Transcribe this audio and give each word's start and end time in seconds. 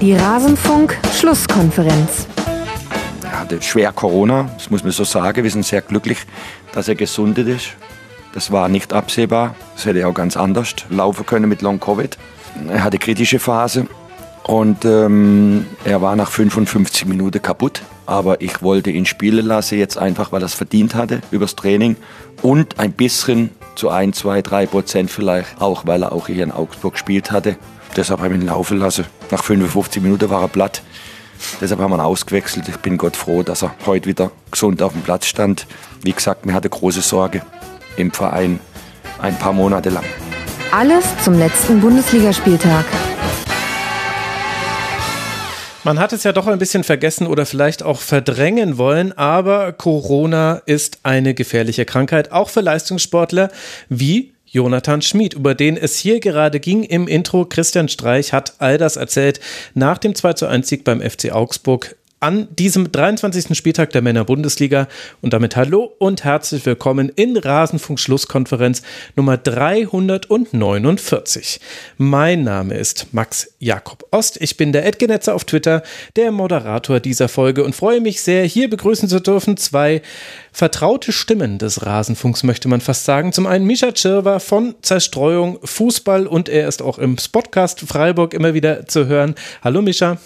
Die 0.00 0.14
Rasenfunk-Schlusskonferenz. 0.14 2.28
Er 3.24 3.40
hatte 3.40 3.60
schwer 3.60 3.90
Corona, 3.90 4.48
das 4.56 4.70
muss 4.70 4.84
man 4.84 4.92
so 4.92 5.02
sagen. 5.02 5.42
Wir 5.42 5.50
sind 5.50 5.66
sehr 5.66 5.82
glücklich, 5.82 6.18
dass 6.72 6.86
er 6.86 6.94
gesundet 6.94 7.48
ist. 7.48 7.70
Das 8.32 8.52
war 8.52 8.68
nicht 8.68 8.92
absehbar. 8.92 9.56
Das 9.74 9.86
hätte 9.86 10.06
auch 10.06 10.14
ganz 10.14 10.36
anders 10.36 10.76
laufen 10.88 11.26
können 11.26 11.48
mit 11.48 11.62
Long 11.62 11.80
Covid. 11.80 12.16
Er 12.68 12.84
hatte 12.84 12.98
kritische 12.98 13.40
Phase 13.40 13.88
und 14.44 14.84
ähm, 14.84 15.66
er 15.84 16.00
war 16.00 16.14
nach 16.14 16.30
55 16.30 17.06
Minuten 17.06 17.42
kaputt. 17.42 17.82
Aber 18.06 18.40
ich 18.40 18.62
wollte 18.62 18.92
ihn 18.92 19.04
spielen 19.04 19.46
lassen, 19.46 19.78
jetzt 19.78 19.98
einfach, 19.98 20.30
weil 20.30 20.42
er 20.42 20.46
es 20.46 20.54
verdient 20.54 20.94
hatte 20.94 21.22
übers 21.32 21.56
Training 21.56 21.96
und 22.40 22.78
ein 22.78 22.92
bisschen 22.92 23.50
zu 23.74 23.88
ein, 23.88 24.12
zwei, 24.12 24.42
drei 24.42 24.66
Prozent 24.66 25.10
vielleicht 25.10 25.60
auch, 25.60 25.86
weil 25.86 26.04
er 26.04 26.12
auch 26.12 26.28
hier 26.28 26.44
in 26.44 26.52
Augsburg 26.52 26.92
gespielt 26.92 27.32
hatte. 27.32 27.56
Deshalb 27.98 28.20
habe 28.20 28.32
ich 28.32 28.40
ihn 28.40 28.46
laufen 28.46 28.78
lassen. 28.78 29.06
Nach 29.32 29.42
55 29.42 30.00
Minuten 30.00 30.30
war 30.30 30.42
er 30.42 30.48
platt. 30.48 30.82
Deshalb 31.60 31.80
haben 31.80 31.90
wir 31.90 31.96
ihn 31.96 32.00
ausgewechselt. 32.00 32.68
Ich 32.68 32.76
bin 32.76 32.96
Gott 32.96 33.16
froh, 33.16 33.42
dass 33.42 33.64
er 33.64 33.74
heute 33.86 34.08
wieder 34.08 34.30
gesund 34.52 34.80
auf 34.82 34.92
dem 34.92 35.02
Platz 35.02 35.26
stand. 35.26 35.66
Wie 36.04 36.12
gesagt, 36.12 36.46
mir 36.46 36.54
hatte 36.54 36.70
große 36.70 37.00
Sorge 37.00 37.42
im 37.96 38.12
Verein 38.12 38.60
ein 39.20 39.36
paar 39.36 39.52
Monate 39.52 39.90
lang. 39.90 40.04
Alles 40.70 41.06
zum 41.24 41.34
letzten 41.40 41.80
Bundesligaspieltag. 41.80 42.84
Man 45.82 45.98
hat 45.98 46.12
es 46.12 46.22
ja 46.22 46.30
doch 46.30 46.46
ein 46.46 46.60
bisschen 46.60 46.84
vergessen 46.84 47.26
oder 47.26 47.46
vielleicht 47.46 47.82
auch 47.82 47.98
verdrängen 47.98 48.78
wollen, 48.78 49.10
aber 49.18 49.72
Corona 49.72 50.62
ist 50.66 51.00
eine 51.02 51.34
gefährliche 51.34 51.84
Krankheit, 51.84 52.30
auch 52.30 52.48
für 52.48 52.60
Leistungssportler 52.60 53.50
wie 53.88 54.34
Jonathan 54.50 55.02
Schmid, 55.02 55.34
über 55.34 55.54
den 55.54 55.76
es 55.76 55.98
hier 55.98 56.20
gerade 56.20 56.58
ging 56.60 56.82
im 56.82 57.06
Intro. 57.06 57.44
Christian 57.44 57.88
Streich 57.88 58.32
hat 58.32 58.54
all 58.58 58.78
das 58.78 58.96
erzählt 58.96 59.40
nach 59.74 59.98
dem 59.98 60.14
2 60.14 60.32
zu 60.32 60.46
1 60.46 60.66
Sieg 60.66 60.84
beim 60.84 61.00
FC 61.00 61.32
Augsburg 61.32 61.96
an 62.20 62.48
diesem 62.56 62.90
23. 62.90 63.56
Spieltag 63.56 63.90
der 63.90 64.02
Männer-Bundesliga. 64.02 64.88
Und 65.20 65.32
damit 65.32 65.54
hallo 65.56 65.92
und 65.98 66.24
herzlich 66.24 66.66
willkommen 66.66 67.12
in 67.14 67.36
Rasenfunk 67.36 68.00
Schlusskonferenz 68.00 68.82
Nummer 69.14 69.36
349. 69.36 71.60
Mein 71.96 72.42
Name 72.42 72.74
ist 72.74 73.06
Max 73.12 73.54
Jakob 73.60 74.04
Ost. 74.10 74.40
Ich 74.40 74.56
bin 74.56 74.72
der 74.72 74.84
Edgenetzer 74.84 75.32
auf 75.34 75.44
Twitter, 75.44 75.84
der 76.16 76.32
Moderator 76.32 76.98
dieser 76.98 77.28
Folge 77.28 77.62
und 77.62 77.76
freue 77.76 78.00
mich 78.00 78.20
sehr, 78.20 78.44
hier 78.44 78.68
begrüßen 78.68 79.08
zu 79.08 79.20
dürfen 79.20 79.56
zwei 79.56 80.02
vertraute 80.52 81.12
Stimmen 81.12 81.58
des 81.58 81.86
Rasenfunks, 81.86 82.42
möchte 82.42 82.66
man 82.68 82.80
fast 82.80 83.04
sagen. 83.04 83.32
Zum 83.32 83.46
einen 83.46 83.64
Mischa 83.64 83.92
Tschirwa 83.92 84.40
von 84.40 84.74
Zerstreuung 84.82 85.60
Fußball 85.62 86.26
und 86.26 86.48
er 86.48 86.66
ist 86.66 86.82
auch 86.82 86.98
im 86.98 87.16
Spotcast 87.16 87.78
Freiburg 87.80 88.34
immer 88.34 88.54
wieder 88.54 88.88
zu 88.88 89.06
hören. 89.06 89.36
Hallo 89.62 89.82
Mischa. 89.82 90.18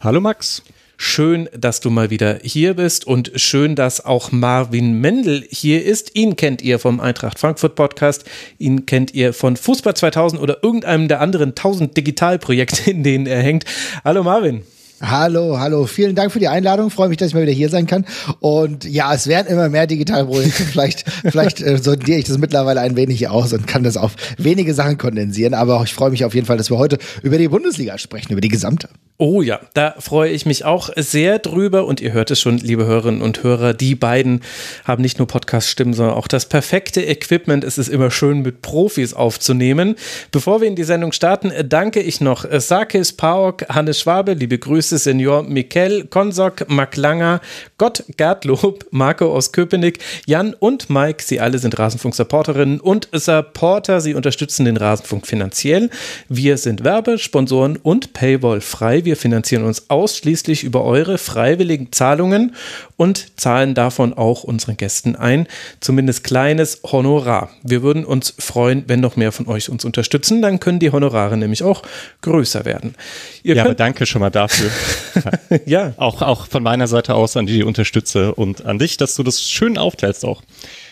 Hallo 0.00 0.20
Max. 0.20 0.62
Schön, 1.00 1.48
dass 1.56 1.78
du 1.78 1.90
mal 1.90 2.10
wieder 2.10 2.40
hier 2.42 2.74
bist 2.74 3.06
und 3.06 3.30
schön, 3.36 3.76
dass 3.76 4.04
auch 4.04 4.32
Marvin 4.32 4.94
Mendel 4.94 5.46
hier 5.48 5.84
ist. 5.84 6.16
Ihn 6.16 6.34
kennt 6.34 6.60
ihr 6.60 6.80
vom 6.80 6.98
Eintracht 6.98 7.38
Frankfurt 7.38 7.76
Podcast. 7.76 8.24
Ihn 8.58 8.84
kennt 8.84 9.14
ihr 9.14 9.32
von 9.32 9.56
Fußball 9.56 9.94
2000 9.94 10.42
oder 10.42 10.58
irgendeinem 10.60 11.06
der 11.06 11.20
anderen 11.20 11.50
1000 11.50 11.96
Digitalprojekte, 11.96 12.90
in 12.90 13.04
denen 13.04 13.26
er 13.26 13.40
hängt. 13.40 13.64
Hallo 14.04 14.24
Marvin. 14.24 14.64
Hallo, 15.00 15.60
hallo. 15.60 15.86
Vielen 15.86 16.16
Dank 16.16 16.32
für 16.32 16.40
die 16.40 16.48
Einladung. 16.48 16.90
Freue 16.90 17.08
mich, 17.08 17.18
dass 17.18 17.28
ich 17.28 17.34
mal 17.34 17.42
wieder 17.42 17.52
hier 17.52 17.68
sein 17.68 17.86
kann. 17.86 18.04
Und 18.40 18.84
ja, 18.84 19.14
es 19.14 19.28
werden 19.28 19.46
immer 19.46 19.68
mehr 19.68 19.86
Digitalprojekte. 19.86 20.62
vielleicht 20.64 21.08
vielleicht 21.08 21.60
äh, 21.60 21.78
sondiere 21.78 22.18
ich 22.18 22.24
das 22.24 22.38
mittlerweile 22.38 22.80
ein 22.80 22.96
wenig 22.96 23.28
aus 23.28 23.52
und 23.52 23.68
kann 23.68 23.84
das 23.84 23.96
auf 23.96 24.16
wenige 24.38 24.74
Sachen 24.74 24.98
kondensieren. 24.98 25.54
Aber 25.54 25.80
ich 25.84 25.94
freue 25.94 26.10
mich 26.10 26.24
auf 26.24 26.34
jeden 26.34 26.46
Fall, 26.46 26.56
dass 26.56 26.70
wir 26.70 26.78
heute 26.78 26.98
über 27.22 27.38
die 27.38 27.46
Bundesliga 27.46 27.96
sprechen, 27.96 28.32
über 28.32 28.40
die 28.40 28.48
gesamte. 28.48 28.88
Oh 29.20 29.42
ja, 29.42 29.60
da 29.74 29.96
freue 29.98 30.30
ich 30.30 30.46
mich 30.46 30.64
auch 30.64 30.90
sehr 30.94 31.40
drüber. 31.40 31.86
Und 31.86 32.00
ihr 32.00 32.12
hört 32.12 32.30
es 32.30 32.40
schon, 32.40 32.58
liebe 32.58 32.86
Hörerinnen 32.86 33.20
und 33.20 33.42
Hörer, 33.42 33.74
die 33.74 33.96
beiden 33.96 34.42
haben 34.84 35.02
nicht 35.02 35.18
nur 35.18 35.26
Podcast-Stimmen, 35.26 35.92
sondern 35.92 36.14
auch 36.14 36.28
das 36.28 36.46
perfekte 36.46 37.04
Equipment. 37.04 37.64
Es 37.64 37.78
ist 37.78 37.88
immer 37.88 38.12
schön, 38.12 38.42
mit 38.42 38.62
Profis 38.62 39.14
aufzunehmen. 39.14 39.96
Bevor 40.30 40.60
wir 40.60 40.68
in 40.68 40.76
die 40.76 40.84
Sendung 40.84 41.10
starten, 41.10 41.52
danke 41.68 42.00
ich 42.00 42.20
noch 42.20 42.46
Sakis 42.60 43.12
Paok, 43.12 43.68
Hannes 43.68 43.98
Schwabe, 43.98 44.34
liebe 44.34 44.56
Grüße, 44.56 44.87
Senior 44.96 45.42
Mikel, 45.42 46.06
Konsok, 46.06 46.68
Mark 46.68 46.96
Langer, 46.96 47.40
Gott 47.76 48.04
Gertlob, 48.16 48.86
Marco 48.90 49.34
aus 49.34 49.52
Köpenick, 49.52 49.98
Jan 50.26 50.54
und 50.54 50.88
Mike. 50.88 51.22
Sie 51.22 51.40
alle 51.40 51.58
sind 51.58 51.78
Rasenfunk-Supporterinnen 51.78 52.80
und 52.80 53.08
Supporter. 53.12 54.00
Sie 54.00 54.14
unterstützen 54.14 54.64
den 54.64 54.78
Rasenfunk 54.78 55.26
finanziell. 55.26 55.90
Wir 56.28 56.56
sind 56.56 56.84
Werbesponsoren 56.84 57.76
und 57.76 58.12
Paywall 58.12 58.60
frei. 58.60 59.04
Wir 59.04 59.16
finanzieren 59.16 59.64
uns 59.64 59.90
ausschließlich 59.90 60.64
über 60.64 60.84
eure 60.84 61.18
freiwilligen 61.18 61.92
Zahlungen 61.92 62.54
und 62.96 63.38
zahlen 63.38 63.74
davon 63.74 64.14
auch 64.14 64.44
unseren 64.44 64.76
Gästen 64.76 65.16
ein, 65.16 65.46
zumindest 65.80 66.24
kleines 66.24 66.80
Honorar. 66.84 67.50
Wir 67.62 67.82
würden 67.82 68.04
uns 68.04 68.34
freuen, 68.38 68.84
wenn 68.86 69.00
noch 69.00 69.16
mehr 69.16 69.32
von 69.32 69.46
euch 69.46 69.68
uns 69.68 69.84
unterstützen, 69.84 70.42
dann 70.42 70.60
können 70.60 70.78
die 70.78 70.90
Honorare 70.90 71.36
nämlich 71.36 71.62
auch 71.62 71.82
größer 72.22 72.64
werden. 72.64 72.94
Ihr 73.42 73.56
ja, 73.56 73.64
aber 73.64 73.74
danke 73.74 74.06
schon 74.06 74.20
mal 74.20 74.30
dafür. 74.30 74.70
ja. 75.66 75.94
Auch, 75.96 76.22
auch 76.22 76.46
von 76.46 76.62
meiner 76.62 76.86
Seite 76.86 77.14
aus 77.14 77.36
an 77.36 77.46
die, 77.46 77.62
unterstütze 77.62 78.34
und 78.34 78.64
an 78.64 78.78
dich, 78.78 78.96
dass 78.96 79.14
du 79.14 79.22
das 79.22 79.42
schön 79.42 79.78
aufteilst 79.78 80.24
auch. 80.24 80.42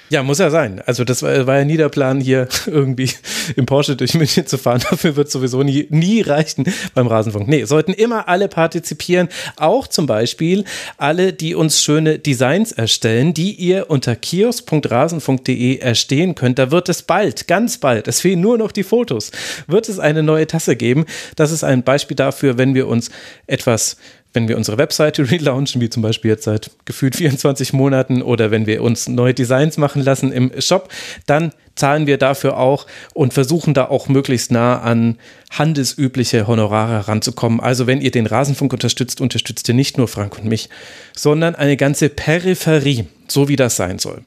Ja, 0.08 0.22
muss 0.22 0.38
ja 0.38 0.50
sein. 0.50 0.80
Also 0.86 1.02
das 1.02 1.22
war, 1.22 1.46
war 1.46 1.58
ja 1.58 1.64
nie 1.64 1.76
der 1.76 1.88
Plan, 1.88 2.20
hier 2.20 2.48
irgendwie 2.66 3.10
im 3.56 3.66
Porsche 3.66 3.96
durch 3.96 4.14
München 4.14 4.46
zu 4.46 4.56
fahren. 4.56 4.82
Dafür 4.90 5.16
wird 5.16 5.30
sowieso 5.30 5.62
nie, 5.62 5.86
nie 5.90 6.22
reichen 6.22 6.64
beim 6.94 7.08
Rasenfunk. 7.08 7.48
Nee, 7.48 7.64
sollten 7.64 7.92
immer 7.92 8.28
alle 8.28 8.48
partizipieren. 8.48 9.28
Auch 9.56 9.88
zum 9.88 10.06
Beispiel 10.06 10.64
alle, 10.96 11.32
die 11.32 11.54
uns 11.54 11.82
schöne 11.82 12.18
Designs 12.18 12.72
erstellen, 12.72 13.34
die 13.34 13.52
ihr 13.52 13.90
unter 13.90 14.14
kiosk.rasenfunk.de 14.14 15.78
erstehen 15.78 16.34
könnt. 16.34 16.58
Da 16.58 16.70
wird 16.70 16.88
es 16.88 17.02
bald, 17.02 17.48
ganz 17.48 17.78
bald, 17.78 18.06
es 18.06 18.20
fehlen 18.20 18.40
nur 18.40 18.58
noch 18.58 18.72
die 18.72 18.84
Fotos, 18.84 19.32
wird 19.66 19.88
es 19.88 19.98
eine 19.98 20.22
neue 20.22 20.46
Tasse 20.46 20.76
geben. 20.76 21.04
Das 21.34 21.50
ist 21.50 21.64
ein 21.64 21.82
Beispiel 21.82 22.16
dafür, 22.16 22.58
wenn 22.58 22.74
wir 22.74 22.86
uns 22.86 23.10
etwas 23.46 23.96
wenn 24.36 24.46
wir 24.46 24.56
unsere 24.56 24.78
Webseite 24.78 25.28
relaunchen, 25.30 25.80
wie 25.80 25.90
zum 25.90 26.02
Beispiel 26.02 26.30
jetzt 26.30 26.44
seit 26.44 26.70
gefühlt 26.84 27.16
24 27.16 27.72
Monaten, 27.72 28.22
oder 28.22 28.52
wenn 28.52 28.66
wir 28.66 28.82
uns 28.82 29.08
neue 29.08 29.34
Designs 29.34 29.78
machen 29.78 30.02
lassen 30.02 30.30
im 30.30 30.52
Shop, 30.60 30.88
dann 31.26 31.52
zahlen 31.74 32.06
wir 32.06 32.16
dafür 32.16 32.56
auch 32.56 32.86
und 33.12 33.34
versuchen 33.34 33.74
da 33.74 33.86
auch 33.86 34.08
möglichst 34.08 34.50
nah 34.50 34.80
an 34.80 35.18
handelsübliche 35.50 36.46
Honorare 36.46 37.08
ranzukommen. 37.08 37.60
Also 37.60 37.86
wenn 37.86 38.00
ihr 38.00 38.10
den 38.10 38.26
Rasenfunk 38.26 38.72
unterstützt, 38.72 39.20
unterstützt 39.20 39.68
ihr 39.68 39.74
nicht 39.74 39.98
nur 39.98 40.08
Frank 40.08 40.38
und 40.38 40.46
mich, 40.46 40.68
sondern 41.14 41.54
eine 41.54 41.76
ganze 41.76 42.08
Peripherie, 42.08 43.06
so 43.28 43.48
wie 43.48 43.56
das 43.56 43.76
sein 43.76 43.98
soll. 43.98 44.22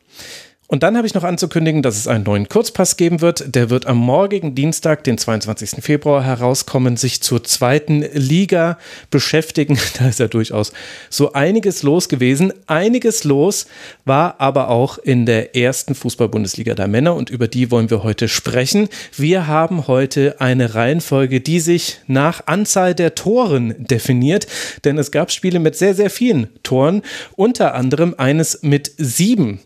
Und 0.72 0.84
dann 0.84 0.96
habe 0.97 1.07
ich 1.07 1.16
noch 1.16 1.24
anzukündigen, 1.24 1.81
dass 1.81 1.97
es 1.97 2.07
einen 2.07 2.25
neuen 2.25 2.47
Kurzpass 2.47 2.96
geben 2.96 3.22
wird. 3.22 3.56
Der 3.56 3.72
wird 3.72 3.88
am 3.88 3.97
morgigen 3.97 4.53
Dienstag, 4.53 5.03
den 5.03 5.18
22. 5.18 5.84
Februar, 5.84 6.24
herauskommen, 6.24 6.96
sich 6.96 7.22
zur 7.22 7.44
zweiten 7.44 8.06
Liga 8.13 8.78
beschäftigen. 9.09 9.80
Da 9.97 10.07
ist 10.07 10.19
ja 10.19 10.28
durchaus 10.28 10.72
so 11.09 11.34
einiges 11.34 11.81
los 11.81 12.07
gewesen. 12.07 12.53
Einiges 12.68 13.24
los 13.24 13.66
war 14.06 14.40
aber 14.40 14.69
auch 14.69 15.00
in 15.00 15.25
der 15.25 15.56
ersten 15.56 15.96
Fußball-Bundesliga 15.96 16.75
der 16.75 16.88
Männer 16.88 17.16
und 17.16 17.31
über 17.31 17.47
die 17.47 17.72
wollen 17.72 17.90
wir 17.90 18.03
heute 18.03 18.28
sprechen. 18.28 18.88
Wir 19.18 19.47
haben 19.47 19.88
heute 19.88 20.40
eine 20.40 20.75
Reihenfolge, 20.75 21.41
die 21.41 21.59
sich 21.59 21.97
nach 22.06 22.46
Anzahl 22.46 22.94
der 22.94 23.16
Toren 23.16 23.74
definiert, 23.80 24.46
denn 24.86 25.00
es 25.00 25.12
gab 25.12 25.31
Spiele 25.31 25.59
mit 25.59 25.75
sehr, 25.75 25.96
sehr 25.96 26.12
vielen 26.12 26.47
Toren, 26.62 27.01
unter 27.36 27.74
anderem 27.74 28.13
eines 28.18 28.62
mit 28.62 28.91
sieben. 28.97 29.59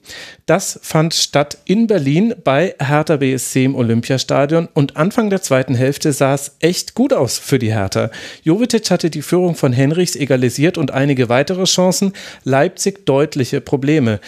Das 0.46 0.80
fand 0.94 1.16
statt 1.16 1.58
in 1.66 1.88
Berlin 1.88 2.35
bei 2.44 2.76
Hertha 2.78 3.17
BSC 3.17 3.66
im 3.66 3.73
Olympiastadion 3.73 4.70
und 4.76 4.96
Anfang 4.96 5.32
der 5.32 5.41
zweiten 5.41 5.73
Hälfte 5.73 6.14
sah 6.14 6.35
es 6.35 6.52
echt 6.59 6.94
gut 6.94 7.14
aus 7.14 7.40
für 7.40 7.58
die 7.58 7.73
Hertha. 7.73 8.12
Jovetic 8.44 8.91
hatte 8.91 9.09
die 9.09 9.23
Führung 9.23 9.56
von 9.56 9.73
Henrichs 9.73 10.16
egalisiert 10.16 10.78
und 10.78 10.91
einige 10.91 11.29
weitere 11.29 11.64
Chancen, 11.64 12.14
Leipzig 12.44 13.08
deutliche 13.08 13.59
Probleme. 13.59 14.20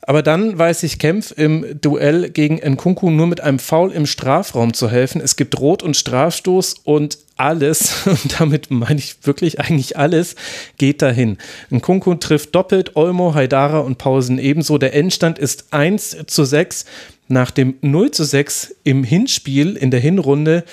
Aber 0.00 0.24
dann 0.24 0.58
weiß 0.58 0.80
sich 0.80 0.98
Kempf 0.98 1.30
im 1.36 1.80
Duell 1.80 2.30
gegen 2.30 2.56
Nkunku 2.56 3.10
nur 3.10 3.28
mit 3.28 3.40
einem 3.40 3.60
Foul 3.60 3.92
im 3.92 4.06
Strafraum 4.06 4.74
zu 4.74 4.90
helfen. 4.90 5.20
Es 5.20 5.36
gibt 5.36 5.60
Rot- 5.60 5.84
und 5.84 5.96
Strafstoß 5.96 6.80
und 6.82 7.18
alles, 7.38 7.94
und 8.06 8.40
damit 8.40 8.70
meine 8.70 8.98
ich 8.98 9.16
wirklich 9.22 9.60
eigentlich 9.60 9.96
alles, 9.96 10.34
geht 10.76 11.02
dahin. 11.02 11.38
Nkunku 11.70 12.14
trifft 12.14 12.54
doppelt, 12.54 12.96
Olmo, 12.96 13.34
Haidara 13.34 13.80
und 13.80 13.98
Pausen 13.98 14.38
ebenso. 14.38 14.78
Der 14.78 14.94
Endstand 14.94 15.38
ist 15.38 15.72
1 15.72 16.24
zu 16.26 16.44
6 16.44 16.84
nach 17.28 17.50
dem 17.50 17.74
0 17.82 18.10
zu 18.10 18.24
6 18.24 18.76
im 18.84 19.04
Hinspiel 19.04 19.76
in 19.76 19.90
der 19.90 20.00
Hinrunde 20.00 20.64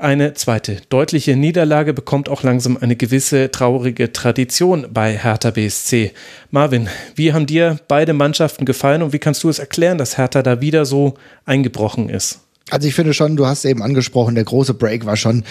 eine 0.00 0.32
zweite 0.34 0.76
deutliche 0.90 1.34
Niederlage 1.34 1.92
bekommt 1.92 2.28
auch 2.28 2.44
langsam 2.44 2.76
eine 2.76 2.94
gewisse 2.94 3.50
traurige 3.50 4.12
Tradition 4.12 4.86
bei 4.92 5.18
Hertha 5.18 5.50
BSC. 5.50 6.12
Marvin, 6.52 6.88
wie 7.16 7.32
haben 7.32 7.46
dir 7.46 7.80
beide 7.88 8.12
Mannschaften 8.12 8.64
gefallen 8.64 9.02
und 9.02 9.12
wie 9.12 9.18
kannst 9.18 9.42
du 9.42 9.48
es 9.48 9.58
erklären, 9.58 9.98
dass 9.98 10.16
Hertha 10.16 10.42
da 10.42 10.60
wieder 10.60 10.84
so 10.84 11.14
eingebrochen 11.46 12.10
ist? 12.10 12.38
Also 12.70 12.86
ich 12.86 12.94
finde 12.94 13.12
schon, 13.12 13.34
du 13.34 13.46
hast 13.46 13.64
eben 13.64 13.82
angesprochen, 13.82 14.36
der 14.36 14.44
große 14.44 14.74
Break 14.74 15.04
war 15.04 15.16
schon, 15.16 15.42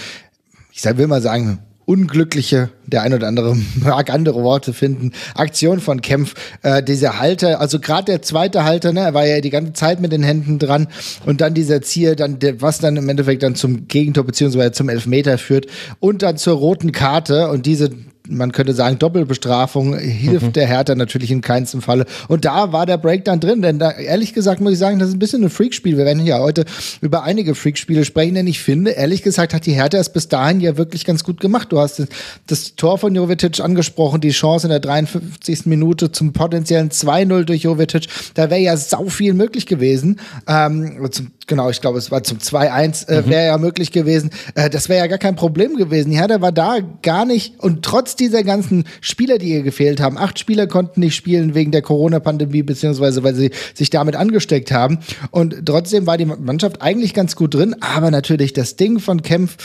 ich 0.86 0.98
will 0.98 1.08
mal 1.08 1.22
sagen, 1.22 1.60
unglückliche, 1.88 2.70
der 2.86 3.02
ein 3.02 3.14
oder 3.14 3.28
andere 3.28 3.56
mag 3.76 4.14
andere 4.14 4.44
Worte 4.44 4.74
finden, 4.74 5.14
Aktion 5.36 5.80
von 5.80 6.02
Kempf, 6.02 6.36
äh, 6.62 6.84
dieser 6.84 7.18
Halter, 7.18 7.62
also 7.62 7.80
gerade 7.80 8.06
der 8.06 8.22
zweite 8.22 8.66
Halter, 8.66 8.92
ne, 8.92 9.00
er 9.00 9.14
war 9.14 9.26
ja 9.26 9.40
die 9.40 9.50
ganze 9.50 9.74
Zeit 9.74 10.02
mit 10.02 10.12
den 10.12 10.22
Händen 10.22 10.60
dran. 10.60 10.88
Und 11.26 11.40
dann 11.40 11.54
dieser 11.54 11.82
Ziel, 11.82 12.18
dann 12.18 12.40
der, 12.40 12.62
was 12.62 12.80
dann 12.80 12.98
im 12.98 13.08
Endeffekt 13.08 13.42
dann 13.42 13.56
zum 13.56 13.88
Gegentor 13.88 14.26
beziehungsweise 14.26 14.74
zum 14.74 14.90
Elfmeter 14.90 15.38
führt. 15.38 15.68
Und 16.00 16.24
dann 16.24 16.38
zur 16.38 16.58
roten 16.58 16.92
Karte. 16.92 17.50
Und 17.50 17.66
diese 17.66 17.90
man 18.30 18.52
könnte 18.52 18.74
sagen, 18.74 19.00
Doppelbestrafung 19.00 19.98
hilft 19.98 20.48
mhm. 20.48 20.54
der 20.54 20.68
Hertha 20.68 20.96
natürlich 20.96 21.32
in 21.32 21.42
keinem 21.42 21.82
Falle. 21.82 22.06
Und 22.28 22.46
da 22.46 22.72
war 22.72 22.86
der 22.86 22.98
Breakdown 22.98 23.40
drin, 23.40 23.62
denn 23.62 23.80
da, 23.80 23.92
ehrlich 23.92 24.34
gesagt 24.34 24.62
muss 24.62 24.74
ich 24.74 24.80
sagen, 24.80 25.00
das 25.00 25.10
ist 25.10 25.16
ein 25.16 25.20
bisschen 25.20 25.44
ein 25.44 25.50
Freakspiel. 25.50 25.98
Wir 25.98 26.06
werden 26.06 26.26
ja 26.26 26.40
heute 26.40 26.66
über 27.02 27.24
einige 27.24 27.56
Freakspiele 27.56 28.06
sprechen, 28.06 28.36
denn 28.36 28.48
ich 28.48 28.60
finde, 28.60 28.92
ehrlich 28.92 29.24
gesagt, 29.24 29.54
hat 29.54 29.66
die 29.66 29.74
Hertha 29.74 29.98
es 29.98 30.12
bis 30.12 30.28
dahin 30.28 30.60
ja 30.60 30.78
wirklich 30.78 31.06
ganz 31.06 31.24
gut 31.24 31.40
gemacht. 31.40 31.72
Du 31.72 31.80
hast 31.80 32.04
das, 32.48 32.76
Tor 32.76 32.98
von 32.98 33.16
Jovetic 33.16 33.60
angesprochen, 33.60 34.22
die 34.22 34.30
Chance 34.30 34.68
in 34.68 34.72
der 34.72 34.80
53. 34.80 35.66
Minute 35.66 36.12
zum 36.12 36.34
potenziellen 36.34 36.90
2-0 36.90 37.44
durch 37.44 37.64
Jovetic. 37.64 38.08
Da 38.34 38.50
wäre 38.50 38.62
ja 38.62 38.78
sau 38.78 39.06
viel 39.06 39.34
möglich 39.34 39.66
gewesen. 39.66 40.20
Ähm, 40.48 41.08
zum, 41.12 41.32
genau, 41.48 41.70
ich 41.70 41.82
glaube, 41.82 41.98
es 41.98 42.12
war 42.12 42.24
zum 42.24 42.38
2-1 42.38 43.08
äh, 43.08 43.22
mhm. 43.22 43.30
wäre 43.30 43.46
ja 43.46 43.58
möglich 43.58 43.92
gewesen. 43.92 44.32
Äh, 44.56 44.70
das 44.70 44.90
wäre 44.90 45.00
ja 45.00 45.08
gar 45.08 45.18
kein 45.18 45.36
Problem 45.36 45.76
gewesen. 45.76 46.12
Die 46.12 46.18
Hertha 46.18 46.42
war 46.42 46.52
da 46.52 46.78
gar 47.02 47.26
nicht 47.26 47.60
und 47.60 47.84
trotz 47.84 48.16
dieser 48.20 48.44
ganzen 48.44 48.86
Spieler, 49.02 49.38
die 49.38 49.50
ihr 49.50 49.64
gefehlt 49.64 50.00
haben, 50.00 50.18
acht 50.18 50.40
Spieler 50.40 50.68
konnten 50.68 51.00
nicht 51.00 51.16
spielen 51.16 51.56
wegen 51.56 51.72
der 51.72 51.82
Corona-Pandemie, 51.82 52.64
beziehungsweise 52.64 53.24
weil 53.24 53.36
sie 53.36 53.52
sich 53.74 53.90
damit 53.90 54.16
angesteckt 54.16 54.72
haben. 54.72 55.00
Und 55.32 55.66
trotzdem 55.66 56.08
war 56.08 56.18
die 56.18 56.26
Mannschaft 56.26 56.82
eigentlich 56.82 57.14
ganz 57.14 57.36
gut 57.36 57.54
drin, 57.54 57.76
aber 57.82 58.12
natürlich 58.12 58.54
das 58.54 58.76
Ding 58.76 59.00
von 59.00 59.22
Kempf 59.22 59.58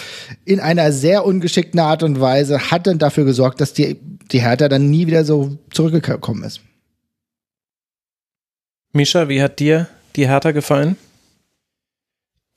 in 0.45 0.61
einer 0.61 0.93
sehr 0.93 1.25
ungeschickten 1.25 1.81
Art 1.81 2.03
und 2.03 2.21
Weise 2.21 2.71
hat 2.71 2.87
dann 2.87 2.99
dafür 2.99 3.25
gesorgt, 3.25 3.61
dass 3.61 3.73
die, 3.73 3.97
die 4.31 4.41
Hertha 4.43 4.69
dann 4.69 4.91
nie 4.91 5.07
wieder 5.07 5.25
so 5.25 5.59
zurückgekommen 5.71 6.45
ist. 6.45 6.61
Misha, 8.93 9.29
wie 9.29 9.43
hat 9.43 9.59
dir 9.59 9.89
die 10.17 10.29
Hertha 10.29 10.53
gefallen? 10.53 10.97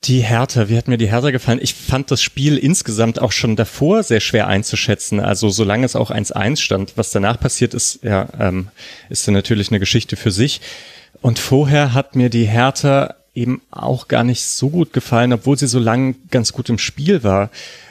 Die 0.06 0.20
Hertha, 0.20 0.68
wie 0.68 0.76
hat 0.76 0.86
mir 0.86 0.98
die 0.98 1.10
Hertha 1.10 1.30
gefallen? 1.30 1.58
Ich 1.60 1.74
fand 1.74 2.12
das 2.12 2.22
Spiel 2.22 2.58
insgesamt 2.58 3.18
auch 3.20 3.32
schon 3.32 3.56
davor 3.56 4.04
sehr 4.04 4.20
schwer 4.20 4.46
einzuschätzen. 4.46 5.18
Also 5.18 5.48
solange 5.48 5.84
es 5.84 5.96
auch 5.96 6.12
1-1 6.12 6.58
stand, 6.58 6.92
was 6.96 7.10
danach 7.10 7.40
passiert 7.40 7.74
ist, 7.74 8.04
ja, 8.04 8.28
ähm, 8.38 8.68
ist 9.08 9.26
dann 9.26 9.34
natürlich 9.34 9.70
eine 9.70 9.80
Geschichte 9.80 10.14
für 10.14 10.30
sich. 10.30 10.60
Und 11.22 11.40
vorher 11.40 11.92
hat 11.92 12.14
mir 12.14 12.30
die 12.30 12.44
Hertha 12.44 13.16
eben 13.34 13.62
auch 13.72 14.06
gar 14.06 14.22
nicht 14.22 14.44
so 14.44 14.68
gut 14.68 14.92
gefallen, 14.92 15.32
obwohl 15.32 15.58
sie 15.58 15.66
so 15.66 15.80
lang 15.80 16.14
ganz 16.30 16.52
gut 16.52 16.68
im 16.68 16.78
Spiel 16.78 17.24
war, 17.24 17.50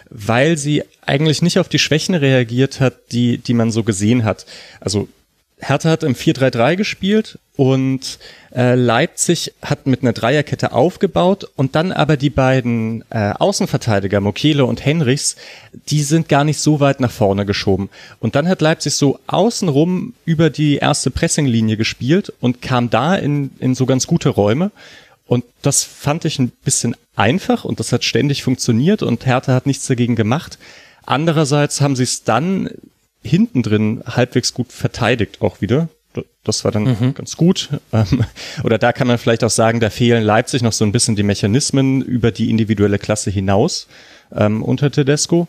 weil 0.10 0.58
sie 0.58 0.84
eigentlich 1.02 1.42
nicht 1.42 1.60
auf 1.60 1.68
die 1.68 1.80
Schwächen 1.80 2.16
reagiert 2.16 2.80
hat, 2.80 3.12
die, 3.12 3.40
die 3.40 3.54
man 3.54 3.72
so 3.72 3.84
gesehen 3.84 4.24
hat. 4.24 4.46
Also 4.80 5.10
Hertha 5.60 5.90
hat 5.90 6.04
im 6.04 6.16
4-3-3 6.16 6.76
gespielt 6.76 7.40
und 7.56 8.20
äh, 8.54 8.76
Leipzig 8.76 9.54
hat 9.62 9.88
mit 9.88 10.02
einer 10.02 10.12
Dreierkette 10.12 10.74
aufgebaut 10.74 11.48
und 11.56 11.76
dann 11.76 11.94
aber 11.94 12.18
die 12.18 12.30
beiden 12.30 13.06
äh, 13.10 13.32
Außenverteidiger, 13.32 14.20
Mokele 14.20 14.66
und 14.66 14.84
Henrichs, 14.84 15.38
die 15.90 16.04
sind 16.04 16.28
gar 16.28 16.44
nicht 16.44 16.60
so 16.60 16.82
weit 16.82 17.00
nach 17.00 17.12
vorne 17.12 17.46
geschoben. 17.46 17.90
Und 18.20 18.36
dann 18.36 18.50
hat 18.50 18.62
Leipzig 18.62 18.96
so 18.96 19.20
außenrum 19.28 20.14
über 20.26 20.50
die 20.50 20.76
erste 20.76 21.10
Pressinglinie 21.10 21.78
gespielt 21.78 22.34
und 22.42 22.62
kam 22.62 22.90
da 22.90 23.16
in, 23.16 23.52
in 23.60 23.76
so 23.76 23.86
ganz 23.86 24.08
gute 24.08 24.30
Räume. 24.30 24.72
Und 25.26 25.46
das 25.62 25.84
fand 25.84 26.26
ich 26.26 26.38
ein 26.38 26.52
bisschen 26.64 26.96
einfach 27.16 27.64
und 27.64 27.80
das 27.80 27.92
hat 27.94 28.04
ständig 28.04 28.44
funktioniert 28.44 29.02
und 29.02 29.26
Hertha 29.26 29.54
hat 29.54 29.66
nichts 29.66 29.88
dagegen 29.88 30.16
gemacht. 30.16 30.60
Andererseits 31.06 31.82
haben 31.82 31.96
sie 31.96 32.04
es 32.04 32.24
dann 32.24 32.70
hinten 33.26 33.64
drin 33.64 34.04
halbwegs 34.06 34.54
gut 34.54 34.72
verteidigt 34.72 35.42
auch 35.42 35.62
wieder. 35.62 35.90
Das 36.44 36.64
war 36.64 36.72
dann 36.72 36.84
mhm. 36.84 37.14
ganz 37.14 37.36
gut. 37.36 37.70
Ähm, 37.94 38.24
oder 38.64 38.78
da 38.78 38.92
kann 38.92 39.08
man 39.08 39.18
vielleicht 39.18 39.44
auch 39.44 39.50
sagen, 39.50 39.80
da 39.80 39.90
fehlen 39.90 40.24
Leipzig 40.24 40.62
noch 40.62 40.74
so 40.74 40.84
ein 40.86 40.92
bisschen 40.92 41.16
die 41.16 41.24
Mechanismen 41.24 42.02
über 42.02 42.32
die 42.32 42.50
individuelle 42.50 43.00
Klasse 43.00 43.32
hinaus 43.32 43.88
ähm, 44.36 44.64
unter 44.64 44.92
Tedesco. 44.92 45.48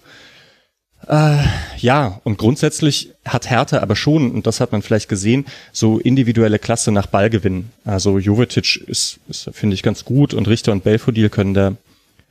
Äh, 1.09 1.39
ja, 1.79 2.21
und 2.25 2.39
grundsätzlich 2.39 3.13
hat 3.25 3.49
Hertha 3.51 3.79
aber 3.79 3.97
schon, 3.97 4.31
und 4.33 4.47
das 4.47 4.61
hat 4.61 4.73
man 4.73 4.83
vielleicht 4.83 5.09
gesehen, 5.09 5.47
so 5.73 5.99
individuelle 5.99 6.59
Klasse 6.59 6.93
nach 6.93 7.07
Ballgewinn. 7.07 7.71
Also 7.85 8.19
Jovetic 8.19 8.77
ist, 8.87 9.19
ist 9.29 9.51
finde 9.53 9.75
ich, 9.75 9.83
ganz 9.83 10.05
gut 10.05 10.35
und 10.35 10.49
Richter 10.49 10.73
und 10.73 10.85
Belfodil 10.85 11.31
können 11.31 11.55
da, 11.55 11.73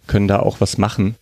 können 0.07 0.27
da 0.27 0.39
auch 0.39 0.61
was 0.61 0.77
machen. 0.77 1.15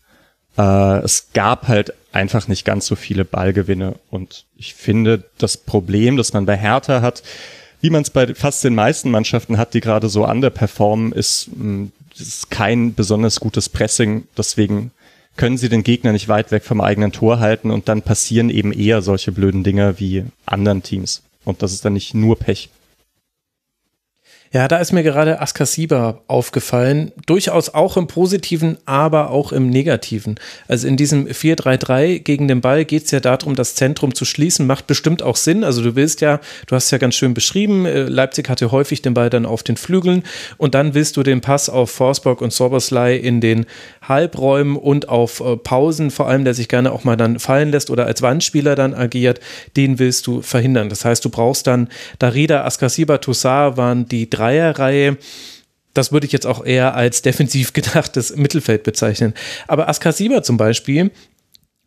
Äh, 0.58 1.00
es 1.00 1.30
gab 1.34 1.68
halt 1.68 1.94
einfach 2.13 2.48
nicht 2.48 2.63
ganz 2.63 2.86
so 2.86 2.95
viele 2.95 3.25
Ballgewinne. 3.25 3.95
Und 4.10 4.45
ich 4.56 4.74
finde, 4.74 5.24
das 5.38 5.57
Problem, 5.57 6.15
das 6.15 6.33
man 6.33 6.45
bei 6.45 6.57
Hertha 6.57 7.01
hat, 7.01 7.24
wie 7.81 7.89
man 7.89 8.04
es 8.04 8.10
bei 8.10 8.33
fast 8.33 8.63
den 8.63 8.75
meisten 8.75 9.12
Mannschaften 9.12 9.57
hat, 9.57 9.74
die 9.74 9.81
gerade 9.81 10.07
so 10.07 10.25
underperformen, 10.25 11.12
ist, 11.12 11.50
hm, 11.54 11.92
ist 12.18 12.50
kein 12.50 12.94
besonders 12.94 13.39
gutes 13.39 13.68
Pressing. 13.68 14.27
Deswegen 14.38 14.92
können 15.36 15.57
sie 15.57 15.69
den 15.69 15.83
Gegner 15.83 16.12
nicht 16.12 16.27
weit 16.27 16.51
weg 16.51 16.63
vom 16.63 16.80
eigenen 16.80 17.12
Tor 17.12 17.39
halten 17.39 17.71
und 17.71 17.89
dann 17.89 18.04
passieren 18.04 18.50
eben 18.50 18.71
eher 18.71 19.01
solche 19.01 19.31
blöden 19.31 19.63
Dinger 19.63 20.00
wie 20.00 20.24
anderen 20.45 20.83
Teams. 20.83 21.24
Und 21.44 21.62
das 21.62 21.74
ist 21.74 21.83
dann 21.83 21.94
nicht 21.94 22.13
nur 22.13 22.38
Pech. 22.38 22.69
Ja, 24.54 24.68
da 24.68 24.78
ist 24.78 24.94
mir 24.94 25.02
gerade 25.02 25.42
Askasiba 25.42 26.22
aufgefallen. 26.28 27.12
Durchaus 27.26 27.70
auch 27.74 27.98
im 27.98 28.06
Positiven, 28.06 28.78
aber 28.86 29.32
auch 29.32 29.52
im 29.52 29.72
Negativen. 29.72 30.36
Also 30.68 30.88
in 30.88 30.96
diesem 30.96 31.26
4-3-3 31.26 32.20
gegen 32.20 32.48
den 32.48 32.62
Ball 32.62 32.86
geht 32.86 33.06
es 33.06 33.12
ja 33.12 33.20
darum, 33.20 33.56
das 33.56 33.74
Zentrum 33.74 34.14
zu 34.14 34.26
schließen. 34.26 34.68
Macht 34.68 34.86
bestimmt 34.86 35.24
auch 35.24 35.38
Sinn. 35.38 35.64
Also 35.64 35.82
du 35.82 35.96
willst 35.96 36.22
ja, 36.22 36.40
du 36.68 36.76
hast 36.76 36.92
ja 36.92 37.00
ganz 37.00 37.16
schön 37.16 37.34
beschrieben, 37.34 37.88
äh, 37.88 38.04
Leipzig 38.04 38.48
hatte 38.48 38.72
häufig 38.72 39.02
den 39.02 39.16
Ball 39.16 39.32
dann 39.32 39.48
auf 39.48 39.64
den 39.64 39.76
Flügeln 39.76 40.22
und 40.58 40.76
dann 40.76 40.94
willst 40.94 41.18
du 41.18 41.24
den 41.24 41.42
Pass 41.42 41.68
auf 41.68 41.90
Forsberg 41.90 42.40
und 42.40 42.54
Soberslei 42.54 43.16
in 43.16 43.42
den 43.42 43.66
Halbräumen 44.08 44.78
und 44.78 45.10
auf 45.10 45.40
äh, 45.40 45.58
Pausen, 45.58 46.12
vor 46.12 46.28
allem 46.28 46.46
der 46.46 46.54
sich 46.54 46.70
gerne 46.70 46.92
auch 46.92 47.04
mal 47.04 47.18
dann 47.18 47.40
fallen 47.40 47.72
lässt 47.72 47.90
oder 47.90 48.06
als 48.06 48.22
Wandspieler 48.22 48.76
dann 48.76 48.94
agiert, 48.94 49.40
den 49.76 50.00
willst 50.00 50.28
du 50.28 50.42
verhindern. 50.42 50.90
Das 50.90 51.04
heißt, 51.04 51.24
du 51.26 51.30
brauchst 51.30 51.68
dann 51.68 51.90
Darida, 52.20 52.64
Askasiba, 52.66 53.18
Toussaint 53.18 53.78
waren 53.78 54.08
die 54.08 54.30
drei 54.30 54.54
Dreierreihe. 54.54 55.18
Das 55.94 56.12
würde 56.12 56.26
ich 56.26 56.32
jetzt 56.32 56.48
auch 56.48 56.66
eher 56.66 56.96
als 56.96 57.22
defensiv 57.22 57.74
gedachtes 57.74 58.36
Mittelfeld 58.36 58.84
bezeichnen. 58.84 59.34
Aber 59.68 59.89
Askasiba 59.89 60.44
zum 60.44 60.58
Beispiel, 60.58 61.12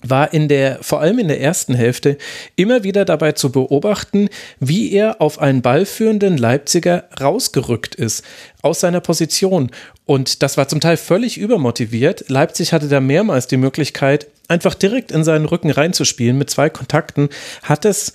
war 0.03 0.33
in 0.33 0.49
der, 0.49 0.79
vor 0.83 1.01
allem 1.01 1.19
in 1.19 1.29
der 1.29 1.41
ersten 1.41 1.75
Hälfte, 1.75 2.19
immer 2.55 2.85
wieder 2.85 3.05
dabei 3.05 3.33
zu 3.33 3.51
beobachten, 3.51 4.29
wie 4.61 4.93
er 4.93 5.21
auf 5.21 5.39
einen 5.39 5.63
ballführenden 5.63 6.37
Leipziger 6.37 7.05
rausgerückt 7.21 7.95
ist, 7.95 8.25
aus 8.63 8.81
seiner 8.81 9.01
Position. 9.01 9.71
Und 10.05 10.43
das 10.43 10.57
war 10.57 10.69
zum 10.69 10.81
Teil 10.81 10.97
völlig 10.97 11.39
übermotiviert. 11.39 12.29
Leipzig 12.29 12.73
hatte 12.73 12.89
da 12.89 13.01
mehrmals 13.01 13.47
die 13.47 13.57
Möglichkeit, 13.57 14.29
einfach 14.49 14.75
direkt 14.75 15.11
in 15.11 15.25
seinen 15.25 15.47
Rücken 15.47 15.71
reinzuspielen 15.71 16.39
mit 16.39 16.51
zwei 16.51 16.71
Kontakten, 16.71 17.31
hat 17.63 17.85
es 17.85 18.13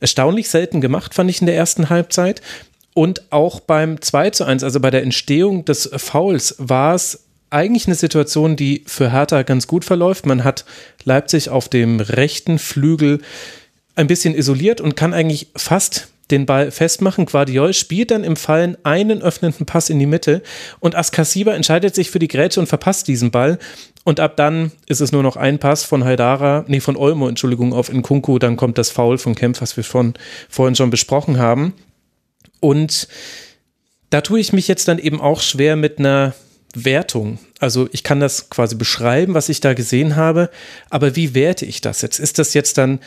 erstaunlich 0.00 0.48
selten 0.48 0.80
gemacht, 0.80 1.14
fand 1.14 1.28
ich 1.30 1.40
in 1.40 1.46
der 1.46 1.56
ersten 1.56 1.90
Halbzeit. 1.90 2.40
Und 2.94 3.30
auch 3.30 3.60
beim 3.60 4.00
2 4.00 4.30
zu 4.30 4.44
1, 4.44 4.64
also 4.64 4.80
bei 4.80 4.90
der 4.90 5.02
Entstehung 5.02 5.64
des 5.64 5.88
Fouls, 5.96 6.56
war 6.58 6.94
es 6.94 7.27
eigentlich 7.50 7.86
eine 7.86 7.94
Situation, 7.94 8.56
die 8.56 8.82
für 8.86 9.12
Hertha 9.12 9.42
ganz 9.42 9.66
gut 9.66 9.84
verläuft. 9.84 10.26
Man 10.26 10.44
hat 10.44 10.64
Leipzig 11.04 11.48
auf 11.48 11.68
dem 11.68 12.00
rechten 12.00 12.58
Flügel 12.58 13.20
ein 13.94 14.06
bisschen 14.06 14.34
isoliert 14.34 14.80
und 14.80 14.96
kann 14.96 15.14
eigentlich 15.14 15.48
fast 15.56 16.08
den 16.30 16.46
Ball 16.46 16.70
festmachen. 16.70 17.26
Guardiol 17.26 17.72
spielt 17.72 18.10
dann 18.10 18.22
im 18.22 18.36
Fallen 18.36 18.76
einen 18.84 19.22
öffnenden 19.22 19.66
Pass 19.66 19.90
in 19.90 19.98
die 19.98 20.06
Mitte 20.06 20.42
und 20.78 20.94
Askasiba 20.94 21.52
entscheidet 21.52 21.94
sich 21.94 22.10
für 22.10 22.18
die 22.18 22.28
Grätsche 22.28 22.60
und 22.60 22.66
verpasst 22.66 23.08
diesen 23.08 23.30
Ball. 23.30 23.58
Und 24.04 24.20
ab 24.20 24.36
dann 24.36 24.72
ist 24.86 25.00
es 25.00 25.12
nur 25.12 25.22
noch 25.22 25.36
ein 25.36 25.58
Pass 25.58 25.84
von 25.84 26.04
Haidara, 26.04 26.64
nee, 26.68 26.80
von 26.80 26.96
Olmo, 26.96 27.28
Entschuldigung, 27.28 27.72
auf 27.72 27.92
Nkunku. 27.92 28.38
Dann 28.38 28.56
kommt 28.56 28.78
das 28.78 28.90
Foul 28.90 29.18
von 29.18 29.34
Kempf, 29.34 29.60
was 29.60 29.76
wir 29.76 29.84
von, 29.84 30.14
vorhin 30.48 30.74
schon 30.74 30.90
besprochen 30.90 31.38
haben. 31.38 31.74
Und 32.60 33.08
da 34.10 34.20
tue 34.20 34.40
ich 34.40 34.52
mich 34.52 34.68
jetzt 34.68 34.88
dann 34.88 34.98
eben 34.98 35.20
auch 35.20 35.40
schwer 35.40 35.76
mit 35.76 35.98
einer 35.98 36.34
Wertung. 36.74 37.38
Also 37.60 37.88
ich 37.92 38.02
kann 38.02 38.20
das 38.20 38.50
quasi 38.50 38.74
beschreiben, 38.74 39.34
was 39.34 39.48
ich 39.48 39.60
da 39.60 39.74
gesehen 39.74 40.16
habe, 40.16 40.50
aber 40.90 41.16
wie 41.16 41.34
werte 41.34 41.64
ich 41.64 41.80
das 41.80 42.02
jetzt? 42.02 42.18
Ist 42.18 42.38
das 42.38 42.54
jetzt 42.54 42.78
dann 42.78 43.00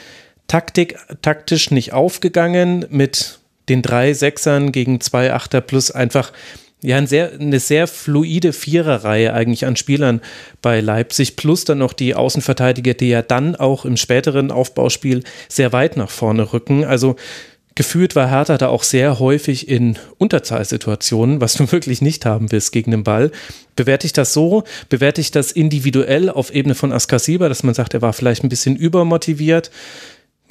Taktik, 0.48 0.98
taktisch 1.22 1.72
nicht 1.72 1.94
aufgegangen 1.94 2.86
mit 2.89 3.39
den 3.70 3.82
drei 3.82 4.13
Sechsern 4.13 4.72
gegen 4.72 5.00
zwei 5.00 5.32
Achter 5.32 5.62
plus 5.62 5.91
einfach 5.91 6.34
ja, 6.84 6.98
ein 6.98 7.08
sehr, 7.08 7.32
eine 7.39 7.60
sehr 7.60 7.88
fluide 7.88 8.53
Viererreihe 8.53 9.34
eigentlich 9.34 9.65
an 9.65 9.75
Spielern 9.75 10.20
bei 10.62 10.82
Leipzig, 10.82 11.36
plus 11.36 11.63
dann 11.63 11.77
noch 11.77 11.94
die 11.94 12.15
Außenverteidiger, 12.15 12.96
die 12.96 13.10
ja 13.10 13.22
dann 13.22 13.56
auch 13.56 13.86
im 13.86 13.98
späteren 13.98 14.51
Aufbauspiel 14.51 15.24
sehr 15.48 15.74
weit 15.74 15.96
nach 15.96 16.10
vorne 16.10 16.53
rücken. 16.53 16.84
Also 16.84 17.18
Gefühlt 17.75 18.16
war 18.16 18.30
Hertha 18.30 18.58
da 18.58 18.68
auch 18.68 18.84
sehr 18.84 19.20
häufig 19.20 19.70
in 19.70 19.98
Unterzahlsituationen, 20.18 21.40
was 21.40 21.54
du 21.54 21.72
wirklich 21.72 22.01
nicht 22.01 22.25
haben 22.25 22.51
willst 22.51 22.72
gegen 22.72 22.92
den 22.92 23.04
Ball. 23.04 23.32
Bewerte 23.75 24.06
ich 24.06 24.13
das 24.13 24.34
so? 24.34 24.63
Bewerte 24.90 25.22
ich 25.22 25.32
das 25.32 25.51
individuell 25.51 26.30
auf 26.30 26.54
Ebene 26.54 26.75
von 26.75 26.92
Askasiba, 26.92 27.48
dass 27.48 27.63
man 27.63 27.74
sagt, 27.74 27.94
er 27.94 28.01
war 28.01 28.13
vielleicht 28.13 28.44
ein 28.44 28.50
bisschen 28.50 28.75
übermotiviert? 28.75 29.72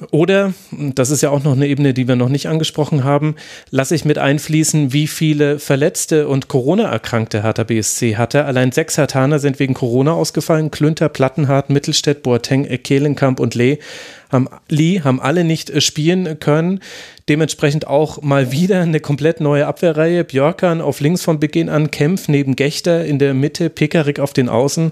Oder, 0.09 0.53
das 0.71 1.11
ist 1.11 1.21
ja 1.21 1.29
auch 1.29 1.43
noch 1.43 1.51
eine 1.51 1.67
Ebene, 1.67 1.93
die 1.93 2.07
wir 2.07 2.15
noch 2.15 2.29
nicht 2.29 2.47
angesprochen 2.47 3.03
haben, 3.03 3.35
lasse 3.69 3.93
ich 3.93 4.03
mit 4.03 4.17
einfließen, 4.17 4.93
wie 4.93 5.05
viele 5.05 5.59
Verletzte 5.59 6.27
und 6.27 6.47
Corona-Erkrankte 6.47 7.43
Hertha 7.43 7.63
BSC 7.63 8.15
hatte. 8.15 8.45
Allein 8.45 8.71
sechs 8.71 8.97
Hertaner 8.97 9.37
sind 9.37 9.59
wegen 9.59 9.75
Corona 9.75 10.13
ausgefallen. 10.13 10.71
Klünter, 10.71 11.07
Plattenhardt, 11.07 11.69
Mittelstädt, 11.69 12.23
Boateng, 12.23 12.65
Kelenkamp 12.81 13.39
und 13.39 13.53
Lee 13.53 13.77
haben, 14.31 14.47
Lee 14.69 15.01
haben 15.01 15.19
alle 15.19 15.43
nicht 15.43 15.69
äh, 15.69 15.81
spielen 15.81 16.39
können. 16.39 16.79
Dementsprechend 17.29 17.87
auch 17.87 18.21
mal 18.21 18.51
wieder 18.51 18.81
eine 18.81 18.99
komplett 18.99 19.41
neue 19.41 19.67
Abwehrreihe. 19.67 20.23
Björkan 20.23 20.81
auf 20.81 20.99
links 20.99 21.23
von 21.23 21.39
Beginn 21.39 21.69
an, 21.69 21.91
Kempf 21.91 22.27
neben 22.27 22.55
Gechter 22.55 23.05
in 23.05 23.19
der 23.19 23.33
Mitte, 23.33 23.69
Pekarik 23.69 24.19
auf 24.19 24.33
den 24.33 24.49
Außen. 24.49 24.91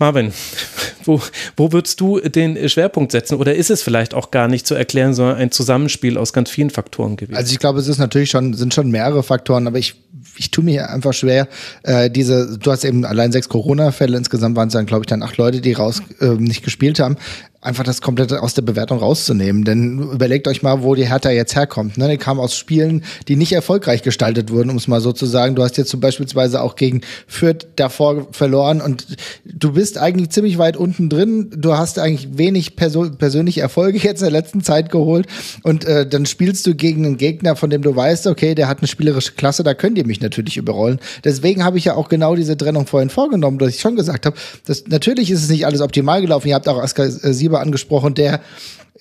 Marvin, 0.00 0.32
wo, 1.04 1.20
wo 1.58 1.72
würdest 1.72 2.00
du 2.00 2.20
den 2.20 2.68
Schwerpunkt 2.70 3.12
setzen? 3.12 3.34
Oder 3.34 3.54
ist 3.54 3.70
es 3.70 3.82
vielleicht 3.82 4.14
auch 4.14 4.30
gar 4.30 4.48
nicht 4.48 4.66
zu 4.66 4.74
erklären, 4.74 5.12
sondern 5.12 5.36
ein 5.36 5.50
Zusammenspiel 5.50 6.16
aus 6.16 6.32
ganz 6.32 6.48
vielen 6.48 6.70
Faktoren 6.70 7.16
gewesen? 7.16 7.36
Also 7.36 7.52
ich 7.52 7.58
glaube, 7.58 7.80
es 7.80 7.86
ist 7.86 7.98
natürlich 7.98 8.30
schon, 8.30 8.54
sind 8.54 8.72
schon 8.72 8.90
mehrere 8.90 9.22
Faktoren, 9.22 9.66
aber 9.66 9.76
ich, 9.76 9.96
ich 10.38 10.50
tue 10.50 10.64
mir 10.64 10.88
einfach 10.88 11.12
schwer, 11.12 11.48
äh, 11.82 12.10
diese, 12.10 12.58
du 12.58 12.70
hast 12.70 12.84
eben 12.84 13.04
allein 13.04 13.30
sechs 13.30 13.50
Corona-Fälle, 13.50 14.16
insgesamt 14.16 14.56
waren 14.56 14.68
es 14.68 14.72
dann, 14.72 14.86
glaube 14.86 15.02
ich, 15.02 15.06
dann 15.06 15.22
acht 15.22 15.36
Leute, 15.36 15.60
die 15.60 15.74
raus 15.74 16.02
äh, 16.20 16.28
nicht 16.28 16.64
gespielt 16.64 16.98
haben 16.98 17.18
einfach 17.62 17.84
das 17.84 18.00
komplette 18.00 18.42
aus 18.42 18.54
der 18.54 18.62
Bewertung 18.62 18.98
rauszunehmen. 18.98 19.64
Denn 19.64 19.98
überlegt 19.98 20.48
euch 20.48 20.62
mal, 20.62 20.82
wo 20.82 20.94
die 20.94 21.06
Hertha 21.06 21.30
jetzt 21.30 21.54
herkommt. 21.54 21.98
Ne? 21.98 22.08
Die 22.08 22.16
kam 22.16 22.40
aus 22.40 22.56
Spielen, 22.56 23.04
die 23.28 23.36
nicht 23.36 23.52
erfolgreich 23.52 24.02
gestaltet 24.02 24.50
wurden, 24.50 24.70
um 24.70 24.76
es 24.76 24.88
mal 24.88 25.02
so 25.02 25.12
zu 25.12 25.26
sagen. 25.26 25.54
Du 25.56 25.62
hast 25.62 25.76
jetzt 25.76 25.90
zum 25.90 26.00
beispielsweise 26.00 26.62
auch 26.62 26.74
gegen 26.74 27.02
Fürth 27.26 27.66
davor 27.76 28.28
verloren 28.32 28.80
und 28.80 29.06
du 29.44 29.72
bist 29.72 29.98
eigentlich 29.98 30.30
ziemlich 30.30 30.56
weit 30.56 30.78
unten 30.78 31.10
drin. 31.10 31.50
Du 31.54 31.76
hast 31.76 31.98
eigentlich 31.98 32.38
wenig 32.38 32.76
perso 32.76 33.10
persönliche 33.10 33.60
Erfolge 33.60 33.98
jetzt 34.02 34.22
in 34.22 34.30
der 34.30 34.40
letzten 34.40 34.62
Zeit 34.62 34.90
geholt 34.90 35.26
und 35.62 35.84
äh, 35.84 36.06
dann 36.06 36.24
spielst 36.24 36.66
du 36.66 36.74
gegen 36.74 37.04
einen 37.04 37.18
Gegner, 37.18 37.56
von 37.56 37.68
dem 37.68 37.82
du 37.82 37.94
weißt, 37.94 38.26
okay, 38.26 38.54
der 38.54 38.68
hat 38.68 38.78
eine 38.78 38.88
spielerische 38.88 39.32
Klasse, 39.32 39.64
da 39.64 39.74
könnt 39.74 39.98
ihr 39.98 40.06
mich 40.06 40.22
natürlich 40.22 40.56
überrollen. 40.56 40.98
Deswegen 41.24 41.62
habe 41.62 41.76
ich 41.76 41.84
ja 41.84 41.94
auch 41.94 42.08
genau 42.08 42.36
diese 42.36 42.56
Trennung 42.56 42.86
vorhin 42.86 43.10
vorgenommen, 43.10 43.58
dass 43.58 43.68
ich 43.68 43.80
schon 43.80 43.96
gesagt 43.96 44.24
habe, 44.24 44.36
dass 44.64 44.86
natürlich 44.86 45.30
ist 45.30 45.42
es 45.42 45.50
nicht 45.50 45.66
alles 45.66 45.82
optimal 45.82 46.22
gelaufen. 46.22 46.48
Ihr 46.48 46.54
habt 46.54 46.66
auch 46.66 46.82
Askar 46.82 47.06
äh, 47.06 47.32
Sieber 47.50 47.60
angesprochen, 47.60 48.14
der 48.14 48.40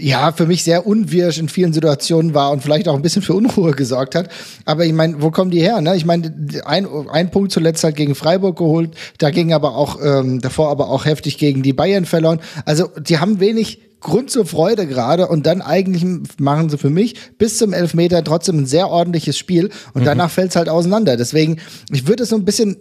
ja, 0.01 0.31
für 0.31 0.45
mich 0.45 0.63
sehr 0.63 0.87
unwirsch 0.87 1.39
in 1.39 1.49
vielen 1.49 1.73
Situationen 1.73 2.33
war 2.33 2.51
und 2.51 2.63
vielleicht 2.63 2.87
auch 2.87 2.95
ein 2.95 3.01
bisschen 3.01 3.21
für 3.21 3.33
Unruhe 3.33 3.71
gesorgt 3.71 4.15
hat. 4.15 4.29
Aber 4.63 4.85
ich 4.85 4.93
meine, 4.93 5.21
wo 5.21 5.29
kommen 5.29 5.51
die 5.51 5.59
her? 5.59 5.81
Ne? 5.81 5.93
Ich 5.97 6.05
meine, 6.05 6.33
ein, 6.63 6.87
ein 7.11 7.31
Punkt 7.31 7.51
zuletzt 7.51 7.83
halt 7.83 7.97
gegen 7.97 8.15
Freiburg 8.15 8.57
geholt, 8.57 8.91
da 9.17 9.29
ging 9.29 9.51
aber 9.51 9.75
auch, 9.75 9.99
ähm, 10.01 10.39
davor 10.39 10.69
aber 10.69 10.89
auch 10.89 11.03
heftig 11.03 11.37
gegen 11.37 11.63
die 11.63 11.73
Bayern 11.73 12.05
verloren. 12.05 12.39
Also 12.63 12.87
die 12.97 13.19
haben 13.19 13.41
wenig 13.41 13.81
Grund 13.99 14.31
zur 14.31 14.45
Freude 14.45 14.87
gerade 14.87 15.27
und 15.27 15.45
dann 15.45 15.61
eigentlich 15.61 16.05
machen 16.37 16.69
sie 16.69 16.77
für 16.77 16.89
mich 16.89 17.15
bis 17.37 17.57
zum 17.57 17.73
Elfmeter 17.73 18.23
trotzdem 18.23 18.59
ein 18.59 18.65
sehr 18.65 18.87
ordentliches 18.87 19.37
Spiel 19.37 19.69
und 19.93 20.03
mhm. 20.03 20.05
danach 20.05 20.31
fällt 20.31 20.51
es 20.51 20.55
halt 20.55 20.69
auseinander. 20.69 21.17
Deswegen, 21.17 21.57
ich 21.91 22.07
würde 22.07 22.23
es 22.23 22.29
so 22.29 22.37
ein 22.37 22.45
bisschen 22.45 22.77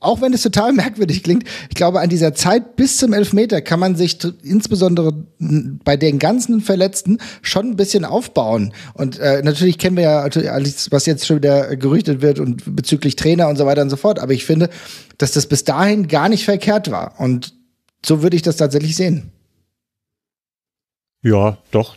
auch 0.00 0.20
wenn 0.20 0.32
es 0.32 0.42
total 0.42 0.72
merkwürdig 0.74 1.22
klingt, 1.22 1.44
ich 1.68 1.74
glaube, 1.74 2.00
an 2.00 2.08
dieser 2.08 2.34
Zeit 2.34 2.76
bis 2.76 2.96
zum 2.98 3.12
Elfmeter 3.12 3.60
kann 3.60 3.80
man 3.80 3.96
sich 3.96 4.18
insbesondere 4.42 5.12
bei 5.38 5.96
den 5.96 6.18
ganzen 6.18 6.60
Verletzten 6.60 7.18
schon 7.42 7.70
ein 7.70 7.76
bisschen 7.76 8.04
aufbauen. 8.04 8.72
Und 8.94 9.18
äh, 9.18 9.42
natürlich 9.42 9.78
kennen 9.78 9.96
wir 9.96 10.04
ja 10.04 10.20
alles, 10.52 10.90
was 10.90 11.06
jetzt 11.06 11.26
schon 11.26 11.36
wieder 11.36 11.76
gerüchtet 11.76 12.22
wird 12.22 12.38
und 12.38 12.76
bezüglich 12.76 13.16
Trainer 13.16 13.48
und 13.48 13.56
so 13.56 13.66
weiter 13.66 13.82
und 13.82 13.90
so 13.90 13.96
fort. 13.96 14.18
Aber 14.18 14.32
ich 14.32 14.44
finde, 14.44 14.70
dass 15.18 15.32
das 15.32 15.46
bis 15.46 15.64
dahin 15.64 16.08
gar 16.08 16.28
nicht 16.28 16.44
verkehrt 16.44 16.90
war. 16.90 17.18
Und 17.18 17.54
so 18.04 18.22
würde 18.22 18.36
ich 18.36 18.42
das 18.42 18.56
tatsächlich 18.56 18.96
sehen. 18.96 19.32
Ja, 21.26 21.58
doch, 21.72 21.96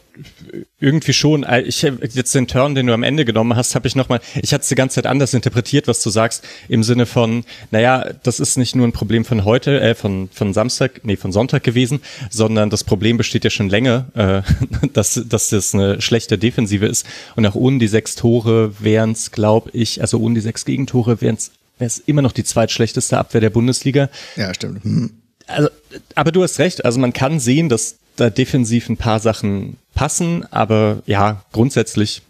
irgendwie 0.79 1.13
schon. 1.13 1.43
Äh, 1.43 1.61
ich 1.61 1.83
jetzt 1.83 2.33
den 2.33 2.47
Turn, 2.47 2.73
den 2.73 2.87
du 2.87 2.93
am 2.93 3.03
Ende 3.03 3.25
genommen 3.25 3.55
hast, 3.55 3.75
habe 3.75 3.87
ich 3.87 3.95
noch 3.95 4.09
mal. 4.09 4.19
Ich 4.41 4.53
hatte 4.53 4.63
es 4.63 4.69
die 4.69 4.75
ganze 4.75 4.95
Zeit 4.95 5.05
anders 5.05 5.35
interpretiert, 5.35 5.87
was 5.87 6.01
du 6.01 6.09
sagst, 6.09 6.43
im 6.67 6.81
Sinne 6.81 7.05
von, 7.05 7.45
naja, 7.69 8.09
das 8.23 8.39
ist 8.39 8.57
nicht 8.57 8.75
nur 8.75 8.87
ein 8.87 8.91
Problem 8.91 9.25
von 9.25 9.45
heute, 9.45 9.79
äh, 9.81 9.93
von 9.93 10.29
von 10.33 10.51
Samstag, 10.51 11.01
nee, 11.03 11.15
von 11.15 11.31
Sonntag 11.31 11.63
gewesen, 11.63 12.01
sondern 12.31 12.71
das 12.71 12.83
Problem 12.83 13.17
besteht 13.17 13.43
ja 13.43 13.51
schon 13.51 13.69
länger, 13.69 14.07
äh, 14.15 14.87
dass 14.93 15.21
dass 15.27 15.49
das 15.49 15.75
eine 15.75 16.01
schlechte 16.01 16.39
Defensive 16.39 16.87
ist 16.87 17.05
und 17.35 17.45
auch 17.45 17.55
ohne 17.55 17.77
die 17.77 17.87
sechs 17.87 18.15
Tore 18.15 18.73
wären 18.79 19.11
es, 19.11 19.29
glaube 19.29 19.69
ich, 19.73 20.01
also 20.01 20.17
ohne 20.17 20.33
die 20.33 20.41
sechs 20.41 20.65
Gegentore 20.65 21.21
wären 21.21 21.35
es 21.35 21.51
wäre 21.77 21.87
es 21.87 21.99
immer 21.99 22.23
noch 22.23 22.31
die 22.31 22.43
zweitschlechteste 22.43 23.15
Abwehr 23.15 23.41
der 23.41 23.51
Bundesliga. 23.51 24.09
Ja, 24.35 24.51
stimmt. 24.55 24.83
Hm. 24.83 25.11
Also, 25.45 25.69
aber 26.15 26.31
du 26.31 26.41
hast 26.41 26.57
recht. 26.59 26.83
Also 26.83 26.99
man 26.99 27.13
kann 27.13 27.39
sehen, 27.39 27.69
dass 27.69 27.99
da 28.19 28.29
defensiv 28.29 28.89
ein 28.89 28.97
paar 28.97 29.19
Sachen 29.19 29.77
passen, 29.93 30.45
aber 30.51 31.01
ja, 31.05 31.43
grundsätzlich 31.51 32.21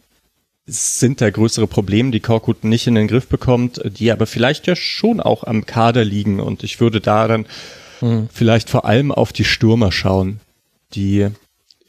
sind 0.65 1.21
da 1.21 1.29
größere 1.29 1.67
Probleme, 1.67 2.11
die 2.11 2.19
Korkut 2.19 2.63
nicht 2.63 2.87
in 2.87 2.95
den 2.95 3.07
Griff 3.07 3.27
bekommt, 3.27 3.81
die 3.85 4.11
aber 4.11 4.27
vielleicht 4.27 4.67
ja 4.67 4.75
schon 4.75 5.19
auch 5.19 5.43
am 5.43 5.65
Kader 5.65 6.05
liegen 6.05 6.39
und 6.39 6.63
ich 6.63 6.79
würde 6.79 7.01
da 7.01 7.27
dann 7.27 7.45
hm. 7.99 8.29
vielleicht 8.31 8.69
vor 8.69 8.85
allem 8.85 9.11
auf 9.11 9.33
die 9.33 9.45
Stürmer 9.45 9.91
schauen, 9.91 10.39
die 10.93 11.27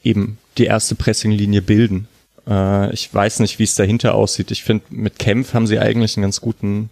eben 0.03 0.37
die 0.57 0.65
erste 0.65 0.95
Pressinglinie 0.95 1.61
bilden. 1.61 2.07
Äh, 2.47 2.91
ich 2.93 3.13
weiß 3.13 3.39
nicht, 3.39 3.59
wie 3.59 3.63
es 3.63 3.75
dahinter 3.75 4.15
aussieht. 4.15 4.51
Ich 4.51 4.63
finde, 4.63 4.85
mit 4.89 5.19
Kempf 5.19 5.53
haben 5.53 5.67
sie 5.67 5.79
eigentlich 5.79 6.17
einen 6.17 6.23
ganz 6.23 6.41
guten 6.41 6.89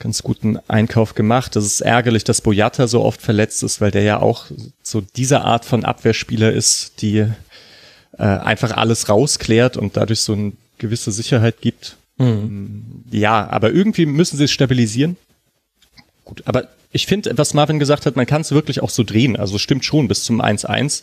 ganz 0.00 0.22
guten 0.22 0.58
Einkauf 0.66 1.14
gemacht. 1.14 1.54
Es 1.54 1.64
ist 1.64 1.80
ärgerlich, 1.82 2.24
dass 2.24 2.40
Boyata 2.40 2.88
so 2.88 3.04
oft 3.04 3.22
verletzt 3.22 3.62
ist, 3.62 3.80
weil 3.80 3.92
der 3.92 4.02
ja 4.02 4.18
auch 4.18 4.46
so 4.82 5.00
diese 5.00 5.42
Art 5.42 5.64
von 5.64 5.84
Abwehrspieler 5.84 6.52
ist, 6.52 7.02
die 7.02 7.18
äh, 8.18 8.22
einfach 8.22 8.72
alles 8.72 9.08
rausklärt 9.08 9.76
und 9.76 9.96
dadurch 9.96 10.20
so 10.20 10.32
eine 10.32 10.52
gewisse 10.78 11.12
Sicherheit 11.12 11.60
gibt. 11.60 11.96
Mhm. 12.16 13.04
Ja, 13.10 13.48
aber 13.48 13.70
irgendwie 13.70 14.06
müssen 14.06 14.36
sie 14.36 14.44
es 14.44 14.50
stabilisieren. 14.50 15.16
Gut, 16.24 16.42
aber 16.46 16.68
ich 16.92 17.06
finde, 17.06 17.36
was 17.38 17.54
Marvin 17.54 17.78
gesagt 17.78 18.06
hat, 18.06 18.16
man 18.16 18.26
kann 18.26 18.40
es 18.40 18.50
wirklich 18.50 18.82
auch 18.82 18.90
so 18.90 19.04
drehen. 19.04 19.36
Also 19.36 19.58
stimmt 19.58 19.84
schon, 19.84 20.08
bis 20.08 20.24
zum 20.24 20.40
1-1 20.40 21.02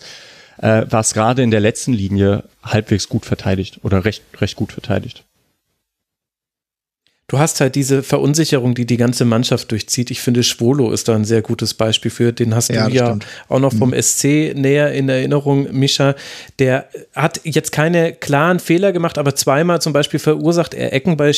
äh, 0.58 0.86
war 0.89 1.01
es 1.01 1.13
gerade 1.13 1.44
in 1.44 1.51
der 1.51 1.60
letzten 1.60 1.94
Linie 1.94 2.44
halbwegs 2.63 3.08
gut 3.08 3.25
verteidigt 3.25 3.80
oder 3.84 4.04
recht, 4.06 4.24
recht 4.42 4.56
gut 4.56 4.74
verteidigt 4.74 5.24
du 7.27 7.39
hast 7.39 7.60
halt 7.60 7.75
diese 7.75 8.03
Verunsicherung, 8.03 8.74
die 8.74 8.86
die 8.86 8.98
ganze 8.98 9.25
Mannschaft 9.25 9.72
durchzieht. 9.72 10.12
Ich 10.12 10.22
finde, 10.22 10.43
Schwolo 10.43 10.91
ist 10.91 11.07
da 11.07 11.15
ein 11.15 11.25
sehr 11.25 11.41
gutes 11.41 11.74
Beispiel 11.74 12.10
für. 12.10 12.31
Den 12.31 12.55
hast 12.55 12.69
ja, 12.69 12.88
du 12.88 12.96
ja 12.96 13.05
stimmt. 13.07 13.25
auch 13.50 13.60
noch 13.60 13.74
vom 13.74 13.89
mhm. 13.89 14.01
SC 14.01 14.53
näher 14.55 14.93
in 14.93 15.10
Erinnerung, 15.10 15.67
Mischa. 15.72 16.15
Der 16.60 16.88
hat 17.13 17.41
jetzt 17.43 17.72
keine 17.72 18.13
klaren 18.13 18.60
Fehler 18.60 18.93
gemacht, 18.93 19.17
aber 19.17 19.36
zweimal 19.36 19.81
zum 19.81 19.93
Beispiel 19.93 20.19
verursacht 20.19 20.74
er 20.74 20.93
Ecken 20.93 21.17
bei 21.17 21.31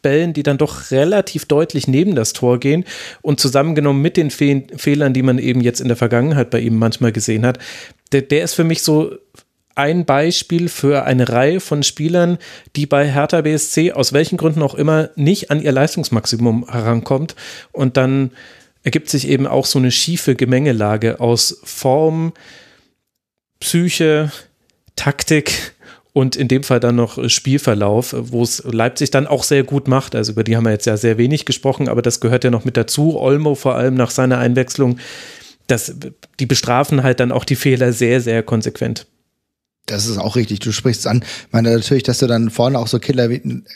Bällen, 0.00 0.34
die 0.34 0.42
dann 0.42 0.58
doch 0.58 0.90
relativ 0.90 1.46
deutlich 1.46 1.88
neben 1.88 2.14
das 2.14 2.34
Tor 2.34 2.60
gehen 2.60 2.84
und 3.22 3.40
zusammengenommen 3.40 4.02
mit 4.02 4.18
den 4.18 4.30
Fe 4.30 4.64
Fehlern, 4.76 5.14
die 5.14 5.22
man 5.22 5.38
eben 5.38 5.62
jetzt 5.62 5.80
in 5.80 5.88
der 5.88 5.96
Vergangenheit 5.96 6.50
bei 6.50 6.60
ihm 6.60 6.76
manchmal 6.76 7.10
gesehen 7.10 7.46
hat, 7.46 7.58
der, 8.12 8.20
der 8.20 8.44
ist 8.44 8.54
für 8.54 8.64
mich 8.64 8.82
so 8.82 9.16
ein 9.74 10.04
Beispiel 10.04 10.68
für 10.68 11.04
eine 11.04 11.28
Reihe 11.28 11.60
von 11.60 11.82
Spielern, 11.82 12.38
die 12.76 12.86
bei 12.86 13.10
Hertha 13.10 13.40
BSC 13.40 13.92
aus 13.92 14.12
welchen 14.12 14.36
Gründen 14.36 14.62
auch 14.62 14.74
immer 14.74 15.10
nicht 15.16 15.50
an 15.50 15.60
ihr 15.60 15.72
Leistungsmaximum 15.72 16.70
herankommt. 16.70 17.34
Und 17.72 17.96
dann 17.96 18.30
ergibt 18.82 19.08
sich 19.08 19.28
eben 19.28 19.46
auch 19.46 19.66
so 19.66 19.78
eine 19.78 19.90
schiefe 19.90 20.36
Gemengelage 20.36 21.20
aus 21.20 21.60
Form, 21.64 22.32
Psyche, 23.58 24.30
Taktik 24.94 25.74
und 26.12 26.36
in 26.36 26.46
dem 26.46 26.62
Fall 26.62 26.78
dann 26.78 26.94
noch 26.94 27.28
Spielverlauf, 27.28 28.14
wo 28.16 28.42
es 28.42 28.62
Leipzig 28.64 29.10
dann 29.10 29.26
auch 29.26 29.42
sehr 29.42 29.64
gut 29.64 29.88
macht. 29.88 30.14
Also 30.14 30.32
über 30.32 30.44
die 30.44 30.56
haben 30.56 30.64
wir 30.64 30.70
jetzt 30.70 30.86
ja 30.86 30.96
sehr 30.96 31.18
wenig 31.18 31.44
gesprochen, 31.44 31.88
aber 31.88 32.02
das 32.02 32.20
gehört 32.20 32.44
ja 32.44 32.50
noch 32.50 32.64
mit 32.64 32.76
dazu. 32.76 33.18
Olmo 33.18 33.56
vor 33.56 33.74
allem 33.74 33.94
nach 33.94 34.10
seiner 34.10 34.38
Einwechslung, 34.38 34.98
das, 35.66 35.96
die 36.38 36.46
bestrafen 36.46 37.02
halt 37.02 37.20
dann 37.20 37.32
auch 37.32 37.44
die 37.44 37.56
Fehler 37.56 37.92
sehr, 37.92 38.20
sehr 38.20 38.42
konsequent. 38.42 39.06
Das 39.86 40.06
ist 40.06 40.16
auch 40.16 40.34
richtig, 40.34 40.60
du 40.60 40.72
sprichst 40.72 41.06
an. 41.06 41.18
Ich 41.22 41.52
meine 41.52 41.74
natürlich, 41.74 42.04
dass 42.04 42.16
du 42.16 42.26
dann 42.26 42.48
vorne 42.48 42.78
auch 42.78 42.86
so 42.86 42.98
Killer 42.98 43.28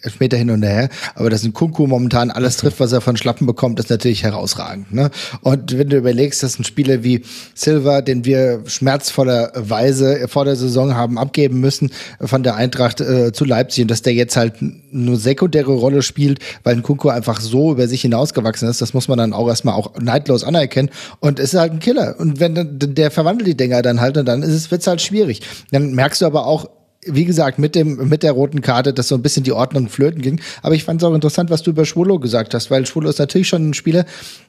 Elfmeter 0.02 0.38
hin 0.38 0.50
und 0.50 0.62
her, 0.62 0.88
aber 1.14 1.28
dass 1.28 1.44
ein 1.44 1.52
Kunku 1.52 1.86
momentan 1.86 2.30
alles 2.30 2.56
trifft, 2.56 2.80
was 2.80 2.92
er 2.92 3.02
von 3.02 3.18
Schlappen 3.18 3.46
bekommt, 3.46 3.78
ist 3.78 3.90
natürlich 3.90 4.22
herausragend. 4.22 4.90
Ne? 4.90 5.10
Und 5.42 5.76
wenn 5.76 5.90
du 5.90 5.98
überlegst, 5.98 6.42
dass 6.42 6.58
ein 6.58 6.64
Spieler 6.64 7.04
wie 7.04 7.24
Silva, 7.54 8.00
den 8.00 8.24
wir 8.24 8.62
schmerzvollerweise 8.64 10.28
vor 10.28 10.46
der 10.46 10.56
Saison 10.56 10.94
haben 10.94 11.18
abgeben 11.18 11.60
müssen 11.60 11.90
von 12.22 12.42
der 12.42 12.56
Eintracht 12.56 13.02
äh, 13.02 13.32
zu 13.32 13.44
Leipzig 13.44 13.82
und 13.82 13.90
dass 13.90 14.00
der 14.00 14.14
jetzt 14.14 14.38
halt 14.38 14.54
eine 14.62 15.16
sekundäre 15.16 15.72
Rolle 15.72 16.00
spielt, 16.00 16.38
weil 16.62 16.74
ein 16.74 16.82
Kunku 16.82 17.10
einfach 17.10 17.38
so 17.42 17.72
über 17.72 17.86
sich 17.86 18.00
hinausgewachsen 18.00 18.66
ist, 18.66 18.80
das 18.80 18.94
muss 18.94 19.08
man 19.08 19.18
dann 19.18 19.34
auch 19.34 19.46
erstmal 19.46 19.74
auch 19.74 19.98
neidlos 20.00 20.42
anerkennen. 20.42 20.88
Und 21.20 21.38
es 21.38 21.52
ist 21.52 21.60
halt 21.60 21.72
ein 21.72 21.80
Killer. 21.80 22.18
Und 22.18 22.40
wenn 22.40 22.78
der 22.78 23.10
verwandelt 23.10 23.46
die 23.46 23.56
Dinger 23.58 23.82
dann 23.82 24.00
halt, 24.00 24.16
und 24.16 24.24
dann 24.24 24.42
ist 24.42 24.54
es, 24.54 24.70
wird's 24.70 24.86
halt 24.86 25.02
schwierig. 25.02 25.42
Dann 25.70 25.97
merkst 25.98 26.22
du 26.22 26.26
aber 26.26 26.46
auch, 26.46 26.70
wie 27.04 27.24
gesagt, 27.24 27.58
mit 27.58 27.74
dem, 27.74 28.08
mit 28.08 28.22
der 28.22 28.32
roten 28.32 28.60
Karte, 28.60 28.94
dass 28.94 29.08
so 29.08 29.16
ein 29.16 29.22
bisschen 29.22 29.42
die 29.42 29.52
Ordnung 29.52 29.88
flöten 29.88 30.22
ging. 30.22 30.40
Aber 30.62 30.76
ich 30.76 30.84
fand 30.84 31.02
es 31.02 31.08
auch 31.08 31.14
interessant, 31.14 31.50
was 31.50 31.62
du 31.62 31.70
über 31.70 31.84
Schwolo 31.84 32.20
gesagt 32.20 32.54
hast, 32.54 32.70
weil 32.70 32.86
Schwolo 32.86 33.08
ist 33.08 33.18
natürlich 33.18 33.48
schon 33.48 33.70
ein 33.70 33.74
Spieler, 33.74 34.04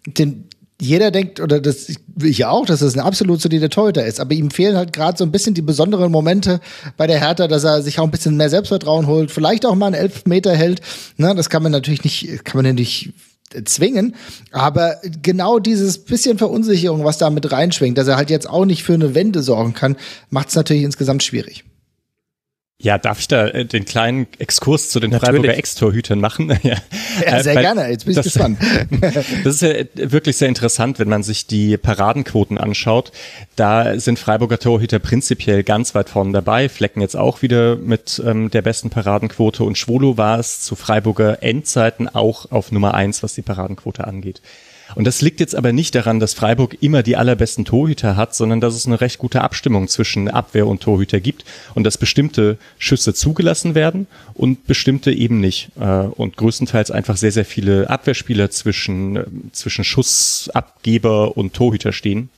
den, 0.05 0.45
jeder 0.79 1.09
denkt, 1.09 1.39
oder 1.39 1.59
das 1.59 1.87
ich 2.21 2.45
auch, 2.45 2.67
dass 2.67 2.81
es 2.81 2.95
ein 2.95 2.99
absolut 2.99 3.41
solider 3.41 3.69
Torhüter 3.69 4.05
ist, 4.05 4.19
aber 4.19 4.33
ihm 4.33 4.51
fehlen 4.51 4.77
halt 4.77 4.93
gerade 4.93 5.17
so 5.17 5.23
ein 5.23 5.31
bisschen 5.31 5.55
die 5.55 5.63
besonderen 5.63 6.11
Momente 6.11 6.59
bei 6.97 7.07
der 7.07 7.19
Hertha, 7.19 7.47
dass 7.47 7.63
er 7.63 7.81
sich 7.81 7.99
auch 7.99 8.03
ein 8.03 8.11
bisschen 8.11 8.37
mehr 8.37 8.51
Selbstvertrauen 8.51 9.07
holt, 9.07 9.31
vielleicht 9.31 9.65
auch 9.65 9.75
mal 9.75 9.87
einen 9.87 9.95
Elfmeter 9.95 10.55
hält. 10.55 10.81
Ne, 11.17 11.33
das 11.33 11.49
kann 11.49 11.63
man 11.63 11.71
natürlich 11.71 12.03
nicht, 12.03 12.45
kann 12.45 12.57
man 12.57 12.65
ja 12.65 12.73
nicht 12.73 13.11
zwingen, 13.65 14.15
aber 14.51 14.97
genau 15.21 15.59
dieses 15.59 15.97
bisschen 15.99 16.37
Verunsicherung, 16.37 17.03
was 17.03 17.17
da 17.17 17.29
mit 17.29 17.51
reinschwingt, 17.51 17.97
dass 17.97 18.07
er 18.07 18.17
halt 18.17 18.29
jetzt 18.29 18.49
auch 18.49 18.65
nicht 18.65 18.83
für 18.83 18.93
eine 18.93 19.15
Wende 19.15 19.41
sorgen 19.41 19.73
kann, 19.73 19.95
macht 20.29 20.49
es 20.49 20.55
natürlich 20.55 20.83
insgesamt 20.83 21.23
schwierig. 21.23 21.63
Ja, 22.81 22.97
darf 22.97 23.19
ich 23.19 23.27
da 23.27 23.47
äh, 23.47 23.65
den 23.65 23.83
kleinen 23.83 24.27
Exkurs 24.37 24.89
zu 24.89 25.01
den 25.01 25.11
Natürlich. 25.11 25.35
Freiburger 25.35 25.57
Ex-Torhütern 25.57 26.21
machen? 26.21 26.47
ja, 26.63 26.77
ja 27.25 27.43
sehr 27.43 27.57
äh, 27.57 27.61
gerne. 27.61 27.89
Jetzt 27.89 28.05
bin 28.05 28.11
ich 28.11 28.15
das, 28.15 28.23
gespannt. 28.23 28.57
das 29.43 29.55
ist 29.55 29.61
ja 29.61 29.83
wirklich 29.95 30.37
sehr 30.37 30.47
interessant, 30.47 30.97
wenn 30.97 31.09
man 31.09 31.21
sich 31.21 31.45
die 31.45 31.75
Paradenquoten 31.75 32.57
anschaut. 32.57 33.11
Da 33.57 33.99
sind 33.99 34.17
Freiburger 34.17 34.59
Torhüter 34.59 34.99
prinzipiell 34.99 35.63
ganz 35.63 35.93
weit 35.93 36.07
vorne 36.07 36.31
dabei. 36.31 36.69
Flecken 36.69 37.01
jetzt 37.01 37.17
auch 37.17 37.41
wieder 37.41 37.75
mit 37.75 38.21
ähm, 38.25 38.49
der 38.49 38.61
besten 38.61 38.89
Paradenquote 38.89 39.65
und 39.65 39.77
Schwolo 39.77 40.15
war 40.15 40.39
es 40.39 40.61
zu 40.61 40.77
Freiburger 40.77 41.43
Endzeiten 41.43 42.07
auch 42.07 42.49
auf 42.49 42.71
Nummer 42.71 42.93
eins, 42.93 43.23
was 43.23 43.33
die 43.33 43.41
Paradenquote 43.41 44.07
angeht. 44.07 44.41
Und 44.95 45.05
das 45.05 45.21
liegt 45.21 45.39
jetzt 45.39 45.55
aber 45.55 45.71
nicht 45.71 45.95
daran, 45.95 46.19
dass 46.19 46.33
Freiburg 46.33 46.77
immer 46.81 47.03
die 47.03 47.15
allerbesten 47.15 47.65
Torhüter 47.65 48.15
hat, 48.15 48.35
sondern 48.35 48.61
dass 48.61 48.75
es 48.75 48.85
eine 48.85 49.01
recht 49.01 49.19
gute 49.19 49.41
Abstimmung 49.41 49.87
zwischen 49.87 50.27
Abwehr 50.27 50.67
und 50.67 50.81
Torhüter 50.81 51.19
gibt 51.19 51.45
und 51.75 51.83
dass 51.83 51.97
bestimmte 51.97 52.57
Schüsse 52.77 53.13
zugelassen 53.13 53.75
werden 53.75 54.07
und 54.33 54.65
bestimmte 54.67 55.11
eben 55.11 55.39
nicht. 55.39 55.69
Äh, 55.79 55.85
und 55.85 56.37
größtenteils 56.37 56.91
einfach 56.91 57.17
sehr, 57.17 57.31
sehr 57.31 57.45
viele 57.45 57.89
Abwehrspieler 57.89 58.49
zwischen, 58.49 59.15
äh, 59.15 59.25
zwischen 59.51 59.83
Schussabgeber 59.83 61.37
und 61.37 61.53
Torhüter 61.53 61.91
stehen. 61.91 62.29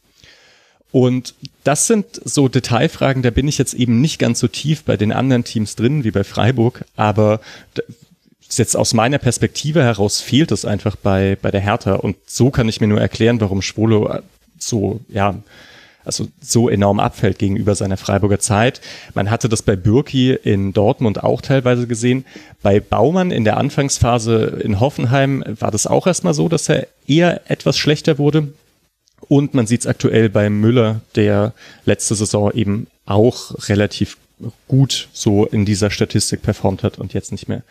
Und 0.91 1.35
das 1.63 1.87
sind 1.87 2.21
so 2.25 2.49
Detailfragen, 2.49 3.23
da 3.23 3.29
bin 3.29 3.47
ich 3.47 3.57
jetzt 3.57 3.73
eben 3.73 4.01
nicht 4.01 4.19
ganz 4.19 4.39
so 4.39 4.47
tief 4.47 4.83
bei 4.83 4.97
den 4.97 5.13
anderen 5.13 5.45
Teams 5.45 5.75
drin 5.75 6.03
wie 6.03 6.11
bei 6.11 6.25
Freiburg, 6.25 6.83
aber 6.97 7.39
jetzt 8.57 8.75
aus 8.75 8.93
meiner 8.93 9.17
Perspektive 9.17 9.83
heraus 9.83 10.21
fehlt 10.21 10.51
es 10.51 10.65
einfach 10.65 10.95
bei, 10.95 11.37
bei 11.41 11.51
der 11.51 11.61
Hertha. 11.61 11.95
Und 11.95 12.17
so 12.25 12.49
kann 12.49 12.69
ich 12.69 12.81
mir 12.81 12.87
nur 12.87 13.01
erklären, 13.01 13.41
warum 13.41 13.61
Schwolo 13.61 14.09
äh, 14.09 14.21
so, 14.57 14.99
ja, 15.09 15.35
also 16.03 16.27
so 16.41 16.69
enorm 16.69 16.99
abfällt 16.99 17.37
gegenüber 17.39 17.75
seiner 17.75 17.97
Freiburger 17.97 18.39
Zeit. 18.39 18.81
Man 19.13 19.29
hatte 19.29 19.49
das 19.49 19.61
bei 19.61 19.75
Bürki 19.75 20.33
in 20.33 20.73
Dortmund 20.73 21.23
auch 21.23 21.41
teilweise 21.41 21.87
gesehen. 21.87 22.25
Bei 22.61 22.79
Baumann 22.79 23.31
in 23.31 23.43
der 23.43 23.57
Anfangsphase 23.57 24.61
in 24.63 24.79
Hoffenheim 24.79 25.43
war 25.59 25.71
das 25.71 25.87
auch 25.87 26.07
erstmal 26.07 26.33
so, 26.33 26.49
dass 26.49 26.69
er 26.69 26.87
eher 27.07 27.49
etwas 27.49 27.77
schlechter 27.77 28.17
wurde. 28.17 28.53
Und 29.27 29.53
man 29.53 29.67
sieht 29.67 29.81
es 29.81 29.87
aktuell 29.87 30.29
bei 30.29 30.49
Müller, 30.49 31.01
der 31.15 31.53
letzte 31.85 32.15
Saison 32.15 32.51
eben 32.51 32.87
auch 33.05 33.69
relativ 33.69 34.17
gut 34.67 35.07
so 35.13 35.45
in 35.45 35.65
dieser 35.65 35.91
Statistik 35.91 36.41
performt 36.41 36.81
hat 36.83 36.97
und 36.97 37.13
jetzt 37.13 37.31
nicht 37.31 37.47
mehr. 37.47 37.61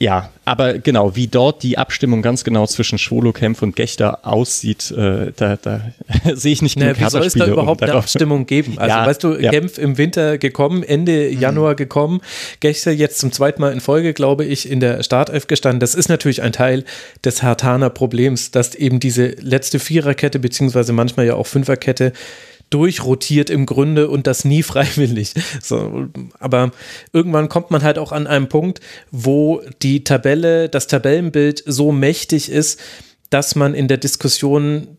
Ja, 0.00 0.30
aber 0.44 0.78
genau, 0.78 1.14
wie 1.14 1.28
dort 1.28 1.62
die 1.62 1.78
Abstimmung 1.78 2.20
ganz 2.20 2.42
genau 2.42 2.66
zwischen 2.66 2.98
Schwolo, 2.98 3.32
Kempf 3.32 3.62
und 3.62 3.76
Gechter 3.76 4.26
aussieht, 4.26 4.90
äh, 4.90 5.30
da, 5.36 5.56
da 5.56 5.92
sehe 6.34 6.52
ich 6.52 6.62
nicht 6.62 6.74
genug 6.74 6.96
naja, 6.96 7.06
Wie 7.06 7.10
soll 7.10 7.22
es 7.22 7.34
da 7.34 7.46
überhaupt 7.46 7.80
um 7.80 7.88
eine 7.88 7.98
Abstimmung 7.98 8.44
geben? 8.44 8.76
Also 8.84 8.96
ja, 8.96 9.06
weißt 9.06 9.24
du, 9.24 9.34
ja. 9.36 9.50
Kempf 9.50 9.78
im 9.78 9.96
Winter 9.96 10.36
gekommen, 10.36 10.82
Ende 10.82 11.30
mhm. 11.30 11.40
Januar 11.40 11.76
gekommen, 11.76 12.22
Gechter 12.58 12.90
jetzt 12.90 13.18
zum 13.18 13.30
zweiten 13.30 13.60
Mal 13.60 13.72
in 13.72 13.80
Folge, 13.80 14.14
glaube 14.14 14.44
ich, 14.44 14.68
in 14.68 14.80
der 14.80 15.04
Startelf 15.04 15.46
gestanden. 15.46 15.78
Das 15.78 15.94
ist 15.94 16.08
natürlich 16.08 16.42
ein 16.42 16.52
Teil 16.52 16.84
des 17.24 17.44
Hartaner 17.44 17.88
Problems, 17.88 18.50
dass 18.50 18.74
eben 18.74 18.98
diese 18.98 19.28
letzte 19.40 19.78
Viererkette, 19.78 20.40
beziehungsweise 20.40 20.92
manchmal 20.92 21.26
ja 21.26 21.34
auch 21.34 21.46
Fünferkette, 21.46 22.12
durchrotiert 22.74 23.50
im 23.50 23.66
Grunde 23.66 24.08
und 24.08 24.26
das 24.26 24.44
nie 24.44 24.62
freiwillig. 24.64 25.34
So, 25.62 26.08
aber 26.40 26.72
irgendwann 27.12 27.48
kommt 27.48 27.70
man 27.70 27.84
halt 27.84 27.98
auch 27.98 28.10
an 28.10 28.26
einem 28.26 28.48
Punkt, 28.48 28.80
wo 29.12 29.62
die 29.80 30.02
Tabelle, 30.02 30.68
das 30.68 30.88
Tabellenbild 30.88 31.62
so 31.66 31.92
mächtig 31.92 32.50
ist, 32.50 32.80
dass 33.30 33.54
man 33.54 33.74
in 33.74 33.86
der 33.86 33.98
Diskussion 33.98 34.98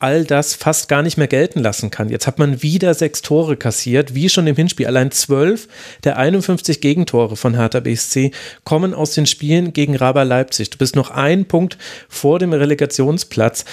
all 0.00 0.24
das 0.24 0.54
fast 0.54 0.88
gar 0.88 1.02
nicht 1.02 1.16
mehr 1.16 1.28
gelten 1.28 1.60
lassen 1.60 1.90
kann. 1.90 2.08
Jetzt 2.08 2.26
hat 2.26 2.40
man 2.40 2.60
wieder 2.60 2.92
sechs 2.92 3.22
Tore 3.22 3.56
kassiert, 3.56 4.16
wie 4.16 4.28
schon 4.28 4.48
im 4.48 4.56
Hinspiel. 4.56 4.88
Allein 4.88 5.12
zwölf 5.12 5.68
der 6.02 6.18
51 6.18 6.80
Gegentore 6.80 7.36
von 7.36 7.54
Hertha 7.54 7.78
BSC 7.78 8.32
kommen 8.64 8.94
aus 8.94 9.12
den 9.12 9.26
Spielen 9.26 9.72
gegen 9.72 9.94
Raber 9.94 10.24
Leipzig. 10.24 10.70
Du 10.70 10.78
bist 10.78 10.96
noch 10.96 11.10
ein 11.10 11.44
Punkt 11.44 11.78
vor 12.08 12.40
dem 12.40 12.52
Relegationsplatz. 12.52 13.64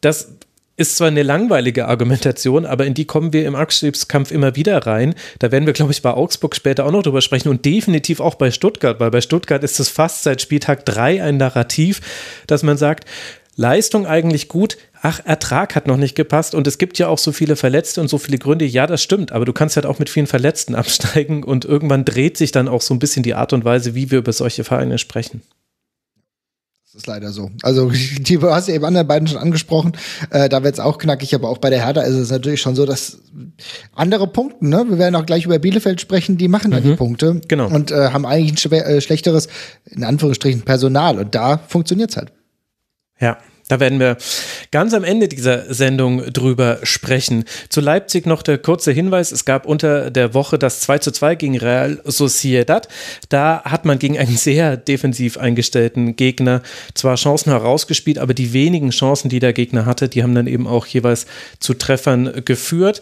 Das 0.00 0.36
ist 0.76 0.96
zwar 0.96 1.08
eine 1.08 1.22
langweilige 1.22 1.86
Argumentation, 1.86 2.66
aber 2.66 2.84
in 2.84 2.94
die 2.94 3.04
kommen 3.04 3.32
wir 3.32 3.46
im 3.46 3.54
Abstiegskampf 3.54 4.30
immer 4.32 4.56
wieder 4.56 4.86
rein. 4.86 5.14
Da 5.38 5.52
werden 5.52 5.66
wir, 5.66 5.72
glaube 5.72 5.92
ich, 5.92 6.02
bei 6.02 6.12
Augsburg 6.12 6.56
später 6.56 6.84
auch 6.84 6.90
noch 6.90 7.02
drüber 7.02 7.20
sprechen 7.20 7.48
und 7.48 7.64
definitiv 7.64 8.20
auch 8.20 8.34
bei 8.34 8.50
Stuttgart, 8.50 8.98
weil 8.98 9.10
bei 9.10 9.20
Stuttgart 9.20 9.62
ist 9.62 9.78
es 9.78 9.88
fast 9.88 10.24
seit 10.24 10.40
Spieltag 10.40 10.84
drei 10.84 11.22
ein 11.22 11.36
Narrativ, 11.36 12.00
dass 12.46 12.62
man 12.62 12.76
sagt, 12.76 13.08
Leistung 13.56 14.06
eigentlich 14.06 14.48
gut, 14.48 14.76
ach, 15.00 15.20
Ertrag 15.24 15.76
hat 15.76 15.86
noch 15.86 15.96
nicht 15.96 16.16
gepasst 16.16 16.56
und 16.56 16.66
es 16.66 16.78
gibt 16.78 16.98
ja 16.98 17.06
auch 17.06 17.18
so 17.18 17.30
viele 17.30 17.54
Verletzte 17.54 18.00
und 18.00 18.08
so 18.08 18.18
viele 18.18 18.38
Gründe. 18.38 18.64
Ja, 18.64 18.88
das 18.88 19.02
stimmt, 19.02 19.30
aber 19.30 19.44
du 19.44 19.52
kannst 19.52 19.76
halt 19.76 19.86
auch 19.86 20.00
mit 20.00 20.10
vielen 20.10 20.26
Verletzten 20.26 20.74
absteigen 20.74 21.44
und 21.44 21.64
irgendwann 21.64 22.04
dreht 22.04 22.36
sich 22.36 22.50
dann 22.50 22.68
auch 22.68 22.80
so 22.80 22.94
ein 22.94 22.98
bisschen 22.98 23.22
die 23.22 23.34
Art 23.34 23.52
und 23.52 23.64
Weise, 23.64 23.94
wie 23.94 24.10
wir 24.10 24.18
über 24.18 24.32
solche 24.32 24.64
Vereine 24.64 24.98
sprechen. 24.98 25.42
Das 26.94 27.02
ist 27.02 27.06
leider 27.08 27.32
so. 27.32 27.50
Also, 27.62 27.90
die 28.18 28.38
du 28.38 28.50
hast 28.50 28.68
ja 28.68 28.74
eben 28.74 28.84
anderen 28.84 29.08
beiden 29.08 29.26
schon 29.26 29.38
angesprochen. 29.38 29.92
Äh, 30.30 30.48
da 30.48 30.62
wird 30.62 30.74
es 30.74 30.80
auch 30.80 30.96
knackig, 30.96 31.34
aber 31.34 31.48
auch 31.48 31.58
bei 31.58 31.68
der 31.68 31.84
Hertha 31.84 32.02
ist 32.02 32.14
es 32.14 32.30
natürlich 32.30 32.60
schon 32.60 32.76
so, 32.76 32.86
dass 32.86 33.18
andere 33.92 34.28
Punkte, 34.28 34.64
ne? 34.64 34.84
Wir 34.88 34.98
werden 34.98 35.16
auch 35.16 35.26
gleich 35.26 35.44
über 35.44 35.58
Bielefeld 35.58 36.00
sprechen, 36.00 36.38
die 36.38 36.46
machen 36.46 36.68
mhm. 36.68 36.74
da 36.74 36.80
die 36.80 36.94
Punkte. 36.94 37.40
Genau. 37.48 37.66
Und 37.66 37.90
äh, 37.90 38.10
haben 38.10 38.24
eigentlich 38.24 38.64
ein 38.64 38.72
äh, 38.72 39.00
schlechteres, 39.00 39.48
in 39.90 40.04
Anführungsstrichen, 40.04 40.62
Personal. 40.62 41.18
Und 41.18 41.34
da 41.34 41.58
funktioniert's 41.58 42.16
halt. 42.16 42.32
Ja, 43.18 43.38
da 43.68 43.80
werden 43.80 43.98
wir 43.98 44.18
ganz 44.70 44.92
am 44.92 45.04
Ende 45.04 45.28
dieser 45.28 45.72
Sendung 45.72 46.24
drüber 46.32 46.80
sprechen. 46.82 47.44
Zu 47.70 47.80
Leipzig 47.80 48.26
noch 48.26 48.42
der 48.42 48.58
kurze 48.58 48.92
Hinweis. 48.92 49.32
Es 49.32 49.44
gab 49.44 49.64
unter 49.66 50.10
der 50.10 50.34
Woche 50.34 50.58
das 50.58 50.80
2 50.80 50.98
zu 50.98 51.12
2 51.12 51.34
gegen 51.36 51.58
Real 51.58 52.00
Sociedad. 52.04 52.88
Da 53.30 53.62
hat 53.64 53.84
man 53.84 53.98
gegen 53.98 54.18
einen 54.18 54.36
sehr 54.36 54.76
defensiv 54.76 55.38
eingestellten 55.38 56.16
Gegner 56.16 56.62
zwar 56.94 57.16
Chancen 57.16 57.50
herausgespielt, 57.52 58.18
aber 58.18 58.34
die 58.34 58.52
wenigen 58.52 58.90
Chancen, 58.90 59.30
die 59.30 59.38
der 59.38 59.54
Gegner 59.54 59.86
hatte, 59.86 60.08
die 60.08 60.22
haben 60.22 60.34
dann 60.34 60.46
eben 60.46 60.66
auch 60.66 60.86
jeweils 60.86 61.26
zu 61.58 61.74
Treffern 61.74 62.44
geführt. 62.44 63.00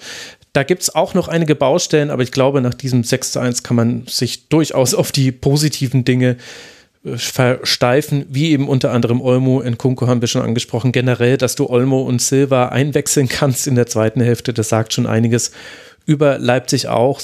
Da 0.53 0.65
gibt 0.65 0.83
es 0.83 0.95
auch 0.95 1.15
noch 1.15 1.29
einige 1.29 1.55
Baustellen, 1.55 2.11
aber 2.11 2.23
ich 2.23 2.31
glaube, 2.31 2.61
nach 2.61 2.75
diesem 2.75 3.05
6 3.05 3.33
zu 3.33 3.41
1 3.41 3.63
kann 3.63 3.75
man 3.75 4.07
sich 4.07 4.49
durchaus 4.49 4.95
auf 4.95 5.11
die 5.11 5.33
positiven 5.33 6.05
Dinge 6.05 6.37
versteifen, 7.05 8.27
wie 8.29 8.51
eben 8.51 8.69
unter 8.69 8.93
anderem 8.93 9.21
Olmo 9.21 9.61
in 9.61 9.77
Kunko 9.77 10.07
haben 10.07 10.21
wir 10.21 10.29
schon 10.29 10.43
angesprochen. 10.43 10.93
Generell, 10.93 11.37
dass 11.37 11.57
du 11.57 11.69
Olmo 11.69 12.03
und 12.03 12.23
Silva 12.23 12.69
einwechseln 12.69 13.29
kannst 13.29 13.67
in 13.67 13.75
der 13.75 13.87
zweiten 13.87 14.21
Hälfte, 14.21 14.53
das 14.53 14.69
sagt 14.69 14.93
schon 14.93 15.07
einiges 15.07 15.51
über 16.07 16.39
Leipzig 16.39 16.89
auch. 16.89 17.21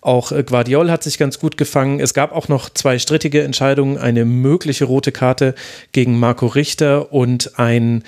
Auch 0.00 0.32
Guardiol 0.46 0.90
hat 0.90 1.02
sich 1.02 1.18
ganz 1.18 1.38
gut 1.38 1.56
gefangen. 1.56 2.00
Es 2.00 2.14
gab 2.14 2.32
auch 2.32 2.48
noch 2.48 2.70
zwei 2.70 2.98
strittige 2.98 3.42
Entscheidungen, 3.42 3.98
eine 3.98 4.24
mögliche 4.24 4.84
rote 4.84 5.12
Karte 5.12 5.54
gegen 5.92 6.18
Marco 6.18 6.46
Richter 6.46 7.12
und 7.12 7.58
ein 7.58 8.02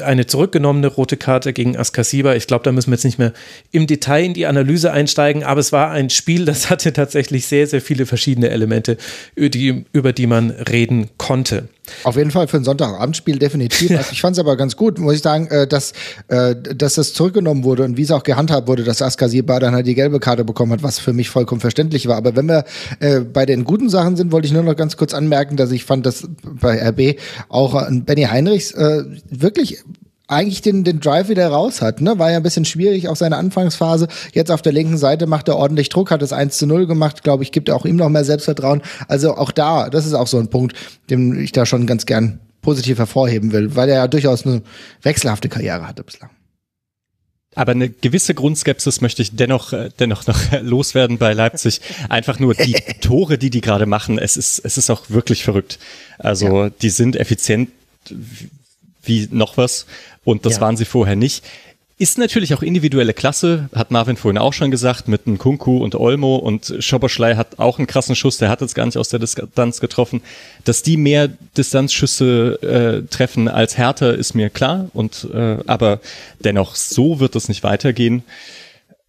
eine 0.00 0.26
zurückgenommene 0.26 0.86
rote 0.86 1.16
Karte 1.16 1.52
gegen 1.52 1.76
Askasiba. 1.76 2.34
Ich 2.34 2.46
glaube, 2.46 2.64
da 2.64 2.72
müssen 2.72 2.90
wir 2.90 2.94
jetzt 2.94 3.04
nicht 3.04 3.18
mehr 3.18 3.32
im 3.72 3.86
Detail 3.86 4.24
in 4.24 4.34
die 4.34 4.46
Analyse 4.46 4.92
einsteigen, 4.92 5.44
aber 5.44 5.60
es 5.60 5.72
war 5.72 5.90
ein 5.90 6.10
Spiel, 6.10 6.44
das 6.44 6.70
hatte 6.70 6.92
tatsächlich 6.92 7.46
sehr, 7.46 7.66
sehr 7.66 7.80
viele 7.80 8.06
verschiedene 8.06 8.50
Elemente, 8.50 8.96
über 9.34 9.48
die, 9.48 9.84
über 9.92 10.12
die 10.12 10.26
man 10.26 10.50
reden 10.50 11.10
konnte. 11.18 11.68
Auf 12.02 12.16
jeden 12.16 12.30
Fall 12.30 12.48
für 12.48 12.56
ein 12.56 12.64
Sonntagabendspiel 12.64 13.38
definitiv. 13.38 13.90
Also 13.90 14.12
ich 14.12 14.20
fand 14.20 14.36
es 14.36 14.40
aber 14.40 14.56
ganz 14.56 14.76
gut, 14.76 14.98
muss 14.98 15.14
ich 15.14 15.22
sagen, 15.22 15.46
äh, 15.48 15.66
dass, 15.66 15.92
äh, 16.28 16.54
dass 16.56 16.94
das 16.94 17.12
zurückgenommen 17.12 17.64
wurde 17.64 17.84
und 17.84 17.96
wie 17.96 18.02
es 18.02 18.10
auch 18.10 18.22
gehandhabt 18.22 18.68
wurde, 18.68 18.84
dass 18.84 19.02
Askasiba 19.02 19.58
dann 19.60 19.74
halt 19.74 19.86
die 19.86 19.94
gelbe 19.94 20.20
Karte 20.20 20.44
bekommen 20.44 20.72
hat, 20.72 20.82
was 20.82 20.98
für 20.98 21.12
mich 21.12 21.30
vollkommen 21.30 21.60
verständlich 21.60 22.06
war. 22.08 22.16
Aber 22.16 22.36
wenn 22.36 22.46
wir 22.46 22.64
äh, 23.00 23.20
bei 23.20 23.46
den 23.46 23.64
guten 23.64 23.88
Sachen 23.88 24.16
sind, 24.16 24.32
wollte 24.32 24.46
ich 24.46 24.52
nur 24.52 24.62
noch 24.62 24.76
ganz 24.76 24.96
kurz 24.96 25.14
anmerken, 25.14 25.56
dass 25.56 25.70
ich 25.70 25.84
fand, 25.84 26.06
dass 26.06 26.26
bei 26.42 26.80
RB 26.88 27.18
auch 27.48 27.86
Benny 27.90 28.22
Heinrichs 28.22 28.74
wirklich 28.74 29.82
eigentlich 30.26 30.62
den, 30.62 30.84
den 30.84 31.00
Drive 31.00 31.28
wieder 31.28 31.48
raus 31.48 31.82
hat. 31.82 32.00
Ne? 32.00 32.18
War 32.18 32.30
ja 32.30 32.38
ein 32.38 32.42
bisschen 32.42 32.64
schwierig, 32.64 33.08
auch 33.08 33.16
seine 33.16 33.36
Anfangsphase. 33.36 34.08
Jetzt 34.32 34.50
auf 34.50 34.62
der 34.62 34.72
linken 34.72 34.96
Seite 34.96 35.26
macht 35.26 35.48
er 35.48 35.56
ordentlich 35.56 35.90
Druck, 35.90 36.10
hat 36.10 36.22
das 36.22 36.32
1 36.32 36.56
zu 36.56 36.66
0 36.66 36.86
gemacht, 36.86 37.22
glaube 37.22 37.42
ich, 37.42 37.52
gibt 37.52 37.70
auch 37.70 37.84
ihm 37.84 37.96
noch 37.96 38.08
mehr 38.08 38.24
Selbstvertrauen. 38.24 38.82
Also 39.06 39.36
auch 39.36 39.50
da, 39.50 39.90
das 39.90 40.06
ist 40.06 40.14
auch 40.14 40.26
so 40.26 40.38
ein 40.38 40.48
Punkt, 40.48 40.76
den 41.10 41.38
ich 41.38 41.52
da 41.52 41.66
schon 41.66 41.86
ganz 41.86 42.06
gern 42.06 42.40
positiv 42.62 42.98
hervorheben 42.98 43.52
will, 43.52 43.76
weil 43.76 43.90
er 43.90 43.96
ja 43.96 44.08
durchaus 44.08 44.46
eine 44.46 44.62
wechselhafte 45.02 45.50
Karriere 45.50 45.86
hatte 45.86 46.02
bislang. 46.02 46.30
Aber 47.54 47.72
eine 47.72 47.88
gewisse 47.88 48.34
Grundskepsis 48.34 49.00
möchte 49.00 49.22
ich 49.22 49.36
dennoch, 49.36 49.72
äh, 49.72 49.90
dennoch 50.00 50.26
noch 50.26 50.40
loswerden 50.62 51.18
bei 51.18 51.34
Leipzig. 51.34 51.80
Einfach 52.08 52.40
nur 52.40 52.54
die 52.54 52.72
Tore, 53.00 53.38
die 53.38 53.50
die 53.50 53.60
gerade 53.60 53.86
machen. 53.86 54.18
Es 54.18 54.36
ist, 54.36 54.58
es 54.64 54.76
ist 54.76 54.90
auch 54.90 55.08
wirklich 55.08 55.44
verrückt. 55.44 55.78
Also, 56.18 56.64
ja. 56.64 56.70
die 56.70 56.90
sind 56.90 57.14
effizient 57.14 57.70
wie 59.06 59.28
noch 59.30 59.56
was. 59.56 59.86
Und 60.24 60.46
das 60.46 60.54
ja. 60.54 60.60
waren 60.60 60.76
sie 60.76 60.84
vorher 60.84 61.16
nicht. 61.16 61.44
Ist 61.96 62.18
natürlich 62.18 62.52
auch 62.54 62.62
individuelle 62.62 63.14
Klasse, 63.14 63.68
hat 63.72 63.92
Marvin 63.92 64.16
vorhin 64.16 64.36
auch 64.36 64.52
schon 64.52 64.72
gesagt, 64.72 65.06
mit 65.06 65.28
einem 65.28 65.38
Kunku 65.38 65.78
und 65.78 65.94
Olmo 65.94 66.36
und 66.36 66.74
Schoberschlei 66.80 67.36
hat 67.36 67.60
auch 67.60 67.78
einen 67.78 67.86
krassen 67.86 68.16
Schuss, 68.16 68.36
der 68.36 68.48
hat 68.48 68.62
jetzt 68.62 68.74
gar 68.74 68.84
nicht 68.84 68.98
aus 68.98 69.10
der 69.10 69.20
Distanz 69.20 69.78
getroffen. 69.78 70.20
Dass 70.64 70.82
die 70.82 70.96
mehr 70.96 71.28
Distanzschüsse 71.56 73.04
äh, 73.04 73.08
treffen 73.08 73.46
als 73.46 73.78
Hertha, 73.78 74.10
ist 74.10 74.34
mir 74.34 74.50
klar. 74.50 74.88
Und 74.92 75.28
äh, 75.32 75.58
aber 75.68 76.00
dennoch, 76.40 76.74
so 76.74 77.20
wird 77.20 77.36
es 77.36 77.48
nicht 77.48 77.62
weitergehen. 77.62 78.24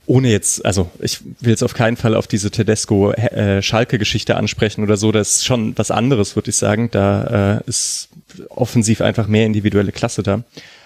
Ohne 0.05 0.29
jetzt, 0.29 0.63
also 0.63 0.91
ich 0.99 1.21
will 1.41 1.49
jetzt 1.49 1.63
auf 1.63 1.73
keinen 1.73 1.97
Fall 1.97 2.13
auf 2.13 2.27
diese 2.27 2.51
Tedesco-Schalke-Geschichte 2.51 4.33
äh, 4.33 4.35
ansprechen 4.35 4.83
oder 4.83 4.97
so, 4.97 5.11
das 5.11 5.37
ist 5.37 5.45
schon 5.45 5.75
was 5.75 5.89
anderes, 5.89 6.35
würde 6.35 6.51
ich 6.51 6.55
sagen. 6.55 6.89
Da 6.91 7.57
äh, 7.57 7.67
ist 7.67 8.09
offensiv 8.49 9.01
einfach 9.01 9.27
mehr 9.27 9.45
individuelle 9.45 9.91
Klasse 9.91 10.23
da. 10.23 10.43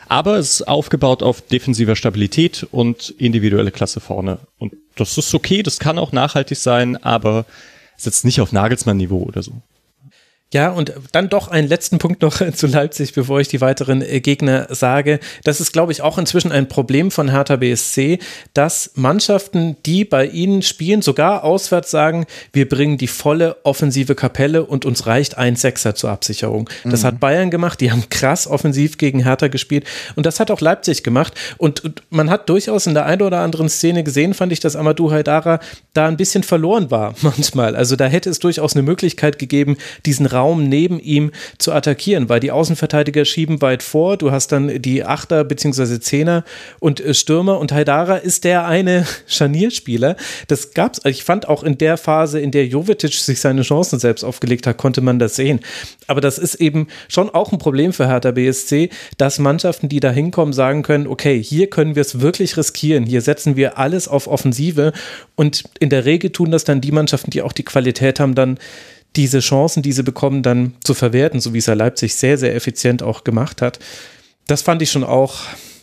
Aber 0.07 0.37
es 0.37 0.55
ist 0.55 0.67
aufgebaut 0.67 1.21
auf 1.21 1.41
defensiver 1.41 1.95
Stabilität 1.95 2.67
und 2.71 3.13
individuelle 3.17 3.71
Klasse 3.71 3.99
vorne. 3.99 4.39
Und 4.57 4.73
das 4.95 5.17
ist 5.17 5.33
okay, 5.35 5.61
das 5.61 5.79
kann 5.79 5.99
auch 5.99 6.11
nachhaltig 6.11 6.57
sein, 6.57 6.97
aber 6.97 7.45
es 7.95 8.01
ist 8.01 8.05
jetzt 8.05 8.25
nicht 8.25 8.41
auf 8.41 8.51
Nagelsmann-Niveau 8.51 9.21
oder 9.21 9.43
so. 9.43 9.53
Ja, 10.51 10.71
und 10.71 10.93
dann 11.11 11.29
doch 11.29 11.49
einen 11.49 11.67
letzten 11.67 11.99
Punkt 11.99 12.23
noch 12.23 12.41
zu 12.53 12.65
Leipzig, 12.65 13.13
bevor 13.13 13.39
ich 13.39 13.49
die 13.49 13.61
weiteren 13.61 14.01
äh, 14.01 14.19
Gegner 14.19 14.67
sage. 14.71 15.19
Das 15.43 15.61
ist, 15.61 15.73
glaube 15.73 15.91
ich, 15.91 16.01
auch 16.01 16.17
inzwischen 16.17 16.51
ein 16.51 16.67
Problem 16.67 17.11
von 17.11 17.29
Hertha 17.29 17.57
BSC, 17.57 18.17
dass 18.55 18.91
Mannschaften, 18.95 19.77
die 19.85 20.05
bei 20.05 20.25
ihnen 20.25 20.63
spielen, 20.63 21.03
sogar 21.03 21.43
auswärts 21.43 21.91
sagen, 21.91 22.25
wir 22.51 22.67
bringen 22.67 22.97
die 22.97 23.07
volle 23.07 23.57
offensive 23.63 24.15
Kapelle 24.15 24.65
und 24.65 24.85
uns 24.85 25.05
reicht 25.05 25.37
ein 25.37 25.55
Sechser 25.55 25.93
zur 25.93 26.09
Absicherung. 26.09 26.67
Das 26.83 27.03
mhm. 27.03 27.07
hat 27.07 27.19
Bayern 27.19 27.51
gemacht, 27.51 27.79
die 27.79 27.91
haben 27.91 28.09
krass 28.09 28.47
offensiv 28.47 28.97
gegen 28.97 29.23
Hertha 29.23 29.49
gespielt 29.49 29.85
und 30.15 30.25
das 30.25 30.39
hat 30.39 30.49
auch 30.49 30.61
Leipzig 30.61 31.03
gemacht. 31.03 31.35
Und, 31.57 31.83
und 31.83 32.01
man 32.09 32.31
hat 32.31 32.49
durchaus 32.49 32.87
in 32.87 32.95
der 32.95 33.05
einen 33.05 33.21
oder 33.21 33.41
anderen 33.41 33.69
Szene 33.69 34.03
gesehen, 34.03 34.33
fand 34.33 34.51
ich, 34.51 34.59
dass 34.59 34.75
Amadou 34.75 35.11
Haidara 35.11 35.59
da 35.93 36.07
ein 36.07 36.17
bisschen 36.17 36.41
verloren 36.41 36.89
war 36.89 37.13
manchmal. 37.21 37.75
Also 37.75 37.95
da 37.95 38.07
hätte 38.07 38.31
es 38.31 38.39
durchaus 38.39 38.73
eine 38.73 38.81
Möglichkeit 38.81 39.37
gegeben, 39.37 39.77
diesen 40.07 40.25
Raum 40.25 40.38
Raum 40.39 40.69
neben 40.69 40.99
ihm 40.99 41.31
zu 41.57 41.73
attackieren, 41.73 42.29
weil 42.29 42.39
die 42.39 42.51
Außenverteidiger 42.51 43.25
schieben 43.25 43.61
weit 43.61 43.83
vor. 43.83 44.15
Du 44.15 44.31
hast 44.31 44.51
dann 44.53 44.81
die 44.81 45.03
Achter 45.03 45.43
bzw. 45.43 45.99
Zehner 45.99 46.45
und 46.79 47.01
äh, 47.01 47.13
Stürmer 47.13 47.59
und 47.59 47.73
Haidara 47.73 48.15
ist 48.15 48.45
der 48.45 48.65
eine 48.65 49.05
Scharnierspieler. 49.27 50.15
Das 50.47 50.73
gab's. 50.73 51.01
Ich 51.03 51.23
fand 51.23 51.49
auch 51.49 51.63
in 51.63 51.77
der 51.77 51.97
Phase, 51.97 52.39
in 52.39 52.51
der 52.51 52.67
Jovetic 52.67 53.13
sich 53.13 53.41
seine 53.41 53.63
Chancen 53.63 53.99
selbst 53.99 54.23
aufgelegt 54.23 54.65
hat, 54.65 54.77
konnte 54.77 55.01
man 55.01 55.19
das 55.19 55.35
sehen. 55.35 55.59
Aber 56.07 56.21
das 56.21 56.37
ist 56.37 56.55
eben 56.55 56.87
schon 57.09 57.29
auch 57.29 57.51
ein 57.51 57.59
Problem 57.59 57.91
für 57.91 58.07
Hertha 58.07 58.31
BSC, 58.31 58.89
dass 59.17 59.39
Mannschaften, 59.39 59.89
die 59.89 59.99
da 59.99 60.11
hinkommen, 60.11 60.53
sagen 60.53 60.83
können, 60.83 61.07
okay, 61.07 61.41
hier 61.41 61.69
können 61.69 61.95
wir 61.95 62.01
es 62.01 62.21
wirklich 62.21 62.55
riskieren. 62.55 63.05
Hier 63.05 63.21
setzen 63.21 63.57
wir 63.57 63.77
alles 63.77 64.07
auf 64.07 64.27
Offensive 64.27 64.93
und 65.35 65.63
in 65.79 65.89
der 65.89 66.05
Regel 66.05 66.31
tun 66.31 66.51
das 66.51 66.63
dann 66.63 66.81
die 66.81 66.91
Mannschaften, 66.91 67.31
die 67.31 67.41
auch 67.41 67.53
die 67.53 67.63
Qualität 67.63 68.19
haben, 68.19 68.35
dann 68.35 68.57
diese 69.15 69.39
Chancen, 69.39 69.81
die 69.83 69.91
sie 69.91 70.03
bekommen, 70.03 70.43
dann 70.43 70.75
zu 70.83 70.93
verwerten, 70.93 71.39
so 71.39 71.53
wie 71.53 71.57
es 71.57 71.65
ja 71.65 71.73
Leipzig 71.73 72.15
sehr, 72.15 72.37
sehr 72.37 72.55
effizient 72.55 73.03
auch 73.03 73.23
gemacht 73.23 73.61
hat. 73.61 73.79
Das 74.47 74.61
fand 74.61 74.81
ich 74.81 74.91
schon 74.91 75.03
auch, 75.03 75.41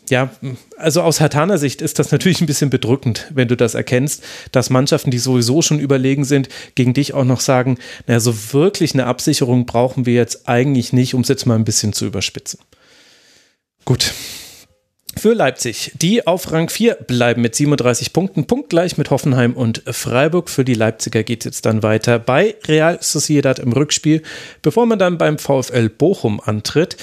ja, 0.08 0.30
also 0.76 1.02
aus 1.02 1.20
Hartaner 1.20 1.58
Sicht 1.58 1.82
ist 1.82 1.98
das 1.98 2.12
natürlich 2.12 2.40
ein 2.40 2.46
bisschen 2.46 2.70
bedrückend, 2.70 3.26
wenn 3.34 3.48
du 3.48 3.56
das 3.56 3.74
erkennst, 3.74 4.22
dass 4.52 4.70
Mannschaften, 4.70 5.10
die 5.10 5.18
sowieso 5.18 5.62
schon 5.62 5.80
überlegen 5.80 6.24
sind, 6.24 6.48
gegen 6.74 6.94
dich 6.94 7.14
auch 7.14 7.24
noch 7.24 7.40
sagen, 7.40 7.78
naja, 8.06 8.20
so 8.20 8.52
wirklich 8.52 8.94
eine 8.94 9.06
Absicherung 9.06 9.66
brauchen 9.66 10.06
wir 10.06 10.14
jetzt 10.14 10.48
eigentlich 10.48 10.92
nicht, 10.92 11.14
um 11.14 11.22
es 11.22 11.28
jetzt 11.28 11.46
mal 11.46 11.56
ein 11.56 11.64
bisschen 11.64 11.92
zu 11.92 12.06
überspitzen. 12.06 12.60
Gut, 13.84 14.12
für 15.18 15.32
Leipzig. 15.32 15.92
Die 15.94 16.26
auf 16.26 16.52
Rang 16.52 16.68
4 16.68 16.94
bleiben 17.06 17.42
mit 17.42 17.54
37 17.54 18.12
Punkten, 18.12 18.46
punktgleich 18.46 18.98
mit 18.98 19.10
Hoffenheim 19.10 19.54
und 19.54 19.82
Freiburg. 19.86 20.50
Für 20.50 20.64
die 20.64 20.74
Leipziger 20.74 21.22
geht 21.22 21.40
es 21.40 21.44
jetzt 21.46 21.66
dann 21.66 21.82
weiter 21.82 22.18
bei 22.18 22.54
Real 22.66 22.98
Sociedad 23.00 23.58
im 23.58 23.72
Rückspiel, 23.72 24.22
bevor 24.62 24.86
man 24.86 24.98
dann 24.98 25.18
beim 25.18 25.38
VfL 25.38 25.88
Bochum 25.88 26.40
antritt. 26.44 26.96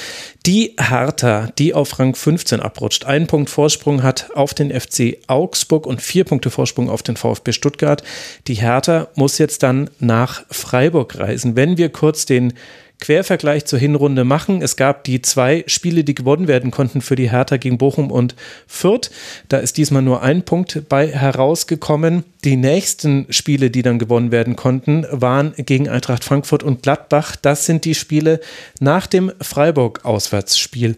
Die 0.46 0.76
Hertha, 0.80 1.50
die 1.58 1.74
auf 1.74 2.00
Rang 2.00 2.16
15 2.16 2.60
abrutscht, 2.60 3.06
einen 3.06 3.28
Punkt 3.28 3.50
Vorsprung 3.50 4.04
hat 4.04 4.30
auf 4.36 4.54
den 4.54 4.72
FC 4.72 5.18
Augsburg 5.28 5.88
und 5.88 6.02
vier 6.02 6.24
Punkte 6.24 6.50
Vorsprung 6.50 6.90
auf 6.90 7.04
den 7.04 7.18
VfB 7.18 7.52
Stuttgart. 7.52 8.04
Die 8.48 8.56
Hertha 8.56 9.08
muss 9.16 9.38
jetzt 9.38 9.64
dann 9.64 9.90
nach 10.00 10.44
Freiburg 10.50 11.18
reisen. 11.18 11.56
Wenn 11.56 11.78
wir 11.78 11.90
kurz 11.90 12.26
den 12.26 12.54
Quervergleich 13.00 13.66
zur 13.66 13.80
Hinrunde 13.80 14.24
machen. 14.24 14.62
Es 14.62 14.78
gab 14.78 15.04
die 15.04 15.22
zwei 15.22 15.64
Spiele, 15.68 16.04
die 16.04 16.16
gewonnen 16.16 16.48
werden 16.48 16.72
konnten 16.72 17.02
für 17.02 17.16
die 17.16 17.30
Hertha 17.32 17.58
gegen 17.58 17.78
Bochum 17.78 18.12
und 18.12 18.36
Fürth. 18.66 19.12
Da 19.50 19.58
ist 19.58 19.78
diesmal 19.78 20.02
nur 20.02 20.22
ein 20.22 20.44
Punkt 20.44 20.88
bei 20.88 21.08
herausgekommen. 21.08 22.24
Die 22.44 22.56
nächsten 22.56 23.26
Spiele, 23.30 23.70
die 23.72 23.82
dann 23.82 24.00
gewonnen 24.00 24.32
werden 24.32 24.56
konnten, 24.56 25.06
waren 25.12 25.54
gegen 25.58 25.90
Eintracht 25.90 26.24
Frankfurt 26.24 26.64
und 26.64 26.82
Gladbach. 26.84 27.36
Das 27.36 27.66
sind 27.66 27.86
die 27.86 27.96
Spiele 27.96 28.40
nach 28.80 29.08
dem 29.08 29.32
Freiburg-Auswärtsspiel. 29.42 30.96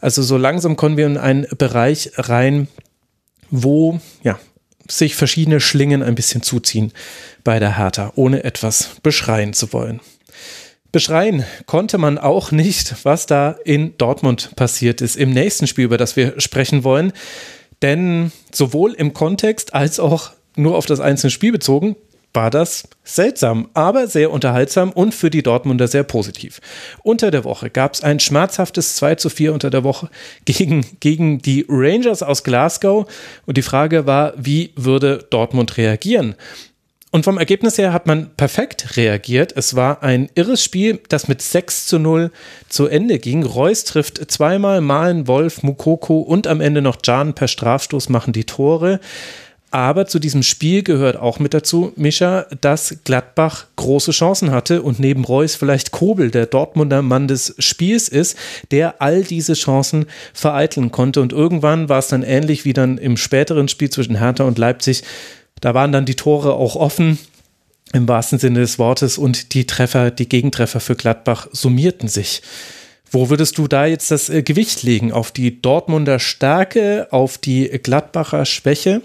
Also 0.00 0.22
so 0.22 0.36
langsam 0.36 0.76
kommen 0.76 0.96
wir 0.96 1.06
in 1.06 1.16
einen 1.16 1.46
Bereich 1.58 2.12
rein, 2.16 2.68
wo 3.50 4.00
ja, 4.22 4.38
sich 4.88 5.16
verschiedene 5.16 5.60
Schlingen 5.60 6.02
ein 6.02 6.14
bisschen 6.14 6.42
zuziehen 6.42 6.92
bei 7.44 7.58
der 7.58 7.78
Hertha, 7.78 8.12
ohne 8.14 8.44
etwas 8.44 8.96
beschreien 9.02 9.52
zu 9.52 9.72
wollen. 9.72 10.00
Beschreien 10.90 11.44
konnte 11.66 11.98
man 11.98 12.16
auch 12.16 12.50
nicht, 12.50 13.04
was 13.04 13.26
da 13.26 13.56
in 13.64 13.96
Dortmund 13.98 14.56
passiert 14.56 15.00
ist 15.00 15.16
im 15.16 15.30
nächsten 15.30 15.66
Spiel, 15.66 15.84
über 15.84 15.98
das 15.98 16.16
wir 16.16 16.40
sprechen 16.40 16.82
wollen. 16.82 17.12
Denn 17.82 18.32
sowohl 18.52 18.94
im 18.94 19.12
Kontext 19.12 19.74
als 19.74 20.00
auch 20.00 20.32
nur 20.56 20.76
auf 20.76 20.86
das 20.86 21.00
einzelne 21.00 21.30
Spiel 21.30 21.52
bezogen 21.52 21.96
war 22.34 22.50
das 22.50 22.86
seltsam, 23.04 23.68
aber 23.74 24.06
sehr 24.06 24.30
unterhaltsam 24.30 24.92
und 24.92 25.14
für 25.14 25.30
die 25.30 25.42
Dortmunder 25.42 25.88
sehr 25.88 26.04
positiv. 26.04 26.60
Unter 27.02 27.30
der 27.30 27.42
Woche 27.42 27.70
gab 27.70 27.94
es 27.94 28.02
ein 28.02 28.20
schmerzhaftes 28.20 28.96
2 28.96 29.14
zu 29.16 29.30
4 29.30 29.52
unter 29.52 29.70
der 29.70 29.82
Woche 29.82 30.10
gegen, 30.44 30.84
gegen 31.00 31.38
die 31.38 31.64
Rangers 31.68 32.22
aus 32.22 32.44
Glasgow 32.44 33.10
und 33.46 33.56
die 33.56 33.62
Frage 33.62 34.06
war, 34.06 34.34
wie 34.36 34.72
würde 34.76 35.26
Dortmund 35.30 35.78
reagieren? 35.78 36.34
Und 37.10 37.24
vom 37.24 37.38
Ergebnis 37.38 37.78
her 37.78 37.94
hat 37.94 38.06
man 38.06 38.30
perfekt 38.36 38.96
reagiert. 38.96 39.54
Es 39.56 39.74
war 39.74 40.02
ein 40.02 40.28
irres 40.34 40.62
Spiel, 40.62 41.00
das 41.08 41.26
mit 41.26 41.40
6 41.40 41.86
zu 41.86 41.98
0 41.98 42.30
zu 42.68 42.86
Ende 42.86 43.18
ging. 43.18 43.44
Reus 43.44 43.84
trifft 43.84 44.30
zweimal, 44.30 44.82
Malen, 44.82 45.26
Wolf, 45.26 45.62
Mukoko 45.62 46.18
und 46.18 46.46
am 46.46 46.60
Ende 46.60 46.82
noch 46.82 46.98
Jan 47.02 47.34
per 47.34 47.48
Strafstoß 47.48 48.10
machen 48.10 48.34
die 48.34 48.44
Tore. 48.44 49.00
Aber 49.70 50.06
zu 50.06 50.18
diesem 50.18 50.42
Spiel 50.42 50.82
gehört 50.82 51.16
auch 51.16 51.38
mit 51.38 51.52
dazu, 51.52 51.92
Mischa, 51.96 52.46
dass 52.60 52.96
Gladbach 53.04 53.66
große 53.76 54.12
Chancen 54.12 54.50
hatte 54.50 54.82
und 54.82 54.98
neben 54.98 55.24
Reus 55.24 55.56
vielleicht 55.56 55.90
Kobel, 55.90 56.30
der 56.30 56.46
Dortmunder 56.46 57.02
Mann 57.02 57.28
des 57.28 57.54
Spiels 57.58 58.08
ist, 58.08 58.36
der 58.70 59.02
all 59.02 59.24
diese 59.24 59.52
Chancen 59.52 60.06
vereiteln 60.32 60.90
konnte. 60.90 61.20
Und 61.20 61.34
irgendwann 61.34 61.90
war 61.90 61.98
es 61.98 62.08
dann 62.08 62.22
ähnlich 62.22 62.64
wie 62.64 62.72
dann 62.72 62.96
im 62.96 63.18
späteren 63.18 63.68
Spiel 63.68 63.90
zwischen 63.90 64.18
Hertha 64.18 64.44
und 64.44 64.56
Leipzig. 64.56 65.02
Da 65.60 65.74
waren 65.74 65.92
dann 65.92 66.06
die 66.06 66.16
Tore 66.16 66.54
auch 66.54 66.76
offen 66.76 67.18
im 67.92 68.06
wahrsten 68.06 68.38
Sinne 68.38 68.60
des 68.60 68.78
Wortes 68.78 69.18
und 69.18 69.54
die 69.54 69.66
Treffer, 69.66 70.10
die 70.10 70.28
Gegentreffer 70.28 70.80
für 70.80 70.94
Gladbach 70.94 71.48
summierten 71.52 72.08
sich. 72.08 72.42
Wo 73.10 73.30
würdest 73.30 73.56
du 73.56 73.68
da 73.68 73.86
jetzt 73.86 74.10
das 74.10 74.28
äh, 74.28 74.42
Gewicht 74.42 74.82
legen? 74.82 75.12
Auf 75.12 75.32
die 75.32 75.62
Dortmunder 75.62 76.18
Stärke, 76.18 77.08
auf 77.10 77.38
die 77.38 77.66
Gladbacher 77.68 78.44
Schwäche? 78.44 79.00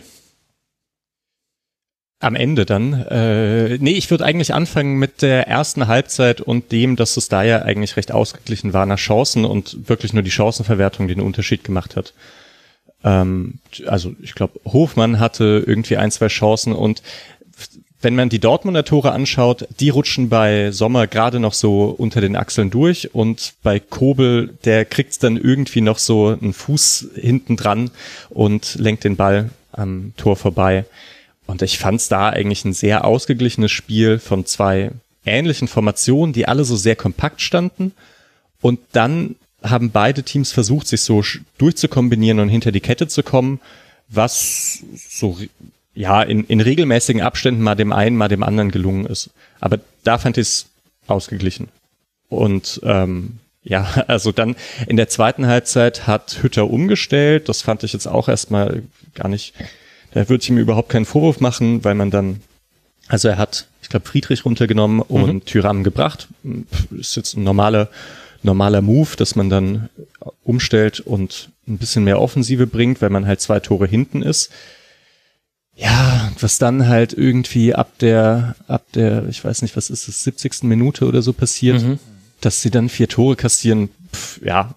Am 2.20 2.36
Ende 2.36 2.66
dann. 2.66 2.94
Äh, 2.94 3.78
nee, 3.80 3.92
ich 3.92 4.10
würde 4.10 4.26
eigentlich 4.26 4.54
anfangen 4.54 4.98
mit 4.98 5.22
der 5.22 5.48
ersten 5.48 5.88
Halbzeit 5.88 6.42
und 6.42 6.72
dem, 6.72 6.96
dass 6.96 7.18
es 7.18 7.30
da 7.30 7.44
ja 7.44 7.62
eigentlich 7.64 7.98
recht 7.98 8.12
ausgeglichen 8.12 8.74
war 8.74 8.86
nach 8.86 8.98
Chancen 8.98 9.46
und 9.46 9.90
wirklich 9.90 10.14
nur 10.14 10.24
die 10.24 10.32
Chancenverwertung 10.32 11.08
den 11.08 11.22
Unterschied 11.22 11.64
gemacht 11.64 11.96
hat. 11.96 12.14
Ähm, 13.04 13.56
also 13.86 14.16
ich 14.22 14.34
glaube, 14.36 14.60
Hofmann 14.66 15.20
hatte 15.20 15.64
irgendwie 15.66 15.98
ein, 15.98 16.12
zwei 16.12 16.28
Chancen 16.28 16.74
und 16.74 17.02
wenn 18.04 18.16
man 18.16 18.28
die 18.28 18.40
Dortmunder 18.40 18.84
Tore 18.84 19.14
anschaut, 19.14 19.66
die 19.80 19.90
rutschen 19.90 20.28
bei 20.28 20.72
Sommer 20.72 21.08
gerade 21.08 21.40
noch 21.40 21.54
so 21.54 21.86
unter 21.86 22.20
den 22.20 22.36
Achseln 22.36 22.70
durch 22.70 23.16
und 23.16 23.54
bei 23.64 23.80
Kobel, 23.80 24.58
der 24.66 24.84
kriegt 24.84 25.24
dann 25.24 25.38
irgendwie 25.38 25.80
noch 25.80 25.98
so 26.00 26.28
einen 26.28 26.52
Fuß 26.52 27.12
hinten 27.16 27.56
dran 27.56 27.92
und 28.30 28.76
lenkt 28.76 29.06
den 29.06 29.16
Ball 29.16 29.52
am 29.72 30.12
Tor 30.18 30.36
vorbei. 30.36 30.86
Und 31.48 31.62
ich 31.62 31.78
fand 31.78 32.02
es 32.02 32.10
da 32.10 32.30
eigentlich 32.30 32.66
ein 32.66 32.74
sehr 32.74 33.06
ausgeglichenes 33.06 33.72
Spiel 33.72 34.20
von 34.20 34.46
zwei 34.46 34.92
ähnlichen 35.26 35.70
Formationen, 35.70 36.34
die 36.34 36.48
alle 36.48 36.66
so 36.66 36.76
sehr 36.76 36.98
kompakt 36.98 37.42
standen. 37.42 37.94
Und 38.62 38.80
dann 38.92 39.36
haben 39.64 39.92
beide 39.92 40.24
Teams 40.24 40.52
versucht, 40.52 40.88
sich 40.88 41.02
so 41.02 41.24
durchzukombinieren 41.58 42.40
und 42.40 42.50
hinter 42.50 42.72
die 42.72 42.82
Kette 42.82 43.08
zu 43.08 43.24
kommen. 43.24 43.60
was 44.10 44.84
so 45.10 45.38
ja 45.96 46.22
in, 46.22 46.46
in 46.46 46.60
regelmäßigen 46.60 47.22
Abständen 47.22 47.62
mal 47.62 47.76
dem 47.76 47.94
einen, 47.94 48.18
mal 48.18 48.28
dem 48.28 48.44
anderen 48.44 48.72
gelungen 48.72 49.06
ist. 49.06 49.30
Aber 49.60 49.80
da 50.04 50.18
fand 50.18 50.38
ich 50.38 50.48
es 50.48 50.66
ausgeglichen. 51.08 51.70
Und 52.30 52.82
ähm, 52.84 53.40
ja, 53.64 53.84
also 54.08 54.32
dann 54.32 54.56
in 54.88 54.98
der 54.98 55.10
zweiten 55.10 55.48
Halbzeit 55.48 56.08
hat 56.08 56.40
Hütter 56.42 56.70
umgestellt. 56.70 57.50
Das 57.50 57.62
fand 57.62 57.84
ich 57.84 57.94
jetzt 57.94 58.08
auch 58.08 58.28
erstmal 58.28 58.84
gar 59.14 59.28
nicht. 59.28 59.54
Da 60.14 60.30
würde 60.30 60.44
ich 60.44 60.50
ihm 60.50 60.58
überhaupt 60.58 60.90
keinen 60.90 61.06
Vorwurf 61.06 61.40
machen, 61.40 61.84
weil 61.84 61.96
man 61.96 62.12
dann, 62.12 62.42
also 63.08 63.28
er 63.30 63.38
hat, 63.38 63.68
ich 63.82 63.90
glaube, 63.90 64.08
Friedrich 64.08 64.46
runtergenommen 64.46 64.98
mhm. 64.98 65.04
und 65.24 65.46
Tyram 65.46 65.84
gebracht. 65.84 66.28
Ist 66.92 67.16
jetzt 67.16 67.36
ein 67.36 67.44
normaler, 67.44 67.90
normaler 68.44 68.82
Move, 68.82 69.16
dass 69.18 69.36
man 69.36 69.50
dann 69.50 69.90
umstellt 70.44 71.00
und 71.00 71.50
ein 71.68 71.78
bisschen 71.78 72.04
mehr 72.04 72.22
Offensive 72.22 72.68
bringt, 72.68 73.02
weil 73.02 73.10
man 73.10 73.26
halt 73.26 73.42
zwei 73.42 73.60
Tore 73.60 73.88
hinten 73.88 74.22
ist. 74.22 74.52
Ja, 75.76 76.32
was 76.40 76.60
dann 76.60 76.88
halt 76.88 77.14
irgendwie 77.14 77.74
ab 77.74 77.98
der, 78.00 78.56
ab 78.68 78.86
der, 78.94 79.28
ich 79.28 79.44
weiß 79.44 79.64
nicht, 79.64 79.76
was 79.76 79.90
ist 79.90 80.08
es, 80.08 80.24
70. 80.24 80.64
Minute 80.64 81.06
oder 81.06 81.22
so 81.22 81.34
passiert, 81.34 81.82
mhm. 81.82 82.00
dass 82.42 82.62
sie 82.62 82.70
dann 82.70 82.90
vier 82.90 83.08
Tore 83.08 83.36
kassieren, 83.36 83.90
pff, 84.14 84.42
ja. 84.44 84.76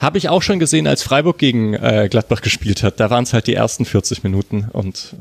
Habe 0.00 0.18
ich 0.18 0.28
auch 0.28 0.42
schon 0.42 0.60
gesehen, 0.60 0.86
als 0.86 1.02
Freiburg 1.02 1.38
gegen 1.38 1.74
äh, 1.74 2.08
Gladbach 2.08 2.40
gespielt 2.40 2.84
hat. 2.84 3.00
Da 3.00 3.10
waren 3.10 3.24
es 3.24 3.32
halt 3.32 3.48
die 3.48 3.54
ersten 3.54 3.84
40 3.84 4.22
Minuten 4.22 4.68
und 4.72 5.14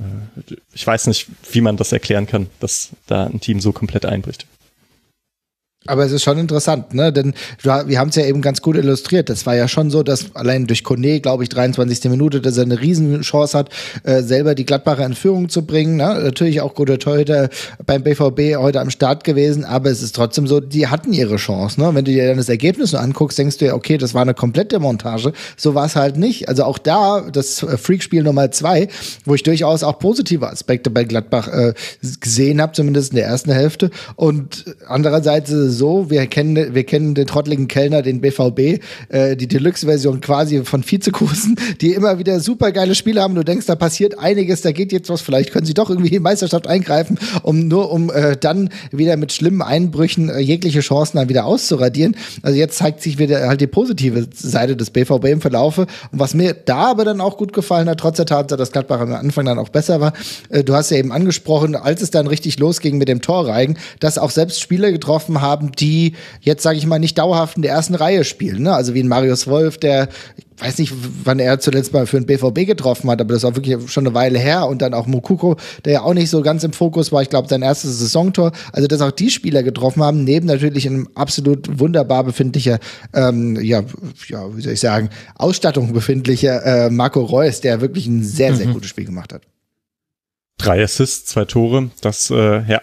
äh, 0.51 0.55
ich 0.73 0.85
weiß 0.85 1.07
nicht, 1.07 1.27
wie 1.51 1.61
man 1.61 1.77
das 1.77 1.91
erklären 1.91 2.27
kann, 2.27 2.47
dass 2.59 2.89
da 3.07 3.25
ein 3.25 3.39
Team 3.39 3.59
so 3.59 3.71
komplett 3.71 4.05
einbricht. 4.05 4.45
Aber 5.87 6.05
es 6.05 6.11
ist 6.11 6.23
schon 6.23 6.37
interessant, 6.37 6.93
ne? 6.93 7.11
Denn 7.11 7.33
wir 7.63 7.99
haben 7.99 8.09
es 8.09 8.15
ja 8.15 8.25
eben 8.25 8.41
ganz 8.41 8.61
gut 8.61 8.75
illustriert. 8.75 9.29
Das 9.29 9.45
war 9.45 9.55
ja 9.55 9.67
schon 9.67 9.89
so, 9.89 10.03
dass 10.03 10.35
allein 10.35 10.67
durch 10.67 10.83
Kone, 10.83 11.19
glaube 11.19 11.43
ich, 11.43 11.49
23. 11.49 12.09
Minute, 12.11 12.41
dass 12.41 12.57
er 12.57 12.63
eine 12.63 12.79
Riesenchance 12.79 13.57
hat, 13.57 13.69
äh, 14.03 14.21
selber 14.21 14.55
die 14.55 14.65
Gladbacher 14.65 15.05
in 15.05 15.13
Führung 15.13 15.49
zu 15.49 15.65
bringen. 15.65 15.97
Ne? 15.97 16.21
Natürlich 16.23 16.61
auch 16.61 16.75
gute 16.75 16.99
Torhüter 16.99 17.49
beim 17.85 18.03
BVB 18.03 18.57
heute 18.57 18.81
am 18.81 18.89
Start 18.89 19.23
gewesen, 19.23 19.65
aber 19.65 19.89
es 19.89 20.01
ist 20.01 20.15
trotzdem 20.15 20.47
so, 20.47 20.59
die 20.59 20.87
hatten 20.87 21.13
ihre 21.13 21.37
Chance. 21.37 21.79
Ne? 21.79 21.89
Wenn 21.93 22.05
du 22.05 22.11
dir 22.11 22.27
dann 22.27 22.37
das 22.37 22.49
Ergebnis 22.49 22.91
nur 22.91 23.01
anguckst, 23.01 23.37
denkst 23.37 23.57
du 23.57 23.65
ja, 23.65 23.73
okay, 23.73 23.97
das 23.97 24.13
war 24.13 24.21
eine 24.21 24.33
komplette 24.33 24.79
Montage. 24.79 25.33
So 25.55 25.75
war 25.75 25.85
es 25.85 25.95
halt 25.95 26.17
nicht. 26.17 26.49
Also 26.49 26.63
auch 26.63 26.77
da, 26.77 27.21
das 27.31 27.65
Freakspiel 27.77 28.23
Nummer 28.23 28.51
zwei, 28.51 28.89
wo 29.25 29.35
ich 29.35 29.43
durchaus 29.43 29.83
auch 29.83 29.99
positive 29.99 30.49
Aspekte 30.49 30.89
bei 30.89 31.03
Gladbach 31.03 31.47
äh, 31.47 31.73
gesehen 32.19 32.61
habe, 32.61 32.73
zumindest 32.73 33.11
in 33.11 33.17
der 33.17 33.27
ersten 33.27 33.51
Hälfte. 33.51 33.91
Und 34.15 34.65
andererseits 34.87 35.49
ist 35.49 35.55
es 35.55 35.76
so, 35.77 36.09
wir 36.09 36.27
kennen, 36.27 36.73
wir 36.73 36.83
kennen 36.83 37.13
den 37.15 37.27
trottligen 37.27 37.67
Kellner, 37.67 38.01
den 38.01 38.19
BVB, 38.19 38.81
äh, 39.09 39.35
die 39.37 39.47
Deluxe-Version 39.47 40.19
quasi 40.19 40.65
von 40.65 40.83
Vizekusen, 40.83 41.55
die 41.81 41.93
immer 41.93 42.19
wieder 42.19 42.39
super 42.39 42.71
geile 42.71 42.95
Spiele 42.95 43.21
haben. 43.21 43.35
Du 43.35 43.43
denkst, 43.43 43.67
da 43.67 43.75
passiert 43.75 44.19
einiges, 44.19 44.61
da 44.61 44.71
geht 44.71 44.91
jetzt 44.91 45.09
was, 45.09 45.21
vielleicht 45.21 45.51
können 45.51 45.65
sie 45.65 45.73
doch 45.73 45.89
irgendwie 45.89 46.07
in 46.09 46.13
die 46.13 46.19
Meisterschaft 46.19 46.67
eingreifen, 46.67 47.17
um 47.43 47.67
nur 47.67 47.91
um 47.91 48.09
äh, 48.09 48.35
dann 48.35 48.69
wieder 48.91 49.15
mit 49.15 49.31
schlimmen 49.31 49.61
Einbrüchen 49.61 50.29
äh, 50.29 50.39
jegliche 50.39 50.81
Chancen 50.81 51.17
dann 51.17 51.29
wieder 51.29 51.45
auszuradieren. 51.45 52.15
Also 52.41 52.57
jetzt 52.57 52.77
zeigt 52.77 53.01
sich 53.01 53.17
wieder 53.19 53.47
halt 53.47 53.61
die 53.61 53.67
positive 53.67 54.27
Seite 54.33 54.75
des 54.75 54.89
BVB 54.89 55.25
im 55.25 55.41
Verlaufe. 55.41 55.87
Und 56.11 56.19
was 56.19 56.33
mir 56.33 56.53
da 56.53 56.91
aber 56.91 57.05
dann 57.05 57.21
auch 57.21 57.37
gut 57.37 57.53
gefallen 57.53 57.87
hat, 57.87 57.99
trotz 57.99 58.17
der 58.17 58.25
Tatsache, 58.25 58.57
dass 58.57 58.71
Gladbach 58.71 58.99
am 58.99 59.13
Anfang 59.13 59.45
dann 59.45 59.59
auch 59.59 59.69
besser 59.69 60.01
war, 60.01 60.13
äh, 60.49 60.63
du 60.63 60.73
hast 60.73 60.91
ja 60.91 60.97
eben 60.97 61.11
angesprochen, 61.11 61.75
als 61.75 62.01
es 62.01 62.11
dann 62.11 62.27
richtig 62.27 62.59
losging 62.59 62.97
mit 62.97 63.07
dem 63.07 63.21
Torreigen, 63.21 63.77
dass 63.99 64.17
auch 64.17 64.31
selbst 64.31 64.59
Spieler 64.59 64.91
getroffen 64.91 65.41
haben, 65.41 65.66
die 65.71 66.13
jetzt, 66.41 66.63
sage 66.63 66.77
ich 66.77 66.85
mal, 66.85 66.99
nicht 66.99 67.17
dauerhaft 67.17 67.57
in 67.57 67.61
der 67.61 67.71
ersten 67.71 67.95
Reihe 67.95 68.23
spielen. 68.23 68.63
Ne? 68.63 68.73
Also 68.73 68.93
wie 68.93 69.01
ein 69.01 69.07
Marius 69.07 69.47
Wolf, 69.47 69.77
der, 69.77 70.09
ich 70.37 70.45
weiß 70.63 70.77
nicht, 70.79 70.93
wann 71.23 71.39
er 71.39 71.59
zuletzt 71.59 71.93
mal 71.93 72.07
für 72.07 72.19
den 72.19 72.25
BVB 72.25 72.65
getroffen 72.65 73.09
hat, 73.09 73.21
aber 73.21 73.33
das 73.33 73.43
war 73.43 73.55
wirklich 73.55 73.91
schon 73.91 74.05
eine 74.05 74.15
Weile 74.15 74.39
her. 74.39 74.67
Und 74.67 74.81
dann 74.81 74.93
auch 74.93 75.07
Mokuko, 75.07 75.57
der 75.85 75.93
ja 75.93 76.01
auch 76.01 76.13
nicht 76.13 76.29
so 76.29 76.41
ganz 76.41 76.63
im 76.63 76.73
Fokus 76.73 77.11
war. 77.11 77.21
Ich 77.21 77.29
glaube, 77.29 77.47
sein 77.47 77.61
erstes 77.61 77.99
Saisontor. 77.99 78.51
Also, 78.71 78.87
dass 78.87 79.01
auch 79.01 79.11
die 79.11 79.29
Spieler 79.29 79.63
getroffen 79.63 80.03
haben, 80.03 80.23
neben 80.23 80.47
natürlich 80.47 80.87
einem 80.87 81.07
absolut 81.15 81.79
wunderbar 81.79 82.23
befindlicher, 82.23 82.79
ähm, 83.13 83.59
ja, 83.61 83.83
ja, 84.27 84.55
wie 84.55 84.61
soll 84.61 84.73
ich 84.73 84.79
sagen, 84.79 85.09
Ausstattung 85.35 85.93
befindlicher 85.93 86.87
äh, 86.87 86.89
Marco 86.89 87.21
Reus, 87.21 87.61
der 87.61 87.81
wirklich 87.81 88.07
ein 88.07 88.23
sehr, 88.23 88.55
sehr 88.55 88.67
mhm. 88.67 88.73
gutes 88.73 88.89
Spiel 88.89 89.05
gemacht 89.05 89.33
hat. 89.33 89.43
Drei 90.57 90.83
Assists, 90.83 91.29
zwei 91.29 91.45
Tore, 91.45 91.91
das, 92.01 92.31
äh, 92.31 92.63
ja, 92.67 92.81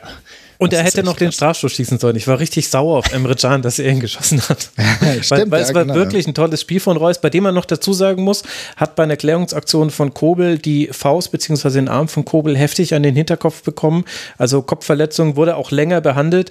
und 0.58 0.72
das 0.72 0.80
er 0.80 0.84
hätte 0.86 1.02
noch 1.02 1.16
den 1.16 1.32
Strafstoß 1.32 1.72
schießen 1.72 1.98
sollen. 1.98 2.16
Ich 2.16 2.26
war 2.26 2.38
richtig 2.38 2.68
sauer 2.68 2.98
auf 2.98 3.12
Emre 3.12 3.34
Can, 3.34 3.62
dass 3.62 3.78
er 3.78 3.90
ihn 3.90 4.00
geschossen 4.00 4.40
hat. 4.48 4.70
Stimmt, 5.20 5.30
weil, 5.30 5.50
weil 5.50 5.60
ja, 5.60 5.66
es 5.66 5.74
war 5.74 5.82
genau, 5.82 5.94
wirklich 5.94 6.26
ein 6.26 6.34
tolles 6.34 6.60
Spiel 6.60 6.80
von 6.80 6.96
Reus, 6.96 7.20
bei 7.20 7.30
dem 7.30 7.44
man 7.44 7.54
noch 7.54 7.64
dazu 7.64 7.92
sagen 7.92 8.22
muss, 8.22 8.42
hat 8.76 8.96
bei 8.96 9.02
einer 9.02 9.16
Klärungsaktion 9.16 9.90
von 9.90 10.14
Kobel 10.14 10.58
die 10.58 10.88
Faust 10.92 11.32
bzw. 11.32 11.70
den 11.70 11.88
Arm 11.88 12.08
von 12.08 12.24
Kobel 12.24 12.56
heftig 12.56 12.94
an 12.94 13.02
den 13.02 13.14
Hinterkopf 13.14 13.62
bekommen. 13.62 14.04
Also 14.38 14.62
Kopfverletzung 14.62 15.36
wurde 15.36 15.56
auch 15.56 15.70
länger 15.70 16.00
behandelt 16.00 16.50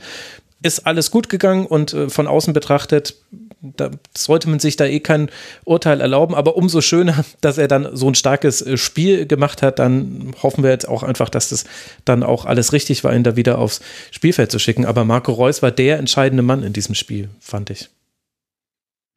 ist 0.63 0.87
alles 0.87 1.11
gut 1.11 1.29
gegangen 1.29 1.65
und 1.65 1.93
äh, 1.93 2.09
von 2.09 2.25
außen 2.25 2.53
betrachtet 2.53 3.15
da 3.63 3.91
sollte 4.15 4.49
man 4.49 4.60
sich 4.60 4.76
da 4.76 4.86
eh 4.86 4.99
kein 4.99 5.30
Urteil 5.63 6.02
erlauben, 6.02 6.36
aber 6.36 6.58
umso 6.58 6.82
schöner, 6.82 7.23
dass 7.41 7.58
er 7.58 7.67
dann 7.67 7.95
so 7.95 8.08
ein 8.08 8.15
starkes 8.15 8.62
äh, 8.62 8.78
Spiel 8.78 9.26
gemacht 9.26 9.62
hat, 9.62 9.80
dann 9.80 10.36
hoffen 10.43 10.63
wir 10.63 10.69
jetzt 10.69 10.88
auch 10.88 11.04
einfach, 11.04 11.30
dass 11.30 11.49
das 11.49 11.63
dann 12.06 12.23
auch 12.23 12.45
alles 12.45 12.73
richtig 12.73 13.04
war, 13.04 13.15
ihn 13.15 13.23
da 13.23 13.36
wieder 13.36 13.58
aufs 13.58 13.82
Spielfeld 14.12 14.52
zu 14.52 14.60
schicken. 14.60 14.86
Aber 14.86 15.06
Marco 15.06 15.32
Reus 15.32 15.62
war 15.62 15.71
der 15.71 15.97
entscheidende 15.97 16.43
Mann 16.43 16.63
in 16.63 16.73
diesem 16.73 16.95
Spiel, 16.95 17.30
fand 17.39 17.69
ich. 17.69 17.89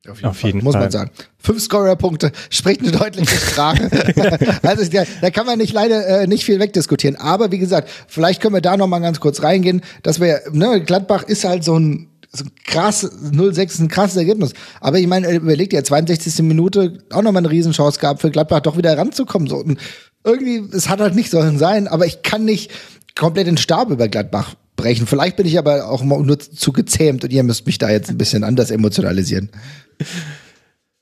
Auf 0.09 0.19
jeden, 0.19 0.27
Auf 0.29 0.43
jeden 0.43 0.61
Fall, 0.61 0.65
muss 0.65 0.75
man 0.75 0.91
sagen. 0.91 1.11
Fünf 1.39 1.63
Scorer-Punkte 1.63 2.31
spricht 2.51 2.81
eine 2.81 2.93
deutliche 2.93 3.37
Sprache. 3.37 3.91
also 4.63 4.89
da, 4.91 5.03
da, 5.21 5.31
kann 5.31 5.47
man 5.47 5.59
nicht 5.59 5.73
leider 5.73 6.07
äh, 6.07 6.27
nicht 6.29 6.45
viel 6.45 6.61
wegdiskutieren. 6.61 7.17
Aber 7.17 7.51
wie 7.51 7.59
gesagt, 7.59 7.91
vielleicht 8.07 8.41
können 8.41 8.55
wir 8.55 8.61
da 8.61 8.77
noch 8.77 8.87
mal 8.87 9.01
ganz 9.01 9.19
kurz 9.19 9.43
reingehen, 9.43 9.83
dass 10.05 10.21
wir, 10.21 10.43
ne, 10.53 10.81
Gladbach 10.81 11.25
ist 11.25 11.45
halt 11.45 11.65
so 11.65 11.77
ein 11.77 12.09
so 12.33 12.45
krass, 12.65 13.05
0-6 13.05 13.65
ist 13.65 13.79
ein 13.81 13.89
krasses 13.89 14.17
Ergebnis. 14.17 14.53
Aber 14.81 14.99
ich 14.99 15.07
meine, 15.07 15.33
überlegt 15.35 15.73
ja, 15.73 15.83
62. 15.83 16.43
Minute 16.43 16.99
auch 17.11 17.23
nochmal 17.23 17.41
eine 17.41 17.51
Riesenchance 17.51 18.01
gehabt 18.01 18.21
für 18.21 18.31
Gladbach, 18.31 18.61
doch 18.61 18.77
wieder 18.77 18.97
ranzukommen. 18.97 19.49
So, 19.49 19.57
und 19.57 19.79
irgendwie, 20.25 20.63
es 20.77 20.89
hat 20.89 21.01
halt 21.01 21.15
nicht 21.15 21.31
sollen 21.31 21.59
sein, 21.59 21.89
aber 21.89 22.07
ich 22.07 22.23
kann 22.23 22.45
nicht 22.45 22.71
komplett 23.15 23.47
den 23.47 23.57
Stab 23.57 23.91
über 23.91 24.09
Gladbach 24.09 24.55
brechen. 24.77 25.07
Vielleicht 25.07 25.37
bin 25.37 25.47
ich 25.47 25.59
aber 25.59 25.89
auch 25.89 26.03
nur 26.03 26.39
zu 26.39 26.73
gezähmt 26.73 27.25
und 27.25 27.33
ihr 27.33 27.43
müsst 27.43 27.67
mich 27.67 27.79
da 27.79 27.91
jetzt 27.91 28.11
ein 28.11 28.19
bisschen 28.19 28.45
anders 28.45 28.71
emotionalisieren. 28.71 29.51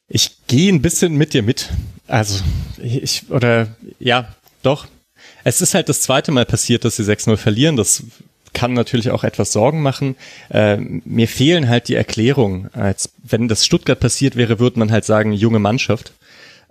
Ich 0.08 0.46
gehe 0.46 0.72
ein 0.72 0.82
bisschen 0.82 1.16
mit 1.16 1.34
dir 1.34 1.42
mit. 1.42 1.70
Also, 2.06 2.40
ich, 2.80 3.30
oder, 3.30 3.68
ja, 3.98 4.28
doch. 4.62 4.86
Es 5.42 5.60
ist 5.60 5.74
halt 5.74 5.88
das 5.88 6.02
zweite 6.02 6.32
Mal 6.32 6.46
passiert, 6.46 6.84
dass 6.84 6.96
sie 6.96 7.02
6-0 7.02 7.36
verlieren. 7.36 7.76
Das 7.76 8.02
kann 8.54 8.72
natürlich 8.72 9.10
auch 9.10 9.24
etwas 9.24 9.52
Sorgen 9.52 9.82
machen. 9.82 10.16
Äh, 10.48 10.78
mir 10.78 11.28
fehlen 11.28 11.68
halt 11.68 11.88
die 11.88 11.94
Erklärungen. 11.94 12.70
Als 12.72 13.10
wenn 13.22 13.48
das 13.48 13.64
Stuttgart 13.64 14.00
passiert 14.00 14.36
wäre, 14.36 14.58
würde 14.58 14.78
man 14.78 14.90
halt 14.90 15.04
sagen, 15.04 15.32
junge 15.32 15.58
Mannschaft. 15.58 16.12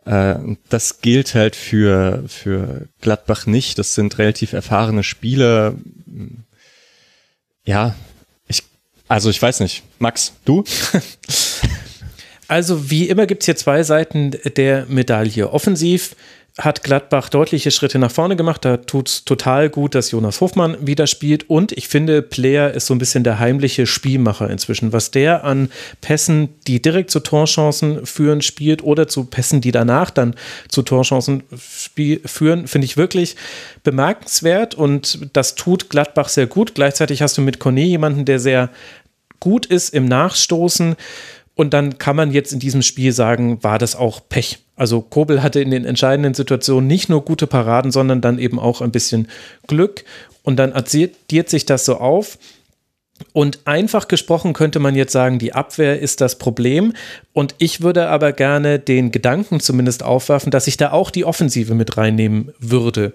Äh, 0.05 0.35
das 0.69 1.01
gilt 1.01 1.35
halt 1.35 1.55
für, 1.55 2.23
für 2.27 2.87
Gladbach 3.01 3.45
nicht. 3.45 3.77
Das 3.77 3.93
sind 3.93 4.17
relativ 4.17 4.53
erfahrene 4.53 5.03
Spieler. 5.03 5.75
Ja, 7.65 7.95
ich, 8.47 8.63
also 9.07 9.29
ich 9.29 9.41
weiß 9.41 9.59
nicht. 9.59 9.83
Max, 9.99 10.33
du? 10.45 10.63
Also 12.47 12.91
wie 12.91 13.09
immer 13.09 13.25
gibt 13.25 13.41
es 13.41 13.45
hier 13.45 13.55
zwei 13.55 13.81
Seiten 13.81 14.31
der 14.57 14.85
Medaille. 14.87 15.49
Offensiv 15.49 16.15
hat 16.59 16.83
Gladbach 16.83 17.29
deutliche 17.29 17.71
Schritte 17.71 17.97
nach 17.97 18.11
vorne 18.11 18.35
gemacht. 18.35 18.63
Da 18.63 18.77
tut 18.77 19.09
es 19.09 19.25
total 19.25 19.69
gut, 19.69 19.95
dass 19.95 20.11
Jonas 20.11 20.39
Hofmann 20.39 20.77
wieder 20.85 21.07
spielt. 21.07 21.49
Und 21.49 21.71
ich 21.71 21.87
finde, 21.87 22.21
Player 22.21 22.71
ist 22.71 22.85
so 22.85 22.93
ein 22.93 22.99
bisschen 22.99 23.23
der 23.23 23.39
heimliche 23.39 23.87
Spielmacher 23.87 24.49
inzwischen. 24.51 24.93
Was 24.93 25.09
der 25.09 25.45
an 25.45 25.71
Pässen, 26.01 26.49
die 26.67 26.79
direkt 26.79 27.09
zu 27.09 27.21
Torchancen 27.21 28.05
führen, 28.05 28.43
spielt 28.43 28.83
oder 28.83 29.07
zu 29.07 29.25
Pässen, 29.25 29.61
die 29.61 29.71
danach 29.71 30.11
dann 30.11 30.35
zu 30.67 30.83
Torchancen 30.83 31.41
führen, 31.55 32.67
finde 32.67 32.85
ich 32.85 32.97
wirklich 32.97 33.35
bemerkenswert. 33.83 34.75
Und 34.75 35.29
das 35.33 35.55
tut 35.55 35.89
Gladbach 35.89 36.29
sehr 36.29 36.45
gut. 36.45 36.75
Gleichzeitig 36.75 37.23
hast 37.23 37.35
du 37.35 37.41
mit 37.41 37.59
Cornet 37.59 37.87
jemanden, 37.87 38.25
der 38.25 38.39
sehr 38.39 38.69
gut 39.39 39.65
ist 39.65 39.89
im 39.89 40.05
Nachstoßen. 40.05 40.95
Und 41.55 41.73
dann 41.73 41.97
kann 41.97 42.15
man 42.15 42.31
jetzt 42.31 42.51
in 42.51 42.59
diesem 42.59 42.81
Spiel 42.81 43.11
sagen, 43.11 43.63
war 43.63 43.77
das 43.77 43.95
auch 43.95 44.21
Pech 44.27 44.63
also 44.75 45.01
Kobel 45.01 45.43
hatte 45.43 45.61
in 45.61 45.71
den 45.71 45.85
entscheidenden 45.85 46.33
Situationen 46.33 46.87
nicht 46.87 47.09
nur 47.09 47.23
gute 47.23 47.47
Paraden, 47.47 47.91
sondern 47.91 48.21
dann 48.21 48.39
eben 48.39 48.59
auch 48.59 48.81
ein 48.81 48.91
bisschen 48.91 49.27
Glück. 49.67 50.03
Und 50.41 50.57
dann 50.57 50.73
addiert 50.73 51.49
sich 51.49 51.65
das 51.65 51.85
so 51.85 51.97
auf. 51.97 52.37
Und 53.31 53.59
einfach 53.65 54.07
gesprochen 54.07 54.53
könnte 54.53 54.79
man 54.79 54.95
jetzt 54.95 55.11
sagen, 55.11 55.39
die 55.39 55.53
Abwehr 55.53 55.99
ist 55.99 56.19
das 56.19 56.37
Problem. 56.37 56.93
Und 57.31 57.55
ich 57.57 57.81
würde 57.81 58.09
aber 58.09 58.31
gerne 58.31 58.79
den 58.79 59.11
Gedanken 59.11 59.59
zumindest 59.59 60.03
aufwerfen, 60.03 60.51
dass 60.51 60.67
ich 60.67 60.77
da 60.77 60.91
auch 60.91 61.09
die 61.09 61.25
Offensive 61.25 61.73
mit 61.73 61.97
reinnehmen 61.97 62.53
würde. 62.59 63.13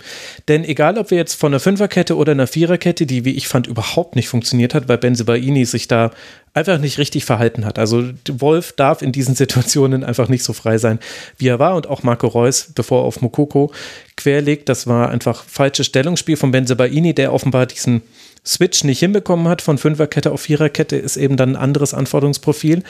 Denn 0.48 0.64
egal, 0.64 0.98
ob 0.98 1.10
wir 1.10 1.18
jetzt 1.18 1.34
von 1.34 1.52
einer 1.52 1.60
Fünferkette 1.60 2.16
oder 2.16 2.32
einer 2.32 2.46
Viererkette, 2.46 3.06
die, 3.06 3.24
wie 3.24 3.34
ich 3.34 3.48
fand, 3.48 3.66
überhaupt 3.66 4.16
nicht 4.16 4.28
funktioniert 4.28 4.74
hat, 4.74 4.88
weil 4.88 4.98
Benzebaini 4.98 5.64
sich 5.64 5.88
da 5.88 6.10
einfach 6.54 6.78
nicht 6.78 6.98
richtig 6.98 7.24
verhalten 7.24 7.64
hat. 7.64 7.78
Also 7.78 8.04
Wolf 8.32 8.72
darf 8.72 9.02
in 9.02 9.12
diesen 9.12 9.34
Situationen 9.34 10.02
einfach 10.04 10.28
nicht 10.28 10.42
so 10.42 10.52
frei 10.52 10.78
sein, 10.78 10.98
wie 11.36 11.48
er 11.48 11.58
war. 11.58 11.76
Und 11.76 11.88
auch 11.88 12.02
Marco 12.02 12.26
Reus, 12.26 12.72
bevor 12.74 13.02
er 13.02 13.04
auf 13.04 13.20
Mokoko 13.20 13.72
querlegt, 14.16 14.68
das 14.68 14.86
war 14.86 15.10
einfach 15.10 15.44
falsches 15.44 15.86
Stellungsspiel 15.86 16.36
von 16.36 16.50
Benzebaini, 16.50 17.14
der 17.14 17.32
offenbar 17.32 17.66
diesen 17.66 18.02
Switch 18.48 18.82
nicht 18.82 19.00
hinbekommen 19.00 19.46
hat 19.46 19.62
von 19.62 19.78
Fünferkette 19.78 20.32
auf 20.32 20.40
Viererkette, 20.40 20.96
ist 20.96 21.16
eben 21.16 21.36
dann 21.36 21.50
ein 21.50 21.56
anderes 21.56 21.94
Anforderungsprofil. 21.94 22.82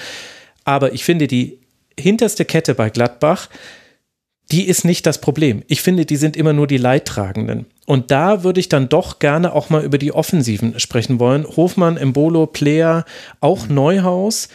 Aber 0.65 0.93
ich 0.93 1.05
finde, 1.05 1.27
die 1.27 1.59
hinterste 1.99 2.45
Kette 2.45 2.75
bei 2.75 2.91
Gladbach, 2.91 3.49
die 4.51 4.67
ist 4.67 4.85
nicht 4.85 5.05
das 5.05 5.21
Problem. 5.21 5.63
Ich 5.67 5.83
finde, 5.83 6.07
die 6.07 6.17
sind 6.17 6.37
immer 6.37 6.53
nur 6.53 6.67
die 6.67 6.79
Leidtragenden. 6.79 7.67
Und 7.87 8.11
da 8.11 8.45
würde 8.45 8.61
ich 8.61 8.69
dann 8.69 8.89
doch 8.89 9.19
gerne 9.19 9.53
auch 9.53 9.69
mal 9.69 9.85
über 9.85 9.99
die 9.99 10.13
Offensiven 10.13 10.79
sprechen 10.81 11.19
wollen. 11.19 11.45
Hofmann, 11.45 11.97
Embolo, 11.97 12.47
Player, 12.47 13.05
auch 13.41 13.69
Neuhaus, 13.69 14.49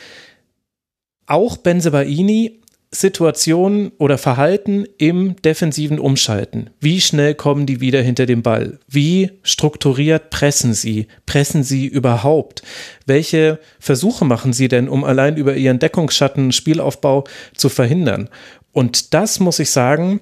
auch 1.28 1.58
Benzebaini, 1.58 2.63
Situationen 2.94 3.92
oder 3.98 4.18
Verhalten 4.18 4.86
im 4.98 5.36
defensiven 5.42 6.00
Umschalten. 6.00 6.70
Wie 6.80 7.02
schnell 7.02 7.34
kommen 7.34 7.66
die 7.66 7.82
wieder 7.82 8.02
hinter 8.02 8.26
den 8.26 8.44
Ball? 8.44 8.80
Wie 8.88 9.32
strukturiert 9.42 10.30
pressen 10.30 10.74
sie? 10.74 11.08
Pressen 11.26 11.64
sie 11.64 11.88
überhaupt? 11.88 12.62
Welche 13.08 13.60
Versuche 13.80 14.26
machen 14.26 14.54
sie 14.54 14.68
denn, 14.68 14.88
um 14.88 15.04
allein 15.04 15.38
über 15.38 15.56
ihren 15.56 15.80
Deckungsschatten 15.80 16.52
Spielaufbau 16.52 17.24
zu 17.56 17.70
verhindern? 17.70 18.30
Und 18.72 19.14
das 19.14 19.40
muss 19.40 19.60
ich 19.60 19.72
sagen, 19.72 20.22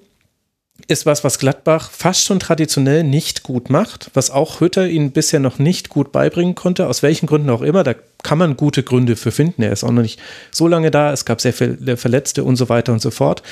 ist 0.87 1.05
was, 1.05 1.23
was 1.23 1.39
Gladbach 1.39 1.91
fast 1.91 2.25
schon 2.25 2.39
traditionell 2.39 3.03
nicht 3.03 3.43
gut 3.43 3.69
macht, 3.69 4.11
was 4.13 4.31
auch 4.31 4.59
Hütter 4.59 4.87
ihnen 4.87 5.11
bisher 5.11 5.39
noch 5.39 5.59
nicht 5.59 5.89
gut 5.89 6.11
beibringen 6.11 6.55
konnte, 6.55 6.87
aus 6.87 7.03
welchen 7.03 7.27
Gründen 7.27 7.49
auch 7.49 7.61
immer. 7.61 7.83
Da 7.83 7.95
kann 8.23 8.37
man 8.37 8.57
gute 8.57 8.83
Gründe 8.83 9.15
für 9.15 9.31
finden. 9.31 9.63
Er 9.63 9.71
ist 9.71 9.83
auch 9.83 9.91
noch 9.91 10.01
nicht 10.01 10.19
so 10.51 10.67
lange 10.67 10.91
da. 10.91 11.11
Es 11.11 11.25
gab 11.25 11.41
sehr 11.41 11.53
viele 11.53 11.97
Verletzte 11.97 12.43
und 12.43 12.55
so 12.55 12.69
weiter 12.69 12.93
und 12.93 13.01
so 13.01 13.11
fort. 13.11 13.43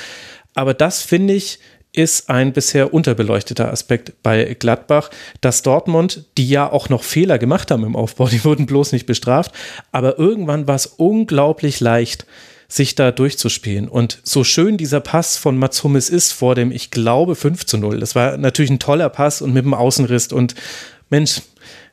Aber 0.54 0.74
das 0.74 1.02
finde 1.02 1.34
ich 1.34 1.58
ist 1.92 2.30
ein 2.30 2.52
bisher 2.52 2.94
unterbeleuchteter 2.94 3.70
Aspekt 3.72 4.22
bei 4.22 4.54
Gladbach, 4.54 5.10
dass 5.40 5.62
Dortmund, 5.62 6.24
die 6.38 6.48
ja 6.48 6.70
auch 6.70 6.88
noch 6.88 7.02
Fehler 7.02 7.38
gemacht 7.38 7.70
haben 7.70 7.84
im 7.84 7.96
Aufbau, 7.96 8.28
die 8.30 8.44
wurden 8.44 8.66
bloß 8.66 8.92
nicht 8.92 9.06
bestraft, 9.06 9.52
aber 9.90 10.18
irgendwann 10.18 10.68
war 10.68 10.76
es 10.76 10.86
unglaublich 10.86 11.80
leicht, 11.80 12.26
sich 12.70 12.94
da 12.94 13.10
durchzuspielen. 13.10 13.88
Und 13.88 14.20
so 14.22 14.44
schön 14.44 14.76
dieser 14.76 15.00
Pass 15.00 15.36
von 15.36 15.58
Mats 15.58 15.82
Hummels 15.82 16.08
ist 16.08 16.32
vor 16.32 16.54
dem, 16.54 16.70
ich 16.70 16.90
glaube, 16.90 17.34
5 17.34 17.66
zu 17.66 17.76
0. 17.76 18.00
Das 18.00 18.14
war 18.14 18.36
natürlich 18.36 18.70
ein 18.70 18.78
toller 18.78 19.08
Pass 19.08 19.42
und 19.42 19.52
mit 19.52 19.64
dem 19.64 19.74
Außenriss 19.74 20.28
und 20.28 20.54
Mensch, 21.10 21.42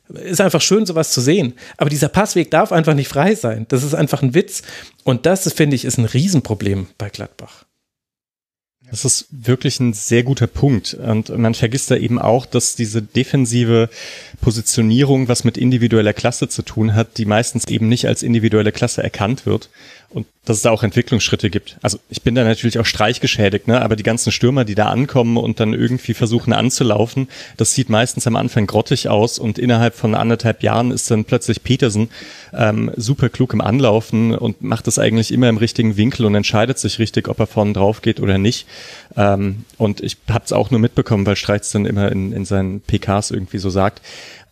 ist 0.09 0.39
einfach 0.39 0.61
schön, 0.61 0.85
sowas 0.85 1.11
zu 1.11 1.19
sehen. 1.19 1.53
Aber 1.75 1.89
dieser 1.89 2.07
Passweg 2.07 2.49
darf 2.51 2.71
einfach 2.71 2.93
nicht 2.93 3.09
frei 3.09 3.35
sein. 3.35 3.65
Das 3.67 3.83
ist 3.83 3.93
einfach 3.93 4.21
ein 4.21 4.33
Witz. 4.33 4.61
Und 5.03 5.25
das, 5.25 5.51
finde 5.51 5.75
ich, 5.75 5.83
ist 5.83 5.97
ein 5.97 6.05
Riesenproblem 6.05 6.87
bei 6.97 7.09
Gladbach. 7.09 7.65
Das 8.89 9.03
ist 9.03 9.27
wirklich 9.31 9.81
ein 9.81 9.91
sehr 9.91 10.23
guter 10.23 10.47
Punkt. 10.47 10.93
Und 10.93 11.37
man 11.37 11.55
vergisst 11.55 11.91
da 11.91 11.97
eben 11.97 12.19
auch, 12.19 12.45
dass 12.45 12.75
diese 12.75 13.01
defensive 13.01 13.89
Positionierung, 14.39 15.27
was 15.27 15.43
mit 15.43 15.57
individueller 15.57 16.13
Klasse 16.13 16.47
zu 16.47 16.61
tun 16.61 16.95
hat, 16.95 17.17
die 17.17 17.25
meistens 17.25 17.67
eben 17.67 17.89
nicht 17.89 18.07
als 18.07 18.23
individuelle 18.23 18.71
Klasse 18.71 19.03
erkannt 19.03 19.45
wird 19.45 19.69
und 20.09 20.25
dass 20.45 20.57
es 20.57 20.63
da 20.63 20.71
auch 20.71 20.83
Entwicklungsschritte 20.83 21.49
gibt. 21.49 21.77
Also 21.81 21.99
ich 22.09 22.21
bin 22.21 22.33
da 22.33 22.45
natürlich 22.45 22.79
auch 22.79 22.85
streichgeschädigt, 22.85 23.67
ne? 23.67 23.81
aber 23.81 23.97
die 23.97 24.03
ganzen 24.03 24.31
Stürmer, 24.31 24.63
die 24.63 24.75
da 24.75 24.87
ankommen 24.87 25.35
und 25.35 25.59
dann 25.59 25.73
irgendwie 25.73 26.13
versuchen 26.13 26.53
anzulaufen, 26.53 27.27
das 27.57 27.73
sieht 27.73 27.89
meistens 27.89 28.25
am 28.25 28.37
Anfang 28.37 28.67
grottig 28.67 29.09
aus 29.09 29.37
und 29.37 29.59
innerhalb 29.59 29.95
von 29.95 30.15
anderthalb 30.15 30.63
Jahren 30.63 30.91
ist 30.91 31.11
dann 31.11 31.25
plötzlich 31.25 31.61
Petersen 31.63 32.09
ähm, 32.53 32.91
super 32.95 33.27
klug 33.27 33.53
im 33.53 33.59
Anlaufen 33.59 34.33
und 34.33 34.61
macht 34.61 34.87
das 34.87 34.97
eigentlich 34.97 35.33
immer 35.33 35.49
im 35.49 35.57
richtigen 35.57 35.97
Winkel 35.97 36.25
und 36.25 36.35
entscheidet 36.35 36.79
sich 36.79 36.99
richtig, 36.99 37.27
ob 37.27 37.39
er 37.39 37.47
vorne 37.47 37.73
drauf 37.73 38.01
geht 38.01 38.21
oder 38.21 38.37
nicht. 38.37 38.65
Ähm, 39.17 39.65
und 39.77 39.99
ich 39.99 40.17
habe 40.29 40.45
es 40.45 40.53
auch 40.53 40.71
nur 40.71 40.79
mitbekommen, 40.79 41.25
weil 41.25 41.35
Streitz 41.35 41.71
dann 41.71 41.85
immer 41.85 42.09
in, 42.11 42.31
in 42.31 42.45
seinen 42.45 42.79
PKs 42.79 43.31
irgendwie 43.31 43.57
so 43.57 43.69
sagt. 43.69 44.01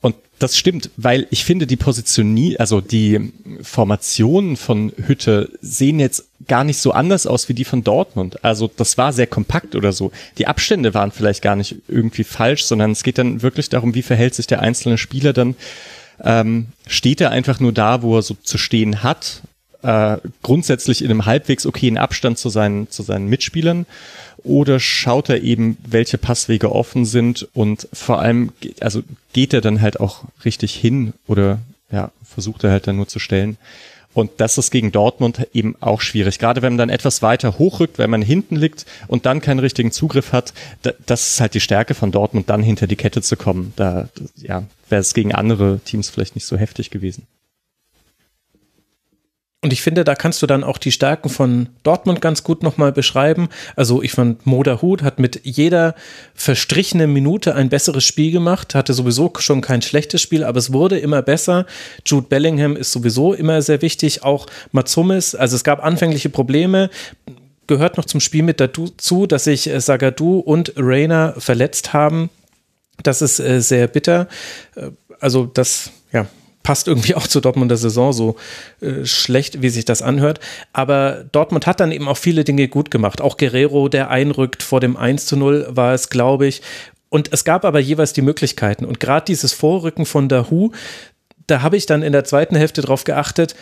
Und 0.05 0.15
das 0.37 0.55
stimmt, 0.55 0.91
weil 0.97 1.25
ich 1.31 1.45
finde, 1.45 1.65
die 1.65 1.77
Positionie, 1.77 2.59
also 2.59 2.79
die 2.79 3.33
Formationen 3.63 4.55
von 4.55 4.91
Hütte 5.07 5.49
sehen 5.61 5.99
jetzt 5.99 6.25
gar 6.47 6.63
nicht 6.63 6.77
so 6.77 6.91
anders 6.91 7.25
aus 7.25 7.49
wie 7.49 7.55
die 7.55 7.63
von 7.63 7.83
Dortmund. 7.83 8.45
Also 8.45 8.69
das 8.77 8.99
war 8.99 9.13
sehr 9.13 9.25
kompakt 9.25 9.73
oder 9.73 9.93
so. 9.93 10.11
Die 10.37 10.45
Abstände 10.45 10.93
waren 10.93 11.11
vielleicht 11.11 11.41
gar 11.41 11.55
nicht 11.55 11.77
irgendwie 11.87 12.23
falsch, 12.23 12.65
sondern 12.65 12.91
es 12.91 13.01
geht 13.01 13.17
dann 13.17 13.41
wirklich 13.41 13.69
darum, 13.69 13.95
wie 13.95 14.03
verhält 14.03 14.35
sich 14.35 14.45
der 14.45 14.61
einzelne 14.61 14.99
Spieler 14.99 15.33
dann. 15.33 15.55
Ähm, 16.23 16.67
steht 16.85 17.19
er 17.19 17.31
einfach 17.31 17.59
nur 17.59 17.71
da, 17.71 18.03
wo 18.03 18.15
er 18.15 18.21
so 18.21 18.35
zu 18.43 18.59
stehen 18.59 19.01
hat, 19.01 19.41
äh, 19.85 20.17
grundsätzlich 20.41 21.03
in 21.03 21.11
einem 21.11 21.25
halbwegs 21.25 21.65
okayen 21.65 21.97
Abstand 21.97 22.37
zu 22.39 22.49
seinen, 22.49 22.89
zu 22.89 23.03
seinen 23.03 23.27
Mitspielern 23.27 23.85
oder 24.43 24.79
schaut 24.79 25.29
er 25.29 25.41
eben, 25.43 25.77
welche 25.87 26.17
Passwege 26.17 26.71
offen 26.71 27.05
sind 27.05 27.47
und 27.53 27.87
vor 27.93 28.19
allem, 28.19 28.51
also 28.79 29.03
geht 29.33 29.53
er 29.53 29.61
dann 29.61 29.81
halt 29.81 29.99
auch 29.99 30.23
richtig 30.43 30.73
hin 30.73 31.13
oder 31.27 31.59
ja, 31.91 32.11
versucht 32.23 32.63
er 32.63 32.71
halt 32.71 32.87
dann 32.87 32.97
nur 32.97 33.07
zu 33.07 33.19
stellen. 33.19 33.57
Und 34.13 34.31
das 34.37 34.57
ist 34.57 34.71
gegen 34.71 34.93
Dortmund 34.93 35.45
eben 35.53 35.75
auch 35.81 35.99
schwierig. 35.99 36.39
Gerade 36.39 36.61
wenn 36.61 36.73
man 36.73 36.77
dann 36.77 36.89
etwas 36.89 37.21
weiter 37.21 37.59
hochrückt, 37.59 37.97
wenn 37.97 38.09
man 38.09 38.21
hinten 38.21 38.55
liegt 38.55 38.85
und 39.07 39.25
dann 39.25 39.41
keinen 39.41 39.59
richtigen 39.59 39.91
Zugriff 39.91 40.31
hat, 40.31 40.53
das 41.05 41.31
ist 41.31 41.41
halt 41.41 41.53
die 41.53 41.59
Stärke 41.59 41.95
von 41.95 42.11
Dortmund, 42.11 42.49
dann 42.49 42.63
hinter 42.63 42.87
die 42.87 42.95
Kette 42.95 43.21
zu 43.21 43.35
kommen. 43.35 43.73
Da, 43.75 44.07
ja, 44.37 44.63
wäre 44.87 45.01
es 45.01 45.13
gegen 45.13 45.35
andere 45.35 45.79
Teams 45.83 46.09
vielleicht 46.09 46.35
nicht 46.35 46.47
so 46.47 46.55
heftig 46.55 46.91
gewesen. 46.91 47.27
Und 49.65 49.73
ich 49.73 49.81
finde, 49.81 50.03
da 50.03 50.13
kannst 50.13 50.43
du 50.43 50.45
dann 50.45 50.63
auch 50.63 50.77
die 50.77 50.91
Stärken 50.91 51.27
von 51.27 51.69
Dortmund 51.81 52.21
ganz 52.21 52.43
gut 52.43 52.61
nochmal 52.61 52.91
beschreiben. 52.91 53.49
Also 53.75 54.03
ich 54.03 54.11
fand, 54.11 54.45
Moda 54.45 54.79
Hut 54.79 55.01
hat 55.01 55.17
mit 55.17 55.41
jeder 55.43 55.95
verstrichenen 56.35 57.11
Minute 57.11 57.55
ein 57.55 57.69
besseres 57.69 58.03
Spiel 58.03 58.31
gemacht, 58.31 58.75
hatte 58.75 58.93
sowieso 58.93 59.33
schon 59.39 59.61
kein 59.61 59.81
schlechtes 59.81 60.21
Spiel, 60.21 60.43
aber 60.43 60.59
es 60.59 60.71
wurde 60.71 60.99
immer 60.99 61.23
besser. 61.23 61.65
Jude 62.05 62.27
Bellingham 62.27 62.75
ist 62.75 62.91
sowieso 62.91 63.33
immer 63.33 63.59
sehr 63.63 63.81
wichtig, 63.81 64.21
auch 64.21 64.45
Matsumis. 64.71 65.33
Also 65.33 65.55
es 65.55 65.63
gab 65.63 65.83
anfängliche 65.83 66.29
Probleme 66.29 66.91
gehört 67.65 67.97
noch 67.97 68.05
zum 68.05 68.19
Spiel 68.19 68.43
mit 68.43 68.59
dazu, 68.59 69.25
dass 69.25 69.45
sich 69.45 69.67
äh, 69.67 69.81
Sagadu 69.81 70.37
und 70.37 70.73
Rainer 70.77 71.33
verletzt 71.39 71.91
haben. 71.91 72.29
Das 73.01 73.23
ist 73.23 73.39
äh, 73.39 73.61
sehr 73.61 73.87
bitter. 73.87 74.27
Äh, 74.75 74.91
also 75.19 75.47
das, 75.47 75.89
ja, 76.11 76.27
passt 76.65 76.89
irgendwie 76.89 77.15
auch 77.15 77.27
zur 77.27 77.41
Dortmunder 77.41 77.77
Saison 77.77 78.11
so 78.11 78.35
äh, 78.81 79.05
schlecht, 79.05 79.61
wie 79.61 79.69
sich 79.69 79.85
das 79.85 80.01
anhört. 80.01 80.41
Aber 80.73 81.23
Dortmund 81.31 81.65
hat 81.65 81.79
dann 81.79 81.93
eben 81.93 82.09
auch 82.09 82.17
viele 82.17 82.43
Dinge 82.43 82.67
gut 82.67 82.91
gemacht. 82.91 83.21
Auch 83.21 83.37
Guerrero, 83.37 83.87
der 83.87 84.09
einrückt 84.09 84.63
vor 84.63 84.81
dem 84.81 84.97
1 84.97 85.27
zu 85.27 85.37
0, 85.37 85.67
war 85.69 85.93
es, 85.93 86.09
glaube 86.09 86.47
ich. 86.47 86.61
Und 87.07 87.31
es 87.31 87.45
gab 87.45 87.63
aber 87.63 87.79
jeweils 87.79 88.11
die 88.11 88.21
Möglichkeiten. 88.21 88.83
Und 88.83 88.99
gerade 88.99 89.25
dieses 89.25 89.53
Vorrücken 89.53 90.05
von 90.05 90.27
Dahu, 90.27 90.71
da 91.47 91.61
habe 91.61 91.77
ich 91.77 91.85
dann 91.85 92.01
in 92.01 92.11
der 92.11 92.25
zweiten 92.25 92.55
Hälfte 92.55 92.81
drauf 92.81 93.05
geachtet, 93.05 93.55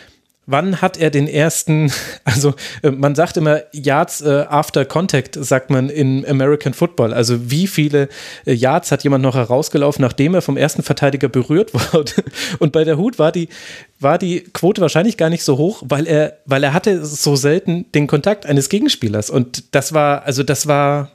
Wann 0.45 0.81
hat 0.81 0.97
er 0.97 1.09
den 1.09 1.27
ersten, 1.27 1.91
also 2.25 2.53
äh, 2.81 2.91
man 2.91 3.15
sagt 3.15 3.37
immer 3.37 3.61
Yards 3.71 4.21
äh, 4.21 4.45
after 4.49 4.83
Contact, 4.83 5.35
sagt 5.35 5.69
man 5.69 5.89
in 5.89 6.25
American 6.27 6.73
Football. 6.73 7.13
Also 7.13 7.49
wie 7.49 7.67
viele 7.67 8.09
äh, 8.45 8.53
Yards 8.53 8.91
hat 8.91 9.03
jemand 9.03 9.23
noch 9.23 9.35
herausgelaufen, 9.35 10.01
nachdem 10.01 10.35
er 10.35 10.41
vom 10.41 10.57
ersten 10.57 10.83
Verteidiger 10.83 11.29
berührt 11.29 11.73
wurde? 11.93 12.11
Und 12.59 12.73
bei 12.73 12.83
der 12.83 12.97
Hut 12.97 13.19
war 13.19 13.31
die, 13.31 13.47
war 13.99 14.17
die 14.17 14.41
Quote 14.41 14.81
wahrscheinlich 14.81 15.17
gar 15.17 15.29
nicht 15.29 15.43
so 15.43 15.57
hoch, 15.57 15.81
weil 15.85 16.07
er, 16.07 16.37
weil 16.45 16.63
er 16.63 16.73
hatte 16.73 17.05
so 17.05 17.35
selten 17.35 17.85
den 17.93 18.07
Kontakt 18.07 18.45
eines 18.45 18.67
Gegenspielers. 18.67 19.29
Und 19.29 19.73
das 19.73 19.93
war, 19.93 20.23
also 20.23 20.43
das 20.43 20.67
war 20.67 21.12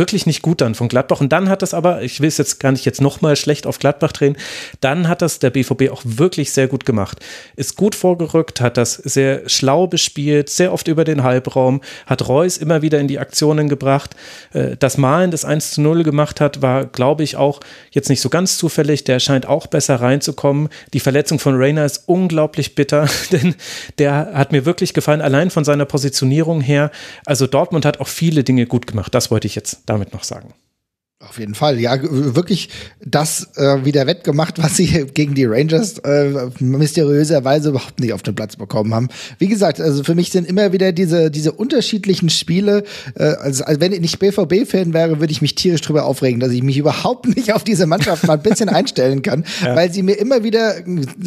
wirklich 0.00 0.26
nicht 0.26 0.42
gut 0.42 0.60
dann 0.62 0.74
von 0.74 0.88
Gladbach. 0.88 1.20
Und 1.20 1.30
dann 1.30 1.48
hat 1.48 1.62
das 1.62 1.74
aber, 1.74 2.02
ich 2.02 2.20
will 2.20 2.28
es 2.28 2.38
jetzt 2.38 2.58
gar 2.58 2.72
nicht 2.72 2.84
jetzt 2.84 3.00
nochmal 3.00 3.36
schlecht 3.36 3.66
auf 3.66 3.78
Gladbach 3.78 4.10
drehen, 4.10 4.36
dann 4.80 5.06
hat 5.06 5.22
das 5.22 5.38
der 5.38 5.50
BVB 5.50 5.90
auch 5.90 6.02
wirklich 6.04 6.50
sehr 6.50 6.66
gut 6.66 6.84
gemacht. 6.84 7.20
Ist 7.54 7.76
gut 7.76 7.94
vorgerückt, 7.94 8.60
hat 8.60 8.76
das 8.76 8.94
sehr 8.94 9.48
schlau 9.48 9.86
bespielt, 9.86 10.48
sehr 10.48 10.72
oft 10.72 10.88
über 10.88 11.04
den 11.04 11.22
Halbraum, 11.22 11.82
hat 12.06 12.26
Reus 12.26 12.56
immer 12.56 12.82
wieder 12.82 12.98
in 12.98 13.06
die 13.06 13.18
Aktionen 13.18 13.68
gebracht. 13.68 14.16
Äh, 14.52 14.76
das 14.78 14.96
Malen 14.96 15.30
des 15.30 15.44
1 15.44 15.72
zu 15.72 15.82
0 15.82 16.02
gemacht 16.02 16.40
hat, 16.40 16.62
war, 16.62 16.86
glaube 16.86 17.22
ich, 17.22 17.36
auch 17.36 17.60
jetzt 17.90 18.08
nicht 18.08 18.22
so 18.22 18.30
ganz 18.30 18.56
zufällig. 18.56 19.04
Der 19.04 19.20
scheint 19.20 19.46
auch 19.46 19.66
besser 19.66 19.96
reinzukommen. 19.96 20.70
Die 20.94 21.00
Verletzung 21.00 21.38
von 21.38 21.56
Rainer 21.56 21.84
ist 21.84 22.04
unglaublich 22.06 22.74
bitter, 22.74 23.06
denn 23.32 23.54
der 23.98 24.30
hat 24.32 24.50
mir 24.50 24.64
wirklich 24.64 24.94
gefallen, 24.94 25.20
allein 25.20 25.50
von 25.50 25.64
seiner 25.64 25.84
Positionierung 25.84 26.62
her. 26.62 26.90
Also 27.26 27.46
Dortmund 27.46 27.84
hat 27.84 28.00
auch 28.00 28.08
viele 28.08 28.44
Dinge 28.44 28.64
gut 28.64 28.86
gemacht. 28.86 29.14
Das 29.14 29.30
wollte 29.30 29.46
ich 29.46 29.54
jetzt 29.54 29.89
damit 29.90 30.12
noch 30.12 30.24
sagen. 30.24 30.54
Auf 31.22 31.38
jeden 31.38 31.54
Fall, 31.54 31.78
ja, 31.78 31.98
wirklich 32.02 32.70
das 33.04 33.54
äh, 33.56 33.84
wieder 33.84 34.06
wettgemacht, 34.06 34.54
was 34.62 34.78
sie 34.78 35.04
gegen 35.14 35.34
die 35.34 35.44
Rangers 35.44 35.98
äh, 35.98 36.48
mysteriöserweise 36.60 37.68
überhaupt 37.68 38.00
nicht 38.00 38.14
auf 38.14 38.22
den 38.22 38.34
Platz 38.34 38.56
bekommen 38.56 38.94
haben. 38.94 39.08
Wie 39.38 39.48
gesagt, 39.48 39.82
also 39.82 40.02
für 40.02 40.14
mich 40.14 40.30
sind 40.30 40.48
immer 40.48 40.72
wieder 40.72 40.92
diese 40.92 41.30
diese 41.30 41.52
unterschiedlichen 41.52 42.30
Spiele. 42.30 42.84
Äh, 43.16 43.24
also, 43.24 43.64
also 43.64 43.80
wenn 43.82 43.92
ich 43.92 44.00
nicht 44.00 44.18
BVB-Fan 44.18 44.94
wäre, 44.94 45.20
würde 45.20 45.30
ich 45.30 45.42
mich 45.42 45.54
tierisch 45.54 45.82
drüber 45.82 46.06
aufregen, 46.06 46.40
dass 46.40 46.52
ich 46.52 46.62
mich 46.62 46.78
überhaupt 46.78 47.26
nicht 47.36 47.52
auf 47.52 47.64
diese 47.64 47.86
Mannschaft 47.86 48.26
mal 48.26 48.38
ein 48.38 48.42
bisschen 48.42 48.70
einstellen 48.70 49.20
kann, 49.20 49.44
ja. 49.62 49.76
weil 49.76 49.92
sie 49.92 50.02
mir 50.02 50.14
immer 50.14 50.42
wieder 50.42 50.76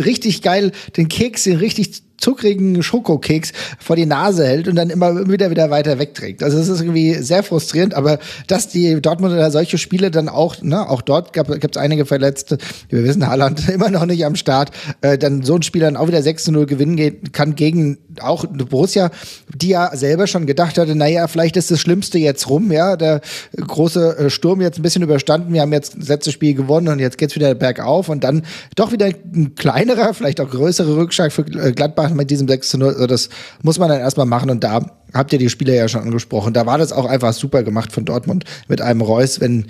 richtig 0.03 0.41
geil 0.41 0.71
den 0.97 1.07
Keks, 1.07 1.43
den 1.43 1.57
richtig 1.57 2.01
zuckrigen 2.23 2.81
Schokokeks 2.81 3.51
vor 3.79 3.95
die 3.95 4.05
Nase 4.05 4.45
hält 4.45 4.67
und 4.67 4.75
dann 4.75 4.89
immer 4.89 5.29
wieder 5.29 5.51
wieder 5.51 5.69
weiter 5.69 5.99
wegträgt. 5.99 6.41
Also 6.41 6.57
es 6.57 6.69
ist 6.69 6.79
irgendwie 6.79 7.15
sehr 7.15 7.43
frustrierend, 7.43 7.93
aber 7.93 8.17
dass 8.47 8.69
die 8.69 9.01
Dortmunder 9.01 9.51
solche 9.51 9.77
Spiele 9.77 10.09
dann 10.09 10.29
auch, 10.29 10.61
ne, 10.61 10.89
auch 10.89 11.01
dort 11.01 11.33
gab 11.33 11.49
es 11.49 11.77
einige 11.77 12.05
Verletzte, 12.05 12.57
wir 12.89 13.03
wissen, 13.03 13.27
Haaland 13.27 13.67
immer 13.73 13.89
noch 13.89 14.05
nicht 14.05 14.25
am 14.25 14.35
Start, 14.35 14.71
äh, 15.01 15.17
dann 15.17 15.43
so 15.43 15.55
ein 15.55 15.63
Spiel 15.63 15.81
dann 15.81 15.97
auch 15.97 16.07
wieder 16.07 16.21
6 16.21 16.45
zu 16.45 16.51
0 16.53 16.65
gewinnen 16.65 16.95
geht, 16.95 17.33
kann 17.33 17.55
gegen 17.55 17.97
auch 18.21 18.45
Borussia, 18.45 19.11
die 19.53 19.69
ja 19.69 19.95
selber 19.95 20.27
schon 20.27 20.45
gedacht 20.45 20.77
hatte, 20.77 20.95
naja, 20.95 21.27
vielleicht 21.27 21.57
ist 21.57 21.71
das 21.71 21.79
Schlimmste 21.79 22.19
jetzt 22.19 22.49
rum, 22.49 22.71
ja, 22.71 22.95
der 22.95 23.21
große 23.55 24.17
äh, 24.17 24.29
Sturm 24.29 24.61
jetzt 24.61 24.79
ein 24.79 24.83
bisschen 24.83 25.03
überstanden, 25.03 25.53
wir 25.53 25.61
haben 25.61 25.73
jetzt 25.73 25.97
das 25.97 26.07
letzte 26.07 26.31
Spiel 26.31 26.53
gewonnen 26.53 26.87
und 26.87 26.99
jetzt 26.99 27.17
geht's 27.17 27.35
wieder 27.35 27.53
bergauf 27.53 28.07
und 28.07 28.23
dann 28.23 28.43
doch 28.75 28.91
wieder 28.93 29.07
ein 29.07 29.55
kleinerer, 29.55 30.13
vielleicht 30.13 30.39
auch 30.39 30.49
größere 30.49 30.95
Rückschlag 30.95 31.33
für 31.33 31.41
äh, 31.41 31.73
Gladbach 32.13 32.21
mit 32.21 32.31
diesem 32.31 32.47
6 32.47 32.69
zu 32.69 32.77
0, 32.77 32.93
also 32.93 33.07
das 33.07 33.29
muss 33.61 33.79
man 33.79 33.89
dann 33.89 33.99
erstmal 33.99 34.25
machen 34.25 34.49
und 34.49 34.63
da 34.63 34.85
habt 35.13 35.33
ihr 35.33 35.39
die 35.39 35.49
Spieler 35.49 35.73
ja 35.73 35.87
schon 35.87 36.01
angesprochen. 36.01 36.53
Da 36.53 36.65
war 36.65 36.77
das 36.77 36.91
auch 36.91 37.05
einfach 37.05 37.33
super 37.33 37.63
gemacht 37.63 37.91
von 37.91 38.05
Dortmund 38.05 38.45
mit 38.67 38.81
einem 38.81 39.01
Reus. 39.01 39.39
Wenn 39.39 39.65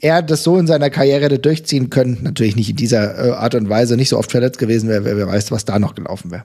er 0.00 0.22
das 0.22 0.44
so 0.44 0.58
in 0.58 0.66
seiner 0.66 0.90
Karriere 0.90 1.24
hätte 1.24 1.38
durchziehen 1.38 1.90
können, 1.90 2.18
natürlich 2.22 2.56
nicht 2.56 2.70
in 2.70 2.76
dieser 2.76 3.28
äh, 3.28 3.30
Art 3.32 3.54
und 3.54 3.68
Weise, 3.68 3.96
nicht 3.96 4.08
so 4.08 4.18
oft 4.18 4.30
verletzt 4.30 4.58
gewesen 4.58 4.88
wäre, 4.88 5.04
wer, 5.04 5.26
weiß, 5.26 5.50
was 5.50 5.64
da 5.64 5.78
noch 5.78 5.94
gelaufen 5.94 6.30
wäre. 6.30 6.44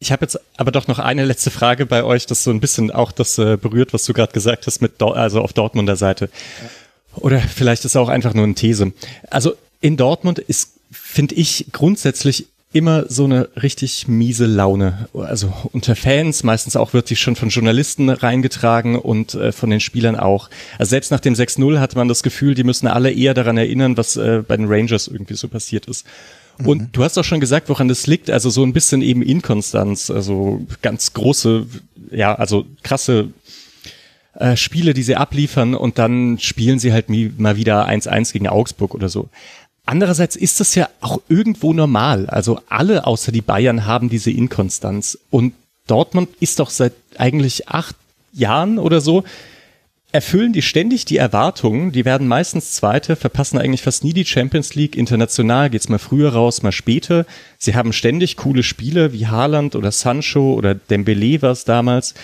Ich 0.00 0.12
habe 0.12 0.24
jetzt 0.24 0.38
aber 0.56 0.70
doch 0.70 0.86
noch 0.86 0.98
eine 0.98 1.24
letzte 1.24 1.50
Frage 1.50 1.86
bei 1.86 2.04
euch, 2.04 2.26
das 2.26 2.44
so 2.44 2.50
ein 2.50 2.60
bisschen 2.60 2.90
auch 2.90 3.10
das 3.10 3.38
äh, 3.38 3.56
berührt, 3.56 3.94
was 3.94 4.04
du 4.04 4.12
gerade 4.12 4.32
gesagt 4.32 4.66
hast, 4.66 4.82
mit 4.82 5.00
Dor 5.00 5.16
also 5.16 5.40
auf 5.40 5.52
Dortmunder 5.52 5.96
Seite. 5.96 6.28
Oder 7.16 7.40
vielleicht 7.40 7.84
ist 7.84 7.96
auch 7.96 8.08
einfach 8.08 8.34
nur 8.34 8.44
eine 8.44 8.54
These. 8.54 8.92
Also 9.30 9.54
in 9.80 9.96
Dortmund 9.96 10.40
ist, 10.40 10.74
finde 10.90 11.36
ich, 11.36 11.66
grundsätzlich 11.72 12.48
immer 12.74 13.04
so 13.08 13.24
eine 13.24 13.48
richtig 13.62 14.08
miese 14.08 14.46
Laune. 14.46 15.08
Also 15.14 15.52
unter 15.72 15.94
Fans, 15.94 16.42
meistens 16.42 16.74
auch 16.74 16.92
wird 16.92 17.08
die 17.08 17.16
schon 17.16 17.36
von 17.36 17.48
Journalisten 17.48 18.10
reingetragen 18.10 18.98
und 18.98 19.34
äh, 19.34 19.52
von 19.52 19.70
den 19.70 19.78
Spielern 19.78 20.16
auch. 20.16 20.50
Also 20.76 20.90
selbst 20.90 21.12
nach 21.12 21.20
dem 21.20 21.34
6-0 21.34 21.78
hatte 21.78 21.96
man 21.96 22.08
das 22.08 22.24
Gefühl, 22.24 22.54
die 22.54 22.64
müssen 22.64 22.88
alle 22.88 23.12
eher 23.12 23.32
daran 23.32 23.56
erinnern, 23.56 23.96
was 23.96 24.16
äh, 24.16 24.42
bei 24.46 24.56
den 24.56 24.66
Rangers 24.66 25.06
irgendwie 25.06 25.34
so 25.34 25.46
passiert 25.46 25.86
ist. 25.86 26.04
Und 26.64 26.80
mhm. 26.80 26.88
du 26.90 27.04
hast 27.04 27.16
auch 27.16 27.24
schon 27.24 27.40
gesagt, 27.40 27.68
woran 27.68 27.86
das 27.86 28.08
liegt. 28.08 28.28
Also 28.28 28.50
so 28.50 28.64
ein 28.64 28.72
bisschen 28.72 29.02
eben 29.02 29.22
Inkonstanz, 29.22 30.10
also 30.10 30.66
ganz 30.82 31.12
große, 31.12 31.66
ja, 32.10 32.34
also 32.34 32.66
krasse 32.82 33.28
äh, 34.34 34.56
Spiele, 34.56 34.94
die 34.94 35.04
sie 35.04 35.14
abliefern 35.14 35.76
und 35.76 35.98
dann 35.98 36.38
spielen 36.40 36.80
sie 36.80 36.92
halt 36.92 37.06
mal 37.38 37.56
wieder 37.56 37.88
1-1 37.88 38.32
gegen 38.32 38.48
Augsburg 38.48 38.94
oder 38.94 39.08
so. 39.08 39.28
Andererseits 39.86 40.36
ist 40.36 40.60
das 40.60 40.74
ja 40.74 40.88
auch 41.00 41.20
irgendwo 41.28 41.72
normal. 41.72 42.26
Also 42.26 42.60
alle 42.68 43.06
außer 43.06 43.32
die 43.32 43.42
Bayern 43.42 43.86
haben 43.86 44.08
diese 44.08 44.30
Inkonstanz. 44.30 45.18
Und 45.30 45.54
Dortmund 45.86 46.30
ist 46.40 46.58
doch 46.58 46.70
seit 46.70 46.94
eigentlich 47.18 47.68
acht 47.68 47.96
Jahren 48.32 48.78
oder 48.78 49.00
so 49.00 49.24
erfüllen 50.14 50.52
die 50.52 50.62
ständig 50.62 51.04
die 51.04 51.16
Erwartungen. 51.16 51.90
Die 51.90 52.04
werden 52.04 52.28
meistens 52.28 52.70
Zweite, 52.70 53.16
verpassen 53.16 53.58
eigentlich 53.58 53.82
fast 53.82 54.04
nie 54.04 54.12
die 54.12 54.24
Champions 54.24 54.76
League. 54.76 54.94
International 54.94 55.70
geht's 55.70 55.88
mal 55.88 55.98
früher 55.98 56.32
raus, 56.32 56.62
mal 56.62 56.70
später. 56.70 57.26
Sie 57.58 57.74
haben 57.74 57.92
ständig 57.92 58.36
coole 58.36 58.62
Spiele 58.62 59.12
wie 59.12 59.26
Haaland 59.26 59.74
oder 59.74 59.90
Sancho 59.90 60.54
oder 60.54 60.76
Dembele 60.76 61.42
war 61.42 61.50
es 61.50 61.64
damals. 61.64 62.14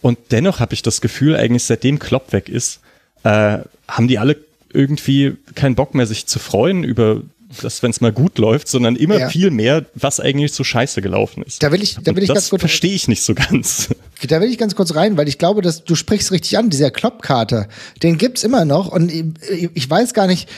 Und 0.00 0.16
dennoch 0.30 0.60
habe 0.60 0.74
ich 0.74 0.82
das 0.82 1.00
Gefühl, 1.00 1.34
eigentlich 1.34 1.64
seitdem 1.64 1.98
Klopp 1.98 2.32
weg 2.32 2.48
ist, 2.48 2.82
äh, 3.24 3.58
haben 3.88 4.06
die 4.06 4.20
alle 4.20 4.36
irgendwie 4.72 5.36
keinen 5.54 5.74
Bock 5.74 5.94
mehr, 5.94 6.06
sich 6.06 6.26
zu 6.26 6.38
freuen 6.38 6.84
über 6.84 7.22
das, 7.62 7.82
wenn 7.82 7.90
es 7.90 8.00
mal 8.00 8.12
gut 8.12 8.38
läuft, 8.38 8.68
sondern 8.68 8.96
immer 8.96 9.18
ja. 9.18 9.28
viel 9.28 9.50
mehr, 9.50 9.84
was 9.94 10.20
eigentlich 10.20 10.52
so 10.52 10.62
scheiße 10.62 11.02
gelaufen 11.02 11.42
ist. 11.42 11.62
Da 11.62 11.72
will 11.72 11.82
ich, 11.82 11.98
da 12.02 12.14
will 12.14 12.22
ich 12.22 12.28
das 12.28 12.36
ganz 12.36 12.50
kurz. 12.50 12.60
Verstehe 12.60 12.94
ich 12.94 13.08
nicht 13.08 13.22
so 13.22 13.34
ganz. 13.34 13.88
Da 14.28 14.40
will 14.40 14.50
ich 14.50 14.58
ganz 14.58 14.74
kurz 14.74 14.94
rein, 14.94 15.16
weil 15.16 15.28
ich 15.28 15.38
glaube, 15.38 15.62
dass 15.62 15.82
du 15.82 15.94
sprichst 15.94 16.30
richtig 16.30 16.58
an, 16.58 16.70
dieser 16.70 16.90
Kloppkater, 16.90 17.68
den 18.02 18.18
gibt's 18.18 18.44
immer 18.44 18.64
noch 18.64 18.88
und 18.88 19.10
ich 19.48 19.90
weiß 19.90 20.14
gar 20.14 20.26
nicht, 20.26 20.48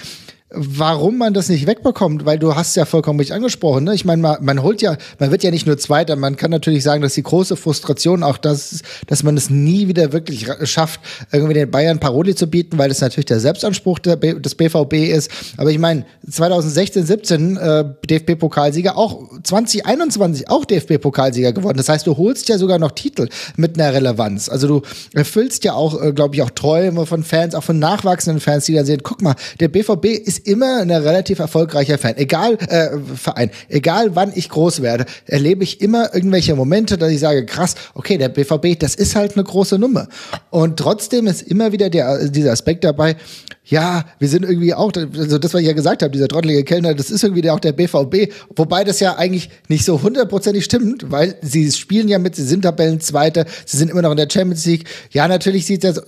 warum 0.54 1.18
man 1.18 1.34
das 1.34 1.48
nicht 1.48 1.66
wegbekommt, 1.66 2.24
weil 2.24 2.38
du 2.38 2.54
hast 2.54 2.76
ja 2.76 2.84
vollkommen 2.84 3.18
richtig 3.18 3.34
angesprochen. 3.34 3.84
Ne? 3.84 3.94
Ich 3.94 4.04
meine, 4.04 4.22
man, 4.22 4.36
man 4.44 4.62
holt 4.62 4.82
ja, 4.82 4.96
man 5.18 5.30
wird 5.30 5.42
ja 5.42 5.50
nicht 5.50 5.66
nur 5.66 5.78
Zweiter, 5.78 6.16
man 6.16 6.36
kann 6.36 6.50
natürlich 6.50 6.82
sagen, 6.82 7.02
dass 7.02 7.14
die 7.14 7.22
große 7.22 7.56
Frustration 7.56 8.22
auch 8.22 8.38
das, 8.38 8.82
dass 9.06 9.22
man 9.22 9.36
es 9.36 9.50
nie 9.50 9.88
wieder 9.88 10.12
wirklich 10.12 10.46
schafft, 10.64 11.00
irgendwie 11.32 11.54
den 11.54 11.70
Bayern 11.70 11.98
Paroli 11.98 12.34
zu 12.34 12.46
bieten, 12.46 12.78
weil 12.78 12.88
das 12.88 13.00
natürlich 13.00 13.26
der 13.26 13.40
Selbstanspruch 13.40 13.98
der 13.98 14.16
des 14.16 14.54
BVB 14.54 14.94
ist. 14.94 15.30
Aber 15.56 15.70
ich 15.70 15.78
meine, 15.78 16.04
2016, 16.28 17.06
17 17.06 17.56
äh, 17.56 17.84
DFB-Pokalsieger, 18.08 18.96
auch 18.96 19.30
2021 19.42 20.48
auch 20.48 20.64
DFB-Pokalsieger 20.64 21.52
geworden. 21.52 21.78
Das 21.78 21.88
heißt, 21.88 22.06
du 22.06 22.16
holst 22.16 22.48
ja 22.48 22.58
sogar 22.58 22.78
noch 22.78 22.92
Titel 22.92 23.28
mit 23.56 23.78
einer 23.78 23.92
Relevanz. 23.92 24.48
Also 24.48 24.68
du 24.68 24.82
erfüllst 25.14 25.64
ja 25.64 25.74
auch, 25.74 26.00
äh, 26.00 26.12
glaube 26.12 26.34
ich, 26.34 26.42
auch 26.42 26.50
Träume 26.50 27.06
von 27.06 27.24
Fans, 27.24 27.54
auch 27.54 27.64
von 27.64 27.78
nachwachsenden 27.78 28.40
Fans, 28.40 28.66
die 28.66 28.74
dann 28.74 28.86
sehen, 28.86 29.00
guck 29.02 29.22
mal, 29.22 29.34
der 29.60 29.68
BVB 29.68 30.06
ist 30.06 30.41
immer 30.46 30.78
ein 30.78 30.90
relativ 30.90 31.38
erfolgreicher 31.38 31.98
Fan. 31.98 32.16
Egal, 32.16 32.54
äh, 32.68 32.90
Verein, 33.16 33.50
egal 33.68 34.14
wann 34.14 34.32
ich 34.34 34.48
groß 34.48 34.82
werde, 34.82 35.06
erlebe 35.26 35.64
ich 35.64 35.80
immer 35.80 36.14
irgendwelche 36.14 36.54
Momente, 36.54 36.98
dass 36.98 37.10
ich 37.10 37.20
sage, 37.20 37.46
krass, 37.46 37.74
okay, 37.94 38.18
der 38.18 38.28
BVB, 38.28 38.78
das 38.78 38.94
ist 38.94 39.16
halt 39.16 39.34
eine 39.34 39.44
große 39.44 39.78
Nummer. 39.78 40.08
Und 40.50 40.78
trotzdem 40.78 41.26
ist 41.26 41.42
immer 41.42 41.72
wieder 41.72 41.90
der, 41.90 42.28
dieser 42.28 42.52
Aspekt 42.52 42.84
dabei, 42.84 43.16
ja, 43.64 44.04
wir 44.18 44.28
sind 44.28 44.44
irgendwie 44.44 44.74
auch, 44.74 44.92
also 44.96 45.38
das, 45.38 45.54
was 45.54 45.60
ich 45.60 45.68
ja 45.68 45.72
gesagt 45.72 46.02
habe, 46.02 46.10
dieser 46.10 46.26
trottelige 46.26 46.64
Kellner, 46.64 46.94
das 46.94 47.12
ist 47.12 47.22
irgendwie 47.22 47.48
auch 47.48 47.60
der 47.60 47.70
BVB, 47.72 48.32
wobei 48.56 48.82
das 48.82 48.98
ja 48.98 49.16
eigentlich 49.16 49.50
nicht 49.68 49.84
so 49.84 50.02
hundertprozentig 50.02 50.64
stimmt, 50.64 51.12
weil 51.12 51.36
sie 51.42 51.70
spielen 51.70 52.08
ja 52.08 52.18
mit, 52.18 52.34
sie 52.34 52.42
sind 52.42 52.62
Tabellenzweiter, 52.62 53.46
sie 53.64 53.76
sind 53.76 53.90
immer 53.90 54.02
noch 54.02 54.10
in 54.10 54.16
der 54.16 54.28
Champions 54.30 54.66
League. 54.66 54.84
Ja, 55.12 55.28
natürlich 55.28 55.66
sieht 55.66 55.84
es 55.84 56.02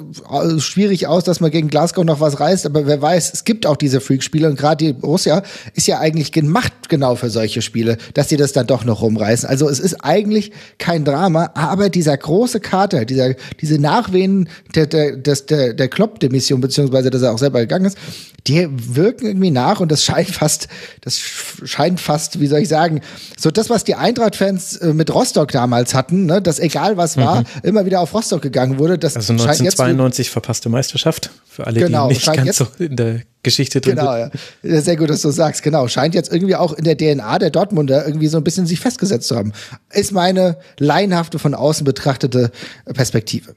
schwierig 0.58 1.06
aus, 1.06 1.22
dass 1.22 1.38
man 1.38 1.52
gegen 1.52 1.68
Glasgow 1.68 2.04
noch 2.04 2.18
was 2.18 2.40
reißt, 2.40 2.66
aber 2.66 2.88
wer 2.88 3.00
weiß, 3.00 3.32
es 3.32 3.44
gibt 3.44 3.66
auch 3.66 3.76
diese 3.76 4.00
Freak-Spiele 4.00 4.48
und 4.48 4.58
gerade 4.58 4.86
die 4.86 4.92
Borussia 4.92 5.44
ist 5.74 5.86
ja 5.86 6.00
eigentlich 6.00 6.32
gemacht 6.32 6.72
genau 6.88 7.14
für 7.14 7.30
solche 7.30 7.62
Spiele, 7.62 7.98
dass 8.14 8.28
sie 8.28 8.36
das 8.36 8.52
dann 8.52 8.66
doch 8.66 8.84
noch 8.84 9.00
rumreißen. 9.00 9.48
Also 9.48 9.68
es 9.68 9.78
ist 9.78 10.04
eigentlich 10.04 10.50
kein 10.78 11.04
Drama, 11.04 11.52
aber 11.54 11.88
dieser 11.88 12.16
große 12.16 12.58
Kater, 12.58 13.04
dieser, 13.04 13.34
diese 13.60 13.78
Nachwehen 13.78 14.48
der, 14.74 14.86
der, 14.86 15.16
der, 15.16 15.36
der, 15.36 15.74
der 15.74 15.88
Klopp-Demission, 15.88 16.60
beziehungsweise 16.60 17.10
dass 17.10 17.22
er 17.22 17.32
auch 17.32 17.43
selber 17.44 17.60
gegangen 17.60 17.84
ist, 17.84 17.98
die 18.46 18.68
wirken 18.70 19.26
irgendwie 19.26 19.50
nach 19.50 19.80
und 19.80 19.90
das 19.90 20.04
scheint 20.04 20.30
fast, 20.30 20.68
das 21.00 21.18
scheint 21.18 22.00
fast, 22.00 22.40
wie 22.40 22.46
soll 22.46 22.60
ich 22.60 22.68
sagen, 22.68 23.00
so 23.38 23.50
das, 23.50 23.70
was 23.70 23.84
die 23.84 23.94
Eintracht-Fans 23.94 24.76
äh, 24.76 24.92
mit 24.92 25.12
Rostock 25.12 25.50
damals 25.52 25.94
hatten, 25.94 26.26
ne, 26.26 26.42
dass 26.42 26.58
egal 26.58 26.96
was 26.96 27.16
war, 27.16 27.40
mhm. 27.40 27.46
immer 27.62 27.86
wieder 27.86 28.00
auf 28.00 28.12
Rostock 28.12 28.42
gegangen 28.42 28.78
wurde. 28.78 28.98
Das 28.98 29.16
also 29.16 29.32
1992 29.32 30.30
verpasste 30.30 30.68
Meisterschaft, 30.68 31.30
für 31.46 31.66
alle, 31.66 31.80
genau, 31.80 32.08
die 32.08 32.14
nicht 32.14 32.26
ganz 32.26 32.44
jetzt, 32.44 32.58
so 32.58 32.66
in 32.78 32.96
der 32.96 33.20
Geschichte 33.42 33.80
drin 33.80 33.96
genau, 33.96 34.12
sind. 34.12 34.32
Genau, 34.62 34.74
ja. 34.74 34.80
Sehr 34.80 34.96
gut, 34.96 35.08
dass 35.08 35.22
du 35.22 35.30
sagst, 35.30 35.62
genau. 35.62 35.88
Scheint 35.88 36.14
jetzt 36.14 36.32
irgendwie 36.32 36.56
auch 36.56 36.72
in 36.72 36.84
der 36.84 36.96
DNA 36.96 37.38
der 37.38 37.50
Dortmunder 37.50 38.06
irgendwie 38.06 38.26
so 38.28 38.38
ein 38.38 38.44
bisschen 38.44 38.66
sich 38.66 38.80
festgesetzt 38.80 39.28
zu 39.28 39.36
haben. 39.36 39.52
Ist 39.92 40.12
meine 40.12 40.58
laienhafte, 40.78 41.38
von 41.38 41.54
außen 41.54 41.84
betrachtete 41.84 42.50
Perspektive. 42.92 43.54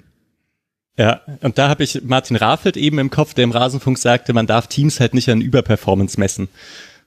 Ja, 0.97 1.21
und 1.41 1.59
da 1.59 1.69
habe 1.69 1.83
ich 1.83 2.01
Martin 2.03 2.35
Rafelt 2.35 2.75
eben 2.75 2.97
im 2.97 3.11
Kopf, 3.11 3.35
der 3.35 3.43
im 3.43 3.51
Rasenfunk 3.51 3.99
sagte, 3.99 4.33
man 4.33 4.47
darf 4.47 4.67
Teams 4.67 4.99
halt 4.99 5.13
nicht 5.13 5.29
an 5.29 5.41
Überperformance 5.41 6.19
messen. 6.19 6.49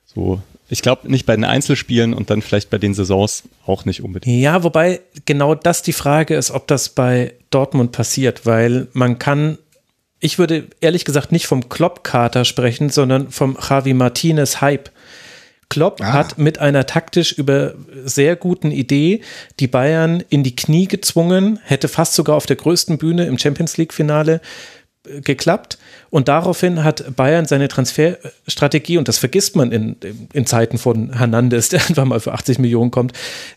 So, 0.05 0.41
ich 0.69 0.81
glaube 0.81 1.11
nicht 1.11 1.25
bei 1.25 1.35
den 1.35 1.43
Einzelspielen 1.43 2.13
und 2.13 2.29
dann 2.29 2.41
vielleicht 2.41 2.69
bei 2.69 2.77
den 2.77 2.93
Saisons 2.93 3.43
auch 3.65 3.83
nicht 3.83 4.01
unbedingt. 4.01 4.41
Ja, 4.41 4.63
wobei 4.63 5.01
genau 5.25 5.55
das 5.55 5.81
die 5.81 5.91
Frage 5.91 6.35
ist, 6.35 6.51
ob 6.51 6.67
das 6.67 6.87
bei 6.89 7.33
Dortmund 7.49 7.91
passiert, 7.91 8.45
weil 8.45 8.87
man 8.93 9.19
kann, 9.19 9.57
ich 10.21 10.39
würde 10.39 10.67
ehrlich 10.79 11.03
gesagt 11.03 11.33
nicht 11.33 11.45
vom 11.45 11.67
Klopp-Kater 11.67 12.45
sprechen, 12.45 12.89
sondern 12.89 13.29
vom 13.29 13.57
Javi 13.61 13.93
Martinez 13.93 14.61
Hype. 14.61 14.89
Klopp 15.71 16.01
ah. 16.01 16.11
hat 16.11 16.37
mit 16.37 16.59
einer 16.59 16.85
taktisch 16.85 17.31
über 17.31 17.73
sehr 18.03 18.35
guten 18.35 18.71
Idee 18.71 19.21
die 19.61 19.67
Bayern 19.67 20.21
in 20.27 20.43
die 20.43 20.55
Knie 20.55 20.87
gezwungen, 20.87 21.59
hätte 21.63 21.87
fast 21.87 22.13
sogar 22.13 22.35
auf 22.35 22.45
der 22.45 22.57
größten 22.57 22.97
Bühne 22.97 23.25
im 23.25 23.37
Champions 23.37 23.77
League 23.77 23.93
Finale 23.93 24.41
äh, 25.07 25.21
geklappt. 25.21 25.77
Und 26.11 26.27
daraufhin 26.27 26.83
hat 26.83 27.15
Bayern 27.15 27.45
seine 27.45 27.69
Transferstrategie, 27.69 28.97
und 28.97 29.07
das 29.07 29.17
vergisst 29.17 29.55
man 29.55 29.71
in, 29.71 29.95
in 30.33 30.45
Zeiten 30.45 30.77
von 30.77 31.17
Hernandez, 31.17 31.69
der 31.69 31.79
einfach 31.89 32.05
mal 32.05 32.19
für 32.19 32.33
80 32.33 32.59
Millionen 32.59 32.91
kommt, 32.91 33.13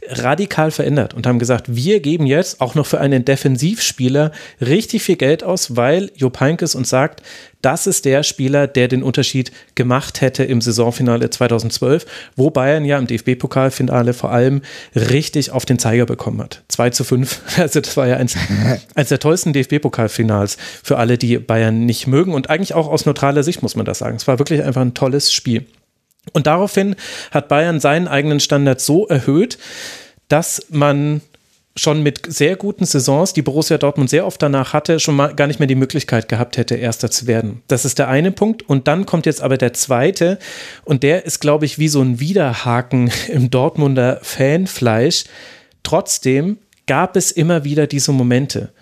radikal 0.09 0.71
verändert 0.71 1.13
und 1.15 1.27
haben 1.27 1.41
gesagt, 1.41 1.75
wir 1.75 2.01
geben 2.01 2.27
jetzt 2.27 2.61
auch 2.61 2.77
noch 2.77 2.87
für 2.87 3.01
einen 3.01 3.25
Defensivspieler 3.25 4.31
richtig 4.61 5.03
viel 5.03 5.17
Geld 5.17 5.43
aus, 5.43 5.77
weil 5.77 6.13
Jupp 6.15 6.41
Heynckes 6.41 6.77
uns 6.77 6.89
sagt, 6.89 7.23
das 7.65 7.87
ist 7.87 8.05
der 8.05 8.23
Spieler, 8.25 8.67
der 8.67 8.89
den 8.89 9.03
Unterschied 9.03 9.51
gemacht 9.75 10.21
hätte 10.21 10.45
im 10.45 10.61
Saisonfinale 10.61 11.31
2012, 11.31 12.05
wo 12.37 12.51
Bayern 12.51 12.85
ja 12.85 12.99
im 12.99 13.07
DFB-Pokalfinale 13.07 14.13
vor 14.13 14.31
allem 14.33 14.61
richtig 14.95 15.51
auf 15.51 15.65
den 15.65 15.79
Zeiger 15.79 16.05
bekommen 16.05 16.43
hat. 16.43 16.63
2 16.69 16.91
zu 16.91 17.05
5. 17.05 17.41
Also 17.65 17.81
das 17.81 17.97
war 17.97 18.07
ja 18.07 18.17
eins, 18.17 18.37
eins 18.95 19.09
der 19.09 19.19
tollsten 19.19 19.55
DFB-Pokalfinals 19.55 20.59
für 20.83 20.99
alle, 20.99 21.17
die 21.17 21.39
Bayern 21.39 21.87
nicht 21.87 22.07
mögen 22.07 22.35
und 22.35 22.44
eigentlich 22.51 22.75
auch 22.75 22.89
aus 22.89 23.07
neutraler 23.07 23.43
Sicht 23.43 23.63
muss 23.63 23.77
man 23.77 23.87
das 23.87 23.99
sagen. 23.99 24.17
Es 24.17 24.27
war 24.27 24.39
wirklich 24.39 24.63
einfach 24.63 24.83
ein 24.83 24.95
tolles 24.95 25.33
Spiel. 25.33 25.67
Und 26.33 26.47
daraufhin 26.47 26.97
hat 27.31 27.49
Bayern 27.49 27.81
seinen 27.81 28.09
eigenen 28.09 28.41
Standard 28.41 28.81
so 28.81 29.07
erhöht, 29.07 29.59
dass 30.29 30.67
man 30.71 31.21
schon 31.77 32.03
mit 32.03 32.33
sehr 32.33 32.57
guten 32.57 32.85
Saisons, 32.85 33.33
die 33.33 33.43
Borussia 33.43 33.79
Dortmund 33.79 34.09
sehr 34.09 34.27
oft 34.27 34.41
danach 34.41 34.73
hatte, 34.73 35.01
schon 35.01 35.17
mal 35.17 35.35
gar 35.35 35.49
nicht 35.49 35.59
mehr 35.59 35.67
die 35.67 35.75
Möglichkeit 35.75 36.29
gehabt 36.29 36.57
hätte, 36.57 36.77
Erster 36.77 37.11
zu 37.11 37.27
werden. 37.27 37.63
Das 37.67 37.85
ist 37.85 37.99
der 37.99 38.09
eine 38.09 38.31
Punkt. 38.31 38.63
Und 38.63 38.87
dann 38.87 39.07
kommt 39.07 39.27
jetzt 39.27 39.43
aber 39.43 39.59
der 39.59 39.73
zweite. 39.73 40.39
Und 40.85 41.03
der 41.03 41.27
ist, 41.27 41.41
glaube 41.41 41.65
ich, 41.65 41.79
wie 41.79 41.89
so 41.89 42.01
ein 42.01 42.21
Widerhaken 42.21 43.11
im 43.29 43.51
Dortmunder 43.51 44.21
Fanfleisch. 44.23 45.25
Trotzdem 45.83 46.59
gab 46.87 47.17
es 47.17 47.33
immer 47.33 47.65
wieder 47.65 47.87
diese 47.87 48.13
Momente. 48.13 48.73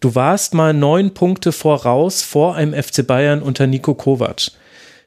Du 0.00 0.14
warst 0.14 0.54
mal 0.54 0.72
neun 0.72 1.12
Punkte 1.12 1.50
voraus 1.50 2.22
vor 2.22 2.54
einem 2.54 2.72
FC 2.72 3.04
Bayern 3.06 3.42
unter 3.42 3.66
Nico 3.66 3.94
Kovac. 3.94 4.52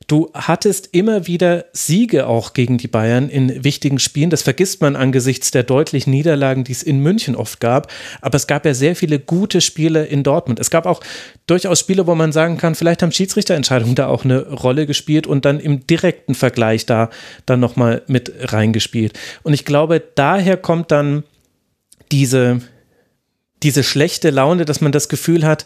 Du 0.08 0.30
hattest 0.34 0.90
immer 0.92 1.26
wieder 1.28 1.68
Siege 1.72 2.28
auch 2.28 2.52
gegen 2.52 2.78
die 2.78 2.90
Bayern 2.90 3.30
in 3.30 3.64
wichtigen 3.64 3.98
Spielen. 3.98 4.30
Das 4.30 4.42
vergisst 4.42 4.82
man 4.82 4.98
angesichts 4.98 5.52
der 5.52 5.64
deutlichen 5.64 6.12
Niederlagen, 6.12 6.66
die 6.66 6.74
es 6.74 6.84
in 6.84 7.00
München 7.00 7.38
oft 7.38 7.62
gab. 7.62 7.90
Aber 8.20 8.36
es 8.36 8.46
gab 8.46 8.66
ja 8.66 8.74
sehr 8.74 8.98
viele 8.98 9.20
gute 9.20 9.62
Spiele 9.62 10.04
in 10.04 10.24
Dortmund. 10.24 10.60
Es 10.60 10.70
gab 10.70 10.86
auch 10.86 11.00
durchaus 11.48 11.80
Spiele, 11.80 12.08
wo 12.08 12.16
man 12.16 12.34
sagen 12.34 12.58
kann, 12.58 12.76
vielleicht 12.76 13.02
haben 13.02 13.14
Schiedsrichterentscheidungen 13.14 13.96
da 13.96 14.08
auch 14.08 14.26
eine 14.26 14.50
Rolle 14.50 14.86
gespielt 14.86 15.28
und 15.28 15.46
dann 15.46 15.62
im 15.62 15.88
direkten 15.88 16.36
Vergleich 16.36 16.86
da 16.86 17.10
dann 17.46 17.62
nochmal 17.62 18.02
mit 18.08 18.34
reingespielt. 18.52 19.18
Und 19.44 19.54
ich 19.54 19.64
glaube, 19.64 20.04
daher 20.16 20.58
kommt 20.58 20.92
dann 20.92 21.24
diese, 22.12 22.60
diese 23.64 23.84
schlechte 23.84 24.30
Laune, 24.30 24.66
dass 24.66 24.82
man 24.82 24.92
das 24.92 25.10
Gefühl 25.10 25.46
hat, 25.46 25.66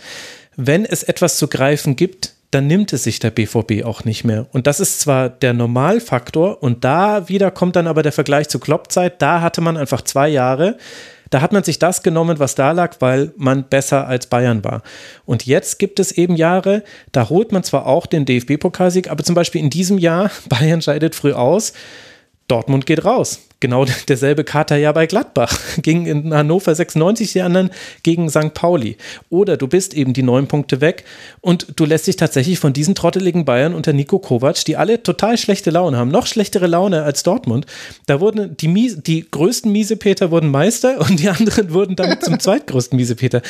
wenn 0.55 0.85
es 0.85 1.03
etwas 1.03 1.37
zu 1.37 1.47
greifen 1.47 1.95
gibt, 1.95 2.33
dann 2.51 2.67
nimmt 2.67 2.93
es 2.93 3.03
sich 3.03 3.19
der 3.19 3.31
BVB 3.31 3.83
auch 3.83 4.05
nicht 4.05 4.23
mehr. 4.23 4.47
Und 4.53 4.67
das 4.67 4.79
ist 4.79 5.01
zwar 5.01 5.29
der 5.29 5.53
Normalfaktor 5.53 6.63
und 6.63 6.85
da 6.85 7.27
wieder 7.27 7.51
kommt 7.51 7.75
dann 7.75 7.87
aber 7.87 8.03
der 8.03 8.13
Vergleich 8.13 8.47
zur 8.47 8.61
Kloppzeit. 8.61 9.21
Da 9.21 9.41
hatte 9.41 9.59
man 9.59 9.75
einfach 9.75 10.01
zwei 10.01 10.29
Jahre. 10.29 10.77
Da 11.31 11.41
hat 11.41 11.51
man 11.51 11.63
sich 11.63 11.79
das 11.79 12.03
genommen, 12.03 12.39
was 12.39 12.55
da 12.55 12.71
lag, 12.71 12.95
weil 12.99 13.33
man 13.35 13.67
besser 13.67 14.07
als 14.07 14.27
Bayern 14.27 14.63
war. 14.63 14.83
Und 15.25 15.45
jetzt 15.45 15.79
gibt 15.79 15.99
es 15.99 16.11
eben 16.13 16.35
Jahre, 16.35 16.83
da 17.11 17.29
holt 17.29 17.51
man 17.51 17.63
zwar 17.63 17.87
auch 17.87 18.05
den 18.05 18.25
DFB-Pokalsieg, 18.25 19.09
aber 19.09 19.23
zum 19.23 19.35
Beispiel 19.35 19.59
in 19.59 19.69
diesem 19.69 19.97
Jahr, 19.97 20.31
Bayern 20.49 20.81
scheidet 20.81 21.15
früh 21.15 21.33
aus, 21.33 21.73
Dortmund 22.47 22.85
geht 22.85 23.03
raus 23.03 23.41
genau 23.65 23.85
derselbe 24.07 24.43
Kater 24.43 24.77
ja 24.77 24.91
bei 24.91 25.07
Gladbach. 25.07 25.59
Ging 25.81 26.05
in 26.05 26.33
Hannover 26.33 26.73
96 26.73 27.33
die 27.33 27.41
anderen 27.41 27.71
gegen 28.03 28.29
St. 28.29 28.53
Pauli. 28.53 28.97
Oder 29.29 29.57
du 29.57 29.67
bist 29.67 29.93
eben 29.93 30.13
die 30.13 30.23
neun 30.23 30.47
Punkte 30.47 30.81
weg 30.81 31.03
und 31.41 31.67
du 31.75 31.85
lässt 31.85 32.07
dich 32.07 32.15
tatsächlich 32.15 32.59
von 32.59 32.73
diesen 32.73 32.95
trotteligen 32.95 33.45
Bayern 33.45 33.73
unter 33.73 33.93
Nico 33.93 34.19
Kovac, 34.19 34.63
die 34.65 34.77
alle 34.77 35.01
total 35.01 35.37
schlechte 35.37 35.71
Laune 35.71 35.97
haben, 35.97 36.11
noch 36.11 36.27
schlechtere 36.27 36.67
Laune 36.67 37.03
als 37.03 37.23
Dortmund. 37.23 37.65
Da 38.05 38.19
wurden 38.19 38.55
die, 38.57 38.67
Mies, 38.67 39.01
die 39.01 39.25
größten 39.29 39.71
Miesepeter 39.71 40.31
wurden 40.31 40.51
Meister 40.51 40.99
und 41.09 41.19
die 41.19 41.29
anderen 41.29 41.73
wurden 41.73 41.95
dann 41.95 42.21
zum 42.21 42.39
zweitgrößten 42.39 42.95
Miesepeter. 42.95 43.41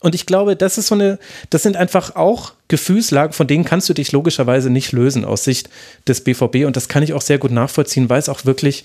Und 0.00 0.14
ich 0.14 0.26
glaube, 0.26 0.54
das 0.56 0.78
ist 0.78 0.88
so 0.88 0.94
eine, 0.94 1.18
das 1.50 1.62
sind 1.62 1.76
einfach 1.76 2.14
auch 2.14 2.52
Gefühlslagen, 2.68 3.32
von 3.32 3.46
denen 3.46 3.64
kannst 3.64 3.88
du 3.88 3.94
dich 3.94 4.12
logischerweise 4.12 4.70
nicht 4.70 4.92
lösen 4.92 5.24
aus 5.24 5.44
Sicht 5.44 5.68
des 6.06 6.22
BVB. 6.22 6.64
Und 6.64 6.76
das 6.76 6.88
kann 6.88 7.02
ich 7.02 7.12
auch 7.12 7.20
sehr 7.20 7.38
gut 7.38 7.50
nachvollziehen, 7.50 8.08
weil 8.08 8.18
es 8.18 8.28
auch 8.28 8.44
wirklich 8.44 8.84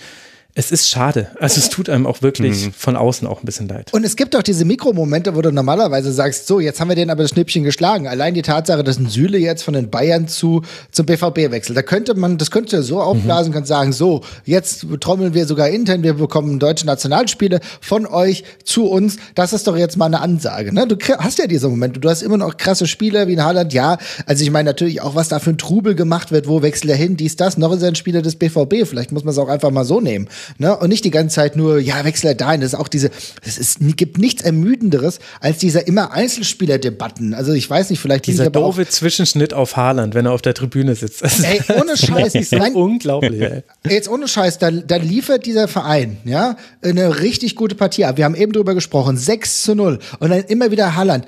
es 0.55 0.71
ist 0.71 0.89
schade. 0.89 1.27
Also 1.39 1.59
es 1.59 1.69
tut 1.69 1.89
einem 1.89 2.05
auch 2.05 2.21
wirklich 2.21 2.65
mhm. 2.65 2.73
von 2.73 2.95
außen 2.97 3.27
auch 3.27 3.41
ein 3.41 3.45
bisschen 3.45 3.69
leid. 3.69 3.93
Und 3.93 4.03
es 4.03 4.15
gibt 4.15 4.35
auch 4.35 4.41
diese 4.41 4.65
Mikromomente, 4.65 5.35
wo 5.35 5.41
du 5.41 5.51
normalerweise 5.51 6.11
sagst, 6.11 6.47
so, 6.47 6.59
jetzt 6.59 6.81
haben 6.81 6.89
wir 6.89 6.95
den 6.95 7.09
aber 7.11 7.21
das 7.21 7.31
Schnippchen 7.31 7.63
geschlagen. 7.63 8.07
Allein 8.07 8.33
die 8.33 8.41
Tatsache, 8.41 8.83
dass 8.83 8.97
ein 8.97 9.07
Süle 9.07 9.37
jetzt 9.37 9.63
von 9.63 9.75
den 9.75 9.89
Bayern 9.89 10.27
zu 10.27 10.63
zum 10.91 11.05
BVB 11.05 11.51
wechselt. 11.51 11.77
Da 11.77 11.81
könnte 11.83 12.15
man, 12.15 12.37
das 12.37 12.49
könnte 12.49 12.81
so 12.83 12.99
aufblasen, 12.99 13.51
mhm. 13.51 13.55
kann 13.55 13.65
sagen, 13.65 13.93
so, 13.93 14.21
jetzt 14.43 14.85
trommeln 14.99 15.33
wir 15.33 15.45
sogar 15.45 15.69
intern, 15.69 16.03
wir 16.03 16.15
bekommen 16.15 16.59
deutsche 16.59 16.87
Nationalspiele 16.87 17.59
von 17.79 18.05
euch 18.07 18.43
zu 18.63 18.87
uns. 18.87 19.17
Das 19.35 19.53
ist 19.53 19.67
doch 19.67 19.77
jetzt 19.77 19.97
mal 19.97 20.07
eine 20.07 20.19
Ansage. 20.19 20.73
Ne? 20.73 20.87
Du 20.87 20.97
hast 21.19 21.37
ja 21.37 21.47
diese 21.47 21.69
Momente. 21.69 21.99
Du 21.99 22.09
hast 22.09 22.23
immer 22.23 22.37
noch 22.37 22.57
krasse 22.57 22.87
Spieler 22.87 23.27
wie 23.27 23.33
in 23.33 23.43
Haaland. 23.43 23.71
Ja, 23.71 23.97
also 24.25 24.43
ich 24.43 24.51
meine 24.51 24.71
natürlich 24.71 25.01
auch, 25.01 25.13
was 25.13 25.29
da 25.29 25.39
für 25.39 25.51
ein 25.51 25.57
Trubel 25.57 25.95
gemacht 25.95 26.31
wird. 26.31 26.47
Wo 26.47 26.63
wechselt 26.63 26.89
er 26.89 26.97
hin? 26.97 27.15
Dies, 27.17 27.35
das. 27.35 27.57
Noch 27.57 27.71
ist 27.71 27.83
er 27.83 27.89
ein 27.89 27.95
Spieler 27.95 28.23
des 28.23 28.35
BVB. 28.35 28.85
Vielleicht 28.85 29.11
muss 29.11 29.23
man 29.23 29.31
es 29.31 29.37
auch 29.37 29.47
einfach 29.47 29.71
mal 29.71 29.85
so 29.85 30.01
nehmen. 30.01 30.27
Ne? 30.57 30.75
Und 30.77 30.89
nicht 30.89 31.05
die 31.05 31.11
ganze 31.11 31.35
Zeit 31.35 31.55
nur, 31.55 31.79
ja, 31.79 32.03
wechsel 32.03 32.35
dahin. 32.35 32.61
Das 32.61 32.73
ist 32.73 32.79
auch 32.79 32.87
diese, 32.87 33.09
es 33.45 33.57
ist, 33.57 33.79
gibt 33.97 34.17
nichts 34.17 34.41
Ermüdenderes 34.43 35.19
als 35.39 35.57
dieser 35.57 35.87
immer 35.87 36.11
Einzelspieler-Debatten. 36.11 37.33
Also 37.33 37.53
ich 37.53 37.69
weiß 37.69 37.89
nicht, 37.89 37.99
vielleicht 37.99 38.27
dieser 38.27 38.49
doofe 38.49 38.87
Zwischenschnitt 38.87 39.53
auf 39.53 39.77
Haaland, 39.77 40.15
wenn 40.15 40.25
er 40.25 40.33
auf 40.33 40.41
der 40.41 40.53
Tribüne 40.53 40.95
sitzt. 40.95 41.23
ey, 41.43 41.61
ohne 41.79 41.97
Scheiß. 41.97 42.35
ist 42.35 42.51
so 42.51 42.57
unglaublich, 42.57 43.41
ey. 43.41 43.63
Jetzt 43.87 44.09
ohne 44.09 44.27
Scheiß, 44.27 44.59
da, 44.59 44.71
da 44.71 44.97
liefert 44.97 45.45
dieser 45.45 45.67
Verein, 45.67 46.17
ja, 46.25 46.57
eine 46.81 47.19
richtig 47.19 47.55
gute 47.55 47.75
Partie 47.75 48.05
ab. 48.05 48.17
Wir 48.17 48.25
haben 48.25 48.35
eben 48.35 48.51
drüber 48.51 48.73
gesprochen, 48.73 49.17
6 49.17 49.63
zu 49.63 49.75
0. 49.75 49.99
Und 50.19 50.29
dann 50.29 50.43
immer 50.43 50.71
wieder 50.71 50.95
Haaland. 50.95 51.25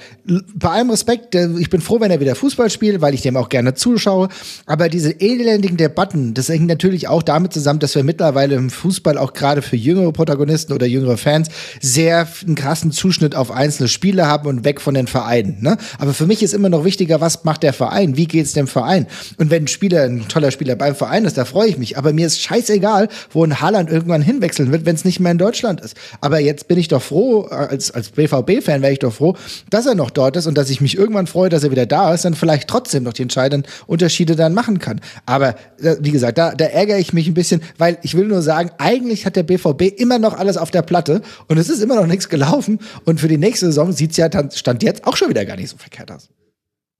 Bei 0.55 0.70
allem 0.70 0.89
Respekt, 0.89 1.36
ich 1.36 1.70
bin 1.70 1.82
froh, 1.82 1.99
wenn 1.99 2.12
er 2.12 2.20
wieder 2.20 2.36
Fußball 2.36 2.70
spielt, 2.70 3.01
weil 3.01 3.14
ich 3.14 3.22
dem 3.22 3.38
auch 3.38 3.49
gerne 3.49 3.74
zuschaue. 3.74 4.30
Aber 4.66 4.89
diese 4.89 5.12
elendigen 5.12 5.78
Debatten, 5.78 6.34
das 6.34 6.49
hängt 6.49 6.68
natürlich 6.68 7.07
auch 7.07 7.24
damit 7.24 7.53
zusammen, 7.53 7.80
dass 7.80 7.95
wir 7.95 8.03
mittlerweile 8.03 8.55
im 8.55 8.70
Fußball 8.70 9.01
auch 9.08 9.34
gerade 9.34 9.62
für 9.62 9.76
jüngere 9.76 10.12
Protagonisten 10.12 10.74
oder 10.74 10.86
jüngere 10.86 11.18
Fans 11.18 11.49
sehr 11.82 12.28
einen 12.45 12.56
krassen 12.56 12.91
Zuschnitt 12.91 13.36
auf 13.36 13.52
einzelne 13.52 13.88
Spiele 13.88 14.28
haben 14.28 14.47
und 14.47 14.64
weg 14.64 14.82
von 14.82 14.93
den 14.93 15.08
Vereinen. 15.08 15.58
Ne? 15.62 15.78
Aber 15.99 16.14
für 16.14 16.26
mich 16.26 16.43
ist 16.43 16.54
immer 16.54 16.70
noch 16.70 16.86
wichtiger, 16.86 17.22
was 17.22 17.43
macht 17.43 17.64
der 17.64 17.74
Verein? 17.74 18.18
Wie 18.18 18.26
geht's 18.26 18.54
dem 18.54 18.68
Verein? 18.68 19.08
Und 19.38 19.49
wenn 19.49 19.64
ein 19.64 19.68
Spieler, 19.68 20.04
ein 20.04 20.28
toller 20.28 20.52
Spieler 20.52 20.76
beim 20.76 20.95
Verein 20.95 21.26
ist, 21.26 21.38
da 21.38 21.45
freue 21.45 21.70
ich 21.70 21.78
mich. 21.78 21.97
Aber 21.97 22.14
mir 22.14 22.28
ist 22.28 22.41
scheißegal, 22.41 23.10
wo 23.32 23.43
ein 23.43 23.62
Haaland 23.62 23.89
irgendwann 23.89 24.22
hinwechseln 24.22 24.72
wird, 24.72 24.86
wenn 24.86 24.95
es 24.95 25.06
nicht 25.06 25.20
mehr 25.20 25.32
in 25.32 25.38
Deutschland 25.38 25.82
ist. 25.82 25.95
Aber 26.22 26.39
jetzt 26.39 26.68
bin 26.68 26.78
ich 26.78 26.88
doch 26.88 27.02
froh, 27.02 27.43
als, 27.43 27.91
als 27.91 28.10
BVB-Fan 28.10 28.82
wäre 28.82 28.93
ich 28.93 28.99
doch 28.99 29.14
froh, 29.14 29.36
dass 29.70 29.86
er 29.86 29.95
noch 29.95 30.10
dort 30.10 30.38
ist 30.38 30.47
und 30.47 30.58
dass 30.58 30.70
ich 30.70 30.82
mich 30.82 30.97
irgendwann 30.97 31.28
freue, 31.28 31.49
dass 31.49 31.64
er 31.64 31.72
wieder 31.72 31.86
da 31.86 32.14
ist, 32.14 32.26
dann 32.26 32.36
vielleicht 32.36 32.68
trotzdem 32.68 33.04
noch 33.04 33.14
die 33.14 33.24
entscheidenden 33.24 33.70
Unterschiede 33.88 34.36
dann 34.36 34.54
machen 34.54 34.80
kann. 34.80 35.02
Aber 35.26 35.56
äh, 35.82 35.95
wie 35.99 36.12
gesagt, 36.12 36.38
da, 36.38 36.54
da 36.54 36.66
ärgere 36.66 36.97
ich 36.97 37.14
mich 37.14 37.28
ein 37.28 37.34
bisschen, 37.34 37.62
weil 37.78 37.97
ich 38.04 38.16
will 38.16 38.28
nur 38.28 38.41
sagen, 38.41 38.72
eigentlich 38.92 39.26
hat 39.26 39.38
der 39.38 39.44
BVB 39.44 39.84
immer 39.98 40.20
noch 40.20 40.38
alles 40.38 40.58
auf 40.58 40.70
der 40.70 40.82
Platte 40.82 41.22
und 41.48 41.58
es 41.58 41.70
ist 41.70 41.82
immer 41.82 41.96
noch 41.96 42.08
nichts 42.08 42.28
gelaufen. 42.28 42.80
Und 43.06 43.22
für 43.22 43.30
die 43.30 43.38
nächste 43.38 43.68
Saison 43.68 43.94
sieht 43.94 44.12
es 44.12 44.18
ja 44.18 44.28
dann 44.28 44.52
Stand 44.52 44.84
jetzt 44.84 45.06
auch 45.06 45.16
schon 45.16 45.30
wieder 45.30 45.46
gar 45.46 45.56
nicht 45.56 45.70
so 45.70 45.78
verkehrt 45.78 46.12
aus. 46.12 46.30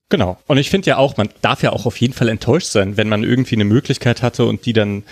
Genau. 0.10 0.38
Und 0.48 0.58
ich 0.58 0.70
finde 0.70 0.90
ja 0.90 0.98
auch, 0.98 1.18
man 1.18 1.30
darf 1.42 1.64
ja 1.64 1.72
auch 1.72 1.86
auf 1.86 1.98
jeden 1.98 2.14
Fall 2.14 2.30
enttäuscht 2.30 2.68
sein, 2.68 2.98
wenn 2.98 3.10
man 3.10 3.24
irgendwie 3.24 3.56
eine 3.56 3.66
Möglichkeit 3.66 4.22
hatte 4.22 4.46
und 4.46 4.66
die 4.66 4.74
dann 4.74 5.04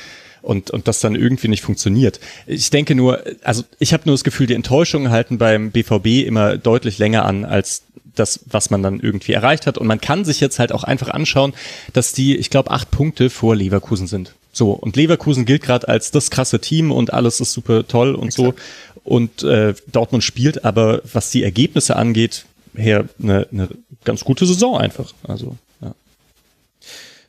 und, 0.41 0.71
und 0.71 0.87
das 0.87 1.01
dann 1.01 1.15
irgendwie 1.15 1.49
nicht 1.49 1.63
funktioniert. 1.63 2.21
Ich 2.47 2.69
denke 2.69 2.95
nur, 2.95 3.21
also 3.43 3.63
ich 3.77 3.91
habe 3.91 4.03
nur 4.05 4.13
das 4.13 4.23
Gefühl, 4.23 4.47
die 4.47 4.53
Enttäuschungen 4.53 5.11
halten 5.11 5.37
beim 5.37 5.71
BVB 5.71 6.25
immer 6.25 6.57
deutlich 6.57 6.97
länger 6.97 7.25
an 7.25 7.43
als 7.43 7.83
das, 8.15 8.41
was 8.45 8.69
man 8.69 8.81
dann 8.81 8.99
irgendwie 8.99 9.33
erreicht 9.33 9.67
hat. 9.67 9.77
Und 9.77 9.87
man 9.87 9.99
kann 9.99 10.23
sich 10.25 10.39
jetzt 10.39 10.59
halt 10.59 10.71
auch 10.71 10.83
einfach 10.83 11.09
anschauen, 11.09 11.53
dass 11.93 12.13
die, 12.13 12.37
ich 12.37 12.49
glaube, 12.49 12.71
acht 12.71 12.89
Punkte 12.89 13.29
vor 13.29 13.55
Leverkusen 13.55 14.07
sind. 14.07 14.33
So, 14.51 14.71
und 14.71 14.95
Leverkusen 14.95 15.45
gilt 15.45 15.61
gerade 15.61 15.87
als 15.87 16.11
das 16.11 16.29
krasse 16.31 16.59
Team 16.59 16.91
und 16.91 17.13
alles 17.13 17.39
ist 17.39 17.53
super 17.53 17.87
toll 17.87 18.15
und 18.15 18.27
Exakt. 18.27 18.57
so. 18.57 19.01
Und 19.03 19.43
äh, 19.43 19.73
Dortmund 19.91 20.23
spielt 20.23 20.65
aber, 20.65 21.01
was 21.11 21.31
die 21.31 21.43
Ergebnisse 21.43 21.95
angeht, 21.95 22.45
her 22.75 23.05
eine, 23.21 23.47
eine 23.51 23.69
ganz 24.03 24.23
gute 24.23 24.45
Saison 24.45 24.77
einfach. 24.77 25.13
Also 25.23 25.55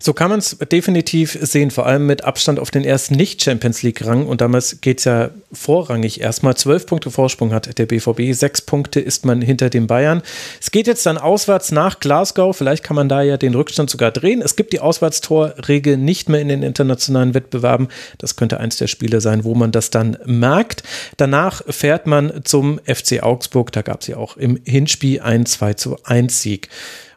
so 0.03 0.14
kann 0.14 0.30
man 0.30 0.38
es 0.38 0.57
definitiv 0.72 1.38
sehen, 1.42 1.70
vor 1.70 1.84
allem 1.84 2.07
mit 2.07 2.24
Abstand 2.24 2.59
auf 2.59 2.70
den 2.70 2.84
ersten 2.84 3.16
Nicht-Champions 3.16 3.82
League-Rang. 3.82 4.26
Und 4.26 4.40
damals 4.40 4.80
geht 4.80 4.98
es 4.98 5.05
ja 5.05 5.28
vorrangig 5.53 6.22
erstmal. 6.22 6.57
Zwölf 6.57 6.86
Punkte 6.86 7.11
Vorsprung 7.11 7.53
hat 7.53 7.78
der 7.78 7.84
BVB, 7.84 8.32
sechs 8.32 8.62
Punkte 8.62 8.98
ist 8.98 9.26
man 9.26 9.42
hinter 9.42 9.68
den 9.68 9.86
Bayern. 9.86 10.22
Es 10.59 10.70
geht 10.70 10.86
jetzt 10.86 11.05
dann 11.05 11.18
auswärts 11.18 11.70
nach 11.70 12.01
Glasgow. 12.01 12.57
Vielleicht 12.57 12.82
kann 12.82 12.96
man 12.96 13.11
da 13.11 13.20
ja 13.20 13.36
den 13.36 13.55
Rückstand 13.55 13.90
sogar 13.90 14.11
drehen. 14.11 14.40
Es 14.40 14.57
gibt 14.57 14.72
die 14.72 14.80
Auswärtstorregel 14.80 15.98
nicht 15.98 16.30
mehr 16.30 16.40
in 16.40 16.48
den 16.48 16.62
internationalen 16.62 17.34
Wettbewerben. 17.34 17.88
Das 18.16 18.36
könnte 18.36 18.59
eins 18.59 18.78
der 18.78 18.86
Spiele 18.86 19.20
sein, 19.20 19.44
wo 19.44 19.55
man 19.55 19.70
das 19.70 19.90
dann 19.90 20.16
merkt. 20.24 20.82
Danach 21.18 21.62
fährt 21.68 22.07
man 22.07 22.40
zum 22.44 22.80
FC 22.86 23.22
Augsburg. 23.22 23.70
Da 23.72 23.82
gab 23.82 24.01
es 24.01 24.07
ja 24.07 24.16
auch 24.16 24.38
im 24.38 24.59
Hinspiel 24.64 25.20
ein 25.20 25.44
2 25.44 25.74
zu 25.74 25.98
1 26.05 26.40
Sieg. 26.40 26.70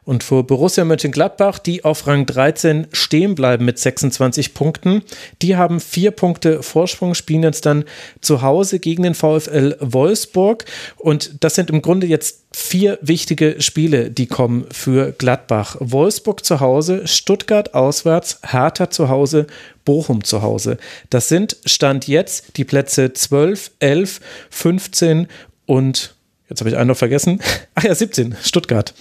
Und 0.05 0.23
für 0.23 0.43
Borussia 0.43 0.83
Mönchengladbach, 0.83 1.59
die 1.59 1.85
auf 1.85 2.07
Rang 2.07 2.25
13 2.25 2.87
stehen 2.91 3.35
bleiben 3.35 3.65
mit 3.65 3.79
26 3.79 4.53
Punkten, 4.53 5.03
die 5.41 5.55
haben 5.55 5.79
vier 5.79 6.11
Punkte 6.11 6.61
Vorsprung, 6.61 7.15
spielen 7.15 7.43
jetzt 7.43 7.65
dann 7.65 7.85
zu 8.19 8.41
Hause 8.41 8.79
gegen 8.79 9.03
den 9.03 9.15
VfL 9.15 9.77
Wolfsburg. 9.79 10.65
Und 10.97 11.43
das 11.43 11.55
sind 11.55 11.69
im 11.69 11.81
Grunde 11.81 12.07
jetzt 12.07 12.43
vier 12.51 12.99
wichtige 13.01 13.61
Spiele, 13.61 14.11
die 14.11 14.27
kommen 14.27 14.65
für 14.71 15.11
Gladbach. 15.11 15.77
Wolfsburg 15.79 16.43
zu 16.43 16.59
Hause, 16.59 17.07
Stuttgart 17.07 17.73
auswärts, 17.73 18.39
Hertha 18.43 18.89
zu 18.89 19.09
Hause, 19.09 19.47
Bochum 19.85 20.23
zu 20.23 20.41
Hause. 20.41 20.77
Das 21.09 21.29
sind 21.29 21.57
Stand 21.65 22.07
jetzt 22.07 22.57
die 22.57 22.65
Plätze 22.65 23.13
12, 23.13 23.71
11, 23.79 24.19
15 24.49 25.27
und 25.65 26.15
jetzt 26.49 26.59
habe 26.59 26.69
ich 26.69 26.77
einen 26.77 26.89
noch 26.89 26.97
vergessen. 26.97 27.41
Ach 27.75 27.83
ja, 27.83 27.95
17, 27.95 28.35
Stuttgart. 28.41 28.93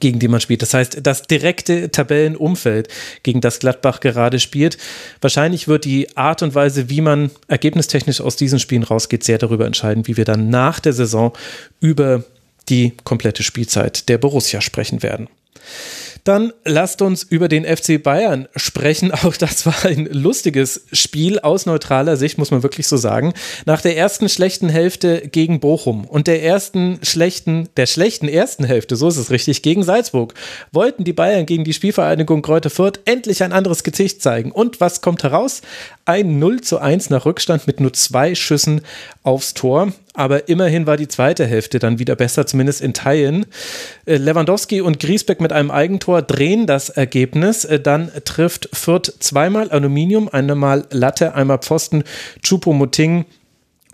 Gegen 0.00 0.18
die 0.18 0.28
man 0.28 0.40
spielt. 0.40 0.62
Das 0.62 0.74
heißt, 0.74 0.98
das 1.02 1.22
direkte 1.22 1.90
Tabellenumfeld, 1.90 2.88
gegen 3.22 3.40
das 3.40 3.58
Gladbach 3.58 4.00
gerade 4.00 4.38
spielt. 4.40 4.78
Wahrscheinlich 5.20 5.68
wird 5.68 5.84
die 5.84 6.16
Art 6.16 6.42
und 6.42 6.54
Weise, 6.54 6.90
wie 6.90 7.00
man 7.00 7.30
ergebnistechnisch 7.48 8.20
aus 8.20 8.36
diesen 8.36 8.58
Spielen 8.58 8.82
rausgeht, 8.82 9.24
sehr 9.24 9.38
darüber 9.38 9.66
entscheiden, 9.66 10.06
wie 10.06 10.16
wir 10.16 10.24
dann 10.24 10.50
nach 10.50 10.80
der 10.80 10.92
Saison 10.92 11.32
über 11.80 12.24
die 12.68 12.94
komplette 13.04 13.42
Spielzeit 13.42 14.08
der 14.08 14.18
Borussia 14.18 14.60
sprechen 14.60 15.02
werden. 15.02 15.28
Dann 16.26 16.52
lasst 16.64 17.02
uns 17.02 17.22
über 17.22 17.46
den 17.46 17.64
FC 17.64 18.02
Bayern 18.02 18.48
sprechen. 18.56 19.12
Auch 19.12 19.36
das 19.36 19.64
war 19.64 19.84
ein 19.84 20.06
lustiges 20.06 20.84
Spiel 20.90 21.38
aus 21.38 21.66
neutraler 21.66 22.16
Sicht, 22.16 22.36
muss 22.36 22.50
man 22.50 22.64
wirklich 22.64 22.88
so 22.88 22.96
sagen. 22.96 23.32
Nach 23.64 23.80
der 23.80 23.96
ersten 23.96 24.28
schlechten 24.28 24.68
Hälfte 24.68 25.28
gegen 25.28 25.60
Bochum 25.60 26.04
und 26.04 26.26
der 26.26 26.42
ersten 26.42 26.98
schlechten, 27.04 27.68
der 27.76 27.86
schlechten 27.86 28.26
ersten 28.26 28.64
Hälfte, 28.64 28.96
so 28.96 29.06
ist 29.06 29.18
es 29.18 29.30
richtig, 29.30 29.62
gegen 29.62 29.84
Salzburg, 29.84 30.34
wollten 30.72 31.04
die 31.04 31.12
Bayern 31.12 31.46
gegen 31.46 31.62
die 31.62 31.72
Spielvereinigung 31.72 32.42
Kräuter 32.42 32.70
Fürth 32.70 32.98
endlich 33.04 33.44
ein 33.44 33.52
anderes 33.52 33.84
Gesicht 33.84 34.20
zeigen. 34.20 34.50
Und 34.50 34.80
was 34.80 35.02
kommt 35.02 35.22
heraus? 35.22 35.62
Ein 36.06 36.40
0 36.40 36.60
zu 36.60 36.78
1 36.78 37.08
nach 37.08 37.24
Rückstand 37.24 37.68
mit 37.68 37.78
nur 37.78 37.92
zwei 37.92 38.34
Schüssen 38.34 38.80
aufs 39.22 39.54
Tor 39.54 39.92
aber 40.16 40.48
immerhin 40.48 40.86
war 40.86 40.96
die 40.96 41.08
zweite 41.08 41.46
Hälfte 41.46 41.78
dann 41.78 41.98
wieder 41.98 42.16
besser, 42.16 42.46
zumindest 42.46 42.80
in 42.80 42.94
Teilen. 42.94 43.44
Äh, 44.06 44.16
Lewandowski 44.16 44.80
und 44.80 44.98
Griesbeck 44.98 45.42
mit 45.42 45.52
einem 45.52 45.70
Eigentor 45.70 46.15
drehen 46.22 46.66
das 46.66 46.90
Ergebnis. 46.90 47.64
Äh, 47.64 47.80
dann 47.80 48.10
trifft 48.24 48.68
Fürth 48.72 49.12
zweimal 49.20 49.70
Aluminium, 49.70 50.28
einmal 50.28 50.86
Latte, 50.90 51.34
einmal 51.34 51.58
Pfosten. 51.58 52.04
Chupo-Moting 52.42 53.24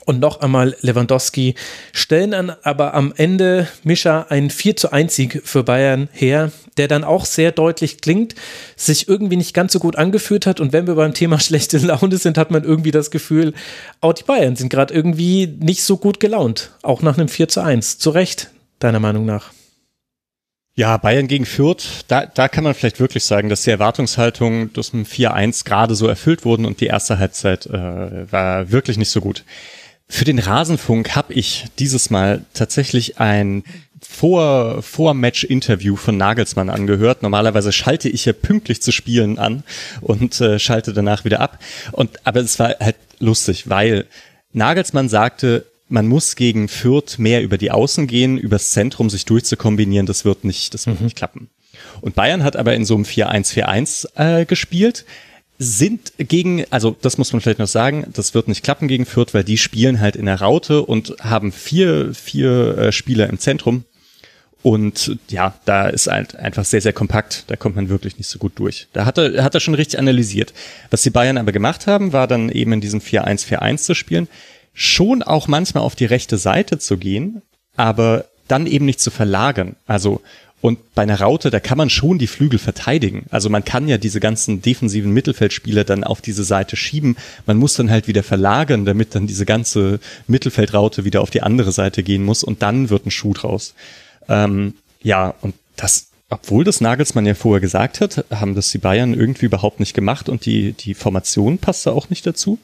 und 0.05 0.21
noch 0.21 0.41
einmal 0.41 0.77
Lewandowski 0.81 1.55
stellen 1.93 2.33
dann 2.33 2.53
aber 2.63 2.95
am 2.95 3.13
Ende 3.17 3.69
Mischa 3.85 4.27
einen 4.29 4.51
4 4.51 4.77
zu 4.77 4.93
1 4.93 5.15
Sieg 5.15 5.43
für 5.45 5.63
Bayern 5.63 6.09
her, 6.13 6.51
der 6.77 6.89
dann 6.89 7.05
auch 7.05 7.25
sehr 7.25 7.53
deutlich 7.53 8.01
klingt, 8.01 8.35
sich 8.77 9.09
irgendwie 9.09 9.37
nicht 9.37 9.55
ganz 9.55 9.73
so 9.73 9.79
gut 9.79 9.97
angeführt 9.97 10.47
hat 10.47 10.61
und 10.61 10.73
wenn 10.73 10.87
wir 10.87 10.95
beim 10.95 11.15
Thema 11.15 11.39
schlechte 11.41 11.79
Laune 11.79 12.17
sind, 12.17 12.39
hat 12.39 12.51
man 12.51 12.65
irgendwie 12.65 12.91
das 12.91 13.11
Gefühl, 13.11 13.55
auch 14.01 14.13
die 14.13 14.25
Bayern 14.25 14.57
sind 14.57 14.69
gerade 14.69 14.93
irgendwie 14.93 15.47
nicht 15.47 15.85
so 15.85 15.97
gut 15.97 16.21
gelaunt, 16.21 16.73
auch 16.83 17.03
nach 17.03 17.19
einem 17.19 17.29
4 17.29 17.49
zu 17.49 17.61
1. 17.63 17.99
Zu 17.99 18.11
Recht, 18.11 18.51
deiner 18.79 19.01
Meinung 19.01 19.25
nach? 19.25 19.53
Ja, 20.75 20.97
Bayern 20.97 21.29
gegen 21.29 21.45
Fürth, 21.45 22.05
da, 22.09 22.25
da 22.25 22.49
kann 22.49 22.65
man 22.65 22.73
vielleicht 22.73 22.99
wirklich 22.99 23.25
sagen, 23.25 23.51
dass 23.51 23.63
die 23.63 23.71
Erwartungshaltungen 23.71 24.73
durch 24.73 24.95
ein 24.95 25.05
4-1 25.05 25.67
gerade 25.67 25.95
so 25.95 26.07
erfüllt 26.09 26.47
wurden 26.47 26.65
und 26.65 26.81
die 26.81 26.87
erste 26.87 27.19
Halbzeit 27.19 27.67
äh, 27.67 28.33
war 28.33 28.71
wirklich 28.71 28.97
nicht 28.97 29.11
so 29.11 29.21
gut. 29.21 29.45
Für 30.09 30.25
den 30.25 30.39
Rasenfunk 30.39 31.15
habe 31.15 31.35
ich 31.35 31.67
dieses 31.79 32.09
Mal 32.09 32.45
tatsächlich 32.55 33.19
ein 33.19 33.65
vor, 34.01 34.83
vor 34.83 35.15
Match-Interview 35.15 35.97
von 35.97 36.17
Nagelsmann 36.17 36.71
angehört. 36.71 37.23
Normalerweise 37.23 37.73
schalte 37.73 38.09
ich 38.09 38.25
ja 38.25 38.33
pünktlich 38.33 38.83
zu 38.83 38.93
Spielen 38.93 39.39
an 39.39 39.65
und 40.01 40.41
äh, 40.41 40.59
schalte 40.59 40.93
danach 40.93 41.25
wieder 41.25 41.41
ab. 41.41 41.59
Und, 41.93 42.27
aber 42.27 42.41
es 42.41 42.59
war 42.59 42.75
halt 42.81 42.97
lustig, 43.21 43.69
weil 43.69 44.07
Nagelsmann 44.53 45.09
sagte, 45.09 45.67
man 45.93 46.09
muss 46.09 46.37
gegen 46.37 46.69
Fürth 46.69 47.19
mehr 47.19 47.43
über 47.43 47.59
die 47.59 47.71
Außen 47.71 48.07
gehen, 48.07 48.39
übers 48.39 48.71
Zentrum 48.71 49.11
sich 49.11 49.27
durchzukombinieren, 49.27 50.07
das 50.07 50.25
wird 50.25 50.45
nicht, 50.45 50.75
das 50.75 50.87
wird 50.87 50.99
mhm. 50.99 51.05
nicht 51.05 51.17
klappen. 51.17 51.51
Und 52.01 52.15
Bayern 52.15 52.43
hat 52.43 52.57
aber 52.57 52.75
in 52.75 52.85
so 52.85 52.95
einem 52.95 53.05
4-1-4-1 53.05 54.41
äh, 54.41 54.45
gespielt 54.47 55.05
sind 55.59 56.15
gegen, 56.19 56.65
also 56.71 56.97
das 57.01 57.19
muss 57.19 57.33
man 57.33 57.41
vielleicht 57.41 57.61
noch 57.61 57.69
sagen, 57.69 58.07
das 58.15 58.35
wird 58.35 58.49
nicht 58.49 58.65
klappen 58.65 58.89
gegen 58.89 59.07
Fürth, 59.07 59.33
weil 59.33 59.45
die 59.45 59.59
spielen 59.59 60.01
halt 60.01 60.17
in 60.17 60.27
der 60.27 60.41
Raute 60.41 60.83
und 60.83 61.15
haben 61.21 61.53
vier, 61.53 62.15
vier 62.15 62.79
äh, 62.79 62.93
Spieler 62.93 63.29
im 63.29 63.39
Zentrum. 63.39 63.85
Und 64.63 65.19
ja, 65.29 65.55
da 65.65 65.89
ist 65.89 66.07
halt 66.07 66.37
einfach 66.37 66.65
sehr, 66.65 66.81
sehr 66.81 66.93
kompakt. 66.93 67.45
Da 67.49 67.57
kommt 67.57 67.77
man 67.77 67.89
wirklich 67.89 68.17
nicht 68.19 68.29
so 68.29 68.39
gut 68.39 68.53
durch. 68.57 68.87
Da 68.93 69.05
hat 69.05 69.19
er, 69.19 69.43
hat 69.43 69.55
er 69.55 69.61
schon 69.61 69.75
richtig 69.75 69.99
analysiert. 69.99 70.53
Was 70.91 71.03
die 71.03 71.11
Bayern 71.11 71.37
aber 71.37 71.53
gemacht 71.53 71.87
haben, 71.87 72.13
war 72.13 72.29
dann 72.29 72.49
eben 72.49 72.73
in 72.73 72.81
diesem 72.81 73.01
4-1-4-1 73.01 73.77
zu 73.79 73.95
spielen. 73.95 74.29
Schon 74.75 75.23
auch 75.23 75.49
manchmal 75.49 75.85
auf 75.85 75.95
die 75.95 76.07
rechte 76.07 76.39
Seite 76.39 76.79
zu 76.79 76.97
gehen, 76.97 77.43
aber 77.77 78.27
dann 78.49 78.67
eben 78.67 78.85
nicht 78.85 79.01
zu 79.01 79.11
verlagern. 79.11 79.77
Also 79.87 80.21
und 80.63 80.95
bei 80.95 81.03
einer 81.03 81.21
Raute, 81.21 81.51
da 81.51 81.59
kann 81.59 81.77
man 81.77 81.91
schon 81.91 82.19
die 82.19 82.29
Flügel 82.29 82.61
verteidigen. 82.61 83.27
Also 83.31 83.51
man 83.51 83.65
kann 83.65 83.89
ja 83.89 83.99
diese 83.99 84.21
ganzen 84.21 84.63
defensiven 84.63 85.11
Mittelfeldspieler 85.13 85.83
dann 85.83 86.05
auf 86.05 86.21
diese 86.21 86.45
Seite 86.45 86.77
schieben. 86.77 87.17
Man 87.47 87.57
muss 87.57 87.75
dann 87.75 87.91
halt 87.91 88.07
wieder 88.07 88.23
verlagern, 88.23 88.85
damit 88.85 89.17
dann 89.17 89.27
diese 89.27 89.45
ganze 89.45 89.99
Mittelfeldraute 90.29 91.05
wieder 91.05 91.21
auf 91.21 91.31
die 91.31 91.43
andere 91.43 91.73
Seite 91.73 92.05
gehen 92.05 92.25
muss 92.25 92.45
und 92.45 92.63
dann 92.63 92.91
wird 92.91 93.07
ein 93.07 93.11
Schuh 93.11 93.35
draus. 93.35 93.75
Ähm, 94.29 94.75
ja, 95.03 95.35
und 95.41 95.57
das, 95.77 96.07
obwohl 96.31 96.63
das 96.63 96.81
Nagelsmann 96.81 97.27
ja 97.27 97.35
vorher 97.35 97.61
gesagt 97.61 98.01
hat, 98.01 98.25
haben 98.31 98.55
das 98.55 98.71
die 98.71 98.79
Bayern 98.79 99.15
irgendwie 99.15 99.47
überhaupt 99.47 99.81
nicht 99.81 99.95
gemacht 99.95 100.29
und 100.29 100.47
die, 100.47 100.75
die 100.75 100.95
Formation 100.95 101.59
passte 101.59 101.93
auch 101.93 102.09
nicht 102.09 102.25
dazu. 102.25 102.61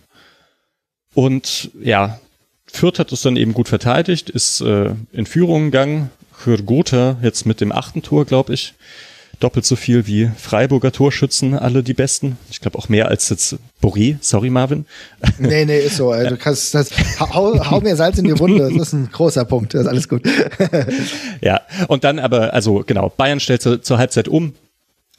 Und 1.19 1.73
ja, 1.83 2.21
Fürth 2.67 3.01
hat 3.01 3.11
es 3.11 3.23
dann 3.23 3.37
eben 3.37 3.53
gut 3.53 3.69
verteidigt, 3.69 4.31
ist 4.31 4.61
äh, 4.61 4.95
in 5.11 5.27
Führung 5.27 5.73
gegangen, 5.73 6.11
Hürgotha 6.45 7.17
jetzt 7.23 7.45
mit 7.45 7.61
dem 7.61 7.73
achten 7.73 8.03
Tor, 8.03 8.25
glaube 8.25 8.55
ich. 8.55 8.75
Doppelt 9.41 9.67
so 9.67 9.75
viel 9.75 10.07
wie 10.07 10.31
Freiburger 10.39 10.93
Torschützen, 10.93 11.59
alle 11.59 11.83
die 11.83 11.93
besten. 11.93 12.39
Ich 12.53 12.61
glaube 12.61 12.79
auch 12.79 12.89
mehr 12.89 13.09
als 13.09 13.31
jetzt 13.31 13.57
Boré. 13.83 14.19
Sorry, 14.21 14.49
Marvin. 14.49 14.87
Nee, 15.41 15.65
nee, 15.65 15.81
ist 15.81 15.97
so. 15.97 16.13
Also, 16.13 16.31
du 16.31 16.37
kannst 16.37 16.73
das, 16.73 16.91
hau, 17.19 17.69
hau 17.69 17.81
mir 17.81 17.97
Salz 17.97 18.19
in 18.19 18.25
die 18.25 18.39
Wunde. 18.39 18.71
Das 18.73 18.89
ist 18.89 18.93
ein 18.93 19.11
großer 19.11 19.45
Punkt. 19.45 19.75
Das 19.75 19.81
ist 19.81 19.87
alles 19.89 20.09
gut. 20.09 20.23
ja, 21.41 21.63
und 21.89 22.05
dann 22.05 22.21
aber, 22.21 22.55
also 22.55 22.85
genau, 22.87 23.09
Bayern 23.09 23.41
stellt 23.41 23.63
zur, 23.63 23.83
zur 23.83 23.99
Halbzeit 23.99 24.29
um. 24.29 24.55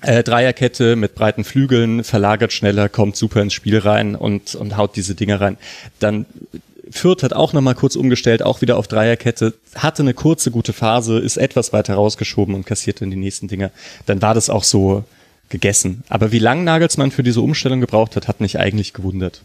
Äh, 0.01 0.23
Dreierkette 0.23 0.95
mit 0.95 1.13
breiten 1.13 1.43
Flügeln, 1.43 2.03
verlagert 2.03 2.53
schneller, 2.53 2.87
kommt 2.87 3.17
super 3.17 3.41
ins 3.41 3.53
Spiel 3.53 3.79
rein 3.79 4.15
und, 4.15 4.55
und 4.55 4.77
haut 4.77 4.95
diese 4.95 5.13
Dinge 5.13 5.41
rein. 5.41 5.57
Dann 5.99 6.25
Fürth 6.89 7.21
hat 7.21 7.33
auch 7.33 7.53
nochmal 7.53 7.75
kurz 7.75 7.95
umgestellt, 7.95 8.41
auch 8.41 8.61
wieder 8.61 8.77
auf 8.77 8.87
Dreierkette, 8.87 9.53
hatte 9.75 10.01
eine 10.01 10.13
kurze 10.13 10.51
gute 10.51 10.73
Phase, 10.73 11.19
ist 11.19 11.37
etwas 11.37 11.73
weiter 11.73 11.95
rausgeschoben 11.95 12.55
und 12.55 12.65
kassierte 12.65 13.03
in 13.03 13.11
die 13.11 13.17
nächsten 13.17 13.47
Dinge. 13.47 13.71
Dann 14.05 14.21
war 14.21 14.33
das 14.33 14.49
auch 14.49 14.63
so 14.63 15.03
gegessen. 15.49 16.03
Aber 16.09 16.31
wie 16.31 16.39
lang 16.39 16.63
Nagelsmann 16.63 17.11
für 17.11 17.23
diese 17.23 17.41
Umstellung 17.41 17.81
gebraucht 17.81 18.15
hat, 18.15 18.27
hat 18.27 18.39
mich 18.39 18.57
eigentlich 18.57 18.93
gewundert. 18.93 19.41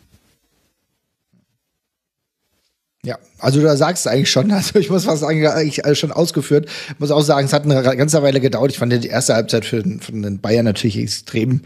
Ja, 3.05 3.19
also 3.39 3.61
du 3.61 3.77
sagst 3.77 4.07
es 4.07 4.13
eigentlich 4.13 4.31
schon, 4.31 4.51
also 4.53 4.79
ich 4.79 4.91
muss 4.91 5.05
fast 5.05 5.21
sagen, 5.21 5.47
eigentlich 5.47 5.85
alles 5.85 5.99
schon 5.99 6.13
ausgeführt. 6.13 6.67
Ich 6.89 6.99
muss 6.99 7.11
auch 7.11 7.23
sagen, 7.23 7.47
es 7.47 7.53
hat 7.53 7.65
eine 7.65 7.83
ganze 7.97 8.23
Weile 8.23 8.41
gedauert. 8.41 8.71
Ich 8.71 8.79
fand 8.79 8.93
die 8.93 9.09
erste 9.09 9.35
Halbzeit 9.35 9.65
für, 9.65 9.83
für 9.83 10.13
den 10.13 10.41
Bayern 10.41 10.65
natürlich 10.65 10.99
extrem 10.99 11.61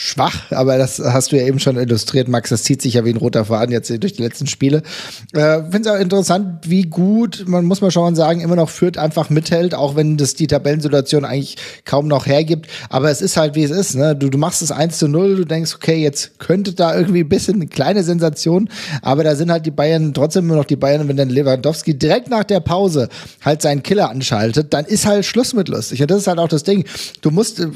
schwach, 0.00 0.52
aber 0.52 0.78
das 0.78 1.00
hast 1.00 1.32
du 1.32 1.36
ja 1.36 1.44
eben 1.44 1.58
schon 1.58 1.76
illustriert, 1.76 2.28
Max. 2.28 2.50
Das 2.50 2.62
zieht 2.62 2.80
sich 2.80 2.94
ja 2.94 3.04
wie 3.04 3.10
ein 3.10 3.16
roter 3.16 3.46
Faden 3.46 3.72
jetzt 3.72 3.90
durch 3.90 4.12
die 4.12 4.22
letzten 4.22 4.46
Spiele. 4.46 4.84
Äh, 5.32 5.62
Finde 5.72 5.80
es 5.80 5.86
auch 5.88 5.98
interessant, 5.98 6.70
wie 6.70 6.82
gut, 6.82 7.44
man 7.48 7.64
muss 7.64 7.80
mal 7.80 7.90
schon 7.90 8.14
sagen, 8.14 8.40
immer 8.40 8.54
noch 8.54 8.70
Fürth 8.70 8.96
einfach 8.96 9.28
mithält, 9.28 9.74
auch 9.74 9.96
wenn 9.96 10.16
das 10.16 10.34
die 10.34 10.46
Tabellensituation 10.46 11.24
eigentlich 11.24 11.56
kaum 11.84 12.06
noch 12.06 12.26
hergibt. 12.26 12.68
Aber 12.90 13.10
es 13.10 13.20
ist 13.20 13.36
halt, 13.36 13.56
wie 13.56 13.64
es 13.64 13.72
ist. 13.72 13.96
Ne? 13.96 14.14
Du, 14.14 14.30
du 14.30 14.38
machst 14.38 14.62
es 14.62 14.70
1 14.70 14.98
zu 14.98 15.08
0, 15.08 15.34
du 15.34 15.44
denkst, 15.44 15.74
okay, 15.74 15.96
jetzt 15.96 16.38
könnte 16.38 16.74
da 16.74 16.96
irgendwie 16.96 17.24
ein 17.24 17.28
bisschen 17.28 17.56
eine 17.56 17.66
kleine 17.66 18.04
Sensation, 18.04 18.70
aber 19.02 19.24
da 19.24 19.34
sind 19.34 19.50
halt 19.50 19.66
die 19.66 19.72
Bayern 19.72 20.14
trotzdem 20.14 20.44
immer 20.44 20.54
noch 20.54 20.64
die 20.64 20.76
Bayern, 20.78 21.08
wenn 21.08 21.16
dann 21.16 21.30
Lewandowski 21.30 21.98
direkt 21.98 22.30
nach 22.30 22.44
der 22.44 22.60
Pause 22.60 23.08
halt 23.44 23.62
seinen 23.62 23.82
Killer 23.82 24.10
anschaltet, 24.10 24.72
dann 24.72 24.84
ist 24.84 25.06
halt 25.06 25.24
Schluss 25.24 25.54
mit 25.54 25.68
lustig. 25.68 26.00
Und 26.00 26.10
das 26.10 26.18
ist 26.22 26.26
halt 26.26 26.38
auch 26.38 26.48
das 26.48 26.62
Ding. 26.62 26.84
Du 27.20 27.30
musst 27.30 27.60
äh, 27.60 27.68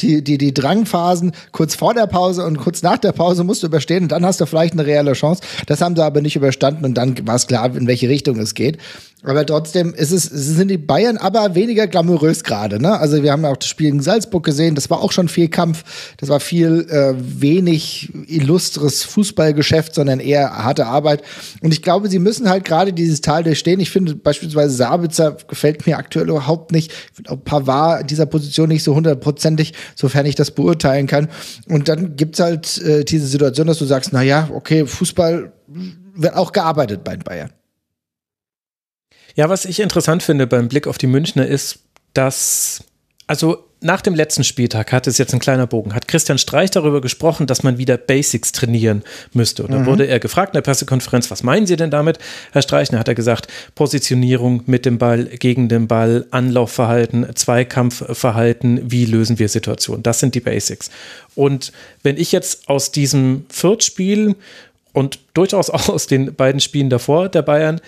die, 0.00 0.22
die, 0.22 0.38
die 0.38 0.54
Drangphasen 0.54 1.32
kurz 1.52 1.74
vor 1.74 1.94
der 1.94 2.06
Pause 2.06 2.44
und 2.44 2.58
kurz 2.58 2.82
nach 2.82 2.98
der 2.98 3.12
Pause 3.12 3.44
musst 3.44 3.62
du 3.62 3.66
überstehen 3.66 4.04
und 4.04 4.12
dann 4.12 4.24
hast 4.24 4.40
du 4.40 4.46
vielleicht 4.46 4.72
eine 4.74 4.86
reelle 4.86 5.12
Chance. 5.12 5.42
Das 5.66 5.80
haben 5.80 5.96
sie 5.96 6.04
aber 6.04 6.20
nicht 6.20 6.36
überstanden 6.36 6.84
und 6.84 6.94
dann 6.94 7.26
war 7.26 7.36
es 7.36 7.46
klar, 7.46 7.74
in 7.74 7.86
welche 7.86 8.08
Richtung 8.08 8.38
es 8.38 8.54
geht. 8.54 8.78
Aber 9.24 9.46
trotzdem 9.46 9.94
ist 9.94 10.10
es, 10.10 10.24
sind 10.24 10.68
die 10.68 10.78
Bayern 10.78 11.16
aber 11.16 11.54
weniger 11.54 11.86
glamourös 11.86 12.42
gerade. 12.42 12.82
Ne? 12.82 12.98
Also 12.98 13.22
wir 13.22 13.30
haben 13.30 13.44
auch 13.44 13.56
das 13.56 13.68
Spiel 13.68 13.88
in 13.88 14.00
Salzburg 14.00 14.44
gesehen, 14.44 14.74
das 14.74 14.90
war 14.90 15.00
auch 15.00 15.12
schon 15.12 15.28
viel 15.28 15.48
Kampf, 15.48 15.84
das 16.16 16.28
war 16.28 16.40
viel 16.40 16.88
äh, 16.90 17.14
wenig 17.16 18.10
illustres 18.26 19.04
Fußballgeschäft, 19.04 19.94
sondern 19.94 20.18
eher 20.18 20.50
harte 20.64 20.86
Arbeit. 20.86 21.22
Und 21.60 21.72
ich 21.72 21.82
glaube, 21.82 22.08
sie 22.08 22.18
müssen 22.18 22.48
halt 22.48 22.64
gerade 22.64 22.92
dieses 22.92 23.20
Tal 23.20 23.44
durchstehen. 23.44 23.78
Ich 23.78 23.90
finde 23.90 24.16
beispielsweise 24.16 24.74
Sabitzer 24.74 25.36
gefällt 25.46 25.86
mir 25.86 25.98
aktuell 25.98 26.28
überhaupt 26.28 26.72
nicht. 26.72 26.90
Ich 26.90 27.16
finde 27.16 27.30
auch 27.30 27.44
Pavard 27.44 28.10
dieser 28.10 28.26
Position 28.26 28.68
nicht 28.68 28.82
so 28.82 28.96
hundertprozentig, 28.96 29.72
sofern 29.94 30.26
ich 30.26 30.34
das 30.34 30.50
beurteilen 30.50 31.06
kann. 31.06 31.28
Und 31.68 31.88
dann 31.88 32.16
gibt's 32.16 32.40
halt 32.40 32.82
äh, 32.82 33.04
diese 33.04 33.28
Situation, 33.28 33.68
dass 33.68 33.78
du 33.78 33.84
sagst, 33.84 34.12
na 34.12 34.22
ja, 34.22 34.48
okay, 34.52 34.84
Fußball 34.84 35.52
wird 36.14 36.34
auch 36.34 36.50
gearbeitet 36.50 37.04
bei 37.04 37.16
den 37.16 37.22
Bayern. 37.22 37.50
Ja, 39.34 39.48
was 39.48 39.64
ich 39.64 39.80
interessant 39.80 40.22
finde 40.22 40.46
beim 40.46 40.68
Blick 40.68 40.86
auf 40.86 40.98
die 40.98 41.06
Münchner 41.06 41.46
ist, 41.46 41.80
dass 42.14 42.84
Also 43.26 43.64
nach 43.82 44.00
dem 44.00 44.14
letzten 44.14 44.44
Spieltag 44.44 44.92
hat 44.92 45.06
es 45.06 45.18
jetzt 45.18 45.34
ein 45.34 45.40
kleiner 45.40 45.66
Bogen, 45.66 45.94
hat 45.94 46.06
Christian 46.06 46.38
Streich 46.38 46.70
darüber 46.70 47.00
gesprochen, 47.00 47.46
dass 47.46 47.62
man 47.62 47.78
wieder 47.78 47.96
Basics 47.96 48.52
trainieren 48.52 49.02
müsste. 49.32 49.64
Und 49.64 49.72
dann 49.72 49.82
mhm. 49.82 49.86
wurde 49.86 50.06
er 50.06 50.20
gefragt 50.20 50.50
in 50.50 50.54
der 50.54 50.62
Pressekonferenz, 50.62 51.30
was 51.30 51.42
meinen 51.42 51.66
Sie 51.66 51.76
denn 51.76 51.90
damit, 51.90 52.18
Herr 52.52 52.62
Streich? 52.62 52.88
Und 52.88 52.92
dann 52.92 53.00
hat 53.00 53.08
er 53.08 53.14
gesagt, 53.14 53.48
Positionierung 53.74 54.62
mit 54.66 54.86
dem 54.86 54.98
Ball, 54.98 55.24
gegen 55.24 55.68
den 55.68 55.88
Ball, 55.88 56.26
Anlaufverhalten, 56.30 57.34
Zweikampfverhalten, 57.34 58.90
wie 58.90 59.04
lösen 59.04 59.38
wir 59.38 59.48
Situationen? 59.48 60.02
Das 60.02 60.20
sind 60.20 60.34
die 60.34 60.40
Basics. 60.40 60.90
Und 61.34 61.72
wenn 62.02 62.16
ich 62.18 62.32
jetzt 62.32 62.68
aus 62.68 62.92
diesem 62.92 63.46
Viertspiel 63.48 64.36
und 64.92 65.18
durchaus 65.34 65.70
auch 65.70 65.88
aus 65.88 66.06
den 66.06 66.34
beiden 66.34 66.60
Spielen 66.60 66.90
davor 66.90 67.28
der 67.28 67.42
Bayern 67.42 67.80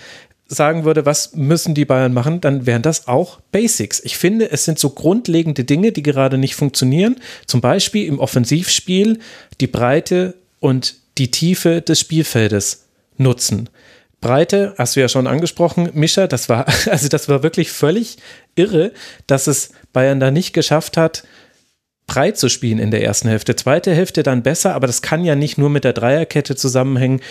sagen 0.47 0.85
würde, 0.85 1.05
was 1.05 1.35
müssen 1.35 1.73
die 1.73 1.85
Bayern 1.85 2.13
machen, 2.13 2.39
dann 2.41 2.65
wären 2.65 2.81
das 2.81 3.07
auch 3.07 3.39
Basics. 3.51 3.99
Ich 4.03 4.17
finde, 4.17 4.51
es 4.51 4.65
sind 4.65 4.77
so 4.77 4.91
grundlegende 4.91 5.63
Dinge, 5.63 5.91
die 5.91 6.03
gerade 6.03 6.37
nicht 6.37 6.55
funktionieren. 6.55 7.15
Zum 7.47 7.61
Beispiel 7.61 8.05
im 8.05 8.19
Offensivspiel 8.19 9.19
die 9.59 9.67
Breite 9.67 10.35
und 10.59 10.95
die 11.17 11.31
Tiefe 11.31 11.81
des 11.81 11.99
Spielfeldes 11.99 12.85
nutzen. 13.17 13.69
Breite, 14.21 14.73
hast 14.77 14.95
du 14.95 15.01
ja 15.01 15.09
schon 15.09 15.27
angesprochen, 15.27 15.89
Mischa, 15.93 16.27
das 16.27 16.49
war, 16.49 16.65
also 16.89 17.07
das 17.07 17.29
war 17.29 17.43
wirklich 17.43 17.71
völlig 17.71 18.17
irre, 18.55 18.91
dass 19.27 19.47
es 19.47 19.71
Bayern 19.93 20.19
da 20.19 20.31
nicht 20.31 20.53
geschafft 20.53 20.97
hat, 20.97 21.23
breit 22.07 22.37
zu 22.37 22.49
spielen 22.49 22.79
in 22.79 22.91
der 22.91 23.03
ersten 23.03 23.27
Hälfte. 23.27 23.55
Zweite 23.55 23.93
Hälfte 23.93 24.23
dann 24.23 24.43
besser, 24.43 24.75
aber 24.75 24.87
das 24.87 25.01
kann 25.01 25.25
ja 25.25 25.35
nicht 25.35 25.57
nur 25.57 25.69
mit 25.69 25.83
der 25.83 25.93
Dreierkette 25.93 26.55
zusammenhängen, 26.55 27.21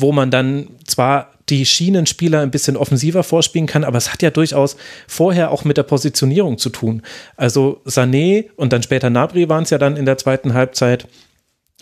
wo 0.00 0.12
man 0.12 0.30
dann 0.30 0.68
zwar 0.86 1.32
die 1.48 1.64
Schienenspieler 1.64 2.40
ein 2.40 2.50
bisschen 2.50 2.76
offensiver 2.76 3.22
vorspielen 3.22 3.66
kann, 3.66 3.84
aber 3.84 3.98
es 3.98 4.12
hat 4.12 4.22
ja 4.22 4.30
durchaus 4.30 4.76
vorher 5.06 5.50
auch 5.50 5.64
mit 5.64 5.76
der 5.76 5.82
Positionierung 5.82 6.58
zu 6.58 6.70
tun. 6.70 7.02
Also 7.36 7.80
Sané 7.86 8.46
und 8.56 8.72
dann 8.72 8.82
später 8.82 9.10
Nabri 9.10 9.48
waren 9.48 9.64
es 9.64 9.70
ja 9.70 9.78
dann 9.78 9.96
in 9.96 10.04
der 10.04 10.18
zweiten 10.18 10.54
Halbzeit. 10.54 11.06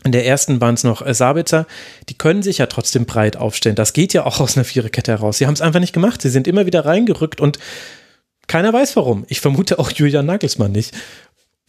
In 0.05 0.13
der 0.13 0.27
ersten 0.27 0.61
waren 0.61 0.75
es 0.75 0.85
noch 0.85 1.05
äh, 1.05 1.15
Sabitzer. 1.15 1.67
Die 2.09 2.15
können 2.15 2.43
sich 2.43 2.59
ja 2.59 2.67
trotzdem 2.67 3.07
breit 3.07 3.37
aufstellen. 3.37 3.77
Das 3.77 3.93
geht 3.93 4.13
ja 4.13 4.25
auch 4.25 4.41
aus 4.41 4.57
einer 4.57 4.65
Viererkette 4.65 5.11
heraus. 5.11 5.39
Sie 5.39 5.47
haben 5.47 5.55
es 5.55 5.61
einfach 5.61 5.81
nicht 5.81 5.93
gemacht. 5.93 6.23
Sie 6.23 6.31
sind 6.31 6.47
immer 6.47 6.67
wieder 6.67 6.85
reingerückt 6.85 7.41
und 7.41 7.59
keiner 8.47 8.73
weiß 8.73 8.95
warum. 8.95 9.25
Ich 9.29 9.41
vermute 9.41 9.79
auch 9.81 9.91
Julian 9.91 10.27
Nagelsmann 10.27 10.71
nicht. 10.71 10.95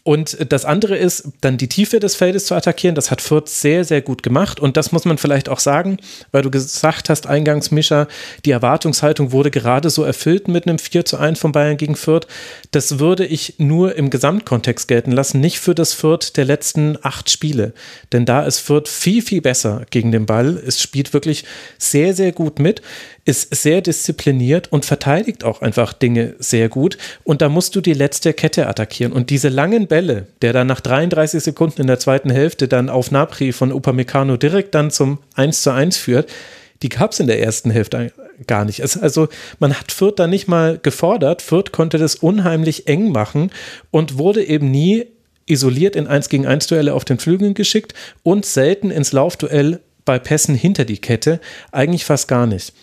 Und 0.08 0.38
das 0.54 0.64
andere 0.64 0.96
ist, 0.96 1.34
dann 1.42 1.58
die 1.58 1.68
Tiefe 1.68 2.00
des 2.00 2.16
Feldes 2.16 2.46
zu 2.46 2.56
attackieren. 2.56 2.96
Das 2.96 3.12
hat 3.12 3.20
Fürth 3.20 3.50
sehr, 3.50 3.84
sehr 3.84 4.02
gut 4.02 4.24
gemacht. 4.24 4.58
Und 4.58 4.78
das 4.78 4.94
muss 4.94 5.04
man 5.04 5.18
vielleicht 5.18 5.50
auch 5.50 5.60
sagen, 5.60 5.98
weil 6.32 6.44
du 6.44 6.50
gesagt 6.50 7.10
hast, 7.10 7.28
eingangs, 7.28 7.72
Mischa, 7.72 8.08
die 8.46 8.52
Erwartungshaltung 8.52 9.34
wurde 9.34 9.52
gerade 9.52 9.90
so 9.90 10.06
erfüllt 10.06 10.48
mit 10.48 10.66
einem 10.66 10.80
4 10.80 11.04
zu 11.04 11.18
1 11.18 11.42
von 11.42 11.52
Bayern 11.52 11.76
gegen 11.76 11.98
Fürth. 11.98 12.26
Das 12.72 13.00
würde 13.00 13.26
ich 13.26 13.56
nur 13.58 13.96
im 13.96 14.10
Gesamtkontext 14.10 14.88
gelten 14.88 15.12
lassen, 15.12 15.42
nicht 15.42 15.60
für 15.60 15.76
das 15.76 15.92
Fürth 15.92 16.38
der 16.38 16.46
letzten 16.46 16.98
acht 17.02 17.30
Spiele. 17.30 17.74
Denn 18.14 18.26
da 18.26 18.44
ist 18.44 18.60
Fürth 18.60 18.88
viel, 18.88 19.22
viel 19.22 19.42
besser 19.42 19.82
gegen 19.90 20.14
den 20.14 20.26
Ball. 20.26 20.58
Es 20.66 20.82
spielt 20.82 21.12
wirklich 21.12 21.44
sehr, 21.80 22.14
sehr 22.14 22.32
gut 22.32 22.60
mit 22.60 22.82
ist 23.28 23.54
sehr 23.54 23.82
diszipliniert 23.82 24.72
und 24.72 24.86
verteidigt 24.86 25.44
auch 25.44 25.62
einfach 25.62 25.92
Dinge 25.92 26.36
sehr 26.40 26.70
gut. 26.70 26.98
Und 27.26 27.42
da 27.42 27.50
musst 27.50 27.76
du 27.76 27.82
die 27.82 27.94
letzte 27.94 28.34
Kette 28.34 28.68
attackieren. 28.68 29.12
Und 29.12 29.30
diese 29.30 29.50
langen 29.50 29.88
Bälle, 29.88 30.28
der 30.42 30.54
dann 30.54 30.68
nach 30.68 30.80
33 30.80 31.44
Sekunden 31.44 31.82
in 31.82 31.88
der 31.88 32.00
zweiten 32.00 32.30
Hälfte 32.30 32.70
dann 32.70 32.90
auf 32.90 33.12
Napri 33.12 33.52
von 33.52 33.74
Upamecano 33.74 34.38
direkt 34.38 34.74
dann 34.76 34.92
zum 34.92 35.20
1 35.36 35.62
zu 35.62 35.72
1 35.72 35.98
führt, 35.98 36.30
die 36.82 36.90
gab 36.90 37.12
es 37.12 37.20
in 37.20 37.28
der 37.28 37.42
ersten 37.42 37.70
Hälfte 37.70 38.14
gar 38.46 38.64
nicht. 38.64 38.82
Also 38.82 39.28
man 39.60 39.78
hat 39.78 39.92
Fürth 39.92 40.16
da 40.20 40.28
nicht 40.28 40.48
mal 40.48 40.80
gefordert. 40.82 41.42
Fürth 41.42 41.74
konnte 41.74 41.98
das 41.98 42.16
unheimlich 42.16 42.88
eng 42.88 43.12
machen 43.12 43.52
und 43.92 44.18
wurde 44.18 44.44
eben 44.44 44.72
nie 44.72 45.06
isoliert 45.48 45.98
in 45.98 46.08
1 46.08 46.30
gegen 46.30 46.46
1 46.46 46.68
Duelle 46.68 46.94
auf 46.94 47.04
den 47.04 47.20
Flügeln 47.20 47.56
geschickt 47.56 47.94
und 48.24 48.46
selten 48.46 48.90
ins 48.90 49.12
Laufduell 49.12 49.82
bei 50.06 50.18
Pässen 50.18 50.56
hinter 50.56 50.86
die 50.86 51.00
Kette. 51.00 51.42
Eigentlich 51.74 52.06
fast 52.06 52.30
gar 52.30 52.48
nicht. 52.48 52.74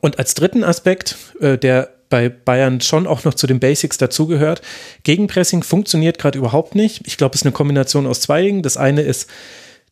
Und 0.00 0.18
als 0.18 0.34
dritten 0.34 0.64
Aspekt, 0.64 1.16
äh, 1.40 1.58
der 1.58 1.90
bei 2.08 2.28
Bayern 2.28 2.80
schon 2.80 3.06
auch 3.06 3.24
noch 3.24 3.34
zu 3.34 3.46
den 3.46 3.60
Basics 3.60 3.96
dazugehört, 3.96 4.62
Gegenpressing 5.04 5.62
funktioniert 5.62 6.18
gerade 6.18 6.38
überhaupt 6.38 6.74
nicht. 6.74 7.02
Ich 7.06 7.16
glaube, 7.16 7.34
es 7.34 7.42
ist 7.42 7.46
eine 7.46 7.52
Kombination 7.52 8.06
aus 8.06 8.20
zwei 8.20 8.42
Dingen. 8.42 8.62
Das 8.62 8.76
eine 8.76 9.02
ist, 9.02 9.30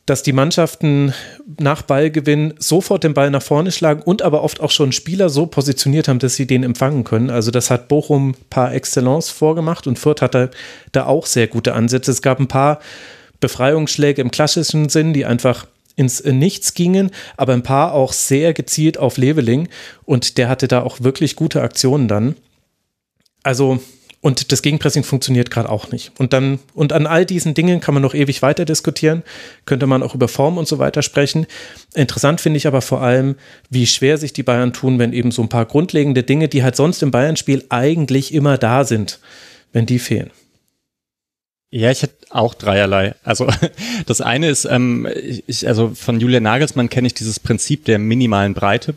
dass 0.05 0.23
die 0.23 0.33
Mannschaften 0.33 1.13
nach 1.61 1.83
Ballgewinn 1.83 2.55
sofort 2.59 3.05
den 3.05 3.15
Ball 3.15 3.31
nach 3.31 3.43
vorne 3.43 3.71
schlagen 3.71 4.03
und 4.03 4.23
aber 4.23 4.43
oft 4.43 4.61
auch 4.61 4.71
schon 4.71 4.91
Spieler 4.91 5.29
so 5.29 5.47
positioniert 5.47 6.09
haben, 6.09 6.19
dass 6.19 6.35
sie 6.35 6.47
den 6.47 6.65
empfangen 6.65 7.05
können. 7.05 7.31
Also 7.31 7.51
das 7.51 7.71
hat 7.71 7.89
Bochum 7.89 8.35
par 8.49 8.75
excellence 8.75 9.29
vorgemacht 9.29 9.87
und 9.87 9.99
Fürth 9.99 10.23
hatte 10.23 10.51
da 10.93 11.05
auch 11.05 11.27
sehr 11.27 11.47
gute 11.47 11.75
Ansätze. 11.75 12.11
Es 12.11 12.23
gab 12.23 12.41
ein 12.41 12.49
paar 12.49 12.81
Befreiungsschläge 13.41 14.23
im 14.23 14.31
klassischen 14.31 14.89
Sinn, 14.89 15.13
die 15.13 15.27
einfach 15.27 15.67
ins 15.99 16.23
Nichts 16.25 16.75
gingen, 16.75 17.11
aber 17.37 17.53
ein 17.53 17.63
paar 17.63 17.93
auch 17.93 18.13
sehr 18.13 18.55
gezielt 18.55 18.97
auf 18.99 19.17
Leveling 19.17 19.69
und 20.05 20.39
der 20.39 20.49
hatte 20.49 20.69
da 20.69 20.83
auch 20.83 21.01
wirklich 21.01 21.37
gute 21.37 21.61
Aktionen 21.61 22.09
dann. 22.09 22.37
Also 23.43 23.81
und 24.21 24.51
das 24.51 24.63
Gegenpressing 24.63 25.05
funktioniert 25.05 25.51
gerade 25.51 25.69
auch 25.69 25.93
nicht. 25.93 26.11
Und 26.19 26.33
dann, 26.33 26.59
und 26.75 26.93
an 26.93 27.07
all 27.07 27.25
diesen 27.25 27.55
Dingen 27.55 27.81
kann 27.81 27.95
man 27.95 28.03
noch 28.03 28.15
ewig 28.15 28.43
weiter 28.43 28.65
diskutieren, 28.65 29.23
könnte 29.65 29.87
man 29.87 30.03
auch 30.03 30.15
über 30.15 30.27
Form 30.27 30.59
und 30.59 30.67
so 30.67 30.81
weiter 30.81 31.03
sprechen. 31.03 31.47
Interessant 31.95 32.41
finde 32.41 32.57
ich 32.57 32.67
aber 32.67 32.83
vor 32.83 33.01
allem, 33.01 33.37
wie 33.71 33.87
schwer 33.87 34.19
sich 34.19 34.33
die 34.33 34.43
Bayern 34.43 34.73
tun, 34.73 34.99
wenn 34.99 35.13
eben 35.13 35.31
so 35.31 35.43
ein 35.43 35.49
paar 35.49 35.67
grundlegende 35.67 36.25
Dinge, 36.25 36.49
die 36.49 36.65
halt 36.65 36.75
sonst 36.75 37.03
im 37.05 37.13
Bayern-Spiel 37.13 37.65
eigentlich 37.69 38.35
immer 38.35 38.59
da 38.59 38.85
sind, 38.85 39.21
wenn 39.73 39.87
die 39.87 40.01
fehlen. 40.01 40.33
Ja, 41.71 41.91
ich 41.91 42.03
hätte 42.03 42.18
auch 42.31 42.55
dreierlei. 42.55 43.15
Also 43.25 43.49
das 44.07 44.21
eine 44.21 44.49
ist, 44.49 44.65
ähm, 44.65 45.09
ich, 45.47 45.67
also 45.67 45.93
von 45.95 46.21
Julian 46.21 46.43
Nagelsmann 46.43 46.89
kenne 46.89 47.07
ich 47.07 47.15
dieses 47.15 47.41
Prinzip 47.41 47.85
der 47.85 47.99
minimalen 47.99 48.55
Breite, 48.55 48.95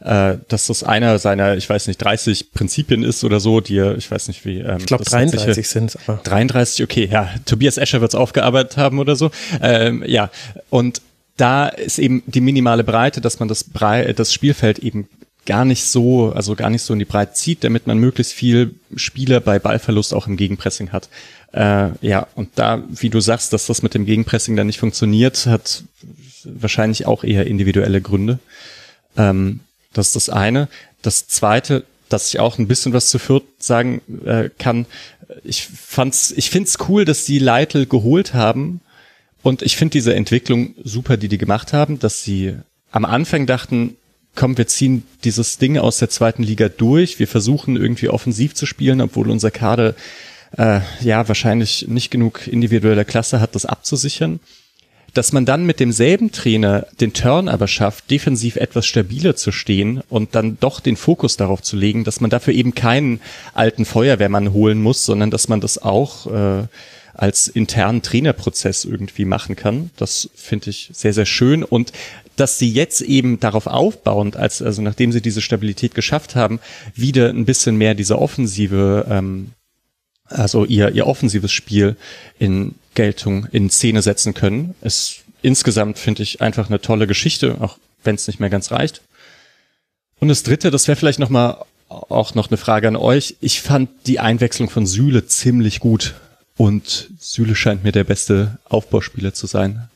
äh, 0.00 0.36
dass 0.48 0.66
das 0.66 0.82
einer 0.82 1.18
seiner, 1.18 1.56
ich 1.56 1.68
weiß 1.68 1.86
nicht, 1.86 1.98
30 1.98 2.52
Prinzipien 2.52 3.02
ist 3.02 3.22
oder 3.24 3.40
so, 3.40 3.60
die 3.60 3.78
ich 3.96 4.10
weiß 4.10 4.28
nicht 4.28 4.44
wie. 4.44 4.58
Ähm, 4.58 4.78
ich 4.78 4.86
glaube 4.86 5.04
33 5.04 5.68
sind 5.68 5.94
es. 5.94 6.22
33, 6.24 6.84
okay, 6.84 7.08
ja. 7.10 7.30
Tobias 7.44 7.76
Escher 7.76 8.00
wird 8.00 8.12
es 8.12 8.14
aufgearbeitet 8.14 8.76
haben 8.76 8.98
oder 8.98 9.16
so. 9.16 9.30
Ähm, 9.60 10.02
ja, 10.06 10.30
und 10.70 11.02
da 11.36 11.68
ist 11.68 11.98
eben 11.98 12.22
die 12.26 12.40
minimale 12.40 12.84
Breite, 12.84 13.20
dass 13.20 13.40
man 13.40 13.48
das, 13.48 13.64
Brei 13.64 14.12
das 14.12 14.32
Spielfeld 14.32 14.78
eben 14.78 15.08
gar 15.46 15.64
nicht 15.64 15.84
so, 15.84 16.32
also 16.32 16.54
gar 16.54 16.70
nicht 16.70 16.82
so 16.82 16.92
in 16.92 16.98
die 16.98 17.04
Breite 17.04 17.32
zieht, 17.32 17.64
damit 17.64 17.86
man 17.86 17.98
möglichst 17.98 18.32
viel 18.32 18.74
Spieler 18.94 19.40
bei 19.40 19.58
Ballverlust 19.58 20.12
auch 20.14 20.26
im 20.26 20.36
Gegenpressing 20.36 20.92
hat. 20.92 21.08
Äh, 21.52 21.90
ja, 22.00 22.26
und 22.34 22.50
da, 22.54 22.82
wie 22.88 23.10
du 23.10 23.20
sagst, 23.20 23.52
dass 23.52 23.66
das 23.66 23.82
mit 23.82 23.94
dem 23.94 24.06
Gegenpressing 24.06 24.56
dann 24.56 24.68
nicht 24.68 24.78
funktioniert, 24.78 25.46
hat 25.46 25.84
wahrscheinlich 26.44 27.06
auch 27.06 27.24
eher 27.24 27.46
individuelle 27.46 28.00
Gründe. 28.00 28.38
Ähm, 29.16 29.60
das 29.92 30.08
ist 30.08 30.16
das 30.16 30.28
eine. 30.30 30.68
Das 31.02 31.26
zweite, 31.26 31.84
dass 32.08 32.28
ich 32.28 32.40
auch 32.40 32.58
ein 32.58 32.68
bisschen 32.68 32.92
was 32.92 33.08
zu 33.08 33.18
Fürth 33.18 33.44
sagen 33.58 34.00
äh, 34.24 34.50
kann. 34.58 34.86
Ich 35.44 35.66
fand's, 35.66 36.32
ich 36.36 36.50
find's 36.50 36.78
cool, 36.88 37.04
dass 37.04 37.24
die 37.24 37.38
Leitl 37.38 37.86
geholt 37.86 38.34
haben. 38.34 38.80
Und 39.42 39.62
ich 39.62 39.76
finde 39.76 39.92
diese 39.92 40.14
Entwicklung 40.14 40.74
super, 40.84 41.16
die 41.16 41.28
die 41.28 41.38
gemacht 41.38 41.72
haben, 41.72 41.98
dass 41.98 42.22
sie 42.22 42.54
am 42.90 43.04
Anfang 43.04 43.46
dachten, 43.46 43.96
komm, 44.34 44.58
wir 44.58 44.66
ziehen 44.66 45.04
dieses 45.24 45.58
Ding 45.58 45.78
aus 45.78 45.98
der 45.98 46.10
zweiten 46.10 46.42
Liga 46.42 46.68
durch. 46.68 47.18
Wir 47.18 47.28
versuchen 47.28 47.76
irgendwie 47.76 48.08
offensiv 48.08 48.54
zu 48.54 48.66
spielen, 48.66 49.00
obwohl 49.00 49.30
unser 49.30 49.50
Kader 49.50 49.94
äh, 50.56 50.80
ja 51.00 51.26
wahrscheinlich 51.28 51.86
nicht 51.88 52.10
genug 52.10 52.46
individuelle 52.46 53.04
Klasse 53.04 53.40
hat, 53.40 53.54
das 53.54 53.66
abzusichern. 53.66 54.40
Dass 55.12 55.32
man 55.32 55.44
dann 55.44 55.66
mit 55.66 55.80
demselben 55.80 56.30
Trainer 56.30 56.86
den 57.00 57.12
Turn 57.12 57.48
aber 57.48 57.66
schafft, 57.66 58.12
defensiv 58.12 58.54
etwas 58.54 58.86
stabiler 58.86 59.34
zu 59.34 59.50
stehen 59.50 60.02
und 60.08 60.36
dann 60.36 60.58
doch 60.60 60.78
den 60.78 60.96
Fokus 60.96 61.36
darauf 61.36 61.62
zu 61.62 61.76
legen, 61.76 62.04
dass 62.04 62.20
man 62.20 62.30
dafür 62.30 62.54
eben 62.54 62.76
keinen 62.76 63.20
alten 63.52 63.84
Feuerwehrmann 63.84 64.52
holen 64.52 64.80
muss, 64.80 65.04
sondern 65.04 65.32
dass 65.32 65.48
man 65.48 65.60
das 65.60 65.78
auch 65.78 66.28
äh, 66.28 66.66
als 67.14 67.48
internen 67.48 68.02
Trainerprozess 68.02 68.84
irgendwie 68.84 69.24
machen 69.24 69.56
kann. 69.56 69.90
Das 69.96 70.30
finde 70.36 70.70
ich 70.70 70.90
sehr, 70.92 71.12
sehr 71.12 71.26
schön. 71.26 71.64
Und 71.64 71.92
dass 72.36 72.58
sie 72.58 72.72
jetzt 72.72 73.02
eben 73.02 73.40
darauf 73.40 73.66
aufbauend, 73.66 74.36
als, 74.36 74.62
also 74.62 74.80
nachdem 74.80 75.12
sie 75.12 75.20
diese 75.20 75.42
Stabilität 75.42 75.94
geschafft 75.94 76.36
haben, 76.36 76.60
wieder 76.94 77.28
ein 77.28 77.44
bisschen 77.44 77.76
mehr 77.76 77.94
diese 77.94 78.18
offensive 78.18 79.06
ähm, 79.10 79.50
also 80.30 80.64
ihr, 80.64 80.90
ihr 80.90 81.06
offensives 81.06 81.52
Spiel 81.52 81.96
in 82.38 82.74
Geltung, 82.94 83.46
in 83.52 83.70
Szene 83.70 84.02
setzen 84.02 84.34
können. 84.34 84.74
Ist 84.80 85.20
insgesamt, 85.42 85.98
finde 85.98 86.22
ich, 86.22 86.40
einfach 86.40 86.68
eine 86.68 86.80
tolle 86.80 87.06
Geschichte, 87.06 87.56
auch 87.60 87.78
wenn 88.02 88.14
es 88.14 88.26
nicht 88.26 88.40
mehr 88.40 88.50
ganz 88.50 88.70
reicht. 88.70 89.02
Und 90.18 90.28
das 90.28 90.42
dritte, 90.42 90.70
das 90.70 90.88
wäre 90.88 90.96
vielleicht 90.96 91.18
nochmal 91.18 91.64
auch 91.88 92.34
noch 92.34 92.48
eine 92.48 92.56
Frage 92.56 92.88
an 92.88 92.96
euch. 92.96 93.36
Ich 93.40 93.60
fand 93.60 93.90
die 94.06 94.20
Einwechslung 94.20 94.70
von 94.70 94.86
Süle 94.86 95.26
ziemlich 95.26 95.80
gut 95.80 96.14
und 96.56 97.10
Süle 97.18 97.56
scheint 97.56 97.84
mir 97.84 97.92
der 97.92 98.04
beste 98.04 98.58
Aufbauspieler 98.64 99.34
zu 99.34 99.46
sein. 99.46 99.89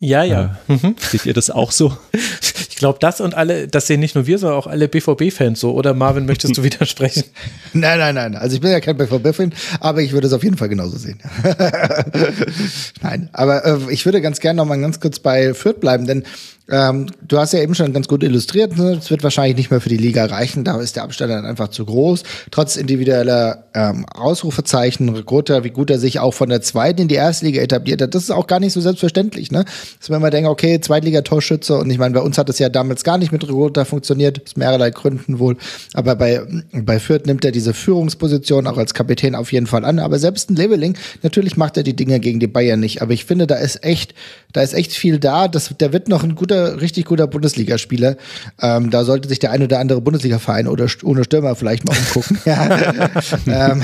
Ja, 0.00 0.22
ja. 0.22 0.56
Äh, 0.68 0.72
mhm. 0.72 0.96
Seht 0.98 1.26
ihr 1.26 1.34
das 1.34 1.50
auch 1.50 1.72
so? 1.72 1.96
Ich 2.70 2.80
glaube, 2.80 3.00
das 3.00 3.20
und 3.20 3.34
alle, 3.34 3.66
das 3.66 3.88
sehen 3.88 3.98
nicht 3.98 4.14
nur 4.14 4.28
wir, 4.28 4.38
sondern 4.38 4.56
auch 4.56 4.68
alle 4.68 4.86
BVB-Fans 4.86 5.58
so. 5.58 5.72
Oder 5.72 5.94
Marvin, 5.94 6.26
möchtest 6.26 6.56
du 6.56 6.62
widersprechen? 6.62 7.24
Nein, 7.72 7.98
nein, 7.98 8.14
nein. 8.14 8.36
Also 8.36 8.54
ich 8.54 8.60
bin 8.60 8.70
ja 8.70 8.78
kein 8.78 8.96
BVB-Fan, 8.96 9.52
aber 9.80 10.00
ich 10.00 10.12
würde 10.12 10.28
es 10.28 10.32
auf 10.32 10.44
jeden 10.44 10.56
Fall 10.56 10.68
genauso 10.68 10.96
sehen. 10.96 11.18
nein, 13.02 13.30
aber 13.32 13.64
äh, 13.64 13.78
ich 13.90 14.04
würde 14.04 14.20
ganz 14.20 14.38
gerne 14.38 14.58
noch 14.58 14.64
mal 14.64 14.80
ganz 14.80 15.00
kurz 15.00 15.18
bei 15.18 15.54
Fürth 15.54 15.80
bleiben, 15.80 16.06
denn 16.06 16.22
ähm, 16.70 17.06
du 17.22 17.38
hast 17.38 17.54
ja 17.54 17.60
eben 17.60 17.74
schon 17.74 17.94
ganz 17.94 18.08
gut 18.08 18.22
illustriert, 18.22 18.76
ne? 18.76 18.98
es 19.00 19.10
wird 19.10 19.22
wahrscheinlich 19.22 19.56
nicht 19.56 19.70
mehr 19.70 19.80
für 19.80 19.88
die 19.88 19.96
Liga 19.96 20.26
reichen, 20.26 20.64
da 20.64 20.78
ist 20.78 20.96
der 20.96 21.04
Abstand 21.04 21.32
dann 21.32 21.46
einfach 21.46 21.68
zu 21.68 21.86
groß. 21.86 22.24
Trotz 22.50 22.76
individueller 22.76 23.64
ähm, 23.74 24.04
Ausrufezeichen, 24.04 25.08
Rekruter, 25.08 25.64
wie 25.64 25.70
gut 25.70 25.90
er 25.90 25.98
sich 25.98 26.20
auch 26.20 26.34
von 26.34 26.50
der 26.50 26.60
zweiten 26.60 27.02
in 27.02 27.08
die 27.08 27.14
erste 27.14 27.46
Liga 27.46 27.62
etabliert 27.62 28.02
hat, 28.02 28.14
das 28.14 28.24
ist 28.24 28.30
auch 28.30 28.46
gar 28.46 28.60
nicht 28.60 28.74
so 28.74 28.82
selbstverständlich. 28.82 29.50
Ne? 29.50 29.64
Dass 29.98 30.10
man 30.10 30.20
immer 30.20 30.28
denkt, 30.28 30.50
okay, 30.50 30.78
Zweitliga-Torschütze 30.78 31.78
und 31.78 31.88
ich 31.88 31.96
meine, 31.96 32.12
bei 32.12 32.20
uns 32.20 32.36
hat 32.36 32.50
es 32.50 32.58
ja 32.58 32.68
damals 32.68 33.02
gar 33.02 33.16
nicht 33.16 33.32
mit 33.32 33.44
Rekruter 33.44 33.86
funktioniert, 33.86 34.42
aus 34.44 34.56
mehrerlei 34.56 34.90
Gründen 34.90 35.38
wohl, 35.38 35.56
aber 35.94 36.16
bei, 36.16 36.42
bei 36.72 37.00
Fürth 37.00 37.24
nimmt 37.24 37.46
er 37.46 37.52
diese 37.52 37.72
Führungsposition 37.72 38.66
auch 38.66 38.76
als 38.76 38.92
Kapitän 38.92 39.34
auf 39.34 39.52
jeden 39.52 39.66
Fall 39.66 39.86
an, 39.86 39.98
aber 39.98 40.18
selbst 40.18 40.50
ein 40.50 40.56
Leveling, 40.56 40.98
natürlich 41.22 41.56
macht 41.56 41.78
er 41.78 41.82
die 41.82 41.96
Dinge 41.96 42.20
gegen 42.20 42.40
die 42.40 42.46
Bayern 42.46 42.80
nicht, 42.80 43.00
aber 43.00 43.14
ich 43.14 43.24
finde, 43.24 43.46
da 43.46 43.54
ist 43.54 43.82
echt, 43.84 44.14
da 44.52 44.60
ist 44.60 44.74
echt 44.74 44.92
viel 44.92 45.18
da, 45.18 45.48
das, 45.48 45.74
der 45.80 45.94
wird 45.94 46.08
noch 46.08 46.24
ein 46.24 46.34
guter 46.34 46.57
guter, 46.58 46.80
richtig 46.80 47.04
guter 47.06 47.26
Bundesligaspieler. 47.26 48.16
Ähm, 48.60 48.90
da 48.90 49.04
sollte 49.04 49.28
sich 49.28 49.38
der 49.38 49.52
ein 49.52 49.62
oder 49.62 49.78
andere 49.78 50.00
Bundesliga-Verein 50.00 50.68
oder 50.68 50.86
ohne 51.04 51.24
Stürmer 51.24 51.54
vielleicht 51.54 51.86
mal 51.86 51.96
umgucken. 51.96 52.38
ja. 52.44 52.78
ähm, 53.46 53.82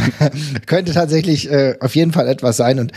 könnte 0.66 0.92
tatsächlich 0.92 1.50
äh, 1.50 1.76
auf 1.80 1.94
jeden 1.94 2.12
Fall 2.12 2.28
etwas 2.28 2.56
sein 2.56 2.78
und 2.78 2.92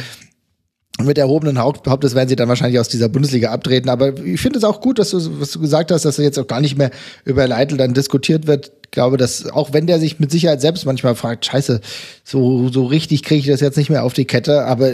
mit 1.04 1.20
erhobenen 1.20 1.60
Hauptes 1.60 2.16
werden 2.16 2.28
sie 2.28 2.36
dann 2.36 2.50
wahrscheinlich 2.50 2.80
aus 2.80 2.90
dieser 2.90 3.08
Bundesliga 3.08 3.52
abtreten. 3.52 3.88
Aber 3.88 4.18
ich 4.18 4.42
finde 4.42 4.58
es 4.58 4.64
auch 4.64 4.82
gut, 4.82 4.98
dass 4.98 5.12
du, 5.12 5.40
was 5.40 5.52
du 5.52 5.60
gesagt 5.60 5.92
hast, 5.92 6.06
dass 6.06 6.18
er 6.18 6.26
jetzt 6.26 6.40
auch 6.40 6.48
gar 6.48 6.60
nicht 6.60 6.76
mehr 6.76 6.90
über 7.24 7.48
Leitl 7.48 7.78
dann 7.78 7.94
diskutiert 7.94 8.48
wird. 8.48 8.72
Ich 8.86 8.92
glaube, 8.92 9.18
dass 9.18 9.48
auch 9.48 9.74
wenn 9.74 9.86
der 9.86 10.00
sich 10.00 10.20
mit 10.20 10.32
Sicherheit 10.32 10.60
selbst 10.60 10.88
manchmal 10.88 11.14
fragt, 11.14 11.46
scheiße, 11.46 11.82
so, 12.24 12.70
so 12.70 12.86
richtig 12.86 13.22
kriege 13.22 13.42
ich 13.42 13.46
das 13.46 13.62
jetzt 13.62 13.78
nicht 13.78 13.92
mehr 13.92 14.04
auf 14.04 14.14
die 14.14 14.26
Kette. 14.26 14.64
Aber 14.66 14.94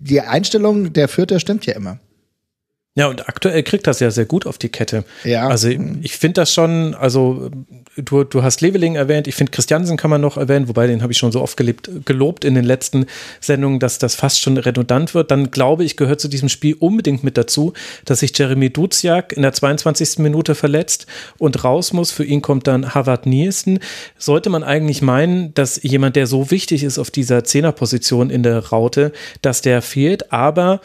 die 0.00 0.20
Einstellung 0.20 0.92
der 0.92 1.06
Fürther 1.06 1.38
stimmt 1.38 1.64
ja 1.64 1.74
immer. 1.74 2.00
Ja, 2.96 3.08
und 3.08 3.28
aktuell 3.28 3.62
kriegt 3.62 3.86
das 3.86 4.00
ja 4.00 4.10
sehr 4.10 4.24
gut 4.24 4.46
auf 4.46 4.56
die 4.56 4.70
Kette. 4.70 5.04
Ja. 5.22 5.48
Also 5.48 5.68
ich 5.68 6.16
finde 6.16 6.40
das 6.40 6.54
schon, 6.54 6.94
also 6.94 7.50
du, 7.94 8.24
du 8.24 8.42
hast 8.42 8.62
Leveling 8.62 8.94
erwähnt, 8.94 9.28
ich 9.28 9.34
finde 9.34 9.52
Christiansen 9.52 9.98
kann 9.98 10.08
man 10.08 10.22
noch 10.22 10.38
erwähnen, 10.38 10.66
wobei 10.66 10.86
den 10.86 11.02
habe 11.02 11.12
ich 11.12 11.18
schon 11.18 11.30
so 11.30 11.42
oft 11.42 11.58
gelebt, 11.58 11.90
gelobt 12.06 12.46
in 12.46 12.54
den 12.54 12.64
letzten 12.64 13.04
Sendungen, 13.38 13.80
dass 13.80 13.98
das 13.98 14.14
fast 14.14 14.40
schon 14.40 14.56
redundant 14.56 15.14
wird. 15.14 15.30
Dann 15.30 15.50
glaube 15.50 15.84
ich, 15.84 15.98
gehört 15.98 16.20
zu 16.20 16.28
diesem 16.28 16.48
Spiel 16.48 16.74
unbedingt 16.78 17.22
mit 17.22 17.36
dazu, 17.36 17.74
dass 18.06 18.20
sich 18.20 18.36
Jeremy 18.36 18.70
Duziak 18.70 19.34
in 19.34 19.42
der 19.42 19.52
22. 19.52 20.20
Minute 20.20 20.54
verletzt 20.54 21.06
und 21.36 21.64
raus 21.64 21.92
muss. 21.92 22.12
Für 22.12 22.24
ihn 22.24 22.40
kommt 22.40 22.66
dann 22.66 22.94
Harvard 22.94 23.26
Nielsen. 23.26 23.78
Sollte 24.16 24.48
man 24.48 24.64
eigentlich 24.64 25.02
meinen, 25.02 25.52
dass 25.52 25.78
jemand, 25.82 26.16
der 26.16 26.26
so 26.26 26.50
wichtig 26.50 26.82
ist 26.82 26.98
auf 26.98 27.10
dieser 27.10 27.44
Zehnerposition 27.44 28.30
in 28.30 28.42
der 28.42 28.58
Raute, 28.68 29.12
dass 29.42 29.60
der 29.60 29.82
fehlt, 29.82 30.32
aber 30.32 30.80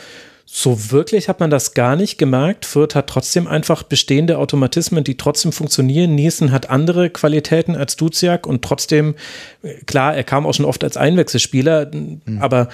so 0.54 0.92
wirklich 0.92 1.30
hat 1.30 1.40
man 1.40 1.50
das 1.50 1.74
gar 1.74 1.96
nicht 1.96 2.18
gemerkt. 2.18 2.66
Fürth 2.66 2.94
hat 2.94 3.08
trotzdem 3.08 3.48
einfach 3.48 3.84
bestehende 3.84 4.38
Automatismen, 4.38 5.06
die 5.06 5.16
trotzdem 5.16 5.54
funktionieren. 5.54 6.14
Nielsen 6.14 6.52
hat 6.52 6.70
andere 6.70 7.10
Qualitäten 7.10 7.78
als 7.78 7.96
Duziak 7.96 8.46
und 8.46 8.62
trotzdem, 8.62 9.16
äh, 9.64 9.76
klar, 9.86 10.14
er 10.14 10.26
kam 10.26 10.46
auch 10.46 10.54
schon 10.54 10.66
oft 10.66 10.84
als 10.84 10.98
Einwechselspieler, 10.98 11.90
mhm. 11.94 12.42
aber 12.42 12.68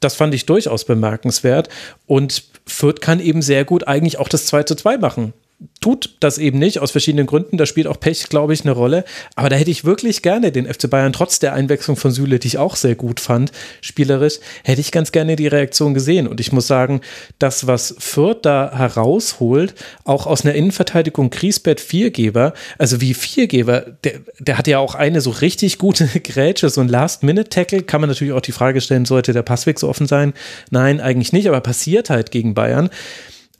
das 0.00 0.16
fand 0.16 0.34
ich 0.34 0.46
durchaus 0.46 0.84
bemerkenswert. 0.84 1.68
Und 2.06 2.42
Fürth 2.66 3.00
kann 3.00 3.20
eben 3.20 3.40
sehr 3.40 3.64
gut 3.64 3.86
eigentlich 3.86 4.18
auch 4.18 4.28
das 4.28 4.46
2 4.46 4.64
zu 4.64 4.74
2 4.74 4.98
machen 4.98 5.32
tut 5.80 6.16
das 6.20 6.38
eben 6.38 6.58
nicht, 6.58 6.78
aus 6.78 6.90
verschiedenen 6.90 7.26
Gründen. 7.26 7.56
Da 7.56 7.66
spielt 7.66 7.86
auch 7.86 7.98
Pech, 7.98 8.28
glaube 8.28 8.54
ich, 8.54 8.62
eine 8.62 8.72
Rolle. 8.72 9.04
Aber 9.34 9.48
da 9.48 9.56
hätte 9.56 9.70
ich 9.70 9.84
wirklich 9.84 10.22
gerne 10.22 10.52
den 10.52 10.72
FC 10.72 10.88
Bayern, 10.88 11.12
trotz 11.12 11.38
der 11.38 11.54
Einwechslung 11.54 11.96
von 11.96 12.12
Süle, 12.12 12.38
die 12.38 12.48
ich 12.48 12.58
auch 12.58 12.76
sehr 12.76 12.94
gut 12.94 13.20
fand, 13.20 13.52
spielerisch, 13.80 14.38
hätte 14.64 14.80
ich 14.80 14.92
ganz 14.92 15.12
gerne 15.12 15.36
die 15.36 15.46
Reaktion 15.46 15.94
gesehen. 15.94 16.28
Und 16.28 16.40
ich 16.40 16.52
muss 16.52 16.66
sagen, 16.66 17.00
das, 17.38 17.66
was 17.66 17.94
Fürth 17.98 18.40
da 18.42 18.72
herausholt, 18.76 19.74
auch 20.04 20.26
aus 20.26 20.44
einer 20.44 20.54
Innenverteidigung 20.54 21.30
Griesbett 21.30 21.80
Viergeber, 21.80 22.54
also 22.78 23.00
wie 23.00 23.14
Viergeber, 23.14 23.80
der, 24.04 24.20
der 24.38 24.58
hat 24.58 24.66
ja 24.66 24.78
auch 24.78 24.94
eine 24.94 25.20
so 25.20 25.30
richtig 25.30 25.78
gute 25.78 26.06
Grätsche, 26.22 26.70
so 26.70 26.80
ein 26.80 26.88
Last-Minute-Tackle, 26.88 27.82
kann 27.82 28.00
man 28.00 28.10
natürlich 28.10 28.32
auch 28.32 28.40
die 28.40 28.52
Frage 28.52 28.80
stellen, 28.80 29.04
sollte 29.04 29.32
der 29.32 29.42
Passweg 29.42 29.78
so 29.78 29.88
offen 29.88 30.06
sein? 30.06 30.32
Nein, 30.70 31.00
eigentlich 31.00 31.32
nicht, 31.32 31.48
aber 31.48 31.60
passiert 31.60 32.10
halt 32.10 32.30
gegen 32.30 32.54
Bayern. 32.54 32.90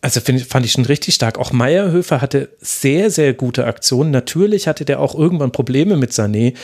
Also 0.03 0.21
find, 0.21 0.43
fand 0.43 0.67
ich 0.67 0.73
schon 0.73 0.85
richtig 0.85 1.15
stark. 1.15 1.39
Auch 1.39 1.53
Meierhöfer 1.53 2.21
hatte 2.21 2.51
sehr, 2.61 3.11
sehr 3.11 3.33
gute 3.33 3.67
Aktionen. 3.67 4.11
Natürlich 4.11 4.67
hatte 4.67 4.85
der 4.85 5.01
auch 5.01 5.15
irgendwann 5.15 5.53
Probleme 5.53 5.97
mit 5.97 6.11
Sané, 6.11 6.55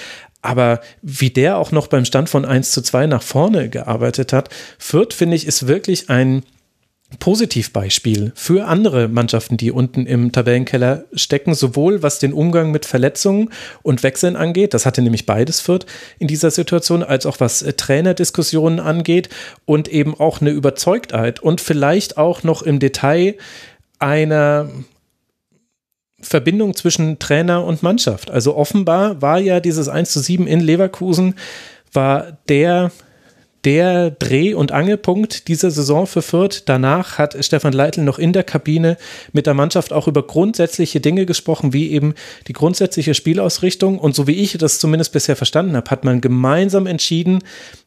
aber 0.42 0.80
wie 1.02 1.30
der 1.30 1.56
auch 1.56 1.72
noch 1.72 1.86
beim 1.86 2.04
Stand 2.04 2.28
von 2.28 2.44
1 2.44 2.72
zu 2.72 2.82
2 2.82 3.06
nach 3.06 3.22
vorne 3.22 3.68
gearbeitet 3.68 4.32
hat, 4.32 4.50
Fürth, 4.78 5.14
finde 5.14 5.36
ich, 5.36 5.46
ist 5.46 5.66
wirklich 5.66 6.10
ein 6.10 6.42
Positivbeispiel 7.18 8.32
für 8.34 8.66
andere 8.66 9.08
Mannschaften, 9.08 9.56
die 9.56 9.70
unten 9.70 10.04
im 10.04 10.30
Tabellenkeller 10.30 11.04
stecken, 11.14 11.54
sowohl 11.54 12.02
was 12.02 12.18
den 12.18 12.34
Umgang 12.34 12.70
mit 12.70 12.84
Verletzungen 12.84 13.48
und 13.82 14.02
Wechseln 14.02 14.36
angeht, 14.36 14.74
das 14.74 14.84
hatte 14.84 15.00
nämlich 15.00 15.24
beides 15.24 15.60
Fürth 15.60 15.86
in 16.18 16.28
dieser 16.28 16.50
Situation, 16.50 17.02
als 17.02 17.24
auch 17.24 17.40
was 17.40 17.62
äh, 17.62 17.72
Trainerdiskussionen 17.72 18.78
angeht 18.78 19.30
und 19.64 19.88
eben 19.88 20.14
auch 20.20 20.42
eine 20.42 20.50
Überzeugtheit 20.50 21.40
und 21.40 21.62
vielleicht 21.62 22.18
auch 22.18 22.42
noch 22.42 22.60
im 22.60 22.78
Detail 22.78 23.36
einer 23.98 24.68
Verbindung 26.20 26.74
zwischen 26.74 27.18
Trainer 27.18 27.64
und 27.64 27.82
Mannschaft. 27.82 28.30
Also 28.30 28.54
offenbar 28.54 29.22
war 29.22 29.38
ja 29.38 29.60
dieses 29.60 29.88
1 29.88 30.10
zu 30.10 30.20
7 30.20 30.46
in 30.46 30.60
Leverkusen, 30.60 31.36
war 31.92 32.38
der 32.48 32.90
der 33.68 34.10
Dreh- 34.12 34.54
und 34.54 34.72
Angelpunkt 34.72 35.46
dieser 35.46 35.70
Saison 35.70 36.06
für 36.06 36.22
Fürth. 36.22 36.62
Danach 36.64 37.18
hat 37.18 37.36
Stefan 37.44 37.74
Leitl 37.74 38.00
noch 38.00 38.18
in 38.18 38.32
der 38.32 38.42
Kabine 38.42 38.96
mit 39.34 39.46
der 39.46 39.52
Mannschaft 39.52 39.92
auch 39.92 40.08
über 40.08 40.26
grundsätzliche 40.26 41.00
Dinge 41.00 41.26
gesprochen, 41.26 41.74
wie 41.74 41.90
eben 41.90 42.14
die 42.46 42.54
grundsätzliche 42.54 43.12
Spielausrichtung. 43.12 43.98
Und 43.98 44.14
so 44.14 44.26
wie 44.26 44.36
ich 44.36 44.56
das 44.56 44.78
zumindest 44.78 45.12
bisher 45.12 45.36
verstanden 45.36 45.76
habe, 45.76 45.90
hat 45.90 46.02
man 46.02 46.22
gemeinsam 46.22 46.86
entschieden, 46.86 47.40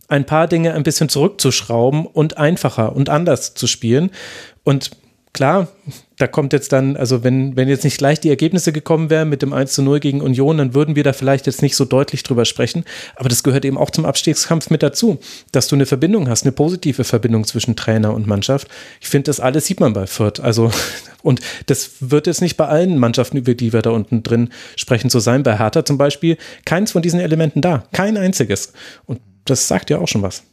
ein 0.08 0.28
paar 0.28 0.48
Dinge 0.48 0.76
ein 0.76 0.84
bisschen 0.84 1.10
zurückzuschrauben 1.10 2.06
und 2.06 2.38
einfacher 2.38 2.96
und 2.96 3.10
anders 3.10 3.56
zu 3.56 3.66
spielen. 3.66 4.12
Und 4.64 4.92
klar, 5.34 5.68
da 6.18 6.28
kommt 6.28 6.54
jetzt 6.54 6.72
dann, 6.72 6.98
also 6.98 7.24
wenn, 7.24 7.56
wenn 7.56 7.68
jetzt 7.68 7.84
nicht 7.84 7.98
gleich 7.98 8.20
die 8.20 8.30
Ergebnisse 8.30 8.72
gekommen 8.72 9.10
wären 9.10 9.30
mit 9.30 9.42
dem 9.42 9.54
1 9.54 9.74
zu 9.74 9.82
0 9.82 10.00
gegen 10.00 10.22
Union, 10.22 10.58
dann 10.58 10.74
würden 10.74 10.96
wir 10.96 11.04
da 11.04 11.14
vielleicht 11.14 11.48
jetzt 11.48 11.62
nicht 11.62 11.76
so 11.76 11.86
deutlich 11.86 12.24
drüber 12.24 12.46
sprechen. 12.46 12.84
Aber 13.16 13.30
das 13.30 13.44
gehört 13.44 13.66
eben 13.66 13.78
auch 13.78 13.90
zum 13.90 14.06
Abstiegskampf 14.06 14.70
mit 14.70 14.84
dazu, 14.84 15.20
dass 15.52 15.68
du 15.68 15.76
eine 15.76 15.86
Verbindung 15.86 16.30
hast, 16.30 16.44
eine 16.44 16.52
positive 16.52 17.04
Verbindung 17.04 17.46
zwischen 17.46 17.76
Trainer 17.76 18.14
und 18.14 18.28
Mannschaft. 18.28 18.68
Ich 19.00 19.08
finde, 19.08 19.26
das 19.26 19.40
alles 19.40 19.66
sieht 19.66 19.80
man 19.80 19.94
bei 19.94 20.06
Fürth. 20.06 20.40
Also, 20.40 20.72
und 21.24 21.40
das 21.68 21.92
wird 22.00 22.28
jetzt 22.28 22.42
nicht 22.42 22.58
bei 22.58 22.68
allen 22.68 22.98
Mannschaften, 22.98 23.38
über 23.38 23.56
die 23.56 23.74
wir 23.74 23.82
da 23.82 23.92
unten 23.92 24.24
drin 24.24 24.50
sprechen, 24.76 25.10
so 25.10 25.20
sein. 25.20 25.44
Bei 25.44 25.58
Hertha 25.58 25.86
zum 25.86 25.98
Beispiel, 25.98 26.38
keins 26.66 26.92
von 26.92 27.02
diesen 27.02 27.20
Elementen 27.20 27.62
da. 27.62 27.86
Kein 27.94 28.18
einziges. 28.18 28.74
Und 29.06 29.22
das 29.46 29.68
sagt 29.68 29.90
ja 29.90 30.00
auch 30.00 30.08
schon 30.08 30.22
was. 30.22 30.44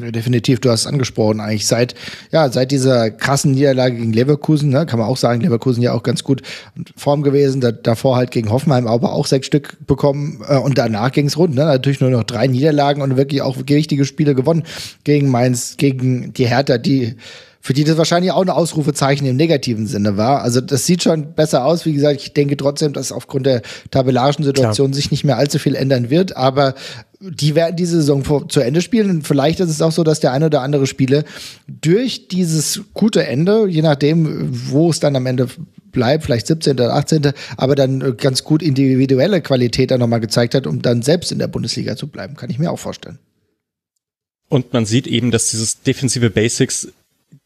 Ja, 0.00 0.10
definitiv, 0.10 0.58
du 0.60 0.70
hast 0.70 0.80
es 0.80 0.86
angesprochen, 0.86 1.40
eigentlich. 1.40 1.66
Seit, 1.66 1.94
ja, 2.30 2.50
seit 2.50 2.70
dieser 2.70 3.10
krassen 3.10 3.52
Niederlage 3.52 3.96
gegen 3.96 4.14
Leverkusen, 4.14 4.70
ne, 4.70 4.86
kann 4.86 4.98
man 4.98 5.06
auch 5.06 5.18
sagen, 5.18 5.42
Leverkusen 5.42 5.82
ja 5.82 5.92
auch 5.92 6.02
ganz 6.02 6.24
gut 6.24 6.40
in 6.74 6.86
Form 6.96 7.22
gewesen, 7.22 7.60
da, 7.60 7.72
davor 7.72 8.16
halt 8.16 8.30
gegen 8.30 8.50
Hoffenheim 8.50 8.86
aber 8.86 9.12
auch 9.12 9.26
sechs 9.26 9.48
Stück 9.48 9.76
bekommen 9.86 10.42
äh, 10.48 10.56
und 10.56 10.78
danach 10.78 11.12
ging 11.12 11.26
es 11.26 11.36
rund, 11.36 11.54
ne, 11.54 11.66
natürlich 11.66 12.00
nur 12.00 12.08
noch 12.08 12.24
drei 12.24 12.46
Niederlagen 12.46 13.02
und 13.02 13.18
wirklich 13.18 13.42
auch 13.42 13.58
wichtige 13.58 14.06
Spiele 14.06 14.34
gewonnen 14.34 14.62
gegen 15.04 15.28
Mainz, 15.28 15.76
gegen 15.76 16.32
die 16.32 16.46
Hertha, 16.46 16.78
die 16.78 17.16
für 17.62 17.74
die 17.74 17.84
das 17.84 17.96
wahrscheinlich 17.96 18.32
auch 18.32 18.42
ein 18.42 18.50
Ausrufezeichen 18.50 19.24
im 19.24 19.36
negativen 19.36 19.86
Sinne 19.86 20.16
war. 20.16 20.42
Also 20.42 20.60
das 20.60 20.84
sieht 20.84 21.04
schon 21.04 21.34
besser 21.34 21.64
aus. 21.64 21.86
Wie 21.86 21.92
gesagt, 21.92 22.20
ich 22.20 22.34
denke 22.34 22.56
trotzdem, 22.56 22.92
dass 22.92 23.12
aufgrund 23.12 23.46
der 23.46 23.62
tabellarischen 23.92 24.44
Situation 24.44 24.88
Klar. 24.88 24.96
sich 24.96 25.12
nicht 25.12 25.22
mehr 25.22 25.38
allzu 25.38 25.60
viel 25.60 25.76
ändern 25.76 26.10
wird. 26.10 26.36
Aber 26.36 26.74
die 27.20 27.54
werden 27.54 27.76
diese 27.76 27.98
Saison 27.98 28.24
vor, 28.24 28.48
zu 28.48 28.58
Ende 28.58 28.82
spielen. 28.82 29.10
Und 29.10 29.28
vielleicht 29.28 29.60
ist 29.60 29.70
es 29.70 29.80
auch 29.80 29.92
so, 29.92 30.02
dass 30.02 30.18
der 30.18 30.32
eine 30.32 30.46
oder 30.46 30.60
andere 30.60 30.88
Spiele 30.88 31.24
durch 31.68 32.26
dieses 32.26 32.80
gute 32.94 33.24
Ende, 33.28 33.68
je 33.68 33.82
nachdem, 33.82 34.48
wo 34.50 34.90
es 34.90 34.98
dann 34.98 35.14
am 35.14 35.26
Ende 35.26 35.46
bleibt, 35.92 36.24
vielleicht 36.24 36.48
17. 36.48 36.72
oder 36.72 36.94
18., 36.94 37.30
aber 37.56 37.76
dann 37.76 38.16
ganz 38.16 38.42
gut 38.42 38.60
individuelle 38.60 39.40
Qualität 39.40 39.92
dann 39.92 40.00
nochmal 40.00 40.18
gezeigt 40.18 40.56
hat, 40.56 40.66
um 40.66 40.82
dann 40.82 41.02
selbst 41.02 41.30
in 41.30 41.38
der 41.38 41.46
Bundesliga 41.46 41.94
zu 41.94 42.08
bleiben. 42.08 42.34
Kann 42.34 42.50
ich 42.50 42.58
mir 42.58 42.72
auch 42.72 42.78
vorstellen. 42.80 43.20
Und 44.48 44.72
man 44.72 44.84
sieht 44.84 45.06
eben, 45.06 45.30
dass 45.30 45.50
dieses 45.50 45.82
defensive 45.82 46.28
Basics 46.28 46.88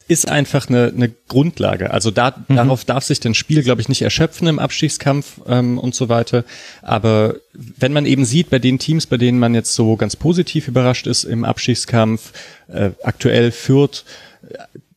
ist 0.09 0.29
einfach 0.29 0.69
eine, 0.69 0.93
eine 0.95 1.11
Grundlage. 1.29 1.91
Also 1.91 2.11
da, 2.11 2.35
mhm. 2.49 2.57
darauf 2.57 2.85
darf 2.85 3.05
sich 3.05 3.21
das 3.21 3.37
Spiel, 3.37 3.63
glaube 3.63 3.81
ich, 3.81 3.89
nicht 3.89 4.03
erschöpfen 4.03 4.47
im 4.47 4.59
Abstiegskampf 4.59 5.41
ähm, 5.49 5.79
und 5.79 5.95
so 5.95 6.09
weiter. 6.09 6.45
Aber 6.83 7.37
wenn 7.53 7.93
man 7.93 8.07
eben 8.07 8.25
sieht, 8.25 8.51
bei 8.51 8.59
den 8.59 8.79
Teams, 8.79 9.07
bei 9.07 9.17
denen 9.17 9.39
man 9.39 9.55
jetzt 9.55 9.75
so 9.75 9.97
ganz 9.97 10.17
positiv 10.17 10.69
überrascht 10.69 11.07
ist 11.07 11.25
im 11.25 11.45
Abstiegskampf, 11.45 12.33
äh, 12.69 12.91
aktuell 13.03 13.51
führt, 13.51 14.05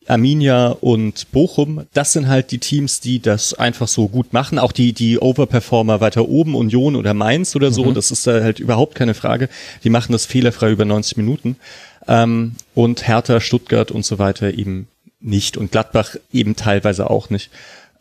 Arminia 0.06 0.68
und 0.68 1.30
Bochum, 1.30 1.86
das 1.92 2.12
sind 2.12 2.28
halt 2.28 2.50
die 2.50 2.58
Teams, 2.58 3.00
die 3.00 3.20
das 3.20 3.54
einfach 3.54 3.86
so 3.88 4.08
gut 4.08 4.32
machen. 4.32 4.58
Auch 4.58 4.72
die, 4.72 4.92
die 4.92 5.18
Overperformer 5.18 6.00
weiter 6.00 6.28
oben, 6.28 6.54
Union 6.54 6.96
oder 6.96 7.14
Mainz 7.14 7.54
oder 7.54 7.70
so, 7.70 7.84
mhm. 7.84 7.94
das 7.94 8.10
ist 8.10 8.26
da 8.26 8.42
halt 8.42 8.58
überhaupt 8.58 8.94
keine 8.94 9.14
Frage. 9.14 9.48
Die 9.84 9.90
machen 9.90 10.12
das 10.12 10.26
fehlerfrei 10.26 10.70
über 10.70 10.84
90 10.84 11.16
Minuten. 11.16 11.56
Ähm, 12.08 12.56
und 12.74 13.06
Hertha, 13.06 13.40
Stuttgart 13.40 13.90
und 13.90 14.04
so 14.04 14.18
weiter 14.18 14.52
eben 14.52 14.88
nicht. 15.20 15.56
Und 15.56 15.72
Gladbach 15.72 16.16
eben 16.32 16.56
teilweise 16.56 17.10
auch 17.10 17.30
nicht. 17.30 17.50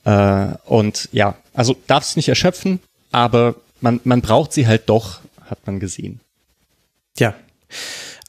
Äh, 0.06 0.48
und 0.66 1.10
ja, 1.12 1.36
also 1.54 1.76
darf 1.88 2.04
es 2.04 2.16
nicht 2.16 2.30
erschöpfen, 2.30 2.80
aber 3.12 3.56
man, 3.82 4.00
man 4.04 4.22
braucht 4.22 4.54
sie 4.54 4.68
halt 4.68 4.90
doch, 4.90 5.20
hat 5.50 5.60
man 5.66 5.80
gesehen. 5.80 6.20
Ja. 7.18 7.34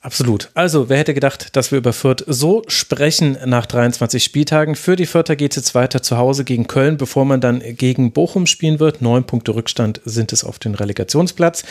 Absolut. 0.03 0.49
Also, 0.55 0.89
wer 0.89 0.97
hätte 0.97 1.13
gedacht, 1.13 1.55
dass 1.57 1.73
wir 1.73 1.79
über 1.79 1.93
Fürth 1.93 2.25
so 2.27 2.63
sprechen 2.69 3.37
nach 3.45 3.67
23 3.67 4.25
Spieltagen? 4.25 4.75
Für 4.75 4.97
die 4.97 5.05
Fürther 5.05 5.37
geht 5.37 5.53
es 5.53 5.57
jetzt 5.57 5.75
weiter 5.75 6.01
zu 6.01 6.17
Hause 6.17 6.45
gegen 6.45 6.67
Köln, 6.67 6.97
bevor 6.97 7.27
man 7.27 7.43
dann 7.43 7.63
gegen 7.77 8.11
Bochum 8.13 8.47
spielen 8.47 8.81
wird. 8.81 9.03
Neun 9.03 9.25
Punkte 9.25 9.55
Rückstand 9.55 10.01
sind 10.07 10.33
es 10.33 10.43
auf 10.43 10.59
den 10.59 10.75
Relegationsplatz. 10.75 11.65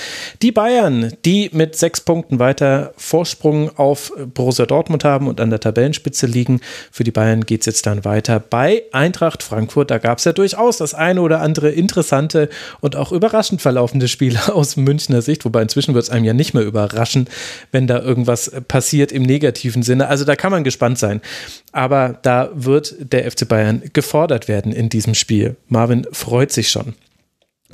Die 0.44 0.52
Bayern, 0.52 1.12
die 1.26 1.50
mit 1.54 1.76
sechs 1.76 2.02
Punkten 2.02 2.38
weiter 2.38 2.94
Vorsprung 2.98 3.76
auf 3.80 4.14
Borussia 4.36 4.68
Dortmund 4.68 5.04
haben 5.04 5.28
und 5.28 5.42
an 5.42 5.50
der 5.50 5.60
Tabellenspitze 5.60 6.28
liegen. 6.28 6.62
Für 6.92 7.04
die 7.04 7.12
Bayern 7.12 7.48
geht 7.48 7.62
es 7.62 7.66
jetzt 7.66 7.88
dann 7.88 8.06
weiter 8.06 8.40
bei 8.40 8.84
Eintracht 8.92 9.42
Frankfurt. 9.42 9.90
Da 9.90 9.98
gab 9.98 10.20
es 10.20 10.26
ja 10.26 10.34
durchaus 10.34 10.78
das 10.78 10.94
eine 10.94 11.22
oder 11.22 11.42
andere 11.42 11.72
interessante 11.72 12.50
und 12.80 12.96
auch 12.96 13.12
überraschend 13.12 13.60
verlaufende 13.60 14.08
Spiel 14.08 14.38
aus 14.54 14.78
Münchner 14.78 15.24
Sicht. 15.24 15.46
Wobei 15.46 15.64
inzwischen 15.64 15.96
wird 15.96 16.04
es 16.04 16.12
einem 16.12 16.26
ja 16.26 16.34
nicht 16.34 16.54
mehr 16.54 16.64
überraschen, 16.64 17.28
wenn 17.72 17.88
da 17.88 17.98
irgendwie 17.98 18.19
irgendwas 18.20 18.52
passiert 18.68 19.12
im 19.12 19.24
negativen 19.24 19.84
Sinne. 19.84 20.08
Also 20.08 20.26
da 20.26 20.36
kann 20.36 20.52
man 20.52 20.64
gespannt 20.64 21.00
sein. 21.00 21.22
Aber 21.72 22.20
da 22.22 22.50
wird 22.54 22.96
der 23.00 23.30
FC 23.30 23.48
Bayern 23.48 23.84
gefordert 23.94 24.48
werden 24.48 24.72
in 24.72 24.90
diesem 24.90 25.14
Spiel. 25.16 25.56
Marvin 25.68 26.06
freut 26.12 26.52
sich 26.52 26.70
schon. 26.70 26.94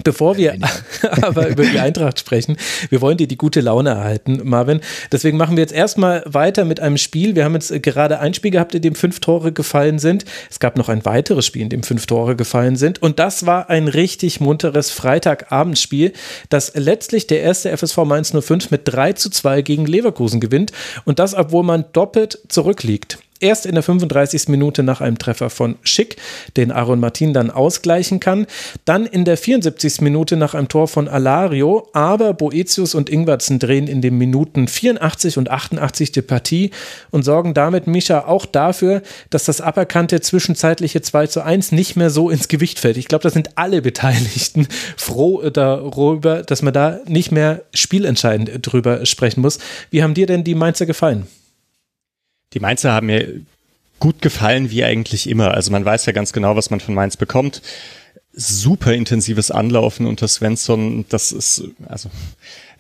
Bevor 0.04 0.36
wir 0.36 0.58
aber 1.22 1.48
über 1.48 1.64
die 1.64 1.80
Eintracht 1.80 2.20
sprechen, 2.20 2.58
wir 2.90 3.00
wollen 3.00 3.18
dir 3.18 3.28
die 3.28 3.38
gute 3.38 3.62
Laune 3.62 3.92
erhalten, 3.92 4.42
Marvin. 4.44 4.82
Deswegen 5.12 5.38
machen 5.38 5.56
wir 5.56 5.62
jetzt 5.62 5.74
erstmal 5.74 6.22
weiter 6.26 6.66
mit 6.66 6.82
einem 6.82 6.98
Spiel. 6.98 7.36
Wir 7.36 7.46
haben 7.46 7.54
jetzt 7.54 7.72
gerade 7.82 8.20
ein 8.20 8.34
Spiel 8.34 8.52
gehabt, 8.52 8.76
in 8.76 8.82
dem 8.82 8.96
fünf 8.96 9.22
Tore 9.22 9.54
gefallen 9.54 9.98
sind. 9.98 10.26
Es 10.50 10.60
gab 10.60 10.78
noch 10.78 10.90
ein 10.90 11.06
weiteres 11.06 11.46
Spiel, 11.46 11.62
in 11.62 11.70
dem 11.70 11.84
fünf 11.84 12.08
Tore 12.08 12.36
gefallen 12.36 12.76
sind. 12.76 13.02
Und 13.02 13.20
das 13.20 13.46
war 13.46 13.70
ein 13.70 13.88
richtig 13.88 14.42
munteres 14.42 14.92
Freitagabendspiel, 14.92 16.12
das 16.50 16.74
letztlich 16.76 17.28
der 17.28 17.42
erste 17.42 17.76
FSV 17.76 18.00
Mainz 18.00 18.34
05 18.38 18.72
mit 18.72 18.82
3 18.86 19.14
zu 19.14 19.30
2 19.30 19.62
gegen 19.62 19.86
Leverkusen 19.86 20.42
gewinnt. 20.42 20.74
Und 21.06 21.20
das, 21.20 21.34
obwohl 21.34 21.64
man 21.64 21.86
doppelt 21.94 22.40
zurückliegt. 22.50 23.20
Erst 23.42 23.66
in 23.66 23.74
der 23.74 23.84
35. 23.84 24.48
Minute 24.48 24.82
nach 24.82 25.02
einem 25.02 25.18
Treffer 25.18 25.50
von 25.50 25.76
Schick, 25.84 26.16
den 26.56 26.72
Aaron 26.72 27.02
Martin 27.02 27.34
dann 27.34 27.52
ausgleichen 27.52 28.22
kann. 28.22 28.48
Dann 28.86 29.06
in 29.06 29.26
der 29.26 29.36
74. 29.36 30.00
Minute 30.00 30.38
nach 30.38 30.54
einem 30.54 30.70
Tor 30.70 30.88
von 30.88 31.10
Alario. 31.10 31.90
Aber 31.92 32.34
Boetius 32.34 32.96
und 32.96 33.10
Ingwertsen 33.10 33.60
drehen 33.60 33.88
in 33.88 34.02
den 34.02 34.18
Minuten 34.18 34.70
84 34.70 35.38
und 35.38 35.52
88 35.52 36.14
die 36.14 36.22
Partie 36.22 36.72
und 37.12 37.24
sorgen 37.24 37.54
damit, 37.54 37.88
Mischa, 37.88 38.26
auch 38.26 38.46
dafür, 38.46 39.02
dass 39.30 39.44
das 39.44 39.60
aberkannte 39.60 40.22
zwischenzeitliche 40.22 41.02
2 41.02 41.28
zu 41.28 41.44
1 41.44 41.74
nicht 41.74 41.98
mehr 41.98 42.12
so 42.12 42.30
ins 42.30 42.48
Gewicht 42.48 42.80
fällt. 42.80 42.96
Ich 42.96 43.10
glaube, 43.10 43.24
da 43.24 43.30
sind 43.30 43.58
alle 43.58 43.82
Beteiligten 43.82 44.68
froh 44.98 45.50
darüber, 45.50 46.42
dass 46.42 46.62
man 46.62 46.74
da 46.74 47.00
nicht 47.06 47.34
mehr 47.34 47.64
spielentscheidend 47.74 48.60
drüber 48.62 49.06
sprechen 49.06 49.42
muss. 49.42 49.60
Wie 49.92 50.04
haben 50.04 50.14
dir 50.14 50.26
denn 50.26 50.46
die 50.46 50.56
Mainzer 50.56 50.86
gefallen? 50.86 51.28
Die 52.56 52.60
Mainzer 52.60 52.94
haben 52.94 53.08
mir 53.08 53.42
gut 54.00 54.22
gefallen, 54.22 54.72
wie 54.72 54.84
eigentlich 54.84 55.30
immer. 55.30 55.54
Also 55.54 55.72
man 55.72 55.86
weiß 55.86 56.06
ja 56.06 56.14
ganz 56.14 56.34
genau, 56.34 56.56
was 56.56 56.70
man 56.70 56.80
von 56.80 56.96
Mainz 56.96 57.18
bekommt. 57.18 57.62
Super 58.34 58.94
intensives 58.94 59.52
Anlaufen 59.52 60.08
unter 60.08 60.28
Svensson. 60.28 61.06
Das 61.10 61.32
ist, 61.32 61.64
also, 61.88 62.10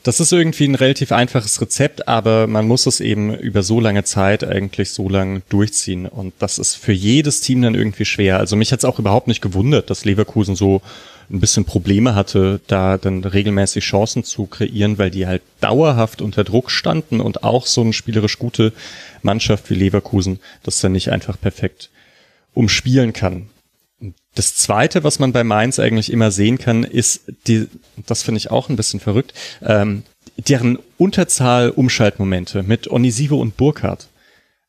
das 0.04 0.20
ist 0.20 0.34
irgendwie 0.34 0.66
ein 0.66 0.76
relativ 0.76 1.12
einfaches 1.12 1.62
Rezept, 1.62 2.08
aber 2.08 2.48
man 2.48 2.68
muss 2.68 2.86
es 2.86 3.00
eben 3.00 3.34
über 3.38 3.64
so 3.64 3.80
lange 3.80 4.04
Zeit 4.04 4.44
eigentlich 4.44 4.92
so 4.92 5.10
lang 5.10 5.44
durchziehen. 5.50 6.08
Und 6.08 6.34
das 6.40 6.58
ist 6.58 6.76
für 6.76 6.94
jedes 6.94 7.42
Team 7.42 7.62
dann 7.62 7.76
irgendwie 7.76 8.06
schwer. 8.06 8.40
Also 8.40 8.56
mich 8.56 8.72
hat 8.72 8.80
es 8.80 8.86
auch 8.86 9.00
überhaupt 9.00 9.28
nicht 9.28 9.42
gewundert, 9.42 9.90
dass 9.90 10.06
Leverkusen 10.06 10.56
so 10.56 10.82
ein 11.30 11.40
bisschen 11.40 11.66
Probleme 11.66 12.16
hatte, 12.16 12.60
da 12.68 12.98
dann 12.98 13.24
regelmäßig 13.24 13.84
Chancen 13.84 14.24
zu 14.24 14.46
kreieren, 14.46 14.98
weil 14.98 15.10
die 15.10 15.26
halt 15.26 15.42
dauerhaft 15.60 16.22
unter 16.22 16.44
Druck 16.44 16.70
standen 16.70 17.20
und 17.20 17.44
auch 17.44 17.66
so 17.66 17.82
eine 17.82 17.94
spielerisch 17.94 18.38
gute 18.38 18.74
Mannschaft 19.26 19.70
wie 19.70 19.76
Leverkusen 19.76 20.40
das 20.64 20.80
dann 20.80 20.94
nicht 20.94 21.12
einfach 21.12 21.40
perfekt 21.40 21.90
umspielen 22.54 23.12
kann. 23.12 23.50
Das 24.36 24.56
zweite, 24.56 25.04
was 25.04 25.20
man 25.20 25.32
bei 25.32 25.44
Mainz 25.44 25.80
eigentlich 25.80 26.12
immer 26.12 26.32
sehen 26.32 26.58
kann, 26.58 26.84
ist 26.84 27.24
die, 27.48 27.68
das 28.06 28.24
finde 28.24 28.38
ich 28.38 28.52
auch 28.52 28.70
ein 28.70 28.76
bisschen 28.76 29.00
verrückt, 29.00 29.34
ähm, 29.62 30.04
deren 30.38 30.78
Unterzahl-Umschaltmomente 30.98 32.64
mit 32.64 32.90
Onisivo 32.90 33.40
und 33.40 33.56
Burkhardt. 33.56 34.08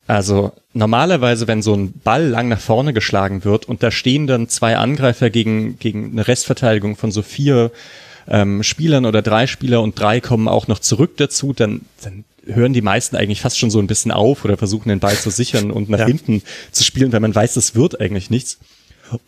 Also 0.07 0.53
normalerweise, 0.71 1.47
wenn 1.47 1.61
so 1.61 1.73
ein 1.75 1.91
Ball 1.91 2.25
lang 2.25 2.47
nach 2.47 2.61
vorne 2.61 2.93
geschlagen 2.93 3.43
wird 3.43 3.65
und 3.65 3.83
da 3.83 3.91
stehen 3.91 4.25
dann 4.25 4.47
zwei 4.47 4.77
Angreifer 4.77 5.29
gegen, 5.29 5.77
gegen 5.79 6.11
eine 6.11 6.27
Restverteidigung 6.27 6.95
von 6.95 7.11
so 7.11 7.21
vier 7.21 7.71
ähm, 8.29 8.63
Spielern 8.63 9.05
oder 9.05 9.21
drei 9.21 9.47
Spieler 9.47 9.81
und 9.81 9.99
drei 9.99 10.21
kommen 10.21 10.47
auch 10.47 10.67
noch 10.67 10.79
zurück 10.79 11.17
dazu, 11.17 11.51
dann, 11.51 11.81
dann 12.01 12.23
hören 12.47 12.73
die 12.73 12.81
meisten 12.81 13.15
eigentlich 13.15 13.41
fast 13.41 13.57
schon 13.57 13.71
so 13.71 13.79
ein 13.79 13.87
bisschen 13.87 14.11
auf 14.11 14.45
oder 14.45 14.57
versuchen 14.57 14.89
den 14.89 14.99
Ball 14.99 15.17
zu 15.17 15.29
sichern 15.29 15.71
und 15.71 15.89
nach 15.89 15.99
ja. 15.99 16.05
hinten 16.05 16.41
zu 16.71 16.83
spielen, 16.83 17.11
weil 17.11 17.19
man 17.19 17.35
weiß, 17.35 17.53
das 17.55 17.75
wird 17.75 17.99
eigentlich 17.99 18.29
nichts. 18.29 18.59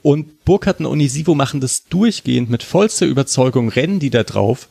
Und 0.02 0.44
Burkhardt 0.44 0.80
und 0.80 0.86
Onisivo 0.88 1.36
machen 1.36 1.62
das 1.62 1.86
durchgehend 1.86 2.50
mit 2.50 2.64
vollster 2.64 3.06
Überzeugung, 3.06 3.70
rennen 3.70 4.00
die 4.00 4.10
da 4.10 4.24
drauf 4.24 4.68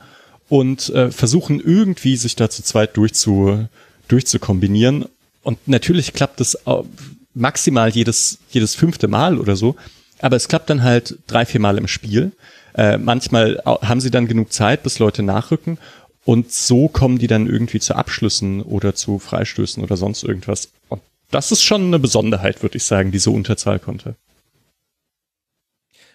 und 0.48 0.90
äh, 0.90 1.10
versuchen 1.10 1.60
irgendwie 1.60 2.16
sich 2.16 2.36
da 2.36 2.50
zu 2.50 2.62
zweit 2.62 2.96
durchzu, 2.96 3.66
durchzukombinieren 4.08 5.06
und 5.42 5.66
natürlich 5.66 6.12
klappt 6.12 6.42
es 6.42 6.58
maximal 7.32 7.88
jedes, 7.88 8.38
jedes 8.50 8.74
fünfte 8.74 9.08
Mal 9.08 9.38
oder 9.38 9.56
so. 9.56 9.76
Aber 10.20 10.36
es 10.36 10.48
klappt 10.48 10.68
dann 10.68 10.82
halt 10.82 11.16
drei, 11.26 11.46
vier 11.46 11.60
Mal 11.60 11.78
im 11.78 11.88
Spiel. 11.88 12.32
Äh, 12.74 12.98
manchmal 12.98 13.62
haben 13.64 14.00
sie 14.00 14.10
dann 14.10 14.28
genug 14.28 14.52
Zeit, 14.52 14.82
bis 14.82 14.98
Leute 14.98 15.22
nachrücken. 15.22 15.78
Und 16.28 16.52
so 16.52 16.88
kommen 16.88 17.16
die 17.16 17.26
dann 17.26 17.46
irgendwie 17.46 17.80
zu 17.80 17.94
Abschlüssen 17.94 18.60
oder 18.60 18.94
zu 18.94 19.18
Freistößen 19.18 19.82
oder 19.82 19.96
sonst 19.96 20.24
irgendwas. 20.24 20.68
Und 20.90 21.00
das 21.30 21.52
ist 21.52 21.62
schon 21.62 21.86
eine 21.86 21.98
Besonderheit, 21.98 22.62
würde 22.62 22.76
ich 22.76 22.84
sagen, 22.84 23.10
diese 23.10 23.30
Unterzahl 23.30 23.78
konnte. 23.78 24.14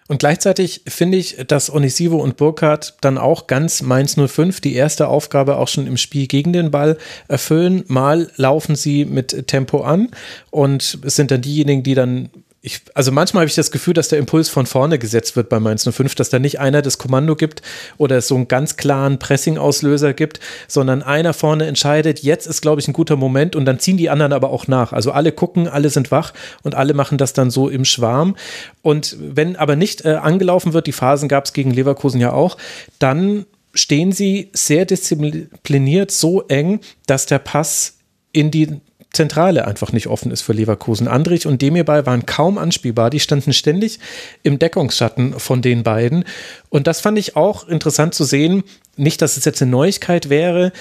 Und 0.08 0.20
gleichzeitig 0.20 0.82
finde 0.86 1.18
ich, 1.18 1.38
dass 1.48 1.74
Onisivo 1.74 2.18
und 2.18 2.38
Burkhardt 2.38 2.98
dann 3.02 3.18
auch 3.18 3.48
ganz 3.48 3.82
Mainz 3.82 4.16
05 4.16 4.62
die 4.62 4.76
erste 4.76 5.08
Aufgabe 5.08 5.58
auch 5.58 5.68
schon 5.68 5.88
im 5.88 5.98
Spiel 5.98 6.28
gegen 6.28 6.54
den 6.54 6.70
Ball 6.70 7.00
erfüllen. 7.28 7.84
Mal 7.88 8.30
laufen 8.36 8.76
sie 8.76 9.06
mit 9.06 9.48
Tempo 9.48 9.82
an 9.82 10.12
und 10.52 11.00
es 11.04 11.16
sind 11.16 11.32
dann 11.32 11.42
diejenigen, 11.42 11.82
die 11.82 11.96
dann 11.96 12.30
ich, 12.66 12.80
also 12.94 13.12
manchmal 13.12 13.42
habe 13.42 13.50
ich 13.50 13.56
das 13.56 13.72
Gefühl, 13.72 13.94
dass 13.94 14.08
der 14.08 14.20
Impuls 14.20 14.48
von 14.48 14.66
vorne 14.66 14.98
gesetzt 14.98 15.36
wird 15.36 15.50
bei 15.50 15.60
Mainz 15.60 15.84
05, 15.84 16.16
dass 16.16 16.30
da 16.30 16.40
nicht 16.40 16.62
einer 16.62 16.82
das 16.82 16.98
Kommando 16.98 17.36
gibt 17.36 17.62
oder 17.98 18.16
es 18.16 18.30
so 18.30 18.36
einen 18.36 18.48
ganz 18.48 18.78
klaren 18.78 19.20
Pressing-Auslöser 19.20 20.14
gibt, 20.14 20.40
sondern 20.70 21.04
einer 21.04 21.34
vorne 21.34 21.66
entscheidet, 21.66 22.20
jetzt 22.20 22.48
ist, 22.48 22.62
glaube 22.62 22.80
ich, 22.80 22.88
ein 22.88 22.94
guter 22.94 23.18
Moment 23.18 23.58
und 23.58 23.66
dann 23.66 23.80
ziehen 23.80 23.98
die 23.98 24.10
anderen 24.10 24.32
aber 24.32 24.50
auch 24.50 24.68
nach. 24.68 24.94
Also 24.94 25.12
alle 25.12 25.34
gucken, 25.34 25.68
alle 25.68 25.90
sind 25.90 26.10
wach 26.10 26.32
und 26.62 26.74
alle 26.74 26.94
machen 26.94 27.18
das 27.18 27.34
dann 27.34 27.52
so 27.52 27.68
im 27.68 27.84
Schwarm. 27.84 28.38
Und 28.82 29.18
wenn 29.20 29.58
aber 29.58 29.76
nicht 29.76 30.06
äh, 30.06 30.14
angelaufen 30.14 30.72
wird, 30.72 30.88
die 30.88 30.94
Phasen 30.94 31.28
gab 31.28 31.44
es 31.44 31.52
gegen 31.52 31.72
Leverkusen 31.72 32.22
ja 32.22 32.32
auch, 32.32 32.56
dann 32.98 33.46
stehen 33.74 34.14
sie 34.14 34.52
sehr 34.54 34.86
diszipliniert 34.86 36.12
so 36.12 36.44
eng, 36.44 36.80
dass 37.08 37.26
der 37.26 37.40
Pass 37.40 37.98
in 38.32 38.52
die 38.52 38.80
Zentrale 39.14 39.66
einfach 39.68 39.92
nicht 39.92 40.08
offen 40.08 40.32
ist 40.32 40.42
für 40.42 40.54
Leverkusen. 40.54 41.08
Andrich 41.08 41.46
und 41.46 41.62
Demirbay 41.62 42.06
waren 42.06 42.26
kaum 42.26 42.58
anspielbar. 42.58 43.12
Die 43.12 43.20
standen 43.20 43.54
ständig 43.54 44.00
im 44.42 44.58
Deckungsschatten 44.58 45.40
von 45.40 45.62
den 45.62 45.84
beiden. 45.84 46.26
Und 46.70 46.88
das 46.88 47.00
fand 47.00 47.20
ich 47.20 47.36
auch 47.36 47.68
interessant 47.68 48.16
zu 48.16 48.24
sehen. 48.24 48.64
Nicht, 48.98 49.22
dass 49.22 49.38
es 49.38 49.46
jetzt 49.46 49.62
eine 49.62 49.72
Neuigkeit 49.72 50.30
wäre, 50.30 50.74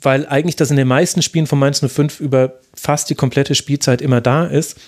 weil 0.00 0.26
eigentlich 0.26 0.56
das 0.56 0.70
in 0.70 0.76
den 0.76 0.88
meisten 0.88 1.22
Spielen 1.22 1.46
von 1.46 1.58
Mainz 1.58 1.80
05 1.80 2.20
über 2.20 2.60
fast 2.74 3.08
die 3.08 3.14
komplette 3.14 3.54
Spielzeit 3.54 4.02
immer 4.02 4.20
da 4.20 4.44
ist. 4.44 4.78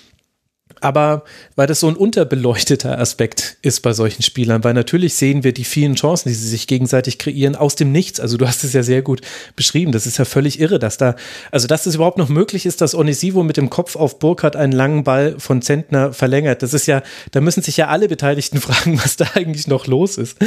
Aber 0.81 1.23
weil 1.55 1.67
das 1.67 1.79
so 1.79 1.87
ein 1.87 1.95
unterbeleuchteter 1.95 2.99
Aspekt 2.99 3.57
ist 3.61 3.81
bei 3.81 3.93
solchen 3.93 4.23
Spielern, 4.23 4.63
weil 4.63 4.73
natürlich 4.73 5.15
sehen 5.15 5.43
wir 5.43 5.53
die 5.53 5.63
vielen 5.63 5.95
Chancen, 5.95 6.29
die 6.29 6.35
sie 6.35 6.47
sich 6.47 6.67
gegenseitig 6.67 7.17
kreieren, 7.17 7.55
aus 7.55 7.75
dem 7.75 7.91
Nichts. 7.91 8.19
Also 8.19 8.37
du 8.37 8.47
hast 8.47 8.63
es 8.63 8.73
ja 8.73 8.83
sehr 8.83 9.01
gut 9.01 9.21
beschrieben. 9.55 9.91
Das 9.91 10.05
ist 10.05 10.17
ja 10.17 10.25
völlig 10.25 10.59
irre, 10.59 10.79
dass 10.79 10.97
da, 10.97 11.15
also 11.51 11.67
dass 11.67 11.85
es 11.85 11.95
überhaupt 11.95 12.17
noch 12.17 12.29
möglich 12.29 12.65
ist, 12.65 12.81
dass 12.81 12.95
Onisivo 12.95 13.43
mit 13.43 13.57
dem 13.57 13.69
Kopf 13.69 13.95
auf 13.95 14.19
Burkhardt 14.19 14.55
einen 14.55 14.73
langen 14.73 15.03
Ball 15.03 15.35
von 15.39 15.61
Zentner 15.61 16.13
verlängert. 16.13 16.61
Das 16.61 16.73
ist 16.73 16.85
ja, 16.85 17.01
da 17.31 17.41
müssen 17.41 17.63
sich 17.63 17.77
ja 17.77 17.87
alle 17.87 18.07
Beteiligten 18.07 18.61
fragen, 18.61 18.99
was 19.03 19.17
da 19.17 19.25
eigentlich 19.33 19.67
noch 19.67 19.87
los 19.87 20.17
ist. 20.17 20.37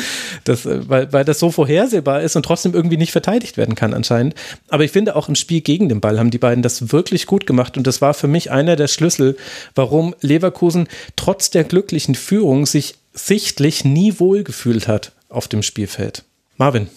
Das, 0.45 0.67
äh, 0.67 0.89
weil, 0.89 1.13
weil 1.13 1.25
das 1.25 1.39
so 1.39 1.51
vorhersehbar 1.51 2.23
ist 2.23 2.37
und 2.37 2.45
trotzdem 2.45 2.75
irgendwie 2.75 2.97
nicht 2.97 3.13
verteidigt 3.13 3.57
werden 3.57 3.75
kann 3.75 3.95
anscheinend. 3.95 4.35
Aber 4.69 4.85
ich 4.85 4.93
finde 4.93 5.17
auch 5.17 5.29
im 5.29 5.35
Spiel 5.35 5.61
gegen 5.61 5.89
den 5.89 6.01
Ball 6.01 6.19
haben 6.19 6.31
die 6.31 6.39
beiden 6.39 6.63
das 6.63 6.93
wirklich 6.93 7.27
gut 7.27 7.47
gemacht 7.47 7.77
und 7.77 7.87
das 7.87 8.01
war 8.01 8.15
für 8.15 8.29
mich 8.29 8.51
einer 8.51 8.77
der 8.77 8.89
Schlüssel, 8.89 9.37
warum 9.75 10.15
Leverkusen 10.23 10.89
trotz 11.17 11.51
der 11.51 11.65
glücklichen 11.65 12.15
Führung 12.15 12.67
sich 12.67 12.97
sichtlich 13.13 13.85
nie 13.85 14.19
wohlgefühlt 14.19 14.89
hat 14.89 15.13
auf 15.29 15.49
dem 15.49 15.63
Spielfeld. 15.63 16.25
Marvin. 16.57 16.89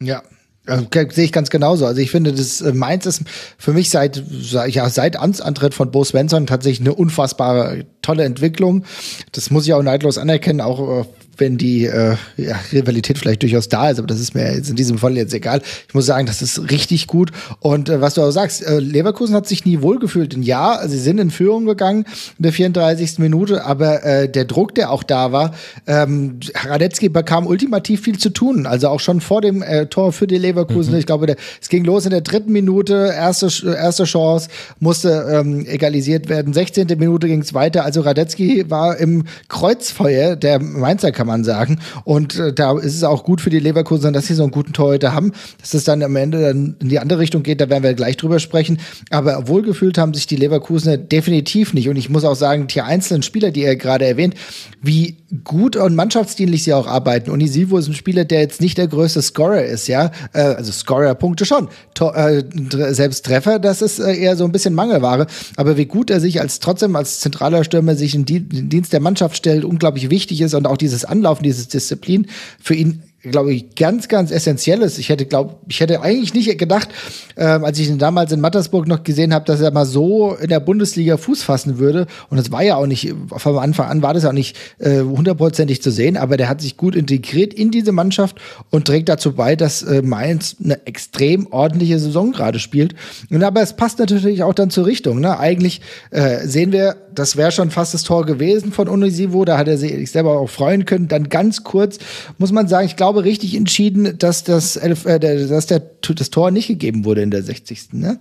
Ja, 0.00 0.22
also, 0.66 0.86
sehe 1.10 1.24
ich 1.24 1.32
ganz 1.32 1.50
genauso. 1.50 1.84
Also 1.84 2.00
ich 2.00 2.10
finde, 2.10 2.32
das 2.32 2.62
äh, 2.62 2.72
Mainz 2.72 3.04
ist 3.04 3.22
für 3.58 3.74
mich 3.74 3.90
seit 3.90 4.22
ja 4.40 4.88
seit 4.88 5.16
Amtsantritt 5.16 5.74
von 5.74 5.90
Bo 5.90 6.04
Svensson 6.04 6.46
tatsächlich 6.46 6.80
eine 6.80 6.94
unfassbare 6.94 7.84
tolle 8.04 8.24
Entwicklung. 8.24 8.84
Das 9.32 9.50
muss 9.50 9.66
ich 9.66 9.72
auch 9.72 9.82
neidlos 9.82 10.18
anerkennen, 10.18 10.60
auch 10.60 11.00
äh, 11.00 11.04
wenn 11.38 11.58
die 11.58 11.86
äh, 11.86 12.16
ja, 12.36 12.56
Rivalität 12.72 13.18
vielleicht 13.18 13.42
durchaus 13.42 13.68
da 13.68 13.90
ist, 13.90 13.98
aber 13.98 14.06
das 14.06 14.20
ist 14.20 14.34
mir 14.34 14.54
jetzt 14.54 14.70
in 14.70 14.76
diesem 14.76 14.98
Fall 14.98 15.16
jetzt 15.16 15.34
egal. 15.34 15.62
Ich 15.88 15.94
muss 15.94 16.06
sagen, 16.06 16.26
das 16.26 16.42
ist 16.42 16.70
richtig 16.70 17.06
gut. 17.06 17.30
Und 17.60 17.88
äh, 17.88 18.00
was 18.00 18.14
du 18.14 18.22
auch 18.22 18.30
sagst, 18.30 18.64
äh, 18.64 18.78
Leverkusen 18.78 19.34
hat 19.34 19.46
sich 19.46 19.64
nie 19.64 19.82
wohlgefühlt. 19.82 20.34
Und 20.34 20.42
ja, 20.42 20.80
sie 20.86 20.98
sind 20.98 21.18
in 21.18 21.30
Führung 21.30 21.64
gegangen 21.66 22.04
in 22.38 22.42
der 22.42 22.52
34. 22.52 23.18
Minute, 23.18 23.64
aber 23.64 24.04
äh, 24.04 24.28
der 24.28 24.44
Druck, 24.44 24.74
der 24.74 24.90
auch 24.90 25.02
da 25.02 25.32
war, 25.32 25.54
ähm, 25.86 26.40
Radetzky 26.54 27.08
bekam 27.08 27.46
ultimativ 27.46 28.02
viel 28.02 28.18
zu 28.18 28.30
tun. 28.30 28.66
Also 28.66 28.88
auch 28.88 29.00
schon 29.00 29.20
vor 29.20 29.40
dem 29.40 29.62
äh, 29.62 29.86
Tor 29.86 30.12
für 30.12 30.26
die 30.26 30.38
Leverkusen. 30.38 30.92
Mhm. 30.92 30.98
Ich 30.98 31.06
glaube, 31.06 31.26
der, 31.26 31.36
es 31.60 31.68
ging 31.68 31.84
los 31.84 32.04
in 32.04 32.10
der 32.10 32.20
dritten 32.20 32.52
Minute, 32.52 33.12
erste, 33.14 33.46
erste 33.66 34.04
Chance, 34.04 34.48
musste 34.80 35.26
ähm, 35.30 35.66
egalisiert 35.66 36.28
werden. 36.28 36.52
16. 36.52 36.86
Minute 36.98 37.26
ging 37.26 37.40
es 37.40 37.54
weiter. 37.54 37.84
Also 37.84 37.93
Radetzky 38.00 38.70
war 38.70 38.96
im 38.96 39.24
Kreuzfeuer 39.48 40.36
der 40.36 40.58
Mainzer 40.60 41.12
kann 41.12 41.26
man 41.26 41.44
sagen. 41.44 41.78
Und 42.04 42.38
äh, 42.38 42.52
da 42.52 42.78
ist 42.78 42.94
es 42.94 43.04
auch 43.04 43.24
gut 43.24 43.40
für 43.40 43.50
die 43.50 43.58
Leverkusen, 43.58 44.12
dass 44.12 44.26
sie 44.26 44.34
so 44.34 44.42
einen 44.42 44.52
guten 44.52 44.72
Torhüter 44.72 45.14
haben. 45.14 45.32
Dass 45.60 45.74
es 45.74 45.84
dann 45.84 46.02
am 46.02 46.16
Ende 46.16 46.40
dann 46.40 46.76
in 46.80 46.88
die 46.88 46.98
andere 46.98 47.18
Richtung 47.18 47.42
geht, 47.42 47.60
da 47.60 47.68
werden 47.68 47.82
wir 47.82 47.94
gleich 47.94 48.16
drüber 48.16 48.38
sprechen. 48.38 48.78
Aber 49.10 49.48
wohlgefühlt 49.48 49.98
haben 49.98 50.14
sich 50.14 50.26
die 50.26 50.36
Leverkusener 50.36 50.96
definitiv 50.96 51.74
nicht. 51.74 51.88
Und 51.88 51.96
ich 51.96 52.08
muss 52.08 52.24
auch 52.24 52.36
sagen, 52.36 52.66
die 52.66 52.80
einzelnen 52.80 53.22
Spieler, 53.22 53.50
die 53.50 53.62
ihr 53.62 53.76
gerade 53.76 54.06
erwähnt, 54.06 54.34
wie 54.82 55.16
gut 55.42 55.76
und 55.76 55.94
mannschaftsdienlich 55.94 56.64
sie 56.64 56.74
auch 56.74 56.86
arbeiten. 56.86 57.30
Und 57.30 57.40
Isivo 57.40 57.78
ist 57.78 57.88
ein 57.88 57.94
Spieler, 57.94 58.24
der 58.24 58.40
jetzt 58.40 58.60
nicht 58.60 58.78
der 58.78 58.88
größte 58.88 59.22
Scorer 59.22 59.64
ist, 59.64 59.88
ja. 59.88 60.10
Äh, 60.32 60.40
also 60.40 60.72
Scorer-Punkte 60.72 61.44
schon. 61.44 61.68
Tor, 61.94 62.16
äh, 62.16 62.44
selbst 62.90 63.26
Treffer, 63.26 63.58
das 63.58 63.82
ist 63.82 63.98
äh, 63.98 64.14
eher 64.14 64.36
so 64.36 64.44
ein 64.44 64.52
bisschen 64.52 64.74
Mangelware. 64.74 65.26
Aber 65.56 65.76
wie 65.76 65.86
gut 65.86 66.10
er 66.10 66.20
sich 66.20 66.40
als 66.40 66.60
trotzdem 66.60 66.96
als 66.96 67.20
zentraler 67.20 67.64
Stürmer 67.64 67.83
sich 67.92 68.14
in, 68.14 68.24
den 68.24 68.68
Dienst 68.68 68.92
der 68.92 69.00
Mannschaft 69.00 69.36
stellt, 69.36 69.64
unglaublich 69.64 70.10
wichtig 70.10 70.40
ist 70.40 70.54
und 70.54 70.66
auch 70.66 70.76
dieses 70.76 71.04
Anlaufen, 71.04 71.42
dieses 71.42 71.68
Disziplin 71.68 72.26
für 72.60 72.74
ihn 72.74 73.02
glaube 73.30 73.54
ich, 73.54 73.74
ganz, 73.74 74.08
ganz 74.08 74.30
essentiell 74.30 74.82
ist. 74.82 74.98
Ich 74.98 75.08
hätte, 75.08 75.26
glaube 75.26 75.56
ich 75.68 75.80
hätte 75.80 76.00
eigentlich 76.02 76.34
nicht 76.34 76.58
gedacht, 76.58 76.88
äh, 77.36 77.44
als 77.44 77.78
ich 77.78 77.88
ihn 77.88 77.98
damals 77.98 78.32
in 78.32 78.40
Mattersburg 78.40 78.86
noch 78.86 79.02
gesehen 79.02 79.32
habe, 79.32 79.44
dass 79.44 79.60
er 79.60 79.70
mal 79.70 79.86
so 79.86 80.34
in 80.34 80.48
der 80.48 80.60
Bundesliga 80.60 81.16
Fuß 81.16 81.42
fassen 81.42 81.78
würde. 81.78 82.06
Und 82.28 82.38
das 82.38 82.52
war 82.52 82.62
ja 82.62 82.76
auch 82.76 82.86
nicht, 82.86 83.14
von 83.28 83.58
Anfang 83.58 83.88
an 83.88 84.02
war 84.02 84.14
das 84.14 84.24
auch 84.24 84.32
nicht 84.32 84.56
äh, 84.78 85.00
hundertprozentig 85.00 85.82
zu 85.82 85.90
sehen, 85.90 86.16
aber 86.16 86.36
der 86.36 86.48
hat 86.48 86.60
sich 86.60 86.76
gut 86.76 86.94
integriert 86.94 87.54
in 87.54 87.70
diese 87.70 87.92
Mannschaft 87.92 88.36
und 88.70 88.86
trägt 88.86 89.08
dazu 89.08 89.32
bei, 89.32 89.56
dass 89.56 89.82
äh, 89.82 90.02
Mainz 90.02 90.56
eine 90.62 90.86
extrem 90.86 91.46
ordentliche 91.50 91.98
Saison 91.98 92.32
gerade 92.32 92.58
spielt. 92.58 92.94
Und 93.30 93.42
aber 93.42 93.62
es 93.62 93.74
passt 93.74 93.98
natürlich 93.98 94.42
auch 94.42 94.54
dann 94.54 94.70
zur 94.70 94.86
Richtung. 94.86 95.20
Ne? 95.20 95.38
Eigentlich 95.38 95.80
äh, 96.10 96.46
sehen 96.46 96.72
wir, 96.72 96.96
das 97.14 97.36
wäre 97.36 97.52
schon 97.52 97.70
fast 97.70 97.94
das 97.94 98.02
Tor 98.02 98.26
gewesen 98.26 98.72
von 98.72 98.88
Unisivo, 98.88 99.44
da 99.44 99.58
hat 99.58 99.68
er 99.68 99.78
sich 99.78 100.10
selber 100.10 100.38
auch 100.38 100.50
freuen 100.50 100.84
können. 100.84 101.08
Dann 101.08 101.28
ganz 101.28 101.64
kurz 101.64 101.98
muss 102.38 102.52
man 102.52 102.68
sagen, 102.68 102.86
ich 102.86 102.96
glaube, 102.96 103.24
richtig 103.24 103.54
entschieden, 103.54 104.18
dass 104.18 104.44
das, 104.44 104.76
äh, 104.76 105.18
dass 105.48 105.66
der, 105.66 105.80
das 105.80 106.30
Tor 106.30 106.50
nicht 106.50 106.68
gegeben 106.68 107.04
wurde 107.04 107.22
in 107.22 107.30
der 107.30 107.42
60. 107.42 107.92
Ne? 107.92 108.20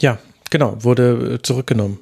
Ja, 0.00 0.18
genau, 0.50 0.82
wurde 0.82 1.34
äh, 1.34 1.42
zurückgenommen. 1.42 1.98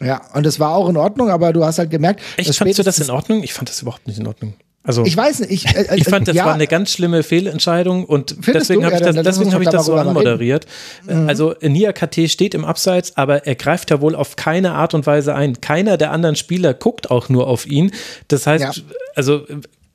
Ja, 0.00 0.20
und 0.34 0.46
es 0.46 0.60
war 0.60 0.74
auch 0.74 0.88
in 0.88 0.96
Ordnung, 0.96 1.30
aber 1.30 1.52
du 1.52 1.64
hast 1.64 1.78
halt 1.78 1.90
gemerkt. 1.90 2.20
Echt, 2.36 2.54
fandest 2.54 2.78
du 2.78 2.82
das 2.82 2.98
in 2.98 3.10
Ordnung? 3.10 3.42
Ich 3.42 3.54
fand 3.54 3.68
das 3.68 3.80
überhaupt 3.80 4.06
nicht 4.06 4.18
in 4.18 4.26
Ordnung. 4.26 4.54
Also, 4.86 5.04
ich 5.04 5.16
weiß 5.16 5.40
nicht. 5.40 5.50
Ich, 5.50 5.66
äh, 5.66 5.96
ich 5.96 6.04
fand, 6.04 6.28
das 6.28 6.36
ja, 6.36 6.46
war 6.46 6.54
eine 6.54 6.68
ganz 6.68 6.92
schlimme 6.92 7.24
Fehlentscheidung 7.24 8.04
und 8.04 8.36
deswegen 8.46 8.84
habe 8.84 8.94
ich 8.94 9.00
das, 9.00 9.16
deswegen 9.16 9.52
hab 9.52 9.60
ich 9.60 9.68
das 9.68 9.86
so 9.86 9.94
anmoderiert. 9.94 10.66
Mhm. 11.04 11.28
Also 11.28 11.54
Nia 11.60 11.92
KT 11.92 12.30
steht 12.30 12.54
im 12.54 12.64
Abseits, 12.64 13.16
aber 13.16 13.46
er 13.46 13.56
greift 13.56 13.90
ja 13.90 14.00
wohl 14.00 14.14
auf 14.14 14.36
keine 14.36 14.74
Art 14.74 14.94
und 14.94 15.04
Weise 15.04 15.34
ein. 15.34 15.60
Keiner 15.60 15.96
der 15.96 16.12
anderen 16.12 16.36
Spieler 16.36 16.72
guckt 16.72 17.10
auch 17.10 17.28
nur 17.28 17.48
auf 17.48 17.66
ihn. 17.66 17.90
Das 18.28 18.46
heißt, 18.46 18.76
ja. 18.76 18.82
also 19.16 19.44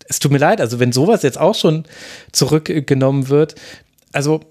es 0.10 0.20
tut 0.20 0.32
mir 0.32 0.40
leid, 0.40 0.60
also 0.60 0.80
wenn 0.80 0.92
sowas 0.92 1.24
jetzt 1.24 1.40
auch 1.40 1.56
schon 1.56 1.86
zurückgenommen 2.34 3.30
wird, 3.30 3.56
also 4.12 4.42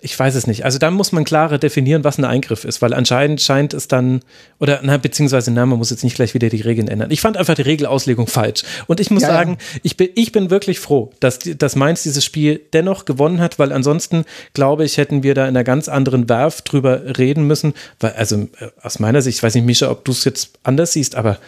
ich 0.00 0.16
weiß 0.16 0.36
es 0.36 0.46
nicht. 0.46 0.64
Also 0.64 0.78
da 0.78 0.92
muss 0.92 1.10
man 1.10 1.24
klarer 1.24 1.58
definieren, 1.58 2.04
was 2.04 2.18
ein 2.18 2.24
Eingriff 2.24 2.64
ist, 2.64 2.82
weil 2.82 2.94
anscheinend 2.94 3.40
scheint 3.40 3.74
es 3.74 3.88
dann, 3.88 4.20
oder 4.60 4.80
na, 4.84 4.96
beziehungsweise, 4.96 5.50
na, 5.50 5.66
man 5.66 5.78
muss 5.78 5.90
jetzt 5.90 6.04
nicht 6.04 6.14
gleich 6.14 6.34
wieder 6.34 6.48
die 6.48 6.60
Regeln 6.60 6.86
ändern. 6.86 7.10
Ich 7.10 7.20
fand 7.20 7.36
einfach 7.36 7.54
die 7.54 7.62
Regelauslegung 7.62 8.28
falsch. 8.28 8.62
Und 8.86 9.00
ich 9.00 9.10
muss 9.10 9.22
ja, 9.22 9.28
sagen, 9.28 9.58
ja. 9.58 9.80
Ich, 9.82 9.96
bin, 9.96 10.10
ich 10.14 10.30
bin 10.30 10.50
wirklich 10.50 10.78
froh, 10.78 11.10
dass, 11.18 11.40
dass 11.40 11.74
Mainz 11.74 12.04
dieses 12.04 12.24
Spiel 12.24 12.60
dennoch 12.72 13.06
gewonnen 13.06 13.40
hat, 13.40 13.58
weil 13.58 13.72
ansonsten, 13.72 14.24
glaube 14.54 14.84
ich, 14.84 14.98
hätten 14.98 15.24
wir 15.24 15.34
da 15.34 15.42
in 15.42 15.56
einer 15.56 15.64
ganz 15.64 15.88
anderen 15.88 16.28
Werf 16.28 16.62
drüber 16.62 17.18
reden 17.18 17.44
müssen. 17.48 17.74
Weil, 17.98 18.12
also 18.12 18.36
äh, 18.36 18.68
aus 18.80 19.00
meiner 19.00 19.20
Sicht, 19.20 19.38
ich 19.38 19.42
weiß 19.42 19.56
nicht, 19.56 19.66
Mischa, 19.66 19.90
ob 19.90 20.04
du 20.04 20.12
es 20.12 20.24
jetzt 20.24 20.60
anders 20.62 20.92
siehst, 20.92 21.16
aber 21.16 21.38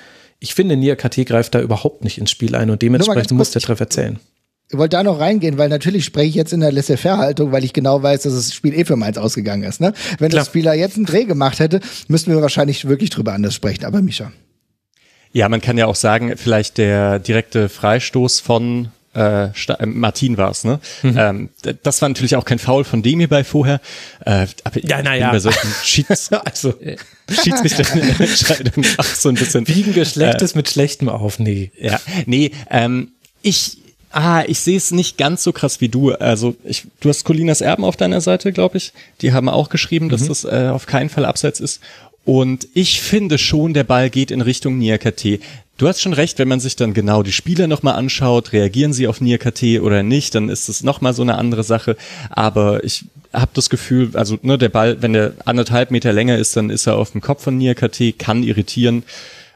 ich 0.40 0.54
finde, 0.54 0.76
Nia 0.76 0.96
KT 0.96 1.24
greift 1.26 1.54
da 1.54 1.60
überhaupt 1.60 2.02
nicht 2.02 2.18
ins 2.18 2.32
Spiel 2.32 2.56
ein 2.56 2.70
und 2.70 2.82
dementsprechend 2.82 3.32
muss 3.32 3.52
der 3.52 3.62
Treffer 3.62 3.88
zählen. 3.90 4.18
Ich 4.70 4.76
wollte 4.76 4.96
da 4.96 5.02
noch 5.02 5.18
reingehen, 5.18 5.56
weil 5.56 5.70
natürlich 5.70 6.04
spreche 6.04 6.28
ich 6.28 6.34
jetzt 6.34 6.52
in 6.52 6.60
der 6.60 6.70
Laissez-faire-Haltung, 6.70 7.52
weil 7.52 7.64
ich 7.64 7.72
genau 7.72 8.02
weiß, 8.02 8.22
dass 8.22 8.34
das 8.34 8.52
Spiel 8.52 8.74
eh 8.74 8.84
für 8.84 8.96
Mainz 8.96 9.16
ausgegangen 9.16 9.62
ist. 9.62 9.80
Ne? 9.80 9.94
Wenn 10.18 10.28
Klar. 10.28 10.40
das 10.40 10.48
Spieler 10.48 10.74
jetzt 10.74 10.96
einen 10.96 11.06
Dreh 11.06 11.24
gemacht 11.24 11.58
hätte, 11.58 11.80
müssten 12.08 12.30
wir 12.32 12.42
wahrscheinlich 12.42 12.86
wirklich 12.86 13.08
drüber 13.08 13.32
anders 13.32 13.54
sprechen. 13.54 13.86
Aber 13.86 14.02
Misha. 14.02 14.30
Ja, 15.32 15.48
man 15.48 15.62
kann 15.62 15.78
ja 15.78 15.86
auch 15.86 15.94
sagen, 15.94 16.34
vielleicht 16.36 16.76
der 16.78 17.18
direkte 17.18 17.68
Freistoß 17.70 18.40
von 18.40 18.88
äh, 19.14 19.44
äh 19.46 19.86
Martin 19.86 20.36
war 20.36 20.50
es, 20.50 20.64
ne? 20.64 20.80
Mhm. 21.02 21.14
Ähm, 21.16 21.48
das 21.82 22.02
war 22.02 22.08
natürlich 22.08 22.36
auch 22.36 22.44
kein 22.44 22.58
Foul 22.58 22.84
von 22.84 23.02
dem 23.02 23.18
hierbei 23.18 23.44
vorher. 23.44 23.80
Äh, 24.24 24.46
aber 24.64 24.84
ja, 24.84 25.02
naja. 25.02 25.30
Bei 25.30 25.38
solchen 25.38 25.68
Schieds 25.82 26.30
also, 26.44 26.74
Schiedsrichterentscheidungen 27.30 28.90
auch 28.98 29.04
so 29.04 29.30
ein 29.30 29.34
bisschen. 29.34 29.66
Wiegen 29.66 29.94
wir 29.94 30.04
Schlechtes 30.04 30.52
äh, 30.52 30.56
mit 30.58 30.68
Schlechtem 30.68 31.08
auf, 31.08 31.38
nee. 31.38 31.72
Ja, 31.78 32.00
nee, 32.26 32.52
ähm, 32.70 33.12
ich, 33.42 33.78
Ah, 34.11 34.42
ich 34.46 34.61
sehe 34.61 34.76
es 34.76 34.90
nicht 34.90 35.18
ganz 35.18 35.42
so 35.42 35.52
krass 35.52 35.80
wie 35.80 35.88
du. 35.88 36.12
Also, 36.12 36.56
ich, 36.64 36.84
du 37.00 37.09
hast 37.09 37.24
Colinas 37.24 37.61
Erben 37.61 37.84
auf 37.84 37.96
deiner 37.96 38.20
Seite, 38.20 38.52
glaube 38.52 38.78
ich. 38.78 38.92
Die 39.20 39.32
haben 39.32 39.48
auch 39.48 39.68
geschrieben, 39.68 40.09
dass 40.09 40.22
mhm. 40.22 40.28
das 40.28 40.44
äh, 40.44 40.70
auf 40.72 40.86
keinen 40.86 41.11
Fall 41.11 41.24
abseits 41.24 41.61
ist. 41.61 41.80
Und 42.24 42.68
ich 42.74 43.00
finde 43.00 43.38
schon, 43.38 43.72
der 43.72 43.84
Ball 43.84 44.11
geht 44.11 44.30
in 44.30 44.40
Richtung 44.40 44.78
Niakate. 44.78 45.40
Du 45.78 45.86
hast 45.88 46.02
schon 46.02 46.12
recht, 46.12 46.38
wenn 46.38 46.48
man 46.48 46.61
sich 46.61 46.76
dann 46.76 46.92
genau 46.92 47.22
die 47.22 47.32
Spieler 47.32 47.68
nochmal 47.68 47.94
anschaut, 47.94 48.52
reagieren 48.52 48.92
sie 48.92 49.06
auf 49.06 49.20
NIR-KT 49.20 49.80
oder 49.80 50.02
nicht, 50.02 50.34
dann 50.34 50.48
ist 50.48 50.68
es 50.68 50.82
nochmal 50.82 51.14
so 51.14 51.22
eine 51.22 51.38
andere 51.38 51.62
Sache. 51.62 51.96
Aber 52.30 52.82
ich 52.82 53.04
habe 53.32 53.52
das 53.54 53.70
Gefühl, 53.70 54.11
also 54.14 54.38
ne, 54.42 54.59
der 54.59 54.70
Ball, 54.70 55.00
wenn 55.00 55.12
der 55.12 55.34
anderthalb 55.44 55.90
Meter 55.90 56.12
länger 56.12 56.36
ist, 56.36 56.56
dann 56.56 56.68
ist 56.68 56.86
er 56.86 56.96
auf 56.96 57.12
dem 57.12 57.20
Kopf 57.20 57.44
von 57.44 57.56
NIR-KT, 57.56 58.18
kann 58.18 58.42
irritieren. 58.42 59.04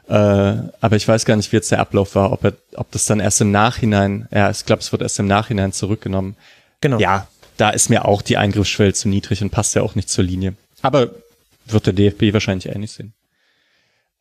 Äh, 0.07 0.13
aber 0.13 0.95
ich 0.95 1.07
weiß 1.07 1.25
gar 1.25 1.35
nicht, 1.35 1.51
wie 1.51 1.55
jetzt 1.55 1.71
der 1.71 1.79
Ablauf 1.79 2.15
war, 2.15 2.31
ob, 2.31 2.43
er, 2.43 2.53
ob 2.75 2.91
das 2.91 3.05
dann 3.05 3.19
erst 3.19 3.41
im 3.41 3.51
Nachhinein, 3.51 4.27
ja, 4.31 4.49
ich 4.49 4.65
glaube, 4.65 4.81
es 4.81 4.91
wird 4.91 5.01
erst 5.01 5.19
im 5.19 5.27
Nachhinein 5.27 5.71
zurückgenommen. 5.71 6.35
Genau. 6.81 6.99
Ja, 6.99 7.27
da 7.57 7.69
ist 7.69 7.89
mir 7.89 8.05
auch 8.05 8.21
die 8.21 8.37
Eingriffsschwelle 8.37 8.93
zu 8.93 9.07
niedrig 9.07 9.41
und 9.41 9.51
passt 9.51 9.75
ja 9.75 9.81
auch 9.81 9.95
nicht 9.95 10.09
zur 10.09 10.23
Linie. 10.23 10.55
Aber 10.81 11.11
wird 11.65 11.85
der 11.85 11.93
DFB 11.93 12.33
wahrscheinlich 12.33 12.67
ähnlich 12.67 12.91
sehen. 12.91 13.13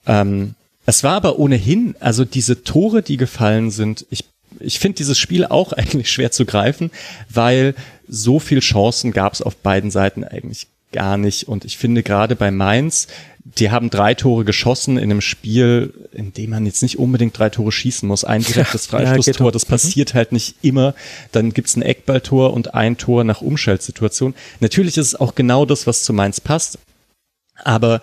Ähm, 0.06 0.54
es 0.86 1.02
war 1.04 1.14
aber 1.14 1.38
ohnehin, 1.38 1.94
also 2.00 2.24
diese 2.24 2.64
Tore, 2.64 3.02
die 3.02 3.16
gefallen 3.16 3.70
sind, 3.70 4.06
ich, 4.10 4.24
ich 4.60 4.78
finde 4.78 4.96
dieses 4.96 5.18
Spiel 5.18 5.44
auch 5.44 5.72
eigentlich 5.72 6.10
schwer 6.10 6.30
zu 6.30 6.44
greifen, 6.44 6.90
weil 7.28 7.74
so 8.08 8.38
viel 8.38 8.60
Chancen 8.60 9.12
gab 9.12 9.32
es 9.32 9.42
auf 9.42 9.56
beiden 9.56 9.90
Seiten 9.90 10.24
eigentlich 10.24 10.66
gar 10.92 11.16
nicht. 11.16 11.48
Und 11.48 11.64
ich 11.64 11.76
finde 11.76 12.02
gerade 12.02 12.36
bei 12.36 12.50
Mainz, 12.50 13.08
die 13.44 13.70
haben 13.70 13.90
drei 13.90 14.14
Tore 14.14 14.44
geschossen 14.44 14.98
in 14.98 15.10
einem 15.10 15.20
Spiel, 15.20 15.92
in 16.12 16.32
dem 16.32 16.50
man 16.50 16.64
jetzt 16.64 16.82
nicht 16.82 16.98
unbedingt 16.98 17.36
drei 17.36 17.50
Tore 17.50 17.72
schießen 17.72 18.06
muss. 18.06 18.24
Ein 18.24 18.42
direktes 18.44 18.86
Freistoßtor, 18.86 19.50
das 19.50 19.66
passiert 19.66 20.14
mhm. 20.14 20.18
halt 20.18 20.32
nicht 20.32 20.56
immer. 20.62 20.94
Dann 21.32 21.52
gibt's 21.52 21.76
ein 21.76 21.82
Eckballtor 21.82 22.52
und 22.52 22.74
ein 22.74 22.96
Tor 22.96 23.24
nach 23.24 23.40
Umschaltsituation. 23.40 24.34
Natürlich 24.60 24.96
ist 24.96 25.08
es 25.08 25.20
auch 25.20 25.34
genau 25.34 25.64
das, 25.64 25.86
was 25.86 26.04
zu 26.04 26.12
Mainz 26.12 26.40
passt. 26.40 26.78
Aber 27.56 28.00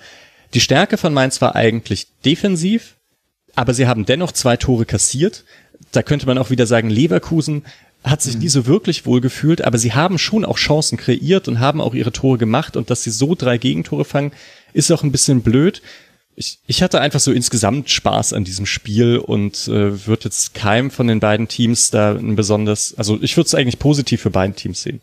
Die 0.53 0.61
Stärke 0.61 0.97
von 0.97 1.13
Mainz 1.13 1.41
war 1.41 1.55
eigentlich 1.55 2.07
defensiv, 2.25 2.95
aber 3.55 3.73
sie 3.73 3.87
haben 3.87 4.05
dennoch 4.05 4.31
zwei 4.31 4.57
Tore 4.57 4.85
kassiert. 4.85 5.43
Da 5.91 6.01
könnte 6.01 6.25
man 6.25 6.37
auch 6.37 6.49
wieder 6.49 6.65
sagen, 6.65 6.89
Leverkusen 6.89 7.65
hat 8.03 8.21
sich 8.21 8.37
nie 8.37 8.47
so 8.47 8.65
wirklich 8.65 9.05
wohl 9.05 9.21
gefühlt, 9.21 9.63
aber 9.63 9.77
sie 9.77 9.93
haben 9.93 10.17
schon 10.17 10.45
auch 10.45 10.57
Chancen 10.57 10.97
kreiert 10.97 11.47
und 11.47 11.59
haben 11.59 11.81
auch 11.81 11.93
ihre 11.93 12.11
Tore 12.11 12.37
gemacht 12.37 12.77
und 12.77 12.89
dass 12.89 13.03
sie 13.03 13.11
so 13.11 13.35
drei 13.35 13.57
Gegentore 13.57 14.05
fangen, 14.05 14.31
ist 14.73 14.91
auch 14.91 15.03
ein 15.03 15.11
bisschen 15.11 15.41
blöd. 15.41 15.81
Ich, 16.35 16.59
ich 16.67 16.81
hatte 16.81 17.01
einfach 17.01 17.19
so 17.19 17.33
insgesamt 17.33 17.89
Spaß 17.89 18.31
an 18.31 18.45
diesem 18.45 18.65
Spiel 18.65 19.17
und 19.17 19.67
äh, 19.67 20.07
würde 20.07 20.25
jetzt 20.25 20.53
keinem 20.53 20.91
von 20.91 21.07
den 21.07 21.19
beiden 21.19 21.49
Teams 21.49 21.91
da 21.91 22.15
ein 22.15 22.37
besonders, 22.37 22.93
also 22.97 23.19
ich 23.21 23.35
würde 23.35 23.47
es 23.47 23.55
eigentlich 23.55 23.79
positiv 23.79 24.21
für 24.21 24.29
beide 24.29 24.53
Teams 24.53 24.81
sehen. 24.81 25.01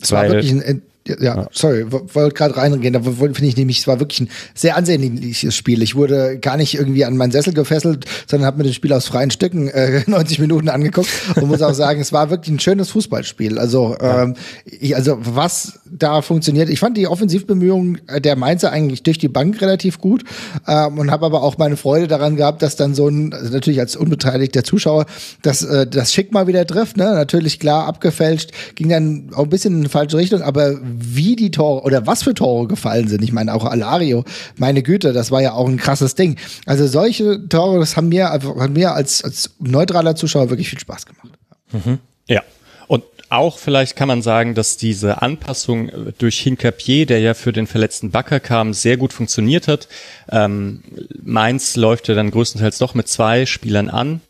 Es 0.00 0.12
war 0.12 0.28
wirklich 0.28 0.52
ein 0.52 0.82
ja, 1.08 1.16
ja, 1.20 1.48
sorry, 1.52 1.86
wollte 1.90 2.34
gerade 2.34 2.56
reingehen, 2.56 2.92
da 2.92 3.00
finde 3.00 3.46
ich 3.46 3.56
nämlich, 3.56 3.78
es 3.78 3.86
war 3.86 4.00
wirklich 4.00 4.20
ein 4.20 4.28
sehr 4.54 4.76
ansehnliches 4.76 5.54
Spiel. 5.54 5.82
Ich 5.82 5.94
wurde 5.94 6.38
gar 6.38 6.56
nicht 6.56 6.74
irgendwie 6.74 7.04
an 7.04 7.16
meinen 7.16 7.32
Sessel 7.32 7.52
gefesselt, 7.52 8.04
sondern 8.26 8.46
habe 8.46 8.58
mir 8.58 8.64
das 8.64 8.74
Spiel 8.74 8.92
aus 8.92 9.06
freien 9.06 9.30
Stücken 9.30 9.68
äh, 9.68 10.02
90 10.06 10.38
Minuten 10.38 10.68
angeguckt 10.68 11.08
und 11.36 11.48
muss 11.48 11.62
auch 11.62 11.74
sagen, 11.74 12.00
es 12.00 12.12
war 12.12 12.30
wirklich 12.30 12.54
ein 12.54 12.60
schönes 12.60 12.90
Fußballspiel. 12.90 13.58
Also, 13.58 13.96
ähm, 14.00 14.34
ich, 14.64 14.96
also 14.96 15.18
was 15.20 15.80
da 15.90 16.22
funktioniert, 16.22 16.68
ich 16.68 16.80
fand 16.80 16.96
die 16.96 17.06
Offensivbemühungen 17.06 18.00
der 18.18 18.36
Mainzer 18.36 18.72
eigentlich 18.72 19.02
durch 19.02 19.18
die 19.18 19.28
Bank 19.28 19.60
relativ 19.60 20.00
gut 20.00 20.24
ähm, 20.66 20.98
und 20.98 21.10
habe 21.10 21.26
aber 21.26 21.42
auch 21.42 21.58
meine 21.58 21.76
Freude 21.76 22.06
daran 22.08 22.36
gehabt, 22.36 22.62
dass 22.62 22.76
dann 22.76 22.94
so 22.94 23.08
ein, 23.08 23.32
also 23.32 23.52
natürlich 23.52 23.80
als 23.80 23.96
unbeteiligter 23.96 24.64
Zuschauer, 24.64 25.06
dass 25.42 25.62
äh, 25.62 25.86
das 25.86 26.12
Schick 26.12 26.32
mal 26.32 26.46
wieder 26.46 26.66
trifft, 26.66 26.96
ne? 26.96 27.14
natürlich 27.14 27.60
klar 27.60 27.86
abgefälscht, 27.86 28.52
ging 28.74 28.88
dann 28.88 29.30
auch 29.34 29.44
ein 29.44 29.50
bisschen 29.50 29.74
in 29.74 29.82
die 29.82 29.88
falsche 29.88 30.16
Richtung, 30.16 30.42
aber 30.42 30.76
wie 30.98 31.36
die 31.36 31.50
Tore 31.50 31.82
oder 31.82 32.06
was 32.06 32.22
für 32.22 32.34
Tore 32.34 32.66
gefallen 32.66 33.08
sind. 33.08 33.22
Ich 33.22 33.32
meine, 33.32 33.54
auch 33.54 33.64
Alario, 33.64 34.24
meine 34.56 34.82
Güte, 34.82 35.12
das 35.12 35.30
war 35.30 35.42
ja 35.42 35.52
auch 35.52 35.68
ein 35.68 35.76
krasses 35.76 36.14
Ding. 36.14 36.36
Also 36.64 36.86
solche 36.86 37.48
Tore, 37.48 37.78
das 37.78 37.96
haben 37.96 38.08
mir, 38.08 38.28
haben 38.28 38.72
mir 38.72 38.92
als, 38.92 39.22
als 39.22 39.50
neutraler 39.58 40.16
Zuschauer 40.16 40.50
wirklich 40.50 40.68
viel 40.68 40.80
Spaß 40.80 41.06
gemacht. 41.06 41.30
Mhm. 41.72 41.98
Ja. 42.28 42.42
Und 42.88 43.04
auch 43.28 43.58
vielleicht 43.58 43.96
kann 43.96 44.08
man 44.08 44.22
sagen, 44.22 44.54
dass 44.54 44.76
diese 44.76 45.20
Anpassung 45.22 45.90
durch 46.18 46.38
Hinkapier, 46.38 47.06
der 47.06 47.18
ja 47.20 47.34
für 47.34 47.52
den 47.52 47.66
verletzten 47.66 48.10
Backer 48.10 48.38
kam, 48.38 48.72
sehr 48.72 48.96
gut 48.96 49.12
funktioniert 49.12 49.66
hat. 49.66 49.88
Ähm, 50.30 50.82
Mainz 51.22 51.76
läuft 51.76 52.08
ja 52.08 52.14
dann 52.14 52.30
größtenteils 52.30 52.78
doch 52.78 52.94
mit 52.94 53.08
zwei 53.08 53.46
Spielern 53.46 53.90
an. 53.90 54.20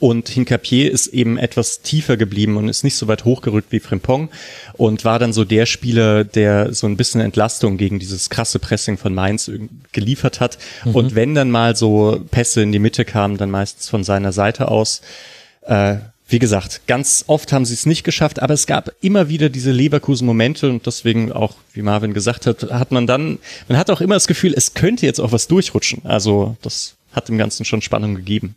Und 0.00 0.28
Hincapier 0.28 0.92
ist 0.92 1.08
eben 1.08 1.38
etwas 1.38 1.80
tiefer 1.82 2.16
geblieben 2.16 2.56
und 2.56 2.68
ist 2.68 2.84
nicht 2.84 2.94
so 2.94 3.08
weit 3.08 3.24
hochgerückt 3.24 3.72
wie 3.72 3.80
Frimpong 3.80 4.28
und 4.74 5.04
war 5.04 5.18
dann 5.18 5.32
so 5.32 5.44
der 5.44 5.66
Spieler, 5.66 6.24
der 6.24 6.72
so 6.72 6.86
ein 6.86 6.96
bisschen 6.96 7.20
Entlastung 7.20 7.78
gegen 7.78 7.98
dieses 7.98 8.30
krasse 8.30 8.60
Pressing 8.60 8.96
von 8.96 9.12
Mainz 9.12 9.50
geliefert 9.92 10.40
hat. 10.40 10.58
Mhm. 10.84 10.94
Und 10.94 11.14
wenn 11.14 11.34
dann 11.34 11.50
mal 11.50 11.74
so 11.74 12.24
Pässe 12.30 12.62
in 12.62 12.70
die 12.70 12.78
Mitte 12.78 13.04
kamen, 13.04 13.38
dann 13.38 13.50
meistens 13.50 13.88
von 13.88 14.04
seiner 14.04 14.32
Seite 14.32 14.68
aus. 14.68 15.02
Äh, 15.62 15.96
wie 16.30 16.38
gesagt, 16.38 16.82
ganz 16.86 17.24
oft 17.26 17.52
haben 17.52 17.64
sie 17.64 17.72
es 17.72 17.86
nicht 17.86 18.04
geschafft, 18.04 18.42
aber 18.42 18.52
es 18.52 18.66
gab 18.66 18.92
immer 19.00 19.30
wieder 19.30 19.48
diese 19.48 19.72
Leverkusen-Momente 19.72 20.68
und 20.68 20.84
deswegen 20.84 21.32
auch, 21.32 21.54
wie 21.72 21.80
Marvin 21.80 22.12
gesagt 22.12 22.46
hat, 22.46 22.70
hat 22.70 22.92
man 22.92 23.06
dann, 23.06 23.38
man 23.66 23.78
hat 23.78 23.88
auch 23.88 24.02
immer 24.02 24.14
das 24.14 24.26
Gefühl, 24.26 24.52
es 24.54 24.74
könnte 24.74 25.06
jetzt 25.06 25.20
auch 25.20 25.32
was 25.32 25.48
durchrutschen. 25.48 26.02
Also 26.04 26.56
das 26.60 26.96
hat 27.12 27.28
dem 27.28 27.38
Ganzen 27.38 27.64
schon 27.64 27.80
Spannung 27.80 28.14
gegeben. 28.14 28.56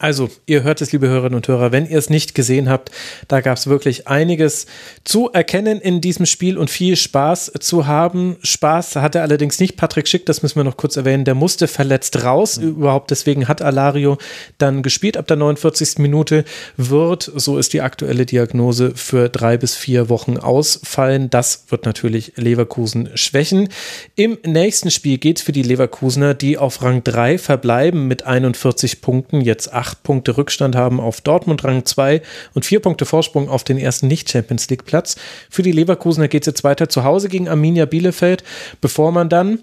Also, 0.00 0.30
ihr 0.46 0.62
hört 0.62 0.80
es, 0.80 0.92
liebe 0.92 1.08
Hörerinnen 1.08 1.34
und 1.34 1.48
Hörer, 1.48 1.72
wenn 1.72 1.84
ihr 1.84 1.98
es 1.98 2.08
nicht 2.08 2.36
gesehen 2.36 2.68
habt, 2.68 2.92
da 3.26 3.40
gab 3.40 3.56
es 3.56 3.66
wirklich 3.66 4.06
einiges 4.06 4.66
zu 5.02 5.32
erkennen 5.32 5.80
in 5.80 6.00
diesem 6.00 6.24
Spiel 6.24 6.56
und 6.56 6.70
viel 6.70 6.94
Spaß 6.94 7.50
zu 7.58 7.88
haben. 7.88 8.36
Spaß 8.44 8.94
hatte 8.94 9.22
allerdings 9.22 9.58
nicht 9.58 9.76
Patrick 9.76 10.06
Schick, 10.06 10.24
das 10.24 10.40
müssen 10.44 10.54
wir 10.54 10.62
noch 10.62 10.76
kurz 10.76 10.96
erwähnen, 10.96 11.24
der 11.24 11.34
musste 11.34 11.66
verletzt 11.66 12.22
raus. 12.22 12.60
Mhm. 12.60 12.68
Überhaupt 12.68 13.10
deswegen 13.10 13.48
hat 13.48 13.60
Alario 13.60 14.18
dann 14.58 14.84
gespielt 14.84 15.16
ab 15.16 15.26
der 15.26 15.36
49. 15.36 15.98
Minute, 15.98 16.44
wird, 16.76 17.32
so 17.34 17.58
ist 17.58 17.72
die 17.72 17.80
aktuelle 17.80 18.24
Diagnose, 18.24 18.92
für 18.94 19.28
drei 19.28 19.56
bis 19.56 19.74
vier 19.74 20.08
Wochen 20.08 20.36
ausfallen. 20.36 21.28
Das 21.28 21.64
wird 21.70 21.86
natürlich 21.86 22.34
Leverkusen 22.36 23.10
schwächen. 23.16 23.68
Im 24.14 24.38
nächsten 24.46 24.92
Spiel 24.92 25.18
geht 25.18 25.38
es 25.38 25.42
für 25.42 25.50
die 25.50 25.64
Leverkusener, 25.64 26.34
die 26.34 26.56
auf 26.56 26.82
Rang 26.82 27.02
3 27.02 27.36
verbleiben 27.38 28.06
mit 28.06 28.24
41 28.24 29.00
Punkten, 29.00 29.40
jetzt 29.40 29.72
8 29.72 29.87
acht 29.88 30.02
Punkte 30.02 30.36
Rückstand 30.36 30.76
haben 30.76 31.00
auf 31.00 31.22
Dortmund 31.22 31.64
Rang 31.64 31.86
2 31.86 32.20
und 32.52 32.66
vier 32.66 32.80
Punkte 32.80 33.06
Vorsprung 33.06 33.48
auf 33.48 33.64
den 33.64 33.78
ersten 33.78 34.06
Nicht-Champions 34.06 34.68
League-Platz. 34.68 35.16
Für 35.48 35.62
die 35.62 35.72
Leverkusener 35.72 36.28
geht 36.28 36.42
es 36.42 36.46
jetzt 36.46 36.64
weiter 36.64 36.90
zu 36.90 37.04
Hause 37.04 37.28
gegen 37.28 37.48
Arminia 37.48 37.86
Bielefeld, 37.86 38.44
bevor 38.82 39.12
man 39.12 39.30
dann 39.30 39.60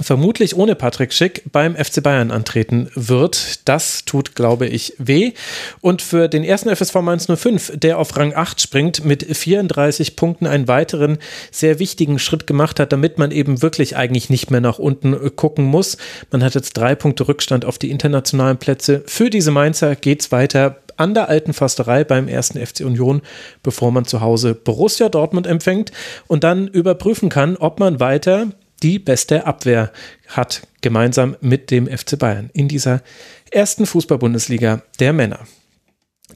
vermutlich 0.00 0.56
ohne 0.56 0.74
Patrick 0.74 1.12
Schick 1.12 1.42
beim 1.50 1.76
FC 1.76 2.02
Bayern 2.02 2.30
antreten 2.30 2.90
wird. 2.94 3.68
Das 3.68 4.04
tut, 4.04 4.34
glaube 4.34 4.66
ich, 4.66 4.94
weh. 4.98 5.32
Und 5.80 6.02
für 6.02 6.28
den 6.28 6.44
ersten 6.44 6.74
FSV 6.74 6.94
Mainz 6.96 7.26
05, 7.26 7.72
der 7.76 7.98
auf 7.98 8.16
Rang 8.16 8.34
8 8.34 8.60
springt, 8.60 9.04
mit 9.04 9.24
34 9.24 10.16
Punkten 10.16 10.46
einen 10.46 10.68
weiteren 10.68 11.18
sehr 11.50 11.78
wichtigen 11.78 12.18
Schritt 12.18 12.46
gemacht 12.46 12.80
hat, 12.80 12.92
damit 12.92 13.18
man 13.18 13.30
eben 13.30 13.62
wirklich 13.62 13.96
eigentlich 13.96 14.30
nicht 14.30 14.50
mehr 14.50 14.60
nach 14.60 14.78
unten 14.78 15.36
gucken 15.36 15.64
muss. 15.64 15.96
Man 16.30 16.44
hat 16.44 16.54
jetzt 16.54 16.76
drei 16.76 16.94
Punkte 16.94 17.28
Rückstand 17.28 17.64
auf 17.64 17.78
die 17.78 17.90
internationalen 17.90 18.58
Plätze. 18.58 19.02
Für 19.06 19.30
diese 19.30 19.50
Mainzer 19.50 19.96
geht's 19.96 20.30
weiter 20.32 20.78
an 20.96 21.14
der 21.14 21.28
alten 21.28 21.52
Fasterei 21.52 22.04
beim 22.04 22.28
ersten 22.28 22.64
FC 22.64 22.80
Union, 22.80 23.22
bevor 23.62 23.92
man 23.92 24.04
zu 24.04 24.20
Hause 24.20 24.54
Borussia 24.54 25.08
Dortmund 25.08 25.46
empfängt 25.46 25.92
und 26.26 26.44
dann 26.44 26.66
überprüfen 26.68 27.28
kann, 27.28 27.56
ob 27.56 27.78
man 27.78 28.00
weiter 28.00 28.48
die 28.82 28.98
beste 28.98 29.46
Abwehr 29.46 29.92
hat, 30.28 30.62
gemeinsam 30.80 31.36
mit 31.40 31.70
dem 31.70 31.86
FC 31.86 32.18
Bayern 32.18 32.50
in 32.52 32.68
dieser 32.68 33.02
ersten 33.50 33.86
Fußball-Bundesliga 33.86 34.82
der 35.00 35.12
Männer. 35.12 35.40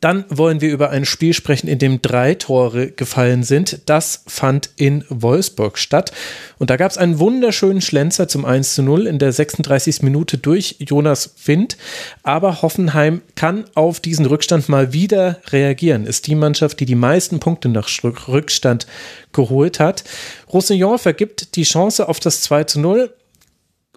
Dann 0.00 0.24
wollen 0.30 0.60
wir 0.60 0.72
über 0.72 0.90
ein 0.90 1.04
Spiel 1.04 1.34
sprechen, 1.34 1.68
in 1.68 1.78
dem 1.78 2.00
drei 2.00 2.34
Tore 2.34 2.90
gefallen 2.90 3.42
sind. 3.42 3.82
Das 3.86 4.24
fand 4.26 4.70
in 4.76 5.04
Wolfsburg 5.08 5.78
statt. 5.78 6.12
Und 6.58 6.70
da 6.70 6.76
gab 6.76 6.90
es 6.90 6.98
einen 6.98 7.18
wunderschönen 7.18 7.82
Schlenzer 7.82 8.26
zum 8.26 8.44
1 8.44 8.74
zu 8.74 8.82
0 8.82 9.06
in 9.06 9.18
der 9.18 9.32
36. 9.32 10.02
Minute 10.02 10.38
durch 10.38 10.76
Jonas 10.78 11.34
Wind. 11.44 11.76
Aber 12.22 12.62
Hoffenheim 12.62 13.20
kann 13.36 13.64
auf 13.74 14.00
diesen 14.00 14.26
Rückstand 14.26 14.68
mal 14.68 14.92
wieder 14.92 15.40
reagieren. 15.50 16.06
Ist 16.06 16.26
die 16.26 16.34
Mannschaft, 16.34 16.80
die 16.80 16.86
die 16.86 16.94
meisten 16.94 17.38
Punkte 17.38 17.68
nach 17.68 17.88
Rückstand 18.28 18.86
geholt 19.32 19.78
hat. 19.78 20.04
Roussillon 20.52 20.98
vergibt 20.98 21.54
die 21.56 21.64
Chance 21.64 22.08
auf 22.08 22.18
das 22.18 22.40
2 22.42 22.64
zu 22.64 22.80
0 22.80 23.12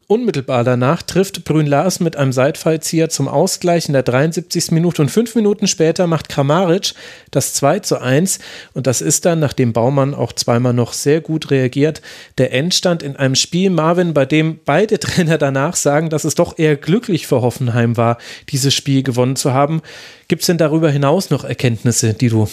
Unmittelbar 0.08 0.64
danach 0.64 1.02
trifft 1.02 1.46
Brün 1.46 1.66
Lars 1.66 2.00
mit 2.00 2.16
einem 2.16 2.32
Seitfallzieher 2.32 3.10
zum 3.10 3.28
Ausgleich 3.28 3.88
in 3.88 3.94
der 3.94 4.04
73. 4.04 4.70
Minute 4.70 5.02
und 5.02 5.10
fünf 5.10 5.34
Minuten 5.34 5.66
später 5.66 6.06
macht 6.06 6.30
Kramaric 6.30 6.94
das 7.32 7.56
2 7.56 7.80
zu 7.80 8.00
1 8.00 8.38
und 8.76 8.86
das 8.86 9.02
ist 9.02 9.26
dann, 9.26 9.40
nachdem 9.40 9.74
Baumann 9.74 10.14
auch 10.14 10.32
zweimal 10.32 10.74
noch 10.74 10.94
sehr 10.94 11.22
gut 11.22 11.50
reagiert, 11.50 12.04
der 12.38 12.54
Endstand 12.54 13.02
in 13.02 13.16
einem 13.16 13.34
Spiel, 13.34 13.72
Marvin, 13.72 14.14
bei 14.14 14.28
dem 14.28 14.60
beide 14.64 15.00
Trainer 15.00 15.40
danach 15.40 15.76
sagen, 15.76 16.12
dass 16.12 16.24
es 16.24 16.36
doch 16.36 16.60
eher 16.60 16.76
glücklich 16.76 17.26
für 17.26 17.42
Hoffenheim 17.42 17.98
war, 17.98 18.20
dieses 18.50 18.76
Spiel 18.76 19.02
gewonnen 19.02 19.36
zu 19.36 19.54
haben. 19.54 19.82
Gibt 20.28 20.44
es 20.44 20.46
denn 20.46 20.60
darüber 20.60 20.92
hinaus 20.92 21.32
noch 21.32 21.44
Erkenntnisse, 21.44 22.14
die 22.14 22.30
du 22.30 22.48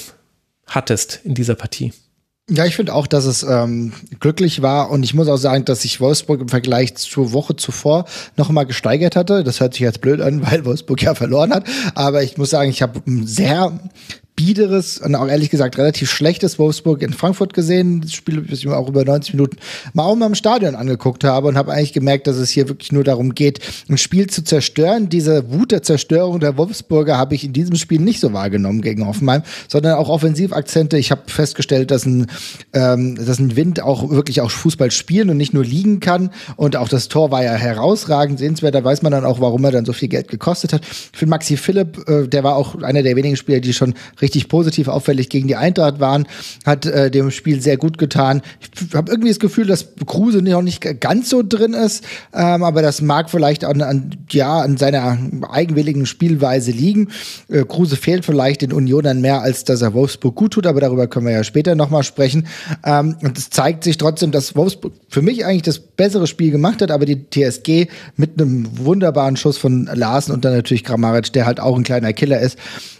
hattest 0.68 1.20
in 1.24 1.34
dieser 1.34 1.54
Partie? 1.54 1.92
Ja, 2.54 2.66
ich 2.66 2.76
finde 2.76 2.94
auch, 2.94 3.06
dass 3.06 3.24
es 3.24 3.42
ähm, 3.42 3.94
glücklich 4.20 4.60
war 4.60 4.90
und 4.90 5.02
ich 5.04 5.14
muss 5.14 5.26
auch 5.28 5.38
sagen, 5.38 5.64
dass 5.64 5.82
sich 5.82 6.02
Wolfsburg 6.02 6.38
im 6.38 6.50
Vergleich 6.50 6.94
zur 6.96 7.32
Woche 7.32 7.56
zuvor 7.56 8.04
noch 8.36 8.50
mal 8.50 8.64
gesteigert 8.64 9.16
hatte. 9.16 9.42
Das 9.42 9.60
hört 9.60 9.72
sich 9.72 9.80
jetzt 9.80 10.02
blöd 10.02 10.20
an, 10.20 10.42
weil 10.50 10.66
Wolfsburg 10.66 11.00
ja 11.00 11.14
verloren 11.14 11.50
hat, 11.54 11.64
aber 11.94 12.22
ich 12.22 12.36
muss 12.36 12.50
sagen, 12.50 12.68
ich 12.68 12.82
habe 12.82 13.00
sehr 13.24 13.72
biederes 14.44 14.98
und 14.98 15.14
auch 15.14 15.28
ehrlich 15.28 15.50
gesagt 15.50 15.78
relativ 15.78 16.10
schlechtes 16.10 16.58
Wolfsburg 16.58 17.02
in 17.02 17.12
Frankfurt 17.12 17.54
gesehen. 17.54 18.00
Das 18.00 18.12
Spiel, 18.12 18.42
das 18.42 18.58
ich 18.58 18.66
mir 18.66 18.76
auch 18.76 18.88
über 18.88 19.04
90 19.04 19.34
Minuten 19.34 19.56
mal 19.92 20.02
auch 20.02 20.16
mal 20.16 20.26
im 20.26 20.34
Stadion 20.34 20.74
angeguckt 20.74 21.22
habe 21.22 21.46
und 21.46 21.56
habe 21.56 21.72
eigentlich 21.72 21.92
gemerkt, 21.92 22.26
dass 22.26 22.36
es 22.36 22.50
hier 22.50 22.68
wirklich 22.68 22.90
nur 22.90 23.04
darum 23.04 23.34
geht, 23.34 23.60
ein 23.88 23.98
Spiel 23.98 24.26
zu 24.26 24.42
zerstören. 24.42 25.08
Diese 25.08 25.52
Wut 25.52 25.70
der 25.70 25.84
Zerstörung 25.84 26.40
der 26.40 26.56
Wolfsburger 26.56 27.16
habe 27.16 27.36
ich 27.36 27.44
in 27.44 27.52
diesem 27.52 27.76
Spiel 27.76 28.00
nicht 28.00 28.18
so 28.18 28.32
wahrgenommen 28.32 28.82
gegen 28.82 29.06
Hoffenheim, 29.06 29.42
sondern 29.68 29.94
auch 29.94 30.08
Offensivakzente. 30.08 30.98
Ich 30.98 31.12
habe 31.12 31.22
festgestellt, 31.26 31.92
dass 31.92 32.04
ein, 32.04 32.26
ähm, 32.72 33.14
dass 33.14 33.38
ein 33.38 33.54
Wind 33.54 33.80
auch 33.80 34.10
wirklich 34.10 34.40
auch 34.40 34.50
Fußball 34.50 34.90
spielen 34.90 35.30
und 35.30 35.36
nicht 35.36 35.54
nur 35.54 35.64
liegen 35.64 36.00
kann. 36.00 36.30
Und 36.56 36.74
auch 36.74 36.88
das 36.88 37.06
Tor 37.06 37.30
war 37.30 37.44
ja 37.44 37.52
herausragend 37.52 38.40
sehenswert. 38.40 38.74
Da 38.74 38.82
weiß 38.82 39.02
man 39.02 39.12
dann 39.12 39.24
auch, 39.24 39.40
warum 39.40 39.62
er 39.64 39.70
dann 39.70 39.84
so 39.84 39.92
viel 39.92 40.08
Geld 40.08 40.26
gekostet 40.26 40.72
hat. 40.72 40.84
Für 40.84 41.26
Maxi 41.26 41.56
Philipp, 41.56 42.08
äh, 42.08 42.26
der 42.26 42.42
war 42.42 42.56
auch 42.56 42.82
einer 42.82 43.04
der 43.04 43.14
wenigen 43.14 43.36
Spieler, 43.36 43.60
die 43.60 43.72
schon 43.72 43.94
richtig 44.20 44.31
richtig 44.32 44.48
positiv 44.48 44.88
auffällig 44.88 45.28
gegen 45.28 45.46
die 45.46 45.56
Eintracht 45.56 46.00
waren, 46.00 46.26
hat 46.64 46.86
äh, 46.86 47.10
dem 47.10 47.30
Spiel 47.30 47.60
sehr 47.60 47.76
gut 47.76 47.98
getan. 47.98 48.40
Ich 48.60 48.94
habe 48.94 49.10
irgendwie 49.10 49.28
das 49.28 49.38
Gefühl, 49.38 49.66
dass 49.66 49.88
Kruse 50.06 50.40
noch 50.40 50.62
nicht 50.62 51.00
ganz 51.00 51.28
so 51.28 51.42
drin 51.46 51.74
ist, 51.74 52.02
ähm, 52.32 52.62
aber 52.62 52.80
das 52.80 53.02
mag 53.02 53.28
vielleicht 53.28 53.64
an, 53.64 53.82
an, 53.82 54.16
ja, 54.30 54.60
an 54.60 54.78
seiner 54.78 55.18
eigenwilligen 55.50 56.06
Spielweise 56.06 56.70
liegen. 56.70 57.08
Äh, 57.48 57.64
Kruse 57.64 57.96
fehlt 57.96 58.24
vielleicht 58.24 58.62
den 58.62 58.72
Unionern 58.72 59.20
mehr, 59.20 59.42
als 59.42 59.64
dass 59.64 59.82
er 59.82 59.92
Wolfsburg 59.92 60.34
gut 60.34 60.54
tut, 60.54 60.66
aber 60.66 60.80
darüber 60.80 61.06
können 61.08 61.26
wir 61.26 61.34
ja 61.34 61.44
später 61.44 61.74
nochmal 61.74 62.02
sprechen. 62.02 62.46
Ähm, 62.86 63.16
und 63.22 63.36
es 63.36 63.50
zeigt 63.50 63.84
sich 63.84 63.98
trotzdem, 63.98 64.30
dass 64.30 64.56
Wolfsburg 64.56 64.94
für 65.08 65.20
mich 65.20 65.44
eigentlich 65.44 65.62
das 65.62 65.78
bessere 65.78 66.26
Spiel 66.26 66.50
gemacht 66.50 66.80
hat, 66.80 66.90
aber 66.90 67.04
die 67.04 67.28
TSG 67.28 67.88
mit 68.16 68.40
einem 68.40 68.66
wunderbaren 68.78 69.36
Schuss 69.36 69.58
von 69.58 69.90
Larsen 69.92 70.32
und 70.32 70.46
dann 70.46 70.54
natürlich 70.54 70.84
Kramaric, 70.84 71.34
der 71.34 71.44
halt 71.44 71.60
auch 71.60 71.76
ein 71.76 71.84
kleiner 71.84 72.14
Killer 72.14 72.40
ist, 72.40 72.56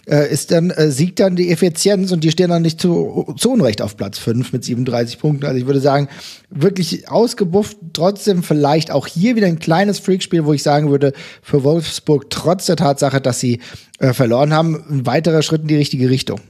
äh, 0.09 0.33
ist 0.33 0.51
dann, 0.51 0.71
äh, 0.71 0.91
siegt 0.91 1.21
dann 1.21 1.37
die 1.37 1.51
Effizienz 1.51 2.13
und 2.13 2.25
die 2.25 2.31
stehen 2.31 2.51
dann 2.51 2.63
nicht 2.63 2.81
zu, 2.81 3.35
zu 3.37 3.53
Unrecht 3.53 3.83
auf 3.83 3.97
Platz 3.97 4.19
5 4.19 4.53
mit 4.53 4.65
37 4.65 5.19
Punkten. 5.19 5.47
Also 5.47 5.59
ich 5.59 5.67
würde 5.67 5.81
sagen, 5.81 6.09
wirklich 6.51 7.09
ausgebufft, 7.09 7.77
trotzdem 7.93 8.43
vielleicht 8.43 8.91
auch 8.91 9.07
hier 9.07 9.37
wieder 9.37 9.47
ein 9.47 9.59
kleines 9.59 9.99
Freakspiel, 9.99 10.45
wo 10.45 10.53
ich 10.53 10.63
sagen 10.63 10.91
würde, 10.91 11.13
für 11.43 11.63
Wolfsburg 11.65 12.31
trotz 12.31 12.67
der 12.67 12.77
Tatsache, 12.77 13.21
dass 13.21 13.41
sie 13.41 13.61
äh, 13.99 14.13
verloren 14.13 14.53
haben, 14.53 14.83
ein 14.91 15.07
weiterer 15.07 15.43
Schritt 15.43 15.63
in 15.63 15.69
die 15.69 15.77
richtige 15.77 16.11
Richtung. 16.11 16.41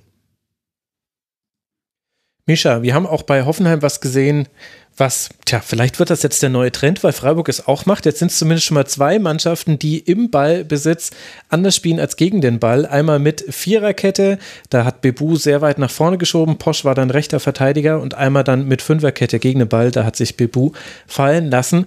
Misha, 2.46 2.82
wir 2.82 2.94
haben 2.94 3.06
auch 3.06 3.22
bei 3.22 3.44
Hoffenheim 3.44 3.82
was 3.82 4.00
gesehen, 4.00 4.48
was, 4.96 5.30
tja, 5.46 5.60
vielleicht 5.60 5.98
wird 5.98 6.10
das 6.10 6.22
jetzt 6.22 6.42
der 6.42 6.50
neue 6.50 6.72
Trend, 6.72 7.02
weil 7.02 7.12
Freiburg 7.12 7.48
es 7.48 7.66
auch 7.66 7.86
macht. 7.86 8.04
Jetzt 8.04 8.18
sind 8.18 8.30
es 8.30 8.38
zumindest 8.38 8.66
schon 8.66 8.74
mal 8.74 8.86
zwei 8.86 9.18
Mannschaften, 9.18 9.78
die 9.78 9.98
im 9.98 10.30
Ballbesitz 10.30 11.10
anders 11.48 11.76
spielen 11.76 11.98
als 11.98 12.16
gegen 12.16 12.40
den 12.40 12.58
Ball. 12.58 12.84
Einmal 12.84 13.18
mit 13.18 13.44
Viererkette, 13.48 14.38
da 14.70 14.84
hat 14.84 15.00
Bebu 15.00 15.36
sehr 15.36 15.60
weit 15.60 15.78
nach 15.78 15.90
vorne 15.90 16.18
geschoben, 16.18 16.58
Posch 16.58 16.84
war 16.84 16.94
dann 16.94 17.10
rechter 17.10 17.40
Verteidiger 17.40 18.00
und 18.00 18.14
einmal 18.14 18.44
dann 18.44 18.66
mit 18.66 18.82
Fünferkette 18.82 19.38
gegen 19.38 19.60
den 19.60 19.68
Ball, 19.68 19.90
da 19.90 20.04
hat 20.04 20.16
sich 20.16 20.36
Bebu 20.36 20.72
fallen 21.06 21.50
lassen. 21.50 21.86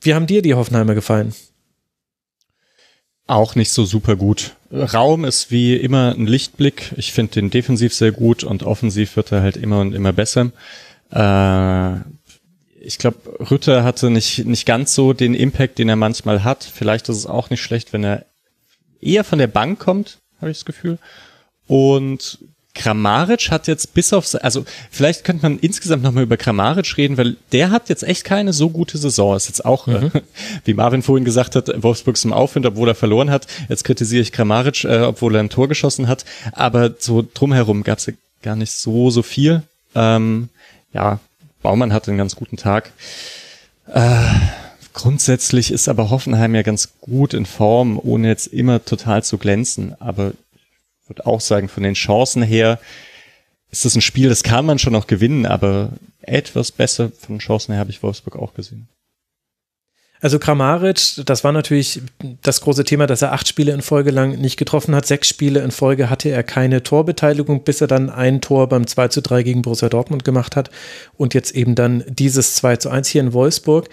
Wie 0.00 0.14
haben 0.14 0.26
dir 0.26 0.42
die 0.42 0.54
Hoffenheimer 0.54 0.94
gefallen? 0.94 1.34
Auch 3.26 3.56
nicht 3.56 3.72
so 3.72 3.84
super 3.84 4.14
gut. 4.16 4.55
Raum 4.70 5.24
ist 5.24 5.50
wie 5.50 5.76
immer 5.76 6.14
ein 6.16 6.26
Lichtblick. 6.26 6.92
Ich 6.96 7.12
finde 7.12 7.34
den 7.34 7.50
defensiv 7.50 7.94
sehr 7.94 8.12
gut 8.12 8.44
und 8.44 8.62
offensiv 8.62 9.16
wird 9.16 9.32
er 9.32 9.42
halt 9.42 9.56
immer 9.56 9.80
und 9.80 9.94
immer 9.94 10.12
besser. 10.12 10.52
Äh, 11.10 12.00
ich 12.80 12.98
glaube, 12.98 13.18
Rütter 13.50 13.84
hatte 13.84 14.10
nicht, 14.10 14.44
nicht 14.46 14.66
ganz 14.66 14.94
so 14.94 15.12
den 15.12 15.34
Impact, 15.34 15.78
den 15.78 15.88
er 15.88 15.96
manchmal 15.96 16.44
hat. 16.44 16.64
Vielleicht 16.64 17.08
ist 17.08 17.16
es 17.16 17.26
auch 17.26 17.50
nicht 17.50 17.62
schlecht, 17.62 17.92
wenn 17.92 18.04
er 18.04 18.26
eher 19.00 19.24
von 19.24 19.38
der 19.38 19.46
Bank 19.46 19.78
kommt, 19.78 20.18
habe 20.40 20.50
ich 20.50 20.58
das 20.58 20.64
Gefühl. 20.64 20.98
Und 21.66 22.38
Kramaric 22.76 23.50
hat 23.50 23.66
jetzt 23.66 23.94
bis 23.94 24.12
auf, 24.12 24.36
also 24.42 24.64
vielleicht 24.90 25.24
könnte 25.24 25.42
man 25.42 25.58
insgesamt 25.58 26.02
nochmal 26.02 26.24
über 26.24 26.36
Kramaric 26.36 26.96
reden, 26.96 27.16
weil 27.16 27.36
der 27.52 27.70
hat 27.70 27.88
jetzt 27.88 28.04
echt 28.04 28.24
keine 28.24 28.52
so 28.52 28.70
gute 28.70 28.98
Saison. 28.98 29.34
Ist 29.34 29.48
jetzt 29.48 29.64
auch, 29.64 29.86
mhm. 29.86 30.10
äh, 30.12 30.22
wie 30.64 30.74
Marvin 30.74 31.02
vorhin 31.02 31.24
gesagt 31.24 31.56
hat, 31.56 31.70
Wolfsburg 31.82 32.22
im 32.24 32.32
Aufwind, 32.32 32.66
obwohl 32.66 32.88
er 32.88 32.94
verloren 32.94 33.30
hat. 33.30 33.46
Jetzt 33.68 33.84
kritisiere 33.84 34.22
ich 34.22 34.32
Kramaric, 34.32 34.84
äh, 34.84 35.00
obwohl 35.00 35.34
er 35.34 35.40
ein 35.40 35.50
Tor 35.50 35.68
geschossen 35.68 36.06
hat. 36.06 36.24
Aber 36.52 36.94
so 36.98 37.26
drumherum 37.34 37.82
gab 37.82 37.98
es 37.98 38.06
ja 38.06 38.12
gar 38.42 38.56
nicht 38.56 38.72
so, 38.72 39.10
so 39.10 39.22
viel. 39.22 39.62
Ähm, 39.94 40.50
ja, 40.92 41.18
Baumann 41.62 41.92
hatte 41.92 42.10
einen 42.10 42.18
ganz 42.18 42.36
guten 42.36 42.56
Tag. 42.56 42.92
Äh, 43.92 44.20
grundsätzlich 44.92 45.72
ist 45.72 45.88
aber 45.88 46.10
Hoffenheim 46.10 46.54
ja 46.54 46.62
ganz 46.62 46.90
gut 47.00 47.34
in 47.34 47.46
Form, 47.46 47.98
ohne 48.02 48.28
jetzt 48.28 48.48
immer 48.48 48.84
total 48.84 49.24
zu 49.24 49.38
glänzen. 49.38 49.94
Aber 50.00 50.32
würde 51.08 51.26
auch 51.26 51.40
sagen, 51.40 51.68
von 51.68 51.82
den 51.82 51.94
Chancen 51.94 52.42
her 52.42 52.78
ist 53.70 53.84
das 53.84 53.94
ein 53.94 54.00
Spiel, 54.00 54.28
das 54.28 54.42
kann 54.42 54.66
man 54.66 54.78
schon 54.78 54.92
noch 54.92 55.06
gewinnen, 55.06 55.46
aber 55.46 55.90
etwas 56.22 56.72
besser 56.72 57.10
von 57.10 57.38
Chancen 57.38 57.72
her 57.72 57.80
habe 57.80 57.90
ich 57.90 58.02
Wolfsburg 58.02 58.36
auch 58.36 58.54
gesehen. 58.54 58.88
Also 60.20 60.38
Kramaric, 60.38 61.22
das 61.26 61.44
war 61.44 61.52
natürlich 61.52 62.00
das 62.42 62.62
große 62.62 62.84
Thema, 62.84 63.06
dass 63.06 63.20
er 63.20 63.32
acht 63.32 63.46
Spiele 63.48 63.72
in 63.72 63.82
Folge 63.82 64.10
lang 64.10 64.40
nicht 64.40 64.56
getroffen 64.56 64.94
hat. 64.94 65.06
Sechs 65.06 65.28
Spiele 65.28 65.60
in 65.60 65.70
Folge 65.70 66.08
hatte 66.08 66.30
er 66.30 66.42
keine 66.42 66.82
Torbeteiligung, 66.82 67.64
bis 67.64 67.82
er 67.82 67.86
dann 67.86 68.08
ein 68.08 68.40
Tor 68.40 68.68
beim 68.68 68.86
2 68.86 69.08
zu 69.08 69.20
3 69.20 69.42
gegen 69.42 69.62
Borussia 69.62 69.90
Dortmund 69.90 70.24
gemacht 70.24 70.56
hat 70.56 70.70
und 71.16 71.34
jetzt 71.34 71.54
eben 71.54 71.74
dann 71.74 72.02
dieses 72.08 72.54
2 72.54 72.76
zu 72.76 72.88
1 72.88 73.08
hier 73.08 73.20
in 73.20 73.34
Wolfsburg. 73.34 73.90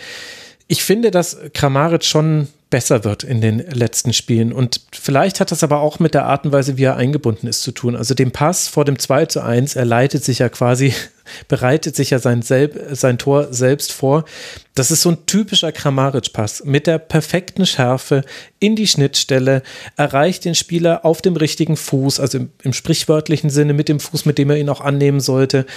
Ich 0.68 0.84
finde, 0.84 1.11
dass 1.11 1.38
Kramaric 1.53 2.03
schon 2.06 2.48
besser 2.73 3.03
wird 3.03 3.23
in 3.23 3.40
den 3.40 3.60
letzten 3.60 4.14
Spielen. 4.14 4.52
Und 4.52 4.81
vielleicht 4.91 5.40
hat 5.40 5.52
das 5.52 5.64
aber 5.64 5.81
auch 5.81 5.99
mit 5.99 6.15
der 6.15 6.26
Art 6.26 6.44
und 6.44 6.53
Weise, 6.53 6.76
wie 6.76 6.85
er 6.85 6.95
eingebunden 6.95 7.45
ist, 7.45 7.61
zu 7.61 7.72
tun. 7.72 7.95
Also 7.95 8.15
dem 8.15 8.31
Pass 8.31 8.68
vor 8.68 8.84
dem 8.84 8.98
2 8.98 9.27
zu 9.27 9.44
1, 9.44 9.76
er 9.76 9.85
leitet 9.85 10.23
sich 10.23 10.40
ja 10.40 10.49
quasi, 10.49 10.91
bereitet 11.48 11.95
sich 11.95 12.10
ja 12.10 12.18
sein, 12.18 12.41
Selb, 12.41 12.84
sein 12.95 13.19
Tor 13.19 13.53
selbst 13.53 13.91
vor. 13.91 14.26
Das 14.73 14.90
ist 14.90 15.03
so 15.03 15.11
ein 15.11 15.27
typischer 15.27 15.72
Kramaric-Pass 15.72 16.64
mit 16.65 16.88
der 16.88 16.98
perfekten 16.98 17.68
Schärfe 17.68 18.23
in 18.57 18.76
die 18.76 18.88
Schnittstelle, 18.88 19.61
erreicht 19.95 20.44
den 20.44 20.56
Spieler 20.56 21.06
auf 21.06 21.22
dem 21.22 21.35
richtigen 21.35 21.77
Fuß, 21.77 22.19
also 22.19 22.40
im, 22.40 22.49
im 22.64 22.73
sprichwörtlichen 22.73 23.52
Sinne 23.52 23.73
mit 23.73 23.88
dem 23.88 23.99
Fuß, 23.99 24.26
mit 24.26 24.40
dem 24.40 24.49
er 24.49 24.57
ihn 24.57 24.69
auch 24.69 24.81
annehmen 24.81 25.19
sollte. 25.19 25.68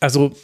Also 0.00 0.34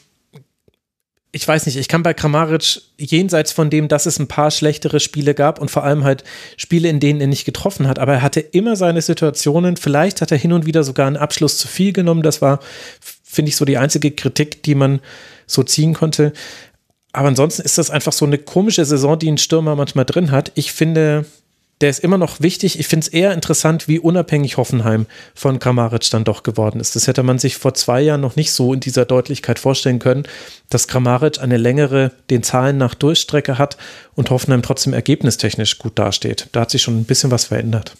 ich 1.37 1.47
weiß 1.47 1.67
nicht, 1.67 1.77
ich 1.77 1.89
kann 1.89 2.03
bei 2.03 2.15
Kramaric 2.15 2.81
jenseits 2.97 3.53
von 3.53 3.69
dem, 3.69 3.89
dass 3.89 4.07
es 4.07 4.19
ein 4.19 4.27
paar 4.27 4.51
schlechtere 4.51 5.01
Spiele 5.01 5.35
gab 5.35 5.61
und 5.61 5.71
vor 5.71 5.85
allem 5.85 6.03
halt 6.03 6.25
Spiele, 6.57 6.89
in 6.89 6.99
denen 6.99 7.21
er 7.21 7.27
nicht 7.27 7.45
getroffen 7.45 7.87
hat, 7.87 7.99
aber 7.99 8.15
er 8.15 8.23
hatte 8.23 8.41
immer 8.41 8.75
seine 8.75 9.03
Situationen. 9.03 9.77
Vielleicht 9.77 10.23
hat 10.23 10.33
er 10.33 10.39
hin 10.39 10.55
und 10.55 10.65
wieder 10.65 10.83
sogar 10.83 11.07
einen 11.07 11.19
Abschluss 11.19 11.59
zu 11.59 11.69
viel 11.69 11.93
genommen. 11.93 12.23
Das 12.23 12.41
war, 12.41 12.61
finde 13.23 13.51
ich, 13.51 13.57
so 13.57 13.67
die 13.67 13.77
einzige 13.77 14.13
Kritik, 14.13 14.63
die 14.63 14.75
man 14.75 15.01
so 15.47 15.63
ziehen 15.63 15.93
konnte. 15.93 16.33
Aber 17.13 17.29
ansonsten 17.29 17.63
ist 17.63 17.77
das 17.77 17.91
einfach 17.91 18.15
so 18.15 18.25
eine 18.25 18.39
komische 18.39 18.87
Saison, 18.87 19.19
die 19.19 19.31
ein 19.31 19.37
Stürmer 19.37 19.77
manchmal 19.77 20.07
drin 20.07 20.31
hat. 20.31 20.53
Ich 20.55 20.73
finde, 20.73 21.27
der 21.81 21.91
ist 21.91 22.01
immer 22.01 22.19
noch 22.19 22.41
wichtig. 22.41 22.79
Ich 22.79 22.89
finde 22.89 23.07
es 23.07 23.13
eher 23.13 23.33
interessant, 23.35 23.87
wie 23.87 23.99
unabhängig 23.99 24.57
Hoffenheim 24.57 25.07
von 25.35 25.59
Kramaric 25.59 26.09
dann 26.11 26.25
doch 26.25 26.43
geworden 26.43 26.81
ist. 26.81 26.97
Das 26.97 27.07
hätte 27.07 27.23
man 27.23 27.39
sich 27.39 27.57
vor 27.57 27.75
zwei 27.75 28.01
Jahren 28.01 28.23
noch 28.23 28.37
nicht 28.37 28.53
so 28.53 28.73
in 28.73 28.81
dieser 28.81 29.05
Deutlichkeit 29.05 29.59
vorstellen 29.59 29.99
können, 29.99 30.25
dass 30.71 30.89
Kramaric 30.89 31.41
eine 31.41 31.59
längere, 31.59 32.13
den 32.31 32.43
Zahlen 32.43 32.79
nach 32.79 32.95
Durchstrecke 32.95 33.59
hat 33.59 33.77
und 34.15 34.31
Hoffenheim 34.31 34.63
trotzdem 34.63 34.95
ergebnistechnisch 34.95 35.79
gut 35.79 35.99
dasteht. 35.99 36.49
Da 36.53 36.61
hat 36.61 36.71
sich 36.71 36.83
schon 36.83 36.99
ein 36.99 37.05
bisschen 37.05 37.31
was 37.31 37.45
verändert. 37.45 37.95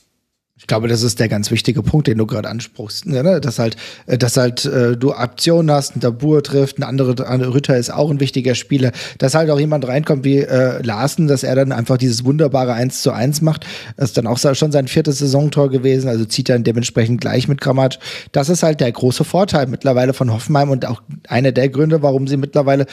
Ich 0.59 0.67
glaube, 0.67 0.89
das 0.89 1.03
ist 1.03 1.21
der 1.21 1.29
ganz 1.29 1.51
wichtige 1.51 1.83
Punkt, 1.83 2.07
den 2.07 2.17
du 2.17 2.25
gerade 2.25 2.49
ansprichst, 2.49 3.05
ne? 3.05 3.43
dass 3.43 3.59
halt, 3.59 3.77
äh, 4.07 4.17
dass 4.17 4.39
halt 4.39 4.65
äh, 4.65 4.97
du 4.97 5.13
Optionen 5.13 5.71
hast, 5.71 5.95
ein 5.95 6.01
Tabur 6.01 6.43
trifft, 6.43 6.79
ein 6.79 6.83
anderer 6.83 7.29
andere 7.29 7.55
Ritter 7.55 7.77
ist 7.77 7.93
auch 7.93 8.11
ein 8.11 8.21
wichtiger 8.21 8.55
Spieler, 8.55 8.93
dass 9.19 9.35
halt 9.35 9.51
auch 9.51 9.61
jemand 9.61 9.87
reinkommt 9.87 10.25
wie 10.25 10.39
äh, 10.39 10.81
Larsen, 10.83 11.29
dass 11.29 11.43
er 11.43 11.57
dann 11.57 11.73
einfach 11.73 11.99
dieses 11.99 12.25
wunderbare 12.25 12.73
1 12.73 13.03
zu 13.03 13.13
1 13.13 13.43
macht. 13.43 13.67
Das 13.99 14.11
ist 14.11 14.17
dann 14.17 14.27
auch 14.27 14.39
schon 14.39 14.73
sein 14.73 14.89
viertes 14.89 15.19
Saisontor 15.19 15.69
gewesen, 15.69 16.09
also 16.09 16.25
zieht 16.25 16.49
er 16.49 16.59
dementsprechend 16.59 17.21
gleich 17.21 17.49
mit 17.49 17.61
Grammatsch. 17.61 17.99
Das 18.33 18.49
ist 18.49 18.63
halt 18.63 18.81
der 18.81 18.91
große 18.91 19.25
Vorteil 19.25 19.67
mittlerweile 19.67 20.15
von 20.15 20.33
Hoffenheim 20.33 20.71
und 20.71 20.87
auch 20.87 21.03
einer 21.29 21.53
der 21.53 21.69
Gründe, 21.69 22.01
warum 22.01 22.29
sie 22.29 22.39
mittlerweile 22.39 22.87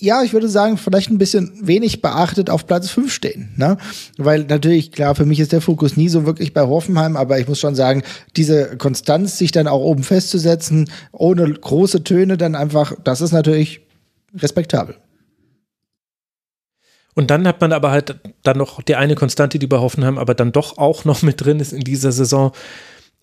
ja, 0.00 0.22
ich 0.22 0.32
würde 0.32 0.48
sagen, 0.48 0.76
vielleicht 0.76 1.10
ein 1.10 1.18
bisschen 1.18 1.52
wenig 1.60 2.00
beachtet 2.00 2.50
auf 2.50 2.66
Platz 2.66 2.88
5 2.90 3.12
stehen. 3.12 3.52
Ne? 3.56 3.78
Weil 4.16 4.44
natürlich, 4.44 4.92
klar, 4.92 5.16
für 5.16 5.26
mich 5.26 5.40
ist 5.40 5.52
der 5.52 5.60
Fokus 5.60 5.96
nie 5.96 6.08
so 6.08 6.24
wirklich 6.24 6.54
bei 6.54 6.62
Hoffenheim, 6.62 7.16
aber 7.16 7.38
ich 7.40 7.48
muss 7.48 7.58
schon 7.58 7.74
sagen, 7.74 8.04
diese 8.36 8.76
Konstanz, 8.76 9.38
sich 9.38 9.50
dann 9.50 9.66
auch 9.66 9.80
oben 9.80 10.04
festzusetzen, 10.04 10.88
ohne 11.10 11.52
große 11.52 12.04
Töne, 12.04 12.36
dann 12.36 12.54
einfach, 12.54 12.94
das 13.02 13.20
ist 13.20 13.32
natürlich 13.32 13.80
respektabel. 14.36 14.94
Und 17.14 17.32
dann 17.32 17.48
hat 17.48 17.60
man 17.60 17.72
aber 17.72 17.90
halt 17.90 18.20
dann 18.44 18.58
noch 18.58 18.80
die 18.80 18.94
eine 18.94 19.16
Konstante, 19.16 19.58
die 19.58 19.66
bei 19.66 19.78
Hoffenheim 19.78 20.18
aber 20.18 20.34
dann 20.34 20.52
doch 20.52 20.78
auch 20.78 21.04
noch 21.04 21.22
mit 21.22 21.44
drin 21.44 21.58
ist 21.58 21.72
in 21.72 21.80
dieser 21.80 22.12
Saison 22.12 22.52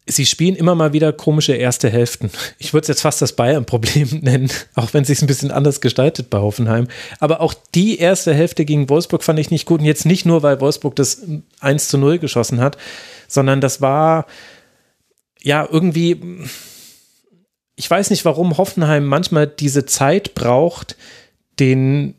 sie 0.08 0.26
spielen 0.26 0.56
immer 0.56 0.76
mal 0.76 0.94
wieder 0.94 1.12
komische 1.14 1.54
erste 1.54 1.90
Hälften. 1.90 2.30
Ich 2.60 2.74
würde 2.74 2.84
es 2.84 2.88
jetzt 2.90 3.02
fast 3.02 3.22
das 3.22 3.34
Bayern-Problem 3.34 4.08
nennen, 4.22 4.52
auch 4.76 4.94
wenn 4.94 5.02
es 5.02 5.08
sich 5.08 5.22
ein 5.22 5.28
bisschen 5.28 5.52
anders 5.52 5.82
gestaltet 5.82 6.30
bei 6.30 6.38
Hoffenheim. 6.38 6.88
Aber 7.20 7.42
auch 7.42 7.54
die 7.74 7.98
erste 7.98 8.34
Hälfte 8.34 8.66
gegen 8.66 8.90
Wolfsburg 8.90 9.24
fand 9.24 9.40
ich 9.40 9.52
nicht 9.52 9.66
gut. 9.66 9.80
Und 9.80 9.86
jetzt 9.86 10.06
nicht 10.06 10.26
nur, 10.26 10.44
weil 10.44 10.62
Wolfsburg 10.62 10.96
das 10.96 11.24
1 11.60 11.88
zu 11.88 11.98
0 11.98 12.20
geschossen 12.20 12.60
hat, 12.60 12.78
sondern 13.28 13.62
das 13.62 13.82
war 13.82 14.28
ja 15.42 15.68
irgendwie, 15.70 16.22
ich 17.76 17.90
weiß 17.90 18.12
nicht, 18.12 18.26
warum 18.26 18.58
Hoffenheim 18.58 19.06
manchmal 19.06 19.48
diese 19.48 19.86
Zeit 19.86 20.36
braucht, 20.36 20.98
den, 21.60 22.14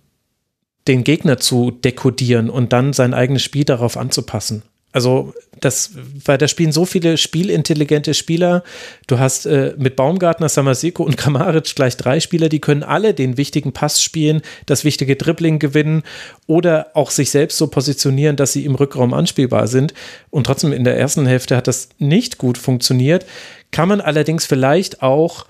den 0.89 1.05
Gegner 1.05 1.39
zu 1.39 1.71
dekodieren 1.71 2.51
und 2.51 2.73
dann 2.73 2.93
sein 2.93 3.15
eigenes 3.15 3.43
Spiel 3.43 3.65
darauf 3.65 3.97
anzupassen. 3.97 4.63
Also 4.93 5.35
das, 5.61 5.91
weil 6.24 6.39
da 6.39 6.49
spielen 6.49 6.73
so 6.73 6.85
viele 6.85 7.16
spielintelligente 7.16 8.15
Spieler. 8.15 8.62
Du 9.07 9.19
hast 9.19 9.47
äh, 9.47 9.74
mit 9.78 9.97
Baumgartner, 9.97 10.49
Samaseko 10.49 11.03
und 11.03 11.16
Kamaric 11.16 11.74
gleich 11.74 11.97
drei 11.97 12.20
Spieler, 12.20 12.49
die 12.49 12.61
können 12.61 12.83
alle 12.83 13.15
den 13.15 13.37
wichtigen 13.37 13.73
Pass 13.73 14.03
spielen, 14.03 14.43
das 14.66 14.85
wichtige 14.85 15.16
Dribbling 15.16 15.59
gewinnen 15.59 16.03
oder 16.47 16.89
auch 16.95 17.11
sich 17.11 17.31
selbst 17.31 17.59
so 17.59 17.69
positionieren, 17.69 18.37
dass 18.37 18.53
sie 18.53 18.65
im 18.65 18.74
Rückraum 18.74 19.15
anspielbar 19.15 19.66
sind. 19.66 19.95
Und 20.31 20.45
trotzdem 20.45 20.73
in 20.73 20.85
der 20.85 20.99
ersten 20.99 21.27
Hälfte 21.27 21.57
hat 21.57 21.66
das 21.66 21.89
nicht 21.99 22.39
gut 22.39 22.59
funktioniert. 22.59 23.27
kann 23.70 23.89
man 23.89 24.01
allerdings 24.01 24.47
vielleicht 24.47 25.03
auch 25.03 25.47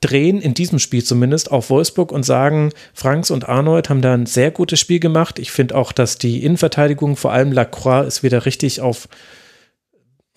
drehen, 0.00 0.40
in 0.40 0.54
diesem 0.54 0.78
Spiel 0.78 1.04
zumindest, 1.04 1.50
auf 1.50 1.70
Wolfsburg 1.70 2.10
und 2.10 2.24
sagen, 2.24 2.72
Franks 2.94 3.30
und 3.30 3.48
Arnold 3.48 3.90
haben 3.90 4.02
da 4.02 4.14
ein 4.14 4.26
sehr 4.26 4.50
gutes 4.50 4.80
Spiel 4.80 4.98
gemacht. 4.98 5.38
Ich 5.38 5.50
finde 5.50 5.76
auch, 5.76 5.92
dass 5.92 6.18
die 6.18 6.42
Innenverteidigung, 6.42 7.16
vor 7.16 7.32
allem 7.32 7.52
Lacroix, 7.52 8.06
ist 8.06 8.22
wieder 8.22 8.46
richtig 8.46 8.80
auf, 8.80 9.08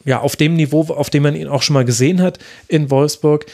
ja, 0.06 0.20
auf 0.20 0.36
dem 0.36 0.56
Niveau, 0.56 0.82
auf 0.84 1.10
dem 1.10 1.24
man 1.24 1.36
ihn 1.36 1.48
auch 1.48 1.62
schon 1.62 1.74
mal 1.74 1.86
gesehen 1.86 2.22
hat 2.22 2.40
in 2.68 2.90
Wolfsburg. 2.90 3.46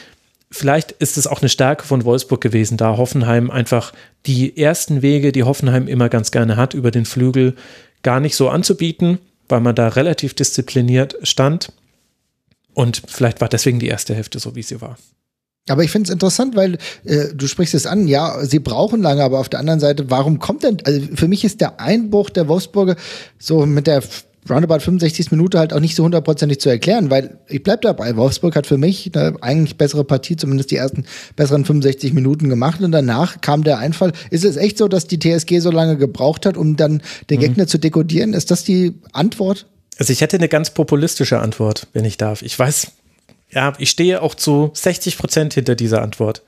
Vielleicht 0.50 0.92
ist 0.92 1.16
es 1.16 1.26
auch 1.26 1.40
eine 1.40 1.48
Stärke 1.48 1.86
von 1.86 2.04
Wolfsburg 2.04 2.40
gewesen, 2.40 2.76
da 2.76 2.96
Hoffenheim 2.96 3.50
einfach 3.50 3.92
die 4.26 4.56
ersten 4.56 5.02
Wege, 5.02 5.30
die 5.32 5.44
Hoffenheim 5.44 5.86
immer 5.86 6.08
ganz 6.08 6.32
gerne 6.32 6.56
hat, 6.56 6.74
über 6.74 6.90
den 6.90 7.04
Flügel 7.04 7.54
gar 8.02 8.18
nicht 8.18 8.34
so 8.34 8.48
anzubieten, 8.48 9.18
weil 9.48 9.60
man 9.60 9.74
da 9.74 9.88
relativ 9.88 10.34
diszipliniert 10.34 11.16
stand. 11.22 11.72
Und 12.74 13.02
vielleicht 13.06 13.40
war 13.40 13.48
deswegen 13.48 13.78
die 13.78 13.88
erste 13.88 14.14
Hälfte 14.14 14.38
so, 14.38 14.56
wie 14.56 14.62
sie 14.62 14.80
war. 14.80 14.96
Aber 15.68 15.84
ich 15.84 15.90
finde 15.90 16.08
es 16.08 16.12
interessant, 16.12 16.56
weil 16.56 16.78
äh, 17.04 17.26
du 17.34 17.46
sprichst 17.46 17.74
es 17.74 17.86
an, 17.86 18.08
ja, 18.08 18.44
sie 18.44 18.58
brauchen 18.58 19.02
lange, 19.02 19.22
aber 19.22 19.38
auf 19.38 19.48
der 19.48 19.60
anderen 19.60 19.78
Seite, 19.78 20.10
warum 20.10 20.38
kommt 20.38 20.64
denn, 20.64 20.78
also 20.84 21.00
für 21.14 21.28
mich 21.28 21.44
ist 21.44 21.60
der 21.60 21.80
Einbruch 21.80 22.30
der 22.30 22.48
Wolfsburger 22.48 22.96
so 23.38 23.66
mit 23.66 23.86
der 23.86 24.02
roundabout 24.48 24.80
65. 24.80 25.30
Minute 25.30 25.58
halt 25.58 25.72
auch 25.72 25.80
nicht 25.80 25.94
so 25.94 26.04
hundertprozentig 26.04 26.60
zu 26.60 26.68
erklären, 26.68 27.10
weil 27.10 27.38
ich 27.48 27.62
bleib 27.62 27.82
dabei, 27.82 28.16
Wolfsburg 28.16 28.56
hat 28.56 28.66
für 28.66 28.78
mich 28.78 29.10
eine 29.14 29.34
eigentlich 29.42 29.76
bessere 29.76 30.04
Partie, 30.04 30.36
zumindest 30.36 30.70
die 30.70 30.76
ersten 30.76 31.04
besseren 31.36 31.64
65 31.64 32.12
Minuten 32.12 32.48
gemacht 32.48 32.80
und 32.80 32.92
danach 32.92 33.40
kam 33.40 33.64
der 33.64 33.78
Einfall. 33.78 34.12
Ist 34.30 34.44
es 34.44 34.56
echt 34.56 34.78
so, 34.78 34.88
dass 34.88 35.06
die 35.06 35.18
TSG 35.18 35.58
so 35.60 35.70
lange 35.70 35.96
gebraucht 35.96 36.46
hat, 36.46 36.56
um 36.56 36.76
dann 36.76 37.02
den 37.28 37.38
mhm. 37.38 37.42
Gegner 37.42 37.66
zu 37.66 37.78
dekodieren? 37.78 38.32
Ist 38.32 38.50
das 38.50 38.64
die 38.64 38.94
Antwort? 39.12 39.66
Also 39.98 40.12
ich 40.12 40.22
hätte 40.22 40.36
eine 40.36 40.48
ganz 40.48 40.70
populistische 40.70 41.40
Antwort, 41.40 41.86
wenn 41.92 42.06
ich 42.06 42.16
darf. 42.16 42.40
Ich 42.40 42.58
weiß, 42.58 42.92
ja, 43.50 43.74
ich 43.78 43.90
stehe 43.90 44.22
auch 44.22 44.34
zu 44.34 44.70
60 44.72 45.18
Prozent 45.18 45.54
hinter 45.54 45.74
dieser 45.74 46.02
Antwort. 46.02 46.42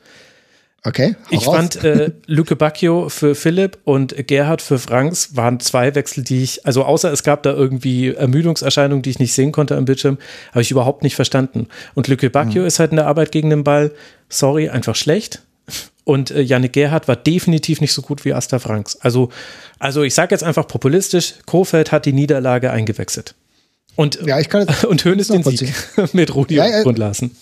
Okay. 0.85 1.15
Ich 1.31 1.47
raus. 1.47 1.57
fand 1.57 1.85
äh, 1.85 2.11
Luke 2.27 2.57
Bacchio 2.57 3.09
für 3.09 3.37
Philipp 3.37 3.79
und 3.85 4.27
Gerhard 4.27 4.61
für 4.61 4.81
Franks 4.81 5.37
waren 5.37 5.61
zwei 5.61 5.95
Wechsel, 5.95 6.25
die 6.25 6.43
ich, 6.43 6.67
also 6.67 6.85
außer 6.85 7.13
es 7.13 7.23
gab 7.23 7.45
da 7.45 7.53
irgendwie 7.53 8.09
Ermüdungserscheinungen, 8.09 9.03
die 9.03 9.11
ich 9.11 9.21
nicht 9.21 9.33
sehen 9.33 9.53
konnte 9.53 9.77
am 9.77 9.85
Bildschirm, 9.85 10.19
habe 10.51 10.63
ich 10.63 10.73
überhaupt 10.73 11.05
nicht 11.05 11.15
verstanden. 11.15 11.69
Und 11.95 12.09
Luke 12.09 12.29
Bacchio 12.31 12.63
mhm. 12.63 12.67
ist 12.67 12.81
halt 12.81 12.91
in 12.91 12.97
der 12.97 13.07
Arbeit 13.07 13.31
gegen 13.31 13.51
den 13.51 13.63
Ball, 13.63 13.93
sorry, 14.29 14.71
einfach 14.71 14.97
schlecht. 14.97 15.43
Und 16.03 16.33
äh, 16.33 16.41
Yannick 16.41 16.73
Gerhardt 16.73 17.07
war 17.07 17.15
definitiv 17.15 17.81
nicht 17.81 17.93
so 17.93 18.03
gut 18.03 18.25
wie 18.25 18.35
Asta 18.35 18.59
Franks. 18.59 18.97
Also, 19.01 19.31
also 19.79 20.03
ich 20.03 20.15
sage 20.15 20.35
jetzt 20.35 20.43
einfach 20.43 20.67
populistisch, 20.67 21.35
Kofeld 21.47 21.93
hat 21.93 22.07
die 22.07 22.13
Niederlage 22.13 22.73
eingewechselt. 22.73 23.37
Und, 23.95 24.21
ja, 24.27 24.41
ich 24.41 24.49
kann 24.49 24.67
und 24.89 25.05
Hönes 25.05 25.29
den 25.29 25.43
Sieg 25.43 25.75
mit 26.13 26.35
Rudi 26.35 26.55
ja, 26.55 26.67
ja, 26.67 26.83
und 26.85 26.99
Larsen. 26.99 27.33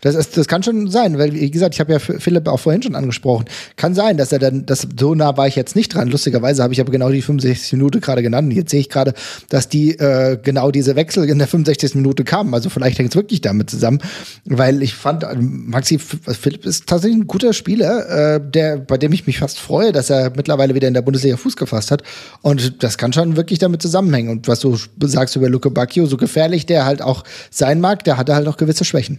Das, 0.00 0.14
ist, 0.14 0.36
das 0.36 0.46
kann 0.46 0.62
schon 0.62 0.88
sein, 0.88 1.18
weil, 1.18 1.32
wie 1.32 1.50
gesagt, 1.50 1.74
ich 1.74 1.80
habe 1.80 1.92
ja 1.92 1.98
Philipp 1.98 2.46
auch 2.46 2.60
vorhin 2.60 2.82
schon 2.82 2.94
angesprochen. 2.94 3.46
Kann 3.76 3.94
sein, 3.94 4.16
dass 4.16 4.32
er 4.32 4.38
dann, 4.38 4.64
das, 4.64 4.86
so 4.98 5.14
nah 5.14 5.36
war 5.36 5.48
ich 5.48 5.56
jetzt 5.56 5.74
nicht 5.74 5.92
dran. 5.92 6.08
Lustigerweise 6.08 6.62
habe 6.62 6.72
ich 6.72 6.80
aber 6.80 6.92
genau 6.92 7.10
die 7.10 7.20
65 7.22 7.72
Minute 7.72 8.00
gerade 8.00 8.22
genannt. 8.22 8.52
Jetzt 8.52 8.70
sehe 8.70 8.80
ich 8.80 8.88
gerade, 8.88 9.12
dass 9.48 9.68
die 9.68 9.98
äh, 9.98 10.38
genau 10.40 10.70
diese 10.70 10.94
Wechsel 10.96 11.28
in 11.28 11.38
der 11.38 11.48
65. 11.48 11.96
Minute 11.96 12.24
kamen. 12.24 12.54
Also 12.54 12.70
vielleicht 12.70 12.98
hängt 12.98 13.10
es 13.10 13.16
wirklich 13.16 13.40
damit 13.40 13.70
zusammen, 13.70 13.98
weil 14.44 14.82
ich 14.82 14.94
fand, 14.94 15.24
äh, 15.24 15.34
Maxi 15.36 15.98
Philipp 15.98 16.64
ist 16.64 16.86
tatsächlich 16.86 17.20
ein 17.20 17.26
guter 17.26 17.52
Spieler, 17.52 18.36
äh, 18.36 18.40
der, 18.40 18.76
bei 18.78 18.98
dem 18.98 19.12
ich 19.12 19.26
mich 19.26 19.38
fast 19.38 19.58
freue, 19.58 19.92
dass 19.92 20.10
er 20.10 20.30
mittlerweile 20.36 20.74
wieder 20.74 20.88
in 20.88 20.94
der 20.94 21.02
Bundesliga 21.02 21.36
Fuß 21.36 21.56
gefasst 21.56 21.90
hat. 21.90 22.02
Und 22.40 22.84
das 22.84 22.98
kann 22.98 23.12
schon 23.12 23.36
wirklich 23.36 23.58
damit 23.58 23.82
zusammenhängen. 23.82 24.30
Und 24.30 24.48
was 24.48 24.60
du 24.60 24.76
sagst 25.00 25.34
über 25.34 25.48
Luke 25.48 25.70
Bacchio, 25.98 26.06
so 26.06 26.16
gefährlich 26.16 26.66
der 26.66 26.84
halt 26.84 27.02
auch 27.02 27.24
sein 27.50 27.80
mag, 27.80 28.04
der 28.04 28.16
hatte 28.16 28.34
halt 28.34 28.46
auch 28.46 28.56
gewisse 28.56 28.84
Schwächen. 28.84 29.18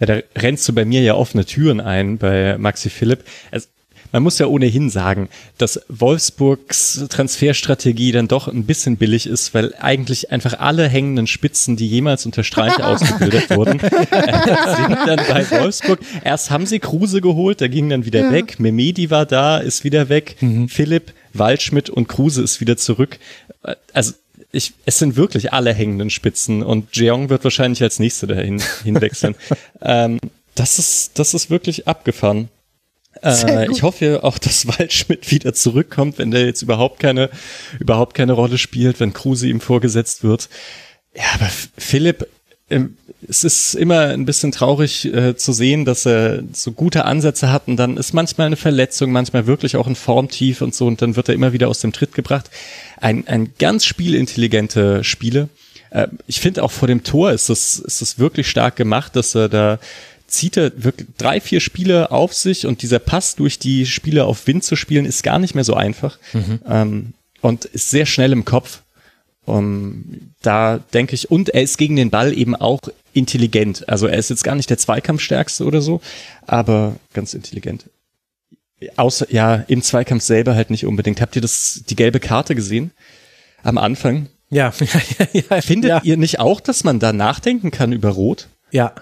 Ja, 0.00 0.06
da 0.06 0.20
rennst 0.36 0.68
du 0.68 0.72
bei 0.72 0.84
mir 0.84 1.02
ja 1.02 1.14
offene 1.14 1.44
Türen 1.44 1.80
ein 1.80 2.18
bei 2.18 2.56
Maxi 2.58 2.88
Philipp. 2.88 3.24
Es, 3.50 3.68
man 4.12 4.22
muss 4.22 4.38
ja 4.38 4.46
ohnehin 4.46 4.90
sagen, 4.90 5.28
dass 5.58 5.80
Wolfsburgs 5.88 7.04
Transferstrategie 7.10 8.12
dann 8.12 8.28
doch 8.28 8.48
ein 8.48 8.64
bisschen 8.64 8.96
billig 8.96 9.26
ist, 9.26 9.54
weil 9.54 9.74
eigentlich 9.80 10.30
einfach 10.30 10.60
alle 10.60 10.88
hängenden 10.88 11.26
Spitzen, 11.26 11.76
die 11.76 11.88
jemals 11.88 12.24
unter 12.24 12.44
Streiche 12.44 12.84
ausgebildet 12.86 13.50
wurden, 13.50 13.80
sind 13.80 13.90
dann 13.90 15.20
bei 15.28 15.50
Wolfsburg. 15.50 15.98
Erst 16.24 16.50
haben 16.50 16.66
sie 16.66 16.78
Kruse 16.78 17.20
geholt, 17.20 17.60
der 17.60 17.68
ging 17.68 17.88
dann 17.88 18.04
wieder 18.04 18.26
ja. 18.26 18.32
weg. 18.32 18.60
Memedi 18.60 19.10
war 19.10 19.26
da, 19.26 19.58
ist 19.58 19.82
wieder 19.84 20.08
weg. 20.08 20.36
Mhm. 20.40 20.68
Philipp, 20.68 21.12
Waldschmidt 21.34 21.90
und 21.90 22.08
Kruse 22.08 22.42
ist 22.42 22.60
wieder 22.60 22.76
zurück. 22.76 23.18
Also 23.92 24.14
ich, 24.52 24.74
es 24.86 24.98
sind 24.98 25.16
wirklich 25.16 25.52
alle 25.52 25.74
hängenden 25.74 26.10
Spitzen 26.10 26.62
und 26.62 26.96
Jeong 26.96 27.28
wird 27.28 27.44
wahrscheinlich 27.44 27.82
als 27.82 27.98
Nächste 27.98 28.26
dahin 28.26 28.62
hinwechseln. 28.84 29.34
ähm, 29.82 30.18
das 30.54 30.78
ist, 30.78 31.18
das 31.18 31.34
ist 31.34 31.50
wirklich 31.50 31.86
abgefahren. 31.86 32.48
Äh, 33.22 33.70
ich 33.70 33.82
hoffe 33.82 34.20
auch, 34.22 34.38
dass 34.38 34.66
Waldschmidt 34.66 35.30
wieder 35.30 35.54
zurückkommt, 35.54 36.18
wenn 36.18 36.30
der 36.30 36.46
jetzt 36.46 36.62
überhaupt 36.62 37.00
keine, 37.00 37.30
überhaupt 37.78 38.14
keine 38.14 38.32
Rolle 38.32 38.58
spielt, 38.58 39.00
wenn 39.00 39.12
Kruse 39.12 39.48
ihm 39.48 39.60
vorgesetzt 39.60 40.24
wird. 40.24 40.48
Ja, 41.14 41.24
aber 41.34 41.48
Philipp, 41.76 42.28
es 43.26 43.44
ist 43.44 43.74
immer 43.74 44.08
ein 44.08 44.26
bisschen 44.26 44.52
traurig 44.52 45.06
äh, 45.06 45.36
zu 45.36 45.52
sehen, 45.52 45.84
dass 45.84 46.06
er 46.06 46.42
so 46.52 46.72
gute 46.72 47.04
Ansätze 47.04 47.50
hat 47.50 47.66
und 47.66 47.76
dann 47.76 47.96
ist 47.96 48.12
manchmal 48.12 48.46
eine 48.46 48.56
Verletzung, 48.56 49.10
manchmal 49.10 49.46
wirklich 49.46 49.76
auch 49.76 49.86
ein 49.86 49.96
Formtief 49.96 50.60
und 50.60 50.74
so 50.74 50.86
und 50.86 51.02
dann 51.02 51.16
wird 51.16 51.28
er 51.28 51.34
immer 51.34 51.52
wieder 51.52 51.68
aus 51.68 51.80
dem 51.80 51.92
Tritt 51.92 52.14
gebracht. 52.14 52.50
Ein, 53.00 53.26
ein 53.26 53.52
ganz 53.58 53.84
spielintelligente 53.84 55.02
Spiele. 55.02 55.48
Äh, 55.90 56.08
ich 56.26 56.40
finde 56.40 56.62
auch 56.62 56.70
vor 56.70 56.88
dem 56.88 57.04
Tor 57.04 57.32
ist 57.32 57.48
das, 57.48 57.78
ist 57.78 58.02
das 58.02 58.18
wirklich 58.18 58.48
stark 58.48 58.76
gemacht, 58.76 59.16
dass 59.16 59.34
er 59.34 59.48
da 59.48 59.78
zieht 60.26 60.58
er 60.58 60.72
wirklich 60.76 61.08
drei, 61.16 61.40
vier 61.40 61.60
Spiele 61.60 62.10
auf 62.10 62.34
sich 62.34 62.66
und 62.66 62.82
dieser 62.82 62.98
Pass 62.98 63.34
durch 63.34 63.58
die 63.58 63.86
Spiele 63.86 64.26
auf 64.26 64.46
Wind 64.46 64.62
zu 64.62 64.76
spielen 64.76 65.06
ist 65.06 65.22
gar 65.22 65.38
nicht 65.38 65.54
mehr 65.54 65.64
so 65.64 65.74
einfach 65.74 66.18
mhm. 66.34 66.60
ähm, 66.68 67.12
und 67.40 67.64
ist 67.64 67.90
sehr 67.90 68.04
schnell 68.04 68.32
im 68.32 68.44
Kopf. 68.44 68.82
Um, 69.48 70.32
da 70.42 70.78
denke 70.92 71.14
ich, 71.14 71.30
und 71.30 71.48
er 71.48 71.62
ist 71.62 71.78
gegen 71.78 71.96
den 71.96 72.10
Ball 72.10 72.36
eben 72.36 72.54
auch 72.54 72.80
intelligent. 73.14 73.88
Also 73.88 74.06
er 74.06 74.18
ist 74.18 74.28
jetzt 74.28 74.44
gar 74.44 74.54
nicht 74.54 74.68
der 74.68 74.76
Zweikampfstärkste 74.76 75.64
oder 75.64 75.80
so, 75.80 76.02
aber 76.46 76.96
ganz 77.14 77.32
intelligent. 77.32 77.88
Außer, 78.96 79.32
ja, 79.32 79.54
im 79.66 79.80
Zweikampf 79.80 80.22
selber 80.22 80.54
halt 80.54 80.68
nicht 80.68 80.84
unbedingt. 80.84 81.22
Habt 81.22 81.34
ihr 81.34 81.42
das, 81.42 81.82
die 81.88 81.96
gelbe 81.96 82.20
Karte 82.20 82.54
gesehen? 82.54 82.90
Am 83.62 83.78
Anfang? 83.78 84.28
Ja, 84.50 84.70
ja, 84.80 85.00
ja, 85.32 85.42
ja 85.50 85.60
Findet 85.62 85.88
ja. 85.88 86.00
ihr 86.04 86.18
nicht 86.18 86.40
auch, 86.40 86.60
dass 86.60 86.84
man 86.84 86.98
da 86.98 87.14
nachdenken 87.14 87.70
kann 87.70 87.92
über 87.92 88.10
Rot? 88.10 88.48
Ja. 88.70 88.92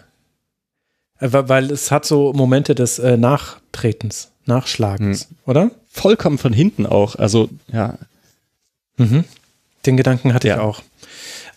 Äh, 1.19 1.29
weil 1.33 1.73
es 1.73 1.91
hat 1.91 2.05
so 2.05 2.33
Momente 2.33 2.77
des 2.77 3.01
äh, 3.01 3.17
Nachtretens, 3.17 4.31
Nachschlagens, 4.45 5.23
hm. 5.29 5.37
oder? 5.45 5.71
Vollkommen 5.89 6.39
von 6.39 6.53
hinten 6.53 6.87
auch. 6.87 7.17
Also, 7.17 7.49
ja. 7.73 7.99
Mhm. 8.97 9.25
Den 9.87 9.97
Gedanken 9.97 10.35
hatte 10.35 10.49
ja. 10.49 10.57
ich 10.57 10.61
auch. 10.61 10.83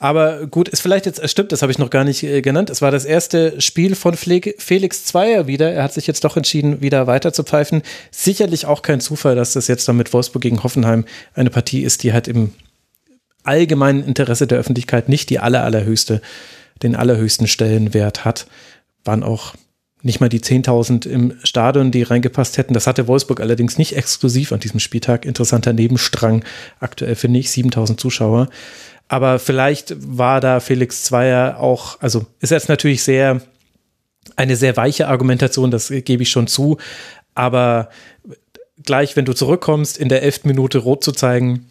Aber 0.01 0.47
gut, 0.47 0.69
ist 0.69 0.80
vielleicht 0.80 1.06
jetzt, 1.06 1.19
es 1.19 1.30
stimmt, 1.30 1.51
das 1.51 1.61
habe 1.61 1.73
ich 1.73 1.77
noch 1.77 1.89
gar 1.89 2.06
nicht 2.06 2.23
äh, 2.23 2.41
genannt. 2.41 2.69
Es 2.69 2.81
war 2.81 2.89
das 2.89 3.03
erste 3.03 3.60
Spiel 3.60 3.95
von 3.95 4.15
Felix 4.15 5.03
Zweier 5.03 5.45
wieder. 5.45 5.73
Er 5.73 5.84
hat 5.84 5.93
sich 5.93 6.07
jetzt 6.07 6.23
doch 6.23 6.38
entschieden, 6.38 6.81
wieder 6.81 7.06
weiter 7.06 7.34
zu 7.34 7.43
pfeifen. 7.43 7.81
Sicherlich 8.10 8.65
auch 8.65 8.81
kein 8.81 9.01
Zufall, 9.01 9.35
dass 9.35 9.53
das 9.53 9.68
jetzt 9.68 9.88
dann 9.89 9.97
mit 9.97 10.14
Wolfsburg 10.14 10.41
gegen 10.41 10.64
Hoffenheim 10.64 11.03
eine 11.34 11.49
Partie 11.49 11.84
ist, 11.84 12.03
die 12.03 12.14
halt 12.14 12.30
im 12.30 12.53
allgemeinen 13.43 14.03
Interesse 14.03 14.47
der 14.47 14.60
Öffentlichkeit 14.60 15.10
nicht 15.10 15.30
die 15.30 15.39
aller, 15.39 15.64
allerhöchste, 15.64 16.22
den 16.81 16.95
allerhöchsten 16.95 17.47
Stellenwert 17.47 18.23
hat. 18.23 18.47
Waren 19.03 19.23
auch 19.23 19.53
nicht 20.01 20.21
mal 20.21 20.30
die 20.30 20.39
10.000 20.39 21.07
im 21.07 21.34
Stadion, 21.43 21.91
die 21.91 22.03
reingepasst 22.03 22.57
hätten. 22.57 22.73
Das 22.73 22.88
hatte 22.88 23.07
Wolfsburg 23.07 23.41
allerdings 23.41 23.77
nicht 23.77 23.95
exklusiv 23.95 24.51
an 24.51 24.59
diesem 24.59 24.80
Spieltag. 24.80 25.26
Interessanter 25.26 25.73
Nebenstrang. 25.73 26.45
Aktuell 26.80 27.15
finde 27.15 27.39
ich 27.39 27.47
7.000 27.49 27.97
Zuschauer. 27.97 28.49
Aber 29.09 29.39
vielleicht 29.39 29.95
war 29.99 30.39
da 30.39 30.59
Felix 30.59 31.03
Zweier 31.03 31.59
auch, 31.59 31.99
also 31.99 32.26
ist 32.39 32.51
jetzt 32.51 32.69
natürlich 32.69 33.03
sehr, 33.03 33.41
eine 34.35 34.55
sehr 34.55 34.77
weiche 34.77 35.07
Argumentation, 35.07 35.71
das 35.71 35.89
gebe 35.89 36.23
ich 36.23 36.30
schon 36.30 36.47
zu. 36.47 36.77
Aber 37.34 37.89
gleich, 38.84 39.15
wenn 39.15 39.26
du 39.26 39.34
zurückkommst, 39.34 39.97
in 39.97 40.09
der 40.09 40.21
elften 40.21 40.47
Minute 40.47 40.77
rot 40.77 41.03
zu 41.03 41.11
zeigen, 41.11 41.69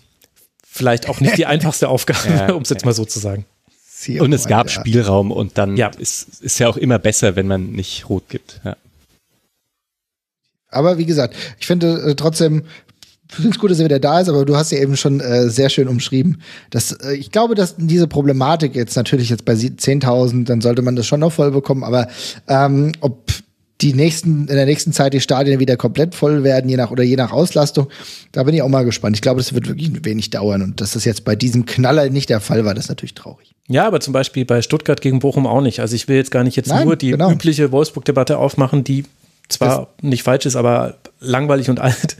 vielleicht 0.67 1.09
auch 1.09 1.21
nicht 1.21 1.39
die 1.39 1.47
einfachste 1.47 1.89
Aufgabe, 1.89 2.29
ja, 2.29 2.53
um 2.53 2.63
es 2.63 2.69
jetzt 2.69 2.85
mal 2.85 2.93
so 2.93 3.05
zu 3.05 3.21
sagen. 3.21 3.47
Und 4.21 4.33
es 4.33 4.47
gab 4.47 4.67
ja. 4.67 4.73
Spielraum 4.73 5.33
und 5.33 5.59
dann 5.59 5.77
ja. 5.77 5.91
ist, 5.99 6.41
ist 6.41 6.59
ja 6.59 6.69
auch 6.69 6.77
immer 6.77 6.99
besser, 6.99 7.37
wenn 7.37 7.47
man 7.47 7.73
nicht 7.73 8.09
rot 8.09 8.25
gibt. 8.29 8.61
Ja. 8.65 8.77
Aber 10.71 10.99
wie 10.99 11.07
gesagt, 11.07 11.35
ich 11.59 11.67
finde 11.67 12.01
äh, 12.03 12.15
trotzdem, 12.15 12.65
finde 13.29 13.51
es 13.51 13.59
gut, 13.59 13.71
dass 13.71 13.79
er 13.79 13.87
wieder 13.87 13.99
da 13.99 14.21
ist, 14.21 14.29
aber 14.29 14.45
du 14.45 14.57
hast 14.57 14.71
ja 14.71 14.79
eben 14.79 14.97
schon 14.97 15.21
äh, 15.21 15.49
sehr 15.49 15.69
schön 15.69 15.89
umschrieben. 15.89 16.43
Dass, 16.71 16.93
äh, 16.93 17.15
ich 17.15 17.31
glaube, 17.31 17.55
dass 17.55 17.75
diese 17.77 18.07
Problematik 18.07 18.75
jetzt 18.75 18.97
natürlich 18.97 19.31
jetzt 19.31 19.45
bei 19.45 19.55
10.000, 19.55 20.45
dann 20.45 20.61
sollte 20.61 20.83
man 20.83 20.97
das 20.97 21.07
schon 21.07 21.21
noch 21.21 21.33
voll 21.33 21.51
bekommen, 21.51 21.85
aber 21.85 22.09
ähm, 22.47 22.93
ob 23.01 23.33
die 23.81 23.95
nächsten, 23.95 24.49
in 24.49 24.57
der 24.57 24.67
nächsten 24.67 24.93
Zeit 24.93 25.15
die 25.15 25.21
Stadien 25.21 25.61
wieder 25.61 25.77
komplett 25.77 26.15
voll 26.15 26.43
werden, 26.43 26.69
je 26.69 26.77
nach 26.77 26.91
oder 26.91 27.05
je 27.05 27.17
nach 27.17 27.31
Auslastung. 27.31 27.89
Da 28.33 28.43
bin 28.43 28.55
ich 28.55 28.63
auch 28.63 28.69
mal 28.69 28.85
gespannt. 28.85 29.17
Ich 29.17 29.23
glaube, 29.23 29.39
das 29.39 29.53
wird 29.53 29.69
wirklich 29.69 30.05
wenig 30.05 30.31
dauern. 30.31 30.63
Und 30.63 30.81
dass 30.81 30.93
das 30.93 31.05
jetzt 31.05 31.25
bei 31.25 31.37
diesem 31.37 31.65
Knaller 31.65 32.11
nicht 32.11 32.29
der 32.29 32.41
Fall 32.41 32.65
war, 32.65 32.75
das 32.75 32.87
ist 32.87 32.89
natürlich 32.89 33.15
traurig. 33.15 33.55
Ja, 33.69 33.87
aber 33.87 34.01
zum 34.01 34.13
Beispiel 34.13 34.45
bei 34.45 34.63
Stuttgart 34.63 35.01
gegen 35.01 35.21
Bochum 35.21 35.47
auch 35.47 35.61
nicht. 35.61 35.81
Also 35.81 35.95
ich 35.95 36.09
will 36.09 36.17
jetzt 36.17 36.31
gar 36.31 36.43
nicht 36.43 36.57
jetzt 36.57 36.69
Nein, 36.69 36.87
nur 36.87 36.97
die 36.97 37.11
genau. 37.11 37.31
übliche 37.31 37.71
Wolfsburg-Debatte 37.71 38.39
aufmachen, 38.39 38.83
die 38.83 39.05
zwar 39.49 39.79
das 39.79 39.89
nicht 40.03 40.23
falsch 40.25 40.47
ist, 40.47 40.57
aber 40.57 40.97
langweilig 41.21 41.71
und 41.71 41.79
alt. 41.81 42.17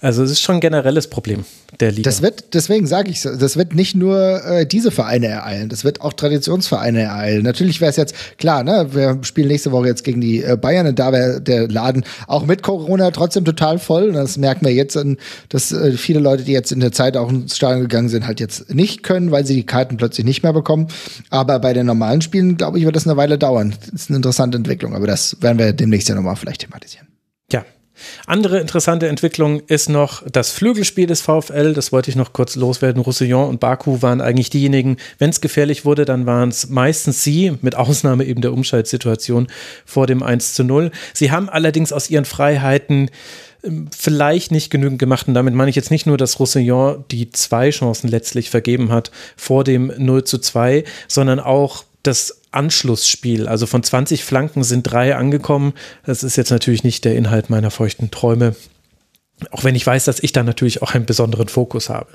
Also 0.00 0.22
es 0.22 0.30
ist 0.30 0.42
schon 0.42 0.56
ein 0.56 0.60
generelles 0.60 1.08
Problem 1.08 1.44
der 1.80 1.90
Liga. 1.90 2.08
Das 2.08 2.22
wird, 2.22 2.54
deswegen 2.54 2.86
sage 2.86 3.10
ich, 3.10 3.22
das 3.22 3.56
wird 3.56 3.74
nicht 3.74 3.96
nur 3.96 4.44
äh, 4.44 4.66
diese 4.66 4.90
Vereine 4.90 5.26
ereilen, 5.26 5.68
das 5.68 5.84
wird 5.84 6.00
auch 6.00 6.12
Traditionsvereine 6.12 7.02
ereilen. 7.02 7.42
Natürlich 7.42 7.80
wäre 7.80 7.90
es 7.90 7.96
jetzt 7.96 8.14
klar, 8.38 8.62
ne, 8.62 8.88
wir 8.92 9.18
spielen 9.22 9.48
nächste 9.48 9.72
Woche 9.72 9.88
jetzt 9.88 10.04
gegen 10.04 10.20
die 10.20 10.42
äh, 10.42 10.56
Bayern 10.56 10.86
und 10.86 10.98
da 10.98 11.12
wäre 11.12 11.40
der 11.40 11.68
Laden 11.68 12.04
auch 12.26 12.46
mit 12.46 12.62
Corona 12.62 13.10
trotzdem 13.10 13.44
total 13.44 13.78
voll. 13.78 14.08
Und 14.08 14.14
das 14.14 14.36
merken 14.38 14.64
wir 14.64 14.72
jetzt, 14.72 14.96
an, 14.96 15.16
dass 15.48 15.72
äh, 15.72 15.92
viele 15.92 16.20
Leute, 16.20 16.44
die 16.44 16.52
jetzt 16.52 16.72
in 16.72 16.80
der 16.80 16.92
Zeit 16.92 17.16
auch 17.16 17.28
ins 17.28 17.56
Stadion 17.56 17.82
gegangen 17.82 18.08
sind, 18.08 18.26
halt 18.26 18.40
jetzt 18.40 18.72
nicht 18.72 19.02
können, 19.02 19.30
weil 19.30 19.44
sie 19.44 19.54
die 19.54 19.66
Karten 19.66 19.96
plötzlich 19.96 20.24
nicht 20.24 20.42
mehr 20.42 20.52
bekommen. 20.52 20.88
Aber 21.30 21.58
bei 21.58 21.72
den 21.72 21.86
normalen 21.86 22.22
Spielen, 22.22 22.56
glaube 22.56 22.78
ich, 22.78 22.84
wird 22.84 22.96
das 22.96 23.06
eine 23.06 23.16
Weile 23.16 23.36
dauern. 23.36 23.74
Das 23.80 24.02
ist 24.02 24.10
eine 24.10 24.16
interessante 24.16 24.56
Entwicklung, 24.56 24.94
aber 24.94 25.06
das 25.06 25.36
werden 25.40 25.58
wir 25.58 25.72
demnächst 25.72 26.08
ja 26.08 26.14
nochmal 26.14 26.36
vielleicht 26.36 26.60
thematisieren. 26.62 27.08
Ja, 27.50 27.64
andere 28.26 28.60
interessante 28.60 29.08
Entwicklung 29.08 29.60
ist 29.66 29.88
noch 29.88 30.22
das 30.30 30.50
Flügelspiel 30.50 31.06
des 31.06 31.20
VfL. 31.20 31.72
Das 31.74 31.92
wollte 31.92 32.10
ich 32.10 32.16
noch 32.16 32.32
kurz 32.32 32.56
loswerden. 32.56 33.02
Roussillon 33.02 33.48
und 33.48 33.60
Baku 33.60 34.02
waren 34.02 34.20
eigentlich 34.20 34.50
diejenigen, 34.50 34.96
wenn 35.18 35.30
es 35.30 35.40
gefährlich 35.40 35.84
wurde, 35.84 36.04
dann 36.04 36.26
waren 36.26 36.48
es 36.48 36.68
meistens 36.68 37.22
sie, 37.22 37.52
mit 37.62 37.76
Ausnahme 37.76 38.24
eben 38.24 38.40
der 38.40 38.52
Umschaltsituation 38.52 39.48
vor 39.84 40.06
dem 40.06 40.22
1 40.22 40.54
zu 40.54 40.64
0. 40.64 40.90
Sie 41.14 41.30
haben 41.30 41.48
allerdings 41.48 41.92
aus 41.92 42.10
ihren 42.10 42.24
Freiheiten 42.24 43.10
ähm, 43.64 43.88
vielleicht 43.96 44.52
nicht 44.52 44.70
genügend 44.70 44.98
gemacht. 44.98 45.28
Und 45.28 45.34
damit 45.34 45.54
meine 45.54 45.70
ich 45.70 45.76
jetzt 45.76 45.90
nicht 45.90 46.06
nur, 46.06 46.16
dass 46.16 46.38
Roussillon 46.38 47.04
die 47.10 47.30
zwei 47.30 47.70
Chancen 47.70 48.08
letztlich 48.08 48.50
vergeben 48.50 48.92
hat 48.92 49.10
vor 49.36 49.64
dem 49.64 49.92
0 49.96 50.24
zu 50.24 50.38
2, 50.38 50.84
sondern 51.08 51.40
auch 51.40 51.84
das 52.02 52.42
Anschlussspiel. 52.50 53.48
Also 53.48 53.66
von 53.66 53.82
20 53.82 54.24
Flanken 54.24 54.64
sind 54.64 54.84
drei 54.84 55.16
angekommen. 55.16 55.74
Das 56.06 56.22
ist 56.22 56.36
jetzt 56.36 56.50
natürlich 56.50 56.84
nicht 56.84 57.04
der 57.04 57.16
Inhalt 57.16 57.50
meiner 57.50 57.70
feuchten 57.70 58.10
Träume. 58.10 58.54
Auch 59.50 59.64
wenn 59.64 59.74
ich 59.74 59.86
weiß, 59.86 60.04
dass 60.04 60.20
ich 60.20 60.32
da 60.32 60.42
natürlich 60.42 60.82
auch 60.82 60.94
einen 60.94 61.06
besonderen 61.06 61.48
Fokus 61.48 61.88
habe. 61.88 62.08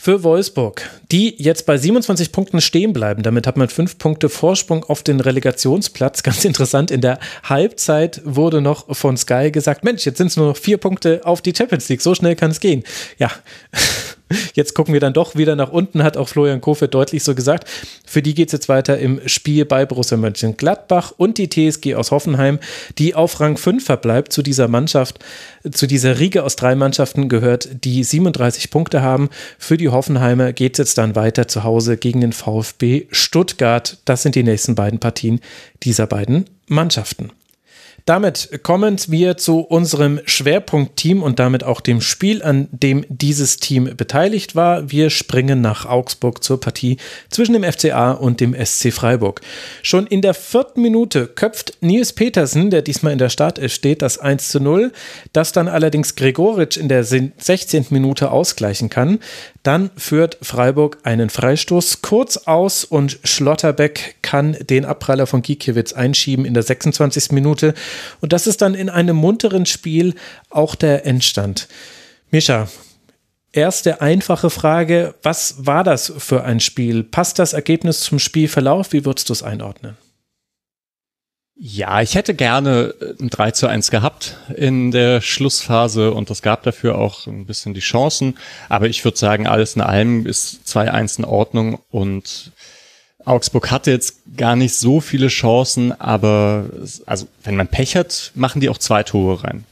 Für 0.00 0.22
Wolfsburg, 0.22 0.88
die 1.10 1.34
jetzt 1.42 1.66
bei 1.66 1.76
27 1.76 2.30
Punkten 2.30 2.60
stehen 2.60 2.92
bleiben. 2.92 3.24
Damit 3.24 3.48
hat 3.48 3.56
man 3.56 3.68
fünf 3.68 3.98
Punkte 3.98 4.28
Vorsprung 4.28 4.84
auf 4.84 5.02
den 5.02 5.18
Relegationsplatz. 5.18 6.22
Ganz 6.22 6.44
interessant, 6.44 6.92
in 6.92 7.00
der 7.00 7.18
Halbzeit 7.42 8.22
wurde 8.24 8.60
noch 8.60 8.94
von 8.94 9.16
Sky 9.16 9.50
gesagt, 9.50 9.82
Mensch, 9.82 10.06
jetzt 10.06 10.18
sind 10.18 10.28
es 10.28 10.36
nur 10.36 10.46
noch 10.46 10.56
vier 10.56 10.78
Punkte 10.78 11.22
auf 11.24 11.42
die 11.42 11.52
Champions 11.54 11.88
League. 11.88 12.00
So 12.00 12.14
schnell 12.14 12.36
kann 12.36 12.52
es 12.52 12.60
gehen. 12.60 12.84
Ja, 13.18 13.32
Jetzt 14.54 14.74
gucken 14.74 14.92
wir 14.92 15.00
dann 15.00 15.12
doch 15.12 15.36
wieder 15.36 15.56
nach 15.56 15.70
unten, 15.70 16.02
hat 16.02 16.16
auch 16.16 16.28
Florian 16.28 16.60
Kofeld 16.60 16.94
deutlich 16.94 17.22
so 17.22 17.34
gesagt. 17.34 17.68
Für 18.06 18.22
die 18.22 18.34
geht 18.34 18.48
es 18.48 18.52
jetzt 18.52 18.68
weiter 18.68 18.98
im 18.98 19.20
Spiel 19.26 19.64
bei 19.64 19.86
Borussia 19.86 20.16
Mönchengladbach 20.16 21.12
und 21.16 21.38
die 21.38 21.48
TSG 21.48 21.94
aus 21.94 22.10
Hoffenheim, 22.10 22.58
die 22.98 23.14
auf 23.14 23.40
Rang 23.40 23.56
5 23.56 23.84
verbleibt. 23.84 24.32
Zu 24.32 24.42
dieser 24.42 24.68
Mannschaft, 24.68 25.18
zu 25.70 25.86
dieser 25.86 26.18
Riege 26.18 26.44
aus 26.44 26.56
drei 26.56 26.74
Mannschaften 26.74 27.28
gehört, 27.28 27.68
die 27.84 28.04
37 28.04 28.70
Punkte 28.70 29.02
haben. 29.02 29.30
Für 29.58 29.76
die 29.76 29.88
Hoffenheimer 29.88 30.52
geht 30.52 30.74
es 30.74 30.78
jetzt 30.78 30.98
dann 30.98 31.16
weiter 31.16 31.48
zu 31.48 31.64
Hause 31.64 31.96
gegen 31.96 32.20
den 32.20 32.32
VfB 32.32 33.06
Stuttgart. 33.10 33.98
Das 34.04 34.22
sind 34.22 34.34
die 34.34 34.42
nächsten 34.42 34.74
beiden 34.74 34.98
Partien 34.98 35.40
dieser 35.82 36.06
beiden 36.06 36.44
Mannschaften. 36.66 37.30
Damit 38.08 38.60
kommen 38.62 38.96
wir 39.08 39.36
zu 39.36 39.60
unserem 39.60 40.20
Schwerpunktteam 40.24 41.22
und 41.22 41.38
damit 41.38 41.62
auch 41.62 41.82
dem 41.82 42.00
Spiel, 42.00 42.42
an 42.42 42.68
dem 42.70 43.04
dieses 43.10 43.58
Team 43.58 43.94
beteiligt 43.98 44.56
war. 44.56 44.90
Wir 44.90 45.10
springen 45.10 45.60
nach 45.60 45.84
Augsburg 45.84 46.42
zur 46.42 46.58
Partie 46.58 46.96
zwischen 47.28 47.52
dem 47.52 47.70
FCA 47.70 48.12
und 48.12 48.40
dem 48.40 48.54
SC 48.54 48.94
Freiburg. 48.94 49.42
Schon 49.82 50.06
in 50.06 50.22
der 50.22 50.32
vierten 50.32 50.80
Minute 50.80 51.26
köpft 51.26 51.76
Nils 51.82 52.14
Petersen, 52.14 52.70
der 52.70 52.80
diesmal 52.80 53.12
in 53.12 53.18
der 53.18 53.28
Startelf 53.28 53.74
steht, 53.74 54.00
das 54.00 54.16
1 54.16 54.48
zu 54.48 54.60
0, 54.60 54.90
das 55.34 55.52
dann 55.52 55.68
allerdings 55.68 56.14
Gregoritsch 56.14 56.78
in 56.78 56.88
der 56.88 57.04
16. 57.04 57.88
Minute 57.90 58.30
ausgleichen 58.30 58.88
kann. 58.88 59.18
Dann 59.68 59.90
führt 59.98 60.38
Freiburg 60.40 60.96
einen 61.02 61.28
Freistoß 61.28 62.00
kurz 62.00 62.38
aus 62.38 62.84
und 62.84 63.18
Schlotterbeck 63.22 64.16
kann 64.22 64.56
den 64.60 64.86
Abpraller 64.86 65.26
von 65.26 65.42
Gikiewicz 65.42 65.92
einschieben 65.92 66.46
in 66.46 66.54
der 66.54 66.62
26. 66.62 67.32
Minute. 67.32 67.74
Und 68.22 68.32
das 68.32 68.46
ist 68.46 68.62
dann 68.62 68.74
in 68.74 68.88
einem 68.88 69.16
munteren 69.16 69.66
Spiel 69.66 70.14
auch 70.48 70.74
der 70.74 71.04
Endstand. 71.04 71.68
Mischa, 72.30 72.68
erste 73.52 74.00
einfache 74.00 74.48
Frage, 74.48 75.14
was 75.22 75.66
war 75.66 75.84
das 75.84 76.14
für 76.16 76.44
ein 76.44 76.60
Spiel? 76.60 77.04
Passt 77.04 77.38
das 77.38 77.52
Ergebnis 77.52 78.00
zum 78.00 78.18
Spielverlauf? 78.18 78.94
Wie 78.94 79.04
würdest 79.04 79.28
du 79.28 79.34
es 79.34 79.42
einordnen? 79.42 79.98
Ja, 81.60 82.00
ich 82.02 82.14
hätte 82.14 82.34
gerne 82.34 82.94
äh, 83.00 83.20
ein 83.20 83.30
3 83.30 83.50
zu 83.50 83.66
1 83.66 83.90
gehabt 83.90 84.36
in 84.56 84.92
der 84.92 85.20
Schlussphase 85.20 86.12
und 86.12 86.30
das 86.30 86.40
gab 86.40 86.62
dafür 86.62 86.96
auch 86.96 87.26
ein 87.26 87.46
bisschen 87.46 87.74
die 87.74 87.80
Chancen. 87.80 88.38
Aber 88.68 88.86
ich 88.86 89.04
würde 89.04 89.18
sagen, 89.18 89.48
alles 89.48 89.74
in 89.74 89.82
allem 89.82 90.24
ist 90.24 90.60
2-1 90.66 91.18
in 91.18 91.24
Ordnung 91.24 91.80
und 91.90 92.52
Augsburg 93.24 93.72
hatte 93.72 93.90
jetzt 93.90 94.20
gar 94.36 94.54
nicht 94.54 94.74
so 94.76 95.00
viele 95.00 95.28
Chancen, 95.28 95.92
aber 96.00 96.66
also 97.06 97.26
wenn 97.42 97.56
man 97.56 97.66
Pech 97.66 97.96
hat, 97.96 98.30
machen 98.36 98.60
die 98.60 98.68
auch 98.68 98.78
zwei 98.78 99.02
Tore 99.02 99.42
rein. 99.42 99.64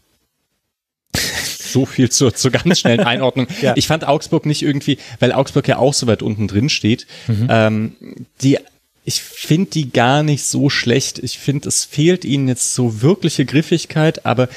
so 1.59 1.87
viel 1.87 2.11
zur, 2.11 2.35
zur 2.35 2.51
ganz 2.51 2.81
schnellen 2.81 3.01
Einordnung. 3.07 3.47
ja. 3.63 3.75
Ich 3.77 3.87
fand 3.87 4.07
Augsburg 4.07 4.45
nicht 4.45 4.63
irgendwie, 4.63 4.99
weil 5.21 5.33
Augsburg 5.33 5.69
ja 5.69 5.79
auch 5.79 5.95
so 5.95 6.09
weit 6.09 6.23
unten 6.23 6.49
drin 6.49 6.69
steht, 6.69 7.07
mhm. 7.29 7.47
ähm, 7.49 7.97
die 8.43 8.59
ich 9.07 9.23
finde 9.23 9.71
die 9.71 9.93
gar 9.93 10.25
nicht 10.25 10.45
so 10.45 10.69
schlecht. 10.69 11.21
Ich 11.21 11.39
finde, 11.39 11.69
es 11.69 11.85
fehlt 11.85 12.25
ihnen 12.25 12.49
jetzt 12.49 12.75
so 12.75 13.03
wirkliche 13.03 13.45
Griffigkeit, 13.45 14.27
aber 14.27 14.49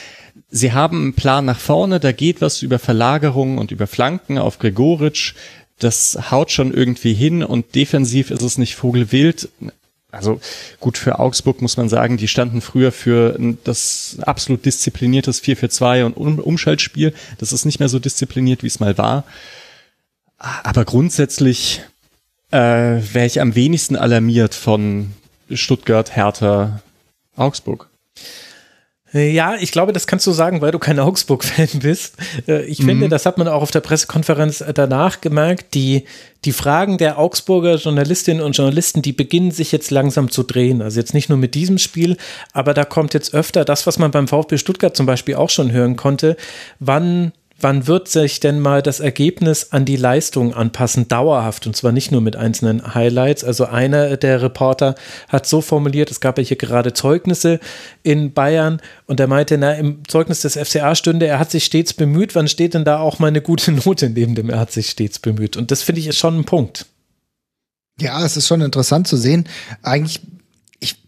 sie 0.49 0.73
haben 0.73 1.03
einen 1.03 1.13
Plan 1.13 1.45
nach 1.45 1.59
vorne, 1.59 1.99
da 1.99 2.11
geht 2.11 2.41
was 2.41 2.63
über 2.63 2.79
Verlagerungen 2.79 3.59
und 3.59 3.69
über 3.69 3.85
Flanken 3.85 4.39
auf 4.39 4.57
Gregoritsch. 4.57 5.35
Das 5.77 6.31
haut 6.31 6.51
schon 6.51 6.73
irgendwie 6.73 7.13
hin 7.13 7.43
und 7.43 7.75
defensiv 7.75 8.31
ist 8.31 8.41
es 8.41 8.57
nicht 8.57 8.75
vogelwild. 8.75 9.49
Also 10.11 10.41
gut, 10.79 10.97
für 10.97 11.19
Augsburg 11.19 11.61
muss 11.61 11.77
man 11.77 11.87
sagen, 11.87 12.17
die 12.17 12.27
standen 12.27 12.61
früher 12.61 12.91
für 12.91 13.37
das 13.63 14.17
absolut 14.23 14.65
diszipliniertes 14.65 15.43
4-4-2 15.43 16.05
und 16.05 16.39
Umschaltspiel. 16.39 17.13
Das 17.37 17.53
ist 17.53 17.65
nicht 17.65 17.79
mehr 17.79 17.89
so 17.89 17.99
diszipliniert, 17.99 18.63
wie 18.63 18.67
es 18.67 18.79
mal 18.79 18.97
war. 18.97 19.25
Aber 20.39 20.85
grundsätzlich 20.85 21.81
äh, 22.51 22.57
wäre 22.57 23.25
ich 23.25 23.41
am 23.41 23.55
wenigsten 23.55 23.95
alarmiert 23.95 24.55
von 24.55 25.13
Stuttgart, 25.51 26.15
Hertha, 26.15 26.81
Augsburg. 27.35 27.89
Ja, 29.11 29.55
ich 29.55 29.71
glaube, 29.71 29.91
das 29.91 30.05
kannst 30.05 30.27
du 30.27 30.31
sagen, 30.31 30.61
weil 30.61 30.71
du 30.71 30.77
kein 30.77 30.99
Augsburg-Fan 30.99 31.79
bist. 31.81 32.15
Äh, 32.47 32.65
ich 32.65 32.79
mhm. 32.79 32.89
finde, 32.89 33.09
das 33.09 33.25
hat 33.25 33.39
man 33.39 33.47
auch 33.47 33.63
auf 33.63 33.71
der 33.71 33.79
Pressekonferenz 33.79 34.63
danach 34.75 35.19
gemerkt. 35.19 35.73
Die, 35.73 36.05
die 36.45 36.51
Fragen 36.51 36.99
der 36.99 37.17
Augsburger 37.17 37.75
Journalistinnen 37.75 38.43
und 38.43 38.55
Journalisten, 38.55 39.01
die 39.01 39.13
beginnen 39.13 39.49
sich 39.49 39.71
jetzt 39.71 39.89
langsam 39.89 40.29
zu 40.29 40.43
drehen. 40.43 40.83
Also 40.83 40.99
jetzt 40.99 41.15
nicht 41.15 41.29
nur 41.29 41.39
mit 41.39 41.55
diesem 41.55 41.79
Spiel, 41.79 42.17
aber 42.53 42.75
da 42.75 42.85
kommt 42.85 43.15
jetzt 43.15 43.33
öfter 43.33 43.65
das, 43.65 43.87
was 43.87 43.97
man 43.97 44.11
beim 44.11 44.27
VfB 44.27 44.57
Stuttgart 44.57 44.95
zum 44.95 45.07
Beispiel 45.07 45.35
auch 45.35 45.49
schon 45.49 45.71
hören 45.71 45.95
konnte. 45.95 46.37
Wann 46.79 47.31
wann 47.61 47.87
wird 47.87 48.07
sich 48.07 48.39
denn 48.39 48.59
mal 48.59 48.81
das 48.81 48.99
Ergebnis 48.99 49.71
an 49.71 49.85
die 49.85 49.95
Leistung 49.95 50.53
anpassen, 50.53 51.07
dauerhaft 51.07 51.67
und 51.67 51.75
zwar 51.75 51.91
nicht 51.91 52.11
nur 52.11 52.21
mit 52.21 52.35
einzelnen 52.35 52.93
Highlights. 52.93 53.43
Also 53.43 53.65
einer 53.65 54.17
der 54.17 54.41
Reporter 54.41 54.95
hat 55.27 55.45
so 55.45 55.61
formuliert, 55.61 56.11
es 56.11 56.19
gab 56.19 56.37
ja 56.37 56.43
hier 56.43 56.57
gerade 56.57 56.93
Zeugnisse 56.93 57.59
in 58.03 58.33
Bayern 58.33 58.81
und 59.05 59.19
er 59.19 59.27
meinte, 59.27 59.57
na, 59.57 59.73
im 59.73 60.07
Zeugnis 60.07 60.41
des 60.41 60.57
FCA 60.57 60.95
stünde, 60.95 61.27
er 61.27 61.39
hat 61.39 61.51
sich 61.51 61.65
stets 61.65 61.93
bemüht, 61.93 62.35
wann 62.35 62.47
steht 62.47 62.73
denn 62.73 62.85
da 62.85 62.99
auch 62.99 63.19
mal 63.19 63.27
eine 63.27 63.41
gute 63.41 63.71
Note 63.71 64.09
neben 64.09 64.35
dem, 64.35 64.49
er 64.49 64.59
hat 64.59 64.71
sich 64.71 64.89
stets 64.89 65.19
bemüht. 65.19 65.57
Und 65.57 65.71
das 65.71 65.81
finde 65.81 66.01
ich 66.01 66.07
ist 66.07 66.17
schon 66.17 66.39
ein 66.39 66.45
Punkt. 66.45 66.85
Ja, 67.99 68.23
es 68.23 68.37
ist 68.37 68.47
schon 68.47 68.61
interessant 68.61 69.07
zu 69.07 69.17
sehen. 69.17 69.47
Eigentlich 69.81 70.21
ich, 70.21 70.38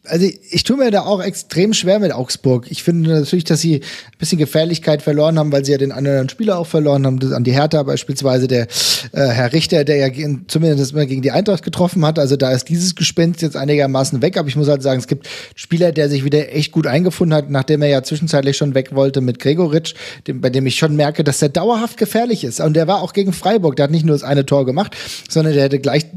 also 0.08 0.26
ich 0.26 0.64
tue 0.64 0.78
mir 0.78 0.90
da 0.90 1.02
auch 1.02 1.22
extrem 1.22 1.74
schwer 1.74 2.00
mit 2.00 2.12
Augsburg. 2.12 2.66
Ich 2.70 2.82
finde 2.82 3.12
natürlich, 3.12 3.44
dass 3.44 3.62
sie 3.62 3.76
ein 3.76 4.18
bisschen 4.18 4.40
Gefährlichkeit 4.40 5.04
verloren 5.04 5.38
haben, 5.38 5.52
weil 5.52 5.64
sie 5.64 5.74
ja 5.74 5.78
den 5.78 5.92
anderen 5.92 6.28
Spieler 6.28 6.58
auch 6.58 6.66
verloren 6.66 7.06
haben. 7.06 7.34
An 7.34 7.44
die 7.44 7.52
Hertha 7.52 7.84
beispielsweise 7.84 8.48
der 8.48 8.64
äh, 9.12 9.28
Herr 9.28 9.54
Richter, 9.54 9.84
der 9.84 9.98
ja 9.98 10.10
gegen, 10.10 10.46
zumindest 10.48 10.96
mal 10.96 11.06
gegen 11.06 11.22
die 11.22 11.30
Eintracht 11.30 11.62
getroffen 11.62 12.04
hat. 12.04 12.18
Also 12.18 12.36
da 12.36 12.52
ist 12.52 12.70
dieses 12.70 12.96
Gespenst 12.96 13.44
jetzt 13.44 13.56
einigermaßen 13.56 14.24
weg. 14.24 14.38
Aber 14.38 14.48
ich 14.48 14.56
muss 14.56 14.68
halt 14.68 14.82
sagen, 14.82 15.00
es 15.00 15.08
gibt 15.08 15.30
Spieler, 15.54 15.92
der 15.92 16.10
sich 16.10 16.26
wieder 16.26 16.52
echt 16.52 16.72
gut 16.72 16.88
eingefunden 16.88 17.36
hat, 17.36 17.52
nachdem 17.52 17.84
er 17.84 17.90
ja 17.90 18.02
zwischenzeitlich 18.02 18.58
schon 18.58 18.74
weg 18.74 18.96
wollte 18.96 19.22
mit 19.22 19.38
Gregoritsch, 19.38 19.94
dem, 20.26 20.42
bei 20.42 20.50
dem 20.50 20.66
ich 20.66 20.78
schon 20.78 20.96
merke, 20.96 21.24
dass 21.24 21.38
der 21.38 21.50
dauerhaft 21.50 21.98
gefährlich 21.98 22.44
ist. 22.44 22.60
Und 22.60 22.74
der 22.74 22.88
war 22.88 23.04
auch 23.04 23.14
gegen 23.14 23.34
Freiburg. 23.34 23.76
Der 23.76 23.84
hat 23.84 23.92
nicht 23.92 24.06
nur 24.06 24.16
das 24.16 24.24
eine 24.24 24.48
Tor 24.48 24.66
gemacht, 24.66 24.98
sondern 25.30 25.54
der 25.54 25.64
hätte 25.64 25.80
gleich, 25.80 26.08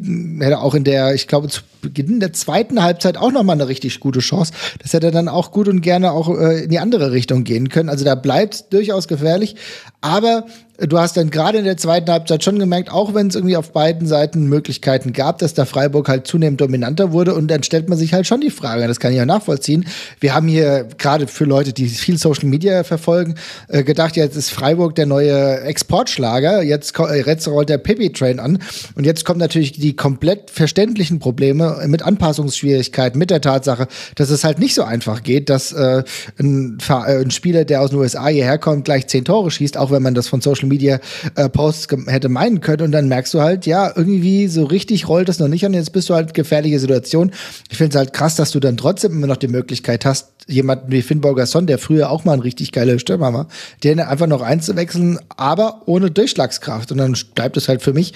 hätte 0.41 0.61
auch 0.61 0.75
in 0.75 0.85
der, 0.85 1.15
ich 1.15 1.29
glaube, 1.29 1.49
zu 1.49 1.61
Beginn 1.85 2.19
der 2.19 2.33
zweiten 2.33 2.83
Halbzeit 2.83 3.19
auch 3.19 3.31
noch 3.31 3.43
mal 3.43 3.53
eine 3.53 3.69
richtig 3.75 3.99
gute 3.99 4.21
Chance. 4.21 4.53
Das 4.81 4.93
hätte 4.93 5.11
dann 5.11 5.29
auch 5.29 5.51
gut 5.51 5.67
und 5.69 5.81
gerne 5.81 6.13
auch 6.13 6.29
äh, 6.39 6.65
in 6.65 6.71
die 6.71 6.79
andere 6.79 7.11
Richtung 7.11 7.43
gehen 7.43 7.69
können. 7.69 7.89
Also 7.89 8.05
da 8.05 8.15
bleibt 8.15 8.73
durchaus 8.73 9.09
gefährlich. 9.09 9.57
Aber 10.01 10.47
du 10.79 10.99
hast 10.99 11.17
dann 11.17 11.31
gerade 11.31 11.59
in 11.59 11.65
der 11.65 11.77
zweiten 11.77 12.11
Halbzeit 12.11 12.43
schon 12.43 12.59
gemerkt, 12.59 12.91
auch 12.91 13.15
wenn 13.15 13.29
es 13.29 13.37
irgendwie 13.37 13.57
auf 13.57 13.73
beiden 13.73 14.09
Seiten 14.09 14.49
Möglichkeiten 14.49 15.13
gab, 15.13 15.39
dass 15.39 15.55
da 15.55 15.65
Freiburg 15.67 16.09
halt 16.09 16.27
zunehmend 16.27 16.61
dominanter 16.61 17.13
wurde 17.13 17.35
und 17.35 17.49
dann 17.49 17.63
stellt 17.63 17.89
man 17.89 17.97
sich 17.97 18.13
halt 18.13 18.27
schon 18.27 18.41
die 18.41 18.51
Frage, 18.51 18.87
das 18.89 18.99
kann 18.99 19.13
ich 19.13 19.19
ja 19.19 19.27
nachvollziehen. 19.27 19.87
Wir 20.19 20.35
haben 20.35 20.49
hier 20.49 20.89
gerade 20.99 21.29
für 21.29 21.45
Leute, 21.45 21.73
die 21.73 21.89
viel 21.89 22.19
Social 22.19 22.49
Media 22.49 22.83
verfolgen, 22.83 23.37
äh, 23.69 23.85
gedacht, 23.85 24.17
jetzt 24.17 24.37
ist 24.37 24.51
Freiburg 24.51 24.97
der 24.97 25.07
neue 25.07 25.61
Exportschlager, 25.61 26.63
jetzt, 26.63 26.99
äh, 26.99 27.25
jetzt 27.25 27.47
rollt 27.47 27.69
der 27.69 27.79
Pippi 27.79 28.13
Train 28.13 28.41
an 28.41 28.59
und 28.97 29.05
jetzt 29.05 29.25
kommen 29.25 29.39
natürlich 29.39 29.73
die 29.73 29.95
komplett 29.95 30.51
verständlichen 30.51 31.21
Probleme 31.21 31.85
mit 31.87 32.03
Anpassungsschwierigkeiten, 32.03 33.19
mit 33.19 33.31
der 33.31 33.41
Tatsache, 33.41 33.87
dass 34.17 34.31
es 34.31 34.43
halt 34.43 34.59
nicht 34.59 34.75
so 34.75 34.83
einfach 34.83 35.23
geht, 35.23 35.51
dass 35.51 35.73
äh, 35.73 36.03
ein, 36.41 36.79
äh, 36.89 36.93
ein 36.93 37.31
Spieler, 37.31 37.65
der 37.65 37.81
aus 37.81 37.91
den 37.91 38.01
USA 38.01 38.27
hierher 38.27 38.59
kommt, 38.59 38.87
gleich 38.87 39.07
zehn 39.07 39.25
Tore 39.25 39.53
schießt, 39.53 39.77
auch 39.77 39.93
wenn 39.93 40.03
man 40.03 40.15
das 40.15 40.27
von 40.27 40.41
Social 40.41 40.64
Media 40.69 41.01
äh, 41.35 41.49
Posts 41.49 41.89
hätte 42.07 42.29
meinen 42.29 42.61
können. 42.61 42.83
Und 42.83 42.93
dann 42.93 43.09
merkst 43.09 43.35
du 43.35 43.41
halt, 43.41 43.67
ja, 43.67 43.93
irgendwie 43.95 44.49
so 44.49 44.65
richtig 44.65 45.09
rollt 45.09 45.29
es 45.29 45.39
noch 45.39 45.49
nicht 45.49 45.65
an. 45.65 45.75
Jetzt 45.75 45.93
bist 45.93 46.09
du 46.09 46.15
halt 46.15 46.35
gefährliche 46.35 46.79
Situation. 46.79 47.33
Ich 47.71 47.79
finde 47.79 47.91
es 47.91 47.99
halt 47.99 48.13
krass, 48.13 48.37
dass 48.37 48.51
du 48.51 48.61
dann 48.61 48.77
trotzdem 48.77 49.13
immer 49.13 49.27
noch 49.27 49.37
die 49.37 49.49
Möglichkeit 49.49 50.05
hast, 50.05 50.29
jemanden 50.47 50.93
wie 50.93 51.03
Finn 51.03 51.21
Borgerson, 51.21 51.67
der 51.67 51.79
früher 51.79 52.11
auch 52.11 52.25
mal 52.25 52.35
ein 52.35 52.41
richtig 52.41 52.73
geiler 52.73 52.99
Stürmer 52.99 53.33
war, 53.33 53.49
den 53.83 54.01
einfach 54.01 54.27
noch 54.27 54.43
einzuwechseln, 54.43 55.19
aber 55.37 55.83
ohne 55.87 56.11
Durchschlagskraft. 56.11 56.93
Und 56.93 56.99
dann 56.99 57.17
bleibt 57.35 57.57
es 57.57 57.69
halt 57.69 57.83
für 57.83 57.93
mich 57.93 58.13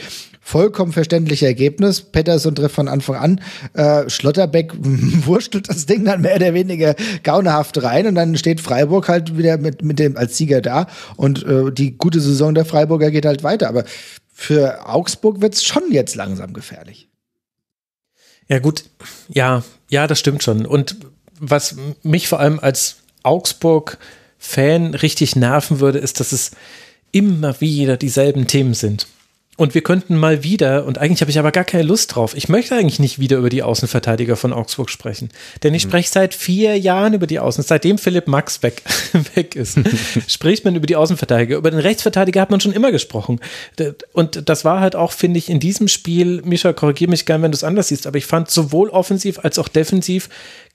vollkommen 0.49 0.93
verständliche 0.93 1.45
Ergebnis. 1.45 2.01
Pettersson 2.01 2.55
trifft 2.55 2.75
von 2.75 2.89
Anfang 2.89 3.17
an. 3.17 3.41
Äh, 3.75 4.09
Schlotterbeck 4.09 4.73
wurstelt 4.79 5.69
das 5.69 5.85
Ding 5.85 6.07
dann 6.07 6.23
mehr 6.23 6.37
oder 6.37 6.55
weniger 6.55 6.95
gaunerhaft 7.23 7.83
rein 7.83 8.07
und 8.07 8.15
dann 8.15 8.35
steht 8.39 8.63
Freiburg 8.63 9.09
halt 9.09 9.37
wieder 9.37 9.59
mit, 9.59 9.83
mit 9.83 9.99
dem 9.99 10.17
als 10.17 10.39
Sieger 10.39 10.63
da 10.63 10.87
und 11.17 11.45
äh, 11.45 11.71
die 11.71 11.99
gute 11.99 12.21
Saison 12.21 12.38
der 12.55 12.65
Freiburger 12.65 13.11
geht 13.11 13.27
halt 13.27 13.43
weiter. 13.43 13.69
Aber 13.69 13.85
für 14.33 14.89
Augsburg 14.89 15.41
wird's 15.41 15.65
schon 15.65 15.91
jetzt 15.91 16.15
langsam 16.15 16.53
gefährlich. 16.53 17.09
Ja, 18.49 18.59
gut. 18.61 18.85
Ja, 19.29 19.63
ja, 19.91 20.07
das 20.07 20.19
stimmt 20.19 20.43
schon. 20.43 20.65
Und 20.67 20.97
was 21.39 21.77
mich 22.03 22.29
vor 22.29 22.41
allem 22.41 22.59
als 22.59 22.97
Augsburg-Fan 23.23 24.95
richtig 24.95 25.37
nerven 25.37 25.81
würde, 25.81 25.99
ist, 25.99 26.21
dass 26.21 26.33
es 26.33 26.53
immer 27.13 27.61
wieder 27.61 27.97
dieselben 27.97 28.47
Themen 28.47 28.75
sind. 28.75 29.07
Und 29.59 29.75
wir 29.75 29.83
könnten 29.83 30.17
mal 30.17 30.45
wieder, 30.45 30.87
und 30.87 30.99
eigentlich 30.99 31.21
habe 31.21 31.33
ich 31.33 31.39
aber 31.41 31.51
gar 31.51 31.65
keine 31.65 31.83
Lust 31.83 32.15
drauf, 32.15 32.37
ich 32.37 32.49
möchte 32.49 32.77
eigentlich 32.77 33.01
nicht 33.01 33.19
wieder 33.19 33.39
über 33.39 33.51
die 33.51 33.65
Außenverteidiger 33.65 34.37
von 34.37 34.53
Augsburg 34.53 34.89
sprechen. 34.89 35.31
Denn 35.65 35.75
ich 35.75 35.85
mhm. 35.85 35.89
spreche 35.89 36.11
seit 36.11 36.33
vier 36.33 36.79
Jahren 36.79 37.13
über 37.13 37.27
die 37.27 37.41
Außen, 37.41 37.65
seitdem 37.65 37.99
Philipp 37.99 38.29
Max 38.29 38.63
weg, 38.63 38.85
weg 39.35 39.57
ist, 39.57 39.77
spricht 40.29 40.65
man 40.65 40.77
über 40.77 40.87
die 40.87 40.95
Außenverteidiger. 40.95 41.57
Über 41.57 41.73
den 41.73 41.81
Rechtsverteidiger 41.81 42.41
hat 42.41 42.53
man 42.53 42.61
schon 42.61 42.71
immer 42.71 42.93
gesprochen. 42.93 43.41
Und 44.13 44.49
das 44.49 44.65
war 44.65 44.79
halt 44.79 44.95
auch, 44.95 45.11
finde 45.11 45.39
ich, 45.39 45.51
in 45.51 45.59
diesem 45.59 45.89
Spiel, 45.89 46.41
Mischa, 46.43 46.73
korrigiere 46.73 47.11
mich 47.11 47.27
gern, 47.27 47.43
wenn 47.43 47.51
du 47.51 47.57
es 47.57 47.65
anders 47.65 47.89
siehst, 47.89 48.07
aber 48.07 48.17
ich 48.17 48.27
fand 48.27 48.53
sowohl 48.53 48.91
offensiv 48.91 49.41
als 49.41 49.59
auch 49.59 49.67
defensiv 49.67 50.29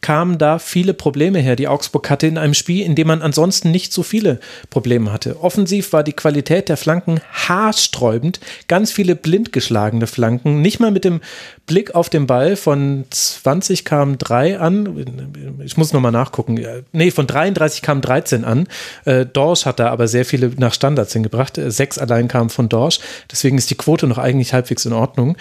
kamen 0.03 0.37
da 0.37 0.59
viele 0.59 0.93
Probleme 0.93 1.39
her, 1.39 1.55
die 1.55 1.67
Augsburg 1.67 2.09
hatte 2.11 2.27
in 2.27 2.37
einem 2.37 2.53
Spiel, 2.53 2.85
in 2.85 2.93
dem 2.93 3.07
man 3.07 3.23
ansonsten 3.23 3.71
nicht 3.71 3.91
so 3.91 4.03
viele 4.03 4.39
Probleme 4.69 5.11
hatte. 5.11 5.41
Offensiv 5.41 5.93
war 5.93 6.03
die 6.03 6.13
Qualität 6.13 6.69
der 6.69 6.77
Flanken 6.77 7.21
haarsträubend, 7.31 8.39
ganz 8.67 8.91
viele 8.91 9.15
blind 9.15 9.51
geschlagene 9.51 10.05
Flanken, 10.05 10.61
nicht 10.61 10.79
mal 10.79 10.91
mit 10.91 11.05
dem 11.05 11.21
Blick 11.65 11.95
auf 11.95 12.09
den 12.09 12.27
Ball 12.27 12.55
von 12.55 13.05
20 13.09 13.85
kamen 13.85 14.17
3 14.17 14.59
an, 14.59 15.61
ich 15.63 15.77
muss 15.77 15.93
nochmal 15.93 16.11
nachgucken, 16.11 16.59
nee, 16.91 17.09
von 17.09 17.25
33 17.25 17.81
kamen 17.81 18.01
13 18.01 18.43
an, 18.43 18.67
äh, 19.05 19.25
Dorsch 19.25 19.65
hat 19.65 19.79
da 19.79 19.89
aber 19.89 20.07
sehr 20.09 20.25
viele 20.25 20.51
nach 20.57 20.73
Standards 20.73 21.13
hingebracht, 21.13 21.59
sechs 21.67 21.97
allein 21.97 22.27
kamen 22.27 22.49
von 22.49 22.67
Dorsch, 22.67 22.99
deswegen 23.31 23.57
ist 23.57 23.71
die 23.71 23.75
Quote 23.75 24.05
noch 24.07 24.17
eigentlich 24.17 24.53
halbwegs 24.53 24.85
in 24.85 24.91
Ordnung, 24.91 25.37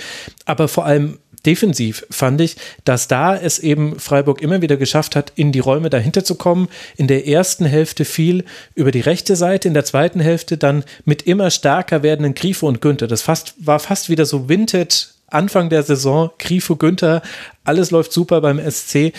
aber 0.47 0.69
vor 0.69 0.87
allem 0.87 1.19
defensiv 1.47 2.07
fand 2.11 2.41
ich, 2.41 2.57
dass 2.85 3.09
da 3.09 3.37
es 3.37 3.59
eben 3.59 3.99
Freiburg 3.99 4.41
immer 4.43 4.63
wieder 4.63 4.77
geschafft 4.77 5.17
hat, 5.17 5.33
in 5.37 5.53
die 5.53 5.59
Räume 5.59 5.91
dahinter 5.91 6.25
zu 6.25 6.37
kommen. 6.37 6.69
In 6.97 7.07
der 7.07 7.27
ersten 7.27 7.65
Hälfte 7.65 8.05
viel 8.05 8.45
über 8.75 8.91
die 8.91 9.01
rechte 9.01 9.37
Seite, 9.37 9.69
in 9.69 9.75
der 9.75 9.85
zweiten 9.85 10.21
Hälfte 10.21 10.57
dann 10.57 10.85
mit 11.05 11.23
immer 11.23 11.51
stärker 11.51 12.03
werdenden 12.03 12.35
Grifo 12.35 12.69
und 12.69 12.81
Günther. 12.81 13.09
Das 13.09 13.23
fast, 13.23 13.55
war 13.59 13.79
fast 13.79 14.09
wieder 14.09 14.27
so 14.27 14.49
Vintage 14.49 15.07
Anfang 15.33 15.71
der 15.71 15.83
Saison, 15.83 16.31
Grifo, 16.39 16.77
Günther, 16.77 17.23
alles 17.65 17.91
läuft 17.91 18.13
super 18.13 18.41
beim 18.41 18.61
SC. 18.71 19.13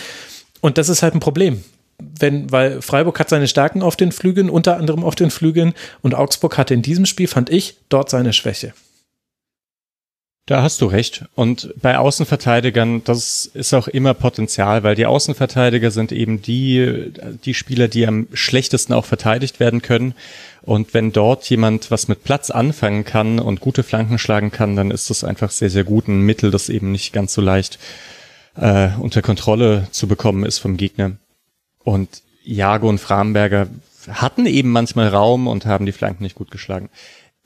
Und 0.60 0.78
das 0.78 0.88
ist 0.88 1.02
halt 1.02 1.14
ein 1.14 1.20
Problem. 1.20 1.64
Wenn, 1.98 2.50
weil 2.50 2.82
Freiburg 2.82 3.18
hat 3.20 3.28
seine 3.28 3.48
Stärken 3.48 3.82
auf 3.82 3.96
den 3.96 4.12
Flügeln, 4.12 4.50
unter 4.50 4.76
anderem 4.76 5.04
auf 5.04 5.14
den 5.14 5.30
Flügeln, 5.30 5.74
und 6.02 6.14
Augsburg 6.14 6.58
hatte 6.58 6.74
in 6.74 6.82
diesem 6.82 7.06
Spiel, 7.06 7.28
fand 7.28 7.50
ich, 7.50 7.76
dort 7.88 8.10
seine 8.10 8.32
Schwäche. 8.32 8.72
Da 10.46 10.60
hast 10.60 10.82
du 10.82 10.86
recht. 10.86 11.24
Und 11.34 11.72
bei 11.80 11.96
Außenverteidigern, 11.96 13.02
das 13.04 13.46
ist 13.46 13.72
auch 13.72 13.88
immer 13.88 14.12
Potenzial, 14.12 14.82
weil 14.82 14.94
die 14.94 15.06
Außenverteidiger 15.06 15.90
sind 15.90 16.12
eben 16.12 16.42
die, 16.42 17.12
die 17.44 17.54
Spieler, 17.54 17.88
die 17.88 18.06
am 18.06 18.26
schlechtesten 18.34 18.92
auch 18.92 19.06
verteidigt 19.06 19.58
werden 19.58 19.80
können. 19.80 20.14
Und 20.60 20.92
wenn 20.92 21.12
dort 21.12 21.48
jemand 21.48 21.90
was 21.90 22.08
mit 22.08 22.24
Platz 22.24 22.50
anfangen 22.50 23.04
kann 23.04 23.38
und 23.38 23.60
gute 23.60 23.82
Flanken 23.82 24.18
schlagen 24.18 24.50
kann, 24.50 24.76
dann 24.76 24.90
ist 24.90 25.08
das 25.08 25.24
einfach 25.24 25.50
sehr, 25.50 25.70
sehr 25.70 25.84
gut 25.84 26.08
ein 26.08 26.20
Mittel, 26.20 26.50
das 26.50 26.68
eben 26.68 26.92
nicht 26.92 27.14
ganz 27.14 27.32
so 27.32 27.40
leicht 27.40 27.78
äh, 28.56 28.90
unter 28.98 29.22
Kontrolle 29.22 29.88
zu 29.92 30.06
bekommen 30.08 30.44
ist 30.44 30.58
vom 30.58 30.76
Gegner. 30.76 31.12
Und 31.84 32.22
Jago 32.42 32.90
und 32.90 32.98
Framberger 32.98 33.68
hatten 34.08 34.44
eben 34.44 34.70
manchmal 34.70 35.08
Raum 35.08 35.46
und 35.46 35.64
haben 35.64 35.86
die 35.86 35.92
Flanken 35.92 36.22
nicht 36.22 36.34
gut 36.34 36.50
geschlagen. 36.50 36.90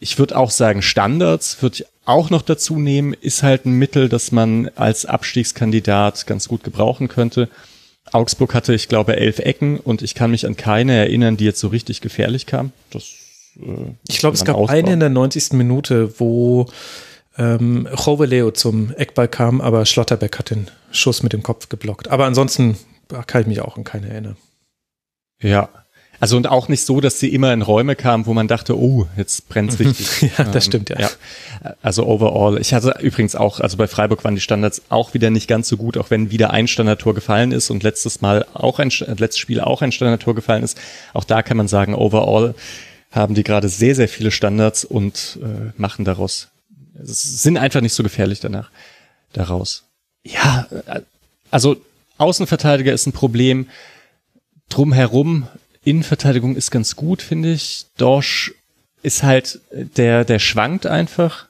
Ich 0.01 0.19
würde 0.19 0.37
auch 0.37 0.51
sagen, 0.51 0.83
Standards 0.83 1.62
würde 1.62 1.77
ich 1.79 1.87
auch 2.09 2.31
noch 2.31 2.43
dazu 2.43 2.79
nehmen, 2.79 3.13
ist 3.13 3.43
halt 3.43 3.67
ein 3.67 3.73
Mittel, 3.73 4.09
das 4.09 4.33
man 4.33 4.71
als 4.77 5.05
Abstiegskandidat 5.05 6.27
ganz 6.27 6.49
gut 6.49 6.65
gebrauchen 6.65 7.09
könnte. 7.09 7.49
Augsburg 8.13 8.55
hatte, 8.55 8.75
ich 8.75 8.89
glaube, 8.89 9.17
elf 9.17 9.39
Ecken 9.39 9.79
und 9.79 10.01
ich 10.01 10.15
kann 10.15 10.31
mich 10.31 10.47
an 10.47 10.57
keine 10.57 10.95
erinnern, 10.95 11.37
die 11.37 11.45
jetzt 11.45 11.61
so 11.61 11.69
richtig 11.69 12.01
gefährlich 12.01 12.47
kam. 12.47 12.73
Das, 12.91 13.03
äh, 13.61 13.93
ich 14.09 14.19
glaube, 14.19 14.35
es 14.35 14.45
gab 14.47 14.57
ausbauen. 14.57 14.79
eine 14.79 14.93
in 14.95 15.01
der 15.01 15.11
90. 15.11 15.53
Minute, 15.53 16.19
wo 16.19 16.67
ähm, 17.37 17.87
Leo 18.21 18.51
zum 18.53 18.95
Eckball 18.95 19.29
kam, 19.29 19.61
aber 19.61 19.85
Schlotterbeck 19.85 20.39
hat 20.39 20.51
den 20.51 20.71
Schuss 20.91 21.23
mit 21.23 21.35
dem 21.35 21.43
Kopf 21.43 21.69
geblockt. 21.69 22.09
Aber 22.09 22.25
ansonsten 22.25 22.79
kann 23.27 23.43
ich 23.43 23.47
mich 23.47 23.61
auch 23.61 23.77
an 23.77 23.85
keine 23.85 24.09
erinnern. 24.09 24.37
Ja, 25.41 25.69
also 26.20 26.36
und 26.36 26.49
auch 26.49 26.69
nicht 26.69 26.85
so, 26.85 27.01
dass 27.01 27.20
sie 27.20 27.28
immer 27.28 27.53
in 27.53 27.62
Räume 27.62 27.95
kamen, 27.95 28.27
wo 28.27 28.35
man 28.35 28.49
dachte, 28.49 28.77
oh, 28.77 29.07
jetzt 29.16 29.49
brennt's 29.49 29.78
richtig. 29.78 30.32
ja, 30.39 30.45
das 30.45 30.65
stimmt, 30.65 30.90
ja. 30.90 31.01
ja. 31.01 31.11
Also 31.82 32.07
overall. 32.07 32.61
Ich 32.61 32.74
hatte 32.74 32.97
übrigens 33.01 33.36
auch, 33.36 33.61
also 33.61 33.77
bei 33.77 33.86
Freiburg 33.86 34.24
waren 34.24 34.35
die 34.35 34.40
Standards 34.40 34.82
auch 34.89 35.15
wieder 35.15 35.31
nicht 35.31 35.47
ganz 35.49 35.69
so 35.69 35.77
gut, 35.77 35.97
auch 35.97 36.11
wenn 36.11 36.31
wieder 36.31 36.51
ein 36.51 36.66
Standardtor 36.66 37.15
gefallen 37.15 37.53
ist 37.53 37.70
und 37.70 37.82
letztes 37.82 38.20
Mal 38.20 38.47
auch 38.53 38.81
ein, 38.81 38.90
letztes 38.90 39.39
Spiel 39.39 39.61
auch 39.61 39.81
ein 39.81 39.93
Standardtor 39.93 40.35
gefallen 40.35 40.65
ist. 40.65 40.78
Auch 41.15 41.24
da 41.24 41.43
kann 41.43 41.57
man 41.57 41.69
sagen, 41.69 41.95
overall 41.95 42.55
haben 43.12 43.35
die 43.35 43.45
gerade 43.45 43.69
sehr, 43.69 43.95
sehr 43.95 44.09
viele 44.09 44.31
Standards 44.31 44.85
und 44.85 45.39
äh, 45.43 45.73
machen 45.81 46.05
daraus, 46.05 46.49
sind 47.01 47.57
einfach 47.57 47.81
nicht 47.81 47.95
so 47.95 48.03
gefährlich 48.03 48.40
danach, 48.40 48.70
daraus. 49.32 49.85
Ja, 50.24 50.66
äh, 50.86 51.01
also 51.51 51.77
Außenverteidiger 52.19 52.93
ist 52.93 53.07
ein 53.07 53.12
Problem. 53.12 53.69
Drumherum 54.69 55.47
Innenverteidigung 55.89 56.56
ist 56.56 56.70
ganz 56.70 56.97
gut, 56.97 57.23
finde 57.23 57.52
ich. 57.52 57.86
Dorsch 57.97 58.55
ist 59.02 59.23
halt, 59.23 59.60
der, 59.73 60.24
der 60.24 60.39
schwankt 60.39 60.86
einfach. 60.86 61.48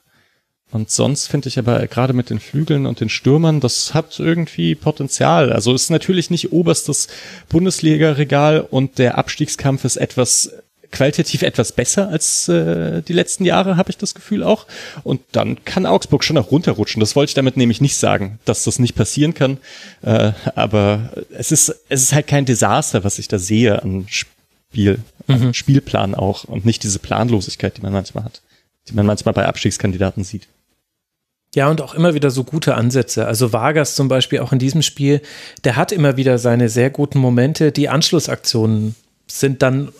Und 0.71 0.91
sonst 0.91 1.27
finde 1.27 1.47
ich 1.47 1.57
aber 1.57 1.87
gerade 1.87 2.13
mit 2.13 2.29
den 2.29 2.39
Flügeln 2.39 2.85
und 2.85 2.99
den 2.99 3.09
Stürmern, 3.09 3.59
das 3.59 3.95
hat 3.95 4.19
irgendwie 4.19 4.75
Potenzial. 4.75 5.51
Also 5.51 5.73
ist 5.73 5.89
natürlich 5.89 6.29
nicht 6.29 6.51
oberstes 6.51 7.07
Bundesliga-Regal 7.49 8.61
und 8.61 8.99
der 8.99 9.17
Abstiegskampf 9.17 9.83
ist 9.83 9.97
etwas 9.97 10.51
qualitativ 10.91 11.43
etwas 11.43 11.71
besser 11.71 12.09
als 12.09 12.47
äh, 12.47 13.01
die 13.01 13.13
letzten 13.13 13.45
Jahre, 13.45 13.77
habe 13.77 13.89
ich 13.89 13.97
das 13.97 14.15
Gefühl 14.15 14.43
auch. 14.43 14.65
Und 15.03 15.21
dann 15.31 15.63
kann 15.65 15.85
Augsburg 15.85 16.23
schon 16.23 16.37
auch 16.37 16.51
runterrutschen. 16.51 16.99
Das 16.99 17.15
wollte 17.15 17.31
ich 17.31 17.35
damit 17.35 17.57
nämlich 17.57 17.81
nicht 17.81 17.97
sagen, 17.97 18.39
dass 18.45 18.63
das 18.63 18.79
nicht 18.79 18.95
passieren 18.95 19.33
kann. 19.33 19.57
Äh, 20.01 20.31
aber 20.55 21.11
es 21.31 21.51
ist, 21.51 21.73
es 21.89 22.03
ist 22.03 22.13
halt 22.13 22.27
kein 22.27 22.45
Desaster, 22.45 23.03
was 23.03 23.19
ich 23.19 23.27
da 23.27 23.39
sehe 23.39 23.81
an 23.81 24.07
Spiel, 24.09 24.99
mhm. 25.27 25.35
an 25.35 25.53
Spielplan 25.53 26.15
auch 26.15 26.43
und 26.45 26.65
nicht 26.65 26.83
diese 26.83 26.99
Planlosigkeit, 26.99 27.77
die 27.77 27.81
man 27.81 27.93
manchmal 27.93 28.23
hat, 28.23 28.41
die 28.87 28.93
man 28.93 29.05
manchmal 29.05 29.33
bei 29.33 29.45
Abstiegskandidaten 29.45 30.23
sieht. 30.23 30.47
Ja, 31.55 31.67
und 31.67 31.81
auch 31.81 31.95
immer 31.95 32.13
wieder 32.13 32.29
so 32.29 32.43
gute 32.43 32.75
Ansätze. 32.75 33.25
Also 33.25 33.51
Vargas 33.53 33.95
zum 33.95 34.07
Beispiel 34.07 34.39
auch 34.39 34.51
in 34.51 34.59
diesem 34.59 34.83
Spiel, 34.83 35.21
der 35.63 35.75
hat 35.75 35.91
immer 35.91 36.15
wieder 36.15 36.37
seine 36.37 36.69
sehr 36.69 36.91
guten 36.91 37.17
Momente. 37.17 37.71
Die 37.71 37.89
Anschlussaktionen 37.89 38.95
sind 39.25 39.63
dann 39.63 39.91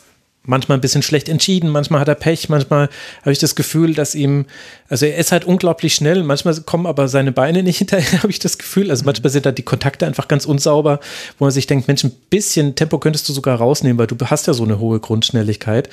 manchmal 0.50 0.78
ein 0.78 0.82
bisschen 0.82 1.04
schlecht 1.04 1.30
entschieden, 1.30 1.70
manchmal 1.70 2.02
hat 2.02 2.08
er 2.08 2.16
Pech, 2.16 2.50
manchmal 2.50 2.90
habe 3.22 3.32
ich 3.32 3.40
das 3.40 3.56
Gefühl, 3.56 3.94
dass 3.94 4.16
ihm, 4.16 4.46
also 4.90 5.06
er 5.06 5.18
ist 5.18 5.32
halt 5.32 5.46
unglaublich 5.46 5.94
schnell, 5.94 6.24
manchmal 6.24 6.60
kommen 6.62 6.88
aber 6.88 7.08
seine 7.08 7.32
Beine 7.32 7.64
nicht 7.64 7.78
hinterher, 7.80 8.24
habe 8.24 8.32
ich 8.32 8.40
das 8.40 8.58
Gefühl. 8.58 8.90
Also 8.90 9.06
manchmal 9.06 9.30
sind 9.30 9.46
da 9.46 9.52
die 9.52 9.64
Kontakte 9.64 10.06
einfach 10.06 10.28
ganz 10.28 10.46
unsauber, 10.46 11.00
wo 11.38 11.46
man 11.46 11.52
sich 11.52 11.68
denkt, 11.68 11.88
Mensch, 11.88 12.04
ein 12.04 12.12
bisschen 12.30 12.76
Tempo 12.76 12.98
könntest 12.98 13.30
du 13.30 13.34
sogar 13.34 13.58
rausnehmen, 13.58 13.98
weil 13.98 14.08
du 14.08 14.18
hast 14.26 14.48
ja 14.48 14.54
so 14.54 14.64
eine 14.64 14.80
hohe 14.80 15.00
Grundschnelligkeit. 15.00 15.90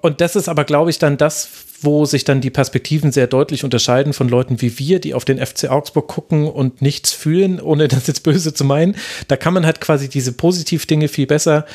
Und 0.00 0.22
das 0.22 0.34
ist 0.34 0.48
aber, 0.48 0.64
glaube 0.64 0.88
ich, 0.88 0.98
dann 0.98 1.18
das, 1.18 1.48
wo 1.82 2.06
sich 2.06 2.24
dann 2.24 2.40
die 2.40 2.50
Perspektiven 2.50 3.12
sehr 3.12 3.26
deutlich 3.26 3.64
unterscheiden 3.64 4.14
von 4.14 4.30
Leuten 4.30 4.62
wie 4.62 4.78
wir, 4.78 4.98
die 4.98 5.12
auf 5.12 5.26
den 5.26 5.44
FC 5.44 5.68
Augsburg 5.68 6.08
gucken 6.08 6.48
und 6.48 6.80
nichts 6.80 7.12
fühlen, 7.12 7.60
ohne 7.60 7.88
das 7.88 8.06
jetzt 8.06 8.22
böse 8.22 8.54
zu 8.54 8.64
meinen. 8.64 8.96
Da 9.28 9.36
kann 9.36 9.52
man 9.52 9.66
halt 9.66 9.82
quasi 9.82 10.08
diese 10.08 10.32
Positivdinge 10.32 11.08
viel 11.08 11.26
besser 11.26 11.66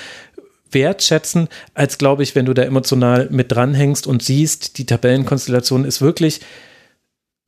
wertschätzen, 0.72 1.48
als 1.74 1.98
glaube 1.98 2.24
ich, 2.24 2.36
wenn 2.36 2.46
du 2.46 2.54
da 2.54 2.64
emotional 2.64 3.28
mit 3.32 3.52
dranhängst 3.52 4.08
und 4.08 4.24
siehst, 4.24 4.78
die 4.78 4.86
Tabellenkonstellation 4.86 5.86
ist 5.86 6.02
wirklich 6.02 6.42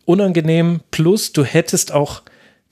unangenehm. 0.06 0.81
Plus, 0.91 1.31
du 1.31 1.43
hättest 1.43 1.91
auch, 1.91 2.23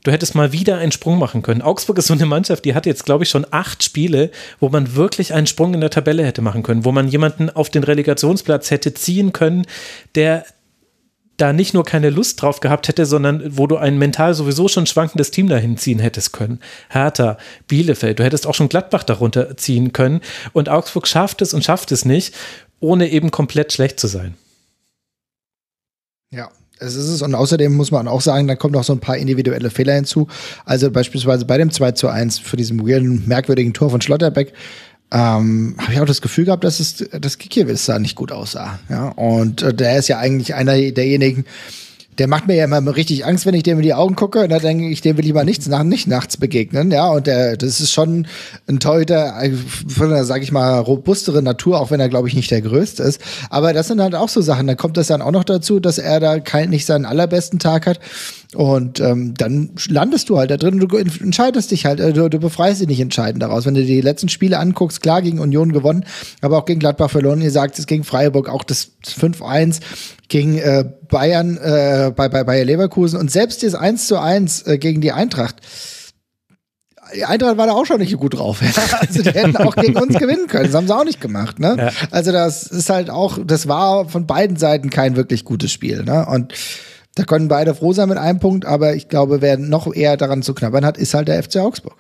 du 0.03 0.11
hättest 0.11 0.35
mal 0.35 0.51
wieder 0.51 0.77
einen 0.77 0.91
Sprung 0.91 1.19
machen 1.19 1.41
können. 1.41 1.61
Augsburg 1.61 1.97
ist 1.97 2.07
so 2.07 2.13
eine 2.13 2.25
Mannschaft, 2.25 2.65
die 2.65 2.73
hat 2.73 2.85
jetzt, 2.85 3.05
glaube 3.05 3.23
ich, 3.23 3.29
schon 3.29 3.45
acht 3.51 3.83
Spiele, 3.83 4.31
wo 4.59 4.69
man 4.69 4.95
wirklich 4.95 5.33
einen 5.33 5.47
Sprung 5.47 5.73
in 5.73 5.81
der 5.81 5.89
Tabelle 5.89 6.25
hätte 6.25 6.41
machen 6.41 6.63
können, 6.63 6.85
wo 6.85 6.91
man 6.91 7.07
jemanden 7.07 7.49
auf 7.49 7.69
den 7.69 7.83
Relegationsplatz 7.83 8.71
hätte 8.71 8.93
ziehen 8.93 9.33
können, 9.33 9.65
der 10.15 10.45
da 11.41 11.53
nicht 11.53 11.73
nur 11.73 11.83
keine 11.83 12.09
Lust 12.09 12.41
drauf 12.41 12.59
gehabt 12.59 12.87
hätte, 12.87 13.05
sondern 13.05 13.57
wo 13.57 13.67
du 13.67 13.77
ein 13.77 13.97
mental 13.97 14.33
sowieso 14.33 14.67
schon 14.67 14.85
schwankendes 14.85 15.31
Team 15.31 15.47
dahin 15.47 15.77
ziehen 15.77 15.99
hättest 15.99 16.33
können. 16.33 16.59
Hertha, 16.89 17.37
Bielefeld, 17.67 18.19
du 18.19 18.23
hättest 18.23 18.45
auch 18.45 18.55
schon 18.55 18.69
Gladbach 18.69 19.03
darunter 19.03 19.57
ziehen 19.57 19.93
können. 19.93 20.21
Und 20.53 20.69
Augsburg 20.69 21.07
schafft 21.07 21.41
es 21.41 21.53
und 21.53 21.63
schafft 21.63 21.91
es 21.91 22.05
nicht, 22.05 22.35
ohne 22.79 23.09
eben 23.09 23.31
komplett 23.31 23.73
schlecht 23.73 23.99
zu 23.99 24.07
sein. 24.07 24.35
Ja, 26.31 26.49
es 26.79 26.95
ist 26.95 27.09
es. 27.09 27.21
Und 27.21 27.35
außerdem 27.35 27.73
muss 27.73 27.91
man 27.91 28.07
auch 28.07 28.21
sagen, 28.21 28.47
da 28.47 28.55
kommen 28.55 28.73
noch 28.73 28.83
so 28.83 28.93
ein 28.93 28.99
paar 28.99 29.17
individuelle 29.17 29.69
Fehler 29.69 29.95
hinzu. 29.95 30.27
Also 30.65 30.89
beispielsweise 30.89 31.45
bei 31.45 31.57
dem 31.57 31.71
2 31.71 31.91
zu 31.93 32.07
1 32.07 32.39
für 32.39 32.57
diesem 32.57 32.77
merkwürdigen 33.27 33.73
Tor 33.73 33.89
von 33.89 34.01
Schlotterbeck 34.01 34.53
ähm, 35.11 35.75
habe 35.77 35.93
ich 35.93 35.99
auch 35.99 36.05
das 36.05 36.21
Gefühl 36.21 36.45
gehabt, 36.45 36.63
dass 36.63 36.79
es 36.79 37.05
das 37.11 37.37
Kikiewicz 37.37 37.85
da 37.85 37.97
nicht 37.97 38.15
gut 38.15 38.31
aussah. 38.31 38.79
Ja, 38.89 39.09
und 39.09 39.61
äh, 39.61 39.73
der 39.73 39.97
ist 39.97 40.07
ja 40.07 40.19
eigentlich 40.19 40.53
einer 40.53 40.73
derjenigen, 40.73 41.45
der 42.19 42.27
macht 42.27 42.47
mir 42.47 42.55
ja 42.55 42.65
immer 42.65 42.95
richtig 42.95 43.25
Angst, 43.25 43.45
wenn 43.45 43.53
ich 43.53 43.63
dem 43.63 43.77
in 43.77 43.83
die 43.83 43.93
Augen 43.93 44.15
gucke. 44.15 44.41
Und 44.41 44.49
da 44.49 44.59
denke 44.59 44.89
ich, 44.89 45.01
dem 45.01 45.17
will 45.17 45.25
ich 45.25 45.33
mal 45.33 45.45
nichts 45.45 45.67
nach, 45.67 45.83
nicht 45.83 46.07
nachts 46.07 46.37
begegnen. 46.37 46.91
Ja, 46.91 47.07
und 47.07 47.27
der, 47.27 47.55
das 47.55 47.79
ist 47.79 47.91
schon 47.91 48.27
ein 48.67 48.79
Torhüter 48.79 49.33
von 49.87 50.11
einer, 50.11 50.25
sag 50.25 50.43
ich 50.43 50.51
mal, 50.51 50.79
robustere 50.79 51.41
Natur, 51.41 51.79
auch 51.79 51.91
wenn 51.91 51.99
er, 51.99 52.09
glaube 52.09 52.27
ich, 52.27 52.35
nicht 52.35 52.51
der 52.51 52.61
größte 52.61 53.03
ist. 53.03 53.21
Aber 53.49 53.73
das 53.73 53.87
sind 53.87 54.01
halt 54.01 54.15
auch 54.15 54.29
so 54.29 54.41
Sachen. 54.41 54.67
Da 54.67 54.75
kommt 54.75 54.97
das 54.97 55.07
dann 55.07 55.21
auch 55.21 55.31
noch 55.31 55.45
dazu, 55.45 55.79
dass 55.79 55.97
er 55.97 56.19
da 56.19 56.39
kein, 56.39 56.69
nicht 56.69 56.85
seinen 56.85 57.05
allerbesten 57.05 57.57
Tag 57.57 57.87
hat. 57.87 57.99
Und 58.55 58.99
ähm, 58.99 59.35
dann 59.37 59.71
landest 59.87 60.29
du 60.29 60.37
halt 60.39 60.49
da 60.49 60.57
drin 60.57 60.81
und 60.81 60.91
du 60.91 60.97
entscheidest 60.97 61.69
dich 61.69 61.85
halt, 61.85 61.99
äh, 61.99 62.13
du, 62.13 62.29
du 62.29 62.39
befreist 62.39 62.81
dich 62.81 62.87
nicht 62.87 62.99
entscheidend 62.99 63.43
daraus. 63.43 63.65
Wenn 63.65 63.75
du 63.75 63.85
die 63.85 64.01
letzten 64.01 64.27
Spiele 64.27 64.57
anguckst, 64.57 65.01
klar 65.01 65.21
gegen 65.21 65.39
Union 65.39 65.71
gewonnen, 65.71 66.03
aber 66.41 66.57
auch 66.57 66.65
gegen 66.65 66.79
Gladbach 66.79 67.11
verloren. 67.11 67.41
Ihr 67.41 67.51
sagt 67.51 67.77
es 67.77 67.85
gegen 67.85 68.03
Freiburg 68.03 68.49
auch 68.49 68.63
das 68.63 68.91
5-1 69.05 69.81
gegen 70.29 70.57
äh, 70.57 70.85
Bayern 71.09 71.57
äh, 71.57 72.11
bei, 72.15 72.29
bei 72.29 72.43
Bayer 72.43 72.63
Leverkusen 72.63 73.19
und 73.19 73.29
selbst 73.29 73.63
das 73.63 73.75
1 73.75 74.07
zu 74.07 74.19
1 74.19 74.67
äh, 74.67 74.77
gegen 74.77 75.01
die 75.01 75.11
Eintracht. 75.11 75.57
Die 77.15 77.25
Eintracht 77.25 77.57
war 77.57 77.65
da 77.65 77.73
auch 77.73 77.85
schon 77.85 77.99
nicht 77.99 78.15
gut 78.17 78.35
drauf. 78.35 78.61
Also 78.99 79.23
die 79.23 79.31
hätten 79.31 79.57
auch 79.57 79.75
gegen 79.75 79.97
uns 79.97 80.17
gewinnen 80.17 80.47
können. 80.47 80.65
Das 80.65 80.75
haben 80.75 80.87
sie 80.87 80.95
auch 80.95 81.03
nicht 81.03 81.19
gemacht. 81.19 81.59
Ne? 81.59 81.75
Ja. 81.77 81.91
Also 82.11 82.31
das 82.31 82.63
ist 82.63 82.89
halt 82.89 83.09
auch, 83.09 83.39
das 83.43 83.67
war 83.67 84.07
von 84.07 84.27
beiden 84.27 84.57
Seiten 84.57 84.89
kein 84.91 85.15
wirklich 85.15 85.43
gutes 85.43 85.71
Spiel. 85.71 86.03
Ne? 86.03 86.25
Und 86.27 86.53
da 87.15 87.23
können 87.23 87.47
beide 87.47 87.73
froh 87.73 87.93
sein 87.93 88.09
mit 88.09 88.19
einem 88.19 88.39
Punkt, 88.39 88.65
aber 88.65 88.95
ich 88.95 89.09
glaube, 89.09 89.41
wer 89.41 89.57
noch 89.57 89.93
eher 89.93 90.15
daran 90.15 90.43
zu 90.43 90.53
knabbern 90.53 90.85
hat, 90.85 90.97
ist 90.97 91.15
halt 91.15 91.27
der 91.27 91.41
FC 91.41 91.57
Augsburg. 91.57 91.97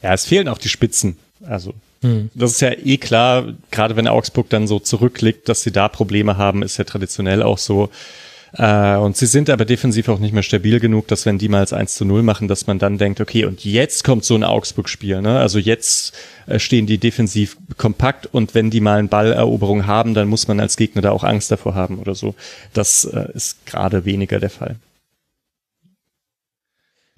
Ja, 0.00 0.14
es 0.14 0.24
fehlen 0.24 0.48
auch 0.48 0.58
die 0.58 0.68
Spitzen. 0.68 1.18
Also, 1.44 1.74
hm. 2.02 2.30
das 2.34 2.52
ist 2.52 2.60
ja 2.60 2.72
eh 2.72 2.96
klar, 2.96 3.52
gerade 3.70 3.96
wenn 3.96 4.08
Augsburg 4.08 4.48
dann 4.48 4.66
so 4.66 4.78
zurückliegt, 4.78 5.48
dass 5.48 5.62
sie 5.62 5.72
da 5.72 5.88
Probleme 5.88 6.36
haben, 6.36 6.62
ist 6.62 6.78
ja 6.78 6.84
traditionell 6.84 7.42
auch 7.42 7.58
so. 7.58 7.90
Äh, 8.52 8.96
und 8.96 9.16
sie 9.16 9.26
sind 9.26 9.48
aber 9.48 9.64
defensiv 9.64 10.08
auch 10.08 10.18
nicht 10.18 10.32
mehr 10.32 10.42
stabil 10.42 10.80
genug, 10.80 11.06
dass 11.08 11.26
wenn 11.26 11.38
die 11.38 11.48
mal 11.48 11.60
als 11.60 11.72
1 11.72 11.94
zu 11.94 12.04
0 12.04 12.22
machen, 12.22 12.48
dass 12.48 12.66
man 12.66 12.78
dann 12.78 12.98
denkt, 12.98 13.20
okay, 13.20 13.44
und 13.44 13.64
jetzt 13.64 14.02
kommt 14.02 14.24
so 14.24 14.34
ein 14.34 14.44
Augsburg-Spiel. 14.44 15.20
Ne? 15.22 15.38
Also 15.38 15.58
jetzt 15.58 16.14
äh, 16.46 16.58
stehen 16.58 16.86
die 16.86 16.98
defensiv 16.98 17.56
kompakt 17.76 18.26
und 18.26 18.54
wenn 18.54 18.70
die 18.70 18.80
mal 18.80 18.98
eine 18.98 19.08
Balleroberung 19.08 19.86
haben, 19.86 20.14
dann 20.14 20.28
muss 20.28 20.48
man 20.48 20.58
als 20.58 20.76
Gegner 20.76 21.02
da 21.02 21.10
auch 21.12 21.24
Angst 21.24 21.50
davor 21.50 21.74
haben 21.74 21.98
oder 21.98 22.14
so. 22.14 22.34
Das 22.72 23.04
äh, 23.04 23.28
ist 23.34 23.66
gerade 23.66 24.04
weniger 24.04 24.40
der 24.40 24.50
Fall. 24.50 24.76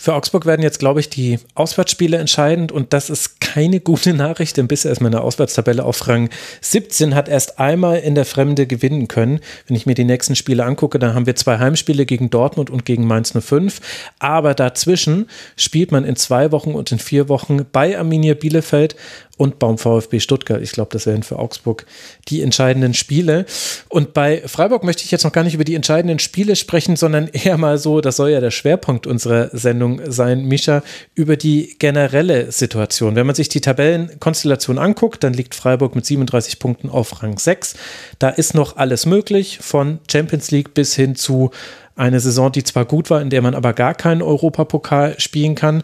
Für 0.03 0.15
Augsburg 0.15 0.47
werden 0.47 0.63
jetzt, 0.63 0.81
glaube 0.81 0.99
ich, 0.99 1.11
die 1.11 1.39
Auswärtsspiele 1.55 2.17
entscheidend 2.17 2.73
und 2.73 2.93
das 2.93 3.09
ist 3.09 3.39
keine 3.41 3.79
gute 3.79 4.13
Nachricht, 4.15 4.57
denn 4.57 4.67
bisher 4.67 4.91
ist 4.91 5.01
meine 5.01 5.21
Auswärtstabelle 5.21 5.85
auf 5.85 6.09
Rang 6.09 6.29
17, 6.61 7.15
hat 7.15 7.29
erst 7.29 7.61
einmal 7.61 8.01
in 8.01 8.17
der 8.17 8.25
Fremde 8.25 8.67
gewinnen 8.67 9.07
können. 9.07 9.39
Wenn 9.69 9.77
ich 9.77 9.87
mir 9.87 9.95
die 9.95 10.03
nächsten 10.03 10.35
Spiele 10.35 10.65
angucke, 10.65 10.99
dann 10.99 11.15
haben 11.15 11.27
wir 11.27 11.37
zwei 11.37 11.61
Heimspiele 11.61 12.05
gegen 12.05 12.31
Dortmund 12.31 12.69
und 12.69 12.85
gegen 12.85 13.07
Mainz 13.07 13.33
05, 13.33 13.81
aber 14.19 14.55
dazwischen 14.55 15.29
spielt 15.55 15.93
man 15.93 16.05
in 16.05 16.17
zwei 16.17 16.51
Wochen 16.51 16.73
und 16.73 16.91
in 16.91 16.99
vier 16.99 17.29
Wochen 17.29 17.65
bei 17.71 17.97
Arminia 17.97 18.35
Bielefeld 18.35 18.97
und 19.39 19.59
beim 19.59 19.79
VfB 19.79 20.21
Stuttgart. 20.21 20.63
Ich 20.63 20.73
glaube, 20.73 20.91
das 20.93 21.07
wären 21.07 21.23
für 21.23 21.39
Augsburg 21.39 21.87
die 22.29 22.43
entscheidenden 22.43 22.95
Spiele. 22.95 23.47
Und 23.89 24.15
bei 24.15 24.43
Freiburg 24.47 24.85
möchte 24.85 25.05
ich 25.05 25.11
jetzt 25.11 25.25
noch 25.25 25.33
gar 25.33 25.43
nicht 25.43 25.55
über 25.55 25.65
die 25.65 25.75
entscheidenden 25.75 26.19
Spiele 26.19 26.55
sprechen, 26.55 26.97
sondern 26.97 27.29
eher 27.29 27.57
mal 27.57 27.79
so, 27.79 28.01
das 28.01 28.17
soll 28.17 28.31
ja 28.31 28.41
der 28.41 28.51
Schwerpunkt 28.51 29.07
unserer 29.07 29.49
Sendung 29.53 30.01
sein, 30.07 30.45
Mischa, 30.45 30.83
über 31.15 31.37
die 31.37 31.77
generelle 31.79 32.53
Situation. 32.53 33.17
Wenn 33.17 33.27
man 33.27 33.35
sich 33.35 33.49
die 33.49 33.61
Tabellenkonstellation 33.61 34.79
anguckt, 34.79 35.25
dann 35.25 35.33
liegt 35.33 35.55
Freiburg 35.55 35.95
mit 35.95 36.05
37 36.05 36.59
Punkten 36.59 36.91
auf 36.91 37.23
Rang 37.23 37.39
6. 37.39 37.75
Da 38.19 38.29
ist 38.29 38.55
noch 38.55 38.77
alles 38.77 39.07
möglich, 39.07 39.59
von 39.61 39.99
Champions 40.11 40.51
League 40.51 40.75
bis 40.75 40.95
hin 40.95 41.17
zu 41.17 41.51
eine 41.95 42.21
Saison, 42.21 42.51
die 42.51 42.65
zwar 42.65 42.85
gut 42.85 43.11
war, 43.11 43.21
in 43.21 43.31
der 43.31 43.43
man 43.43 43.55
aber 43.55 43.73
gar 43.73 43.95
keinen 43.95 44.23
Europapokal 44.23 45.19
spielen 45.19 45.55
kann. 45.55 45.83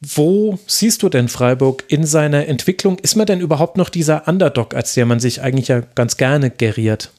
Wo 0.00 0.58
siehst 0.66 1.02
du 1.02 1.08
denn 1.08 1.28
Freiburg 1.28 1.84
in 1.88 2.04
seiner 2.04 2.46
Entwicklung? 2.46 2.98
Ist 2.98 3.16
man 3.16 3.26
denn 3.26 3.40
überhaupt 3.40 3.76
noch 3.76 3.88
dieser 3.88 4.28
Underdog, 4.28 4.74
als 4.74 4.94
der 4.94 5.06
man 5.06 5.20
sich 5.20 5.40
eigentlich 5.40 5.68
ja 5.68 5.80
ganz 5.94 6.16
gerne 6.16 6.50
geriert? 6.50 7.10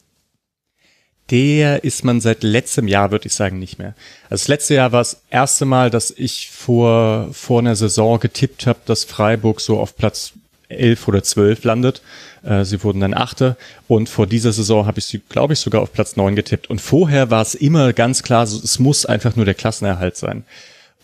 Der 1.32 1.84
ist 1.84 2.04
man 2.04 2.22
seit 2.22 2.44
letztem 2.44 2.88
Jahr, 2.88 3.10
würde 3.10 3.26
ich 3.26 3.34
sagen, 3.34 3.58
nicht 3.58 3.80
mehr. 3.80 3.96
Also 4.26 4.44
das 4.44 4.48
letzte 4.48 4.76
Jahr 4.76 4.92
war 4.92 5.00
das 5.00 5.22
erste 5.32 5.66
Mal, 5.66 5.90
dass 5.90 6.12
ich 6.12 6.52
vor, 6.52 7.30
vor 7.34 7.60
einer 7.60 7.76
Saison 7.76 8.20
getippt 8.20 8.68
habe, 8.68 8.80
dass 8.86 9.06
Freiburg 9.06 9.60
so 9.60 9.80
auf 9.80 9.96
Platz 9.98 10.34
elf 10.70 11.08
oder 11.08 11.24
zwölf 11.24 11.64
landet. 11.64 12.04
Äh, 12.44 12.64
sie 12.64 12.84
wurden 12.84 13.00
dann 13.00 13.16
Achte 13.16 13.58
und 13.88 14.08
vor 14.08 14.28
dieser 14.28 14.52
Saison 14.52 14.86
habe 14.86 15.00
ich 15.00 15.06
sie, 15.06 15.20
glaube 15.28 15.54
ich, 15.54 15.60
sogar 15.60 15.82
auf 15.82 15.94
Platz 15.94 16.16
neun 16.16 16.36
getippt. 16.36 16.70
Und 16.70 16.80
vorher 16.80 17.32
war 17.32 17.42
es 17.42 17.56
immer 17.56 17.94
ganz 17.94 18.22
klar, 18.22 18.44
es 18.44 18.78
muss 18.78 19.06
einfach 19.08 19.36
nur 19.36 19.46
der 19.46 19.56
Klassenerhalt 19.56 20.18
sein. 20.18 20.44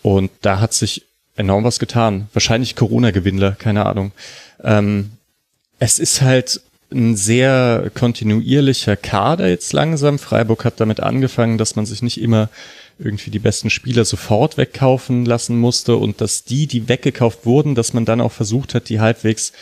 Und 0.02 0.30
da 0.42 0.60
hat 0.60 0.72
sich 0.72 1.04
enorm 1.36 1.64
was 1.64 1.78
getan. 1.78 2.28
Wahrscheinlich 2.32 2.76
Corona-Gewinnler, 2.76 3.52
keine 3.52 3.86
Ahnung. 3.86 4.12
Ähm, 4.62 5.12
es 5.78 5.98
ist 5.98 6.22
halt 6.22 6.60
ein 6.92 7.16
sehr 7.16 7.90
kontinuierlicher 7.94 8.96
Kader 8.96 9.48
jetzt 9.48 9.72
langsam. 9.72 10.18
Freiburg 10.18 10.64
hat 10.64 10.80
damit 10.80 11.00
angefangen, 11.00 11.58
dass 11.58 11.74
man 11.74 11.86
sich 11.86 12.02
nicht 12.02 12.20
immer 12.20 12.50
irgendwie 12.98 13.30
die 13.30 13.38
besten 13.38 13.70
Spieler 13.70 14.04
sofort 14.04 14.58
wegkaufen 14.58 15.24
lassen 15.24 15.58
musste 15.58 15.96
und 15.96 16.20
dass 16.20 16.44
die, 16.44 16.66
die 16.66 16.88
weggekauft 16.88 17.46
wurden, 17.46 17.74
dass 17.74 17.94
man 17.94 18.04
dann 18.04 18.20
auch 18.20 18.32
versucht 18.32 18.74
hat, 18.74 18.88
die 18.88 19.00
halbwegs 19.00 19.52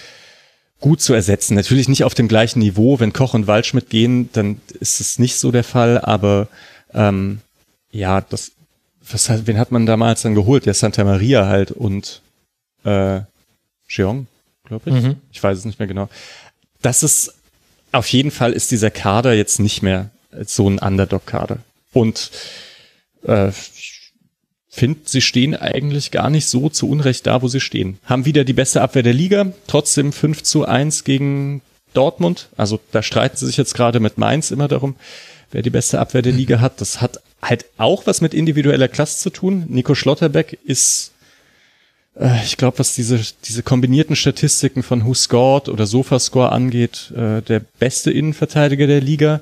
gut 0.81 1.01
zu 1.01 1.15
ersetzen. 1.15 1.55
Natürlich 1.55 1.89
nicht 1.89 2.05
auf 2.05 2.15
dem 2.15 2.29
gleichen 2.29 2.59
Niveau. 2.59 2.99
Wenn 2.99 3.13
Koch 3.13 3.35
und 3.35 3.47
Waldschmidt 3.47 3.91
gehen, 3.91 4.31
dann 4.33 4.61
ist 4.81 5.01
es 5.01 5.19
nicht 5.19 5.37
so 5.37 5.53
der 5.53 5.65
Fall, 5.65 5.99
aber 5.99 6.49
ähm, 6.93 7.41
ja, 7.93 8.21
das 8.21 8.53
was 9.13 9.29
hat, 9.29 9.47
wen 9.47 9.59
hat 9.59 9.73
man 9.73 9.87
damals 9.87 10.23
dann 10.23 10.35
geholt? 10.35 10.67
Der 10.67 10.75
Santa 10.75 11.05
Maria 11.05 11.47
halt 11.47 11.71
und 11.71 12.23
äh, 12.85 13.21
Jeong, 13.89 14.27
glaube 14.65 14.91
ich. 14.91 15.03
Mhm. 15.03 15.17
Ich 15.33 15.43
weiß 15.43 15.59
es 15.59 15.65
nicht 15.65 15.79
mehr 15.79 15.89
genau. 15.89 16.09
Das 16.81 17.03
ist 17.03 17.35
auf 17.93 18.07
jeden 18.09 18.31
Fall 18.31 18.53
ist 18.53 18.71
dieser 18.71 18.91
Kader 18.91 19.35
jetzt 19.35 19.59
nicht 19.59 19.83
mehr 19.83 20.11
so 20.45 20.69
ein 20.69 20.79
Underdog-Kader. 20.79 21.59
Und 21.93 22.31
äh, 23.25 23.51
finde, 24.69 25.01
sie 25.05 25.21
stehen 25.21 25.57
eigentlich 25.57 26.13
gar 26.13 26.31
nicht 26.31 26.47
so 26.47 26.69
zu 26.69 26.89
Unrecht 26.89 27.27
da, 27.27 27.43
wo 27.43 27.49
sie 27.49 27.61
stehen. 27.61 27.99
Haben 28.05 28.25
wieder 28.25 28.45
die 28.45 28.53
beste 28.53 28.81
Abwehr 28.81 29.03
der 29.03 29.13
Liga, 29.13 29.53
trotzdem 29.67 30.13
5 30.13 30.45
zu 30.45 30.65
1 30.65 31.03
gegen 31.05 31.63
Dortmund. 31.93 32.49
Also 32.57 32.79
da 32.93 33.03
streiten 33.03 33.37
sie 33.37 33.47
sich 33.47 33.57
jetzt 33.57 33.75
gerade 33.75 33.99
mit 33.99 34.19
Mainz 34.19 34.53
immer 34.53 34.69
darum, 34.69 34.95
wer 35.51 35.63
die 35.63 35.71
beste 35.71 35.99
Abwehr 35.99 36.23
der 36.23 36.33
Liga 36.33 36.61
hat. 36.61 36.81
Das 36.81 37.01
hat 37.01 37.21
halt 37.43 37.67
auch 37.79 38.07
was 38.07 38.21
mit 38.21 38.35
individueller 38.35 38.89
Klasse 38.89 39.19
zu 39.19 39.31
tun. 39.31 39.65
Nico 39.69 39.95
Schlotterbeck 39.95 40.59
ist 40.65 41.13
äh, 42.17 42.45
ich 42.45 42.57
glaube, 42.57 42.79
was 42.79 42.95
diese, 42.95 43.21
diese 43.45 43.63
kombinierten 43.63 44.17
Statistiken 44.17 44.83
von 44.83 45.05
Who 45.07 45.15
Scored 45.15 45.69
oder 45.69 45.87
Sofascore 45.87 46.53
angeht, 46.53 47.13
äh, 47.17 47.43
der 47.43 47.61
beste 47.79 48.11
Innenverteidiger 48.11 48.87
der 48.87 49.01
Liga. 49.01 49.41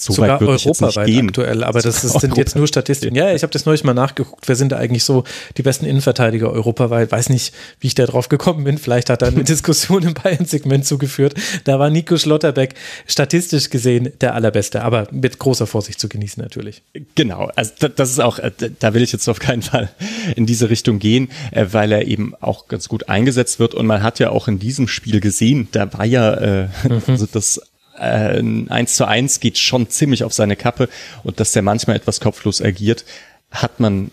So 0.00 0.14
Sogar 0.14 0.40
europaweit 0.40 1.10
aktuell, 1.24 1.62
aber 1.62 1.82
das 1.82 2.04
ist, 2.04 2.20
sind 2.20 2.38
jetzt 2.38 2.56
nur 2.56 2.66
Statistiken. 2.66 3.14
Ja, 3.14 3.34
ich 3.34 3.42
habe 3.42 3.52
das 3.52 3.66
neulich 3.66 3.84
mal 3.84 3.92
nachgeguckt. 3.92 4.48
Wer 4.48 4.56
sind 4.56 4.72
da 4.72 4.78
eigentlich 4.78 5.04
so 5.04 5.24
die 5.58 5.62
besten 5.62 5.84
Innenverteidiger 5.84 6.50
europaweit? 6.50 7.12
Weiß 7.12 7.28
nicht, 7.28 7.52
wie 7.80 7.88
ich 7.88 7.94
da 7.94 8.06
drauf 8.06 8.30
gekommen 8.30 8.64
bin. 8.64 8.78
Vielleicht 8.78 9.10
hat 9.10 9.20
da 9.20 9.26
eine 9.26 9.44
Diskussion 9.44 10.02
im 10.02 10.14
Bayern-Segment 10.14 10.86
zugeführt. 10.86 11.34
Da 11.64 11.78
war 11.78 11.90
Nico 11.90 12.16
Schlotterbeck 12.16 12.76
statistisch 13.06 13.68
gesehen 13.68 14.10
der 14.22 14.34
allerbeste, 14.34 14.82
aber 14.82 15.06
mit 15.10 15.38
großer 15.38 15.66
Vorsicht 15.66 16.00
zu 16.00 16.08
genießen 16.08 16.42
natürlich. 16.42 16.80
Genau, 17.14 17.50
also 17.54 17.72
das 17.94 18.10
ist 18.10 18.20
auch, 18.20 18.38
äh, 18.38 18.52
da 18.78 18.94
will 18.94 19.02
ich 19.02 19.12
jetzt 19.12 19.28
auf 19.28 19.38
keinen 19.38 19.60
Fall 19.60 19.90
in 20.34 20.46
diese 20.46 20.70
Richtung 20.70 20.98
gehen, 20.98 21.28
äh, 21.50 21.66
weil 21.72 21.92
er 21.92 22.06
eben 22.06 22.34
auch 22.40 22.68
ganz 22.68 22.88
gut 22.88 23.10
eingesetzt 23.10 23.58
wird 23.58 23.74
und 23.74 23.84
man 23.84 24.02
hat 24.02 24.18
ja 24.18 24.30
auch 24.30 24.48
in 24.48 24.58
diesem 24.58 24.88
Spiel 24.88 25.20
gesehen, 25.20 25.68
da 25.72 25.92
war 25.92 26.06
ja 26.06 26.32
äh, 26.32 26.68
mhm. 26.88 27.02
also 27.06 27.26
das 27.30 27.60
äh, 27.98 28.42
eins 28.68 28.94
zu 28.94 29.06
eins 29.06 29.40
geht 29.40 29.58
schon 29.58 29.88
ziemlich 29.90 30.24
auf 30.24 30.32
seine 30.32 30.56
Kappe 30.56 30.88
und 31.22 31.40
dass 31.40 31.52
der 31.52 31.62
manchmal 31.62 31.96
etwas 31.96 32.20
kopflos 32.20 32.62
agiert, 32.62 33.04
hat 33.50 33.80
man 33.80 34.10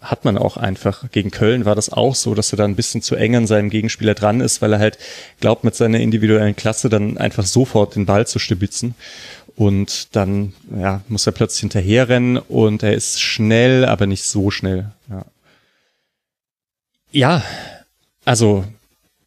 hat 0.00 0.24
man 0.24 0.38
auch 0.38 0.56
einfach. 0.56 1.10
Gegen 1.10 1.30
Köln 1.30 1.64
war 1.64 1.74
das 1.74 1.92
auch 1.92 2.14
so, 2.14 2.34
dass 2.34 2.52
er 2.52 2.56
da 2.56 2.64
ein 2.64 2.76
bisschen 2.76 3.02
zu 3.02 3.16
eng 3.16 3.36
an 3.36 3.46
seinem 3.46 3.70
Gegenspieler 3.70 4.14
dran 4.14 4.40
ist, 4.40 4.62
weil 4.62 4.72
er 4.72 4.78
halt 4.78 4.98
glaubt, 5.40 5.64
mit 5.64 5.74
seiner 5.74 6.00
individuellen 6.00 6.56
Klasse 6.56 6.88
dann 6.88 7.18
einfach 7.18 7.44
sofort 7.44 7.96
den 7.96 8.06
Ball 8.06 8.26
zu 8.26 8.38
stibitzen. 8.38 8.94
Und 9.56 10.16
dann 10.16 10.54
ja, 10.74 11.02
muss 11.08 11.26
er 11.26 11.32
plötzlich 11.32 11.60
hinterherrennen 11.60 12.38
und 12.38 12.82
er 12.82 12.94
ist 12.94 13.20
schnell, 13.20 13.84
aber 13.84 14.06
nicht 14.06 14.24
so 14.24 14.50
schnell. 14.50 14.90
Ja, 15.10 15.24
ja 17.12 17.44
also 18.24 18.64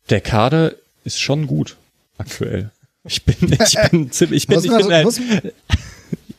der 0.10 0.22
Kader 0.22 0.74
ist 1.04 1.22
schon 1.22 1.46
gut 1.46 1.78
aktuell. 2.18 2.72
Ich 3.06 3.24
bin, 3.24 3.36
ich 3.52 3.92
bin 3.92 4.12
ziemlich, 4.12 4.44
ich 4.44 4.48
bin, 4.48 4.60
ich 4.60 4.70
bin, 4.70 4.90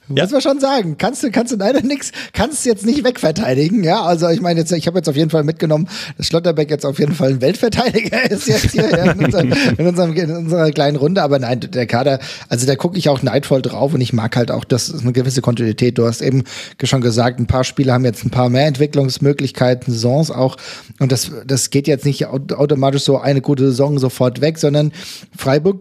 ja. 0.06 0.22
Muss 0.22 0.32
man 0.32 0.40
schon 0.42 0.60
sagen. 0.60 0.96
Kannst 0.98 1.22
du, 1.22 1.30
kannst 1.30 1.52
du 1.52 1.56
leider 1.56 1.80
nichts, 1.80 2.12
kannst 2.34 2.64
du 2.64 2.68
jetzt 2.68 2.84
nicht 2.84 3.04
wegverteidigen, 3.04 3.84
ja. 3.84 4.02
Also 4.02 4.28
ich 4.28 4.42
meine 4.42 4.60
jetzt, 4.60 4.70
ich 4.72 4.86
habe 4.86 4.98
jetzt 4.98 5.08
auf 5.08 5.16
jeden 5.16 5.30
Fall 5.30 5.44
mitgenommen, 5.44 5.88
dass 6.18 6.26
Schlotterbeck 6.26 6.70
jetzt 6.70 6.84
auf 6.84 6.98
jeden 6.98 7.14
Fall 7.14 7.30
ein 7.30 7.40
Weltverteidiger 7.40 8.30
ist 8.30 8.46
jetzt 8.46 8.72
hier 8.72 8.90
ja, 8.90 9.12
in, 9.12 9.24
unserem, 9.24 9.52
in, 9.78 9.86
unserem, 9.86 10.12
in 10.14 10.30
unserer 10.30 10.70
kleinen 10.72 10.96
Runde. 10.96 11.22
Aber 11.22 11.38
nein, 11.38 11.60
der 11.60 11.86
Kader, 11.86 12.18
also 12.48 12.66
da 12.66 12.76
gucke 12.76 12.98
ich 12.98 13.08
auch 13.08 13.22
neidvoll 13.22 13.62
drauf 13.62 13.94
und 13.94 14.00
ich 14.02 14.12
mag 14.12 14.36
halt 14.36 14.50
auch, 14.50 14.64
das 14.64 14.90
ist 14.90 15.02
eine 15.02 15.12
gewisse 15.12 15.40
Kontinuität. 15.40 15.96
Du 15.96 16.06
hast 16.06 16.20
eben 16.20 16.44
schon 16.82 17.00
gesagt, 17.00 17.40
ein 17.40 17.46
paar 17.46 17.64
Spieler 17.64 17.94
haben 17.94 18.04
jetzt 18.04 18.24
ein 18.24 18.30
paar 18.30 18.50
mehr 18.50 18.66
Entwicklungsmöglichkeiten, 18.66 19.92
Saisons 19.92 20.30
auch. 20.30 20.56
Und 20.98 21.12
das, 21.12 21.30
das 21.46 21.70
geht 21.70 21.88
jetzt 21.88 22.04
nicht 22.04 22.26
automatisch 22.26 23.04
so 23.04 23.18
eine 23.18 23.40
gute 23.40 23.64
Saison 23.64 23.98
sofort 23.98 24.42
weg, 24.42 24.58
sondern 24.58 24.92
Freiburg 25.34 25.80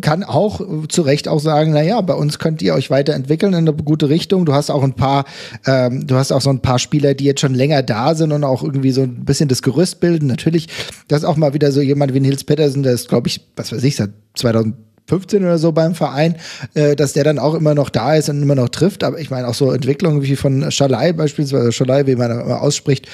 kann 0.00 0.24
auch 0.24 0.60
zu 0.88 1.02
Recht 1.02 1.28
auch 1.28 1.40
sagen, 1.40 1.72
na 1.72 1.82
ja, 1.82 2.00
bei 2.00 2.14
uns 2.14 2.38
könnt 2.38 2.62
ihr 2.62 2.74
euch 2.74 2.90
weiterentwickeln 2.90 3.52
in 3.52 3.68
eine 3.68 3.72
gute 3.72 4.08
Richtung. 4.08 4.44
Du 4.44 4.52
hast 4.52 4.70
auch 4.70 4.82
ein 4.82 4.94
paar, 4.94 5.24
ähm, 5.66 6.06
du 6.06 6.16
hast 6.16 6.32
auch 6.32 6.40
so 6.40 6.50
ein 6.50 6.60
paar 6.60 6.78
Spieler, 6.78 7.14
die 7.14 7.24
jetzt 7.24 7.40
schon 7.40 7.54
länger 7.54 7.82
da 7.82 8.14
sind 8.14 8.32
und 8.32 8.44
auch 8.44 8.62
irgendwie 8.62 8.90
so 8.90 9.02
ein 9.02 9.24
bisschen 9.24 9.48
das 9.48 9.62
Gerüst 9.62 10.00
bilden. 10.00 10.26
Natürlich, 10.26 10.68
das 11.08 11.20
ist 11.20 11.24
auch 11.24 11.36
mal 11.36 11.54
wieder 11.54 11.72
so 11.72 11.80
jemand 11.80 12.14
wie 12.14 12.20
Nils 12.20 12.44
Pettersen, 12.44 12.82
der 12.82 12.92
ist, 12.92 13.08
glaube 13.08 13.28
ich, 13.28 13.40
was 13.56 13.72
weiß 13.72 13.84
ich, 13.84 13.96
seit 13.96 14.10
2000 14.34 14.74
15 15.08 15.42
oder 15.42 15.58
so 15.58 15.72
beim 15.72 15.94
Verein, 15.94 16.36
äh, 16.74 16.96
dass 16.96 17.12
der 17.12 17.24
dann 17.24 17.38
auch 17.38 17.54
immer 17.54 17.74
noch 17.74 17.90
da 17.90 18.14
ist 18.14 18.28
und 18.28 18.42
immer 18.42 18.54
noch 18.54 18.68
trifft. 18.68 19.04
Aber 19.04 19.18
ich 19.18 19.30
meine 19.30 19.48
auch 19.48 19.54
so 19.54 19.72
Entwicklungen 19.72 20.22
wie 20.22 20.36
von 20.36 20.70
Schalai 20.70 21.12
beispielsweise, 21.12 21.72
Schalai, 21.72 22.06
wie 22.06 22.16
man 22.16 22.30
immer 22.30 22.60
ausspricht, 22.60 23.08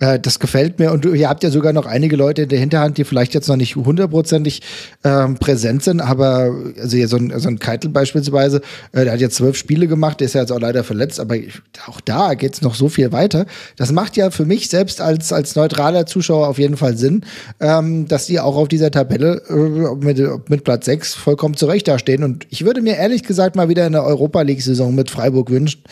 äh, 0.00 0.18
das 0.20 0.38
gefällt 0.38 0.78
mir. 0.78 0.92
Und 0.92 1.04
ihr 1.04 1.28
habt 1.28 1.42
ja 1.42 1.50
sogar 1.50 1.72
noch 1.72 1.86
einige 1.86 2.16
Leute 2.16 2.42
in 2.42 2.48
der 2.48 2.58
Hinterhand, 2.58 2.98
die 2.98 3.04
vielleicht 3.04 3.34
jetzt 3.34 3.48
noch 3.48 3.56
nicht 3.56 3.76
hundertprozentig 3.76 4.62
ähm, 5.04 5.36
präsent 5.36 5.82
sind, 5.82 6.00
aber 6.00 6.54
also 6.80 7.06
so 7.06 7.16
ein, 7.16 7.32
so 7.36 7.48
ein 7.48 7.58
Keitel 7.58 7.90
beispielsweise, 7.90 8.60
äh, 8.92 9.04
der 9.04 9.14
hat 9.14 9.20
jetzt 9.20 9.36
zwölf 9.36 9.56
Spiele 9.56 9.86
gemacht, 9.88 10.20
der 10.20 10.26
ist 10.26 10.34
ja 10.34 10.42
jetzt 10.42 10.52
auch 10.52 10.60
leider 10.60 10.84
verletzt, 10.84 11.20
aber 11.20 11.36
auch 11.86 12.00
da 12.00 12.34
geht's 12.34 12.62
noch 12.62 12.74
so 12.74 12.88
viel 12.88 13.12
weiter. 13.12 13.46
Das 13.76 13.92
macht 13.92 14.16
ja 14.16 14.30
für 14.30 14.44
mich 14.44 14.68
selbst 14.68 15.00
als, 15.00 15.32
als 15.32 15.56
neutraler 15.56 16.06
Zuschauer 16.06 16.48
auf 16.48 16.58
jeden 16.58 16.76
Fall 16.76 16.96
Sinn, 16.96 17.24
ähm, 17.60 18.06
dass 18.06 18.26
die 18.26 18.38
auch 18.40 18.56
auf 18.56 18.68
dieser 18.68 18.90
Tabelle 18.90 19.42
äh, 19.48 20.04
mit, 20.04 20.48
mit 20.48 20.64
Platz 20.64 20.84
sechs 20.84 21.14
vollkommen 21.38 21.56
zurecht 21.56 21.86
dastehen. 21.86 22.24
Und 22.24 22.46
ich 22.50 22.64
würde 22.64 22.82
mir 22.82 22.96
ehrlich 22.96 23.22
gesagt 23.22 23.54
mal 23.54 23.68
wieder 23.68 23.86
eine 23.86 24.02
Europa 24.02 24.42
League-Saison 24.42 24.92
mit 24.92 25.08
Freiburg 25.08 25.50
wünschen. 25.50 25.82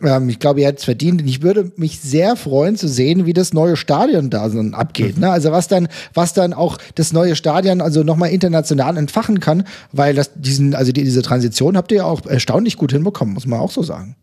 Ähm, 0.00 0.28
ich 0.28 0.38
glaube, 0.38 0.60
ihr 0.60 0.66
hättet 0.68 0.78
es 0.78 0.84
verdient. 0.84 1.22
Ich 1.26 1.42
würde 1.42 1.72
mich 1.74 1.98
sehr 1.98 2.36
freuen 2.36 2.76
zu 2.76 2.86
sehen, 2.86 3.26
wie 3.26 3.32
das 3.32 3.52
neue 3.52 3.76
Stadion 3.76 4.30
da 4.30 4.48
so 4.48 4.60
abgeht. 4.60 5.16
Mhm. 5.16 5.22
Ne? 5.22 5.30
Also 5.30 5.50
was 5.50 5.66
dann, 5.66 5.88
was 6.14 6.34
dann 6.34 6.52
auch 6.52 6.78
das 6.94 7.12
neue 7.12 7.34
Stadion 7.34 7.80
also 7.80 8.04
nochmal 8.04 8.30
international 8.30 8.96
entfachen 8.96 9.40
kann, 9.40 9.64
weil 9.90 10.14
das 10.14 10.30
diesen, 10.36 10.76
also 10.76 10.92
die, 10.92 11.02
diese 11.02 11.22
Transition 11.22 11.76
habt 11.76 11.90
ihr 11.90 11.98
ja 11.98 12.04
auch 12.04 12.24
erstaunlich 12.24 12.76
gut 12.76 12.92
hinbekommen, 12.92 13.34
muss 13.34 13.46
man 13.46 13.58
auch 13.58 13.72
so 13.72 13.82
sagen. 13.82 14.14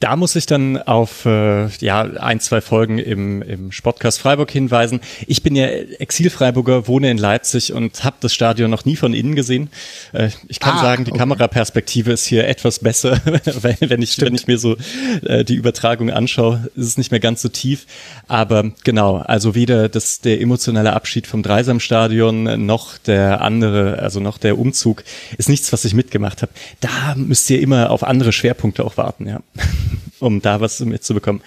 Da 0.00 0.14
muss 0.14 0.36
ich 0.36 0.46
dann 0.46 0.80
auf 0.80 1.26
äh, 1.26 1.66
ja 1.80 2.02
ein, 2.02 2.38
zwei 2.38 2.60
Folgen 2.60 2.98
im, 2.98 3.42
im 3.42 3.72
Sportcast 3.72 4.20
Freiburg 4.20 4.48
hinweisen. 4.48 5.00
Ich 5.26 5.42
bin 5.42 5.56
ja 5.56 5.66
Exil-Freiburger, 5.66 6.86
wohne 6.86 7.10
in 7.10 7.18
Leipzig 7.18 7.72
und 7.72 8.04
habe 8.04 8.14
das 8.20 8.32
Stadion 8.32 8.70
noch 8.70 8.84
nie 8.84 8.94
von 8.94 9.12
innen 9.12 9.34
gesehen. 9.34 9.70
Äh, 10.12 10.30
ich 10.46 10.60
kann 10.60 10.76
ah, 10.76 10.82
sagen, 10.82 11.04
die 11.04 11.10
okay. 11.10 11.18
Kameraperspektive 11.18 12.12
ist 12.12 12.26
hier 12.26 12.46
etwas 12.46 12.78
besser, 12.78 13.20
wenn 13.24 14.00
ich, 14.00 14.20
wenn 14.20 14.34
ich 14.36 14.46
mir 14.46 14.58
so 14.58 14.76
äh, 15.24 15.44
die 15.44 15.56
Übertragung 15.56 16.10
anschaue, 16.10 16.70
ist 16.76 16.86
es 16.86 16.96
nicht 16.96 17.10
mehr 17.10 17.18
ganz 17.18 17.42
so 17.42 17.48
tief. 17.48 17.84
Aber 18.28 18.70
genau, 18.84 19.16
also 19.16 19.56
weder 19.56 19.88
das, 19.88 20.20
der 20.20 20.40
emotionale 20.40 20.92
Abschied 20.92 21.26
vom 21.26 21.42
Dreisamstadion 21.42 22.64
noch 22.64 22.98
der 22.98 23.40
andere, 23.40 23.98
also 23.98 24.20
noch 24.20 24.38
der 24.38 24.60
Umzug, 24.60 25.02
ist 25.38 25.48
nichts, 25.48 25.72
was 25.72 25.84
ich 25.84 25.94
mitgemacht 25.94 26.42
habe. 26.42 26.52
Da 26.78 27.16
müsst 27.16 27.50
ihr 27.50 27.60
immer 27.60 27.90
auf 27.90 28.04
andere 28.04 28.32
Schwerpunkte 28.32 28.84
auch 28.84 28.96
warten, 28.96 29.26
ja. 29.26 29.40
um 30.20 30.40
da 30.40 30.60
was 30.60 30.80
mitzubekommen. 30.80 31.42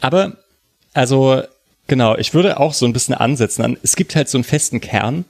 Aber, 0.00 0.36
also, 0.92 1.42
genau, 1.86 2.16
ich 2.16 2.34
würde 2.34 2.58
auch 2.60 2.74
so 2.74 2.86
ein 2.86 2.92
bisschen 2.92 3.14
ansetzen 3.14 3.62
an, 3.62 3.76
es 3.82 3.96
gibt 3.96 4.16
halt 4.16 4.28
so 4.28 4.38
einen 4.38 4.44
festen 4.44 4.80
Kern, 4.80 5.24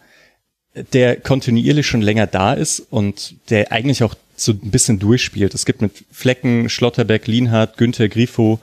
der 0.93 1.17
kontinuierlich 1.17 1.87
schon 1.87 2.03
länger 2.03 2.27
da 2.27 2.53
ist 2.53 2.81
und 2.91 3.35
der 3.51 3.73
eigentlich 3.73 4.03
auch 4.03 4.15
so 4.37 4.53
ein 4.53 4.71
bisschen 4.71 4.99
durchspielt. 4.99 5.55
Es 5.55 5.65
gibt 5.65 5.81
mit 5.81 6.05
Flecken, 6.13 6.69
Schlotterbeck, 6.69 7.27
Lienhardt, 7.27 7.79
Günther, 7.79 8.09
Grifo, 8.09 8.61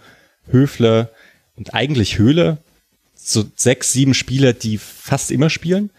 Höfler 0.48 1.10
und 1.56 1.74
eigentlich 1.74 2.20
Höhle 2.20 2.60
so 3.15 3.45
sechs, 3.56 3.91
sieben 3.94 4.14
Spieler, 4.14 4.53
die 4.53 4.78
fast 4.78 5.32
immer 5.32 5.49
spielen 5.49 5.90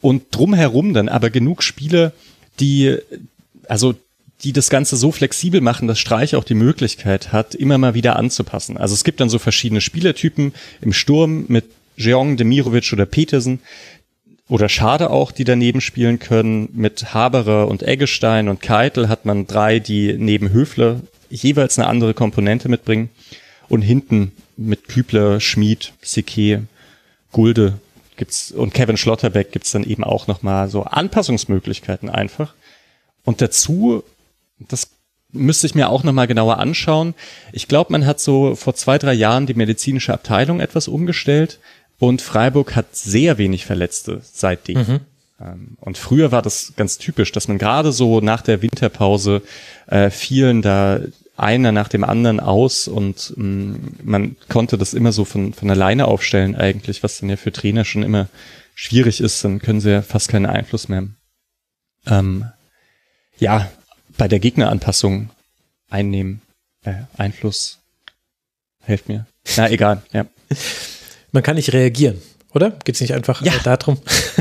und 0.00 0.26
drumherum 0.30 0.94
dann 0.94 1.08
aber 1.08 1.28
genug 1.28 1.62
Spieler, 1.62 2.12
die 2.60 2.96
also 3.68 3.94
die 4.44 4.52
das 4.52 4.70
Ganze 4.70 4.96
so 4.96 5.10
flexibel 5.10 5.60
machen, 5.60 5.88
dass 5.88 5.98
Streich 5.98 6.36
auch 6.36 6.44
die 6.44 6.54
Möglichkeit 6.54 7.32
hat, 7.32 7.54
immer 7.54 7.78
mal 7.78 7.94
wieder 7.94 8.16
anzupassen. 8.16 8.76
Also 8.76 8.94
es 8.94 9.04
gibt 9.04 9.20
dann 9.20 9.28
so 9.28 9.38
verschiedene 9.38 9.80
Spielertypen 9.80 10.54
im 10.80 10.92
Sturm 10.92 11.46
mit 11.48 11.64
Jeong, 11.96 12.36
Demirovic 12.36 12.92
oder 12.92 13.06
Petersen 13.06 13.60
oder 14.48 14.68
Schade 14.68 15.10
auch, 15.10 15.32
die 15.32 15.44
daneben 15.44 15.80
spielen 15.80 16.20
können. 16.20 16.68
Mit 16.72 17.12
Haberer 17.12 17.68
und 17.68 17.82
Eggestein 17.82 18.48
und 18.48 18.62
Keitel 18.62 19.08
hat 19.08 19.24
man 19.24 19.46
drei, 19.46 19.80
die 19.80 20.14
neben 20.16 20.52
Höfler 20.52 21.00
jeweils 21.28 21.78
eine 21.78 21.88
andere 21.88 22.14
Komponente 22.14 22.68
mitbringen. 22.68 23.10
Und 23.68 23.82
hinten 23.82 24.32
mit 24.56 24.88
Kübler, 24.88 25.40
Schmid, 25.40 25.92
Sique, 26.00 26.62
Gulde 27.32 27.74
gibt's 28.16 28.50
und 28.50 28.72
Kevin 28.72 28.96
Schlotterbeck 28.96 29.52
gibt's 29.52 29.72
dann 29.72 29.84
eben 29.84 30.04
auch 30.04 30.26
nochmal 30.26 30.68
so 30.68 30.84
Anpassungsmöglichkeiten 30.84 32.08
einfach. 32.08 32.54
Und 33.24 33.42
dazu 33.42 34.04
das 34.58 34.90
müsste 35.30 35.66
ich 35.66 35.74
mir 35.74 35.90
auch 35.90 36.04
nochmal 36.04 36.26
genauer 36.26 36.58
anschauen. 36.58 37.14
Ich 37.52 37.68
glaube, 37.68 37.92
man 37.92 38.06
hat 38.06 38.20
so 38.20 38.54
vor 38.54 38.74
zwei, 38.74 38.98
drei 38.98 39.12
Jahren 39.12 39.46
die 39.46 39.54
medizinische 39.54 40.14
Abteilung 40.14 40.60
etwas 40.60 40.88
umgestellt 40.88 41.58
und 41.98 42.22
Freiburg 42.22 42.76
hat 42.76 42.96
sehr 42.96 43.38
wenig 43.38 43.66
Verletzte 43.66 44.22
seitdem. 44.22 44.78
Mhm. 44.78 45.00
Ähm, 45.40 45.76
und 45.80 45.98
früher 45.98 46.32
war 46.32 46.42
das 46.42 46.72
ganz 46.76 46.98
typisch, 46.98 47.32
dass 47.32 47.48
man 47.48 47.58
gerade 47.58 47.92
so 47.92 48.20
nach 48.20 48.42
der 48.42 48.62
Winterpause 48.62 49.42
äh, 49.86 50.10
fielen 50.10 50.62
da 50.62 51.00
einer 51.36 51.70
nach 51.70 51.88
dem 51.88 52.02
anderen 52.02 52.40
aus 52.40 52.88
und 52.88 53.34
mh, 53.36 53.44
mm, 53.44 53.96
man 54.02 54.36
konnte 54.48 54.76
das 54.76 54.92
immer 54.92 55.12
so 55.12 55.24
von, 55.24 55.52
von 55.52 55.70
alleine 55.70 56.06
aufstellen 56.06 56.56
eigentlich, 56.56 57.02
was 57.02 57.18
dann 57.18 57.28
ja 57.28 57.36
für 57.36 57.52
Trainer 57.52 57.84
schon 57.84 58.02
immer 58.02 58.28
schwierig 58.74 59.20
ist, 59.20 59.44
dann 59.44 59.60
können 59.60 59.80
sie 59.80 59.90
ja 59.90 60.02
fast 60.02 60.28
keinen 60.28 60.46
Einfluss 60.46 60.88
mehr. 60.88 61.06
Ähm, 62.06 62.44
ja, 63.38 63.70
bei 64.18 64.28
der 64.28 64.40
Gegneranpassung 64.40 65.30
einnehmen, 65.88 66.42
äh, 66.84 67.04
Einfluss. 67.16 67.78
Helft 68.84 69.08
mir. 69.08 69.26
Na, 69.56 69.70
egal, 69.70 70.02
ja. 70.12 70.26
Man 71.32 71.42
kann 71.42 71.56
nicht 71.56 71.72
reagieren, 71.72 72.20
oder? 72.52 72.72
Geht 72.84 72.96
es 72.96 73.00
nicht 73.00 73.14
einfach 73.14 73.42
ja. 73.42 73.54
darum? 73.62 73.98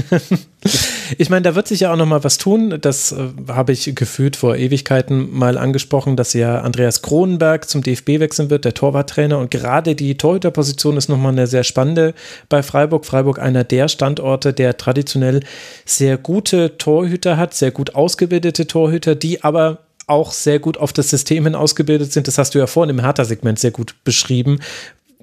ich 1.18 1.30
meine, 1.30 1.44
da 1.44 1.56
wird 1.56 1.68
sich 1.68 1.82
ja 1.82 1.92
auch 1.92 1.98
noch 1.98 2.06
mal 2.06 2.24
was 2.24 2.38
tun. 2.38 2.78
Das 2.82 3.12
äh, 3.12 3.30
habe 3.50 3.72
ich 3.72 3.96
gefühlt 3.96 4.36
vor 4.36 4.56
Ewigkeiten 4.56 5.32
mal 5.32 5.58
angesprochen, 5.58 6.16
dass 6.16 6.34
ja 6.34 6.62
Andreas 6.62 7.02
Kronenberg 7.02 7.70
zum 7.70 7.84
DFB 7.84 8.20
wechseln 8.20 8.50
wird, 8.50 8.66
der 8.66 8.74
Torwarttrainer. 8.74 9.38
Und 9.38 9.52
gerade 9.52 9.96
die 9.96 10.18
Torhüterposition 10.18 10.98
ist 10.98 11.10
noch 11.10 11.18
mal 11.18 11.30
eine 11.30 11.48
sehr 11.48 11.64
spannende 11.64 12.14
bei 12.50 12.64
Freiburg. 12.64 13.06
Freiburg 13.06 13.40
einer 13.40 13.64
der 13.64 13.88
Standorte, 13.88 14.54
der 14.54 14.78
traditionell 14.78 15.42
sehr 15.86 16.18
gute 16.18 16.78
Torhüter 16.78 17.38
hat, 17.38 17.54
sehr 17.54 17.72
gut 17.72 17.96
ausgebildete 17.96 18.68
Torhüter, 18.68 19.16
die 19.16 19.44
aber 19.44 19.80
auch 20.08 20.32
sehr 20.32 20.60
gut 20.60 20.78
auf 20.78 20.94
das 20.94 21.10
System 21.10 21.44
hin 21.44 21.54
ausgebildet 21.54 22.14
sind. 22.14 22.28
Das 22.28 22.38
hast 22.38 22.56
du 22.56 22.60
ja 22.60 22.68
vorhin 22.68 22.98
im 22.98 23.04
Hertha-Segment 23.04 23.60
sehr 23.60 23.72
gut 23.72 23.96
beschrieben, 24.06 24.60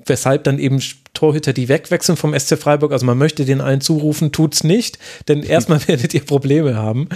weshalb 0.06 0.44
dann 0.44 0.58
eben 0.58 0.80
Torhüter, 1.12 1.52
die 1.52 1.68
wegwechseln 1.68 2.16
vom 2.16 2.38
SC 2.38 2.58
Freiburg, 2.58 2.92
also 2.92 3.06
man 3.06 3.18
möchte 3.18 3.44
den 3.44 3.60
allen 3.60 3.80
zurufen, 3.80 4.32
tut's 4.32 4.64
nicht, 4.64 4.98
denn 5.28 5.42
erstmal 5.44 5.86
werdet 5.88 6.14
ihr 6.14 6.24
Probleme 6.24 6.76
haben. 6.76 7.08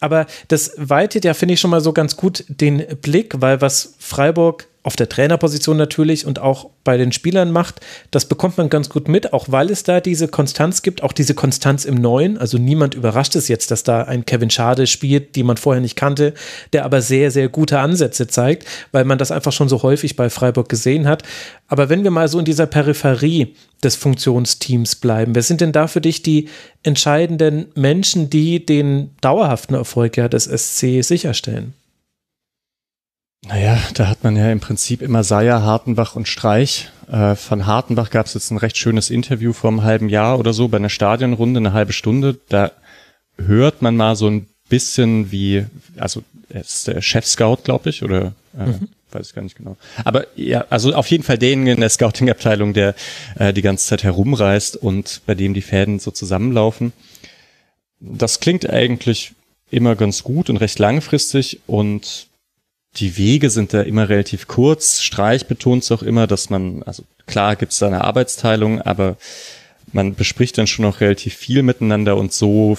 Aber 0.00 0.26
das 0.48 0.72
weitet 0.76 1.24
ja, 1.24 1.34
finde 1.34 1.54
ich, 1.54 1.60
schon 1.60 1.70
mal 1.70 1.80
so 1.80 1.92
ganz 1.92 2.16
gut 2.16 2.44
den 2.48 2.84
Blick, 3.00 3.40
weil 3.40 3.60
was 3.60 3.94
Freiburg 3.98 4.68
auf 4.86 4.94
der 4.94 5.08
Trainerposition 5.08 5.76
natürlich 5.76 6.26
und 6.26 6.38
auch 6.38 6.70
bei 6.84 6.96
den 6.96 7.10
Spielern 7.10 7.50
macht, 7.50 7.80
das 8.12 8.26
bekommt 8.26 8.56
man 8.56 8.68
ganz 8.68 8.88
gut 8.88 9.08
mit, 9.08 9.32
auch 9.32 9.46
weil 9.48 9.68
es 9.72 9.82
da 9.82 10.00
diese 10.00 10.28
Konstanz 10.28 10.80
gibt, 10.80 11.02
auch 11.02 11.10
diese 11.10 11.34
Konstanz 11.34 11.84
im 11.84 11.96
Neuen. 11.96 12.38
Also 12.38 12.56
niemand 12.56 12.94
überrascht 12.94 13.34
es 13.34 13.48
jetzt, 13.48 13.72
dass 13.72 13.82
da 13.82 14.04
ein 14.04 14.24
Kevin 14.24 14.48
Schade 14.48 14.86
spielt, 14.86 15.34
die 15.34 15.42
man 15.42 15.56
vorher 15.56 15.80
nicht 15.80 15.96
kannte, 15.96 16.34
der 16.72 16.84
aber 16.84 17.02
sehr, 17.02 17.32
sehr 17.32 17.48
gute 17.48 17.80
Ansätze 17.80 18.28
zeigt, 18.28 18.64
weil 18.92 19.04
man 19.04 19.18
das 19.18 19.32
einfach 19.32 19.50
schon 19.50 19.68
so 19.68 19.82
häufig 19.82 20.14
bei 20.14 20.30
Freiburg 20.30 20.68
gesehen 20.68 21.08
hat. 21.08 21.24
Aber 21.66 21.88
wenn 21.88 22.04
wir 22.04 22.12
mal 22.12 22.28
so 22.28 22.38
in 22.38 22.44
dieser 22.44 22.66
Peripherie 22.66 23.56
des 23.82 23.96
Funktionsteams 23.96 24.94
bleiben, 24.94 25.34
wer 25.34 25.42
sind 25.42 25.62
denn 25.62 25.72
da 25.72 25.88
für 25.88 26.00
dich 26.00 26.22
die 26.22 26.48
entscheidenden 26.84 27.66
Menschen, 27.74 28.30
die 28.30 28.64
den 28.64 29.10
dauerhaften 29.20 29.74
Erfolg 29.74 30.16
ja 30.16 30.28
des 30.28 30.44
SC 30.44 31.02
sicherstellen? 31.02 31.74
Naja, 33.44 33.78
da 33.94 34.08
hat 34.08 34.24
man 34.24 34.36
ja 34.36 34.50
im 34.50 34.60
Prinzip 34.60 35.02
immer 35.02 35.22
Seier, 35.22 35.62
Hartenbach 35.62 36.16
und 36.16 36.26
Streich. 36.26 36.90
Äh, 37.10 37.36
von 37.36 37.66
Hartenbach 37.66 38.10
gab 38.10 38.26
es 38.26 38.34
jetzt 38.34 38.50
ein 38.50 38.58
recht 38.58 38.76
schönes 38.76 39.10
Interview 39.10 39.52
vor 39.52 39.70
einem 39.70 39.84
halben 39.84 40.08
Jahr 40.08 40.38
oder 40.38 40.52
so 40.52 40.68
bei 40.68 40.78
einer 40.78 40.88
Stadionrunde, 40.88 41.58
eine 41.58 41.72
halbe 41.72 41.92
Stunde. 41.92 42.38
Da 42.48 42.72
hört 43.38 43.82
man 43.82 43.96
mal 43.96 44.16
so 44.16 44.28
ein 44.28 44.46
bisschen 44.68 45.30
wie, 45.30 45.64
also 45.96 46.22
er 46.48 46.62
ist 46.62 46.88
der 46.88 47.00
Chef-Scout, 47.00 47.58
glaube 47.64 47.90
ich, 47.90 48.02
oder 48.02 48.32
äh, 48.58 48.66
mhm. 48.66 48.88
weiß 49.12 49.28
ich 49.28 49.34
gar 49.34 49.42
nicht 49.42 49.56
genau. 49.56 49.76
Aber 50.04 50.26
ja, 50.34 50.64
also 50.70 50.92
auf 50.94 51.08
jeden 51.10 51.22
Fall 51.22 51.38
den 51.38 51.66
in 51.66 51.80
der 51.80 51.90
Scouting-Abteilung, 51.90 52.72
der 52.72 52.94
äh, 53.38 53.52
die 53.52 53.62
ganze 53.62 53.86
Zeit 53.86 54.02
herumreist 54.02 54.76
und 54.76 55.22
bei 55.26 55.34
dem 55.34 55.54
die 55.54 55.62
Fäden 55.62 55.98
so 55.98 56.10
zusammenlaufen. 56.10 56.92
Das 58.00 58.40
klingt 58.40 58.68
eigentlich 58.68 59.32
immer 59.70 59.96
ganz 59.96 60.22
gut 60.22 60.50
und 60.50 60.58
recht 60.58 60.78
langfristig 60.78 61.60
und 61.66 62.26
die 62.96 63.16
Wege 63.16 63.50
sind 63.50 63.72
da 63.74 63.82
immer 63.82 64.08
relativ 64.08 64.46
kurz. 64.46 65.02
Streich 65.02 65.46
betont 65.46 65.82
es 65.82 65.92
auch 65.92 66.02
immer, 66.02 66.26
dass 66.26 66.50
man, 66.50 66.82
also 66.84 67.04
klar 67.26 67.56
gibt 67.56 67.72
es 67.72 67.78
da 67.78 67.86
eine 67.86 68.04
Arbeitsteilung, 68.04 68.80
aber 68.80 69.16
man 69.92 70.14
bespricht 70.14 70.58
dann 70.58 70.66
schon 70.66 70.84
noch 70.84 71.00
relativ 71.00 71.34
viel 71.34 71.62
miteinander 71.62 72.16
und 72.16 72.32
so 72.32 72.76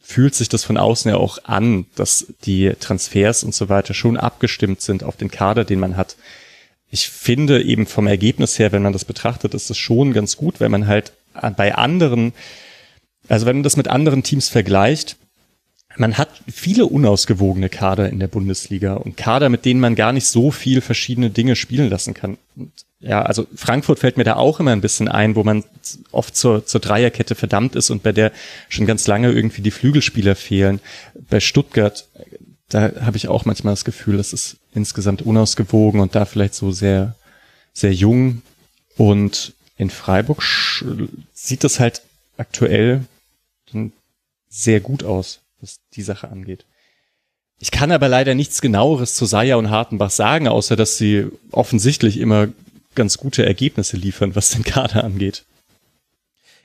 fühlt 0.00 0.34
sich 0.34 0.48
das 0.48 0.64
von 0.64 0.76
außen 0.76 1.10
ja 1.10 1.16
auch 1.16 1.38
an, 1.44 1.86
dass 1.94 2.26
die 2.44 2.72
Transfers 2.80 3.44
und 3.44 3.54
so 3.54 3.68
weiter 3.68 3.94
schon 3.94 4.16
abgestimmt 4.16 4.80
sind 4.80 5.04
auf 5.04 5.16
den 5.16 5.30
Kader, 5.30 5.64
den 5.64 5.78
man 5.78 5.96
hat. 5.96 6.16
Ich 6.90 7.08
finde 7.08 7.62
eben 7.62 7.86
vom 7.86 8.08
Ergebnis 8.08 8.58
her, 8.58 8.72
wenn 8.72 8.82
man 8.82 8.92
das 8.92 9.04
betrachtet, 9.04 9.54
ist 9.54 9.70
es 9.70 9.78
schon 9.78 10.12
ganz 10.12 10.36
gut, 10.36 10.58
wenn 10.58 10.72
man 10.72 10.88
halt 10.88 11.12
bei 11.56 11.76
anderen, 11.76 12.32
also 13.28 13.46
wenn 13.46 13.56
man 13.56 13.62
das 13.62 13.76
mit 13.76 13.86
anderen 13.86 14.24
Teams 14.24 14.48
vergleicht, 14.48 15.16
man 16.00 16.16
hat 16.16 16.30
viele 16.50 16.86
unausgewogene 16.86 17.68
Kader 17.68 18.08
in 18.08 18.20
der 18.20 18.26
Bundesliga 18.26 18.94
und 18.94 19.18
Kader, 19.18 19.50
mit 19.50 19.66
denen 19.66 19.80
man 19.80 19.96
gar 19.96 20.14
nicht 20.14 20.26
so 20.26 20.50
viel 20.50 20.80
verschiedene 20.80 21.28
Dinge 21.28 21.56
spielen 21.56 21.90
lassen 21.90 22.14
kann. 22.14 22.38
Und 22.56 22.72
ja, 23.00 23.20
also 23.20 23.46
Frankfurt 23.54 23.98
fällt 23.98 24.16
mir 24.16 24.24
da 24.24 24.36
auch 24.36 24.60
immer 24.60 24.72
ein 24.72 24.80
bisschen 24.80 25.08
ein, 25.08 25.36
wo 25.36 25.44
man 25.44 25.62
oft 26.10 26.34
zur, 26.34 26.64
zur 26.64 26.80
Dreierkette 26.80 27.34
verdammt 27.34 27.76
ist 27.76 27.90
und 27.90 28.02
bei 28.02 28.12
der 28.12 28.32
schon 28.70 28.86
ganz 28.86 29.06
lange 29.06 29.30
irgendwie 29.30 29.60
die 29.60 29.70
Flügelspieler 29.70 30.36
fehlen. 30.36 30.80
Bei 31.28 31.38
Stuttgart, 31.38 32.08
da 32.70 32.92
habe 33.02 33.18
ich 33.18 33.28
auch 33.28 33.44
manchmal 33.44 33.74
das 33.74 33.84
Gefühl, 33.84 34.16
das 34.16 34.32
ist 34.32 34.56
insgesamt 34.74 35.20
unausgewogen 35.20 36.00
und 36.00 36.14
da 36.14 36.24
vielleicht 36.24 36.54
so 36.54 36.72
sehr, 36.72 37.14
sehr 37.74 37.92
jung. 37.92 38.40
Und 38.96 39.52
in 39.76 39.90
Freiburg 39.90 40.42
sieht 41.34 41.62
das 41.62 41.78
halt 41.78 42.00
aktuell 42.38 43.04
sehr 44.48 44.80
gut 44.80 45.04
aus 45.04 45.40
was 45.60 45.80
die 45.94 46.02
Sache 46.02 46.28
angeht. 46.28 46.66
Ich 47.58 47.70
kann 47.70 47.92
aber 47.92 48.08
leider 48.08 48.34
nichts 48.34 48.62
genaueres 48.62 49.14
zu 49.14 49.26
Saya 49.26 49.56
und 49.56 49.70
Hartenbach 49.70 50.10
sagen, 50.10 50.48
außer 50.48 50.76
dass 50.76 50.96
sie 50.96 51.26
offensichtlich 51.52 52.18
immer 52.18 52.48
ganz 52.94 53.18
gute 53.18 53.44
Ergebnisse 53.44 53.96
liefern, 53.96 54.34
was 54.34 54.50
den 54.50 54.64
Kader 54.64 55.04
angeht. 55.04 55.44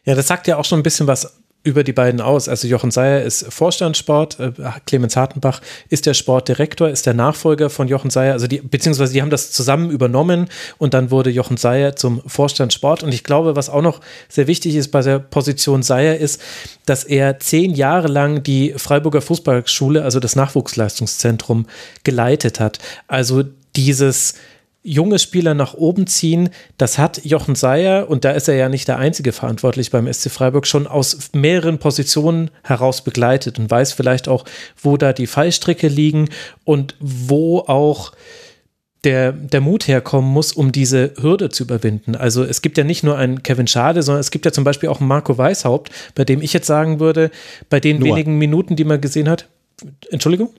Ja, 0.06 0.16
das 0.16 0.28
sagt 0.28 0.48
ja 0.48 0.58
auch 0.58 0.66
schon 0.66 0.80
ein 0.80 0.84
bisschen 0.84 1.08
was 1.08 1.36
über 1.66 1.84
die 1.84 1.94
beiden 1.94 2.22
aus. 2.22 2.48
Also 2.48 2.68
Jochen 2.68 2.92
Seyer 2.92 3.24
ist 3.24 3.52
Vorstandssport, 3.52 4.40
äh, 4.40 4.52
Clemens 4.86 5.18
Hartenbach 5.18 5.62
ist 5.90 6.06
der 6.06 6.14
Sportdirektor, 6.14 6.90
ist 6.90 7.08
der 7.08 7.16
Nachfolger 7.16 7.72
von 7.72 7.88
Jochen 7.88 8.12
Seyer, 8.12 8.34
also 8.34 8.46
die, 8.46 8.62
beziehungsweise 8.62 9.14
die 9.14 9.22
haben 9.22 9.32
das 9.32 9.52
zusammen 9.52 9.90
übernommen 9.90 10.48
und 10.78 10.94
dann 10.94 11.10
wurde 11.10 11.32
Jochen 11.32 11.58
Seyer 11.58 11.96
zum 11.96 12.22
Vorstandssport. 12.26 13.02
Und 13.02 13.14
ich 13.14 13.24
glaube, 13.24 13.56
was 13.56 13.70
auch 13.70 13.82
noch 13.82 14.00
sehr 14.30 14.46
wichtig 14.46 14.76
ist 14.76 14.92
bei 14.92 15.02
der 15.02 15.18
Position 15.18 15.82
Seyer 15.82 16.18
ist, 16.18 16.40
dass 16.86 17.04
er 17.04 17.40
zehn 17.40 17.74
Jahre 17.74 18.08
lang 18.08 18.44
die 18.44 18.74
Freiburger 18.78 19.22
Fußballschule, 19.22 20.04
also 20.04 20.20
das 20.20 20.36
Nachwuchsleistungszentrum, 20.36 21.66
geleitet 22.04 22.60
hat. 22.60 22.78
Also 23.08 23.44
dieses 23.76 24.36
junge 24.86 25.18
Spieler 25.20 25.56
nach 25.56 25.74
oben 25.74 26.06
ziehen, 26.06 26.50
das 26.78 26.98
hat 26.98 27.26
Jochen 27.26 27.56
Seyer, 27.56 28.10
und 28.10 28.24
da 28.24 28.32
ist 28.32 28.48
er 28.48 28.56
ja 28.56 28.70
nicht 28.70 28.88
der 28.88 29.00
einzige 29.00 29.32
verantwortlich 29.32 29.90
beim 29.90 30.12
SC 30.12 30.30
Freiburg, 30.30 30.68
schon 30.68 30.86
aus 30.86 31.32
mehreren 31.34 31.80
Positionen 31.80 32.52
heraus 32.64 33.04
begleitet 33.04 33.58
und 33.58 33.70
weiß 33.70 33.94
vielleicht 33.94 34.28
auch, 34.28 34.46
wo 34.82 34.96
da 34.96 35.12
die 35.12 35.28
Fallstricke 35.28 35.88
liegen 35.88 36.30
und 36.64 36.96
wo 37.00 37.60
auch 37.60 38.14
der, 39.04 39.32
der 39.32 39.62
Mut 39.62 39.88
herkommen 39.88 40.30
muss, 40.30 40.52
um 40.52 40.72
diese 40.72 41.14
Hürde 41.20 41.50
zu 41.50 41.64
überwinden. 41.64 42.16
Also 42.16 42.44
es 42.44 42.62
gibt 42.62 42.78
ja 42.78 42.84
nicht 42.84 43.04
nur 43.04 43.18
einen 43.18 43.44
Kevin 43.44 43.68
Schade, 43.68 44.04
sondern 44.04 44.22
es 44.22 44.32
gibt 44.32 44.46
ja 44.46 44.52
zum 44.52 44.64
Beispiel 44.64 44.90
auch 44.90 45.00
einen 45.00 45.08
Marco 45.08 45.38
Weishaupt, 45.38 45.92
bei 46.16 46.26
dem 46.26 46.42
ich 46.42 46.54
jetzt 46.54 46.68
sagen 46.68 47.00
würde, 47.00 47.32
bei 47.70 47.80
den 47.80 48.00
Noah. 48.00 48.10
wenigen 48.10 48.38
Minuten, 48.38 48.76
die 48.76 48.84
man 48.84 49.02
gesehen 49.02 49.30
hat, 49.30 49.48
Entschuldigung? 50.10 50.50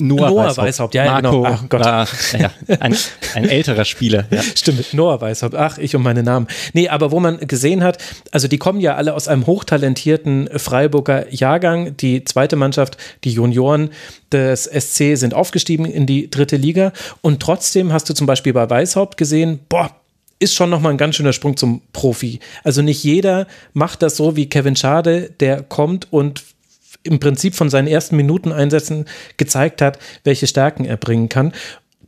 Noah, 0.00 0.30
Noah 0.30 0.46
Weishaupt. 0.48 0.58
Weishaupt, 0.58 0.94
ja, 0.96 1.04
Marco, 1.04 1.42
genau. 1.42 1.54
Ach 1.54 1.68
Gott. 1.68 1.84
War, 1.84 2.08
ja, 2.36 2.50
ein, 2.80 2.96
ein 3.34 3.48
älterer 3.48 3.84
Spieler. 3.84 4.26
Ja. 4.28 4.42
Stimmt, 4.56 4.92
Noah 4.92 5.20
Weishaupt. 5.20 5.54
Ach, 5.54 5.78
ich 5.78 5.94
und 5.94 6.02
meine 6.02 6.24
Namen. 6.24 6.48
Nee, 6.72 6.88
aber 6.88 7.12
wo 7.12 7.20
man 7.20 7.38
gesehen 7.38 7.84
hat, 7.84 7.98
also 8.32 8.48
die 8.48 8.58
kommen 8.58 8.80
ja 8.80 8.96
alle 8.96 9.14
aus 9.14 9.28
einem 9.28 9.46
hochtalentierten 9.46 10.50
Freiburger 10.56 11.32
Jahrgang. 11.32 11.96
Die 11.96 12.24
zweite 12.24 12.56
Mannschaft, 12.56 12.96
die 13.22 13.30
Junioren 13.30 13.90
des 14.32 14.64
SC 14.64 15.16
sind 15.16 15.32
aufgestiegen 15.32 15.84
in 15.84 16.06
die 16.06 16.28
dritte 16.28 16.56
Liga. 16.56 16.92
Und 17.20 17.40
trotzdem 17.40 17.92
hast 17.92 18.10
du 18.10 18.14
zum 18.14 18.26
Beispiel 18.26 18.52
bei 18.52 18.68
Weishaupt 18.68 19.16
gesehen, 19.16 19.60
boah, 19.68 19.92
ist 20.40 20.54
schon 20.54 20.70
nochmal 20.70 20.90
ein 20.90 20.98
ganz 20.98 21.14
schöner 21.14 21.32
Sprung 21.32 21.56
zum 21.56 21.82
Profi. 21.92 22.40
Also 22.64 22.82
nicht 22.82 23.04
jeder 23.04 23.46
macht 23.72 24.02
das 24.02 24.16
so 24.16 24.34
wie 24.34 24.48
Kevin 24.48 24.74
Schade, 24.74 25.30
der 25.38 25.62
kommt 25.62 26.12
und 26.12 26.42
im 27.04 27.20
Prinzip 27.20 27.54
von 27.54 27.70
seinen 27.70 27.86
ersten 27.86 28.16
Minuten 28.16 28.50
Einsätzen 28.50 29.04
gezeigt 29.36 29.80
hat, 29.80 29.98
welche 30.24 30.46
Stärken 30.46 30.84
er 30.84 30.96
bringen 30.96 31.28
kann. 31.28 31.52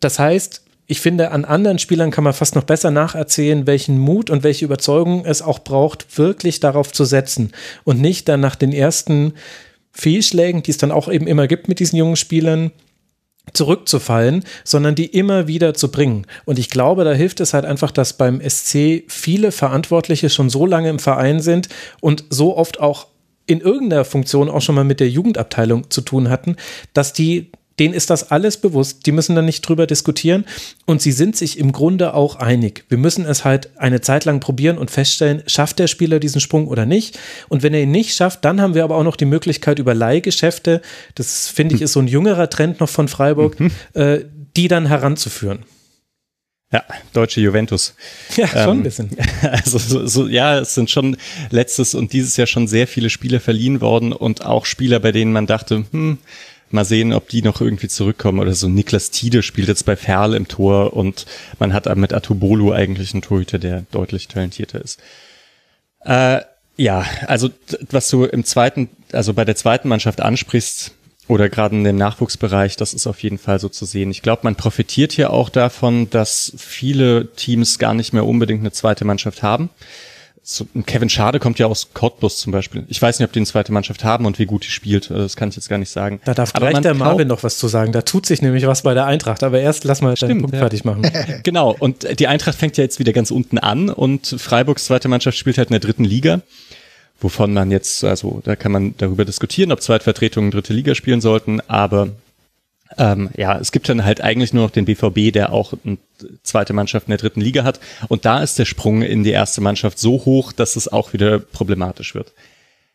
Das 0.01 0.18
heißt, 0.18 0.62
ich 0.89 1.01
finde, 1.01 1.31
an 1.32 1.44
anderen 1.44 1.78
Spielern 1.78 2.10
kann 2.10 2.24
man 2.24 2.32
fast 2.32 2.55
noch 2.55 2.64
besser 2.64 2.90
nacherzählen, 2.90 3.66
welchen 3.66 3.98
Mut 3.98 4.31
und 4.31 4.44
welche 4.44 4.64
Überzeugung 4.64 5.24
es 5.24 5.43
auch 5.43 5.59
braucht, 5.60 6.18
wirklich 6.18 6.60
darauf 6.60 6.93
zu 6.93 7.05
setzen 7.05 7.52
und 7.85 8.01
nicht 8.01 8.28
dann 8.28 8.40
nach 8.40 8.56
den 8.56 8.73
ersten 8.73 9.35
Fehlschlägen, 9.93 10.62
die 10.62 10.70
es 10.70 10.78
dann 10.78 10.93
auch 10.93 11.10
eben 11.10 11.27
immer 11.27 11.48
gibt 11.48 11.68
mit 11.68 11.81
diesen 11.81 11.97
jungen 11.97 12.16
Spielern, 12.16 12.70
zurückzufallen, 13.52 14.44
sondern 14.64 14.94
die 14.94 15.06
immer 15.06 15.47
wieder 15.47 15.74
zu 15.74 15.90
bringen. 15.90 16.27
Und 16.44 16.59
ich 16.59 16.68
glaube, 16.68 17.05
da 17.05 17.12
hilft 17.12 17.40
es 17.40 17.55
halt 17.55 17.64
einfach, 17.64 17.90
dass 17.90 18.14
beim 18.14 18.40
SC 18.40 19.05
viele 19.09 19.52
Verantwortliche 19.52 20.31
schon 20.31 20.51
so 20.51 20.66
lange 20.66 20.90
im 20.90 20.98
Verein 20.98 21.40
sind 21.40 21.68
und 22.01 22.24
so 22.28 22.56
oft 22.56 22.81
auch 22.81 23.06
in 23.47 23.60
irgendeiner 23.60 24.05
Funktion 24.05 24.48
auch 24.48 24.62
schon 24.62 24.74
mal 24.74 24.85
mit 24.85 25.01
der 25.01 25.09
Jugendabteilung 25.09 25.90
zu 25.90 26.01
tun 26.01 26.28
hatten, 26.28 26.56
dass 26.93 27.12
die 27.12 27.51
denen 27.78 27.94
ist 27.94 28.10
das 28.10 28.31
alles 28.31 28.56
bewusst, 28.56 29.06
die 29.06 29.12
müssen 29.12 29.36
da 29.36 29.43
nicht 29.43 29.60
drüber 29.62 29.86
diskutieren 29.86 30.47
und 30.86 31.02
sie 31.02 31.12
sind 31.12 31.36
sich 31.36 31.59
im 31.59 31.73
Grunde 31.73 32.14
auch 32.14 32.36
einig. 32.36 32.85
Wir 32.89 32.98
müssen 32.98 33.24
es 33.27 33.44
halt 33.44 33.70
eine 33.77 34.01
Zeit 34.01 34.24
lang 34.24 34.40
probieren 34.40 34.78
und 34.78 34.90
feststellen, 34.90 35.43
schafft 35.47 35.78
der 35.78 35.86
Spieler 35.86 36.18
diesen 36.18 36.40
Sprung 36.40 36.68
oder 36.68 36.86
nicht. 36.86 37.18
Und 37.48 37.62
wenn 37.62 37.74
er 37.74 37.82
ihn 37.82 37.90
nicht 37.90 38.14
schafft, 38.14 38.44
dann 38.44 38.60
haben 38.60 38.74
wir 38.74 38.85
aber 38.85 38.97
auch 38.97 39.05
noch 39.05 39.16
die 39.16 39.27
Möglichkeit 39.27 39.78
über 39.78 39.94
Leihgeschäfte, 39.94 40.81
das 41.14 41.48
finde 41.48 41.74
ich 41.74 41.82
ist 41.82 41.93
so 41.93 42.01
ein 42.01 42.09
jüngerer 42.09 42.48
Trend 42.48 42.81
noch 42.81 42.89
von 42.89 43.09
Freiburg, 43.09 43.60
mhm. 43.60 43.70
äh, 43.94 44.20
die 44.56 44.68
dann 44.68 44.86
heranzuführen. 44.86 45.59
Ja, 46.72 46.82
deutsche 47.12 47.40
Juventus. 47.40 47.94
Ja, 48.36 48.48
schon 48.48 48.59
ähm, 48.59 48.70
ein 48.70 48.82
bisschen. 48.82 49.10
Also 49.43 49.78
so, 49.78 50.06
so, 50.06 50.26
ja, 50.26 50.59
es 50.59 50.74
sind 50.74 50.90
schon 50.90 51.16
letztes 51.51 51.94
und 51.94 52.12
dieses 52.12 52.36
Jahr 52.36 52.48
schon 52.48 52.66
sehr 52.66 52.88
viele 52.88 53.09
Spieler 53.09 53.38
verliehen 53.38 53.80
worden 53.80 54.12
und 54.12 54.44
auch 54.44 54.66
Spieler, 54.66 54.98
bei 54.98 55.12
denen 55.12 55.32
man 55.32 55.47
dachte, 55.47 55.84
hm, 55.90 56.18
mal 56.70 56.84
sehen, 56.84 57.12
ob 57.12 57.28
die 57.28 57.43
noch 57.43 57.60
irgendwie 57.60 57.88
zurückkommen 57.88 58.40
oder 58.40 58.52
so. 58.55 58.68
Niklas 58.68 59.10
Tiede 59.10 59.44
spielt 59.44 59.68
jetzt 59.68 59.86
bei 59.86 59.94
Ferl 59.94 60.34
im 60.34 60.48
Tor 60.48 60.94
und 60.94 61.26
man 61.60 61.72
hat 61.72 61.94
mit 61.97 62.12
Atubolu 62.12 62.72
eigentlich 62.72 63.14
einen 63.14 63.22
Torhüter, 63.22 63.59
der 63.60 63.84
deutlich 63.93 64.26
talentierter 64.26 64.82
ist. 64.82 65.01
Äh, 66.05 66.40
ja, 66.76 67.06
also 67.26 67.51
was 67.90 68.09
du 68.10 68.24
im 68.24 68.44
zweiten, 68.44 68.90
also 69.12 69.32
bei 69.34 69.44
der 69.44 69.56
zweiten 69.56 69.88
Mannschaft 69.88 70.20
ansprichst, 70.20 70.95
oder 71.28 71.48
gerade 71.48 71.74
in 71.74 71.85
dem 71.85 71.97
Nachwuchsbereich, 71.97 72.77
das 72.77 72.94
ist 72.94 73.07
auf 73.07 73.23
jeden 73.23 73.39
Fall 73.39 73.59
so 73.59 73.69
zu 73.69 73.85
sehen. 73.85 74.11
Ich 74.11 74.23
glaube, 74.23 74.43
man 74.44 74.55
profitiert 74.55 75.12
hier 75.12 75.32
auch 75.32 75.48
davon, 75.48 76.09
dass 76.11 76.53
viele 76.57 77.32
Teams 77.35 77.78
gar 77.78 77.94
nicht 77.94 78.12
mehr 78.12 78.24
unbedingt 78.24 78.61
eine 78.61 78.73
zweite 78.73 79.05
Mannschaft 79.05 79.43
haben. 79.43 79.70
So, 80.48 80.65
Kevin 80.86 81.09
Schade 81.09 81.40
kommt 81.40 81.59
ja 81.59 81.66
aus 81.66 81.89
Cottbus 81.93 82.39
zum 82.39 82.53
Beispiel. 82.53 82.85
Ich 82.86 83.03
weiß 83.03 83.19
nicht, 83.19 83.27
ob 83.27 83.32
die 83.32 83.40
eine 83.40 83.47
zweite 83.47 83.73
Mannschaft 83.73 84.05
haben 84.05 84.27
und 84.27 84.39
wie 84.39 84.47
gut 84.47 84.65
die 84.65 84.70
spielt. 84.70 85.11
Also 85.11 85.24
das 85.24 85.35
kann 85.35 85.48
ich 85.48 85.57
jetzt 85.57 85.69
gar 85.69 85.78
nicht 85.78 85.90
sagen. 85.90 86.20
Da 86.24 86.35
darf 86.35 86.55
aber 86.55 86.69
gleich 86.69 86.82
der 86.82 86.94
Marvin 86.94 87.27
noch 87.27 87.43
was 87.43 87.59
zu 87.59 87.66
sagen. 87.66 87.90
Da 87.90 88.03
tut 88.03 88.27
sich 88.27 88.43
nämlich 88.43 88.65
was 88.65 88.82
bei 88.82 88.94
der 88.94 89.07
Eintracht. 89.07 89.43
Aber 89.43 89.59
erst 89.59 89.82
lass 89.82 90.03
mal 90.03 90.16
Stimmt, 90.16 90.31
deinen 90.31 90.40
Punkt 90.43 90.55
ja. 90.55 90.61
fertig 90.61 90.85
machen. 90.85 91.03
genau. 91.43 91.74
Und 91.77 92.20
die 92.20 92.28
Eintracht 92.28 92.57
fängt 92.57 92.77
ja 92.77 92.85
jetzt 92.85 93.01
wieder 93.01 93.12
ganz 93.12 93.32
unten 93.32 93.59
an 93.59 93.90
und 93.90 94.36
Freiburgs 94.39 94.85
zweite 94.85 95.09
Mannschaft 95.09 95.36
spielt 95.36 95.59
halt 95.59 95.70
in 95.70 95.73
der 95.73 95.81
dritten 95.81 96.05
Liga 96.05 96.43
wovon 97.20 97.52
man 97.52 97.70
jetzt, 97.70 98.05
also 98.05 98.40
da 98.44 98.56
kann 98.56 98.72
man 98.72 98.94
darüber 98.98 99.24
diskutieren, 99.24 99.72
ob 99.72 99.82
Zweitvertretungen 99.82 100.51
dritte 100.51 100.72
Liga 100.72 100.94
spielen 100.94 101.20
sollten, 101.20 101.60
aber 101.68 102.10
ähm, 102.98 103.30
ja, 103.36 103.59
es 103.59 103.72
gibt 103.72 103.88
dann 103.88 104.05
halt 104.05 104.20
eigentlich 104.20 104.52
nur 104.52 104.64
noch 104.64 104.70
den 104.70 104.84
BVB, 104.84 105.32
der 105.32 105.52
auch 105.52 105.74
eine 105.84 105.98
zweite 106.43 106.72
Mannschaft 106.72 107.09
in 107.09 107.10
der 107.10 107.18
dritten 107.18 107.40
Liga 107.40 107.64
hat. 107.64 107.80
Und 108.09 108.24
da 108.24 108.43
ist 108.43 108.59
der 108.59 108.64
Sprung 108.64 109.02
in 109.02 109.24
die 109.24 109.30
erste 109.30 109.60
Mannschaft 109.60 109.98
so 109.98 110.24
hoch, 110.24 110.52
dass 110.52 110.76
es 110.76 110.90
auch 110.93 111.12
wieder 111.12 111.38
problematisch 111.38 112.14
wird. 112.14 112.32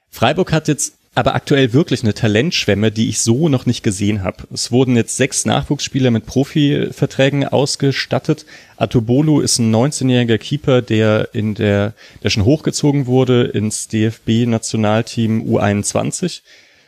Freiburg 0.10 0.52
hat 0.54 0.68
jetzt 0.68 0.94
aber 1.14 1.36
aktuell 1.36 1.74
wirklich 1.74 2.04
eine 2.04 2.14
Talentschwemme, 2.14 2.90
die 2.92 3.10
ich 3.10 3.20
so 3.20 3.50
noch 3.50 3.66
nicht 3.66 3.84
gesehen 3.84 4.24
habe. 4.24 4.44
Es 4.54 4.72
wurden 4.72 4.96
jetzt 4.96 5.18
sechs 5.18 5.44
Nachwuchsspieler 5.46 6.10
mit 6.10 6.26
Profiverträgen 6.26 7.46
ausgestattet. 7.46 8.46
Atobolu 8.78 9.42
ist 9.42 9.60
ein 9.60 9.76
19-jähriger 9.76 10.38
Keeper, 10.38 10.82
der 10.82 11.30
in 11.34 11.54
der, 11.54 11.94
der 12.24 12.30
schon 12.30 12.46
hochgezogen 12.46 13.08
wurde 13.08 13.44
ins 13.44 13.90
DFB-Nationalteam 13.90 15.42
U21. 15.42 16.42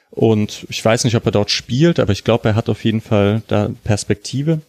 Und 0.10 0.66
ich 0.70 0.84
weiß 0.84 1.04
nicht, 1.04 1.16
ob 1.16 1.26
er 1.26 1.32
dort 1.32 1.52
spielt, 1.52 2.00
aber 2.00 2.14
ich 2.14 2.24
glaube, 2.24 2.50
er 2.50 2.56
hat 2.56 2.70
auf 2.70 2.86
jeden 2.86 3.02
Fall 3.02 3.41
da 3.48 3.72
Perspektive. 3.84 4.62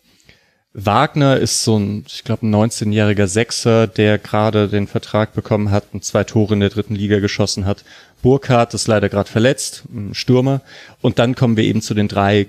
Wagner 0.76 1.36
ist 1.36 1.62
so 1.62 1.78
ein, 1.78 2.04
ich 2.08 2.24
glaube, 2.24 2.46
ein 2.46 2.54
19-jähriger 2.54 3.28
Sechser, 3.28 3.86
der 3.86 4.18
gerade 4.18 4.68
den 4.68 4.88
Vertrag 4.88 5.32
bekommen 5.32 5.70
hat 5.70 5.84
und 5.92 6.04
zwei 6.04 6.24
Tore 6.24 6.54
in 6.54 6.60
der 6.60 6.68
dritten 6.68 6.96
Liga 6.96 7.20
geschossen 7.20 7.64
hat. 7.64 7.84
Burkhardt 8.22 8.74
ist 8.74 8.88
leider 8.88 9.08
gerade 9.08 9.30
verletzt, 9.30 9.84
ein 9.94 10.14
Stürmer. 10.14 10.62
Und 11.00 11.20
dann 11.20 11.36
kommen 11.36 11.56
wir 11.56 11.62
eben 11.62 11.80
zu 11.80 11.94
den 11.94 12.08
drei 12.08 12.48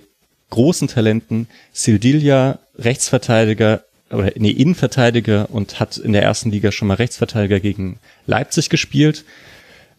großen 0.50 0.88
Talenten. 0.88 1.48
Sildilia, 1.72 2.58
Rechtsverteidiger, 2.80 3.84
oder 4.10 4.32
nee, 4.36 4.50
Innenverteidiger 4.50 5.50
und 5.52 5.80
hat 5.80 5.98
in 5.98 6.14
der 6.14 6.24
ersten 6.24 6.50
Liga 6.50 6.72
schon 6.72 6.88
mal 6.88 6.96
Rechtsverteidiger 6.96 7.60
gegen 7.60 8.00
Leipzig 8.26 8.70
gespielt. 8.70 9.24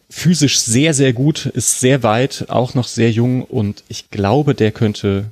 Physisch 0.09 0.59
sehr, 0.59 0.93
sehr 0.93 1.13
gut, 1.13 1.45
ist 1.45 1.79
sehr 1.79 2.03
weit, 2.03 2.45
auch 2.49 2.73
noch 2.73 2.87
sehr 2.87 3.11
jung 3.11 3.43
und 3.43 3.83
ich 3.87 4.09
glaube, 4.09 4.53
der 4.55 4.71
könnte 4.71 5.25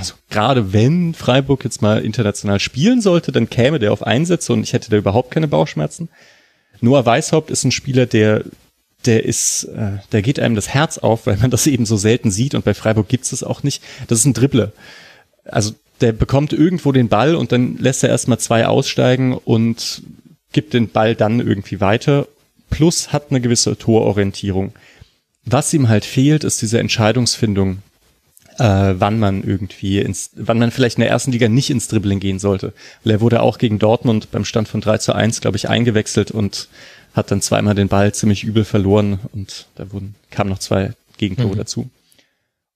also 0.00 0.14
gerade 0.30 0.72
wenn 0.72 1.12
Freiburg 1.12 1.62
jetzt 1.62 1.82
mal 1.82 2.02
international 2.02 2.58
spielen 2.58 3.02
sollte, 3.02 3.32
dann 3.32 3.50
käme 3.50 3.78
der 3.78 3.92
auf 3.92 4.02
Einsätze 4.02 4.54
und 4.54 4.62
ich 4.62 4.72
hätte 4.72 4.90
da 4.90 4.96
überhaupt 4.96 5.30
keine 5.30 5.46
Bauchschmerzen. 5.46 6.08
Noah 6.80 7.04
Weishaupt 7.04 7.50
ist 7.50 7.64
ein 7.64 7.70
Spieler, 7.70 8.06
der 8.06 8.44
der 9.04 9.24
ist, 9.24 9.64
äh, 9.64 9.98
der 10.12 10.22
geht 10.22 10.40
einem 10.40 10.54
das 10.54 10.68
Herz 10.68 10.96
auf, 10.98 11.26
weil 11.26 11.36
man 11.36 11.50
das 11.50 11.66
eben 11.66 11.84
so 11.84 11.98
selten 11.98 12.30
sieht 12.30 12.54
und 12.54 12.64
bei 12.64 12.72
Freiburg 12.72 13.08
gibt's 13.08 13.32
es 13.32 13.42
auch 13.42 13.62
nicht. 13.62 13.82
Das 14.08 14.18
ist 14.18 14.24
ein 14.24 14.34
Dribbler. 14.34 14.72
Also 15.44 15.74
der 16.00 16.12
bekommt 16.12 16.54
irgendwo 16.54 16.92
den 16.92 17.08
Ball 17.08 17.34
und 17.34 17.52
dann 17.52 17.76
lässt 17.76 18.02
er 18.02 18.08
erstmal 18.08 18.38
zwei 18.38 18.66
aussteigen 18.66 19.34
und 19.34 20.02
gibt 20.52 20.72
den 20.72 20.88
Ball 20.88 21.14
dann 21.14 21.40
irgendwie 21.40 21.80
weiter. 21.80 22.26
Plus 22.70 23.12
hat 23.12 23.26
eine 23.30 23.42
gewisse 23.42 23.76
Tororientierung. 23.76 24.72
Was 25.44 25.74
ihm 25.74 25.88
halt 25.88 26.06
fehlt, 26.06 26.44
ist 26.44 26.62
diese 26.62 26.78
Entscheidungsfindung 26.78 27.82
äh, 28.60 29.00
wann 29.00 29.18
man 29.18 29.42
irgendwie 29.42 29.98
ins, 30.00 30.30
wann 30.36 30.58
man 30.58 30.70
vielleicht 30.70 30.98
in 30.98 31.00
der 31.00 31.10
ersten 31.10 31.32
Liga 31.32 31.48
nicht 31.48 31.70
ins 31.70 31.88
Dribbling 31.88 32.20
gehen 32.20 32.38
sollte. 32.38 32.74
Weil 33.02 33.14
er 33.14 33.20
wurde 33.22 33.40
auch 33.40 33.56
gegen 33.56 33.78
Dortmund 33.78 34.30
beim 34.30 34.44
Stand 34.44 34.68
von 34.68 34.82
3 34.82 34.98
zu 34.98 35.14
1, 35.14 35.40
glaube 35.40 35.56
ich, 35.56 35.68
eingewechselt 35.68 36.30
und 36.30 36.68
hat 37.14 37.30
dann 37.30 37.40
zweimal 37.40 37.74
den 37.74 37.88
Ball 37.88 38.12
ziemlich 38.12 38.44
übel 38.44 38.64
verloren 38.64 39.18
und 39.32 39.66
da 39.76 39.90
wurden, 39.92 40.14
kamen 40.30 40.50
noch 40.50 40.58
zwei 40.58 40.92
Gegentore 41.16 41.54
mhm. 41.54 41.58
dazu. 41.58 41.90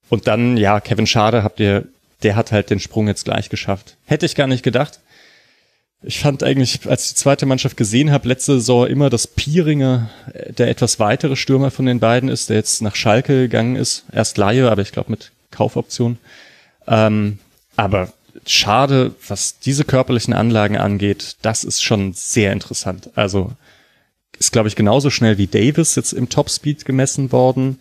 Und 0.09 0.27
dann, 0.27 0.57
ja, 0.57 0.81
Kevin 0.81 1.07
Schade 1.07 1.43
habt 1.43 1.61
ihr, 1.61 1.85
der 2.23 2.35
hat 2.35 2.51
halt 2.51 2.71
den 2.71 2.81
Sprung 2.81 3.07
jetzt 3.07 3.27
gleich 3.27 3.51
geschafft. 3.51 3.97
Hätte 4.07 4.27
ich 4.27 4.35
gar 4.35 4.47
nicht 4.47 4.63
gedacht. 4.63 5.01
Ich 6.03 6.19
fand 6.19 6.43
eigentlich, 6.43 6.87
als 6.87 7.05
ich 7.05 7.09
die 7.11 7.17
zweite 7.17 7.47
Mannschaft 7.47 7.77
gesehen 7.77 8.11
habe, 8.11 8.29
letzte 8.29 8.55
Saison 8.55 8.87
immer, 8.87 9.11
dass 9.11 9.27
Pieringer 9.27 10.11
äh, 10.33 10.53
der 10.53 10.69
etwas 10.69 10.99
weitere 10.99 11.37
Stürmer 11.37 11.71
von 11.71 11.87
den 11.87 12.01
beiden 12.01 12.29
ist, 12.31 12.49
der 12.49 12.57
jetzt 12.57 12.81
nach 12.83 12.95
Schalke 12.95 13.43
gegangen 13.43 13.77
ist. 13.77 14.05
Erst 14.13 14.39
Laie, 14.39 14.71
aber 14.71 14.83
ich 14.83 14.93
glaube 14.93 15.11
mit 15.11 15.31
Kaufoption. 15.55 16.19
Ähm, 16.87 17.39
aber 17.77 18.13
schade, 18.47 19.15
was 19.27 19.59
diese 19.59 19.85
körperlichen 19.85 20.35
Anlagen 20.35 20.77
angeht, 20.77 21.37
das 21.43 21.65
ist 21.65 21.83
schon 21.83 22.13
sehr 22.13 22.53
interessant. 22.53 23.11
Also 23.15 23.53
ist, 24.39 24.53
glaube 24.53 24.69
ich, 24.69 24.77
genauso 24.77 25.11
schnell 25.11 25.39
wie 25.39 25.47
Davis 25.47 25.95
jetzt 25.95 26.13
im 26.13 26.29
Topspeed 26.29 26.85
gemessen 26.85 27.33
worden. 27.33 27.79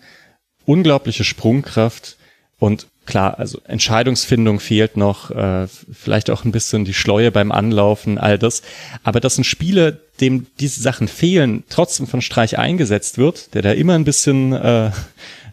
Unglaubliche 0.66 1.24
Sprungkraft 1.24 2.18
und 2.60 2.88
klar, 3.06 3.38
also 3.40 3.60
Entscheidungsfindung 3.66 4.60
fehlt 4.60 4.96
noch, 4.96 5.32
äh, 5.32 5.68
vielleicht 5.68 6.30
auch 6.30 6.46
ein 6.46 6.52
bisschen 6.52 6.86
die 6.86 6.94
Schleue 6.94 7.32
beim 7.32 7.52
Anlaufen, 7.52 8.18
all 8.18 8.40
das. 8.40 8.62
Aber 9.04 9.20
dass 9.20 9.38
ein 9.38 9.44
Spieler, 9.44 9.92
dem 10.22 10.48
diese 10.60 10.82
Sachen 10.82 11.08
fehlen, 11.08 11.64
trotzdem 11.70 12.08
von 12.08 12.22
Streich 12.22 12.58
eingesetzt 12.58 13.18
wird, 13.18 13.54
der 13.56 13.62
da 13.62 13.72
immer 13.72 13.96
ein 13.96 14.06
bisschen 14.06 14.54
äh, 14.54 14.92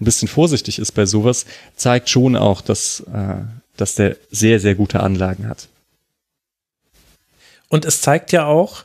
ein 0.00 0.04
bisschen 0.04 0.28
vorsichtig 0.28 0.78
ist 0.78 0.92
bei 0.92 1.06
sowas, 1.06 1.46
zeigt 1.76 2.08
schon 2.08 2.36
auch, 2.36 2.60
dass, 2.60 3.00
äh, 3.12 3.42
dass 3.76 3.94
der 3.94 4.16
sehr, 4.30 4.60
sehr 4.60 4.74
gute 4.74 5.00
Anlagen 5.00 5.48
hat. 5.48 5.68
Und 7.68 7.84
es 7.84 8.00
zeigt 8.00 8.32
ja 8.32 8.46
auch, 8.46 8.84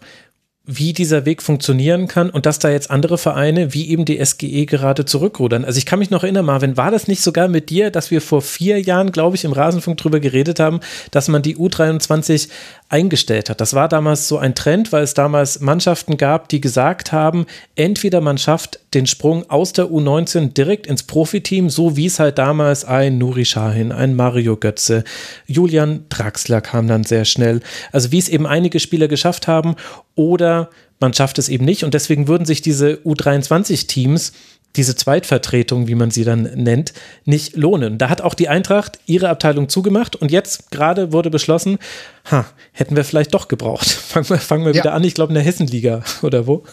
wie 0.68 0.94
dieser 0.94 1.26
Weg 1.26 1.44
funktionieren 1.44 2.08
kann 2.08 2.30
und 2.30 2.46
dass 2.46 2.60
da 2.60 2.70
jetzt 2.70 2.90
andere 2.90 3.18
Vereine 3.18 3.74
wie 3.74 3.90
eben 3.90 4.04
die 4.04 4.24
SGE 4.24 4.66
gerade 4.66 5.06
zurückrudern. 5.06 5.64
Also 5.64 5.78
ich 5.78 5.86
kann 5.86 6.00
mich 6.00 6.10
noch 6.10 6.24
erinnern, 6.24 6.46
Marvin, 6.46 6.76
war 6.76 6.90
das 6.90 7.08
nicht 7.08 7.22
sogar 7.22 7.48
mit 7.48 7.70
dir, 7.70 7.92
dass 7.92 8.10
wir 8.10 8.20
vor 8.20 8.42
vier 8.42 8.82
Jahren, 8.82 9.12
glaube 9.12 9.36
ich, 9.36 9.46
im 9.46 9.54
Rasenfunk 9.54 9.98
drüber 9.98 10.20
geredet 10.20 10.60
haben, 10.60 10.80
dass 11.12 11.28
man 11.28 11.44
die 11.44 11.56
U23 11.56 12.50
eingestellt 12.90 13.50
hat. 13.50 13.62
Das 13.62 13.76
war 13.76 13.88
damals 13.88 14.28
so 14.28 14.40
ein 14.40 14.56
Trend, 14.56 14.92
weil 14.92 15.04
es 15.04 15.14
damals 15.14 15.60
Mannschaften 15.60 16.18
gab, 16.18 16.50
die 16.50 16.62
gesagt 16.62 17.12
haben, 17.12 17.46
entweder 17.76 18.22
man 18.22 18.40
schafft 18.40 18.80
den 18.96 19.06
Sprung 19.06 19.50
aus 19.50 19.74
der 19.74 19.86
U19 19.86 20.54
direkt 20.54 20.88
ins 20.88 21.04
Profiteam, 21.04 21.70
so 21.70 21.96
wie 21.98 22.08
es 22.08 22.20
halt 22.20 22.38
damals 22.38 22.86
ein 22.86 23.18
Nuri 23.18 23.46
Sahin, 23.46 23.92
ein 23.92 24.16
Mario 24.16 24.58
Götze, 24.58 25.04
Julian 25.46 26.06
Draxler 26.10 26.62
kam 26.62 26.88
dann 26.88 27.04
sehr 27.04 27.26
schnell. 27.26 27.62
Also 27.92 28.12
wie 28.12 28.18
es 28.18 28.30
eben 28.30 28.48
einige 28.48 28.80
Spieler 28.80 29.08
geschafft 29.08 29.48
haben 29.48 29.76
oder 30.16 30.70
man 31.00 31.14
schafft 31.14 31.38
es 31.38 31.50
eben 31.50 31.66
nicht 31.66 31.84
und 31.84 31.94
deswegen 31.94 32.28
würden 32.28 32.46
sich 32.46 32.62
diese 32.62 32.96
U23-Teams 33.06 34.32
diese 34.76 34.96
Zweitvertretung, 34.96 35.88
wie 35.88 35.96
man 35.96 36.12
sie 36.12 36.24
dann 36.24 36.44
nennt, 36.56 36.94
nicht 37.24 37.56
lohnen. 37.56 37.98
Da 37.98 38.10
hat 38.10 38.22
auch 38.22 38.34
die 38.34 38.50
Eintracht 38.50 39.00
ihre 39.06 39.30
Abteilung 39.30 39.70
zugemacht 39.70 40.16
und 40.16 40.32
jetzt 40.32 40.72
gerade 40.72 41.12
wurde 41.14 41.30
beschlossen, 41.30 41.78
ha, 42.30 42.46
hätten 42.72 42.96
wir 42.96 43.06
vielleicht 43.06 43.34
doch 43.34 43.48
gebraucht. 43.48 43.90
Fangen 44.16 44.30
wir, 44.30 44.38
fangen 44.38 44.66
wir 44.66 44.74
ja. 44.74 44.84
wieder 44.84 44.94
an, 44.94 45.04
ich 45.04 45.14
glaube 45.14 45.32
in 45.32 45.36
der 45.36 45.44
Hessenliga 45.44 46.04
oder 46.22 46.48
wo? 46.48 46.64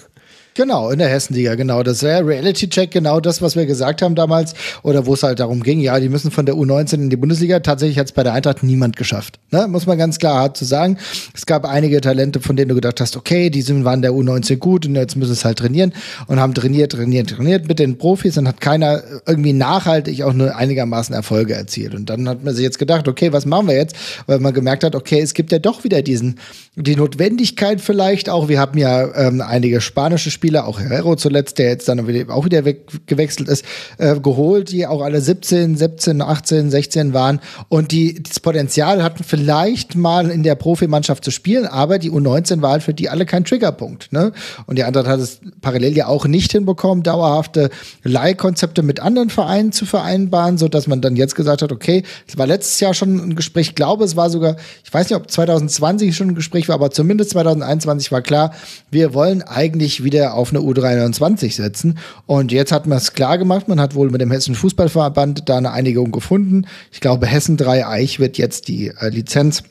Genau, 0.55 0.91
in 0.91 0.99
der 0.99 1.09
Hessenliga, 1.09 1.55
genau. 1.55 1.83
Das 1.83 2.03
wäre 2.03 2.27
Reality 2.27 2.69
Check, 2.69 2.91
genau 2.91 3.21
das, 3.21 3.41
was 3.41 3.57
wir 3.57 3.65
gesagt 3.65 4.03
haben 4.03 4.15
damals. 4.15 4.53
Oder 4.83 5.07
wo 5.07 5.15
es 5.15 5.23
halt 5.23 5.41
darum 5.41 5.63
ging, 5.63 5.81
ja, 5.81 5.99
die 5.99 6.11
müssen 6.11 6.31
von 6.31 6.45
der 6.45 6.57
U19 6.57 6.95
in 6.95 7.11
die 7.11 7.17
Bundesliga. 7.17 7.61
Tatsächlich 7.61 7.99
hat 7.99 8.07
es 8.07 8.13
bei 8.13 8.23
der 8.23 8.35
Eintracht 8.35 8.63
niemand 8.63 8.97
geschafft. 8.97 9.39
Ne? 9.51 9.67
Muss 9.67 9.87
man 9.87 9.97
ganz 9.97 10.19
klar 10.19 10.35
hart 10.35 10.59
zu 10.59 10.67
sagen. 10.67 10.99
Es 11.35 11.47
gab 11.47 11.65
einige 11.65 12.03
Talente, 12.03 12.41
von 12.41 12.57
denen 12.57 12.69
du 12.69 12.75
gedacht 12.75 13.01
hast, 13.01 13.17
okay, 13.17 13.49
die 13.49 13.63
sind, 13.63 13.87
waren 13.87 14.03
der 14.03 14.13
U19 14.13 14.57
gut 14.57 14.85
und 14.85 14.95
jetzt 14.95 15.17
müssen 15.17 15.33
es 15.33 15.45
halt 15.47 15.59
trainieren 15.59 15.95
und 16.27 16.39
haben 16.39 16.53
trainiert, 16.53 16.93
trainiert, 16.93 17.31
trainiert 17.31 17.67
mit 17.67 17.79
den 17.79 17.97
Profis 17.97 18.37
und 18.37 18.47
hat 18.47 18.61
keiner 18.61 19.03
irgendwie 19.27 19.55
nachhaltig 19.55 20.23
auch 20.23 20.35
nur 20.35 20.55
einigermaßen 20.55 21.15
Erfolge 21.15 21.55
erzielt. 21.55 21.95
Und 21.95 22.11
dann 22.11 22.29
hat 22.29 22.45
man 22.45 22.55
sich 22.55 22.63
jetzt 22.63 22.79
gedacht, 22.79 23.09
okay, 23.09 23.33
was 23.33 23.47
machen 23.47 23.69
wir 23.69 23.77
jetzt? 23.77 23.97
Weil 24.27 24.39
man 24.39 24.53
gemerkt 24.53 24.85
hat, 24.85 24.95
okay, 24.95 25.21
es 25.21 25.33
gibt 25.33 25.51
ja 25.51 25.59
doch 25.59 25.83
wieder 25.83 26.03
diesen, 26.03 26.39
die 26.77 26.97
Notwendigkeit 26.97 27.81
vielleicht 27.81 28.29
auch. 28.29 28.49
Wir 28.49 28.61
haben 28.61 28.79
ja 28.79 29.15
ähm, 29.15 29.41
einige 29.41 29.81
spanische 29.81 30.31
Spieler 30.31 30.42
Spieler, 30.43 30.67
auch 30.67 30.81
Herrero 30.81 31.15
zuletzt, 31.15 31.59
der 31.59 31.69
jetzt 31.69 31.89
dann 31.89 32.01
auch 32.29 32.45
wieder 32.45 32.65
weg, 32.65 33.07
gewechselt 33.07 33.49
ist, 33.49 33.65
äh, 33.99 34.19
geholt, 34.19 34.73
die 34.73 34.89
auch 34.89 35.01
alle 35.01 35.21
17, 35.21 35.77
17, 35.77 36.21
18, 36.21 36.69
16 36.69 37.13
waren 37.13 37.39
und 37.69 37.93
die 37.93 38.21
das 38.21 38.41
Potenzial 38.41 39.05
hatten, 39.05 39.23
vielleicht 39.23 39.95
mal 39.95 40.31
in 40.31 40.43
der 40.43 40.57
Profimannschaft 40.57 41.25
zu 41.25 41.31
spielen, 41.31 41.67
aber 41.67 42.01
die 42.01 42.11
U19 42.11 42.61
war 42.61 42.73
halt 42.73 42.83
für 42.83 42.93
die 42.93 43.09
alle 43.09 43.25
kein 43.25 43.45
Triggerpunkt. 43.45 44.13
Ne? 44.13 44.33
Und 44.67 44.79
die 44.79 44.83
Eintracht 44.83 45.07
hat 45.07 45.21
es 45.21 45.39
parallel 45.61 45.97
ja 45.97 46.09
auch 46.09 46.27
nicht 46.27 46.51
hinbekommen, 46.51 47.05
dauerhafte 47.05 47.71
Leihkonzepte 48.03 48.83
mit 48.83 48.99
anderen 48.99 49.31
Vereinen 49.31 49.71
zu 49.71 49.87
vereinbaren, 49.87 50.59
so 50.59 50.67
dass 50.67 50.89
man 50.89 51.01
dann 51.01 51.15
jetzt 51.15 51.37
gesagt 51.37 51.63
hat, 51.63 51.71
okay, 51.71 52.03
es 52.27 52.37
war 52.37 52.49
letztes 52.49 52.81
Jahr 52.81 52.95
schon 52.95 53.15
ein 53.15 53.37
Gespräch, 53.37 53.69
ich 53.69 53.75
glaube, 53.77 54.03
es 54.03 54.17
war 54.17 54.29
sogar, 54.29 54.57
ich 54.83 54.93
weiß 54.93 55.09
nicht, 55.09 55.17
ob 55.17 55.31
2020 55.31 56.17
schon 56.17 56.31
ein 56.31 56.35
Gespräch 56.35 56.69
war, 56.69 56.75
aber 56.75 56.91
zumindest 56.91 57.31
2021 57.31 58.11
war 58.11 58.23
klar, 58.23 58.53
wir 58.91 59.15
wollen 59.15 59.43
eigentlich 59.43 60.03
wieder 60.03 60.32
auf 60.35 60.51
eine 60.51 60.61
U23 60.61 61.55
setzen. 61.55 61.99
Und 62.27 62.53
jetzt 62.53 62.73
hat 62.73 62.87
man 62.87 62.99
es 62.99 63.13
klar 63.13 63.39
gemacht, 63.39 63.69
man 63.69 63.81
hat 63.81 63.95
wohl 63.95 64.11
mit 64.11 64.21
dem 64.21 64.31
Hessischen 64.31 64.55
Fußballverband 64.55 65.49
da 65.49 65.59
eine 65.59 65.73
Einigung 65.73 66.13
gefunden. 66.13 66.67
Ich 66.91 67.01
glaube, 67.01 67.27
Hessen 67.27 67.57
3 67.57 67.87
Eich 67.87 68.21
wird 68.21 68.39
jetzt 68.39 68.69
die 68.69 68.89
äh, 68.89 69.09
Lizenz 69.09 69.63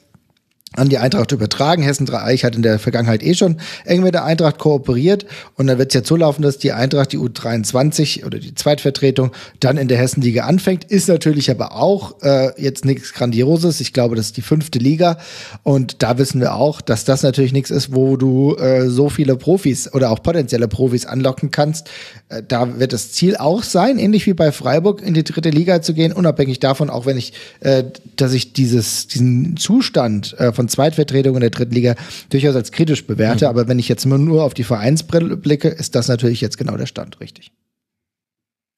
an 0.74 0.88
die 0.88 0.98
Eintracht 0.98 1.34
übertragen. 1.34 1.84
Hessen 1.84 2.06
Dreieich 2.06 2.46
hat 2.46 2.56
in 2.56 2.62
der 2.62 2.80
Vergangenheit 2.80 3.24
eh 3.24 3.34
schon 3.34 3.58
eng 3.84 4.04
mit 4.04 4.14
der 4.14 4.24
Eintracht 4.24 4.58
kooperiert 4.58 5.26
und 5.56 5.68
dann 5.68 5.78
wird 5.78 5.90
es 5.90 5.96
jetzt 5.96 6.08
so 6.08 6.16
laufen, 6.16 6.44
dass 6.44 6.60
die 6.60 6.72
Eintracht 6.72 7.12
die 7.12 7.18
U23 7.18 8.26
oder 8.26 8.40
die 8.40 8.56
Zweitvertretung 8.56 9.32
dann 9.60 9.78
in 9.78 9.90
der 9.90 9.98
Hessenliga 9.98 10.46
anfängt. 10.46 10.86
Ist 10.86 11.10
natürlich 11.10 11.52
aber 11.52 11.76
auch 11.76 12.22
äh, 12.22 12.62
jetzt 12.62 12.86
nichts 12.86 13.14
Grandioses. 13.14 13.82
Ich 13.82 13.92
glaube, 13.92 14.16
das 14.16 14.28
ist 14.28 14.38
die 14.38 14.42
fünfte 14.42 14.80
Liga 14.80 15.18
und 15.64 16.02
da 16.04 16.18
wissen 16.18 16.40
wir 16.40 16.56
auch, 16.56 16.80
dass 16.80 17.04
das 17.04 17.24
natürlich 17.24 17.52
nichts 17.52 17.70
ist, 17.70 17.94
wo 17.94 18.16
du 18.16 18.56
äh, 18.56 18.88
so 18.88 19.10
viele 19.10 19.36
Profis 19.36 19.94
oder 19.94 20.10
auch 20.10 20.24
potenzielle 20.24 20.70
Profis 20.70 21.06
anlocken 21.06 21.52
kannst. 21.52 21.90
Äh, 22.30 22.44
da 22.48 22.80
wird 22.80 22.94
das 22.94 23.12
Ziel 23.12 23.36
auch 23.36 23.64
sein, 23.64 24.00
ähnlich 24.00 24.26
wie 24.26 24.34
bei 24.34 24.54
Freiburg 24.54 25.02
in 25.02 25.14
die 25.14 25.26
dritte 25.26 25.50
Liga 25.50 25.82
zu 25.82 25.94
gehen, 25.94 26.14
unabhängig 26.14 26.62
davon, 26.62 26.90
auch 26.90 27.06
wenn 27.06 27.18
ich, 27.18 27.34
äh, 27.60 27.84
dass 28.16 28.32
ich 28.32 28.54
dieses 28.54 29.08
diesen 29.08 29.58
Zustand 29.58 30.40
äh, 30.40 30.54
von 30.54 30.61
Zweitvertretung 30.68 31.36
in 31.36 31.42
der 31.42 31.50
dritten 31.50 31.74
Liga 31.74 31.96
durchaus 32.30 32.56
als 32.56 32.72
kritisch 32.72 33.06
bewerte. 33.06 33.46
Mhm. 33.46 33.50
Aber 33.50 33.68
wenn 33.68 33.80
ich 33.80 33.90
jetzt 33.90 34.06
nur 34.06 34.44
auf 34.44 34.54
die 34.54 34.64
Vereinsbrille 34.64 35.38
blicke, 35.38 35.70
ist 35.70 35.96
das 35.96 36.08
natürlich 36.08 36.42
jetzt 36.42 36.58
genau 36.58 36.78
der 36.78 36.86
Stand, 36.86 37.20
richtig. 37.20 37.52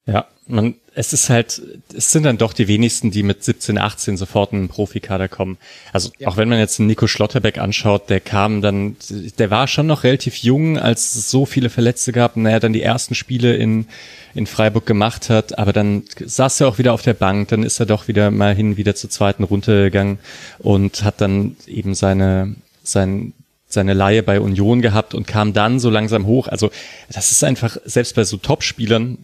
Ja, 0.06 0.26
man, 0.46 0.74
es 0.94 1.14
ist 1.14 1.30
halt, 1.30 1.62
es 1.94 2.10
sind 2.10 2.24
dann 2.24 2.36
doch 2.36 2.52
die 2.52 2.68
wenigsten, 2.68 3.10
die 3.10 3.22
mit 3.22 3.42
17, 3.42 3.78
18 3.78 4.18
sofort 4.18 4.52
in 4.52 4.58
einen 4.58 4.68
Profikader 4.68 5.28
kommen. 5.28 5.56
Also 5.92 6.10
ja. 6.18 6.28
auch 6.28 6.36
wenn 6.36 6.50
man 6.50 6.58
jetzt 6.58 6.78
Nico 6.78 7.06
Schlotterbeck 7.06 7.56
anschaut, 7.56 8.10
der 8.10 8.20
kam 8.20 8.60
dann, 8.60 8.96
der 9.38 9.50
war 9.50 9.66
schon 9.66 9.86
noch 9.86 10.04
relativ 10.04 10.36
jung, 10.36 10.78
als 10.78 11.14
es 11.14 11.30
so 11.30 11.46
viele 11.46 11.70
Verletzte 11.70 12.12
gab, 12.12 12.36
naja, 12.36 12.60
dann 12.60 12.74
die 12.74 12.82
ersten 12.82 13.14
Spiele 13.14 13.56
in, 13.56 13.86
in 14.34 14.46
Freiburg 14.46 14.84
gemacht 14.84 15.30
hat, 15.30 15.58
aber 15.58 15.72
dann 15.72 16.02
saß 16.20 16.60
er 16.60 16.68
auch 16.68 16.78
wieder 16.78 16.92
auf 16.92 17.02
der 17.02 17.14
Bank, 17.14 17.48
dann 17.48 17.62
ist 17.62 17.80
er 17.80 17.86
doch 17.86 18.06
wieder 18.06 18.30
mal 18.30 18.54
hin, 18.54 18.76
wieder 18.76 18.94
zur 18.94 19.08
zweiten 19.08 19.44
Runde 19.44 19.84
gegangen 19.84 20.18
und 20.58 21.02
hat 21.02 21.22
dann 21.22 21.56
eben 21.66 21.94
seine, 21.94 22.56
sein 22.82 23.32
seine 23.74 23.92
Laie 23.92 24.22
bei 24.22 24.40
Union 24.40 24.80
gehabt 24.80 25.14
und 25.14 25.26
kam 25.26 25.52
dann 25.52 25.78
so 25.78 25.90
langsam 25.90 26.26
hoch. 26.26 26.48
Also 26.48 26.70
das 27.12 27.32
ist 27.32 27.44
einfach, 27.44 27.76
selbst 27.84 28.14
bei 28.14 28.24
so 28.24 28.36
Top-Spielern, 28.36 29.18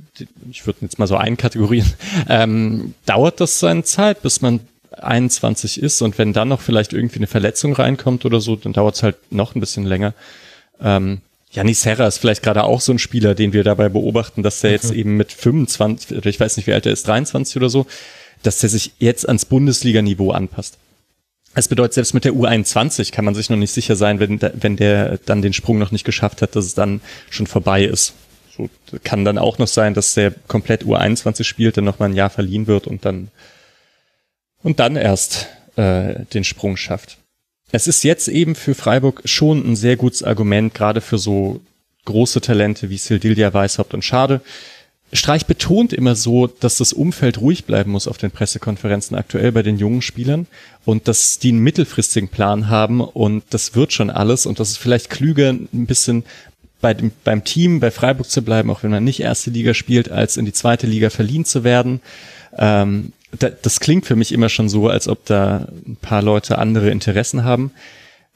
ich 0.51 0.67
würde 0.67 0.81
jetzt 0.83 0.99
mal 0.99 1.07
so 1.07 1.17
einkategorieren, 1.17 1.93
ähm, 2.29 2.95
dauert 3.07 3.41
das 3.41 3.59
seine 3.59 3.85
Zeit, 3.85 4.23
bis 4.23 4.43
man 4.43 4.61
21 4.93 5.83
ist 5.83 6.03
und 6.03 6.19
wenn 6.19 6.33
dann 6.33 6.49
noch 6.49 6.61
vielleicht 6.61 6.93
irgendwie 6.93 7.17
eine 7.17 7.27
Verletzung 7.27 7.73
reinkommt 7.73 8.25
oder 8.25 8.41
so, 8.41 8.57
dann 8.57 8.73
dauert 8.73 8.97
es 8.97 9.03
halt 9.03 9.17
noch 9.31 9.55
ein 9.55 9.61
bisschen 9.61 9.87
länger. 9.87 10.15
Ähm, 10.83 11.21
Janis 11.53 11.83
Serra 11.83 12.07
ist 12.07 12.19
vielleicht 12.19 12.43
gerade 12.43 12.65
auch 12.65 12.81
so 12.81 12.93
ein 12.93 12.99
Spieler, 12.99 13.35
den 13.35 13.53
wir 13.53 13.65
dabei 13.65 13.89
beobachten, 13.89 14.43
dass 14.43 14.61
der 14.61 14.71
jetzt 14.71 14.93
mhm. 14.93 14.99
eben 14.99 15.17
mit 15.17 15.33
25, 15.33 16.17
oder 16.17 16.27
ich 16.27 16.39
weiß 16.39 16.57
nicht, 16.57 16.67
wie 16.67 16.73
alt 16.73 16.87
er 16.87 16.93
ist, 16.93 17.09
23 17.09 17.57
oder 17.57 17.69
so, 17.69 17.87
dass 18.43 18.59
der 18.59 18.71
sich 18.71 18.93
jetzt 18.99 19.27
ans 19.27 19.45
Bundesliga-Niveau 19.45 20.31
anpasst. 20.31 20.79
Es 21.61 21.69
bedeutet, 21.69 21.93
selbst 21.93 22.15
mit 22.15 22.25
der 22.25 22.33
U21 22.33 23.13
kann 23.13 23.27
man 23.27 23.35
sich 23.35 23.51
noch 23.51 23.59
nicht 23.59 23.73
sicher 23.73 23.95
sein, 23.95 24.19
wenn, 24.19 24.41
wenn 24.41 24.77
der 24.77 25.19
dann 25.27 25.43
den 25.43 25.53
Sprung 25.53 25.79
noch 25.79 25.91
nicht 25.91 26.07
geschafft 26.07 26.41
hat, 26.41 26.57
dass 26.57 26.65
es 26.65 26.73
dann 26.73 27.03
schon 27.29 27.47
vorbei 27.47 27.85
ist. 27.85 28.15
So 28.57 28.71
kann 29.05 29.27
dann 29.27 29.37
auch 29.37 29.59
noch 29.59 29.67
sein, 29.67 29.93
dass 29.93 30.15
der 30.15 30.33
komplett 30.49 30.85
U21 30.85 31.45
spielt, 31.45 31.77
dann 31.77 31.85
noch 31.85 31.99
mal 31.99 32.07
ein 32.07 32.15
Jahr 32.15 32.31
verliehen 32.31 32.67
wird 32.67 32.87
und 32.87 33.05
dann 33.05 33.29
und 34.63 34.81
dann 34.81 34.97
erst 34.97 35.49
äh, 35.77 36.25
den 36.33 36.45
Sprung 36.45 36.79
schafft. 36.79 37.19
Es 37.73 37.87
ist 37.87 38.05
jetzt 38.05 38.29
eben 38.29 38.55
für 38.55 38.75
Freiburg 38.75 39.21
schon 39.27 39.59
ein 39.71 39.77
sehr 39.77 39.97
gutes 39.97 40.23
Argument, 40.23 40.73
gerade 40.73 41.03
für 41.03 41.19
so 41.19 41.61
große 42.07 42.41
Talente 42.41 42.89
wie 42.89 42.97
Sildilia, 42.97 43.53
Weishaupt 43.53 43.93
und 43.93 44.03
Schade, 44.03 44.41
Streich 45.13 45.47
betont 45.47 45.93
immer 45.93 46.15
so, 46.15 46.47
dass 46.47 46.77
das 46.77 46.93
Umfeld 46.93 47.41
ruhig 47.41 47.65
bleiben 47.65 47.91
muss 47.91 48.07
auf 48.07 48.19
den 48.19 48.31
Pressekonferenzen 48.31 49.17
aktuell 49.17 49.51
bei 49.51 49.63
den 49.63 49.79
jungen 49.79 50.03
Spielern 50.03 50.47
und 50.85 51.09
dass 51.09 51.39
die 51.41 51.49
einen 51.49 51.59
mittelfristigen 51.61 52.29
Plan 52.29 52.69
haben 52.69 53.01
und 53.01 53.43
das 53.51 53.75
wird 53.75 53.93
schon 53.93 54.11
alles 54.11 54.47
und 54.47 54.61
das 54.61 54.71
ist 54.71 54.77
vielleicht 54.77 55.11
klüger, 55.11 55.51
ein 55.51 55.87
bisschen 55.87 56.25
bei 56.81 56.95
dem, 56.95 57.11
beim 57.25 57.45
Team, 57.45 57.81
bei 57.81 57.91
Freiburg 57.91 58.31
zu 58.31 58.43
bleiben, 58.43 58.71
auch 58.71 58.83
wenn 58.83 58.91
man 58.91 59.05
nicht 59.05 59.21
erste 59.21 59.51
Liga 59.51 59.75
spielt, 59.75 60.11
als 60.11 60.37
in 60.37 60.45
die 60.45 60.53
zweite 60.53 60.87
Liga 60.87 61.11
verliehen 61.11 61.45
zu 61.45 61.65
werden. 61.65 62.01
Ähm, 62.57 63.13
da, 63.39 63.51
das 63.51 63.81
klingt 63.81 64.07
für 64.07 64.17
mich 64.17 64.33
immer 64.33 64.49
schon 64.49 64.69
so, 64.69 64.89
als 64.89 65.09
ob 65.09 65.25
da 65.27 65.69
ein 65.87 65.97
paar 66.01 66.23
Leute 66.23 66.59
andere 66.59 66.91
Interessen 66.91 67.45
haben. 67.45 67.73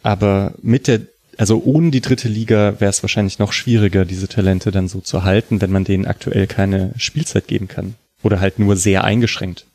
Aber 0.02 0.52
mit 0.60 0.86
der 0.86 1.00
also 1.38 1.62
ohne 1.64 1.90
die 1.90 2.00
dritte 2.00 2.28
Liga 2.28 2.80
wäre 2.80 2.90
es 2.90 3.02
wahrscheinlich 3.02 3.38
noch 3.38 3.52
schwieriger, 3.52 4.04
diese 4.04 4.28
Talente 4.28 4.70
dann 4.70 4.88
so 4.88 5.00
zu 5.00 5.24
halten, 5.24 5.60
wenn 5.60 5.70
man 5.70 5.84
denen 5.84 6.06
aktuell 6.06 6.46
keine 6.46 6.92
Spielzeit 6.96 7.48
geben 7.48 7.68
kann. 7.68 7.94
Oder 8.22 8.40
halt 8.40 8.58
nur 8.58 8.76
sehr 8.76 9.04
eingeschränkt. 9.04 9.66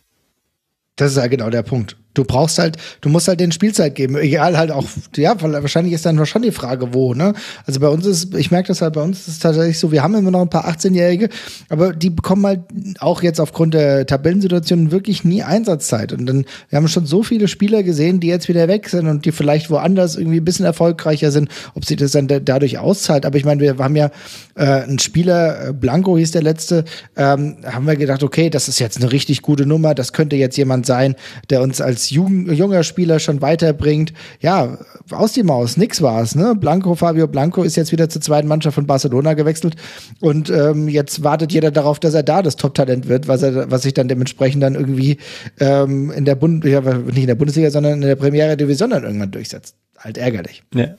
Das 0.96 1.12
ist 1.12 1.18
ja 1.18 1.28
genau 1.28 1.50
der 1.50 1.64
Punkt. 1.64 1.98
Du 2.14 2.24
brauchst 2.24 2.60
halt, 2.60 2.78
du 3.02 3.10
musst 3.10 3.28
halt 3.28 3.40
den 3.40 3.52
Spielzeit 3.52 3.96
geben. 3.96 4.18
Egal 4.18 4.58
halt 4.58 4.72
auch, 4.72 4.86
ja, 5.16 5.40
wahrscheinlich 5.40 5.94
ist 5.94 6.06
dann 6.06 6.26
schon 6.26 6.42
die 6.42 6.52
Frage, 6.52 6.94
wo, 6.94 7.14
ne? 7.14 7.34
Also 7.66 7.80
bei 7.80 7.88
uns 7.88 8.06
ist, 8.06 8.34
ich 8.36 8.52
merke 8.52 8.70
das 8.70 8.82
halt, 8.82 8.94
bei 8.94 9.02
uns 9.02 9.20
ist 9.20 9.28
es 9.28 9.40
tatsächlich 9.40 9.78
so, 9.78 9.92
wir 9.92 10.02
haben 10.02 10.16
immer 10.16 10.32
noch 10.32 10.42
ein 10.42 10.50
paar 10.50 10.68
18-Jährige, 10.68 11.30
aber 11.70 11.94
die 11.94 12.10
bekommen 12.10 12.46
halt 12.46 12.62
auch 13.00 13.22
jetzt 13.22 13.40
aufgrund 13.40 13.74
der 13.74 14.06
Tabellensituation 14.06 14.92
wirklich 14.92 15.24
nie 15.24 15.44
Einsatzzeit. 15.44 16.12
Und 16.12 16.26
dann, 16.26 16.46
wir 16.70 16.78
haben 16.78 16.88
schon 16.88 17.06
so 17.06 17.24
viele 17.24 17.48
Spieler 17.48 17.84
gesehen, 17.84 18.20
die 18.20 18.28
jetzt 18.28 18.50
wieder 18.50 18.68
weg 18.68 18.90
sind 18.90 19.08
und 19.08 19.26
die 19.26 19.32
vielleicht 19.32 19.70
woanders 19.70 20.16
irgendwie 20.16 20.40
ein 20.40 20.46
bisschen 20.46 20.66
erfolgreicher 20.66 21.32
sind, 21.32 21.50
ob 21.76 21.86
sich 21.86 21.98
das 21.98 22.12
dann 22.12 22.28
dadurch 22.28 22.80
auszahlt. 22.80 23.26
Aber 23.26 23.38
ich 23.38 23.46
meine, 23.46 23.62
wir 23.62 23.78
haben 23.78 23.96
ja 23.96 24.10
äh, 24.56 24.66
einen 24.66 25.00
Spieler, 25.00 25.70
äh, 25.70 25.74
Blanco 25.74 26.18
hieß 26.18 26.32
der 26.32 26.44
letzte, 26.44 26.86
ähm, 27.16 27.58
haben 27.66 27.86
wir 27.86 27.96
gedacht, 27.96 28.24
okay, 28.24 28.50
das 28.50 28.68
ist 28.68 28.80
jetzt 28.80 28.98
eine 28.98 29.12
richtig 29.12 29.42
gute 29.42 29.66
Nummer, 29.66 29.94
das 29.94 30.14
könnte 30.14 30.36
jetzt 30.36 30.58
jemand 30.58 30.86
sein, 30.86 31.16
der 31.50 31.62
uns 31.62 31.82
als 31.82 31.99
als 32.00 32.12
Jugend, 32.12 32.50
junger 32.50 32.84
Spieler 32.84 33.20
schon 33.20 33.42
weiterbringt. 33.42 34.14
Ja, 34.40 34.78
aus 35.12 35.34
die 35.34 35.44
Maus, 35.44 35.76
nix 35.76 36.02
war's. 36.02 36.34
Ne? 36.34 36.56
Blanco, 36.56 36.96
Fabio 36.96 37.28
Blanco 37.28 37.64
ist 37.64 37.76
jetzt 37.76 37.92
wieder 37.92 38.08
zur 38.08 38.22
zweiten 38.22 38.48
Mannschaft 38.48 38.76
von 38.76 38.88
Barcelona 38.88 39.34
gewechselt 39.34 39.76
und 40.22 40.50
ähm, 40.50 40.88
jetzt 40.88 41.24
wartet 41.24 41.52
jeder 41.52 41.72
darauf, 41.72 42.00
dass 42.00 42.14
er 42.14 42.24
da 42.24 42.42
das 42.42 42.56
Top-Talent 42.56 43.10
wird, 43.10 43.28
was 43.28 43.44
er, 43.44 43.70
was 43.70 43.82
sich 43.82 43.94
dann 43.94 44.08
dementsprechend 44.08 44.64
dann 44.64 44.76
irgendwie 44.76 45.18
ähm, 45.60 46.12
in 46.12 46.24
der 46.24 46.36
Bund, 46.36 46.64
ja, 46.64 46.80
nicht 46.80 47.18
in 47.18 47.28
der 47.28 47.36
Bundesliga, 47.36 47.70
sondern 47.70 47.96
in 47.96 48.02
der 48.02 48.16
Premiere 48.16 48.56
Division 48.56 48.92
dann 48.92 49.04
irgendwann 49.04 49.32
durchsetzt. 49.32 49.76
Halt 49.98 50.18
ärgerlich. 50.18 50.64
Ja. 50.74 50.96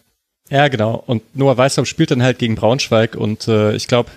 Ja, 0.51 0.67
genau. 0.67 1.03
Und 1.07 1.23
Noah 1.37 1.57
Weißhaupt 1.57 1.87
spielt 1.87 2.11
dann 2.11 2.25
halt 2.25 2.41
gegen 2.41 2.57
Braunschweig 2.57 3.15
und 3.15 3.47
äh, 3.47 3.73
ich 3.77 3.87
glaube, 3.87 4.11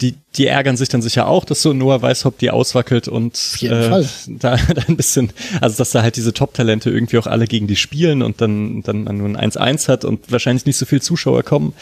die, 0.00 0.16
die 0.36 0.46
ärgern 0.46 0.76
sich 0.76 0.88
dann 0.88 1.02
sicher 1.02 1.28
auch, 1.28 1.44
dass 1.44 1.62
so 1.62 1.72
Noah 1.72 2.02
Weißhaupt 2.02 2.40
die 2.40 2.50
auswackelt 2.50 3.06
und 3.06 3.38
äh, 3.62 3.68
da, 4.26 4.56
da 4.56 4.56
ein 4.88 4.96
bisschen, 4.96 5.32
also 5.60 5.76
dass 5.76 5.92
da 5.92 6.02
halt 6.02 6.16
diese 6.16 6.32
Top-Talente 6.32 6.90
irgendwie 6.90 7.18
auch 7.18 7.26
alle 7.26 7.46
gegen 7.46 7.66
die 7.66 7.76
spielen 7.76 8.22
und 8.22 8.40
dann, 8.40 8.82
dann 8.82 9.04
man 9.04 9.18
nur 9.18 9.28
ein 9.28 9.52
1-1 9.52 9.88
hat 9.88 10.04
und 10.04 10.32
wahrscheinlich 10.32 10.66
nicht 10.66 10.76
so 10.76 10.86
viel 10.86 11.00
Zuschauer 11.00 11.44
kommen. 11.44 11.74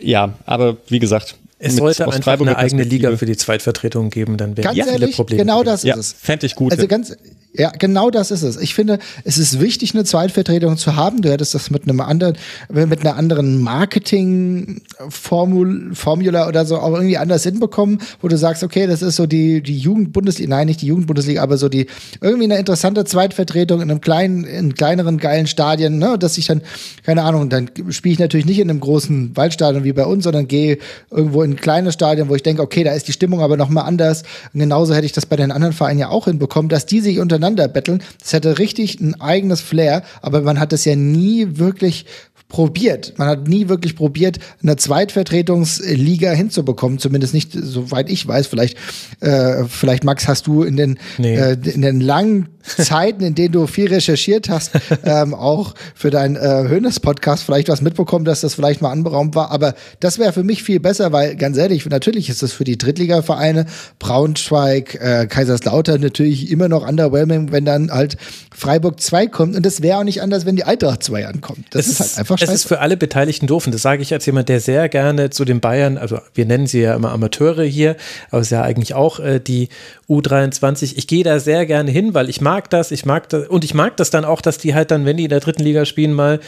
Ja, 0.00 0.34
aber 0.46 0.78
wie 0.88 0.98
gesagt, 0.98 1.36
es 1.58 1.76
sollte 1.76 2.06
einfach 2.10 2.40
eine 2.40 2.56
eigene 2.56 2.84
Liga 2.84 3.14
für 3.16 3.26
die 3.26 3.36
Zweitvertretung 3.36 4.10
geben, 4.10 4.36
dann 4.38 4.56
wären 4.56 4.74
ja, 4.74 4.86
viele 4.86 5.08
Probleme. 5.08 5.42
Genau 5.42 5.62
das 5.62 5.84
ist 5.84 5.88
ja, 5.88 5.96
es. 5.96 6.12
Fände 6.12 6.46
ich 6.46 6.54
gut. 6.54 6.72
Also 6.72 6.88
ganz, 6.88 7.14
ja, 7.52 7.72
genau 7.76 8.10
das 8.10 8.30
ist 8.30 8.42
es. 8.42 8.58
Ich 8.58 8.74
finde, 8.74 9.00
es 9.24 9.36
ist 9.36 9.58
wichtig, 9.58 9.92
eine 9.92 10.04
Zweitvertretung 10.04 10.76
zu 10.76 10.94
haben. 10.94 11.20
Du 11.20 11.30
hättest 11.30 11.52
das 11.54 11.68
mit 11.70 11.82
einem 11.82 12.00
anderen, 12.00 12.36
mit 12.68 13.00
einer 13.00 13.16
anderen 13.16 13.60
Marketing-Formula 13.60 16.46
oder 16.46 16.64
so 16.64 16.78
auch 16.78 16.94
irgendwie 16.94 17.18
anders 17.18 17.42
hinbekommen, 17.42 18.00
wo 18.20 18.28
du 18.28 18.38
sagst, 18.38 18.62
okay, 18.62 18.86
das 18.86 19.02
ist 19.02 19.16
so 19.16 19.26
die, 19.26 19.62
die 19.62 19.76
Jugendbundesliga, 19.76 20.48
nein, 20.48 20.68
nicht 20.68 20.82
die 20.82 20.86
Jugendbundesliga, 20.86 21.42
aber 21.42 21.58
so 21.58 21.68
die, 21.68 21.88
irgendwie 22.20 22.44
eine 22.44 22.56
interessante 22.56 23.04
Zweitvertretung 23.04 23.80
in 23.80 23.90
einem 23.90 24.00
kleinen, 24.00 24.44
in 24.44 24.74
kleineren, 24.74 25.18
geilen 25.18 25.48
Stadien, 25.48 25.98
ne, 25.98 26.18
dass 26.18 26.38
ich 26.38 26.46
dann, 26.46 26.62
keine 27.04 27.24
Ahnung, 27.24 27.48
dann 27.48 27.68
spiele 27.88 28.12
ich 28.12 28.20
natürlich 28.20 28.46
nicht 28.46 28.60
in 28.60 28.70
einem 28.70 28.78
großen 28.78 29.36
Waldstadion 29.36 29.82
wie 29.82 29.92
bei 29.92 30.06
uns, 30.06 30.22
sondern 30.22 30.46
gehe 30.46 30.78
irgendwo 31.10 31.42
in 31.42 31.54
ein 31.54 31.56
kleines 31.56 31.94
Stadion, 31.94 32.28
wo 32.28 32.36
ich 32.36 32.44
denke, 32.44 32.62
okay, 32.62 32.84
da 32.84 32.92
ist 32.92 33.08
die 33.08 33.12
Stimmung 33.12 33.40
aber 33.40 33.56
nochmal 33.56 33.86
anders. 33.86 34.22
Und 34.54 34.60
genauso 34.60 34.94
hätte 34.94 35.06
ich 35.06 35.12
das 35.12 35.26
bei 35.26 35.34
den 35.34 35.50
anderen 35.50 35.72
Vereinen 35.72 35.98
ja 35.98 36.10
auch 36.10 36.26
hinbekommen, 36.26 36.68
dass 36.68 36.86
die 36.86 37.00
sich 37.00 37.18
unter 37.18 37.39
untereinander 37.40 37.68
betteln. 37.68 38.02
Das 38.20 38.32
hätte 38.32 38.58
richtig 38.58 39.00
ein 39.00 39.20
eigenes 39.20 39.60
Flair, 39.60 40.02
aber 40.22 40.42
man 40.42 40.60
hat 40.60 40.72
es 40.72 40.84
ja 40.84 40.96
nie 40.96 41.58
wirklich 41.58 42.06
probiert. 42.50 43.14
Man 43.16 43.28
hat 43.28 43.48
nie 43.48 43.68
wirklich 43.68 43.96
probiert, 43.96 44.38
eine 44.62 44.76
Zweitvertretungsliga 44.76 46.32
hinzubekommen, 46.32 46.98
zumindest 46.98 47.32
nicht, 47.32 47.52
soweit 47.52 48.10
ich 48.10 48.26
weiß. 48.26 48.48
Vielleicht, 48.48 48.76
äh, 49.20 49.64
vielleicht 49.64 50.04
Max, 50.04 50.28
hast 50.28 50.46
du 50.46 50.62
in 50.62 50.76
den, 50.76 50.98
nee. 51.16 51.36
äh, 51.36 51.56
in 51.64 51.80
den 51.80 52.00
langen 52.00 52.48
Zeiten, 52.62 53.22
in 53.22 53.34
denen 53.34 53.52
du 53.52 53.66
viel 53.66 53.88
recherchiert 53.88 54.48
hast, 54.48 54.72
ähm, 55.04 55.34
auch 55.34 55.74
für 55.94 56.10
deinen 56.10 56.36
äh, 56.36 56.68
Hönes-Podcast 56.68 57.44
vielleicht 57.44 57.68
was 57.68 57.80
mitbekommen, 57.80 58.24
dass 58.24 58.42
das 58.42 58.54
vielleicht 58.54 58.82
mal 58.82 58.90
anberaumt 58.90 59.34
war. 59.34 59.50
Aber 59.50 59.74
das 60.00 60.18
wäre 60.18 60.32
für 60.32 60.44
mich 60.44 60.62
viel 60.62 60.80
besser, 60.80 61.12
weil 61.12 61.36
ganz 61.36 61.56
ehrlich, 61.56 61.86
natürlich 61.86 62.28
ist 62.28 62.42
das 62.42 62.52
für 62.52 62.64
die 62.64 62.76
Drittligavereine, 62.76 63.66
Braunschweig, 63.98 64.96
äh, 64.96 65.26
Kaiserslautern 65.26 66.00
natürlich 66.00 66.50
immer 66.50 66.68
noch 66.68 66.86
underwhelming, 66.86 67.52
wenn 67.52 67.64
dann 67.64 67.90
halt 67.90 68.16
Freiburg 68.54 69.00
2 69.00 69.26
kommt. 69.28 69.56
Und 69.56 69.64
das 69.64 69.82
wäre 69.82 69.98
auch 69.98 70.04
nicht 70.04 70.20
anders, 70.20 70.44
wenn 70.44 70.56
die 70.56 70.64
Eintracht 70.64 71.02
2 71.02 71.26
ankommt. 71.26 71.66
Das 71.70 71.86
ist, 71.86 72.00
ist, 72.00 72.00
halt 72.00 72.18
einfach 72.18 72.38
scheiße. 72.40 72.52
Es 72.52 72.60
ist 72.60 72.68
für 72.68 72.80
alle 72.80 72.96
Beteiligten 72.96 73.46
doof. 73.46 73.66
Und 73.66 73.72
das 73.72 73.82
sage 73.82 74.02
ich 74.02 74.12
als 74.12 74.26
jemand, 74.26 74.48
der 74.48 74.60
sehr 74.60 74.88
gerne 74.88 75.30
zu 75.30 75.44
den 75.44 75.60
Bayern, 75.60 75.98
also 75.98 76.18
wir 76.34 76.46
nennen 76.46 76.66
sie 76.66 76.80
ja 76.80 76.94
immer 76.94 77.12
Amateure 77.12 77.64
hier, 77.64 77.96
aber 78.30 78.40
es 78.40 78.48
ist 78.48 78.52
ja 78.52 78.62
eigentlich 78.62 78.94
auch 78.94 79.20
äh, 79.20 79.40
die 79.40 79.68
U23. 80.08 80.94
Ich 80.96 81.06
gehe 81.06 81.24
da 81.24 81.38
sehr 81.38 81.66
gerne 81.66 81.90
hin, 81.90 82.14
weil 82.14 82.28
ich 82.28 82.40
mag 82.40 82.68
das, 82.70 82.90
ich 82.90 83.06
mag 83.06 83.28
das 83.28 83.48
und 83.48 83.64
ich 83.64 83.74
mag 83.74 83.96
das 83.96 84.10
dann 84.10 84.24
auch, 84.24 84.40
dass 84.40 84.58
die 84.58 84.74
halt 84.74 84.90
dann, 84.90 85.06
wenn 85.06 85.16
die 85.16 85.24
in 85.24 85.30
der 85.30 85.40
dritten 85.40 85.62
Liga 85.62 85.84
spielen, 85.84 86.12
mal 86.12 86.40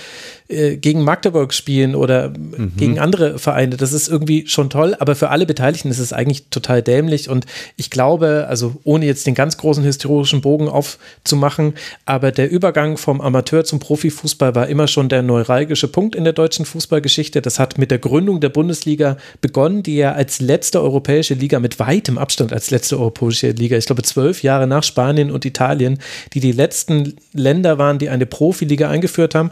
äh, 0.52 0.76
gegen 0.76 1.02
Magdeburg 1.02 1.54
spielen 1.54 1.94
oder 1.94 2.30
mhm. 2.30 2.72
gegen 2.76 2.98
andere 2.98 3.38
Vereine. 3.38 3.76
Das 3.76 3.92
ist 3.92 4.08
irgendwie 4.08 4.46
schon 4.46 4.70
toll, 4.70 4.96
aber 4.98 5.14
für 5.14 5.30
alle 5.30 5.46
Beteiligten 5.46 5.88
ist 5.90 5.98
es 5.98 6.12
eigentlich 6.12 6.48
total 6.50 6.82
dämlich 6.82 7.28
und 7.28 7.46
ich 7.76 7.90
glaube, 7.90 8.46
also 8.48 8.74
ohne 8.84 9.06
jetzt 9.06 9.26
den 9.26 9.34
ganz 9.34 9.56
großen 9.56 9.82
historischen 9.82 10.40
Bogen 10.40 10.68
aufzumachen, 10.68 11.74
aber 12.04 12.32
der 12.32 12.50
Übergang 12.50 12.96
vom 12.96 13.20
Amateur 13.20 13.64
zum 13.64 13.80
Profifußball 13.80 14.54
war 14.54 14.68
immer 14.68 14.88
schon 14.88 15.08
der 15.08 15.22
neuralgische 15.22 15.88
Punkt 15.88 16.14
in 16.14 16.24
der 16.24 16.32
deutschen 16.32 16.64
Fußballgeschichte. 16.64 17.42
Das 17.42 17.58
hat 17.58 17.78
mit 17.78 17.90
der 17.90 17.98
Gründung 17.98 18.40
der 18.40 18.50
Bundesliga 18.50 19.16
begonnen, 19.40 19.82
die 19.82 19.96
ja 19.96 20.12
als 20.12 20.40
letzte 20.40 20.82
europäische 20.82 21.34
Liga 21.34 21.58
mit 21.60 21.78
weitem 21.78 22.18
Abstand 22.18 22.52
als 22.52 22.70
letzte 22.70 22.98
europäische 22.98 23.50
Liga, 23.50 23.76
ich 23.76 23.86
glaube 23.86 24.02
zwölf 24.02 24.42
Jahre 24.42 24.66
nach 24.66 24.82
Spanien 24.82 25.30
und 25.30 25.44
Italien, 25.44 25.98
die 26.34 26.40
die 26.40 26.52
letzten 26.52 27.14
Länder 27.32 27.78
waren, 27.78 27.98
die 27.98 28.08
eine 28.08 28.26
Profiliga 28.26 28.88
eingeführt 28.88 29.34
haben 29.34 29.50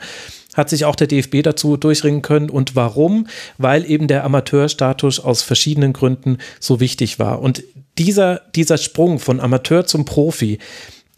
hat 0.55 0.69
sich 0.71 0.85
auch 0.85 0.97
der 0.97 1.07
DFB 1.07 1.43
dazu 1.43 1.77
durchringen 1.77 2.23
können. 2.23 2.51
Und 2.51 2.77
warum? 2.77 3.27
Weil 3.59 3.89
eben 3.89 4.09
der 4.09 4.25
Amateurstatus 4.25 5.21
aus 5.21 5.43
verschiedenen 5.43 5.93
Gründen 5.93 6.39
so 6.59 6.81
wichtig 6.81 7.19
war. 7.19 7.41
Und 7.41 7.63
dieser, 7.99 8.43
dieser 8.55 8.79
Sprung 8.79 9.19
von 9.19 9.41
Amateur 9.41 9.87
zum 9.87 10.05
Profi, 10.05 10.59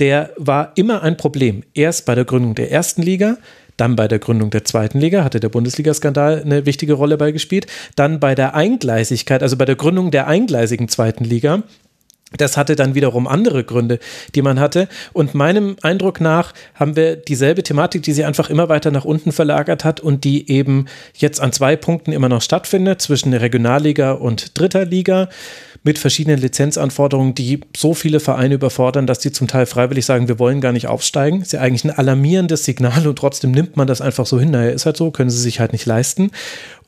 der 0.00 0.30
war 0.36 0.72
immer 0.74 1.02
ein 1.02 1.16
Problem. 1.16 1.62
Erst 1.74 2.06
bei 2.06 2.14
der 2.14 2.24
Gründung 2.24 2.54
der 2.54 2.70
ersten 2.72 3.02
Liga, 3.02 3.36
dann 3.76 3.96
bei 3.96 4.06
der 4.06 4.18
Gründung 4.18 4.50
der 4.50 4.64
zweiten 4.64 5.00
Liga 5.00 5.24
hatte 5.24 5.40
der 5.40 5.48
Bundesliga-Skandal 5.48 6.42
eine 6.42 6.66
wichtige 6.66 6.92
Rolle 6.92 7.16
beigespielt. 7.16 7.66
Dann 7.96 8.20
bei 8.20 8.34
der 8.34 8.54
Eingleisigkeit, 8.54 9.42
also 9.42 9.56
bei 9.56 9.64
der 9.64 9.76
Gründung 9.76 10.10
der 10.10 10.26
eingleisigen 10.26 10.88
zweiten 10.88 11.24
Liga, 11.24 11.62
das 12.36 12.56
hatte 12.56 12.76
dann 12.76 12.94
wiederum 12.94 13.26
andere 13.26 13.64
Gründe, 13.64 13.98
die 14.34 14.42
man 14.42 14.60
hatte. 14.60 14.88
Und 15.12 15.34
meinem 15.34 15.76
Eindruck 15.82 16.20
nach 16.20 16.52
haben 16.74 16.96
wir 16.96 17.16
dieselbe 17.16 17.62
Thematik, 17.62 18.02
die 18.02 18.12
sie 18.12 18.24
einfach 18.24 18.50
immer 18.50 18.68
weiter 18.68 18.90
nach 18.90 19.04
unten 19.04 19.32
verlagert 19.32 19.84
hat 19.84 20.00
und 20.00 20.24
die 20.24 20.50
eben 20.50 20.86
jetzt 21.14 21.40
an 21.40 21.52
zwei 21.52 21.76
Punkten 21.76 22.12
immer 22.12 22.28
noch 22.28 22.42
stattfindet, 22.42 23.02
zwischen 23.02 23.30
der 23.30 23.40
Regionalliga 23.40 24.12
und 24.12 24.58
Dritter 24.58 24.84
Liga 24.84 25.28
mit 25.84 25.98
verschiedenen 25.98 26.38
Lizenzanforderungen, 26.38 27.34
die 27.34 27.60
so 27.76 27.94
viele 27.94 28.20
Vereine 28.20 28.54
überfordern, 28.54 29.06
dass 29.06 29.18
die 29.18 29.32
zum 29.32 29.48
Teil 29.48 29.66
freiwillig 29.66 30.06
sagen, 30.06 30.28
wir 30.28 30.38
wollen 30.38 30.60
gar 30.60 30.72
nicht 30.72 30.86
aufsteigen. 30.86 31.42
Ist 31.42 31.52
ja 31.52 31.60
eigentlich 31.60 31.84
ein 31.84 31.90
alarmierendes 31.90 32.64
Signal 32.64 33.06
und 33.06 33.16
trotzdem 33.16 33.50
nimmt 33.50 33.76
man 33.76 33.86
das 33.86 34.00
einfach 34.00 34.26
so 34.26 34.38
hin. 34.38 34.50
Naja, 34.50 34.70
ist 34.70 34.86
halt 34.86 34.96
so, 34.96 35.10
können 35.10 35.30
sie 35.30 35.40
sich 35.40 35.60
halt 35.60 35.72
nicht 35.72 35.86
leisten. 35.86 36.30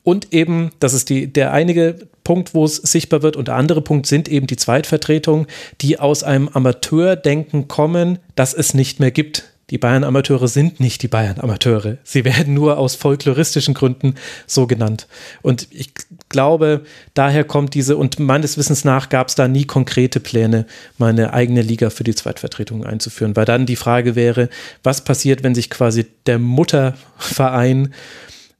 Und 0.05 0.33
eben, 0.33 0.69
das 0.79 0.93
ist 0.93 1.09
die, 1.09 1.27
der 1.33 1.51
einige 1.51 2.07
Punkt, 2.23 2.53
wo 2.53 2.63
es 2.63 2.75
sichtbar 2.75 3.23
wird. 3.23 3.35
Und 3.35 3.47
der 3.47 3.55
andere 3.55 3.81
Punkt 3.81 4.05
sind 4.05 4.29
eben 4.29 4.45
die 4.45 4.55
Zweitvertretungen, 4.55 5.47
die 5.81 5.99
aus 5.99 6.23
einem 6.23 6.47
Amateurdenken 6.47 7.67
kommen, 7.67 8.19
das 8.35 8.53
es 8.53 8.75
nicht 8.75 8.99
mehr 8.99 9.09
gibt. 9.09 9.51
Die 9.71 9.79
Bayern-Amateure 9.79 10.47
sind 10.47 10.79
nicht 10.79 11.01
die 11.01 11.07
Bayern-Amateure. 11.07 11.97
Sie 12.03 12.23
werden 12.23 12.53
nur 12.53 12.77
aus 12.77 12.93
folkloristischen 12.93 13.73
Gründen 13.73 14.13
so 14.45 14.67
genannt. 14.67 15.07
Und 15.41 15.67
ich 15.71 15.89
glaube, 16.29 16.81
daher 17.15 17.43
kommt 17.43 17.73
diese, 17.73 17.97
und 17.97 18.19
meines 18.19 18.59
Wissens 18.59 18.85
nach 18.85 19.09
gab 19.09 19.29
es 19.29 19.33
da 19.33 19.47
nie 19.47 19.65
konkrete 19.65 20.19
Pläne, 20.19 20.67
meine 20.99 21.33
eigene 21.33 21.63
Liga 21.63 21.89
für 21.89 22.03
die 22.03 22.13
Zweitvertretung 22.13 22.85
einzuführen. 22.85 23.35
Weil 23.35 23.45
dann 23.45 23.65
die 23.65 23.75
Frage 23.75 24.15
wäre, 24.15 24.49
was 24.83 25.03
passiert, 25.03 25.41
wenn 25.41 25.55
sich 25.55 25.71
quasi 25.71 26.05
der 26.27 26.37
Mutterverein 26.37 27.91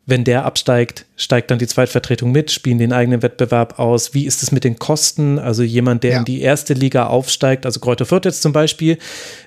wenn 0.08 0.24
der 0.24 0.46
absteigt, 0.46 1.06
steigt 1.18 1.50
dann 1.50 1.58
die 1.58 1.68
Zweitvertretung 1.68 2.32
mit, 2.32 2.52
spielen 2.52 2.78
den 2.78 2.94
eigenen 2.94 3.24
Wettbewerb 3.24 3.80
aus. 3.80 4.14
Wie 4.14 4.26
ist 4.26 4.44
es 4.44 4.52
mit 4.52 4.64
den 4.64 4.78
Kosten? 4.78 5.40
Also 5.40 5.64
jemand, 5.64 6.04
der 6.04 6.12
ja. 6.12 6.20
in 6.20 6.26
die 6.26 6.42
erste 6.42 6.74
Liga 6.74 7.08
aufsteigt, 7.08 7.66
also 7.66 7.80
Kräuter 7.80 8.06
Fürth 8.06 8.26
jetzt 8.26 8.44
zum 8.44 8.52
Beispiel, 8.52 9.00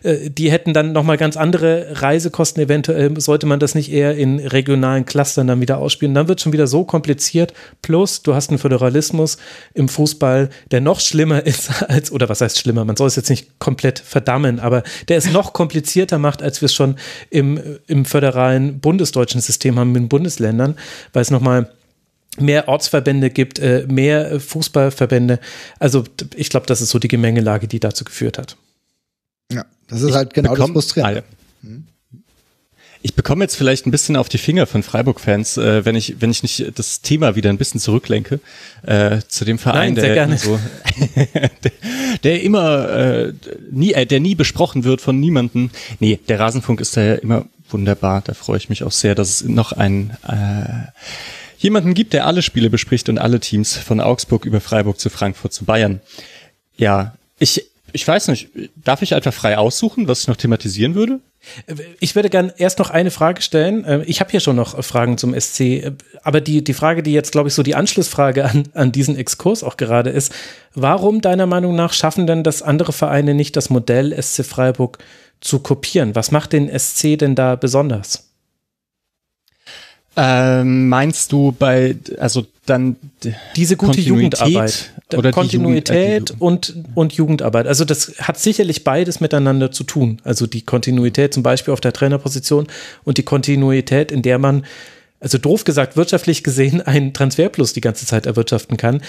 äh, 0.02 0.30
die 0.30 0.50
hätten 0.50 0.72
dann 0.72 0.92
nochmal 0.92 1.16
ganz 1.16 1.36
andere 1.36 2.02
Reisekosten. 2.02 2.62
Eventuell 2.62 3.20
sollte 3.20 3.46
man 3.46 3.60
das 3.60 3.76
nicht 3.76 3.92
eher 3.92 4.16
in 4.16 4.40
regionalen 4.40 5.04
Clustern 5.04 5.46
dann 5.46 5.60
wieder 5.60 5.78
ausspielen. 5.78 6.14
Dann 6.14 6.26
wird 6.26 6.40
es 6.40 6.42
schon 6.42 6.52
wieder 6.52 6.66
so 6.66 6.84
kompliziert. 6.84 7.52
Plus, 7.82 8.22
du 8.22 8.34
hast 8.34 8.50
einen 8.50 8.58
Föderalismus 8.58 9.36
im 9.74 9.88
Fußball, 9.88 10.48
der 10.72 10.80
noch 10.80 10.98
schlimmer 10.98 11.46
ist 11.46 11.82
als, 11.84 12.10
oder 12.10 12.28
was 12.28 12.40
heißt 12.40 12.58
schlimmer? 12.58 12.84
Man 12.84 12.96
soll 12.96 13.06
es 13.06 13.16
jetzt 13.16 13.30
nicht 13.30 13.60
komplett 13.60 14.00
verdammen, 14.00 14.58
aber 14.58 14.82
der 15.06 15.18
es 15.18 15.30
noch 15.30 15.52
komplizierter 15.52 16.18
macht, 16.18 16.42
als 16.42 16.62
wir 16.62 16.66
es 16.66 16.74
schon 16.74 16.96
im, 17.30 17.60
im 17.86 18.04
föderalen 18.04 18.80
bundesdeutschen 18.80 19.40
System 19.40 19.78
haben, 19.78 19.92
mit 19.92 20.02
den 20.02 20.08
Bundesländern, 20.08 20.47
weil 20.56 21.22
es 21.22 21.30
nochmal 21.30 21.70
mehr 22.40 22.68
Ortsverbände 22.68 23.30
gibt, 23.30 23.58
äh, 23.58 23.84
mehr 23.88 24.40
Fußballverbände. 24.40 25.40
Also 25.78 26.04
ich 26.36 26.50
glaube, 26.50 26.66
das 26.66 26.80
ist 26.80 26.90
so 26.90 26.98
die 26.98 27.08
Gemengelage, 27.08 27.68
die 27.68 27.80
dazu 27.80 28.04
geführt 28.04 28.38
hat. 28.38 28.56
Ja, 29.52 29.64
das 29.88 30.02
ist 30.02 30.10
ich 30.10 30.14
halt 30.14 30.34
genau 30.34 30.54
das 30.54 30.70
Frustrierende. 30.70 31.24
Hm? 31.62 31.84
Ich 33.00 33.14
bekomme 33.14 33.44
jetzt 33.44 33.54
vielleicht 33.54 33.86
ein 33.86 33.92
bisschen 33.92 34.16
auf 34.16 34.28
die 34.28 34.38
Finger 34.38 34.66
von 34.66 34.82
Freiburg-Fans, 34.82 35.56
äh, 35.56 35.84
wenn 35.84 35.94
ich 35.94 36.20
wenn 36.20 36.30
ich 36.30 36.42
nicht 36.42 36.72
das 36.74 37.00
Thema 37.00 37.36
wieder 37.36 37.48
ein 37.48 37.56
bisschen 37.56 37.80
zurücklenke 37.80 38.40
äh, 38.82 39.20
zu 39.28 39.44
dem 39.44 39.58
Verein, 39.58 39.94
Nein, 39.94 40.14
der, 40.14 40.38
so, 40.38 40.58
der, 41.16 41.72
der 42.24 42.42
immer 42.42 42.88
äh, 42.88 43.32
nie 43.70 43.92
äh, 43.92 44.04
der 44.04 44.18
nie 44.18 44.34
besprochen 44.34 44.82
wird 44.82 45.00
von 45.00 45.18
niemanden. 45.20 45.70
Nee, 46.00 46.18
der 46.28 46.40
Rasenfunk 46.40 46.80
ist 46.80 46.96
da 46.96 47.02
ja 47.02 47.14
immer 47.14 47.46
wunderbar. 47.72 48.22
Da 48.24 48.34
freue 48.34 48.58
ich 48.58 48.68
mich 48.68 48.82
auch 48.82 48.92
sehr, 48.92 49.14
dass 49.14 49.28
es 49.28 49.44
noch 49.44 49.72
ein 49.72 50.16
äh, 50.26 50.90
jemanden 51.58 51.94
gibt, 51.94 52.12
der 52.12 52.26
alle 52.26 52.42
Spiele 52.42 52.70
bespricht 52.70 53.08
und 53.08 53.18
alle 53.18 53.40
Teams 53.40 53.76
von 53.76 54.00
Augsburg 54.00 54.44
über 54.44 54.60
Freiburg 54.60 54.98
zu 54.98 55.10
Frankfurt 55.10 55.52
zu 55.52 55.64
Bayern. 55.64 56.00
Ja, 56.76 57.14
ich, 57.38 57.64
ich 57.92 58.06
weiß 58.06 58.28
nicht, 58.28 58.48
darf 58.76 59.02
ich 59.02 59.14
einfach 59.14 59.34
frei 59.34 59.58
aussuchen, 59.58 60.08
was 60.08 60.22
ich 60.22 60.28
noch 60.28 60.36
thematisieren 60.36 60.94
würde? 60.94 61.20
Ich 62.00 62.14
würde 62.14 62.30
gern 62.30 62.52
erst 62.56 62.78
noch 62.78 62.90
eine 62.90 63.10
Frage 63.10 63.42
stellen. 63.42 63.84
Äh, 63.84 64.02
ich 64.04 64.20
habe 64.20 64.30
hier 64.30 64.40
schon 64.40 64.56
noch 64.56 64.82
Fragen 64.84 65.18
zum 65.18 65.38
SC, 65.38 65.92
aber 66.22 66.40
die, 66.40 66.62
die 66.62 66.74
Frage, 66.74 67.02
die 67.02 67.12
jetzt, 67.12 67.32
glaube 67.32 67.48
ich, 67.48 67.54
so 67.54 67.62
die 67.62 67.74
Anschlussfrage 67.74 68.44
an, 68.44 68.64
an 68.74 68.92
diesen 68.92 69.16
Exkurs 69.16 69.62
auch 69.62 69.76
gerade 69.76 70.10
ist, 70.10 70.32
warum 70.74 71.20
deiner 71.20 71.46
Meinung 71.46 71.74
nach 71.74 71.92
schaffen 71.92 72.26
denn 72.26 72.42
das 72.42 72.62
andere 72.62 72.92
Vereine 72.92 73.34
nicht 73.34 73.56
das 73.56 73.70
Modell 73.70 74.20
SC 74.20 74.44
Freiburg 74.44 74.98
zu 75.40 75.60
kopieren? 75.60 76.14
Was 76.14 76.30
macht 76.30 76.52
den 76.52 76.68
SC 76.76 77.18
denn 77.18 77.34
da 77.34 77.56
besonders? 77.56 78.28
Ähm, 80.20 80.88
meinst 80.88 81.30
du 81.30 81.52
bei, 81.52 81.96
also 82.18 82.44
dann 82.66 82.96
diese 83.54 83.76
gute 83.76 84.00
Jugendarbeit 84.00 84.90
oder 85.16 85.30
Kontinuität 85.30 86.30
Jugend, 86.30 86.30
äh, 86.30 86.44
und, 86.44 86.74
und 86.96 87.12
Jugendarbeit. 87.12 87.68
Also 87.68 87.84
das 87.84 88.14
hat 88.18 88.36
sicherlich 88.36 88.82
beides 88.82 89.20
miteinander 89.20 89.70
zu 89.70 89.84
tun. 89.84 90.20
Also 90.24 90.48
die 90.48 90.62
Kontinuität 90.62 91.34
zum 91.34 91.44
Beispiel 91.44 91.72
auf 91.72 91.80
der 91.80 91.92
Trainerposition 91.92 92.66
und 93.04 93.18
die 93.18 93.22
Kontinuität, 93.22 94.10
in 94.10 94.22
der 94.22 94.38
man 94.38 94.64
also 95.20 95.38
doof 95.38 95.64
gesagt, 95.64 95.96
wirtschaftlich 95.96 96.42
gesehen 96.42 96.80
einen 96.86 97.12
Transferplus 97.12 97.72
die 97.72 97.80
ganze 97.80 98.06
Zeit 98.06 98.26
erwirtschaften 98.26 98.76
kann. 98.76 99.02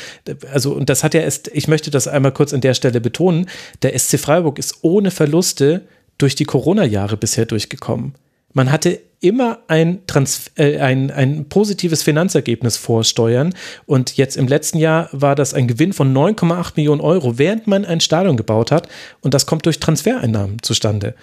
Also, 0.51 0.73
und 0.73 0.89
das 0.89 1.03
hat 1.03 1.14
ja 1.14 1.22
erst, 1.22 1.49
ich 1.53 1.68
möchte 1.68 1.91
das 1.91 2.07
einmal 2.07 2.34
kurz 2.34 2.53
an 2.53 2.61
der 2.61 2.73
Stelle 2.73 3.01
betonen, 3.01 3.49
der 3.81 3.97
SC 3.97 4.19
Freiburg 4.19 4.60
ist 4.60 4.80
ohne 4.81 5.11
Verluste 5.11 5.81
durch 6.19 6.35
die 6.35 6.45
Corona-Jahre 6.45 7.17
bisher 7.17 7.47
durchgekommen. 7.47 8.13
Man 8.53 8.71
hatte 8.71 8.99
immer 9.21 9.59
ein, 9.67 10.05
Trans 10.07 10.51
äh, 10.55 10.79
ein, 10.79 11.11
ein 11.11 11.45
positives 11.49 12.03
Finanzergebnis 12.03 12.77
vorsteuern. 12.77 13.53
Und 13.85 14.17
jetzt 14.17 14.37
im 14.37 14.47
letzten 14.47 14.77
Jahr 14.77 15.09
war 15.11 15.35
das 15.35 15.53
ein 15.53 15.67
Gewinn 15.67 15.93
von 15.93 16.15
9,8 16.15 16.73
Millionen 16.75 17.01
Euro, 17.01 17.37
während 17.37 17.67
man 17.67 17.85
ein 17.85 17.99
Stadion 17.99 18.37
gebaut 18.37 18.71
hat. 18.71 18.87
Und 19.21 19.33
das 19.33 19.45
kommt 19.45 19.65
durch 19.65 19.79
Transfereinnahmen 19.79 20.61
zustande. 20.61 21.15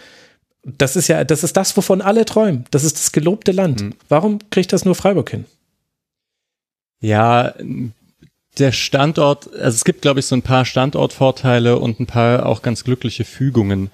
Das 0.62 0.96
ist 0.96 1.08
ja, 1.08 1.24
das 1.24 1.44
ist 1.44 1.56
das, 1.56 1.76
wovon 1.76 2.02
alle 2.02 2.24
träumen. 2.24 2.64
Das 2.70 2.84
ist 2.84 2.96
das 2.96 3.12
gelobte 3.12 3.52
Land. 3.52 3.80
Mhm. 3.80 3.94
Warum 4.08 4.38
kriegt 4.50 4.72
das 4.72 4.84
nur 4.84 4.94
Freiburg 4.94 5.30
hin? 5.30 5.44
Ja, 7.00 7.54
der 8.58 8.72
Standort, 8.72 9.52
also 9.54 9.74
es 9.74 9.84
gibt, 9.84 10.02
glaube 10.02 10.20
ich, 10.20 10.26
so 10.26 10.34
ein 10.34 10.42
paar 10.42 10.64
Standortvorteile 10.64 11.78
und 11.78 12.00
ein 12.00 12.06
paar 12.06 12.46
auch 12.46 12.62
ganz 12.62 12.84
glückliche 12.84 13.24
Fügungen. 13.24 13.90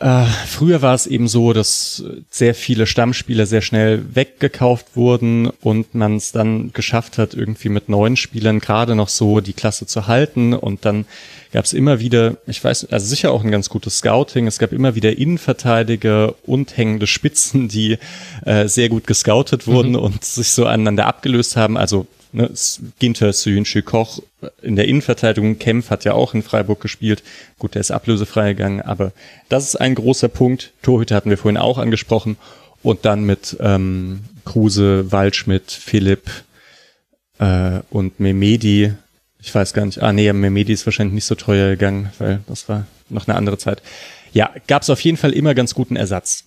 Äh, 0.00 0.24
früher 0.46 0.82
war 0.82 0.94
es 0.94 1.06
eben 1.06 1.28
so, 1.28 1.52
dass 1.52 2.04
sehr 2.30 2.54
viele 2.54 2.86
Stammspieler 2.86 3.46
sehr 3.46 3.60
schnell 3.60 4.02
weggekauft 4.14 4.96
wurden 4.96 5.50
und 5.60 5.94
man 5.94 6.16
es 6.16 6.32
dann 6.32 6.72
geschafft 6.72 7.18
hat, 7.18 7.34
irgendwie 7.34 7.68
mit 7.68 7.88
neuen 7.88 8.16
Spielern 8.16 8.60
gerade 8.60 8.94
noch 8.94 9.08
so 9.08 9.40
die 9.40 9.52
Klasse 9.52 9.86
zu 9.86 10.06
halten. 10.06 10.54
Und 10.54 10.84
dann 10.84 11.06
gab 11.52 11.64
es 11.64 11.72
immer 11.72 12.00
wieder, 12.00 12.36
ich 12.46 12.62
weiß, 12.62 12.86
also 12.90 13.06
sicher 13.06 13.30
auch 13.30 13.44
ein 13.44 13.50
ganz 13.50 13.68
gutes 13.68 13.98
Scouting. 13.98 14.46
Es 14.46 14.58
gab 14.58 14.72
immer 14.72 14.94
wieder 14.94 15.16
Innenverteidiger 15.16 16.34
und 16.44 16.76
hängende 16.76 17.06
Spitzen, 17.06 17.68
die 17.68 17.98
äh, 18.44 18.68
sehr 18.68 18.88
gut 18.88 19.06
gescoutet 19.06 19.66
wurden 19.66 19.90
mhm. 19.90 19.98
und 19.98 20.24
sich 20.24 20.50
so 20.50 20.66
aneinander 20.66 21.06
abgelöst 21.06 21.56
haben. 21.56 21.76
Also 21.76 22.06
ne, 22.34 22.50
Ginter, 22.98 23.32
Sünsche, 23.32 23.82
Koch 23.82 24.20
in 24.60 24.76
der 24.76 24.86
Innenverteidigung, 24.86 25.58
Kempf 25.58 25.90
hat 25.90 26.04
ja 26.04 26.12
auch 26.12 26.34
in 26.34 26.42
Freiburg 26.42 26.80
gespielt. 26.80 27.22
Gut, 27.58 27.74
der 27.74 27.80
ist 27.80 27.90
ablösefrei 27.90 28.52
gegangen, 28.52 28.82
aber 28.82 29.12
das 29.48 29.64
ist 29.68 29.76
ein 29.76 29.94
großer 29.94 30.28
Punkt. 30.28 30.72
Torhüter 30.82 31.16
hatten 31.16 31.30
wir 31.30 31.38
vorhin 31.38 31.56
auch 31.56 31.78
angesprochen. 31.78 32.36
Und 32.82 33.06
dann 33.06 33.24
mit 33.24 33.56
ähm, 33.60 34.20
Kruse, 34.44 35.10
Waldschmidt, 35.10 35.70
Philipp 35.70 36.30
äh, 37.38 37.80
und 37.88 38.20
Memedi. 38.20 38.92
Ich 39.40 39.54
weiß 39.54 39.72
gar 39.72 39.86
nicht. 39.86 40.02
Ah, 40.02 40.12
nee, 40.12 40.30
Memedi 40.30 40.72
ist 40.74 40.84
wahrscheinlich 40.84 41.14
nicht 41.14 41.24
so 41.24 41.34
teuer 41.34 41.70
gegangen, 41.70 42.12
weil 42.18 42.40
das 42.46 42.68
war 42.68 42.86
noch 43.08 43.26
eine 43.26 43.36
andere 43.36 43.56
Zeit. 43.56 43.80
Ja, 44.34 44.50
gab 44.66 44.82
es 44.82 44.90
auf 44.90 45.00
jeden 45.00 45.16
Fall 45.16 45.32
immer 45.32 45.54
ganz 45.54 45.74
guten 45.74 45.96
Ersatz. 45.96 46.44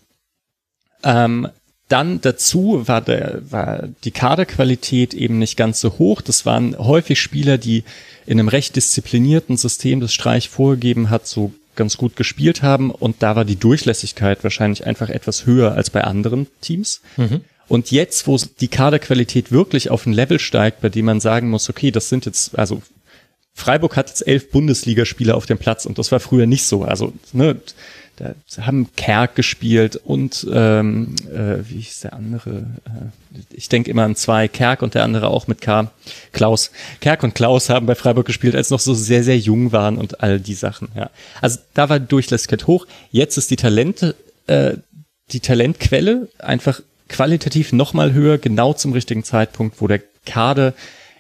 Ähm, 1.04 1.48
dann 1.88 2.20
dazu 2.22 2.88
war, 2.88 3.02
der, 3.02 3.42
war 3.50 3.88
die 4.04 4.12
Kaderqualität 4.12 5.14
eben 5.14 5.40
nicht 5.40 5.56
ganz 5.56 5.80
so 5.80 5.98
hoch. 5.98 6.22
Das 6.22 6.46
waren 6.46 6.78
häufig 6.78 7.20
Spieler, 7.20 7.58
die 7.58 7.84
in 8.26 8.40
einem 8.40 8.50
recht 8.50 8.76
disziplinierten 8.76 9.56
System, 9.56 10.02
das 10.02 10.14
Streich 10.14 10.50
vorgegeben 10.50 11.10
hat, 11.10 11.28
so 11.28 11.54
ganz 11.76 11.96
gut 11.96 12.18
gespielt 12.18 12.62
haben. 12.62 12.92
Und 12.92 13.24
da 13.24 13.36
war 13.38 13.46
die 13.46 13.56
Durchlässigkeit 13.56 14.44
wahrscheinlich 14.44 14.86
einfach 14.86 15.10
etwas 15.10 15.46
höher 15.46 15.74
als 15.74 15.90
bei 15.90 16.04
anderen 16.04 16.48
Teams. 16.60 17.02
Mhm. 17.16 17.42
Und 17.70 17.92
jetzt, 17.92 18.28
wo 18.28 18.38
die 18.60 18.68
Kaderqualität 18.68 19.52
wirklich 19.52 19.90
auf 19.90 20.06
ein 20.06 20.14
Level 20.14 20.40
steigt, 20.40 20.82
bei 20.82 20.90
dem 20.90 21.06
man 21.06 21.20
sagen 21.20 21.50
muss, 21.50 21.70
okay, 21.70 21.92
das 21.92 22.10
sind 22.10 22.26
jetzt, 22.26 22.58
also 22.58 22.82
Freiburg 23.54 23.98
hat 23.98 24.10
jetzt 24.10 24.28
elf 24.28 24.52
Bundesligaspieler 24.52 25.36
auf 25.36 25.46
dem 25.46 25.58
Platz 25.58 25.86
und 25.86 25.98
das 25.98 26.12
war 26.12 26.20
früher 26.20 26.46
nicht 26.46 26.66
so. 26.66 26.84
Also, 26.84 27.14
ne, 27.34 27.60
da 28.18 28.34
haben 28.66 28.90
Kerk 28.96 29.36
gespielt 29.36 29.96
und 29.96 30.46
ähm, 30.52 31.16
äh, 31.32 31.58
wie 31.70 31.80
ist 31.80 32.04
der 32.04 32.14
andere? 32.14 32.66
Äh, 32.86 33.42
ich 33.52 33.70
denke 33.70 33.92
immer 33.92 34.04
an 34.04 34.16
zwei, 34.16 34.48
Kerk 34.48 34.82
und 34.82 34.96
der 34.96 35.04
andere 35.04 35.28
auch 35.28 35.48
mit 35.48 35.62
K, 35.62 35.92
Klaus. 36.34 36.72
Kerk 37.00 37.22
und 37.22 37.36
Klaus 37.36 37.70
haben 37.70 37.86
bei 37.86 37.94
Freiburg 37.94 38.26
gespielt, 38.26 38.56
als 38.56 38.72
noch 38.72 38.80
so 38.80 38.96
sehr, 38.96 39.24
sehr 39.24 39.38
jung 39.38 39.72
waren 39.72 39.98
und 39.98 40.22
all 40.24 40.40
die 40.40 40.56
Sachen. 40.56 40.90
Ja. 40.96 41.12
Also 41.42 41.60
da 41.76 41.90
war 41.90 42.00
die 42.00 42.08
Durchlässigkeit 42.08 42.66
hoch. 42.66 42.88
Jetzt 43.12 43.38
ist 43.38 43.52
die 43.52 43.56
Talente, 43.56 44.16
äh, 44.48 44.78
die 45.32 45.40
Talentquelle 45.40 46.28
einfach 46.40 46.82
qualitativ 47.10 47.72
nochmal 47.72 48.14
höher, 48.14 48.40
genau 48.40 48.74
zum 48.74 48.94
richtigen 48.94 49.24
Zeitpunkt, 49.24 49.80
wo 49.80 49.88
der 49.88 50.02
Kader 50.26 50.74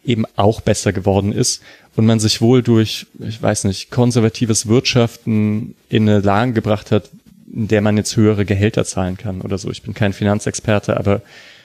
eben 0.08 0.26
auch 0.36 0.62
besser 0.62 0.94
geworden 0.94 1.34
ist 1.34 1.62
und 1.96 2.06
man 2.06 2.20
sich 2.20 2.42
wohl 2.42 2.64
durch, 2.64 3.06
ich 3.20 3.42
weiß 3.42 3.66
nicht, 3.66 3.92
konservatives 3.92 4.68
Wirtschaften 4.68 5.76
in 5.90 6.10
eine 6.10 6.20
Lage 6.20 6.54
gebracht 6.54 6.92
hat, 6.92 7.10
in 7.54 7.68
der 7.68 7.82
man 7.82 7.98
jetzt 7.98 8.16
höhere 8.16 8.46
Gehälter 8.46 8.86
zahlen 8.86 9.18
kann 9.18 9.42
oder 9.42 9.58
so. 9.58 9.70
Ich 9.70 9.84
bin 9.84 9.94
kein 9.94 10.14
Finanzexperte, 10.14 10.98
aber 10.98 11.22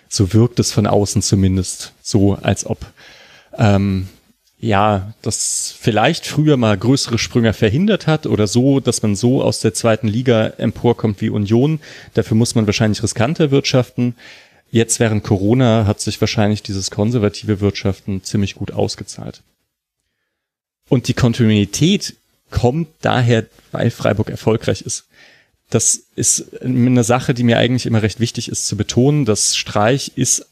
so 0.09 0.33
wirkt 0.35 0.59
es 0.59 0.73
von 0.73 0.87
außen 0.87 1.23
zumindest 1.23 1.93
so, 2.03 2.35
als 2.35 2.67
ob 2.67 2.79
ähm, 3.57 4.09
ja, 4.59 5.13
das 5.23 5.75
vielleicht 5.77 6.25
früher 6.27 6.57
mal 6.57 6.79
größere 6.79 7.19
Sprünge 7.19 7.53
verhindert 7.53 8.07
hat 8.07 8.27
oder 8.27 8.47
so, 8.47 8.79
dass 8.79 9.03
man 9.03 9.17
so 9.17 9.43
aus 9.43 9.59
der 9.59 9.75
zweiten 9.75 10.07
Liga 10.07 10.47
emporkommt 10.59 11.21
wie 11.21 11.31
Union. 11.31 11.81
Dafür 12.15 12.37
muss 12.37 12.55
man 12.55 12.67
wahrscheinlich 12.67 13.03
riskanter 13.03 13.51
wirtschaften. 13.51 14.15
Jetzt 14.73 15.01
während 15.01 15.23
Corona 15.23 15.87
hat 15.87 16.01
sich 16.01 16.19
wahrscheinlich 16.23 16.63
dieses 16.63 16.91
konservative 16.91 17.61
Wirtschaften 17.61 18.25
ziemlich 18.25 18.55
gut 18.55 18.73
ausgezahlt. 18.73 19.43
Und 20.89 21.09
die 21.09 21.15
Kontinuität 21.15 22.17
kommt 22.51 22.89
daher, 23.03 23.45
weil 23.71 23.91
Freiburg 23.91 24.31
erfolgreich 24.31 24.81
ist. 24.81 25.05
Das 25.69 26.05
ist 26.17 26.63
eine 26.63 27.05
Sache, 27.05 27.35
die 27.35 27.43
mir 27.45 27.59
eigentlich 27.59 27.85
immer 27.85 28.03
recht 28.03 28.19
wichtig 28.19 28.49
ist 28.49 28.67
zu 28.67 28.79
betonen. 28.79 29.27
Das 29.27 29.57
Streich 29.57 30.13
ist 30.17 30.47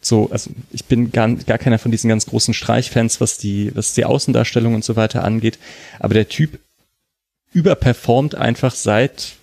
so, 0.00 0.28
also 0.32 0.50
ich 0.72 0.86
bin 0.86 1.12
gar, 1.12 1.28
gar 1.28 1.58
keiner 1.58 1.78
von 1.78 1.92
diesen 1.92 2.08
ganz 2.08 2.26
großen 2.26 2.54
Streichfans, 2.54 3.20
was 3.20 3.38
die, 3.38 3.70
was 3.76 3.94
die 3.94 4.04
Außendarstellung 4.04 4.74
und 4.74 4.84
so 4.84 4.96
weiter 4.96 5.22
angeht. 5.22 5.60
Aber 6.00 6.14
der 6.14 6.28
Typ 6.28 6.58
überperformt 7.52 8.34
einfach 8.34 8.74
seit 8.74 9.36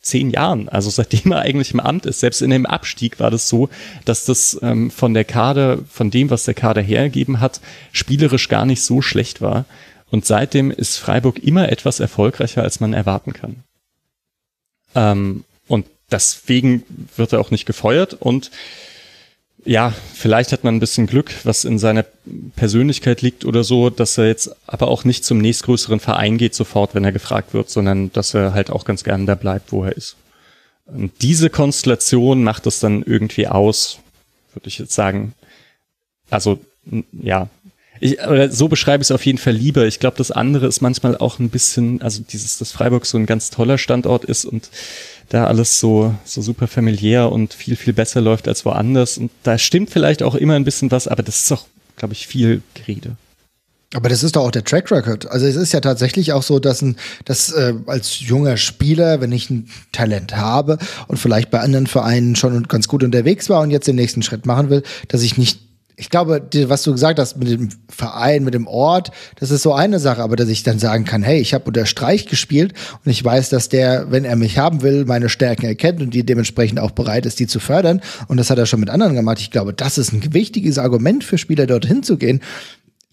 zehn 0.00 0.30
Jahren, 0.30 0.68
also 0.68 0.90
seitdem 0.90 1.32
er 1.32 1.40
eigentlich 1.40 1.72
im 1.72 1.80
Amt 1.80 2.06
ist. 2.06 2.20
Selbst 2.20 2.42
in 2.42 2.50
dem 2.50 2.66
Abstieg 2.66 3.20
war 3.20 3.30
das 3.30 3.48
so, 3.48 3.68
dass 4.04 4.24
das 4.24 4.58
ähm, 4.62 4.90
von 4.90 5.14
der 5.14 5.24
Kader, 5.24 5.78
von 5.90 6.10
dem, 6.10 6.30
was 6.30 6.44
der 6.44 6.54
Kader 6.54 6.80
hergegeben 6.80 7.40
hat, 7.40 7.60
spielerisch 7.92 8.48
gar 8.48 8.64
nicht 8.64 8.82
so 8.82 9.02
schlecht 9.02 9.40
war. 9.40 9.66
Und 10.10 10.26
seitdem 10.26 10.70
ist 10.70 10.96
Freiburg 10.96 11.38
immer 11.38 11.70
etwas 11.70 12.00
erfolgreicher, 12.00 12.62
als 12.62 12.80
man 12.80 12.94
erwarten 12.94 13.32
kann. 13.32 13.62
Ähm, 14.94 15.44
und 15.68 15.86
deswegen 16.10 16.82
wird 17.16 17.32
er 17.32 17.40
auch 17.40 17.50
nicht 17.50 17.66
gefeuert. 17.66 18.14
Und 18.14 18.50
ja, 19.64 19.92
vielleicht 20.14 20.52
hat 20.52 20.64
man 20.64 20.76
ein 20.76 20.80
bisschen 20.80 21.06
Glück, 21.06 21.32
was 21.44 21.64
in 21.64 21.78
seiner 21.78 22.04
Persönlichkeit 22.56 23.22
liegt 23.22 23.44
oder 23.44 23.64
so, 23.64 23.90
dass 23.90 24.16
er 24.16 24.26
jetzt 24.26 24.54
aber 24.66 24.88
auch 24.88 25.04
nicht 25.04 25.24
zum 25.24 25.38
nächstgrößeren 25.38 26.00
Verein 26.00 26.38
geht 26.38 26.54
sofort, 26.54 26.94
wenn 26.94 27.04
er 27.04 27.12
gefragt 27.12 27.52
wird, 27.52 27.68
sondern 27.68 28.12
dass 28.12 28.34
er 28.34 28.54
halt 28.54 28.70
auch 28.70 28.84
ganz 28.84 29.04
gerne 29.04 29.26
da 29.26 29.34
bleibt, 29.34 29.72
wo 29.72 29.84
er 29.84 29.96
ist. 29.96 30.16
Und 30.86 31.12
diese 31.22 31.50
Konstellation 31.50 32.42
macht 32.42 32.66
es 32.66 32.80
dann 32.80 33.02
irgendwie 33.02 33.46
aus, 33.46 33.98
würde 34.54 34.68
ich 34.68 34.78
jetzt 34.78 34.94
sagen. 34.94 35.34
Also, 36.30 36.58
ja, 37.12 37.48
ich, 38.00 38.20
oder 38.22 38.50
so 38.50 38.68
beschreibe 38.68 39.02
ich 39.02 39.08
es 39.08 39.12
auf 39.12 39.26
jeden 39.26 39.38
Fall 39.38 39.52
lieber. 39.52 39.86
Ich 39.86 40.00
glaube, 40.00 40.16
das 40.16 40.30
andere 40.30 40.66
ist 40.66 40.80
manchmal 40.80 41.18
auch 41.18 41.38
ein 41.38 41.50
bisschen, 41.50 42.00
also 42.00 42.22
dieses, 42.22 42.58
dass 42.58 42.72
Freiburg 42.72 43.04
so 43.04 43.18
ein 43.18 43.26
ganz 43.26 43.50
toller 43.50 43.76
Standort 43.76 44.24
ist 44.24 44.46
und 44.46 44.70
da 45.30 45.46
alles 45.46 45.78
so, 45.78 46.14
so 46.24 46.42
super 46.42 46.66
familiär 46.66 47.32
und 47.32 47.54
viel, 47.54 47.76
viel 47.76 47.92
besser 47.92 48.20
läuft 48.20 48.48
als 48.48 48.64
woanders. 48.66 49.16
Und 49.16 49.30
da 49.44 49.56
stimmt 49.56 49.90
vielleicht 49.90 50.22
auch 50.22 50.34
immer 50.34 50.54
ein 50.54 50.64
bisschen 50.64 50.90
was, 50.90 51.08
aber 51.08 51.22
das 51.22 51.42
ist 51.42 51.52
auch, 51.52 51.66
glaube 51.96 52.12
ich, 52.12 52.26
viel 52.26 52.62
Gerede. 52.74 53.16
Aber 53.94 54.08
das 54.08 54.22
ist 54.22 54.36
doch 54.36 54.44
auch 54.44 54.50
der 54.50 54.64
Track 54.64 54.90
Record. 54.92 55.30
Also 55.30 55.46
es 55.46 55.56
ist 55.56 55.72
ja 55.72 55.80
tatsächlich 55.80 56.32
auch 56.32 56.42
so, 56.42 56.58
dass, 56.58 56.82
ein, 56.82 56.96
dass 57.24 57.52
äh, 57.52 57.74
als 57.86 58.20
junger 58.20 58.56
Spieler, 58.56 59.20
wenn 59.20 59.32
ich 59.32 59.50
ein 59.50 59.68
Talent 59.92 60.36
habe 60.36 60.78
und 61.08 61.16
vielleicht 61.16 61.50
bei 61.50 61.60
anderen 61.60 61.86
Vereinen 61.86 62.36
schon 62.36 62.64
ganz 62.68 62.86
gut 62.86 63.02
unterwegs 63.02 63.48
war 63.48 63.60
und 63.60 63.70
jetzt 63.70 63.88
den 63.88 63.96
nächsten 63.96 64.22
Schritt 64.22 64.46
machen 64.46 64.70
will, 64.70 64.82
dass 65.08 65.22
ich 65.22 65.38
nicht 65.38 65.60
ich 66.00 66.08
glaube, 66.08 66.42
was 66.66 66.82
du 66.82 66.92
gesagt 66.92 67.18
hast 67.18 67.36
mit 67.36 67.48
dem 67.50 67.68
Verein, 67.90 68.42
mit 68.42 68.54
dem 68.54 68.66
Ort, 68.66 69.10
das 69.38 69.50
ist 69.50 69.60
so 69.60 69.74
eine 69.74 69.98
Sache, 69.98 70.22
aber 70.22 70.34
dass 70.34 70.48
ich 70.48 70.62
dann 70.62 70.78
sagen 70.78 71.04
kann, 71.04 71.22
hey, 71.22 71.38
ich 71.38 71.52
habe 71.52 71.64
unter 71.66 71.84
Streich 71.84 72.26
gespielt 72.26 72.72
und 73.04 73.10
ich 73.10 73.22
weiß, 73.22 73.50
dass 73.50 73.68
der, 73.68 74.10
wenn 74.10 74.24
er 74.24 74.34
mich 74.36 74.56
haben 74.56 74.80
will, 74.80 75.04
meine 75.04 75.28
Stärken 75.28 75.66
erkennt 75.66 76.00
und 76.00 76.14
die 76.14 76.24
dementsprechend 76.24 76.80
auch 76.80 76.92
bereit 76.92 77.26
ist, 77.26 77.38
die 77.38 77.46
zu 77.46 77.60
fördern. 77.60 78.00
Und 78.28 78.38
das 78.38 78.48
hat 78.48 78.56
er 78.56 78.64
schon 78.64 78.80
mit 78.80 78.88
anderen 78.88 79.14
gemacht. 79.14 79.40
Ich 79.40 79.50
glaube, 79.50 79.74
das 79.74 79.98
ist 79.98 80.14
ein 80.14 80.32
wichtiges 80.32 80.78
Argument 80.78 81.22
für 81.22 81.36
Spieler, 81.36 81.66
dorthin 81.66 82.02
zu 82.02 82.16
gehen. 82.16 82.40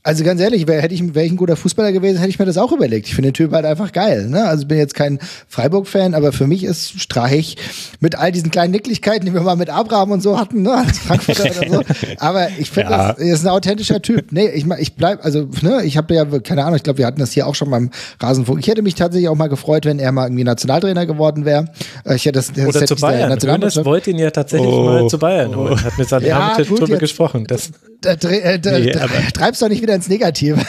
Also 0.03 0.23
ganz 0.23 0.39
ehrlich, 0.39 0.67
wär, 0.67 0.81
hätte 0.81 0.93
ich, 0.93 1.15
wäre 1.15 1.25
ich 1.25 1.33
ein 1.33 1.37
guter 1.37 1.57
Fußballer 1.57 1.91
gewesen, 1.91 2.17
hätte 2.19 2.29
ich 2.29 2.39
mir 2.39 2.45
das 2.45 2.57
auch 2.57 2.71
überlegt. 2.71 3.07
Ich 3.07 3.15
finde 3.15 3.29
den 3.29 3.33
Typ 3.33 3.51
halt 3.51 3.65
einfach 3.65 3.91
geil. 3.91 4.27
Ne? 4.29 4.45
Also 4.45 4.65
bin 4.65 4.77
jetzt 4.77 4.95
kein 4.95 5.19
Freiburg-Fan, 5.49 6.13
aber 6.13 6.31
für 6.31 6.47
mich 6.47 6.63
ist 6.63 7.01
Streich 7.01 7.57
mit 7.99 8.15
all 8.15 8.31
diesen 8.31 8.49
kleinen 8.49 8.71
Nicklichkeiten, 8.71 9.25
die 9.25 9.33
wir 9.33 9.41
mal 9.41 9.57
mit 9.57 9.69
Abraham 9.69 10.11
und 10.11 10.23
so 10.23 10.39
hatten, 10.39 10.61
ne, 10.61 10.75
als 10.75 10.99
Frankfurter 10.99 11.43
oder 11.43 11.69
so. 11.69 11.83
Aber 12.19 12.47
ich 12.57 12.71
finde, 12.71 12.91
ja. 12.91 13.13
das 13.13 13.17
ist 13.17 13.45
ein 13.45 13.49
authentischer 13.49 14.01
Typ. 14.01 14.31
Nee, 14.31 14.47
ich, 14.47 14.65
ich 14.79 14.95
bleib, 14.95 15.25
also, 15.25 15.49
ne, 15.61 15.83
ich 15.83 15.97
habe 15.97 16.13
ja, 16.13 16.23
keine 16.39 16.63
Ahnung, 16.63 16.77
ich 16.77 16.83
glaube, 16.83 16.99
wir 16.99 17.05
hatten 17.05 17.19
das 17.19 17.33
hier 17.33 17.45
auch 17.45 17.55
schon 17.55 17.69
beim 17.69 17.89
Rasenfunk. 18.21 18.59
Ich 18.59 18.67
hätte 18.67 18.81
mich 18.81 18.95
tatsächlich 18.95 19.27
auch 19.27 19.35
mal 19.35 19.49
gefreut, 19.49 19.85
wenn 19.85 19.99
er 19.99 20.13
mal 20.13 20.27
irgendwie 20.27 20.45
Nationaltrainer 20.45 21.05
geworden 21.05 21.43
wäre. 21.43 21.65
Äh, 22.05 22.15
ich 22.15 22.25
hätte 22.25 22.39
das, 22.39 22.53
das 22.53 22.65
Oder 22.65 22.85
zu 22.85 22.95
Bayern. 22.95 23.37
Hönes 23.41 23.83
wollte 23.83 24.11
ihn 24.11 24.19
ja 24.19 24.31
tatsächlich 24.31 24.69
oh. 24.69 24.83
mal 24.83 25.07
zu 25.07 25.19
Bayern 25.19 25.55
holen. 25.55 25.83
Hat 25.83 25.97
mit 25.97 26.07
seinem 26.07 26.25
ja, 26.25 26.55
drüber 26.55 26.97
gesprochen. 26.97 27.45
Das, 27.45 27.71
da, 28.01 28.15
da, 28.15 28.57
da, 28.57 28.79
nee, 28.79 28.91
treibst 29.33 29.61
doch 29.61 29.69
nicht 29.69 29.81
wieder 29.81 29.95
ins 29.95 30.07
Negative. 30.07 30.59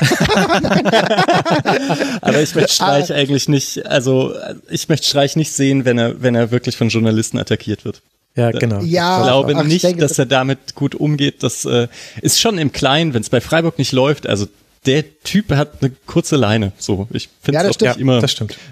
aber 2.20 2.42
ich 2.42 2.54
möchte 2.54 2.72
Streich 2.72 3.12
eigentlich 3.12 3.48
nicht, 3.48 3.86
also 3.86 4.34
ich 4.70 4.88
möchte 4.88 5.06
Streich 5.06 5.36
nicht 5.36 5.52
sehen, 5.52 5.84
wenn 5.84 5.98
er, 5.98 6.22
wenn 6.22 6.34
er 6.34 6.50
wirklich 6.50 6.76
von 6.76 6.88
Journalisten 6.88 7.38
attackiert 7.38 7.84
wird. 7.84 8.02
Ja, 8.34 8.50
genau. 8.52 8.80
Ja, 8.82 9.18
ich 9.18 9.24
glaube 9.26 9.54
ach, 9.56 9.64
nicht, 9.64 9.76
ich 9.76 9.82
denke, 9.82 10.00
dass 10.00 10.18
er 10.18 10.26
damit 10.26 10.74
gut 10.74 10.94
umgeht. 10.94 11.42
Das 11.42 11.64
äh, 11.64 11.88
ist 12.22 12.40
schon 12.40 12.56
im 12.56 12.72
Kleinen, 12.72 13.12
wenn 13.12 13.22
es 13.22 13.30
bei 13.30 13.40
Freiburg 13.40 13.78
nicht 13.78 13.92
läuft. 13.92 14.28
Also 14.28 14.46
der 14.86 15.04
Typ 15.22 15.50
hat 15.50 15.82
eine 15.82 15.92
kurze 16.06 16.36
Leine. 16.36 16.72
So, 16.78 17.08
ich 17.10 17.28
finde 17.42 17.60
Ja, 17.60 17.68
es 17.68 17.76
das 17.76 17.88
auch 17.88 17.96
nicht 17.96 18.00
immer. 18.00 18.22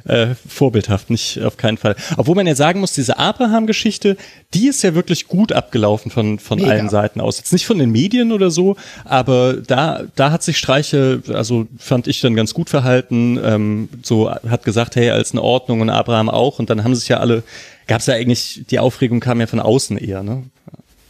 Äh, 0.04 0.34
vorbildhaft, 0.48 1.10
nicht 1.10 1.42
auf 1.42 1.56
keinen 1.56 1.76
Fall. 1.76 1.96
Obwohl 2.16 2.34
man 2.34 2.46
ja 2.46 2.54
sagen 2.54 2.80
muss, 2.80 2.92
diese 2.92 3.18
Abraham-Geschichte, 3.18 4.16
die 4.54 4.68
ist 4.68 4.82
ja 4.82 4.94
wirklich 4.94 5.26
gut 5.28 5.52
abgelaufen 5.52 6.10
von 6.10 6.38
von 6.38 6.58
Mega. 6.58 6.70
allen 6.70 6.88
Seiten 6.88 7.20
aus. 7.20 7.38
Jetzt 7.38 7.52
nicht 7.52 7.66
von 7.66 7.78
den 7.78 7.90
Medien 7.90 8.32
oder 8.32 8.50
so, 8.50 8.76
aber 9.04 9.54
da 9.54 10.04
da 10.14 10.30
hat 10.30 10.42
sich 10.42 10.58
Streiche, 10.58 11.22
also 11.32 11.66
fand 11.78 12.06
ich 12.06 12.20
dann 12.20 12.34
ganz 12.34 12.54
gut 12.54 12.70
verhalten. 12.70 13.38
Ähm, 13.42 13.88
so 14.02 14.30
hat 14.30 14.64
gesagt, 14.64 14.96
hey, 14.96 15.10
als 15.10 15.32
eine 15.32 15.42
Ordnung 15.42 15.80
und 15.80 15.90
Abraham 15.90 16.28
auch. 16.28 16.58
Und 16.58 16.70
dann 16.70 16.84
haben 16.84 16.94
sich 16.94 17.08
ja 17.08 17.18
alle, 17.18 17.42
gab 17.86 18.00
es 18.00 18.06
ja 18.06 18.14
eigentlich 18.14 18.62
die 18.70 18.78
Aufregung 18.78 19.20
kam 19.20 19.40
ja 19.40 19.46
von 19.46 19.60
außen 19.60 19.98
eher, 19.98 20.22
ne? 20.22 20.44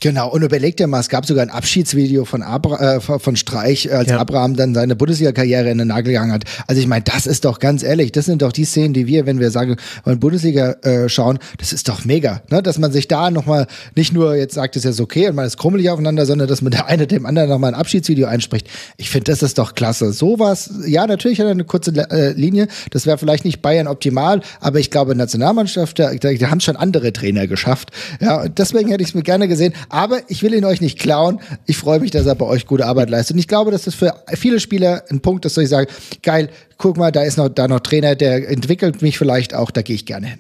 Genau, 0.01 0.29
und 0.31 0.43
überleg 0.43 0.77
dir 0.77 0.87
mal, 0.87 1.01
es 1.01 1.09
gab 1.09 1.25
sogar 1.25 1.43
ein 1.43 1.51
Abschiedsvideo 1.51 2.27
von, 2.27 2.43
Abra 2.43 2.97
äh, 2.97 3.01
von 3.01 3.35
Streich, 3.35 3.91
als 3.93 4.11
Ja. 4.11 4.19
Abraham 4.19 4.55
dann 4.55 4.75
seine 4.75 4.95
Bundesliga-Karriere 4.95 5.71
in 5.71 5.79
den 5.79 5.89
Nagel 5.89 6.13
gegangen 6.13 6.33
hat. 6.33 6.45
Also 6.67 6.81
ich 6.81 6.87
meine, 6.87 7.03
das 7.05 7.27
ist 7.27 7.47
doch 7.47 7.59
ganz 7.61 7.83
ehrlich, 7.83 8.13
das 8.13 8.27
sind 8.27 8.43
doch 8.43 8.53
die 8.53 8.67
Szenen, 8.67 8.93
die 8.93 9.07
wir, 9.07 9.25
wenn 9.25 9.41
wir 9.41 9.51
sagen, 9.51 9.77
wollen 10.05 10.21
Bundesliga 10.21 10.73
äh, 10.83 11.09
schauen, 11.09 11.39
das 11.59 11.73
ist 11.73 11.89
doch 11.89 12.05
mega, 12.05 12.43
ne? 12.51 12.63
dass 12.63 12.79
man 12.79 12.93
sich 12.93 13.09
da 13.09 13.31
nochmal 13.31 13.67
nicht 13.95 14.13
nur 14.13 14.37
jetzt 14.37 14.55
sagt, 14.55 14.77
es 14.77 14.85
ist 14.85 15.01
okay 15.01 15.29
und 15.29 15.35
man 15.35 15.47
ist 15.47 15.57
krummelig 15.57 15.89
aufeinander, 15.89 16.27
sondern 16.27 16.47
dass 16.47 16.61
man 16.61 16.73
der 16.73 16.87
eine 16.87 17.07
dem 17.07 17.25
anderen 17.25 17.49
nochmal 17.49 17.73
ein 17.73 17.81
Abschiedsvideo 17.81 18.27
einspricht. 18.27 18.69
Ich 18.99 19.09
finde, 19.09 19.33
das 19.33 19.43
ist 19.43 19.57
doch 19.57 19.75
klasse. 19.75 20.13
Sowas, 20.13 20.71
ja, 20.87 21.07
natürlich 21.07 21.41
hat 21.41 21.47
er 21.47 21.53
eine 21.53 21.65
kurze 21.65 21.93
äh, 22.11 22.33
Linie, 22.33 22.69
das 22.91 23.07
wäre 23.07 23.17
vielleicht 23.17 23.47
nicht 23.47 23.63
Bayern 23.63 23.87
optimal, 23.87 24.43
aber 24.61 24.79
ich 24.79 24.91
glaube, 24.91 25.15
Nationalmannschaft, 25.15 25.99
da, 25.99 26.15
da, 26.15 26.33
da 26.35 26.51
haben 26.51 26.61
schon 26.61 26.77
andere 26.77 27.15
Trainer 27.15 27.47
geschafft. 27.47 27.93
Ja, 28.21 28.43
und 28.43 28.59
deswegen 28.59 28.91
hätte 28.91 29.03
ich 29.03 29.09
es 29.11 29.15
mir 29.15 29.23
gerne 29.23 29.49
gesehen. 29.49 29.73
Aber 29.89 30.21
ich 30.29 30.43
will 30.43 30.55
ihn 30.55 30.65
euch 30.65 30.81
nicht 30.81 30.99
klauen. 30.99 31.41
Ich 31.67 31.77
freue 31.77 32.01
mich, 32.01 32.11
dass 32.11 32.27
er 32.27 32.35
bei 32.35 32.47
euch 32.47 32.67
gute 32.67 32.87
Arbeit 32.87 33.11
leistet. 33.11 33.35
Und 33.35 33.41
ich 33.41 33.49
glaube, 33.49 33.71
dass 33.71 33.85
das 33.85 33.95
für 33.95 34.15
viele 34.35 34.61
Spieler 34.61 35.05
ein 35.11 35.21
Punkt 35.21 35.45
ist, 35.45 35.57
dass 35.57 35.65
ich 35.65 35.71
sage, 35.71 35.89
geil, 36.23 36.51
guck 36.79 36.97
mal, 36.97 37.13
da 37.13 37.23
ist 37.23 37.37
noch, 37.37 37.49
da 37.49 37.69
noch 37.69 37.81
Trainer, 37.81 38.15
der 38.15 38.49
entwickelt 38.49 39.03
mich 39.03 39.19
vielleicht 39.19 39.55
auch, 39.55 39.71
da 39.71 39.83
gehe 39.83 39.97
ich 39.97 40.07
gerne 40.07 40.27
hin. 40.27 40.39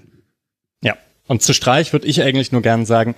Ja. 0.82 0.97
Und 1.28 1.43
zu 1.43 1.52
Streich 1.52 1.93
würde 1.93 2.06
ich 2.06 2.23
eigentlich 2.23 2.52
nur 2.52 2.62
gern 2.62 2.86
sagen, 2.86 3.16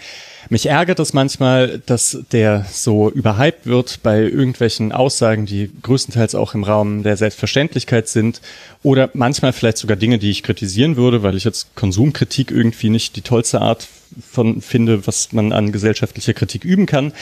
mich 0.49 0.65
ärgert 0.67 0.99
es 0.99 1.13
manchmal, 1.13 1.83
dass 1.85 2.19
der 2.33 2.65
so 2.71 3.11
überhyped 3.11 3.67
wird 3.67 4.03
bei 4.03 4.21
irgendwelchen 4.21 4.93
Aussagen, 4.93 5.45
die 5.45 5.71
größtenteils 5.83 6.35
auch 6.35 6.55
im 6.55 6.65
Raum 6.65 7.03
der 7.03 7.19
Selbstverständlichkeit 7.19 8.09
sind 8.09 8.41
oder 8.83 9.11
manchmal 9.13 9.53
vielleicht 9.53 9.77
sogar 9.77 9.99
Dinge, 9.99 10.19
die 10.19 10.31
ich 10.31 10.43
kritisieren 10.43 10.97
würde, 10.97 11.23
weil 11.23 11.37
ich 11.37 11.45
jetzt 11.45 11.75
Konsumkritik 11.75 12.51
irgendwie 12.51 12.89
nicht 12.89 13.15
die 13.17 13.21
tollste 13.21 13.61
Art 13.61 13.87
von 14.29 14.61
finde, 14.61 15.07
was 15.07 15.33
man 15.33 15.53
an 15.53 15.73
gesellschaftlicher 15.73 16.35
Kritik 16.35 16.65
üben 16.65 16.87
kann. 16.87 17.13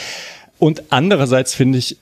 Und 0.58 0.84
andererseits 0.90 1.54
finde 1.54 1.78
ich, 1.78 1.96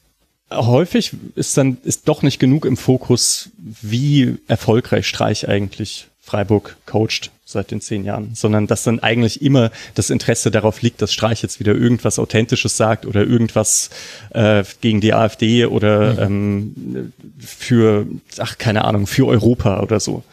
häufig 0.51 1.13
ist 1.35 1.57
dann 1.57 1.79
ist 1.85 2.09
doch 2.09 2.23
nicht 2.23 2.39
genug 2.39 2.65
im 2.65 2.77
Fokus, 2.77 3.51
wie 3.59 4.37
erfolgreich 4.47 5.07
Streich 5.09 5.49
eigentlich 5.49 6.07
Freiburg 6.21 6.77
coacht 6.87 7.31
seit 7.47 7.71
den 7.71 7.81
zehn 7.83 8.05
Jahren, 8.05 8.31
sondern 8.35 8.67
dass 8.67 8.85
dann 8.85 9.01
eigentlich 9.01 9.43
immer 9.43 9.71
das 9.95 10.09
Interesse 10.11 10.51
darauf 10.51 10.81
liegt, 10.81 11.03
dass 11.03 11.13
Streich 11.13 11.43
jetzt 11.43 11.61
wieder 11.61 11.75
irgendwas 11.75 12.19
Authentisches 12.19 12.77
sagt 12.77 13.05
oder 13.05 13.23
irgendwas 13.25 13.91
äh, 14.31 14.65
gegen 14.81 15.01
die 15.03 15.13
AfD 15.13 15.67
oder 15.67 16.19
ähm, 16.23 17.13
für, 17.39 18.07
ach 18.39 18.57
keine 18.59 18.85
Ahnung, 18.85 19.07
für 19.07 19.27
Europa 19.27 19.81
oder 19.81 20.01
so. 20.01 20.25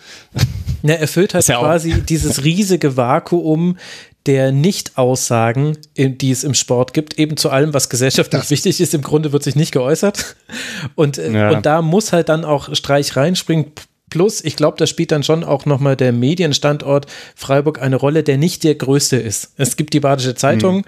Ja, 0.83 0.95
erfüllt 0.95 1.33
halt 1.33 1.41
Ist 1.43 1.49
ja 1.49 1.57
auch- 1.57 1.63
quasi 1.63 2.01
dieses 2.01 2.43
riesige 2.45 2.95
Vakuum 2.95 3.77
der 4.27 4.51
Nicht-Aussagen, 4.51 5.77
die 5.97 6.31
es 6.31 6.43
im 6.43 6.53
Sport 6.53 6.93
gibt, 6.93 7.17
eben 7.17 7.37
zu 7.37 7.49
allem, 7.49 7.73
was 7.73 7.89
gesellschaftlich 7.89 8.49
wichtig 8.51 8.79
ist. 8.79 8.93
Im 8.93 9.01
Grunde 9.01 9.31
wird 9.33 9.43
sich 9.43 9.55
nicht 9.55 9.71
geäußert. 9.71 10.35
Und, 10.95 11.17
äh, 11.17 11.31
Ja. 11.31 11.49
und 11.51 11.65
da 11.65 11.81
muss 11.81 12.13
halt 12.13 12.29
dann 12.29 12.45
auch 12.45 12.73
Streich 12.75 13.15
reinspringen. 13.15 13.71
Plus, 14.09 14.43
ich 14.43 14.55
glaube, 14.57 14.77
da 14.77 14.85
spielt 14.87 15.11
dann 15.11 15.23
schon 15.23 15.43
auch 15.43 15.65
nochmal 15.65 15.95
der 15.95 16.11
Medienstandort 16.11 17.05
Freiburg 17.35 17.81
eine 17.81 17.95
Rolle, 17.95 18.23
der 18.23 18.37
nicht 18.37 18.63
der 18.63 18.75
größte 18.75 19.15
ist. 19.15 19.53
Es 19.57 19.77
gibt 19.77 19.93
die 19.93 20.01
Badische 20.01 20.35
Zeitung. 20.35 20.85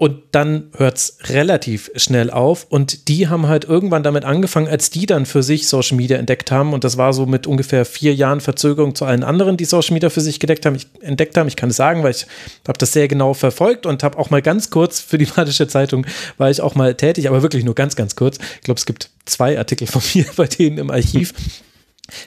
Und 0.00 0.22
dann 0.30 0.70
hört's 0.76 1.18
relativ 1.24 1.90
schnell 1.96 2.30
auf. 2.30 2.66
Und 2.70 3.08
die 3.08 3.26
haben 3.26 3.48
halt 3.48 3.64
irgendwann 3.64 4.04
damit 4.04 4.24
angefangen, 4.24 4.68
als 4.68 4.90
die 4.90 5.06
dann 5.06 5.26
für 5.26 5.42
sich 5.42 5.66
Social 5.66 5.96
Media 5.96 6.16
entdeckt 6.18 6.52
haben. 6.52 6.72
Und 6.72 6.84
das 6.84 6.96
war 6.98 7.12
so 7.12 7.26
mit 7.26 7.48
ungefähr 7.48 7.84
vier 7.84 8.14
Jahren 8.14 8.40
Verzögerung 8.40 8.94
zu 8.94 9.04
allen 9.04 9.24
anderen, 9.24 9.56
die 9.56 9.64
Social 9.64 9.94
Media 9.94 10.08
für 10.08 10.20
sich 10.20 10.38
gedeckt 10.38 10.66
haben. 10.66 10.76
Ich, 10.76 10.86
entdeckt 11.00 11.36
haben. 11.36 11.48
Ich 11.48 11.56
kann 11.56 11.70
es 11.70 11.76
sagen, 11.76 12.04
weil 12.04 12.12
ich 12.12 12.26
habe 12.68 12.78
das 12.78 12.92
sehr 12.92 13.08
genau 13.08 13.34
verfolgt 13.34 13.86
und 13.86 14.04
habe 14.04 14.18
auch 14.18 14.30
mal 14.30 14.40
ganz 14.40 14.70
kurz 14.70 15.00
für 15.00 15.18
die 15.18 15.26
Badische 15.26 15.66
Zeitung 15.66 16.06
war 16.36 16.48
ich 16.48 16.60
auch 16.60 16.76
mal 16.76 16.94
tätig, 16.94 17.28
aber 17.28 17.42
wirklich 17.42 17.64
nur 17.64 17.74
ganz, 17.74 17.96
ganz 17.96 18.14
kurz. 18.14 18.38
Ich 18.54 18.62
glaube, 18.62 18.78
es 18.78 18.86
gibt 18.86 19.10
zwei 19.24 19.58
Artikel 19.58 19.88
von 19.88 20.02
mir 20.14 20.26
bei 20.36 20.46
denen 20.46 20.78
im 20.78 20.90
Archiv. 20.92 21.34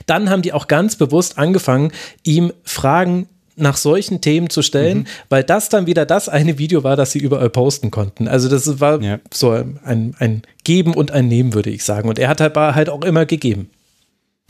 Dann 0.04 0.28
haben 0.28 0.42
die 0.42 0.52
auch 0.52 0.68
ganz 0.68 0.96
bewusst 0.96 1.38
angefangen, 1.38 1.90
ihm 2.22 2.52
Fragen 2.64 3.28
nach 3.56 3.76
solchen 3.76 4.20
Themen 4.20 4.50
zu 4.50 4.62
stellen, 4.62 5.06
weil 5.28 5.44
das 5.44 5.68
dann 5.68 5.86
wieder 5.86 6.06
das 6.06 6.28
eine 6.28 6.58
Video 6.58 6.84
war, 6.84 6.96
das 6.96 7.12
sie 7.12 7.18
überall 7.18 7.50
posten 7.50 7.90
konnten. 7.90 8.28
Also 8.28 8.48
das 8.48 8.80
war 8.80 9.00
Ja. 9.02 9.18
so 9.32 9.50
ein, 9.50 10.14
ein 10.18 10.42
Geben 10.64 10.94
und 10.94 11.10
ein 11.10 11.28
Nehmen, 11.28 11.54
würde 11.54 11.70
ich 11.70 11.84
sagen. 11.84 12.08
Und 12.08 12.18
er 12.18 12.28
hat 12.28 12.40
halt, 12.40 12.56
halt 12.56 12.88
auch 12.88 13.02
immer 13.02 13.26
gegeben. 13.26 13.70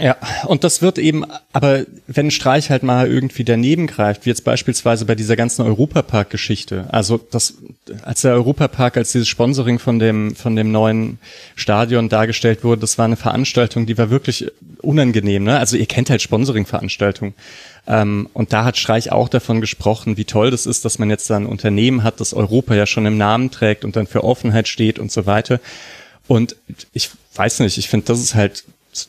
Ja, 0.01 0.17
und 0.47 0.65
das 0.65 0.83
wird 0.83 0.99
eben, 0.99 1.25
aber 1.53 1.85
wenn 2.09 2.31
Streich 2.33 2.71
halt 2.71 2.83
mal 2.83 3.07
irgendwie 3.07 3.45
daneben 3.45 3.87
greift, 3.87 4.25
wie 4.25 4.31
jetzt 4.31 4.43
beispielsweise 4.43 5.05
bei 5.05 5.15
dieser 5.15 5.37
ganzen 5.37 5.63
Europapark-Geschichte, 5.65 6.87
also 6.91 7.21
das, 7.31 7.55
als 8.03 8.23
der 8.23 8.33
Europapark, 8.33 8.97
als 8.97 9.13
dieses 9.13 9.29
Sponsoring 9.29 9.79
von 9.79 9.99
dem, 10.01 10.35
von 10.35 10.57
dem 10.57 10.73
neuen 10.73 11.19
Stadion 11.55 12.09
dargestellt 12.09 12.65
wurde, 12.65 12.81
das 12.81 12.99
war 12.99 13.05
eine 13.05 13.17
Veranstaltung, 13.17 13.87
die 13.87 13.97
war 13.97 14.11
wirklich 14.11 14.51
unangenehm, 14.81 15.45
ne? 15.45 15.59
Also 15.59 15.77
ihr 15.77 15.87
kennt 15.87 16.11
halt 16.11 16.23
Sponsoring-Veranstaltungen. 16.23 17.35
Ähm, 17.87 18.29
und 18.33 18.53
da 18.53 18.65
hat 18.65 18.77
Streich 18.77 19.11
auch 19.11 19.29
davon 19.29 19.61
gesprochen, 19.61 20.17
wie 20.17 20.25
toll 20.25 20.51
das 20.51 20.67
ist, 20.67 20.85
dass 20.85 20.99
man 20.99 21.11
jetzt 21.11 21.29
da 21.31 21.37
ein 21.37 21.47
Unternehmen 21.47 22.05
hat, 22.05 22.21
das 22.21 22.33
Europa 22.33 22.75
ja 22.75 22.87
schon 22.87 23.07
im 23.07 23.19
Namen 23.19 23.51
trägt 23.51 23.85
und 23.85 23.97
dann 23.97 24.07
für 24.07 24.23
Offenheit 24.23 24.69
steht 24.69 24.99
und 24.99 25.11
so 25.11 25.27
weiter. 25.27 25.61
Und 26.29 26.57
ich 26.93 27.11
weiß 27.35 27.61
nicht, 27.61 27.79
ich 27.79 27.89
finde, 27.89 28.07
das 28.07 28.21
ist 28.21 28.35
halt 28.35 28.65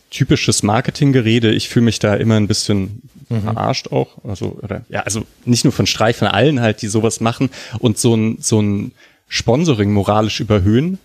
typisches 0.09 0.63
Marketinggerede. 0.63 1.51
Ich 1.51 1.69
fühle 1.69 1.85
mich 1.85 1.99
da 1.99 2.15
immer 2.15 2.35
ein 2.35 2.47
bisschen 2.47 3.01
verarscht 3.41 3.91
auch. 3.91 4.09
Also, 4.23 4.57
oder, 4.61 4.83
ja, 4.89 5.01
also 5.01 5.25
nicht 5.45 5.63
nur 5.63 5.73
von 5.73 5.87
Streich, 5.87 6.15
von 6.15 6.27
allen 6.27 6.61
halt, 6.61 6.81
die 6.81 6.87
sowas 6.87 7.19
machen 7.19 7.49
und 7.79 7.97
so 7.97 8.15
ein, 8.15 8.37
so 8.39 8.61
ein 8.61 8.91
Sponsoring 9.27 9.91
moralisch 9.91 10.39
überhöhen, 10.39 10.99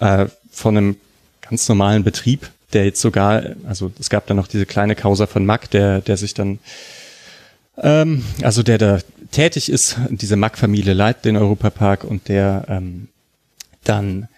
äh, 0.00 0.26
von 0.50 0.76
einem 0.76 0.96
ganz 1.40 1.68
normalen 1.68 2.04
Betrieb, 2.04 2.50
der 2.72 2.84
jetzt 2.84 3.00
sogar, 3.00 3.42
also 3.66 3.90
es 3.98 4.10
gab 4.10 4.26
dann 4.26 4.36
noch 4.36 4.48
diese 4.48 4.66
kleine 4.66 4.94
Causa 4.94 5.26
von 5.26 5.46
Mack, 5.46 5.70
der, 5.70 6.00
der 6.00 6.16
sich 6.16 6.34
dann 6.34 6.58
ähm, 7.80 8.24
also 8.42 8.62
der 8.62 8.78
da 8.78 8.98
tätig 9.30 9.70
ist, 9.70 9.96
diese 10.10 10.36
Mack-Familie 10.36 10.92
leitet 10.92 11.24
den 11.24 11.36
Europapark 11.36 12.04
und 12.04 12.28
der 12.28 12.64
ähm, 12.68 13.08
dann 13.84 14.28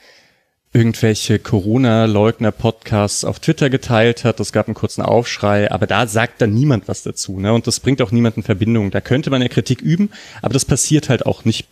irgendwelche 0.73 1.39
Corona-Leugner-Podcasts 1.39 3.25
auf 3.25 3.41
Twitter 3.41 3.69
geteilt 3.69 4.25
hat. 4.25 4.41
Es 4.41 4.53
gab 4.53 4.69
einen 4.69 4.75
kurzen 4.75 5.03
Aufschrei, 5.03 5.71
aber 5.71 5.87
da 5.87 6.07
sagt 6.07 6.41
dann 6.41 6.55
niemand 6.55 6.89
was 6.89 7.03
dazu. 7.03 7.39
Ne? 7.39 7.53
Und 7.53 7.67
das 7.67 7.81
bringt 7.81 8.01
auch 8.01 8.11
niemand 8.11 8.39
in 8.39 8.43
Verbindung. 8.43 8.91
Da 8.91 9.01
könnte 9.03 9.31
man 9.31 9.43
ja 9.43 9.49
Kritik 9.49 9.83
üben, 9.83 10.11
aber 10.41 10.55
das 10.55 10.65
passiert 10.65 11.09
halt 11.09 11.27
auch 11.27 11.45
nicht 11.45 11.67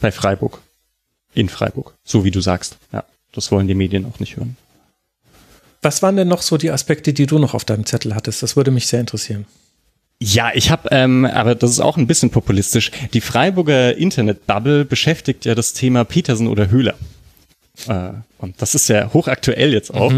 bei 0.00 0.12
Freiburg. 0.12 0.60
In 1.32 1.48
Freiburg, 1.48 1.94
so 2.04 2.24
wie 2.24 2.30
du 2.30 2.40
sagst. 2.40 2.76
Ja, 2.92 3.04
das 3.32 3.52
wollen 3.52 3.68
die 3.68 3.74
Medien 3.74 4.04
auch 4.04 4.18
nicht 4.18 4.36
hören. 4.36 4.56
Was 5.82 6.02
waren 6.02 6.16
denn 6.16 6.28
noch 6.28 6.42
so 6.42 6.56
die 6.56 6.70
Aspekte, 6.70 7.12
die 7.12 7.26
du 7.26 7.38
noch 7.38 7.54
auf 7.54 7.64
deinem 7.64 7.86
Zettel 7.86 8.14
hattest? 8.14 8.42
Das 8.42 8.56
würde 8.56 8.70
mich 8.70 8.86
sehr 8.86 9.00
interessieren. 9.00 9.46
Ja, 10.22 10.50
ich 10.52 10.70
habe, 10.70 10.88
ähm, 10.92 11.24
aber 11.24 11.54
das 11.54 11.70
ist 11.70 11.80
auch 11.80 11.96
ein 11.96 12.06
bisschen 12.06 12.30
populistisch. 12.30 12.90
Die 13.14 13.22
Freiburger 13.22 13.96
Internetbubble 13.96 14.84
beschäftigt 14.84 15.46
ja 15.46 15.54
das 15.54 15.72
Thema 15.72 16.04
Petersen 16.04 16.46
oder 16.46 16.70
Höhler. 16.70 16.94
Äh, 17.88 18.10
und 18.38 18.60
das 18.60 18.74
ist 18.74 18.88
ja 18.88 19.12
hochaktuell 19.14 19.72
jetzt 19.72 19.94
auch, 19.94 20.12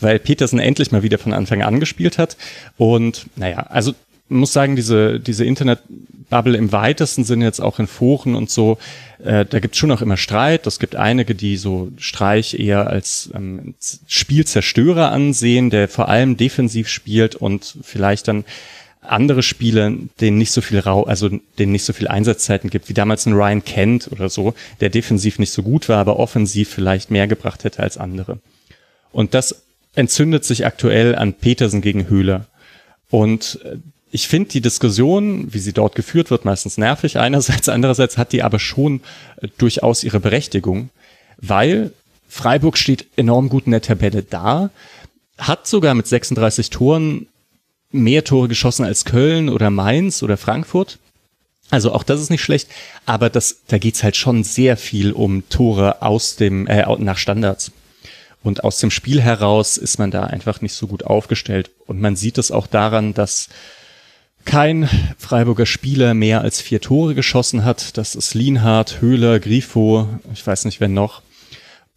weil 0.00 0.20
Petersen 0.20 0.60
endlich 0.60 0.92
mal 0.92 1.02
wieder 1.02 1.18
von 1.18 1.32
Anfang 1.32 1.62
an 1.62 1.80
gespielt 1.80 2.18
hat. 2.18 2.36
Und 2.76 3.26
naja, 3.34 3.66
also 3.68 3.94
muss 4.28 4.52
sagen, 4.52 4.76
diese, 4.76 5.18
diese 5.18 5.44
Internetbubble 5.44 6.56
im 6.56 6.70
weitesten 6.70 7.24
Sinne 7.24 7.46
jetzt 7.46 7.60
auch 7.60 7.78
in 7.78 7.86
Foren 7.86 8.34
und 8.34 8.50
so, 8.50 8.78
äh, 9.24 9.44
da 9.44 9.58
gibt's 9.58 9.78
schon 9.78 9.90
auch 9.90 10.02
immer 10.02 10.16
Streit. 10.16 10.66
Es 10.66 10.78
gibt 10.78 10.96
einige, 10.96 11.34
die 11.34 11.56
so 11.56 11.90
Streich 11.96 12.58
eher 12.58 12.88
als 12.88 13.30
ähm, 13.34 13.74
Spielzerstörer 14.06 15.10
ansehen, 15.10 15.70
der 15.70 15.88
vor 15.88 16.08
allem 16.08 16.36
defensiv 16.36 16.88
spielt 16.88 17.34
und 17.34 17.78
vielleicht 17.82 18.28
dann 18.28 18.44
andere 19.10 19.42
Spieler, 19.42 19.92
denen 20.20 20.38
nicht 20.38 20.52
so 20.52 20.60
viel 20.60 20.78
Rau, 20.78 21.04
also 21.04 21.30
denen 21.58 21.72
nicht 21.72 21.84
so 21.84 21.92
viel 21.92 22.08
Einsatzzeiten 22.08 22.70
gibt, 22.70 22.88
wie 22.88 22.94
damals 22.94 23.26
ein 23.26 23.32
Ryan 23.32 23.64
Kent 23.64 24.08
oder 24.10 24.28
so, 24.28 24.54
der 24.80 24.90
defensiv 24.90 25.38
nicht 25.38 25.52
so 25.52 25.62
gut 25.62 25.88
war, 25.88 25.98
aber 25.98 26.18
offensiv 26.18 26.68
vielleicht 26.68 27.10
mehr 27.10 27.26
gebracht 27.26 27.64
hätte 27.64 27.82
als 27.82 27.96
andere. 27.96 28.38
Und 29.12 29.34
das 29.34 29.62
entzündet 29.94 30.44
sich 30.44 30.66
aktuell 30.66 31.14
an 31.14 31.34
Petersen 31.34 31.80
gegen 31.80 32.08
Höhler. 32.08 32.46
Und 33.10 33.58
äh, 33.64 33.76
ich 34.10 34.28
finde 34.28 34.50
die 34.50 34.60
Diskussion, 34.60 35.52
wie 35.52 35.58
sie 35.58 35.72
dort 35.72 35.94
geführt 35.94 36.30
wird, 36.30 36.44
meistens 36.44 36.78
nervig 36.78 37.18
einerseits, 37.18 37.68
andererseits 37.68 38.18
hat 38.18 38.32
die 38.32 38.42
aber 38.42 38.58
schon 38.58 39.00
äh, 39.40 39.48
durchaus 39.58 40.04
ihre 40.04 40.20
Berechtigung, 40.20 40.90
weil 41.38 41.92
Freiburg 42.28 42.76
steht 42.76 43.06
enorm 43.16 43.48
gut 43.48 43.66
in 43.66 43.72
der 43.72 43.82
Tabelle 43.82 44.22
da. 44.22 44.70
hat 45.38 45.66
sogar 45.66 45.94
mit 45.94 46.06
36 46.06 46.68
Toren 46.70 47.26
mehr 47.90 48.24
Tore 48.24 48.48
geschossen 48.48 48.84
als 48.84 49.04
Köln 49.04 49.48
oder 49.48 49.70
Mainz 49.70 50.22
oder 50.22 50.36
Frankfurt. 50.36 50.98
Also 51.70 51.92
auch 51.92 52.02
das 52.02 52.20
ist 52.20 52.30
nicht 52.30 52.42
schlecht, 52.42 52.68
aber 53.04 53.28
das, 53.28 53.62
da 53.66 53.78
geht's 53.78 54.02
halt 54.02 54.16
schon 54.16 54.42
sehr 54.42 54.76
viel 54.76 55.12
um 55.12 55.48
Tore 55.48 56.00
aus 56.02 56.36
dem, 56.36 56.66
äh, 56.66 56.84
nach 56.98 57.18
Standards. 57.18 57.72
Und 58.42 58.64
aus 58.64 58.78
dem 58.78 58.90
Spiel 58.90 59.20
heraus 59.20 59.76
ist 59.76 59.98
man 59.98 60.10
da 60.10 60.24
einfach 60.24 60.60
nicht 60.60 60.72
so 60.72 60.86
gut 60.86 61.04
aufgestellt. 61.04 61.70
Und 61.86 62.00
man 62.00 62.16
sieht 62.16 62.38
es 62.38 62.50
auch 62.50 62.66
daran, 62.66 63.12
dass 63.12 63.48
kein 64.44 64.88
Freiburger 65.18 65.66
Spieler 65.66 66.14
mehr 66.14 66.40
als 66.40 66.60
vier 66.60 66.80
Tore 66.80 67.14
geschossen 67.14 67.64
hat. 67.64 67.98
Das 67.98 68.14
ist 68.14 68.34
Lienhardt, 68.34 69.02
Höhler, 69.02 69.40
Grifo, 69.40 70.08
ich 70.32 70.46
weiß 70.46 70.64
nicht, 70.64 70.80
wer 70.80 70.88
noch. 70.88 71.22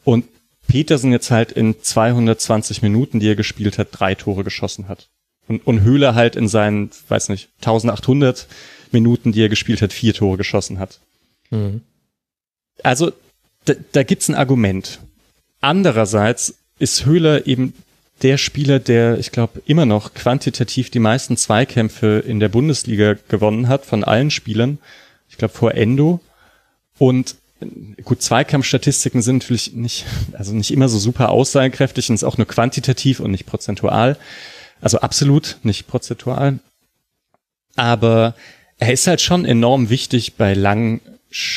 Und 0.03 0.25
Petersen 0.67 1.11
jetzt 1.11 1.31
halt 1.31 1.51
in 1.51 1.81
220 1.81 2.81
Minuten, 2.81 3.19
die 3.19 3.27
er 3.29 3.35
gespielt 3.35 3.77
hat, 3.77 3.89
drei 3.91 4.15
Tore 4.15 4.43
geschossen 4.43 4.87
hat. 4.89 5.09
Und, 5.47 5.65
und 5.67 5.81
Höhler 5.81 6.15
halt 6.15 6.35
in 6.35 6.47
seinen, 6.47 6.91
weiß 7.07 7.29
nicht, 7.29 7.49
1800 7.59 8.47
Minuten, 8.91 9.31
die 9.31 9.41
er 9.41 9.49
gespielt 9.49 9.81
hat, 9.81 9.93
vier 9.93 10.13
Tore 10.13 10.37
geschossen 10.37 10.79
hat. 10.79 10.99
Mhm. 11.49 11.81
Also 12.83 13.11
da, 13.65 13.73
da 13.91 14.03
gibt's 14.03 14.29
ein 14.29 14.35
Argument. 14.35 14.99
Andererseits 15.61 16.55
ist 16.79 17.05
Höhler 17.05 17.47
eben 17.47 17.73
der 18.21 18.37
Spieler, 18.37 18.79
der, 18.79 19.17
ich 19.17 19.31
glaube, 19.31 19.61
immer 19.65 19.85
noch 19.85 20.13
quantitativ 20.13 20.89
die 20.89 20.99
meisten 20.99 21.37
Zweikämpfe 21.37 22.23
in 22.25 22.39
der 22.39 22.49
Bundesliga 22.49 23.15
gewonnen 23.29 23.67
hat 23.67 23.85
von 23.85 24.03
allen 24.03 24.31
Spielern. 24.31 24.77
Ich 25.29 25.37
glaube, 25.37 25.53
vor 25.53 25.73
Endo. 25.73 26.19
Und 26.97 27.35
gut, 28.03 28.21
Zweikampfstatistiken 28.21 29.21
sind 29.21 29.37
natürlich 29.37 29.73
nicht, 29.73 30.05
also 30.33 30.53
nicht 30.53 30.71
immer 30.71 30.89
so 30.89 30.99
super 30.99 31.29
aussagekräftig 31.29 32.09
und 32.09 32.15
ist 32.15 32.23
auch 32.23 32.37
nur 32.37 32.47
quantitativ 32.47 33.19
und 33.19 33.31
nicht 33.31 33.45
prozentual. 33.45 34.17
Also 34.81 34.99
absolut, 34.99 35.57
nicht 35.63 35.87
prozentual. 35.87 36.59
Aber 37.75 38.35
er 38.77 38.91
ist 38.91 39.07
halt 39.07 39.21
schon 39.21 39.45
enorm 39.45 39.89
wichtig 39.89 40.33
bei 40.33 40.53
langen, 40.53 41.01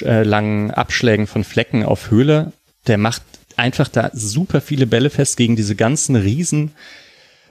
äh, 0.02 0.22
langen 0.22 0.70
Abschlägen 0.70 1.26
von 1.26 1.42
Flecken 1.42 1.84
auf 1.84 2.10
Höhle. 2.10 2.52
Der 2.86 2.98
macht 2.98 3.22
einfach 3.56 3.88
da 3.88 4.10
super 4.12 4.60
viele 4.60 4.86
Bälle 4.86 5.10
fest 5.10 5.36
gegen 5.36 5.56
diese 5.56 5.74
ganzen 5.74 6.16
riesen 6.16 6.72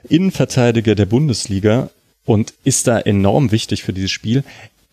Innenverteidiger 0.08 0.94
der 0.94 1.06
Bundesliga 1.06 1.90
und 2.24 2.54
ist 2.64 2.86
da 2.86 2.98
enorm 2.98 3.50
wichtig 3.50 3.82
für 3.82 3.92
dieses 3.92 4.10
Spiel. 4.10 4.44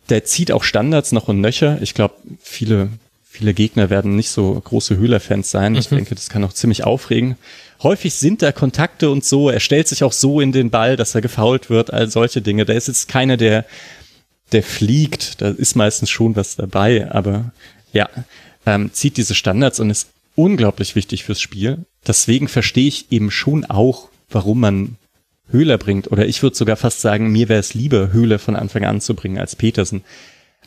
Der 0.10 0.26
zieht 0.26 0.52
auch 0.52 0.64
Standards 0.64 1.12
noch 1.12 1.28
und 1.28 1.41
nöcher. 1.41 1.82
Ich 1.82 1.94
glaube, 1.94 2.16
viele, 2.41 2.90
viele 3.32 3.53
Gegner 3.53 3.90
werden 3.90 4.18
nicht 4.18 4.30
so 4.30 4.53
große 4.53 4.98
Höhler-Fans 4.98 5.49
sein. 5.49 5.76
Ich 5.76 5.90
mhm. 5.90 5.95
denke, 5.95 6.16
das 6.16 6.30
kann 6.30 6.44
auch 6.44 6.52
ziemlich 6.52 6.84
aufregen. 6.84 7.38
Häufig 7.82 8.14
sind 8.14 8.41
da 8.41 8.52
Kontakte 8.52 9.10
und 9.10 9.24
so. 9.24 9.49
Er 9.49 9.62
stellt 9.62 9.88
sich 9.88 10.03
auch 10.03 10.12
so 10.12 10.41
in 10.41 10.52
den 10.52 10.70
Ball, 10.70 10.98
dass 10.98 11.16
er 11.16 11.22
gefault 11.22 11.70
wird, 11.70 11.94
all 11.94 12.10
solche 12.10 12.41
Dinge. 12.41 12.66
Da 12.66 12.74
ist 12.74 12.90
jetzt 12.90 13.08
keiner, 13.08 13.38
der, 13.38 13.66
der 14.52 14.64
fliegt. 14.64 15.41
Da 15.41 15.49
ist 15.49 15.76
meistens 15.76 16.10
schon 16.10 16.36
was 16.36 16.58
dabei, 16.58 17.10
aber 17.10 17.52
ja, 17.94 18.10
ähm, 18.66 18.91
zieht 18.94 19.16
diese 19.16 19.34
Standards 19.34 19.80
und 19.80 19.90
ist 19.90 20.10
unglaublich 20.36 20.95
wichtig 20.95 21.24
fürs 21.24 21.40
Spiel. 21.40 21.86
Deswegen 22.06 22.49
verstehe 22.49 22.88
ich 22.90 23.12
eben 23.14 23.32
schon 23.32 23.64
auch, 23.64 24.10
warum 24.30 24.60
man 24.60 24.98
Höhler 25.49 25.78
bringt. 25.78 26.12
Oder 26.12 26.28
ich 26.28 26.44
würde 26.44 26.58
sogar 26.58 26.76
fast 26.76 26.99
sagen, 26.99 27.32
mir 27.32 27.48
wäre 27.48 27.62
es 27.62 27.74
lieber, 27.74 28.12
Höhler 28.12 28.40
von 28.40 28.58
Anfang 28.58 28.84
an 28.84 28.99
zu 28.99 29.16
bringen 29.16 29.38
als 29.38 29.56
Petersen. 29.56 30.03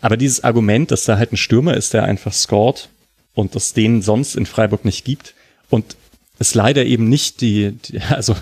Aber 0.01 0.17
dieses 0.17 0.45
Argument, 0.45 0.91
dass 0.91 1.05
da 1.05 1.17
halt 1.17 1.33
ein 1.33 1.37
Stürmer 1.37 1.75
ist, 1.75 1.95
der 1.95 2.05
einfach 2.05 2.33
scored 2.33 2.89
und 3.35 3.55
das 3.55 3.73
den 3.73 4.03
sonst 4.03 4.37
in 4.37 4.47
Freiburg 4.47 4.85
nicht 4.85 5.05
gibt 5.05 5.35
und 5.71 5.97
ist 6.39 6.55
leider 6.55 6.85
eben 6.85 7.09
nicht 7.09 7.41
die, 7.41 7.73
die, 7.73 8.01
also 8.11 8.35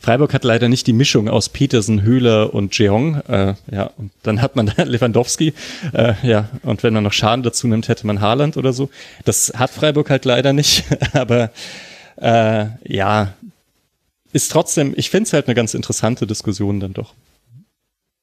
Freiburg 0.00 0.32
hat 0.34 0.44
leider 0.44 0.68
nicht 0.68 0.86
die 0.86 0.92
Mischung 0.92 1.28
aus 1.28 1.48
Petersen, 1.48 2.02
Höhler 2.02 2.54
und 2.54 2.76
Jeong. 2.78 3.16
Äh, 3.28 3.54
ja, 3.70 3.90
und 3.96 4.12
dann 4.22 4.40
hat 4.40 4.56
man 4.56 4.66
Lewandowski. 4.76 5.52
Äh, 5.92 6.14
ja, 6.22 6.48
und 6.62 6.82
wenn 6.82 6.94
man 6.94 7.04
noch 7.04 7.12
Schaden 7.12 7.42
dazu 7.42 7.66
nimmt, 7.66 7.88
hätte 7.88 8.06
man 8.06 8.20
Haaland 8.20 8.56
oder 8.56 8.72
so. 8.72 8.88
Das 9.24 9.52
hat 9.56 9.70
Freiburg 9.70 10.10
halt 10.10 10.24
leider 10.24 10.52
nicht. 10.52 10.84
Aber 11.12 11.50
äh, 12.16 12.66
ja, 12.86 13.34
ist 14.32 14.52
trotzdem, 14.52 14.94
ich 14.96 15.10
finde 15.10 15.26
es 15.26 15.32
halt 15.32 15.46
eine 15.46 15.54
ganz 15.54 15.74
interessante 15.74 16.26
Diskussion 16.26 16.78
dann 16.78 16.92
doch. 16.92 17.14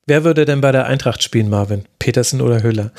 Wer 0.07 0.23
würde 0.23 0.45
denn 0.45 0.61
bei 0.61 0.71
der 0.71 0.85
Eintracht 0.85 1.21
spielen, 1.21 1.49
Marvin? 1.49 1.83
Petersen 1.99 2.39
oder 2.39 2.63
Höhler? 2.63 2.91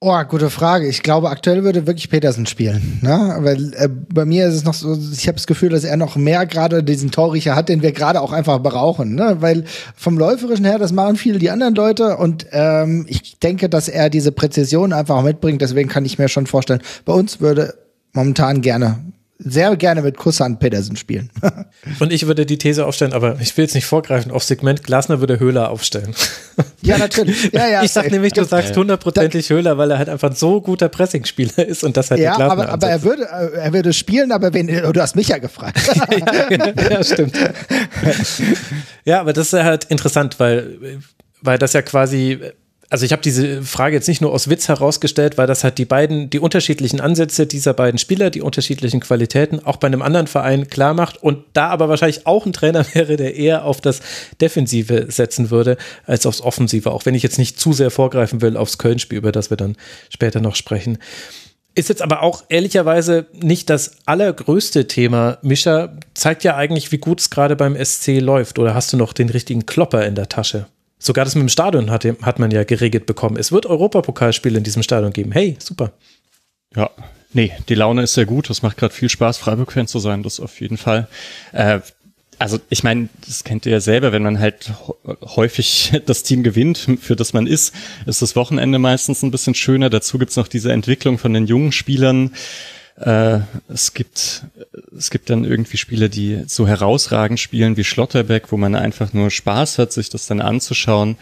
Oh, 0.00 0.20
gute 0.24 0.50
Frage. 0.50 0.88
Ich 0.88 1.02
glaube, 1.02 1.28
aktuell 1.28 1.62
würde 1.62 1.86
wirklich 1.86 2.10
Petersen 2.10 2.46
spielen. 2.46 2.98
Ne? 3.02 3.36
Weil 3.38 3.74
äh, 3.74 3.88
bei 3.88 4.24
mir 4.24 4.48
ist 4.48 4.54
es 4.54 4.64
noch 4.64 4.74
so, 4.74 4.98
ich 5.12 5.28
habe 5.28 5.36
das 5.36 5.46
Gefühl, 5.46 5.68
dass 5.68 5.84
er 5.84 5.96
noch 5.96 6.16
mehr 6.16 6.44
gerade 6.46 6.82
diesen 6.82 7.12
Torricher 7.12 7.54
hat, 7.54 7.68
den 7.68 7.82
wir 7.82 7.92
gerade 7.92 8.20
auch 8.20 8.32
einfach 8.32 8.58
brauchen. 8.60 9.14
Ne? 9.14 9.36
Weil 9.40 9.64
vom 9.94 10.18
Läuferischen 10.18 10.64
her, 10.64 10.78
das 10.78 10.92
machen 10.92 11.16
viele 11.16 11.38
die 11.38 11.50
anderen 11.50 11.76
Leute 11.76 12.16
und 12.16 12.46
ähm, 12.50 13.04
ich 13.06 13.38
denke, 13.38 13.68
dass 13.68 13.88
er 13.88 14.10
diese 14.10 14.32
Präzision 14.32 14.92
einfach 14.92 15.18
auch 15.18 15.22
mitbringt. 15.22 15.60
Deswegen 15.60 15.88
kann 15.88 16.04
ich 16.04 16.18
mir 16.18 16.28
schon 16.28 16.48
vorstellen, 16.48 16.82
bei 17.04 17.12
uns 17.12 17.40
würde 17.40 17.74
momentan 18.12 18.60
gerne 18.62 18.98
sehr 19.44 19.76
gerne 19.76 20.02
mit 20.02 20.16
Kusshand 20.16 20.60
Petersen 20.60 20.96
spielen. 20.96 21.30
Und 22.00 22.12
ich 22.12 22.26
würde 22.26 22.46
die 22.46 22.58
These 22.58 22.86
aufstellen, 22.86 23.12
aber 23.12 23.40
ich 23.40 23.56
will 23.56 23.64
jetzt 23.64 23.74
nicht 23.74 23.86
vorgreifen, 23.86 24.30
auf 24.30 24.44
Segment 24.44 24.82
Glasner 24.82 25.20
würde 25.20 25.40
Höhler 25.40 25.70
aufstellen. 25.70 26.14
Ja, 26.82 26.98
natürlich. 26.98 27.50
Ja, 27.52 27.66
ja, 27.66 27.82
ich 27.82 27.92
sag 27.92 28.10
nämlich, 28.10 28.32
du 28.32 28.44
sagst 28.44 28.76
hundertprozentig 28.76 29.48
Höhler, 29.48 29.78
weil 29.78 29.90
er 29.90 29.98
halt 29.98 30.08
einfach 30.08 30.34
so 30.34 30.60
guter 30.60 30.88
Pressingspieler 30.88 31.66
ist 31.66 31.82
und 31.84 31.96
das 31.96 32.10
halt 32.10 32.20
Ja, 32.20 32.38
aber, 32.38 32.68
aber 32.68 32.88
er 32.88 33.02
würde, 33.04 33.22
er 33.22 33.72
würde 33.72 33.92
spielen, 33.92 34.32
aber 34.32 34.52
wen, 34.52 34.66
du 34.66 35.00
hast 35.00 35.16
mich 35.16 35.28
ja 35.28 35.38
gefragt. 35.38 35.80
ja, 36.10 36.90
ja, 36.90 37.04
stimmt. 37.04 37.38
Ja, 39.04 39.20
aber 39.20 39.32
das 39.32 39.52
ist 39.52 39.62
halt 39.62 39.84
interessant, 39.84 40.38
weil, 40.40 41.00
weil 41.40 41.56
das 41.56 41.72
ja 41.72 41.82
quasi 41.82 42.40
also 42.92 43.06
ich 43.06 43.12
habe 43.12 43.22
diese 43.22 43.62
Frage 43.62 43.96
jetzt 43.96 44.06
nicht 44.06 44.20
nur 44.20 44.34
aus 44.34 44.50
Witz 44.50 44.68
herausgestellt, 44.68 45.38
weil 45.38 45.46
das 45.46 45.64
halt 45.64 45.78
die 45.78 45.86
beiden, 45.86 46.28
die 46.28 46.38
unterschiedlichen 46.38 47.00
Ansätze 47.00 47.46
dieser 47.46 47.72
beiden 47.72 47.96
Spieler, 47.96 48.28
die 48.28 48.42
unterschiedlichen 48.42 49.00
Qualitäten 49.00 49.60
auch 49.64 49.78
bei 49.78 49.86
einem 49.86 50.02
anderen 50.02 50.26
Verein 50.26 50.68
klar 50.68 50.92
macht 50.92 51.22
und 51.22 51.42
da 51.54 51.68
aber 51.68 51.88
wahrscheinlich 51.88 52.26
auch 52.26 52.44
ein 52.44 52.52
Trainer 52.52 52.84
wäre, 52.92 53.16
der 53.16 53.34
eher 53.34 53.64
auf 53.64 53.80
das 53.80 54.00
Defensive 54.42 55.06
setzen 55.08 55.50
würde 55.50 55.78
als 56.04 56.26
aufs 56.26 56.42
Offensive, 56.42 56.90
auch 56.90 57.06
wenn 57.06 57.14
ich 57.14 57.22
jetzt 57.22 57.38
nicht 57.38 57.58
zu 57.58 57.72
sehr 57.72 57.90
vorgreifen 57.90 58.42
will 58.42 58.58
aufs 58.58 58.76
Köln-Spiel, 58.76 59.16
über 59.16 59.32
das 59.32 59.48
wir 59.48 59.56
dann 59.56 59.76
später 60.10 60.42
noch 60.42 60.54
sprechen. 60.54 60.98
Ist 61.74 61.88
jetzt 61.88 62.02
aber 62.02 62.22
auch 62.22 62.44
ehrlicherweise 62.50 63.24
nicht 63.32 63.70
das 63.70 63.92
allergrößte 64.04 64.86
Thema. 64.86 65.38
Mischa 65.40 65.96
zeigt 66.12 66.44
ja 66.44 66.56
eigentlich, 66.56 66.92
wie 66.92 66.98
gut 66.98 67.20
es 67.20 67.30
gerade 67.30 67.56
beim 67.56 67.74
SC 67.82 68.20
läuft. 68.20 68.58
Oder 68.58 68.74
hast 68.74 68.92
du 68.92 68.98
noch 68.98 69.14
den 69.14 69.30
richtigen 69.30 69.64
Klopper 69.64 70.04
in 70.04 70.14
der 70.14 70.28
Tasche? 70.28 70.66
Sogar 71.02 71.24
das 71.24 71.34
mit 71.34 71.42
dem 71.42 71.48
Stadion 71.48 71.90
hat, 71.90 72.04
hat 72.04 72.38
man 72.38 72.52
ja 72.52 72.62
geregelt 72.62 73.06
bekommen. 73.06 73.36
Es 73.36 73.50
wird 73.50 73.66
Europapokalspiele 73.66 74.58
in 74.58 74.62
diesem 74.62 74.84
Stadion 74.84 75.12
geben. 75.12 75.32
Hey, 75.32 75.56
super. 75.58 75.90
Ja, 76.76 76.90
nee, 77.32 77.50
die 77.68 77.74
Laune 77.74 78.02
ist 78.02 78.14
sehr 78.14 78.24
gut. 78.24 78.48
Es 78.50 78.62
macht 78.62 78.76
gerade 78.76 78.94
viel 78.94 79.08
Spaß, 79.08 79.36
Freiburg-Fan 79.38 79.88
zu 79.88 79.98
sein, 79.98 80.22
das 80.22 80.38
auf 80.38 80.60
jeden 80.60 80.76
Fall. 80.76 81.08
Äh, 81.50 81.80
also 82.38 82.60
ich 82.68 82.84
meine, 82.84 83.08
das 83.26 83.42
kennt 83.42 83.66
ihr 83.66 83.72
ja 83.72 83.80
selber, 83.80 84.12
wenn 84.12 84.22
man 84.22 84.38
halt 84.38 84.72
häufig 85.22 85.92
das 86.06 86.22
Team 86.22 86.44
gewinnt, 86.44 86.78
für 87.00 87.16
das 87.16 87.32
man 87.32 87.48
ist, 87.48 87.74
ist 88.06 88.22
das 88.22 88.36
Wochenende 88.36 88.78
meistens 88.78 89.24
ein 89.24 89.32
bisschen 89.32 89.56
schöner. 89.56 89.90
Dazu 89.90 90.18
gibt's 90.18 90.36
noch 90.36 90.46
diese 90.46 90.70
Entwicklung 90.70 91.18
von 91.18 91.34
den 91.34 91.48
jungen 91.48 91.72
Spielern. 91.72 92.32
Äh, 92.96 93.40
es 93.68 93.94
gibt 93.94 94.44
es 94.96 95.10
gibt 95.10 95.30
dann 95.30 95.44
irgendwie 95.44 95.76
Spiele, 95.76 96.10
die 96.10 96.44
so 96.46 96.68
herausragend 96.68 97.40
spielen 97.40 97.76
wie 97.76 97.84
Schlotterbeck, 97.84 98.52
wo 98.52 98.56
man 98.56 98.74
einfach 98.74 99.12
nur 99.12 99.30
Spaß 99.30 99.78
hat, 99.78 99.92
sich 99.92 100.10
das 100.10 100.26
dann 100.26 100.40
anzuschauen. 100.40 101.16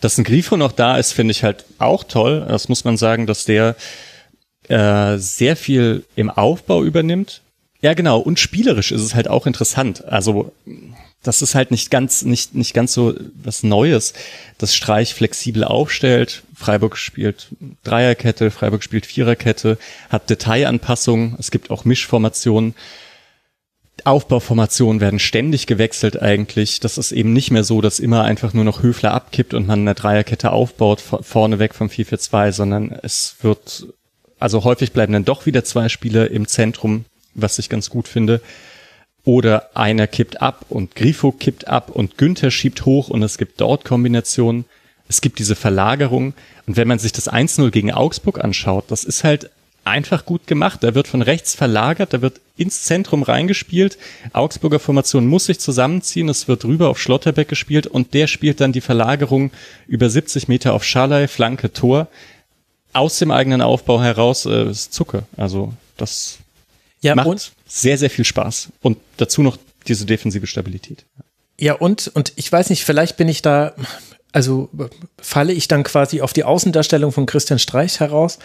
Dass 0.00 0.18
ein 0.18 0.24
Grifo 0.24 0.56
noch 0.56 0.72
da 0.72 0.98
ist, 0.98 1.12
finde 1.12 1.32
ich 1.32 1.42
halt 1.42 1.64
auch 1.78 2.04
toll. 2.04 2.44
Das 2.48 2.68
muss 2.68 2.84
man 2.84 2.96
sagen, 2.96 3.26
dass 3.26 3.44
der 3.44 3.76
äh, 4.68 5.16
sehr 5.18 5.56
viel 5.56 6.04
im 6.14 6.30
Aufbau 6.30 6.84
übernimmt. 6.84 7.40
Ja, 7.80 7.94
genau. 7.94 8.18
Und 8.18 8.38
spielerisch 8.38 8.92
ist 8.92 9.02
es 9.02 9.14
halt 9.14 9.28
auch 9.28 9.46
interessant. 9.46 10.04
Also 10.04 10.52
das 11.24 11.42
ist 11.42 11.54
halt 11.54 11.70
nicht 11.70 11.90
ganz, 11.90 12.22
nicht, 12.22 12.54
nicht 12.54 12.74
ganz 12.74 12.92
so 12.92 13.14
was 13.42 13.62
Neues, 13.62 14.12
dass 14.58 14.74
Streich 14.74 15.14
flexibel 15.14 15.64
aufstellt. 15.64 16.44
Freiburg 16.54 16.96
spielt 16.96 17.48
Dreierkette, 17.82 18.50
Freiburg 18.50 18.84
spielt 18.84 19.06
Viererkette, 19.06 19.78
hat 20.10 20.30
Detailanpassungen, 20.30 21.34
es 21.38 21.50
gibt 21.50 21.70
auch 21.70 21.84
Mischformationen. 21.84 22.74
Aufbauformationen 24.04 25.00
werden 25.00 25.18
ständig 25.18 25.66
gewechselt 25.66 26.20
eigentlich. 26.20 26.80
Das 26.80 26.98
ist 26.98 27.12
eben 27.12 27.32
nicht 27.32 27.50
mehr 27.50 27.64
so, 27.64 27.80
dass 27.80 28.00
immer 28.00 28.24
einfach 28.24 28.52
nur 28.52 28.64
noch 28.64 28.82
Höfler 28.82 29.14
abkippt 29.14 29.54
und 29.54 29.66
man 29.66 29.80
eine 29.80 29.94
Dreierkette 29.94 30.52
aufbaut, 30.52 31.00
vorne 31.00 31.58
weg 31.58 31.74
vom 31.74 31.88
4-4-2, 31.88 32.52
sondern 32.52 32.92
es 33.02 33.36
wird, 33.40 33.86
also 34.38 34.64
häufig 34.64 34.92
bleiben 34.92 35.14
dann 35.14 35.24
doch 35.24 35.46
wieder 35.46 35.64
zwei 35.64 35.88
Spieler 35.88 36.30
im 36.30 36.46
Zentrum, 36.46 37.06
was 37.34 37.58
ich 37.58 37.70
ganz 37.70 37.88
gut 37.88 38.08
finde. 38.08 38.42
Oder 39.24 39.70
einer 39.74 40.06
kippt 40.06 40.42
ab 40.42 40.66
und 40.68 40.94
Grifo 40.94 41.32
kippt 41.32 41.66
ab 41.66 41.90
und 41.90 42.18
Günther 42.18 42.50
schiebt 42.50 42.84
hoch 42.84 43.08
und 43.08 43.22
es 43.22 43.38
gibt 43.38 43.60
dort 43.60 43.84
Kombinationen. 43.84 44.66
Es 45.08 45.20
gibt 45.20 45.38
diese 45.38 45.56
Verlagerung. 45.56 46.34
Und 46.66 46.76
wenn 46.76 46.88
man 46.88 46.98
sich 46.98 47.12
das 47.12 47.30
1-0 47.30 47.70
gegen 47.70 47.92
Augsburg 47.92 48.42
anschaut, 48.42 48.84
das 48.88 49.04
ist 49.04 49.24
halt 49.24 49.50
einfach 49.84 50.24
gut 50.24 50.46
gemacht. 50.46 50.82
Da 50.82 50.94
wird 50.94 51.08
von 51.08 51.22
rechts 51.22 51.54
verlagert, 51.54 52.12
da 52.12 52.22
wird 52.22 52.40
ins 52.56 52.82
Zentrum 52.84 53.22
reingespielt. 53.22 53.98
Augsburger 54.32 54.80
Formation 54.80 55.26
muss 55.26 55.46
sich 55.46 55.60
zusammenziehen, 55.60 56.28
es 56.28 56.48
wird 56.48 56.64
rüber 56.64 56.88
auf 56.88 57.00
Schlotterbeck 57.00 57.48
gespielt 57.48 57.86
und 57.86 58.14
der 58.14 58.26
spielt 58.26 58.60
dann 58.60 58.72
die 58.72 58.80
Verlagerung 58.80 59.50
über 59.86 60.08
70 60.08 60.48
Meter 60.48 60.72
auf 60.72 60.84
Schalay, 60.84 61.28
Flanke, 61.28 61.72
Tor. 61.72 62.08
Aus 62.92 63.18
dem 63.18 63.30
eigenen 63.30 63.60
Aufbau 63.60 64.00
heraus 64.00 64.46
äh, 64.46 64.70
ist 64.70 64.92
Zucke. 64.92 65.24
Also 65.36 65.72
das 65.96 66.38
ja, 67.04 67.14
macht 67.14 67.52
sehr, 67.66 67.98
sehr 67.98 68.10
viel 68.10 68.24
Spaß. 68.24 68.68
Und 68.82 68.98
dazu 69.16 69.42
noch 69.42 69.58
diese 69.86 70.06
defensive 70.06 70.46
Stabilität. 70.46 71.04
Ja, 71.60 71.74
und, 71.74 72.10
und 72.14 72.32
ich 72.36 72.50
weiß 72.50 72.70
nicht, 72.70 72.84
vielleicht 72.84 73.16
bin 73.16 73.28
ich 73.28 73.42
da, 73.42 73.74
also 74.32 74.70
falle 75.20 75.52
ich 75.52 75.68
dann 75.68 75.84
quasi 75.84 76.20
auf 76.20 76.32
die 76.32 76.44
Außendarstellung 76.44 77.12
von 77.12 77.26
Christian 77.26 77.58
Streich 77.58 78.00
heraus 78.00 78.38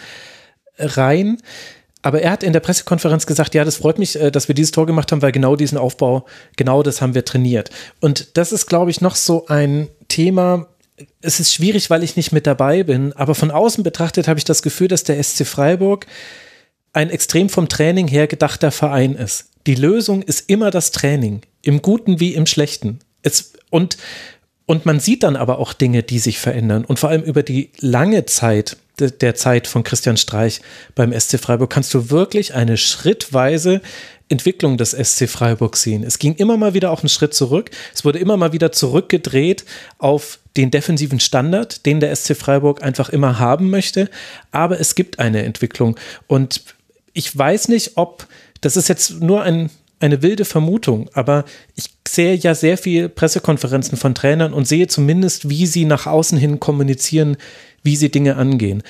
rein. 0.78 1.38
Aber 2.02 2.22
er 2.22 2.30
hat 2.30 2.42
in 2.42 2.52
der 2.52 2.60
Pressekonferenz 2.60 3.26
gesagt, 3.26 3.54
ja, 3.54 3.64
das 3.64 3.76
freut 3.76 3.98
mich, 3.98 4.16
äh, 4.16 4.30
dass 4.30 4.48
wir 4.48 4.54
dieses 4.54 4.72
Tor 4.72 4.86
gemacht 4.86 5.12
haben, 5.12 5.22
weil 5.22 5.32
genau 5.32 5.56
diesen 5.56 5.76
Aufbau, 5.76 6.24
genau 6.56 6.82
das 6.82 7.02
haben 7.02 7.14
wir 7.14 7.24
trainiert. 7.24 7.70
Und 8.00 8.36
das 8.36 8.52
ist, 8.52 8.66
glaube 8.66 8.90
ich, 8.90 9.00
noch 9.00 9.16
so 9.16 9.46
ein 9.48 9.88
Thema. 10.08 10.66
Es 11.20 11.40
ist 11.40 11.52
schwierig, 11.52 11.90
weil 11.90 12.02
ich 12.02 12.16
nicht 12.16 12.32
mit 12.32 12.46
dabei 12.46 12.82
bin, 12.84 13.12
aber 13.14 13.34
von 13.34 13.50
außen 13.50 13.84
betrachtet 13.84 14.28
habe 14.28 14.38
ich 14.38 14.44
das 14.44 14.62
Gefühl, 14.62 14.88
dass 14.88 15.04
der 15.04 15.22
SC 15.22 15.46
Freiburg 15.46 16.06
ein 16.92 17.10
extrem 17.10 17.48
vom 17.48 17.68
Training 17.68 18.08
her 18.08 18.26
gedachter 18.26 18.70
Verein 18.70 19.14
ist. 19.14 19.50
Die 19.66 19.74
Lösung 19.74 20.22
ist 20.22 20.48
immer 20.48 20.70
das 20.70 20.90
Training, 20.90 21.42
im 21.62 21.82
Guten 21.82 22.20
wie 22.20 22.34
im 22.34 22.46
Schlechten. 22.46 23.00
Es, 23.22 23.52
und, 23.70 23.96
und 24.66 24.86
man 24.86 25.00
sieht 25.00 25.22
dann 25.22 25.36
aber 25.36 25.58
auch 25.58 25.72
Dinge, 25.72 26.02
die 26.02 26.18
sich 26.18 26.38
verändern. 26.38 26.84
Und 26.84 26.98
vor 26.98 27.10
allem 27.10 27.22
über 27.22 27.42
die 27.42 27.70
lange 27.78 28.26
Zeit 28.26 28.76
der 28.98 29.34
Zeit 29.34 29.66
von 29.66 29.82
Christian 29.82 30.18
Streich 30.18 30.60
beim 30.94 31.18
SC 31.18 31.38
Freiburg 31.38 31.70
kannst 31.70 31.94
du 31.94 32.10
wirklich 32.10 32.54
eine 32.54 32.76
schrittweise 32.76 33.80
Entwicklung 34.28 34.76
des 34.76 34.90
SC 34.90 35.28
Freiburg 35.28 35.76
sehen. 35.76 36.04
Es 36.04 36.18
ging 36.18 36.34
immer 36.34 36.56
mal 36.56 36.74
wieder 36.74 36.90
auch 36.90 37.00
einen 37.00 37.08
Schritt 37.08 37.34
zurück. 37.34 37.70
Es 37.94 38.04
wurde 38.04 38.18
immer 38.18 38.36
mal 38.36 38.52
wieder 38.52 38.72
zurückgedreht 38.72 39.64
auf 39.98 40.38
den 40.56 40.70
defensiven 40.70 41.18
Standard, 41.18 41.84
den 41.86 42.00
der 42.00 42.14
SC 42.14 42.36
Freiburg 42.36 42.82
einfach 42.82 43.08
immer 43.08 43.38
haben 43.38 43.70
möchte. 43.70 44.08
Aber 44.52 44.78
es 44.78 44.94
gibt 44.94 45.18
eine 45.18 45.42
Entwicklung. 45.42 45.98
Und 46.26 46.62
ich 47.12 47.36
weiß 47.36 47.68
nicht, 47.68 47.96
ob, 47.96 48.26
das 48.60 48.76
ist 48.76 48.88
jetzt 48.88 49.20
nur 49.20 49.42
ein, 49.42 49.70
eine 50.00 50.22
wilde 50.22 50.44
Vermutung, 50.44 51.10
aber 51.12 51.44
ich 51.74 51.90
sehe 52.08 52.34
ja 52.34 52.54
sehr 52.54 52.78
viel 52.78 53.08
Pressekonferenzen 53.08 53.96
von 53.96 54.14
Trainern 54.14 54.52
und 54.52 54.66
sehe 54.66 54.86
zumindest, 54.86 55.48
wie 55.48 55.66
sie 55.66 55.84
nach 55.84 56.06
außen 56.06 56.38
hin 56.38 56.60
kommunizieren, 56.60 57.36
wie 57.82 57.96
sie 57.96 58.10
Dinge 58.10 58.36
angehen. 58.36 58.82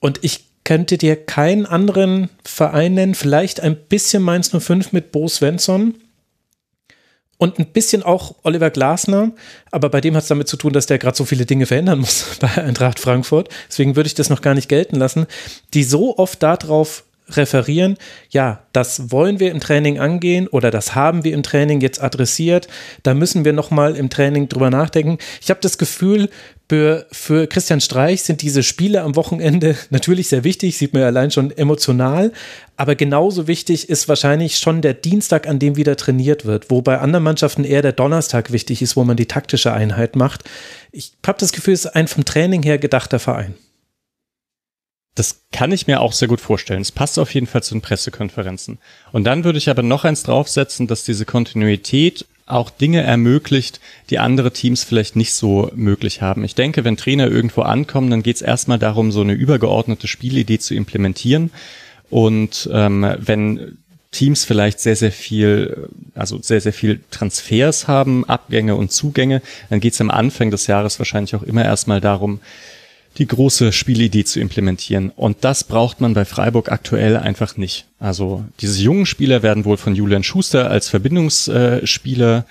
Und 0.00 0.20
ich 0.22 0.46
könnte 0.64 0.98
dir 0.98 1.16
keinen 1.16 1.66
anderen 1.66 2.28
Verein 2.44 2.94
nennen, 2.94 3.14
vielleicht 3.14 3.60
ein 3.60 3.76
bisschen 3.76 4.22
Mainz 4.22 4.50
05 4.56 4.92
mit 4.92 5.12
Bo 5.12 5.28
Svensson 5.28 5.94
und 7.36 7.58
ein 7.58 7.66
bisschen 7.66 8.04
auch 8.04 8.36
Oliver 8.44 8.70
Glasner, 8.70 9.32
aber 9.72 9.90
bei 9.90 10.00
dem 10.00 10.14
hat 10.14 10.22
es 10.22 10.28
damit 10.28 10.46
zu 10.46 10.56
tun, 10.56 10.72
dass 10.72 10.86
der 10.86 10.98
gerade 10.98 11.16
so 11.16 11.24
viele 11.24 11.44
Dinge 11.44 11.66
verändern 11.66 11.98
muss 11.98 12.24
bei 12.40 12.62
Eintracht 12.62 13.00
Frankfurt. 13.00 13.48
Deswegen 13.68 13.96
würde 13.96 14.06
ich 14.06 14.14
das 14.14 14.30
noch 14.30 14.42
gar 14.42 14.54
nicht 14.54 14.68
gelten 14.68 14.96
lassen, 14.96 15.26
die 15.74 15.82
so 15.82 16.16
oft 16.18 16.40
darauf 16.42 17.04
referieren, 17.28 17.96
ja, 18.30 18.62
das 18.72 19.10
wollen 19.10 19.40
wir 19.40 19.50
im 19.50 19.60
Training 19.60 19.98
angehen 19.98 20.48
oder 20.48 20.70
das 20.70 20.94
haben 20.94 21.24
wir 21.24 21.34
im 21.34 21.42
Training 21.42 21.80
jetzt 21.80 22.02
adressiert, 22.02 22.68
da 23.02 23.14
müssen 23.14 23.44
wir 23.44 23.52
nochmal 23.52 23.96
im 23.96 24.10
Training 24.10 24.48
drüber 24.48 24.70
nachdenken. 24.70 25.18
Ich 25.40 25.50
habe 25.50 25.60
das 25.60 25.78
Gefühl, 25.78 26.28
für, 26.68 27.06
für 27.12 27.46
Christian 27.48 27.82
Streich 27.82 28.22
sind 28.22 28.40
diese 28.40 28.62
Spiele 28.62 29.02
am 29.02 29.14
Wochenende 29.14 29.76
natürlich 29.90 30.28
sehr 30.28 30.42
wichtig, 30.42 30.78
sieht 30.78 30.94
man 30.94 31.02
ja 31.02 31.08
allein 31.08 31.30
schon 31.30 31.50
emotional, 31.50 32.32
aber 32.78 32.94
genauso 32.94 33.46
wichtig 33.46 33.90
ist 33.90 34.08
wahrscheinlich 34.08 34.56
schon 34.56 34.80
der 34.80 34.94
Dienstag, 34.94 35.46
an 35.46 35.58
dem 35.58 35.76
wieder 35.76 35.96
trainiert 35.96 36.46
wird, 36.46 36.70
wo 36.70 36.80
bei 36.80 36.98
anderen 36.98 37.24
Mannschaften 37.24 37.64
eher 37.64 37.82
der 37.82 37.92
Donnerstag 37.92 38.52
wichtig 38.52 38.80
ist, 38.80 38.96
wo 38.96 39.04
man 39.04 39.18
die 39.18 39.26
taktische 39.26 39.72
Einheit 39.72 40.16
macht. 40.16 40.44
Ich 40.92 41.12
habe 41.26 41.38
das 41.38 41.52
Gefühl, 41.52 41.74
es 41.74 41.84
ist 41.84 41.94
ein 41.94 42.08
vom 42.08 42.24
Training 42.24 42.62
her 42.62 42.78
gedachter 42.78 43.18
Verein. 43.18 43.54
Das 45.14 45.42
kann 45.52 45.72
ich 45.72 45.86
mir 45.86 46.00
auch 46.00 46.12
sehr 46.12 46.28
gut 46.28 46.40
vorstellen. 46.40 46.80
Es 46.80 46.92
passt 46.92 47.18
auf 47.18 47.34
jeden 47.34 47.46
Fall 47.46 47.62
zu 47.62 47.74
den 47.74 47.82
Pressekonferenzen. 47.82 48.78
Und 49.12 49.24
dann 49.24 49.44
würde 49.44 49.58
ich 49.58 49.68
aber 49.68 49.82
noch 49.82 50.04
eins 50.04 50.22
draufsetzen, 50.22 50.86
dass 50.86 51.04
diese 51.04 51.26
Kontinuität 51.26 52.24
auch 52.46 52.70
Dinge 52.70 53.02
ermöglicht, 53.02 53.80
die 54.10 54.18
andere 54.18 54.52
Teams 54.52 54.84
vielleicht 54.84 55.16
nicht 55.16 55.34
so 55.34 55.70
möglich 55.74 56.22
haben. 56.22 56.44
Ich 56.44 56.54
denke, 56.54 56.84
wenn 56.84 56.96
Trainer 56.96 57.28
irgendwo 57.28 57.62
ankommen, 57.62 58.10
dann 58.10 58.22
geht 58.22 58.36
es 58.36 58.42
erstmal 58.42 58.78
darum, 58.78 59.12
so 59.12 59.20
eine 59.20 59.32
übergeordnete 59.32 60.08
Spielidee 60.08 60.58
zu 60.58 60.74
implementieren. 60.74 61.50
Und 62.10 62.68
ähm, 62.72 63.06
wenn 63.18 63.78
Teams 64.10 64.44
vielleicht 64.44 64.80
sehr, 64.80 64.96
sehr 64.96 65.12
viel, 65.12 65.88
also 66.14 66.40
sehr, 66.42 66.60
sehr 66.60 66.74
viel 66.74 67.00
Transfers 67.10 67.88
haben, 67.88 68.28
Abgänge 68.28 68.76
und 68.76 68.92
Zugänge, 68.92 69.40
dann 69.70 69.80
geht 69.80 69.94
es 69.94 70.00
am 70.00 70.10
Anfang 70.10 70.50
des 70.50 70.66
Jahres 70.66 70.98
wahrscheinlich 70.98 71.34
auch 71.34 71.42
immer 71.42 71.64
erstmal 71.64 72.00
darum, 72.00 72.40
die 73.18 73.26
große 73.26 73.72
Spielidee 73.72 74.24
zu 74.24 74.40
implementieren. 74.40 75.10
Und 75.10 75.38
das 75.42 75.64
braucht 75.64 76.00
man 76.00 76.14
bei 76.14 76.24
Freiburg 76.24 76.70
aktuell 76.70 77.16
einfach 77.16 77.56
nicht. 77.56 77.86
Also 77.98 78.44
diese 78.60 78.82
jungen 78.82 79.06
Spieler 79.06 79.42
werden 79.42 79.64
wohl 79.64 79.76
von 79.76 79.94
Julian 79.94 80.24
Schuster 80.24 80.70
als 80.70 80.88
Verbindungsspieler 80.88 82.46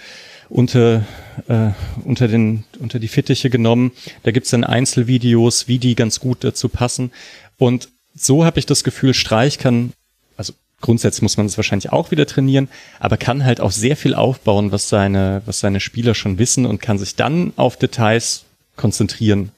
unter, 0.50 1.04
äh, 1.48 1.70
unter, 2.04 2.28
den, 2.28 2.66
unter 2.80 3.00
die 3.00 3.08
Fittiche 3.08 3.50
genommen. 3.50 3.92
Da 4.24 4.32
gibt's 4.32 4.52
dann 4.52 4.64
Einzelvideos, 4.64 5.68
wie 5.68 5.80
die 5.80 5.96
ganz 5.96 6.20
gut 6.20 6.44
dazu 6.44 6.70
passen. 6.70 7.12
Und 7.58 7.90
so 8.14 8.46
habe 8.46 8.60
ich 8.60 8.66
das 8.66 8.84
Gefühl, 8.84 9.14
Streich 9.14 9.58
kann, 9.58 9.94
also 10.38 10.54
grundsätzlich 10.82 11.22
muss 11.24 11.38
man 11.38 11.46
es 11.46 11.58
wahrscheinlich 11.58 11.92
auch 11.92 12.12
wieder 12.12 12.28
trainieren, 12.28 12.68
aber 13.00 13.18
kann 13.18 13.46
halt 13.46 13.62
auch 13.62 13.72
sehr 13.72 13.96
viel 13.96 14.14
aufbauen, 14.14 14.72
was 14.72 14.90
seine, 14.90 15.42
was 15.46 15.60
seine 15.60 15.80
Spieler 15.80 16.14
schon 16.14 16.38
wissen 16.38 16.66
und 16.66 16.82
kann 16.82 17.00
sich 17.00 17.16
dann 17.16 17.54
auf 17.56 17.78
Details 17.78 18.44
konzentrieren 18.76 19.52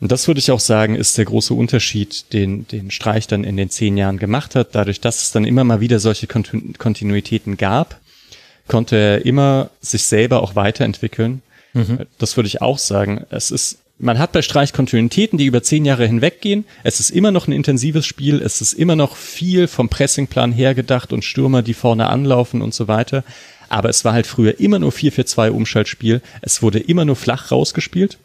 und 0.00 0.12
das 0.12 0.28
würde 0.28 0.38
ich 0.38 0.50
auch 0.50 0.60
sagen, 0.60 0.94
ist 0.94 1.18
der 1.18 1.24
große 1.24 1.54
Unterschied, 1.54 2.32
den, 2.32 2.68
den 2.68 2.90
Streich 2.90 3.26
dann 3.26 3.42
in 3.42 3.56
den 3.56 3.68
zehn 3.68 3.96
Jahren 3.96 4.18
gemacht 4.18 4.54
hat. 4.54 4.68
Dadurch, 4.72 5.00
dass 5.00 5.22
es 5.22 5.32
dann 5.32 5.44
immer 5.44 5.64
mal 5.64 5.80
wieder 5.80 5.98
solche 5.98 6.28
Kontinuitäten 6.28 7.56
gab, 7.56 7.98
konnte 8.68 8.96
er 8.96 9.26
immer 9.26 9.70
sich 9.80 10.04
selber 10.04 10.42
auch 10.42 10.54
weiterentwickeln. 10.54 11.42
Mhm. 11.72 12.00
Das 12.18 12.36
würde 12.36 12.46
ich 12.46 12.62
auch 12.62 12.78
sagen. 12.78 13.24
Es 13.30 13.50
ist, 13.50 13.78
man 13.98 14.20
hat 14.20 14.30
bei 14.30 14.42
Streich 14.42 14.72
Kontinuitäten, 14.72 15.36
die 15.36 15.46
über 15.46 15.64
zehn 15.64 15.84
Jahre 15.84 16.06
hinweggehen. 16.06 16.64
Es 16.84 17.00
ist 17.00 17.10
immer 17.10 17.32
noch 17.32 17.48
ein 17.48 17.52
intensives 17.52 18.06
Spiel. 18.06 18.40
Es 18.40 18.60
ist 18.60 18.74
immer 18.74 18.94
noch 18.94 19.16
viel 19.16 19.66
vom 19.66 19.88
Pressingplan 19.88 20.52
her 20.52 20.76
gedacht 20.76 21.12
und 21.12 21.24
Stürmer, 21.24 21.62
die 21.62 21.74
vorne 21.74 22.08
anlaufen 22.08 22.62
und 22.62 22.72
so 22.72 22.86
weiter. 22.86 23.24
Aber 23.68 23.88
es 23.88 24.04
war 24.04 24.12
halt 24.12 24.28
früher 24.28 24.60
immer 24.60 24.78
nur 24.78 24.92
4-4-2 24.92 25.50
Umschaltspiel. 25.50 26.22
Es 26.40 26.62
wurde 26.62 26.78
immer 26.78 27.04
nur 27.04 27.16
flach 27.16 27.50
rausgespielt 27.50 28.16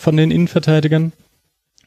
von 0.00 0.16
den 0.16 0.30
Innenverteidigern. 0.30 1.12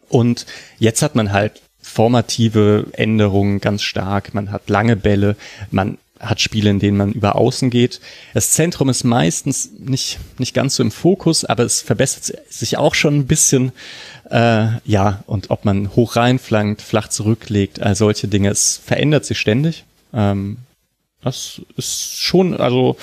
Und 0.08 0.46
jetzt 0.78 1.02
hat 1.02 1.16
man 1.16 1.34
halt 1.34 1.62
formative 1.82 2.86
Änderungen 2.94 3.60
ganz 3.60 3.82
stark. 3.82 4.34
Man 4.34 4.52
hat 4.52 4.70
lange 4.70 4.96
Bälle, 4.96 5.36
man 5.72 5.98
hat 6.20 6.40
Spiele, 6.40 6.70
in 6.70 6.80
denen 6.80 6.96
man 6.96 7.12
über 7.12 7.36
Außen 7.36 7.70
geht. 7.70 8.00
Das 8.34 8.52
Zentrum 8.52 8.88
ist 8.90 9.04
meistens 9.04 9.72
nicht, 9.78 10.20
nicht 10.38 10.54
ganz 10.54 10.76
so 10.76 10.84
im 10.84 10.92
Fokus, 10.92 11.44
aber 11.44 11.64
es 11.64 11.82
verbessert 11.82 12.38
sich 12.50 12.78
auch 12.78 12.96
schon 12.96 13.18
ein 13.18 13.28
bisschen. 13.28 13.74
Äh, 14.30 14.68
ja, 14.86 15.24
und 15.26 15.50
ob 15.50 15.66
man 15.66 15.96
hoch 15.96 16.16
reinflankt, 16.16 16.82
flach 16.82 17.10
zurücklegt, 17.10 17.82
all 17.82 17.96
solche 17.96 18.28
Dinge, 18.28 18.50
es 18.50 18.80
verändert 18.86 19.26
sich 19.26 19.40
ständig. 19.40 19.84
Ähm, 20.14 20.58
das 21.22 21.62
ist 21.78 22.20
schon, 22.20 22.56
also 22.56 22.96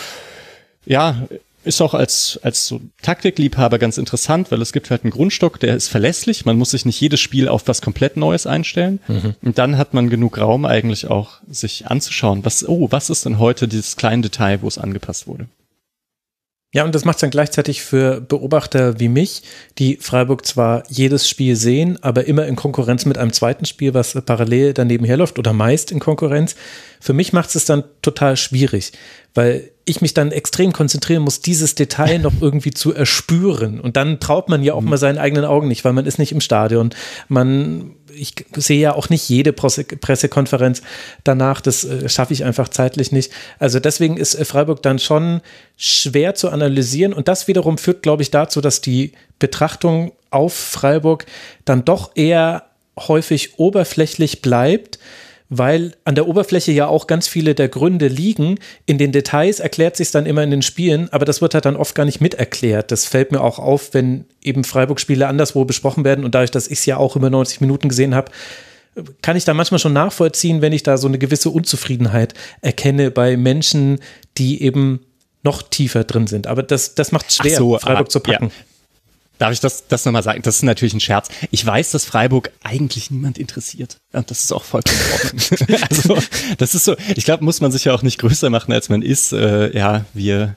ja, 0.87 1.27
ist 1.63 1.81
auch 1.83 1.95
als, 1.95 2.41
als 2.43 2.67
so 2.67 2.81
Taktikliebhaber 3.03 3.79
ganz 3.79 3.99
interessant, 3.99 4.51
weil 4.51 4.63
es 4.63 4.73
gibt 4.73 4.91
halt 4.91 5.05
einen 5.05 5.11
Grundstock, 5.11 5.61
der 5.61 5.77
ist 5.77 5.89
verlässlich. 5.89 6.45
Man 6.47 6.57
muss 6.57 6.71
sich 6.71 6.87
nicht 6.87 7.01
jedes 7.01 7.21
Spiel 7.21 7.49
auf 7.49 7.69
was 7.69 7.83
komplett 7.83 8.17
Neues 8.17 8.47
einstellen. 8.47 9.01
Mhm. 9.09 9.35
Und 9.43 9.59
dann 9.59 9.77
hat 9.77 9.93
man 9.93 10.09
genug 10.09 10.39
Raum 10.39 10.65
eigentlich 10.65 11.09
auch, 11.09 11.41
sich 11.49 11.87
anzuschauen, 11.87 12.45
was, 12.45 12.67
oh, 12.67 12.89
was 12.91 13.11
ist 13.11 13.27
denn 13.27 13.39
heute 13.39 13.69
dieses 13.69 13.97
kleine 13.97 14.23
Detail, 14.23 14.63
wo 14.63 14.69
es 14.69 14.79
angepasst 14.79 15.27
wurde. 15.27 15.47
Ja, 16.73 16.85
und 16.85 16.95
das 16.95 17.05
macht 17.05 17.17
es 17.17 17.21
dann 17.23 17.31
gleichzeitig 17.31 17.83
für 17.83 18.21
Beobachter 18.21 19.01
wie 19.01 19.09
mich, 19.09 19.43
die 19.79 19.97
Freiburg 19.97 20.47
zwar 20.47 20.85
jedes 20.89 21.29
Spiel 21.29 21.57
sehen, 21.57 21.99
aber 22.01 22.27
immer 22.27 22.47
in 22.47 22.55
Konkurrenz 22.55 23.07
mit 23.07 23.19
einem 23.19 23.33
zweiten 23.33 23.65
Spiel, 23.65 23.93
was 23.93 24.15
parallel 24.25 24.73
daneben 24.73 25.05
herläuft 25.05 25.41
oder 25.41 25.53
meist 25.53 25.91
in 25.91 25.99
Konkurrenz. 25.99 26.55
Für 27.01 27.13
mich 27.13 27.33
macht 27.33 27.57
es 27.57 27.65
dann 27.65 27.83
total 28.03 28.37
schwierig, 28.37 28.93
weil 29.35 29.69
ich 29.91 30.01
mich 30.01 30.15
dann 30.15 30.33
extrem 30.33 30.73
konzentrieren 30.73 31.23
muss, 31.23 31.41
dieses 31.41 31.75
Detail 31.75 32.19
noch 32.19 32.33
irgendwie 32.41 32.71
zu 32.71 32.95
erspüren. 32.95 33.81
Und 33.81 33.97
dann 33.97 34.21
traut 34.21 34.49
man 34.49 34.63
ja 34.63 34.75
auch 34.75 34.81
mhm. 34.81 34.91
mal 34.91 34.97
seinen 34.97 35.19
eigenen 35.19 35.45
Augen 35.45 35.69
nicht, 35.69 35.85
weil 35.85 35.93
man 35.93 36.07
ist 36.07 36.19
nicht 36.19 36.33
im 36.33 36.41
Stadion. 36.41 36.91
Man, 37.29 37.97
ich 38.15 38.35
sehe 38.57 38.81
ja 38.81 38.95
auch 38.95 39.11
nicht 39.11 39.29
jede 39.29 39.53
Pressekonferenz 39.53 40.83
danach. 41.25 41.61
Das 41.61 41.85
äh, 41.85 42.09
schaffe 42.09 42.33
ich 42.33 42.45
einfach 42.45 42.69
zeitlich 42.69 43.13
nicht. 43.13 43.33
Also 43.59 43.81
deswegen 43.81 44.17
ist 44.17 44.35
äh, 44.35 44.45
Freiburg 44.45 44.83
dann 44.83 44.99
schon 44.99 45.41
schwer 45.77 46.35
zu 46.35 46.49
analysieren. 46.51 47.13
Und 47.13 47.29
das 47.29 47.49
wiederum 47.49 47.77
führt, 47.77 48.03
glaube 48.03 48.23
ich, 48.23 48.31
dazu, 48.31 48.61
dass 48.61 48.81
die 48.81 49.13
Betrachtung 49.39 50.13
auf 50.31 50.55
Freiburg 50.55 51.27
dann 51.65 51.85
doch 51.85 52.13
eher 52.15 52.65
häufig 52.97 53.59
oberflächlich 53.59 54.43
bleibt 54.43 54.99
weil 55.51 55.93
an 56.05 56.15
der 56.15 56.29
Oberfläche 56.29 56.71
ja 56.71 56.87
auch 56.87 57.09
ganz 57.09 57.27
viele 57.27 57.57
der 57.57 57.69
Gründe 57.69 58.07
liegen. 58.07 58.59
In 58.87 58.99
den 58.99 59.11
Details 59.11 59.59
erklärt 59.59 59.97
sich 59.97 60.13
dann 60.13 60.25
immer 60.25 60.45
in 60.45 60.51
den 60.53 60.63
Spielen, 60.63 61.13
aber 61.13 61.25
das 61.25 61.43
wird 61.43 61.55
halt 61.55 61.65
dann 61.65 61.77
oft 61.77 61.97
gar 61.97 62.05
nicht 62.07 62.21
miterklärt. 62.21 62.93
Das 62.93 63.05
fällt 63.05 63.33
mir 63.33 63.41
auch 63.41 63.59
auf, 63.59 63.93
wenn 63.93 64.27
eben 64.43 64.63
Freiburg-Spiele 64.63 65.27
anderswo 65.27 65.65
besprochen 65.65 66.05
werden 66.05 66.25
und 66.25 66.37
dadurch, 66.37 66.53
dass 66.53 66.69
ich 66.69 66.79
es 66.79 66.87
ja 66.87 66.97
auch 66.97 67.17
über 67.17 67.31
90 67.31 67.61
Minuten 67.61 67.89
gesehen 67.89 68.15
habe, 68.15 68.31
kann 69.23 69.37
ich 69.37 69.45
da 69.45 69.53
manchmal 69.53 69.81
schon 69.81 69.93
nachvollziehen, 69.93 70.63
wenn 70.63 70.73
ich 70.73 70.85
da 70.85 70.97
so 70.97 71.09
eine 71.09 71.19
gewisse 71.19 71.51
Unzufriedenheit 71.51 72.35
erkenne 72.61 73.11
bei 73.11 73.37
Menschen, 73.37 73.99
die 74.39 74.63
eben 74.63 75.01
noch 75.43 75.63
tiefer 75.63 76.05
drin 76.05 76.29
sind. 76.29 76.47
Aber 76.47 76.63
das, 76.63 76.95
das 76.95 77.11
macht 77.11 77.29
es 77.29 77.37
schwer, 77.37 77.57
so, 77.57 77.79
Freiburg 77.79 78.07
ah, 78.07 78.11
zu 78.11 78.21
packen. 78.21 78.47
Ja. 78.47 78.65
Darf 79.41 79.53
ich 79.53 79.61
das, 79.61 79.89
das 79.89 80.05
nochmal 80.05 80.23
sagen? 80.23 80.43
Das 80.43 80.57
ist 80.57 80.65
natürlich 80.65 80.93
ein 80.93 81.01
Scherz. 81.01 81.31
Ich 81.51 81.65
weiß, 81.65 81.93
dass 81.93 82.05
Freiburg 82.05 82.51
eigentlich 82.63 83.11
niemand 83.11 83.39
interessiert. 83.39 83.97
Und 84.13 84.31
das 84.31 84.45
ist 84.45 84.53
auch 84.53 84.65
vollkommen 84.65 84.99
in 85.33 85.73
Ordnung. 85.73 85.79
also, 85.89 86.19
das 86.59 86.75
ist 86.75 86.85
so, 86.85 86.95
ich 87.17 87.25
glaube, 87.25 87.43
muss 87.43 87.63
man 87.63 87.73
sich 87.73 87.87
ja 87.87 87.95
auch 87.95 88.03
nicht 88.03 88.19
größer 88.19 88.51
machen, 88.51 88.71
als 88.71 88.91
man 88.91 89.01
ist. 89.01 89.33
Äh, 89.33 89.75
ja, 89.75 90.05
wir 90.13 90.57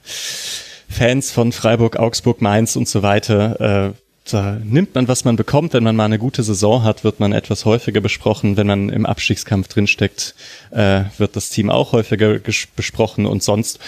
Fans 0.90 1.32
von 1.32 1.54
Freiburg, 1.54 1.96
Augsburg, 1.96 2.42
Mainz 2.42 2.76
und 2.76 2.90
so 2.90 3.02
weiter, 3.02 3.94
äh, 3.94 3.94
da 4.30 4.58
nimmt 4.62 4.96
man, 4.96 5.08
was 5.08 5.24
man 5.24 5.38
bekommt. 5.38 5.74
Wenn 5.74 5.84
man 5.84 5.96
mal 5.96 6.06
eine 6.06 6.20
gute 6.20 6.44
Saison 6.44 6.84
hat, 6.84 7.06
wird 7.06 7.22
man 7.22 7.32
etwas 7.32 7.64
häufiger 7.64 8.02
besprochen. 8.02 8.58
Wenn 8.58 8.68
man 8.68 8.90
im 8.90 9.06
Abstiegskampf 9.06 9.70
drinsteckt, 9.70 10.36
äh, 10.72 11.04
wird 11.18 11.38
das 11.38 11.50
Team 11.50 11.70
auch 11.70 11.94
häufiger 11.94 12.40
besprochen. 12.76 13.26
Und 13.26 13.44
sonst 13.44 13.80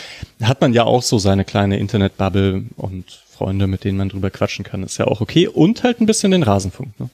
hat 0.41 0.61
man 0.61 0.72
ja 0.72 0.85
auch 0.85 1.03
so 1.03 1.19
seine 1.19 1.43
kleine 1.43 1.77
Internetbubble 1.80 2.64
und 2.77 3.25
Freunde, 3.38 3.68
mit 3.68 3.84
denen 3.84 3.98
man 3.98 4.10
drüber 4.10 4.30
quatschen 4.30 4.64
kann, 4.64 4.84
ist 4.84 4.98
ja 4.98 5.08
auch 5.08 5.20
okay. 5.20 5.48
Und 5.48 5.84
halt 5.84 6.00
ein 6.00 6.06
bisschen 6.06 6.32
den 6.32 6.44
Rasenfunk. 6.44 6.98
Ne? 7.00 7.10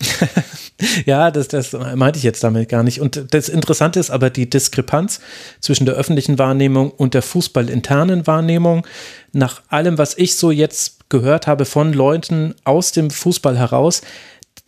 ja, 1.06 1.32
das, 1.32 1.48
das 1.48 1.74
meinte 1.74 2.17
ich 2.17 2.24
jetzt 2.24 2.43
damit 2.43 2.69
gar 2.69 2.83
nicht. 2.83 3.01
Und 3.01 3.33
das 3.33 3.50
Interessante 3.50 4.00
ist 4.00 4.11
aber 4.11 4.30
die 4.30 4.50
Diskrepanz 4.50 5.19
zwischen 5.59 5.85
der 5.85 5.95
öffentlichen 5.95 6.38
Wahrnehmung 6.38 6.91
und 6.91 7.14
der 7.14 7.24
fußballinternen 7.24 8.27
Wahrnehmung. 8.27 8.85
Nach 9.32 9.64
allem, 9.69 9.98
was 9.98 10.17
ich 10.17 10.35
so 10.35 10.51
jetzt 10.51 11.09
gehört 11.09 11.48
habe 11.48 11.66
von 11.66 11.91
Leuten 11.91 12.53
aus 12.64 12.91
dem 12.91 13.09
Fußball 13.09 13.58
heraus, 13.58 14.01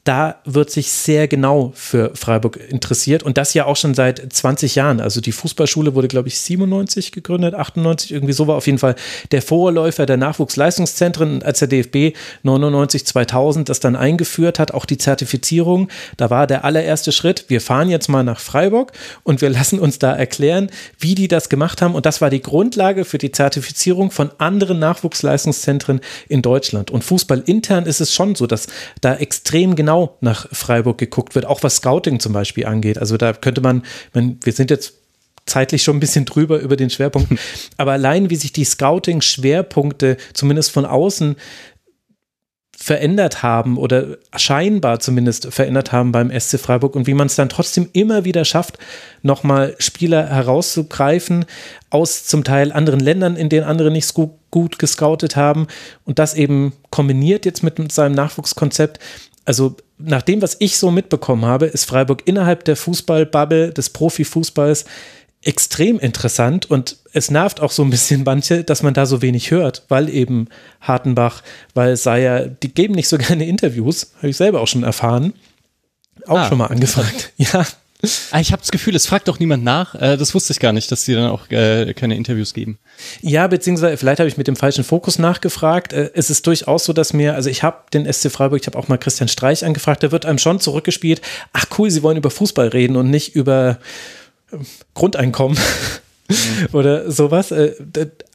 da 0.03 0.41
wird 0.43 0.69
sich 0.69 0.91
sehr 0.91 1.29
genau 1.29 1.71
für 1.75 2.11
Freiburg 2.13 2.57
interessiert 2.57 3.23
und 3.23 3.37
das 3.37 3.53
ja 3.53 3.65
auch 3.65 3.77
schon 3.77 3.93
seit 3.93 4.33
20 4.33 4.75
Jahren. 4.75 4.99
Also 4.99 5.21
die 5.21 5.31
Fußballschule 5.31 5.95
wurde, 5.95 6.09
glaube 6.09 6.27
ich, 6.27 6.37
97 6.39 7.13
gegründet, 7.13 7.55
98, 7.55 8.11
irgendwie 8.11 8.33
so 8.33 8.47
war 8.47 8.57
auf 8.57 8.65
jeden 8.65 8.79
Fall 8.79 8.95
der 9.31 9.41
Vorläufer 9.41 10.05
der 10.05 10.17
Nachwuchsleistungszentren, 10.17 11.41
als 11.41 11.59
der 11.59 11.69
DFB 11.69 12.17
99, 12.43 13.05
2000 13.05 13.69
das 13.69 13.79
dann 13.79 13.95
eingeführt 13.95 14.59
hat, 14.59 14.73
auch 14.73 14.85
die 14.85 14.97
Zertifizierung. 14.97 15.87
Da 16.17 16.29
war 16.29 16.47
der 16.47 16.65
allererste 16.65 17.13
Schritt, 17.13 17.45
wir 17.47 17.61
fahren 17.61 17.89
jetzt 17.89 18.09
mal 18.09 18.23
nach 18.23 18.41
Freiburg 18.41 18.91
und 19.23 19.41
wir 19.41 19.49
lassen 19.49 19.79
uns 19.79 19.99
da 19.99 20.13
erklären, 20.13 20.69
wie 20.99 21.15
die 21.15 21.29
das 21.29 21.47
gemacht 21.47 21.81
haben 21.81 21.95
und 21.95 22.05
das 22.05 22.19
war 22.19 22.29
die 22.29 22.41
Grundlage 22.41 23.05
für 23.05 23.19
die 23.19 23.31
Zertifizierung 23.31 24.11
von 24.11 24.31
anderen 24.37 24.79
Nachwuchsleistungszentren 24.79 26.01
in 26.27 26.41
Deutschland. 26.41 26.91
Und 26.91 27.05
Fußball 27.05 27.41
intern 27.45 27.85
ist 27.85 28.01
es 28.01 28.13
schon 28.13 28.35
so, 28.35 28.47
dass 28.47 28.67
da 28.99 29.15
extrem 29.15 29.75
genau 29.75 29.92
genau 29.93 30.17
nach 30.21 30.47
Freiburg 30.51 30.97
geguckt 30.97 31.35
wird, 31.35 31.45
auch 31.45 31.63
was 31.63 31.77
Scouting 31.77 32.19
zum 32.19 32.33
Beispiel 32.33 32.65
angeht. 32.65 32.97
Also 32.97 33.17
da 33.17 33.33
könnte 33.33 33.61
man, 33.61 33.83
man 34.13 34.37
wir 34.43 34.53
sind 34.53 34.69
jetzt 34.69 34.95
zeitlich 35.45 35.83
schon 35.83 35.97
ein 35.97 35.99
bisschen 35.99 36.25
drüber 36.25 36.59
über 36.59 36.75
den 36.75 36.89
Schwerpunkten, 36.89 37.37
aber 37.77 37.91
allein 37.91 38.29
wie 38.29 38.35
sich 38.35 38.53
die 38.53 38.65
Scouting-Schwerpunkte 38.65 40.17
zumindest 40.33 40.71
von 40.71 40.85
außen 40.85 41.35
verändert 42.75 43.43
haben 43.43 43.77
oder 43.77 44.17
scheinbar 44.35 44.99
zumindest 44.99 45.53
verändert 45.53 45.91
haben 45.91 46.11
beim 46.11 46.37
SC 46.37 46.59
Freiburg 46.59 46.95
und 46.95 47.07
wie 47.07 47.13
man 47.13 47.27
es 47.27 47.35
dann 47.35 47.47
trotzdem 47.47 47.87
immer 47.93 48.25
wieder 48.25 48.43
schafft, 48.43 48.77
nochmal 49.21 49.75
Spieler 49.79 50.27
herauszugreifen 50.27 51.45
aus 51.91 52.25
zum 52.25 52.43
Teil 52.43 52.73
anderen 52.73 52.99
Ländern, 52.99 53.37
in 53.37 53.47
denen 53.47 53.65
andere 53.65 53.89
nicht 53.91 54.07
so 54.07 54.37
gut 54.51 54.79
gescoutet 54.79 55.35
haben 55.35 55.67
und 56.03 56.19
das 56.19 56.33
eben 56.33 56.73
kombiniert 56.89 57.45
jetzt 57.45 57.63
mit 57.63 57.91
seinem 57.91 58.15
Nachwuchskonzept 58.15 58.99
also 59.45 59.75
nach 59.97 60.21
dem, 60.21 60.41
was 60.41 60.55
ich 60.59 60.77
so 60.77 60.91
mitbekommen 60.91 61.45
habe, 61.45 61.65
ist 61.65 61.85
Freiburg 61.85 62.23
innerhalb 62.25 62.65
der 62.65 62.75
Fußballbubble 62.75 63.71
des 63.71 63.89
Profifußballs 63.89 64.85
extrem 65.41 65.99
interessant 65.99 66.69
und 66.69 66.97
es 67.11 67.29
nervt 67.29 67.59
auch 67.59 67.71
so 67.71 67.83
ein 67.83 67.89
bisschen 67.89 68.23
manche, 68.23 68.63
dass 68.63 68.81
man 68.81 68.93
da 68.93 69.05
so 69.05 69.21
wenig 69.21 69.51
hört, 69.51 69.83
weil 69.89 70.09
eben 70.09 70.47
Hartenbach, 70.81 71.43
weil 71.73 71.97
Seyer, 71.97 72.47
die 72.47 72.73
geben 72.73 72.95
nicht 72.95 73.09
so 73.09 73.17
gerne 73.19 73.45
Interviews, 73.45 74.13
habe 74.17 74.29
ich 74.29 74.37
selber 74.37 74.61
auch 74.61 74.67
schon 74.67 74.83
erfahren. 74.83 75.33
Auch 76.27 76.39
ah, 76.39 76.47
schon 76.47 76.57
mal 76.59 76.67
angefragt. 76.67 77.33
Ja, 77.37 77.65
ich 78.03 78.51
habe 78.51 78.61
das 78.61 78.71
Gefühl, 78.71 78.95
es 78.95 79.05
fragt 79.05 79.27
doch 79.29 79.39
niemand 79.39 79.63
nach. 79.63 79.95
Äh, 79.95 80.17
das 80.17 80.33
wusste 80.35 80.51
ich 80.51 80.59
gar 80.59 80.73
nicht, 80.73 80.91
dass 80.91 81.05
sie 81.05 81.13
dann 81.13 81.29
auch 81.29 81.49
äh, 81.49 81.93
keine 81.93 82.15
Interviews 82.15 82.53
geben. 82.53 82.77
Ja, 83.21 83.47
beziehungsweise 83.47 83.95
vielleicht 83.97 84.19
habe 84.19 84.27
ich 84.27 84.37
mit 84.37 84.47
dem 84.47 84.57
falschen 84.57 84.83
Fokus 84.83 85.19
nachgefragt. 85.19 85.93
Äh, 85.93 86.11
es 86.13 86.29
ist 86.29 86.45
durchaus 86.45 86.83
so, 86.83 86.91
dass 86.91 87.13
mir, 87.13 87.35
also 87.35 87.49
ich 87.49 87.63
habe 87.63 87.77
den 87.93 88.11
SC 88.11 88.29
Freiburg, 88.29 88.59
ich 88.59 88.67
habe 88.67 88.77
auch 88.77 88.89
mal 88.89 88.97
Christian 88.97 89.29
Streich 89.29 89.63
angefragt, 89.63 90.03
der 90.03 90.11
wird 90.11 90.25
einem 90.25 90.37
schon 90.37 90.59
zurückgespielt. 90.59 91.21
Ach 91.53 91.65
cool, 91.77 91.89
sie 91.89 92.03
wollen 92.03 92.17
über 92.17 92.29
Fußball 92.29 92.67
reden 92.67 92.97
und 92.97 93.09
nicht 93.09 93.35
über 93.35 93.79
äh, 94.51 94.57
Grundeinkommen. 94.93 95.57
Mhm. 96.27 96.35
oder 96.73 97.09
sowas. 97.11 97.53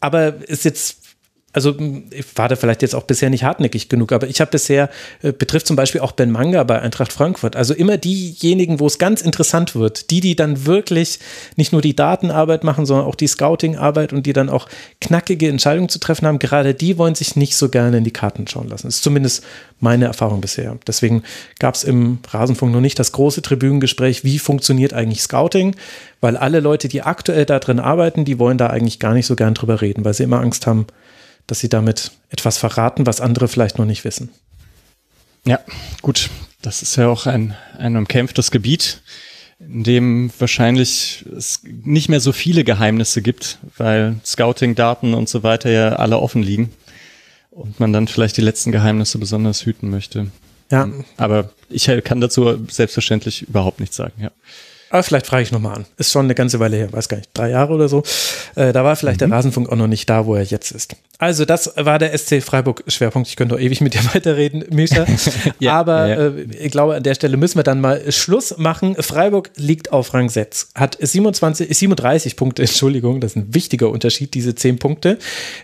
Aber 0.01 0.35
ist 0.49 0.65
jetzt 0.65 1.08
also 1.55 1.75
ich 2.10 2.27
war 2.36 2.49
da 2.49 2.57
vielleicht 2.57 2.83
jetzt 2.83 2.94
auch 2.94 3.05
bisher 3.05 3.31
nicht 3.31 3.43
hartnäckig 3.43 3.89
genug, 3.89 4.12
aber 4.12 4.28
ich 4.28 4.41
habe 4.41 4.51
bisher, 4.51 4.91
äh, 5.23 5.33
betrifft 5.33 5.67
zum 5.67 5.77
Beispiel 5.77 6.02
auch 6.02 6.12
Ben 6.12 6.31
Manga 6.31 6.62
bei 6.62 6.81
Eintracht 6.81 7.10
Frankfurt, 7.10 7.57
also 7.57 7.73
immer 7.73 7.97
diejenigen, 7.97 8.81
wo 8.81 8.86
es 8.86 8.99
ganz 8.99 9.23
interessant 9.23 9.75
wird, 9.75 10.10
die, 10.10 10.20
die 10.20 10.36
dann 10.36 10.67
wirklich 10.67 11.18
nicht 11.57 11.73
nur 11.73 11.81
die 11.81 11.97
Datenarbeit 11.97 12.65
machen, 12.65 12.85
sondern 12.85 13.07
auch 13.07 13.15
die 13.15 13.27
Scouting-Arbeit 13.27 14.12
und 14.12 14.27
die 14.27 14.35
dann 14.35 14.51
auch 14.51 14.68
knackige 15.01 15.49
Entscheidungen 15.49 15.89
zu 15.89 15.99
treffen 15.99 16.27
haben, 16.27 16.39
gerade 16.39 16.75
die 16.75 16.99
wollen 16.99 17.15
sich 17.15 17.35
nicht 17.35 17.57
so 17.57 17.70
gerne 17.70 17.97
in 17.99 18.05
die 18.05 18.10
Karten 18.10 18.47
schauen 18.47 18.68
lassen. 18.68 18.86
Das 18.86 18.97
ist 18.97 19.02
zumindest 19.02 19.43
meine 19.81 20.05
Erfahrung 20.05 20.43
bisher. 20.43 20.77
Deswegen 20.86 21.23
gab 21.59 21.77
es 21.77 21.85
im 21.85 22.18
Rasenfunk 22.31 22.73
noch 22.73 22.81
nicht 22.81 22.99
das 22.99 23.12
große 23.12 23.41
Tribünengespräch, 23.41 24.23
wie 24.23 24.39
funktioniert 24.39 24.93
eigentlich 24.93 25.23
Scouting, 25.23 25.77
weil 26.20 26.36
alle 26.36 26.60
Leute, 26.60 26.89
die 26.89 27.02
aktuell 27.02 27.47
da 27.47 27.59
drin 27.59 27.81
arbeiten, 27.81 28.27
die 28.27 28.39
wollen 28.39 28.59
da 28.59 28.67
eigentlich 28.68 28.99
gar 28.99 29.15
nicht 29.15 29.27
so 29.27 29.35
gern 29.35 29.55
drüber 29.55 29.81
reden, 29.81 30.05
weil 30.05 30.15
sie 30.15 30.25
immer 30.25 30.41
Angst 30.41 30.67
haben, 30.67 30.86
dass 31.49 31.59
sie 31.59 31.68
damit 31.68 32.12
etwas 32.28 32.59
verraten, 32.59 33.07
was 33.07 33.20
andere 33.20 33.49
vielleicht 33.49 33.78
noch 33.78 33.86
nicht 33.86 34.05
wissen. 34.05 34.28
Ja, 35.44 35.59
gut. 36.01 36.31
Das 36.62 36.83
ist 36.83 36.97
ja 36.97 37.09
auch 37.09 37.27
ein, 37.27 37.55
ein 37.78 37.97
umkämpftes 37.97 38.51
Gebiet, 38.51 39.01
in 39.60 39.85
dem 39.85 40.31
wahrscheinlich 40.39 41.25
es 41.36 41.60
nicht 41.62 42.09
mehr 42.09 42.20
so 42.20 42.33
viele 42.33 42.65
Geheimnisse 42.65 43.23
gibt, 43.23 43.59
weil 43.77 44.17
Scouting-Daten 44.25 45.15
und 45.15 45.28
so 45.28 45.43
weiter 45.43 45.70
ja 45.70 45.91
alle 45.97 46.18
offen 46.18 46.43
liegen 46.43 46.73
und 47.51 47.81
man 47.81 47.93
dann 47.93 48.09
vielleicht 48.09 48.36
die 48.36 48.43
letzten 48.43 48.73
Geheimnisse 48.73 49.18
besonders 49.18 49.65
hüten 49.65 49.89
möchte. 49.89 50.31
Ja. 50.70 50.89
Aber 51.17 51.51
ich 51.70 51.91
kann 52.05 52.20
dazu 52.20 52.67
selbstverständlich 52.68 53.43
überhaupt 53.43 53.81
nichts 53.81 53.97
sagen, 53.97 54.20
ja. 54.20 54.31
Aber 54.91 55.02
vielleicht 55.02 55.26
frage 55.26 55.42
ich 55.42 55.52
nochmal 55.52 55.76
an. 55.76 55.86
Ist 55.97 56.12
schon 56.12 56.25
eine 56.25 56.34
ganze 56.34 56.60
Weile 56.60 56.76
her, 56.76 56.92
weiß 56.92 57.08
gar 57.08 57.18
nicht, 57.18 57.31
drei 57.34 57.50
Jahre 57.50 57.75
oder 57.75 57.89
so. 57.89 58.02
Äh, 58.55 58.73
da 58.73 58.84
war 58.84 58.97
vielleicht 58.97 59.20
mhm. 59.20 59.28
der 59.28 59.36
Rasenfunk 59.36 59.68
auch 59.70 59.76
noch 59.76 59.86
nicht 59.86 60.08
da, 60.08 60.26
wo 60.26 60.34
er 60.34 60.42
jetzt 60.42 60.70
ist. 60.70 60.97
Also, 61.20 61.44
das 61.44 61.73
war 61.76 61.99
der 61.99 62.17
SC 62.17 62.42
Freiburg-Schwerpunkt. 62.42 63.28
Ich 63.28 63.36
könnte 63.36 63.57
doch 63.57 63.60
ewig 63.60 63.81
mit 63.81 63.94
dir 63.94 64.05
weiterreden, 64.15 64.65
Misha. 64.70 65.05
ja, 65.58 65.75
Aber 65.75 66.07
ja. 66.07 66.17
Äh, 66.28 66.42
ich 66.58 66.70
glaube, 66.70 66.94
an 66.94 67.02
der 67.02 67.15
Stelle 67.15 67.36
müssen 67.36 67.58
wir 67.58 67.65
dann 67.65 67.81
mal 67.81 68.10
Schluss 68.12 68.57
machen. 68.57 68.94
Freiburg 69.00 69.50
liegt 69.57 69.92
auf 69.92 70.15
Rang 70.15 70.28
6, 70.28 70.70
hat 70.75 70.97
27, 71.00 71.76
37 71.76 72.36
Punkte, 72.36 72.62
Entschuldigung, 72.68 73.20
das 73.20 73.33
ist 73.33 73.36
ein 73.36 73.55
wichtiger 73.55 73.91
Unterschied, 73.91 74.33
diese 74.34 74.55
10 74.55 74.78
Punkte. 74.78 75.18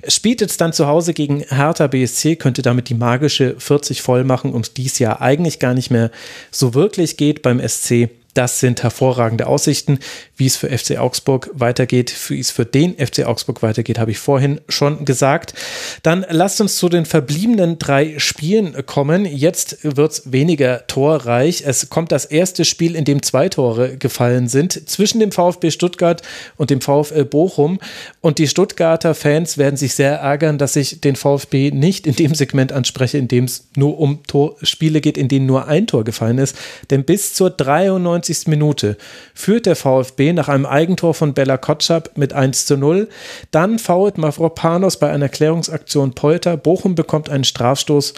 Spielt 0.09 0.41
jetzt 0.41 0.61
dann 0.61 0.73
zu 0.73 0.87
Hause 0.87 1.15
gegen 1.15 1.41
Hertha 1.41 1.87
BSC, 1.87 2.37
könnte 2.37 2.63
damit 2.63 2.89
die 2.89 2.95
magische 2.95 3.55
40 3.57 4.03
voll 4.03 4.25
machen 4.25 4.53
und 4.53 4.77
dies 4.77 4.99
Jahr 4.99 5.23
eigentlich 5.23 5.61
gar 5.61 5.75
nicht 5.75 5.91
mehr 5.91 6.11
so 6.51 6.75
wirklich 6.75 7.17
geht 7.17 7.43
beim 7.43 7.61
SC. 7.67 8.11
Das 8.35 8.59
sind 8.59 8.83
hervorragende 8.83 9.47
Aussichten. 9.47 10.01
Wie 10.37 10.47
es 10.47 10.57
für 10.57 10.77
FC 10.77 10.99
Augsburg 10.99 11.51
weitergeht, 11.55 12.13
wie 12.29 12.41
es 12.41 12.51
für 12.51 12.67
den 12.67 12.95
FC 12.95 13.25
Augsburg 13.25 13.63
weitergeht, 13.63 14.01
habe 14.01 14.11
ich 14.11 14.19
vorhin 14.19 14.61
schon 14.69 15.05
gesagt. 15.05 15.55
Dann 16.03 16.27
lasst 16.29 16.61
uns 16.61 16.77
zu 16.77 16.89
den 16.89 17.07
verbliebenen 17.07 17.79
drei 17.79 18.19
Spielen 18.19 18.85
kommen. 18.87 19.25
Jetzt 19.25 19.79
wird 19.85 20.11
es 20.11 20.33
weniger 20.33 20.85
torreich. 20.89 21.63
Es 21.65 21.91
kommt 21.91 22.11
das 22.11 22.25
erste 22.25 22.65
Spiel, 22.65 22.97
in 22.97 23.05
dem 23.05 23.23
zwei 23.23 23.49
Tore 23.49 23.97
gefallen 23.97 24.49
sind, 24.49 24.89
zwischen 24.91 25.21
dem 25.21 25.31
VfB 25.31 25.71
Stuttgart 25.71 26.23
und 26.57 26.71
dem 26.71 26.81
VfL 26.81 27.25
Bochum. 27.25 27.79
Und 28.21 28.39
die 28.39 28.49
Stuttgarter 28.49 29.15
Fans 29.15 29.59
werden 29.59 29.77
sich 29.77 29.95
sehr 29.95 30.17
ärgern, 30.17 30.59
dass 30.59 30.75
ich 30.75 31.01
den 31.01 31.15
VfB 31.15 31.71
nicht 31.71 32.09
in 32.09 32.17
dem 32.17 32.35
Segment 32.35 32.73
anspreche, 32.73 33.19
in 33.19 33.29
dem 33.29 33.45
es 33.45 33.69
nur 33.77 33.97
um 34.01 34.25
Tor 34.25 34.57
Spiele 34.63 35.01
geht, 35.01 35.17
in 35.17 35.29
denen 35.29 35.47
nur 35.47 35.69
ein 35.69 35.87
Tor 35.87 36.03
gefallen 36.03 36.39
ist. 36.39 36.57
Denn 36.91 37.05
bis 37.05 37.35
zur 37.35 37.51
93. 37.51 38.24
Minute 38.47 38.97
führt 39.35 39.67
der 39.67 39.77
VfB 39.77 40.33
nach 40.33 40.49
einem 40.49 40.67
Eigentor 40.67 41.15
von 41.15 41.35
Bella 41.35 41.57
Kotschap 41.57 42.17
mit 42.17 42.33
1 42.33 42.67
zu 42.67 42.77
0. 42.77 43.09
Dann 43.51 43.79
fault 43.79 44.19
Mavropanos 44.19 44.99
bei 44.99 45.11
einer 45.11 45.29
Klärungsaktion 45.29 46.15
Polter. 46.15 46.57
Bochum 46.57 46.95
bekommt 46.95 47.31
einen 47.31 47.45
Strafstoß 47.45 48.15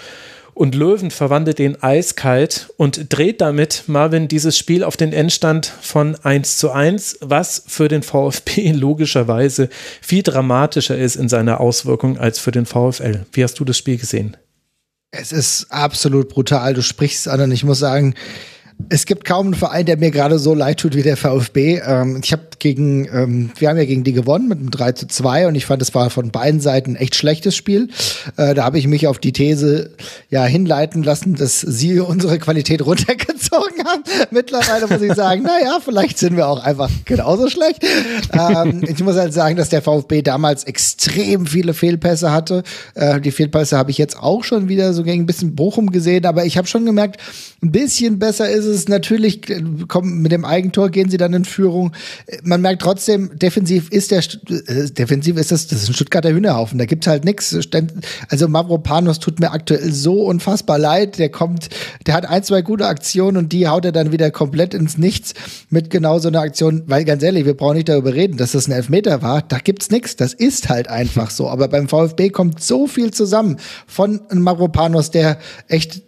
Und 0.55 0.75
Löwen 0.75 1.11
verwandelt 1.11 1.59
den 1.59 1.83
eiskalt 1.83 2.71
und 2.79 3.13
dreht 3.13 3.43
damit 3.43 3.85
Marvin 3.89 4.27
dieses 4.27 4.57
Spiel 4.57 4.85
auf 4.85 4.97
den 4.97 5.13
Endstand 5.13 5.67
von 5.67 6.17
1 6.23 6.57
zu 6.57 6.71
1, 6.71 7.19
was 7.21 7.63
für 7.67 7.89
den 7.89 8.03
VfB 8.03 8.73
logischerweise 8.73 9.69
viel 10.01 10.23
dramatischer 10.23 10.97
ist 10.97 11.17
in 11.17 11.29
seiner 11.29 11.61
Auswirkung 11.61 12.17
als 12.17 12.39
für 12.39 12.53
den 12.53 12.65
VfL. 12.65 13.27
Wie 13.33 13.45
hast 13.45 13.61
du 13.61 13.67
das 13.67 13.77
Spiel 13.77 13.99
gesehen? 13.99 14.37
Es 15.11 15.33
ist 15.33 15.67
absolut 15.71 16.29
brutal. 16.29 16.75
Du 16.75 16.83
sprichst 16.83 17.27
es 17.27 17.29
an 17.29 17.41
und 17.41 17.53
ich 17.53 17.65
muss 17.65 17.79
sagen, 17.79 18.15
es 18.89 19.07
gibt 19.07 19.25
kaum 19.25 19.47
einen 19.47 19.55
Verein, 19.55 19.87
der 19.87 19.97
mir 19.97 20.11
gerade 20.11 20.39
so 20.39 20.55
leid 20.55 20.79
tut 20.79 20.95
wie 20.95 21.03
der 21.03 21.17
VfB. 21.17 21.81
Ähm, 21.85 22.21
ich 22.23 22.33
habe 22.33 22.43
gegen, 22.59 23.09
ähm, 23.13 23.51
wir 23.59 23.69
haben 23.69 23.79
ja 23.79 23.85
gegen 23.85 24.05
die 24.05 24.13
gewonnen 24.13 24.49
mit 24.49 24.59
einem 24.59 24.71
3 24.71 24.93
zu 24.93 25.07
2 25.07 25.49
und 25.49 25.55
ich 25.55 25.67
fand, 25.67 25.83
es 25.83 25.95
war 25.95 26.11
von 26.11 26.31
beiden 26.31 26.61
Seiten 26.61 26.93
ein 26.93 26.97
echt 26.97 27.15
schlechtes 27.15 27.57
Spiel. 27.57 27.89
Äh, 28.37 28.55
da 28.55 28.65
habe 28.65 28.79
ich 28.79 28.87
mich 28.87 29.07
auf 29.07 29.19
die 29.19 29.33
These 29.33 29.91
ja 30.31 30.45
hinleiten 30.45 31.03
lassen, 31.03 31.35
dass 31.35 31.61
sie 31.61 32.01
unsere 32.01 32.39
Qualität 32.39 32.85
runtergezogen 32.85 33.85
haben. 33.85 34.03
Mittlerweile 34.31 34.87
muss 34.87 35.03
ich 35.03 35.15
sagen, 35.15 35.43
naja, 35.43 35.79
vielleicht 35.83 36.19
sind 36.19 36.37
wir 36.37 36.47
auch 36.47 36.63
einfach 36.63 36.91
genauso 37.07 37.49
schlecht. 37.49 37.85
Ähm, 38.33 38.85
ich 38.87 39.03
muss 39.03 39.17
halt 39.17 39.33
sagen, 39.33 39.57
dass 39.57 39.71
der 39.71 39.83
VfB 39.83 40.23
damals 40.23 40.65
extrem 40.65 41.47
viele 41.47 41.75
Fehlpässe 41.75 42.31
hatte. 42.31 42.63
Äh, 42.95 43.21
die 43.21 43.33
Fehlpässe 43.33 43.77
habe 43.77 43.91
ich 43.91 43.99
jetzt 43.99 44.19
auch 44.19 44.45
schon 44.45 44.69
wieder 44.69 44.93
so 44.93 45.03
gegen 45.03 45.23
ein 45.23 45.27
bisschen 45.27 45.57
Bochum 45.57 45.91
gesehen, 45.91 46.27
aber 46.27 46.45
ich 46.45 46.59
habe 46.59 46.69
schon 46.69 46.85
gemerkt, 46.85 47.21
ein 47.63 47.73
bisschen 47.73 48.19
besser 48.19 48.49
ist 48.49 48.66
es 48.67 48.89
natürlich, 48.89 49.41
kommen, 49.89 50.23
mit 50.23 50.33
dem 50.33 50.45
Eigentor 50.45 50.91
gehen 50.91 51.11
sie 51.11 51.17
dann 51.17 51.33
in 51.33 51.45
Führung. 51.45 51.93
Man 52.43 52.61
merkt 52.61 52.83
trotzdem, 52.83 53.39
defensiv 53.39 53.91
ist 53.91 54.11
der, 54.11 54.19
äh, 54.19 54.91
defensiv 54.91 55.37
ist 55.37 55.53
das, 55.53 55.67
das 55.67 55.83
ist 55.83 55.89
ein 55.89 55.95
Stuttgarter 55.95 56.31
Hühnerhaufen. 56.31 56.79
Da 56.79 56.85
gibt's 56.85 57.07
halt 57.07 57.25
nichts. 57.25 57.57
Also 58.29 58.49
Mavropanos 58.49 59.19
tut 59.19 59.41
mir 59.41 59.53
aktuell 59.53 59.93
so 59.93 60.25
unfassbar 60.25 60.79
leid. 60.79 61.19
Der 61.19 61.29
kommt, 61.29 61.69
der 62.07 62.15
hat 62.15 62.27
ein, 62.29 62.43
zwei 62.43 62.63
gute 62.63 62.87
Aktionen 62.87 63.37
und 63.37 63.53
die 63.53 63.69
haut 63.69 63.85
er 63.85 63.93
dann 63.93 64.13
wieder 64.13 64.31
komplett 64.31 64.75
ins 64.75 64.99
Nichts 64.99 65.35
mit 65.71 65.91
genau 65.91 66.19
so 66.19 66.29
einer 66.29 66.41
Aktion. 66.41 66.83
Weil 66.87 67.05
ganz 67.05 67.23
ehrlich, 67.23 67.45
wir 67.47 67.55
brauchen 67.55 67.77
nicht 67.77 67.89
darüber 67.89 68.15
reden, 68.15 68.37
dass 68.37 68.53
das 68.53 68.69
ein 68.69 68.73
Elfmeter 68.73 69.23
war. 69.23 69.43
Da 69.43 69.59
gibt's 69.59 69.91
nichts. 69.91 70.17
Das 70.17 70.35
ist 70.35 70.69
halt 70.69 70.89
einfach 70.89 71.31
so. 71.31 71.49
Aber 71.49 71.69
beim 71.69 71.89
VfB 71.89 72.31
kommt 72.31 72.63
so 72.63 72.87
viel 72.87 73.13
zusammen 73.13 73.59
von 73.87 74.21
Mavropanos, 74.33 75.11
der 75.11 75.39
echt 75.69 76.03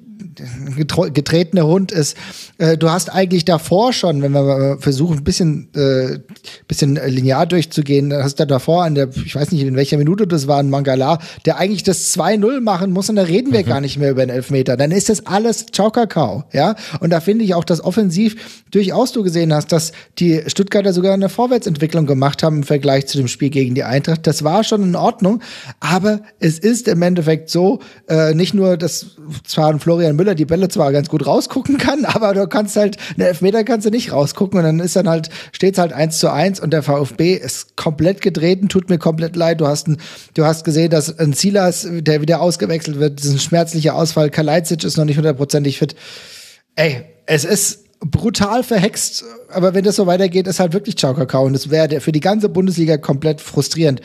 getretener 0.76 1.66
Hund 1.66 1.92
ist. 1.92 2.16
Äh, 2.58 2.76
du 2.76 2.90
hast 2.90 3.12
eigentlich 3.12 3.44
davor 3.44 3.92
schon, 3.92 4.20
wenn 4.20 4.32
wir 4.32 4.78
versuchen, 4.80 5.18
ein 5.18 5.24
bisschen, 5.24 5.68
äh, 5.74 6.18
bisschen 6.66 6.96
linear 7.06 7.46
durchzugehen, 7.46 8.12
hast 8.12 8.40
du 8.40 8.46
davor 8.46 8.84
an 8.84 8.96
der, 8.96 9.08
ich 9.24 9.34
weiß 9.34 9.52
nicht, 9.52 9.62
in 9.62 9.76
welcher 9.76 9.96
Minute 9.96 10.26
das 10.26 10.48
war, 10.48 10.58
ein 10.58 10.68
Mangala, 10.68 11.18
der 11.46 11.58
eigentlich 11.58 11.84
das 11.84 12.12
2-0 12.16 12.60
machen 12.60 12.92
muss 12.92 13.08
und 13.08 13.16
da 13.16 13.22
reden 13.22 13.52
wir 13.52 13.60
mhm. 13.60 13.66
gar 13.66 13.80
nicht 13.80 13.96
mehr 13.98 14.10
über 14.10 14.26
den 14.26 14.30
Elfmeter. 14.30 14.76
Dann 14.76 14.90
ist 14.90 15.08
das 15.08 15.26
alles 15.26 15.66
Ciao 15.72 15.90
Kakao, 15.90 16.44
ja. 16.52 16.74
Und 17.00 17.10
da 17.10 17.20
finde 17.20 17.44
ich 17.44 17.54
auch, 17.54 17.64
dass 17.64 17.82
offensiv 17.82 18.64
durchaus 18.72 19.12
du 19.12 19.22
gesehen 19.22 19.54
hast, 19.54 19.70
dass 19.70 19.92
die 20.18 20.42
Stuttgarter 20.46 20.92
sogar 20.92 21.14
eine 21.14 21.28
Vorwärtsentwicklung 21.28 22.06
gemacht 22.06 22.42
haben 22.42 22.58
im 22.58 22.62
Vergleich 22.64 23.06
zu 23.06 23.18
dem 23.18 23.28
Spiel 23.28 23.50
gegen 23.50 23.76
die 23.76 23.84
Eintracht. 23.84 24.26
Das 24.26 24.42
war 24.42 24.64
schon 24.64 24.82
in 24.82 24.96
Ordnung, 24.96 25.40
aber 25.78 26.20
es 26.40 26.58
ist 26.58 26.88
im 26.88 27.02
Endeffekt 27.02 27.50
so, 27.50 27.78
äh, 28.08 28.34
nicht 28.34 28.52
nur, 28.52 28.76
dass 28.76 29.16
zwar 29.46 29.70
ein 29.70 29.78
Florian 29.78 30.16
Müller 30.16 30.34
die 30.34 30.44
Bälle 30.44 30.68
zwar 30.68 30.90
ganz 30.90 31.08
gut 31.08 31.24
rausgucken 31.24 31.78
kann, 31.78 32.04
aber 32.04 32.34
kannst 32.48 32.76
halt, 32.76 32.96
eine 33.16 33.28
Elfmeter 33.28 33.64
kannst 33.64 33.86
du 33.86 33.90
nicht 33.90 34.12
rausgucken 34.12 34.58
und 34.58 34.64
dann 34.64 34.80
ist 34.80 34.96
dann 34.96 35.08
halt, 35.08 35.30
steht's 35.52 35.78
halt 35.78 35.92
eins 35.92 36.18
zu 36.18 36.32
eins 36.32 36.60
und 36.60 36.72
der 36.72 36.82
VfB 36.82 37.34
ist 37.34 37.76
komplett 37.76 38.20
getreten, 38.20 38.68
tut 38.68 38.90
mir 38.90 38.98
komplett 38.98 39.36
leid. 39.36 39.60
Du 39.60 39.66
hast, 39.66 39.88
ein, 39.88 39.98
du 40.34 40.44
hast 40.44 40.64
gesehen, 40.64 40.90
dass 40.90 41.18
ein 41.18 41.32
Silas, 41.32 41.86
der 41.90 42.20
wieder 42.20 42.40
ausgewechselt 42.40 42.98
wird, 42.98 43.18
das 43.18 43.26
ist 43.26 43.32
ein 43.32 43.38
schmerzlicher 43.38 43.94
Ausfall. 43.94 44.30
Kalajdzic 44.30 44.84
ist 44.84 44.96
noch 44.96 45.04
nicht 45.04 45.16
hundertprozentig 45.16 45.78
fit. 45.78 45.94
Ey, 46.74 47.02
es 47.26 47.44
ist 47.44 47.84
brutal 48.00 48.62
verhext, 48.62 49.24
aber 49.50 49.74
wenn 49.74 49.84
das 49.84 49.96
so 49.96 50.06
weitergeht, 50.06 50.46
ist 50.46 50.60
halt 50.60 50.72
wirklich 50.72 50.96
Ciao 50.96 51.14
Kakao 51.14 51.44
und 51.44 51.52
das 51.52 51.70
wäre 51.70 52.00
für 52.00 52.12
die 52.12 52.20
ganze 52.20 52.48
Bundesliga 52.48 52.96
komplett 52.96 53.40
frustrierend 53.40 54.00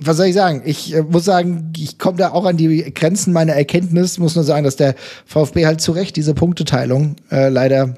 was 0.00 0.16
soll 0.16 0.26
ich 0.26 0.34
sagen? 0.34 0.62
Ich 0.64 0.94
äh, 0.94 1.02
muss 1.02 1.24
sagen, 1.24 1.72
ich 1.76 1.98
komme 1.98 2.18
da 2.18 2.30
auch 2.30 2.44
an 2.44 2.56
die 2.56 2.92
Grenzen 2.92 3.32
meiner 3.32 3.54
Erkenntnis. 3.54 4.18
Muss 4.18 4.34
nur 4.34 4.44
sagen, 4.44 4.64
dass 4.64 4.76
der 4.76 4.94
VfB 5.26 5.66
halt 5.66 5.80
zu 5.80 5.92
Recht 5.92 6.16
diese 6.16 6.34
Punkteteilung 6.34 7.16
äh, 7.30 7.48
leider 7.48 7.94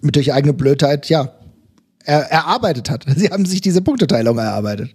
mit 0.00 0.16
durch 0.16 0.32
eigene 0.32 0.52
Blödheit, 0.52 1.08
ja, 1.08 1.32
er, 2.04 2.30
erarbeitet 2.30 2.90
hat. 2.90 3.04
Sie 3.16 3.30
haben 3.30 3.46
sich 3.46 3.60
diese 3.60 3.82
Punkteteilung 3.82 4.38
erarbeitet. 4.38 4.90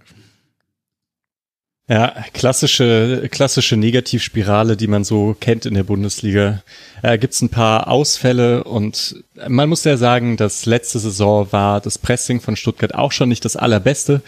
Ja, 1.92 2.16
klassische, 2.32 3.28
klassische 3.32 3.76
Negativspirale, 3.76 4.78
die 4.78 4.88
man 4.88 5.04
so 5.04 5.36
kennt 5.38 5.66
in 5.66 5.74
der 5.74 5.84
Bundesliga. 5.84 6.64
Äh, 7.02 7.18
Gibt 7.18 7.34
es 7.34 7.42
ein 7.42 7.50
paar 7.50 7.90
Ausfälle 7.90 8.64
und 8.64 9.22
man 9.50 9.68
muss 9.68 9.84
ja 9.84 9.98
sagen, 9.98 10.38
dass 10.38 10.66
letzte 10.66 11.00
Saison 11.00 11.52
war 11.52 11.82
das 11.82 11.98
Pressing 11.98 12.40
von 12.40 12.56
Stuttgart 12.56 12.96
auch 12.96 13.12
schon 13.12 13.28
nicht 13.28 13.44
das 13.44 13.58
allerbeste. 13.58 14.22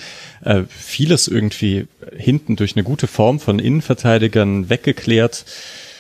Äh, 0.43 0.63
vieles 0.67 1.29
irgendwie 1.29 1.87
hinten 2.13 2.57
durch 2.57 2.75
eine 2.75 2.83
gute 2.83 3.07
Form 3.07 3.39
von 3.39 3.59
Innenverteidigern 3.59 4.69
weggeklärt 4.69 5.45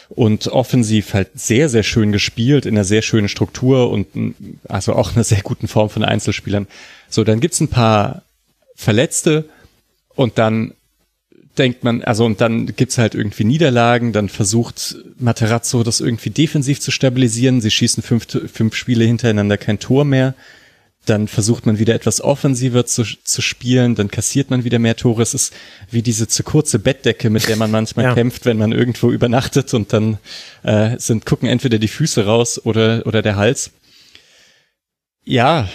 und 0.09 0.49
offensiv 0.49 1.13
halt 1.13 1.29
sehr, 1.35 1.69
sehr 1.69 1.83
schön 1.83 2.11
gespielt, 2.11 2.65
in 2.65 2.75
einer 2.75 2.83
sehr 2.83 3.01
schönen 3.01 3.29
Struktur 3.29 3.89
und 3.89 4.35
also 4.67 4.95
auch 4.95 5.13
einer 5.13 5.23
sehr 5.23 5.43
guten 5.43 5.69
Form 5.69 5.89
von 5.89 6.03
Einzelspielern. 6.03 6.67
So, 7.07 7.23
dann 7.23 7.39
gibt's 7.39 7.61
ein 7.61 7.69
paar 7.69 8.23
Verletzte 8.75 9.45
und 10.13 10.37
dann 10.37 10.73
denkt 11.57 11.83
man, 11.83 12.03
also 12.03 12.25
und 12.25 12.41
dann 12.41 12.75
gibt's 12.75 12.97
halt 12.97 13.15
irgendwie 13.15 13.43
Niederlagen, 13.43 14.11
dann 14.11 14.29
versucht 14.29 14.95
Materazzo 15.19 15.83
das 15.83 16.01
irgendwie 16.01 16.31
defensiv 16.31 16.79
zu 16.79 16.91
stabilisieren, 16.91 17.61
sie 17.61 17.71
schießen 17.71 18.01
fünf, 18.01 18.27
fünf 18.51 18.75
Spiele 18.75 19.05
hintereinander 19.05 19.57
kein 19.57 19.79
Tor 19.79 20.03
mehr, 20.05 20.33
dann 21.05 21.27
versucht 21.27 21.65
man 21.65 21.79
wieder 21.79 21.93
etwas 21.93 22.21
offensiver 22.21 22.85
zu, 22.85 23.03
zu 23.03 23.41
spielen, 23.41 23.95
dann 23.95 24.09
kassiert 24.09 24.49
man 24.49 24.63
wieder 24.63 24.79
mehr 24.79 24.95
Tore. 24.95 25.21
Es 25.21 25.33
ist 25.33 25.53
wie 25.91 26.01
diese 26.01 26.27
zu 26.27 26.43
kurze 26.43 26.79
Bettdecke, 26.79 27.29
mit 27.29 27.47
der 27.47 27.57
man 27.57 27.71
manchmal 27.71 28.05
ja. 28.09 28.13
kämpft, 28.13 28.45
wenn 28.45 28.57
man 28.57 28.71
irgendwo 28.71 29.11
übernachtet 29.11 29.73
und 29.73 29.91
dann 29.91 30.17
äh, 30.63 30.97
sind, 30.97 31.25
gucken 31.25 31.49
entweder 31.49 31.77
die 31.77 31.89
Füße 31.89 32.25
raus 32.25 32.65
oder, 32.65 33.03
oder 33.05 33.21
der 33.21 33.35
Hals. 33.35 33.71
Ja, 35.25 35.69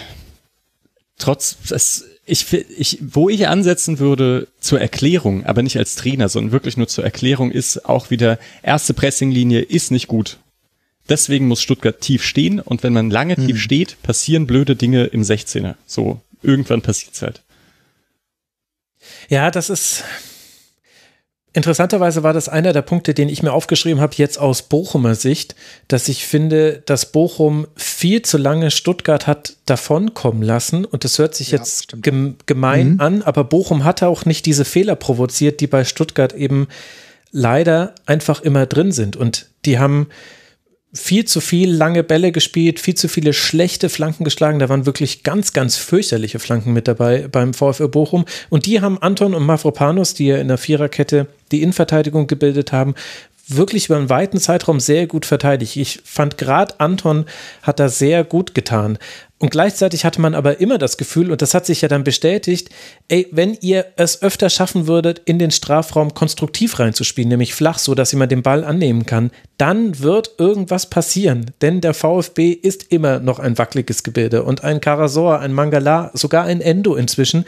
trotz, 1.19 1.57
es, 1.69 2.05
ich, 2.29 2.53
ich, 2.53 2.99
wo 3.01 3.29
ich 3.29 3.47
ansetzen 3.47 3.99
würde 3.99 4.47
zur 4.59 4.79
Erklärung, 4.79 5.45
aber 5.45 5.63
nicht 5.63 5.77
als 5.77 5.95
Trainer, 5.95 6.29
sondern 6.29 6.51
wirklich 6.51 6.77
nur 6.77 6.87
zur 6.87 7.03
Erklärung, 7.03 7.51
ist 7.51 7.85
auch 7.85 8.09
wieder 8.09 8.39
erste 8.61 8.93
Pressinglinie 8.93 9.61
ist 9.61 9.91
nicht 9.91 10.07
gut. 10.07 10.37
Deswegen 11.09 11.47
muss 11.47 11.61
Stuttgart 11.61 11.99
tief 11.99 12.23
stehen 12.23 12.59
und 12.59 12.83
wenn 12.83 12.93
man 12.93 13.09
lange 13.09 13.35
hm. 13.35 13.47
tief 13.47 13.59
steht, 13.61 14.01
passieren 14.03 14.45
blöde 14.45 14.75
Dinge 14.75 15.05
im 15.05 15.23
16er. 15.23 15.75
So, 15.87 16.21
irgendwann 16.43 16.81
passiert's 16.81 17.21
halt. 17.21 17.41
Ja, 19.27 19.49
das 19.49 19.69
ist, 19.69 20.03
Interessanterweise 21.51 22.21
war 22.21 22.33
das 22.33 22.47
einer 22.47 22.73
der 22.73 22.83
Punkte, 22.83 23.15
den 23.15 23.27
ich 23.27 23.41
mir 23.41 23.53
aufgeschrieben 23.53 24.01
habe, 24.01 24.13
jetzt 24.17 24.37
aus 24.37 24.61
Bochumer 24.61 25.15
Sicht, 25.15 25.55
dass 25.87 26.07
ich 26.07 26.25
finde, 26.27 26.83
dass 26.85 27.11
Bochum 27.11 27.65
viel 27.75 28.21
zu 28.21 28.37
lange 28.37 28.69
Stuttgart 28.69 29.25
hat 29.25 29.55
davonkommen 29.65 30.43
lassen. 30.43 30.85
Und 30.85 31.03
das 31.03 31.17
hört 31.17 31.33
sich 31.33 31.51
ja, 31.51 31.57
jetzt 31.57 31.97
gemein 32.45 32.93
mhm. 32.93 32.99
an, 32.99 33.21
aber 33.23 33.43
Bochum 33.43 33.83
hatte 33.83 34.07
auch 34.07 34.25
nicht 34.25 34.45
diese 34.45 34.63
Fehler 34.63 34.95
provoziert, 34.95 35.59
die 35.59 35.67
bei 35.67 35.85
Stuttgart 35.85 36.33
eben 36.33 36.67
leider 37.31 37.95
einfach 38.05 38.41
immer 38.41 38.67
drin 38.67 38.91
sind. 38.91 39.15
Und 39.15 39.47
die 39.65 39.79
haben 39.79 40.07
viel 40.93 41.25
zu 41.25 41.39
viel 41.39 41.71
lange 41.71 42.03
Bälle 42.03 42.31
gespielt, 42.31 42.79
viel 42.79 42.95
zu 42.95 43.07
viele 43.07 43.33
schlechte 43.33 43.89
Flanken 43.89 44.23
geschlagen. 44.23 44.59
Da 44.59 44.69
waren 44.69 44.85
wirklich 44.85 45.23
ganz, 45.23 45.53
ganz 45.53 45.77
fürchterliche 45.77 46.39
Flanken 46.39 46.73
mit 46.73 46.87
dabei 46.87 47.27
beim 47.27 47.53
VfL 47.53 47.87
Bochum. 47.87 48.25
Und 48.49 48.65
die 48.65 48.81
haben 48.81 48.97
Anton 48.99 49.33
und 49.33 49.45
Mavropanos, 49.45 50.13
die 50.13 50.27
ja 50.27 50.37
in 50.37 50.47
der 50.47 50.57
Viererkette 50.57 51.27
die 51.51 51.61
Innenverteidigung 51.61 52.27
gebildet 52.27 52.71
haben, 52.71 52.95
wirklich 53.49 53.87
über 53.87 53.97
einen 53.97 54.09
weiten 54.09 54.37
Zeitraum 54.39 54.79
sehr 54.79 55.07
gut 55.07 55.25
verteidigt. 55.25 55.75
Ich 55.75 56.01
fand 56.05 56.37
gerade 56.37 56.79
Anton 56.79 57.25
hat 57.63 57.79
da 57.79 57.89
sehr 57.89 58.23
gut 58.23 58.53
getan. 58.53 58.97
Und 59.41 59.51
gleichzeitig 59.51 60.03
hatte 60.03 60.19
man 60.19 60.35
aber 60.35 60.59
immer 60.59 60.77
das 60.77 60.97
Gefühl, 60.97 61.31
und 61.31 61.41
das 61.41 61.53
hat 61.53 61.65
sich 61.65 61.81
ja 61.81 61.87
dann 61.87 62.03
bestätigt, 62.03 62.69
ey, 63.07 63.27
wenn 63.31 63.57
ihr 63.61 63.85
es 63.95 64.21
öfter 64.21 64.49
schaffen 64.49 64.85
würdet, 64.85 65.21
in 65.25 65.39
den 65.39 65.49
Strafraum 65.49 66.13
konstruktiv 66.13 66.77
reinzuspielen, 66.77 67.29
nämlich 67.29 67.53
flach, 67.53 67.79
so 67.79 67.95
dass 67.95 68.11
jemand 68.11 68.33
den 68.33 68.43
Ball 68.43 68.65
annehmen 68.65 69.05
kann, 69.05 69.31
dann 69.57 69.99
wird 69.99 70.31
irgendwas 70.39 70.89
passieren. 70.89 71.51
Denn 71.61 71.79
der 71.79 71.93
VfB 71.93 72.51
ist 72.51 72.91
immer 72.91 73.19
noch 73.19 73.39
ein 73.39 73.57
wackeliges 73.57 74.03
Gebilde 74.03 74.43
und 74.43 74.65
ein 74.65 74.81
Karasor, 74.81 75.39
ein 75.39 75.53
Mangala, 75.53 76.11
sogar 76.13 76.43
ein 76.43 76.59
Endo 76.59 76.95
inzwischen 76.95 77.45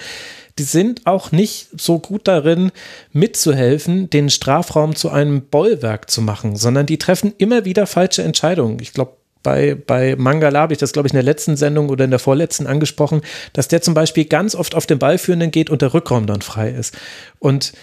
die 0.58 0.64
sind 0.64 1.06
auch 1.06 1.32
nicht 1.32 1.70
so 1.80 2.00
gut 2.00 2.28
darin, 2.28 2.72
mitzuhelfen, 3.12 4.10
den 4.10 4.30
Strafraum 4.30 4.96
zu 4.96 5.10
einem 5.10 5.44
Bollwerk 5.44 6.10
zu 6.10 6.22
machen, 6.22 6.56
sondern 6.56 6.86
die 6.86 6.98
treffen 6.98 7.34
immer 7.38 7.66
wieder 7.66 7.88
falsche 7.88 8.24
Entscheidungen. 8.24 8.80
Ich 8.82 8.94
glaube, 8.94 9.14
bei, 9.44 9.76
bei 9.76 10.16
Mangala 10.16 10.60
habe 10.62 10.74
ich 10.74 10.80
das, 10.80 10.94
glaube 10.94 11.08
ich, 11.08 11.14
in 11.14 11.18
der 11.18 11.24
letzten 11.24 11.58
Sendung 11.58 11.90
oder 11.90 12.06
in 12.06 12.12
der 12.12 12.20
vorletzten 12.20 12.68
angesprochen, 12.68 13.22
dass 13.54 13.68
der 13.68 13.82
zum 13.82 13.94
Beispiel 13.94 14.26
ganz 14.26 14.56
oft 14.56 14.76
auf 14.76 14.86
den 14.86 15.00
Ballführenden 15.00 15.52
geht 15.52 15.70
und 15.70 15.82
der 15.82 15.94
Rückraum 15.94 16.28
dann 16.28 16.42
frei 16.42 16.70
ist. 16.70 16.96
Und 17.40 17.74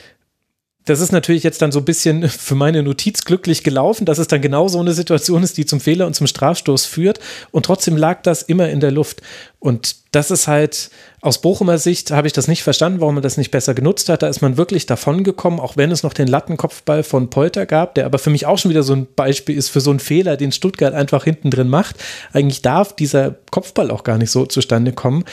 das 0.89 1.01
ist 1.01 1.13
natürlich 1.13 1.43
jetzt 1.43 1.61
dann 1.61 1.71
so 1.71 1.81
ein 1.81 1.85
bisschen 1.85 2.29
für 2.29 2.55
meine 2.55 2.83
Notiz 2.83 3.25
glücklich 3.25 3.63
gelaufen, 3.63 4.07
dass 4.07 4.19
es 4.19 4.29
dann 4.29 4.41
genau 4.41 4.69
so 4.69 4.81
eine 4.81 4.95
Situation 4.95 5.43
ist, 5.43 5.59
die 5.59 5.67
zum 5.67 5.81
Fehler 5.81 6.07
und 6.07 6.15
zum 6.15 6.27
Strafstoß 6.27 6.87
führt. 6.87 7.21
Und 7.51 7.67
trotzdem 7.67 7.97
lag 7.97 8.23
das 8.23 8.43
immer 8.43 8.71
in 8.71 8.81
der 8.81 8.91
Luft. 8.91 9.21
Und 9.61 9.97
das 10.13 10.31
ist 10.31 10.49
halt, 10.49 10.91
aus 11.21 11.43
Bochumer 11.43 11.77
Sicht 11.77 12.11
habe 12.11 12.27
ich 12.27 12.33
das 12.33 12.49
nicht 12.49 12.63
verstanden, 12.63 13.01
warum 13.01 13.15
man 13.15 13.23
das 13.23 13.37
nicht 13.37 13.51
besser 13.51 13.75
genutzt 13.75 14.09
hat. 14.09 14.23
Da 14.23 14.29
ist 14.29 14.41
man 14.41 14.57
wirklich 14.57 14.87
davon 14.87 15.25
gekommen, 15.25 15.61
auch 15.61 15.77
wenn 15.77 15.91
es 15.91 16.03
noch 16.03 16.15
den 16.15 16.29
Lattenkopfball 16.29 17.03
von 17.03 17.29
Polter 17.29 17.67
gab, 17.67 17.95
der 17.95 18.07
aber 18.07 18.19
für 18.19 18.31
mich 18.31 18.47
auch 18.47 18.57
schon 18.57 18.71
wieder 18.71 18.83
so 18.83 18.95
ein 18.95 19.07
Beispiel 19.15 19.57
ist 19.59 19.69
für 19.69 19.81
so 19.81 19.91
einen 19.91 20.01
Fehler, 20.01 20.39
den 20.39 20.53
Stuttgart 20.53 20.95
einfach 20.95 21.25
hinten 21.25 21.51
drin 21.51 21.69
macht. 21.69 21.97
Eigentlich 22.33 22.63
darf 22.63 22.97
dieser 22.97 23.37
Kopfball 23.51 23.91
auch 23.91 24.05
gar 24.05 24.17
nicht 24.17 24.31
so 24.31 24.47
zustande 24.47 24.93
kommen. 24.93 25.25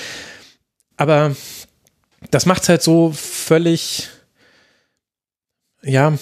Aber 0.97 1.35
das 2.31 2.45
macht 2.45 2.63
es 2.63 2.69
halt 2.69 2.83
so 2.83 3.13
völlig 3.15 4.09
ja, 5.85 6.17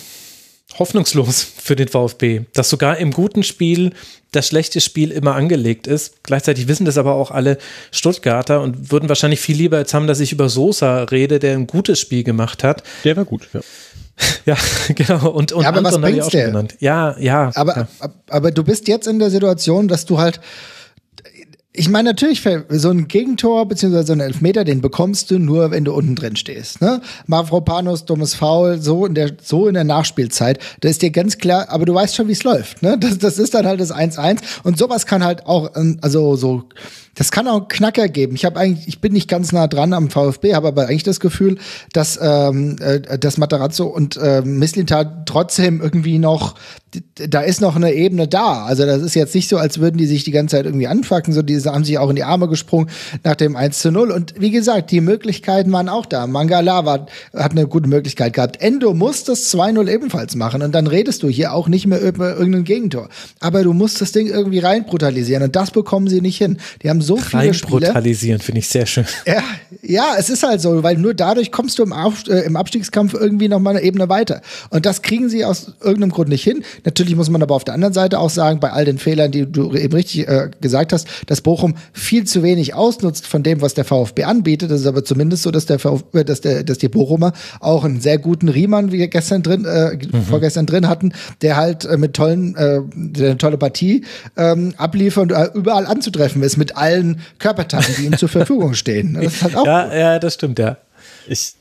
hoffnungslos 0.77 1.42
für 1.58 1.75
den 1.75 1.88
VfB, 1.88 2.42
dass 2.53 2.69
sogar 2.69 2.98
im 2.98 3.11
guten 3.11 3.43
Spiel 3.43 3.92
das 4.32 4.48
schlechte 4.48 4.82
Spiel 4.82 5.11
immer 5.11 5.35
angelegt 5.35 5.85
ist. 5.85 6.24
Gleichzeitig 6.24 6.67
wissen 6.67 6.85
das 6.85 6.98
aber 6.98 7.14
auch 7.14 7.32
alle 7.32 7.58
Stuttgarter 7.92 8.61
und 8.61 8.92
würden 8.92 9.08
wahrscheinlich 9.08 9.40
viel 9.40 9.56
lieber 9.56 9.77
jetzt 9.77 9.93
haben, 9.93 10.08
dass 10.08 10.19
ich 10.19 10.32
über 10.32 10.50
Sosa 10.50 11.03
rede, 11.03 11.40
der 11.40 11.53
ein 11.53 11.67
gutes 11.67 12.00
Spiel 12.00 12.24
gemacht 12.24 12.64
hat. 12.64 12.83
Der 13.03 13.16
war 13.16 13.25
gut, 13.25 13.48
ja. 13.53 13.61
Ja, 14.45 14.56
genau. 14.95 15.30
Und, 15.32 15.51
und 15.51 15.64
ja, 15.64 15.69
aber 15.69 15.80
Anton 15.80 15.93
was 15.93 16.01
bringt's 16.01 16.27
der? 16.30 16.45
genannt. 16.48 16.75
Ja, 16.80 17.17
ja. 17.19 17.51
Aber, 17.56 17.75
ja. 17.75 17.88
aber 18.30 18.51
du 18.51 18.64
bist 18.64 18.88
jetzt 18.88 19.08
in 19.08 19.19
der 19.19 19.32
Situation, 19.32 19.88
dass 19.88 20.06
du 20.06 20.19
halt 20.19 20.40
ich 21.76 21.90
meine, 21.90 22.10
natürlich, 22.10 22.48
so 22.69 22.92
ein 22.92 23.08
Gegentor 23.08 23.68
beziehungsweise 23.68 24.08
so 24.08 24.14
ein 24.14 24.19
Elfmeter, 24.19 24.64
den 24.64 24.80
bekommst 24.80 25.32
du 25.32 25.40
nur, 25.40 25.72
wenn 25.72 25.84
du 25.84 25.93
unten 25.93 26.16
drin 26.16 26.35
stehst. 26.35 26.82
Ne? 26.82 27.02
Mavropanos, 27.26 28.06
dummes 28.06 28.35
Foul, 28.35 28.80
so 28.80 29.08
in 29.08 29.16
der, 29.16 29.32
so 29.42 29.68
in 29.68 29.74
der 29.74 29.84
Nachspielzeit, 29.84 30.60
da 30.82 30.90
ist 30.90 31.02
dir 31.02 31.10
ganz 31.10 31.40
klar, 31.40 31.69
aber 31.69 31.85
du 31.85 31.95
weißt 31.95 32.16
schon, 32.16 32.27
wie 32.27 32.34
es 32.34 32.43
läuft. 32.43 32.84
Ne? 32.84 32.95
Das, 33.00 33.18
das 33.18 33.40
ist 33.40 33.56
dann 33.56 33.66
halt 33.66 33.82
das 33.82 33.92
1-1 33.92 34.42
und 34.64 34.77
sowas 34.77 35.08
kann 35.08 35.24
halt 35.24 35.48
auch, 35.48 35.76
ähm, 35.76 35.98
also 36.02 36.35
so 36.35 36.64
das 37.16 37.32
kann 37.32 37.48
auch 37.48 37.67
Knacker 37.67 38.08
geben. 38.08 38.35
Ich 38.35 38.45
habe 38.45 38.59
eigentlich, 38.59 38.88
ich 38.88 39.00
bin 39.00 39.14
nicht 39.14 39.30
ganz 39.30 39.51
nah 39.51 39.67
dran 39.67 39.93
am 39.93 40.09
VfB, 40.09 40.56
habe 40.56 40.67
aber 40.67 40.88
eigentlich 40.88 41.03
das 41.03 41.19
Gefühl, 41.19 41.58
dass 41.93 42.19
ähm, 42.22 42.77
äh, 42.80 43.19
dass 43.19 43.38
Matarazzo 43.38 43.85
und 43.85 44.17
äh, 44.17 44.42
Mislintat 44.42 45.27
trotzdem 45.27 45.82
irgendwie 45.82 46.17
noch, 46.17 46.56
da 47.16 47.42
ist 47.42 47.61
noch 47.61 47.75
eine 47.75 47.93
Ebene 47.93 48.27
da. 48.27 48.66
Also 48.66 48.85
das 48.85 49.01
ist 49.01 49.16
jetzt 49.16 49.35
nicht 49.35 49.50
so, 49.50 49.58
als 49.58 49.80
würden 49.80 49.98
die 49.98 50.06
sich 50.06 50.24
die 50.24 50.32
ganze 50.32 50.58
Zeit 50.58 50.66
irgendwie 50.66 50.88
anfacken, 50.88 51.33
so 51.33 51.42
diese 51.42 51.72
haben 51.72 51.83
sich 51.83 51.98
auch 51.98 52.09
in 52.09 52.16
die 52.16 52.24
Arme 52.24 52.48
gesprungen 52.48 52.90
nach 53.24 53.35
dem 53.35 53.56
1 53.56 53.80
zu 53.80 53.92
0. 53.92 54.11
Und 54.11 54.33
wie 54.40 54.51
gesagt, 54.51 54.92
die 54.92 55.01
Möglichkeiten 55.01 55.72
waren 55.72 55.90
auch 55.90 56.06
da. 56.06 56.27
Mangala 56.27 56.85
war, 56.85 57.08
hat 57.35 57.51
eine 57.51 57.67
gute 57.67 57.90
Möglichkeit 57.90 58.33
gehabt. 58.33 58.61
Endo 58.61 58.93
muss 58.93 59.24
das 59.24 59.53
2-0 59.53 59.92
ebenfalls 59.92 60.35
machen. 60.35 60.61
Und 60.61 60.74
dann 60.74 60.88
redest 60.88 61.24
du 61.24 61.30
hier 61.30 61.53
auch 61.53 61.67
nicht 61.67 61.88
mehr 61.88 62.01
über 62.01 62.35
irgendein 62.35 62.64
Gegentor. 62.64 63.09
Aber 63.40 63.64
du 63.64 63.74
musst 63.74 64.01
das 64.01 64.11
Ding 64.11 64.27
irgendwie 64.27 64.59
rein 64.59 64.85
brutalisieren. 64.85 65.43
Und 65.43 65.56
das 65.56 65.72
bekommen 65.72 66.08
sie 66.08 66.22
nicht 66.22 66.38
hin. 66.38 66.58
Die 66.82 66.90
haben 66.90 67.02
so 67.03 67.17
viele 67.17 67.53
Spiele. 67.53 67.88
brutalisieren, 67.88 68.40
finde 68.40 68.59
ich 68.59 68.67
sehr 68.67 68.85
schön. 68.85 69.06
Ja, 69.25 69.43
ja, 69.82 70.15
es 70.17 70.30
ist 70.30 70.43
halt 70.43 70.61
so, 70.61 70.83
weil 70.83 70.98
nur 70.98 71.14
dadurch 71.14 71.51
kommst 71.51 71.77
du 71.80 71.83
im, 71.83 71.93
Auf, 71.93 72.27
äh, 72.27 72.41
im 72.41 72.56
Abstiegskampf 72.56 73.14
irgendwie 73.14 73.48
noch 73.48 73.59
mal 73.59 73.72
eine 73.72 73.82
Ebene 73.82 74.09
weiter. 74.09 74.41
Und 74.69 74.85
das 74.85 75.01
kriegen 75.01 75.30
sie 75.30 75.45
aus 75.45 75.73
irgendeinem 75.82 76.11
Grund 76.11 76.30
nicht 76.30 76.43
hin. 76.43 76.64
Natürlich 76.85 77.15
muss 77.15 77.30
man 77.30 77.41
aber 77.41 77.56
auf 77.56 77.64
der 77.64 77.73
anderen 77.73 77.93
Seite 77.93 78.19
auch 78.19 78.30
sagen, 78.30 78.59
bei 78.59 78.72
all 78.72 78.85
den 78.85 78.98
Fehlern, 78.98 79.32
die 79.32 79.51
du 79.51 79.73
eben 79.73 79.93
richtig 79.93 80.27
äh, 80.27 80.49
gesagt 80.61 80.93
hast, 80.93 81.07
dass 81.27 81.41
Bochum 81.41 81.75
viel 81.91 82.25
zu 82.25 82.43
wenig 82.43 82.73
ausnutzt 82.73 83.27
von 83.27 83.43
dem, 83.43 83.61
was 83.61 83.73
der 83.73 83.85
VfB 83.85 84.23
anbietet. 84.23 84.72
Das 84.72 84.82
ist 84.82 84.88
aber 84.88 85.03
zumindest 85.03 85.43
so, 85.43 85.51
dass 85.51 85.65
der 85.65 85.80
VfB, 85.80 86.23
dass 86.23 86.41
der, 86.41 86.64
dass 86.64 86.77
die 86.77 86.90
Bochumer 86.90 87.33
auch 87.59 87.83
einen 87.83 88.01
sehr 88.01 88.17
guten 88.17 88.49
Riemann, 88.49 88.91
wie 88.91 88.99
wir 88.99 89.07
gestern 89.07 89.43
drin, 89.43 89.65
äh, 89.65 89.95
mhm. 89.95 90.23
vorgestern 90.23 90.65
drin 90.65 90.88
hatten, 90.88 91.14
der 91.41 91.57
halt 91.57 91.85
äh, 91.85 91.98
mit 91.98 92.14
tollen, 92.14 92.56
äh, 92.56 92.82
der 92.95 93.32
eine 93.32 93.38
tolle 93.38 93.57
Partie 93.57 94.06
ähm, 94.38 94.73
abliefert 94.77 95.23
und 95.23 95.32
äh, 95.32 95.49
überall 95.53 95.85
anzutreffen 95.85 96.41
ist 96.43 96.57
mit 96.57 96.77
allen 96.77 96.93
allen 96.94 97.22
Körperteilen, 97.40 97.96
die 97.98 98.06
ihm 98.06 98.18
zur 98.18 98.30
Verfügung 98.30 98.74
stehen. 98.74 99.16
Das 99.16 99.34
ist 99.34 99.44
halt 99.44 99.56
auch 99.56 99.66
ja, 99.66 99.94
ja, 99.96 100.20
das 100.20 100.36
stimmt, 100.36 100.60
ja. 100.60 100.78
Ich, 101.28 101.54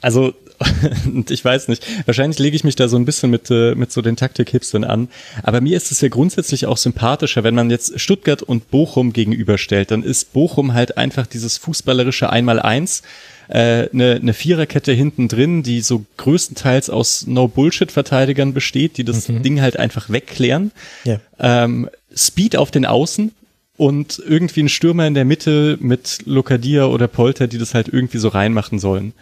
also, 0.00 0.34
ich 1.28 1.44
weiß 1.44 1.68
nicht. 1.68 1.86
Wahrscheinlich 2.06 2.38
lege 2.38 2.56
ich 2.56 2.64
mich 2.64 2.76
da 2.76 2.88
so 2.88 2.96
ein 2.96 3.04
bisschen 3.04 3.30
mit, 3.30 3.50
äh, 3.50 3.74
mit 3.74 3.92
so 3.92 4.02
den 4.02 4.16
Taktik-Hipstern 4.16 4.84
an. 4.84 5.08
Aber 5.42 5.60
mir 5.60 5.76
ist 5.76 5.90
es 5.90 6.00
ja 6.00 6.08
grundsätzlich 6.08 6.66
auch 6.66 6.76
sympathischer, 6.76 7.44
wenn 7.44 7.54
man 7.54 7.70
jetzt 7.70 7.98
Stuttgart 7.98 8.42
und 8.42 8.70
Bochum 8.70 9.12
gegenüberstellt. 9.12 9.90
Dann 9.90 10.02
ist 10.02 10.32
Bochum 10.32 10.74
halt 10.74 10.98
einfach 10.98 11.26
dieses 11.26 11.56
fußballerische 11.58 12.30
Einmal-Eins 12.30 13.02
äh, 13.48 13.88
eine, 13.92 14.16
eine 14.16 14.34
Viererkette 14.34 14.92
hinten 14.92 15.28
drin, 15.28 15.62
die 15.62 15.80
so 15.80 16.04
größtenteils 16.18 16.90
aus 16.90 17.26
No-Bullshit-Verteidigern 17.26 18.52
besteht, 18.52 18.96
die 18.96 19.04
das 19.04 19.28
mhm. 19.28 19.42
Ding 19.42 19.60
halt 19.60 19.78
einfach 19.78 20.10
wegklären. 20.10 20.72
Ja. 21.04 21.20
Ähm, 21.38 21.88
Speed 22.14 22.56
auf 22.56 22.70
den 22.70 22.86
Außen, 22.86 23.32
und 23.80 24.22
irgendwie 24.26 24.64
ein 24.64 24.68
Stürmer 24.68 25.06
in 25.06 25.14
der 25.14 25.24
Mitte 25.24 25.78
mit 25.80 26.18
Lokadia 26.26 26.84
oder 26.84 27.08
Polter, 27.08 27.46
die 27.46 27.56
das 27.56 27.72
halt 27.72 27.88
irgendwie 27.88 28.18
so 28.18 28.28
reinmachen 28.28 28.78
sollen. 28.78 29.14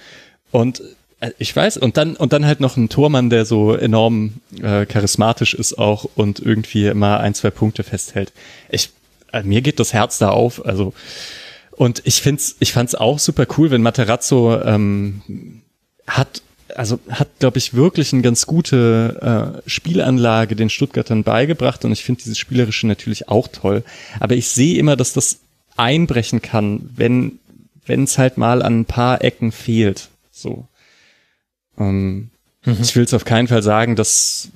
Und 0.51 0.83
äh, 1.21 1.31
ich 1.39 1.55
weiß, 1.55 1.77
und 1.77 1.97
dann, 1.97 2.17
und 2.17 2.33
dann 2.33 2.45
halt 2.45 2.59
noch 2.59 2.77
ein 2.77 2.89
Tormann, 2.89 3.31
der 3.31 3.45
so 3.45 3.73
enorm 3.77 4.41
äh, 4.61 4.85
charismatisch 4.85 5.55
ist 5.55 5.79
auch 5.79 6.11
und 6.17 6.41
irgendwie 6.41 6.87
immer 6.87 7.21
ein, 7.21 7.35
zwei 7.35 7.51
Punkte 7.51 7.85
festhält. 7.85 8.33
Ich, 8.69 8.91
äh, 9.33 9.45
mir 9.45 9.61
geht 9.61 9.79
das 9.79 9.93
Herz 9.93 10.19
da 10.19 10.31
auf, 10.31 10.67
also 10.67 10.93
und 11.71 12.03
ich 12.05 12.21
find's, 12.21 12.57
ich 12.59 12.73
fand's 12.73 12.97
auch 12.97 13.21
super 13.21 13.47
cool, 13.59 13.71
wenn 13.71 13.83
Materazzo 13.83 14.61
ähm, 14.61 15.23
hat 16.09 16.43
also 16.79 17.01
hat, 17.09 17.29
glaube 17.39 17.59
ich, 17.59 17.75
wirklich 17.75 18.13
eine 18.13 18.23
ganz 18.23 18.47
gute 18.47 19.61
äh, 19.65 19.69
Spielanlage 19.69 20.57
den 20.57 20.71
Stuttgartern 20.71 21.25
beigebracht 21.25 21.85
und 21.85 21.93
ich 21.93 22.05
finde 22.05 22.23
dieses 22.23 22.39
Spielerische 22.39 22.87
natürlich 22.87 23.29
auch 23.29 23.49
toll. 23.49 23.83
Aber 24.21 24.37
ich 24.37 24.49
sehe 24.49 24.79
immer, 24.79 24.97
dass 24.97 25.13
das 25.13 25.41
einbrechen 25.77 26.41
kann, 26.41 26.89
wenn 26.95 27.39
wenn 27.89 28.05
es 28.05 28.19
halt 28.19 28.37
mal 28.39 28.63
an 28.63 28.81
ein 28.81 28.85
paar 28.85 29.25
Ecken 29.25 29.51
fehlt. 29.51 30.09
So. 30.31 30.69
Ähm, 31.79 32.31
mhm. 32.65 32.77
Ich 32.81 32.95
will 32.95 33.05
es 33.05 33.15
auf 33.15 33.25
keinen 33.25 33.49
Fall 33.49 33.63
sagen, 33.63 33.97
dass, 33.97 34.51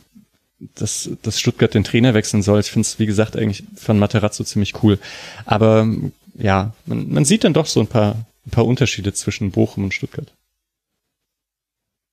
dass, 0.75 1.11
dass 1.23 1.41
Stuttgart 1.41 1.75
den 1.75 1.83
Trainer 1.83 2.15
wechseln 2.15 2.43
soll. 2.43 2.61
Ich 2.61 2.71
finde 2.71 2.87
es, 2.87 2.99
wie 2.99 3.07
gesagt, 3.07 3.37
eigentlich 3.37 3.65
von 3.75 3.99
Materazzo 3.99 4.45
ziemlich 4.45 4.83
cool. 4.83 4.99
Aber 5.47 5.89
ja, 6.35 6.75
man, 6.87 7.11
man 7.11 7.25
sieht 7.25 7.45
dann 7.45 7.55
doch 7.55 7.67
so 7.67 7.81
ein 7.81 7.87
paar, 7.87 8.27
ein 8.47 8.51
paar 8.51 8.67
Unterschiede 8.67 9.13
zwischen 9.15 9.51
Bochum 9.51 9.85
und 9.85 9.95
Stuttgart. 9.95 10.31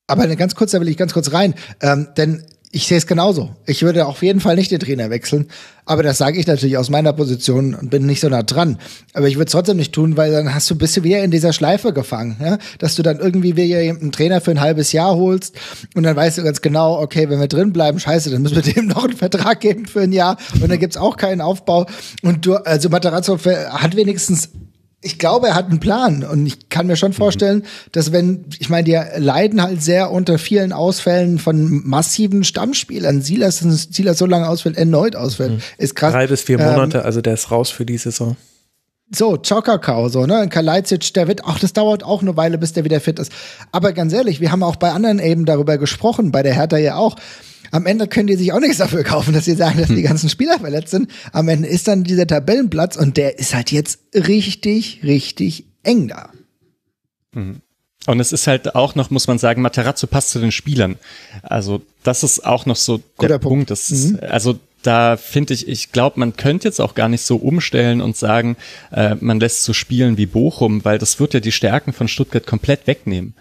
Aber 0.10 0.28
ganz 0.36 0.56
kurz, 0.56 0.72
da 0.72 0.82
will 0.82 0.90
ich 0.90 0.98
ganz 0.98 1.14
kurz 1.14 1.32
rein, 1.32 1.54
ähm, 1.82 2.08
denn 2.18 2.44
ich 2.72 2.88
sehe 2.88 2.98
es 2.98 3.08
genauso. 3.08 3.56
Ich 3.66 3.82
würde 3.82 4.06
auf 4.06 4.22
jeden 4.22 4.40
Fall 4.40 4.56
nicht 4.56 4.70
den 4.72 4.80
Trainer 4.80 5.10
wechseln, 5.10 5.48
aber 5.86 6.04
das 6.04 6.20
sage 6.20 6.40
ich 6.40 6.46
natürlich 6.46 6.78
aus 6.78 6.92
meiner 6.92 7.14
Position 7.14 7.74
und 7.74 7.90
bin 7.90 8.06
nicht 8.06 8.20
so 8.20 8.30
nah 8.30 8.44
dran. 8.44 8.78
Aber 9.14 9.28
ich 9.28 9.36
würde 9.36 9.46
es 9.46 9.54
trotzdem 9.54 9.78
nicht 9.78 9.92
tun, 9.92 10.18
weil 10.18 10.32
dann 10.32 10.54
hast 10.54 10.70
du 10.70 10.76
bist 10.76 10.96
du 10.96 11.04
wieder 11.04 11.24
in 11.24 11.32
dieser 11.32 11.52
Schleife 11.52 11.94
gefangen, 11.94 12.38
ja? 12.40 12.60
dass 12.78 12.96
du 12.96 13.02
dann 13.02 13.18
irgendwie 13.20 13.56
wieder 13.56 13.80
einen 13.80 14.12
Trainer 14.12 14.40
für 14.40 14.52
ein 14.52 14.62
halbes 14.62 14.92
Jahr 14.92 15.16
holst 15.16 15.56
und 15.96 16.04
dann 16.04 16.16
weißt 16.16 16.38
du 16.38 16.44
ganz 16.44 16.62
genau, 16.62 17.00
okay, 17.02 17.28
wenn 17.30 17.40
wir 17.40 17.48
drin 17.48 17.74
bleiben, 17.74 18.00
scheiße, 18.00 18.30
dann 18.30 18.44
müssen 18.44 18.56
wir 18.56 18.74
dem 18.74 18.86
noch 18.86 19.04
einen 19.04 19.18
Vertrag 19.18 19.62
geben 19.62 19.88
für 19.88 20.02
ein 20.02 20.12
Jahr 20.12 20.38
und 20.62 20.70
dann 20.70 20.80
gibt's 20.80 20.98
auch 20.98 21.18
keinen 21.18 21.42
Aufbau. 21.42 21.88
Und 22.22 22.46
du, 22.46 22.56
also 22.56 22.90
Materazzo 22.90 23.40
hat 23.40 23.96
wenigstens 23.96 24.50
ich 25.02 25.18
glaube, 25.18 25.48
er 25.48 25.56
hat 25.56 25.70
einen 25.70 25.80
Plan 25.80 26.24
und 26.24 26.46
ich 26.46 26.68
kann 26.68 26.88
mir 26.88 26.98
schon 26.98 27.14
vorstellen, 27.14 27.60
mhm. 27.60 27.92
dass 27.94 28.12
wenn, 28.12 28.46
ich 28.60 28.70
meine, 28.70 28.84
die 28.84 29.00
leiden 29.18 29.62
halt 29.62 29.82
sehr 29.82 30.12
unter 30.12 30.38
vielen 30.38 30.74
Ausfällen 30.74 31.40
von 31.40 31.88
massiven 31.88 32.44
Stammspielern. 32.44 33.22
Silas, 33.22 33.60
Silas 33.60 34.18
so 34.18 34.26
lange 34.26 34.50
ausfällt, 34.50 34.78
erneut 34.78 35.16
ausfällt, 35.16 35.52
mhm. 35.52 35.62
ist 35.78 35.96
krass. 35.96 36.14
Drei 36.14 36.28
bis 36.28 36.42
vier 36.42 36.58
Monate, 36.58 37.00
ähm, 37.00 37.06
also 37.06 37.22
der 37.22 37.36
ist 37.36 37.50
raus 37.50 37.70
für 37.70 37.86
die 37.86 37.98
Saison. 37.98 38.36
So, 39.12 39.38
Chokakao, 39.38 40.10
so, 40.10 40.28
ne? 40.28 40.48
Kalajdzic, 40.50 41.14
der 41.16 41.28
wird, 41.28 41.42
ach, 41.44 41.58
das 41.60 41.74
dauert 41.74 42.04
auch 42.04 42.22
eine 42.22 42.38
Weile, 42.38 42.60
bis 42.60 42.74
der 42.74 42.84
wieder 42.84 43.00
fit 43.00 43.18
ist. 43.18 43.32
Aber 43.72 43.92
ganz 43.94 44.14
ehrlich, 44.14 44.40
wir 44.40 44.52
haben 44.52 44.62
auch 44.62 44.76
bei 44.76 44.92
anderen 44.92 45.18
eben 45.18 45.46
darüber 45.46 45.80
gesprochen, 45.80 46.32
bei 46.32 46.44
der 46.44 46.54
Hertha 46.54 46.78
ja 46.78 46.96
auch 46.96 47.16
am 47.72 47.86
Ende 47.86 48.08
können 48.08 48.28
die 48.28 48.36
sich 48.36 48.54
auch 48.54 48.60
nichts 48.60 48.78
dafür 48.78 49.04
kaufen, 49.04 49.34
dass 49.34 49.46
sie 49.46 49.56
sagen, 49.56 49.80
dass 49.80 49.88
die 49.90 49.96
hm. 49.98 50.04
ganzen 50.04 50.30
Spieler 50.30 50.60
verletzt 50.60 50.92
sind. 50.92 51.10
Am 51.32 51.48
Ende 51.48 51.68
ist 51.68 51.88
dann 51.88 52.04
dieser 52.04 52.28
Tabellenplatz 52.28 52.96
und 52.96 53.18
der 53.18 53.40
ist 53.40 53.54
halt 53.54 53.72
jetzt 53.72 54.00
richtig, 54.14 55.02
richtig 55.04 55.66
eng 55.84 56.08
da. 56.08 56.30
Mhm. 57.34 57.62
Und 58.08 58.20
es 58.20 58.32
ist 58.32 58.48
halt 58.48 58.76
auch 58.76 58.96
noch, 58.96 59.10
muss 59.10 59.28
man 59.28 59.38
sagen, 59.38 59.62
Materazzo 59.62 60.08
passt 60.08 60.30
zu 60.30 60.40
den 60.40 60.52
Spielern. 60.52 60.96
Also 61.44 61.82
das 62.04 62.24
ist 62.24 62.46
auch 62.46 62.66
noch 62.66 62.78
so 62.78 63.02
Guter 63.18 63.28
der 63.28 63.38
Punkt. 63.40 63.68
Punkt. 63.68 63.72
Das 63.72 63.90
mhm. 63.90 64.20
also 64.22 64.58
da 64.82 65.18
finde 65.18 65.54
ich, 65.54 65.68
ich 65.68 65.92
glaube, 65.92 66.20
man 66.20 66.38
könnte 66.38 66.68
jetzt 66.68 66.80
auch 66.80 66.96
gar 66.96 67.10
nicht 67.10 67.24
so 67.24 67.36
umstellen 67.36 68.00
und 68.00 68.16
sagen, 68.16 68.56
äh, 68.92 69.16
man 69.20 69.40
lässt 69.40 69.64
so 69.64 69.74
spielen 69.74 70.18
wie 70.18 70.26
Bochum, 70.26 70.86
weil 70.86 70.98
das 70.98 71.20
wird 71.20 71.34
ja 71.34 71.42
die 71.42 71.52
Stärken 71.52 71.92
von 71.92 72.08
Stuttgart 72.08 72.48
komplett 72.48 72.88
wegnehmen 72.88 73.34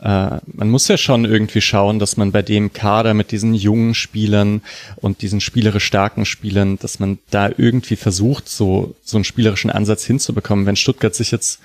äh, 0.00 0.38
man 0.46 0.70
muss 0.70 0.88
ja 0.88 0.98
schon 0.98 1.24
irgendwie 1.24 1.60
schauen, 1.60 1.98
dass 1.98 2.16
man 2.16 2.32
bei 2.32 2.42
dem 2.42 2.72
Kader 2.72 3.14
mit 3.14 3.32
diesen 3.32 3.54
jungen 3.54 3.94
Spielern 3.94 4.62
und 4.96 5.22
diesen 5.22 5.40
spielerisch 5.40 5.84
starken 5.84 6.26
Spielern, 6.26 6.78
dass 6.78 6.98
man 6.98 7.18
da 7.30 7.48
irgendwie 7.56 7.96
versucht, 7.96 8.48
so, 8.48 8.94
so 9.02 9.16
einen 9.16 9.24
spielerischen 9.24 9.70
Ansatz 9.70 10.04
hinzubekommen. 10.04 10.66
Wenn 10.66 10.76
Stuttgart 10.76 11.14
sich 11.14 11.30
jetzt 11.30 11.60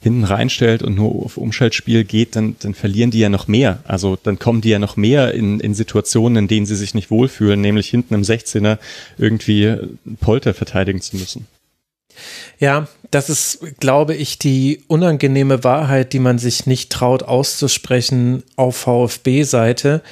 hinten 0.00 0.24
reinstellt 0.24 0.82
und 0.82 0.94
nur 0.94 1.24
auf 1.24 1.36
Umschaltspiel 1.36 2.04
geht, 2.04 2.36
dann, 2.36 2.56
dann 2.60 2.74
verlieren 2.74 3.10
die 3.10 3.20
ja 3.20 3.30
noch 3.30 3.48
mehr. 3.48 3.80
Also 3.84 4.18
dann 4.22 4.38
kommen 4.38 4.60
die 4.60 4.68
ja 4.68 4.78
noch 4.78 4.96
mehr 4.96 5.32
in, 5.32 5.60
in 5.60 5.74
Situationen, 5.74 6.44
in 6.44 6.48
denen 6.48 6.66
sie 6.66 6.76
sich 6.76 6.94
nicht 6.94 7.10
wohlfühlen, 7.10 7.60
nämlich 7.60 7.88
hinten 7.88 8.14
im 8.14 8.22
16er 8.22 8.78
irgendwie 9.16 9.76
Polter 10.20 10.52
verteidigen 10.52 11.00
zu 11.00 11.16
müssen. 11.16 11.46
Ja, 12.58 12.88
das 13.10 13.30
ist, 13.30 13.60
glaube 13.80 14.14
ich, 14.14 14.38
die 14.38 14.82
unangenehme 14.88 15.64
Wahrheit, 15.64 16.12
die 16.12 16.18
man 16.18 16.38
sich 16.38 16.66
nicht 16.66 16.90
traut 16.90 17.22
auszusprechen 17.22 18.42
auf 18.56 18.76
VfB-Seite, 18.76 20.02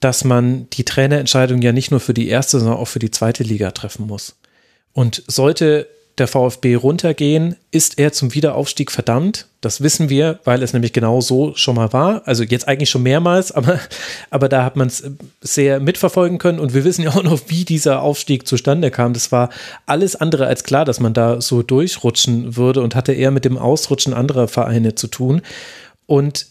dass 0.00 0.24
man 0.24 0.68
die 0.70 0.84
Trainerentscheidung 0.84 1.60
ja 1.62 1.72
nicht 1.72 1.90
nur 1.90 2.00
für 2.00 2.14
die 2.14 2.28
erste, 2.28 2.58
sondern 2.58 2.78
auch 2.78 2.88
für 2.88 2.98
die 2.98 3.10
zweite 3.10 3.42
Liga 3.42 3.70
treffen 3.70 4.06
muss. 4.06 4.36
Und 4.92 5.22
sollte 5.26 5.88
der 6.20 6.28
VfB 6.28 6.76
runtergehen, 6.76 7.56
ist 7.72 7.98
er 7.98 8.12
zum 8.12 8.34
Wiederaufstieg 8.34 8.92
verdammt. 8.92 9.46
Das 9.60 9.80
wissen 9.80 10.08
wir, 10.08 10.38
weil 10.44 10.62
es 10.62 10.72
nämlich 10.72 10.92
genau 10.92 11.20
so 11.20 11.54
schon 11.56 11.74
mal 11.74 11.92
war. 11.92 12.22
Also 12.26 12.44
jetzt 12.44 12.68
eigentlich 12.68 12.90
schon 12.90 13.02
mehrmals, 13.02 13.50
aber, 13.52 13.80
aber 14.30 14.48
da 14.48 14.64
hat 14.64 14.76
man 14.76 14.86
es 14.86 15.02
sehr 15.40 15.80
mitverfolgen 15.80 16.38
können. 16.38 16.60
Und 16.60 16.74
wir 16.74 16.84
wissen 16.84 17.02
ja 17.02 17.10
auch 17.10 17.22
noch, 17.22 17.40
wie 17.48 17.64
dieser 17.64 18.02
Aufstieg 18.02 18.46
zustande 18.46 18.92
kam. 18.92 19.12
Das 19.12 19.32
war 19.32 19.50
alles 19.86 20.14
andere 20.14 20.46
als 20.46 20.62
klar, 20.62 20.84
dass 20.84 21.00
man 21.00 21.14
da 21.14 21.40
so 21.40 21.62
durchrutschen 21.62 22.56
würde 22.56 22.82
und 22.82 22.94
hatte 22.94 23.12
eher 23.12 23.32
mit 23.32 23.44
dem 23.44 23.58
Ausrutschen 23.58 24.14
anderer 24.14 24.46
Vereine 24.46 24.94
zu 24.94 25.08
tun. 25.08 25.42
Und 26.06 26.46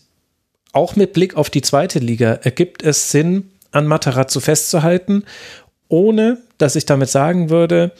auch 0.73 0.95
mit 0.95 1.13
Blick 1.13 1.35
auf 1.35 1.49
die 1.49 1.61
zweite 1.61 1.99
Liga 1.99 2.33
ergibt 2.33 2.83
es 2.83 3.11
Sinn, 3.11 3.51
an 3.71 3.87
Matarazzo 3.87 4.39
festzuhalten, 4.39 5.23
ohne 5.87 6.37
dass 6.57 6.75
ich 6.75 6.85
damit 6.85 7.09
sagen 7.09 7.49
würde, 7.49 7.91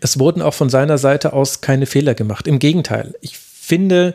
es 0.00 0.18
wurden 0.18 0.42
auch 0.42 0.54
von 0.54 0.70
seiner 0.70 0.98
Seite 0.98 1.32
aus 1.32 1.60
keine 1.60 1.86
Fehler 1.86 2.14
gemacht. 2.14 2.46
Im 2.46 2.58
Gegenteil, 2.58 3.14
ich 3.20 3.38
finde 3.38 4.14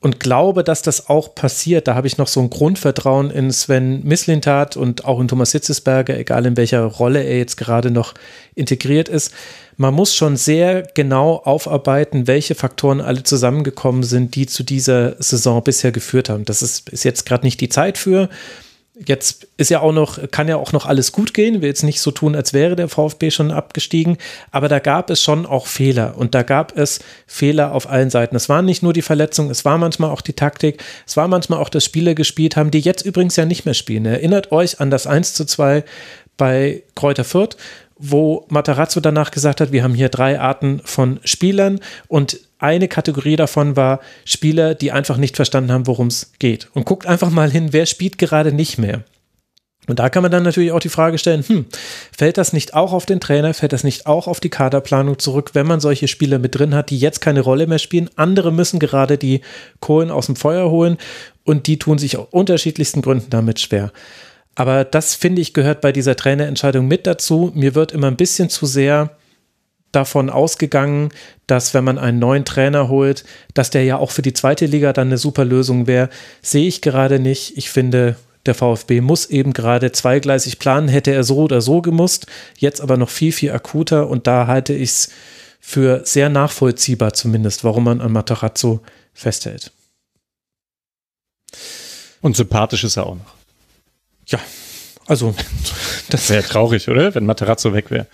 und 0.00 0.20
glaube, 0.20 0.62
dass 0.62 0.82
das 0.82 1.08
auch 1.08 1.34
passiert. 1.34 1.88
Da 1.88 1.96
habe 1.96 2.06
ich 2.06 2.18
noch 2.18 2.28
so 2.28 2.40
ein 2.40 2.50
Grundvertrauen 2.50 3.30
in 3.30 3.50
Sven 3.50 4.04
Mislintat 4.04 4.76
und 4.76 5.04
auch 5.04 5.18
in 5.20 5.26
Thomas 5.26 5.52
Hitzesberger, 5.52 6.16
egal 6.16 6.46
in 6.46 6.56
welcher 6.56 6.84
Rolle 6.84 7.22
er 7.24 7.38
jetzt 7.38 7.56
gerade 7.56 7.90
noch 7.90 8.14
integriert 8.54 9.08
ist. 9.08 9.34
Man 9.76 9.94
muss 9.94 10.14
schon 10.14 10.36
sehr 10.36 10.82
genau 10.94 11.36
aufarbeiten, 11.38 12.28
welche 12.28 12.54
Faktoren 12.54 13.00
alle 13.00 13.24
zusammengekommen 13.24 14.04
sind, 14.04 14.36
die 14.36 14.46
zu 14.46 14.62
dieser 14.62 15.20
Saison 15.20 15.64
bisher 15.64 15.90
geführt 15.90 16.28
haben. 16.28 16.44
Das 16.44 16.62
ist, 16.62 16.88
ist 16.90 17.04
jetzt 17.04 17.26
gerade 17.26 17.44
nicht 17.44 17.60
die 17.60 17.68
Zeit 17.68 17.98
für. 17.98 18.28
Jetzt 19.06 19.46
ist 19.56 19.70
ja 19.70 19.80
auch 19.80 19.92
noch, 19.92 20.18
kann 20.30 20.48
ja 20.48 20.56
auch 20.56 20.72
noch 20.72 20.86
alles 20.86 21.12
gut 21.12 21.32
gehen. 21.32 21.62
Wir 21.62 21.68
jetzt 21.68 21.84
nicht 21.84 22.00
so 22.00 22.10
tun, 22.10 22.34
als 22.34 22.52
wäre 22.52 22.74
der 22.74 22.88
VfB 22.88 23.30
schon 23.30 23.50
abgestiegen. 23.52 24.18
Aber 24.50 24.68
da 24.68 24.80
gab 24.80 25.10
es 25.10 25.22
schon 25.22 25.46
auch 25.46 25.66
Fehler. 25.66 26.16
Und 26.16 26.34
da 26.34 26.42
gab 26.42 26.76
es 26.76 27.00
Fehler 27.26 27.72
auf 27.72 27.88
allen 27.88 28.10
Seiten. 28.10 28.34
Es 28.34 28.48
waren 28.48 28.64
nicht 28.64 28.82
nur 28.82 28.92
die 28.92 29.02
Verletzungen, 29.02 29.50
es 29.50 29.64
war 29.64 29.78
manchmal 29.78 30.10
auch 30.10 30.20
die 30.20 30.32
Taktik. 30.32 30.82
Es 31.06 31.16
war 31.16 31.28
manchmal 31.28 31.60
auch, 31.60 31.68
dass 31.68 31.84
Spieler 31.84 32.14
gespielt 32.14 32.56
haben, 32.56 32.70
die 32.70 32.80
jetzt 32.80 33.06
übrigens 33.06 33.36
ja 33.36 33.44
nicht 33.44 33.64
mehr 33.64 33.74
spielen. 33.74 34.04
Erinnert 34.04 34.50
euch 34.52 34.80
an 34.80 34.90
das 34.90 35.06
1 35.06 35.34
zu 35.34 35.44
2 35.44 35.84
bei 36.36 36.82
Kräuter 36.94 37.24
Fürth, 37.24 37.56
wo 37.98 38.46
Matarazzo 38.48 39.00
danach 39.00 39.30
gesagt 39.30 39.60
hat, 39.60 39.72
wir 39.72 39.82
haben 39.82 39.94
hier 39.94 40.08
drei 40.08 40.40
Arten 40.40 40.80
von 40.84 41.20
Spielern 41.24 41.80
und 42.06 42.40
eine 42.58 42.88
Kategorie 42.88 43.36
davon 43.36 43.76
war 43.76 44.00
Spieler, 44.24 44.74
die 44.74 44.92
einfach 44.92 45.16
nicht 45.16 45.36
verstanden 45.36 45.72
haben, 45.72 45.86
worum 45.86 46.08
es 46.08 46.32
geht. 46.38 46.68
Und 46.74 46.84
guckt 46.84 47.06
einfach 47.06 47.30
mal 47.30 47.50
hin, 47.50 47.72
wer 47.72 47.86
spielt 47.86 48.18
gerade 48.18 48.52
nicht 48.52 48.78
mehr. 48.78 49.04
Und 49.88 49.98
da 50.00 50.10
kann 50.10 50.22
man 50.22 50.30
dann 50.30 50.42
natürlich 50.42 50.72
auch 50.72 50.80
die 50.80 50.90
Frage 50.90 51.16
stellen, 51.16 51.42
hm, 51.46 51.64
fällt 52.16 52.36
das 52.36 52.52
nicht 52.52 52.74
auch 52.74 52.92
auf 52.92 53.06
den 53.06 53.20
Trainer, 53.20 53.54
fällt 53.54 53.72
das 53.72 53.84
nicht 53.84 54.06
auch 54.06 54.28
auf 54.28 54.38
die 54.38 54.50
Kaderplanung 54.50 55.18
zurück, 55.18 55.50
wenn 55.54 55.66
man 55.66 55.80
solche 55.80 56.08
Spieler 56.08 56.38
mit 56.38 56.58
drin 56.58 56.74
hat, 56.74 56.90
die 56.90 56.98
jetzt 56.98 57.20
keine 57.20 57.40
Rolle 57.40 57.66
mehr 57.66 57.78
spielen? 57.78 58.10
Andere 58.14 58.52
müssen 58.52 58.80
gerade 58.80 59.16
die 59.16 59.40
Kohlen 59.80 60.10
aus 60.10 60.26
dem 60.26 60.36
Feuer 60.36 60.70
holen 60.70 60.98
und 61.44 61.66
die 61.66 61.78
tun 61.78 61.96
sich 61.96 62.18
aus 62.18 62.28
unterschiedlichsten 62.30 63.00
Gründen 63.00 63.30
damit 63.30 63.60
schwer. 63.60 63.90
Aber 64.58 64.84
das 64.84 65.14
finde 65.14 65.40
ich 65.40 65.54
gehört 65.54 65.80
bei 65.80 65.92
dieser 65.92 66.16
Trainerentscheidung 66.16 66.88
mit 66.88 67.06
dazu. 67.06 67.52
Mir 67.54 67.76
wird 67.76 67.92
immer 67.92 68.08
ein 68.08 68.16
bisschen 68.16 68.50
zu 68.50 68.66
sehr 68.66 69.16
davon 69.92 70.30
ausgegangen, 70.30 71.10
dass 71.46 71.74
wenn 71.74 71.84
man 71.84 71.96
einen 71.96 72.18
neuen 72.18 72.44
Trainer 72.44 72.88
holt, 72.88 73.24
dass 73.54 73.70
der 73.70 73.84
ja 73.84 73.98
auch 73.98 74.10
für 74.10 74.20
die 74.20 74.32
zweite 74.32 74.66
Liga 74.66 74.92
dann 74.92 75.06
eine 75.06 75.16
super 75.16 75.44
Lösung 75.44 75.86
wäre. 75.86 76.08
Sehe 76.42 76.66
ich 76.66 76.82
gerade 76.82 77.20
nicht. 77.20 77.56
Ich 77.56 77.70
finde, 77.70 78.16
der 78.46 78.56
VfB 78.56 79.00
muss 79.00 79.26
eben 79.26 79.52
gerade 79.52 79.92
zweigleisig 79.92 80.58
planen, 80.58 80.88
hätte 80.88 81.12
er 81.12 81.22
so 81.22 81.36
oder 81.36 81.60
so 81.60 81.80
gemusst, 81.80 82.26
jetzt 82.56 82.80
aber 82.80 82.96
noch 82.96 83.10
viel, 83.10 83.30
viel 83.30 83.52
akuter 83.52 84.08
und 84.08 84.26
da 84.26 84.48
halte 84.48 84.74
ich 84.74 84.90
es 84.90 85.10
für 85.60 86.02
sehr 86.04 86.30
nachvollziehbar 86.30 87.12
zumindest, 87.12 87.62
warum 87.62 87.84
man 87.84 88.00
an 88.00 88.10
Matarazzo 88.10 88.80
festhält. 89.14 89.70
Und 92.20 92.36
sympathisch 92.36 92.82
ist 92.82 92.96
er 92.96 93.06
auch 93.06 93.14
noch. 93.14 93.37
Ja, 94.28 94.38
also 95.06 95.34
das 96.10 96.30
wäre 96.30 96.42
traurig, 96.42 96.88
oder? 96.88 97.14
Wenn 97.14 97.26
Matarazzo 97.26 97.72
weg 97.74 97.90
wäre. 97.90 98.06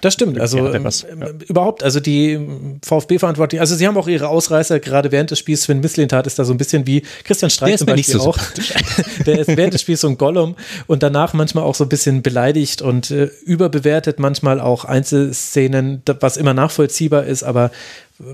Das 0.00 0.14
stimmt. 0.14 0.40
Also 0.40 0.58
ja, 0.58 0.82
was, 0.82 1.02
ja. 1.02 1.28
überhaupt, 1.46 1.82
also 1.82 2.00
die 2.00 2.40
VfB-Verantwortlichen, 2.82 3.60
also 3.60 3.74
sie 3.74 3.86
haben 3.86 3.96
auch 3.96 4.08
ihre 4.08 4.28
Ausreißer 4.28 4.80
gerade 4.80 5.12
während 5.12 5.30
des 5.30 5.38
Spiels. 5.38 5.62
Sven 5.62 5.80
Mislintat 5.80 6.26
ist 6.26 6.38
da 6.38 6.44
so 6.44 6.54
ein 6.54 6.58
bisschen 6.58 6.86
wie 6.86 7.02
Christian 7.24 7.50
Streich 7.50 7.76
zum 7.76 7.86
Beispiel 7.86 8.14
so 8.14 8.30
auch. 8.30 8.38
Der 9.26 9.40
ist 9.40 9.56
während 9.56 9.74
des 9.74 9.82
Spiels 9.82 10.00
so 10.00 10.08
ein 10.08 10.16
Gollum 10.16 10.56
und 10.86 11.02
danach 11.02 11.34
manchmal 11.34 11.64
auch 11.64 11.74
so 11.74 11.84
ein 11.84 11.88
bisschen 11.90 12.22
beleidigt 12.22 12.80
und 12.80 13.10
äh, 13.10 13.24
überbewertet, 13.44 14.18
manchmal 14.18 14.60
auch 14.60 14.86
Einzelszenen, 14.86 16.02
was 16.20 16.36
immer 16.38 16.54
nachvollziehbar 16.54 17.24
ist, 17.24 17.42
aber 17.42 17.70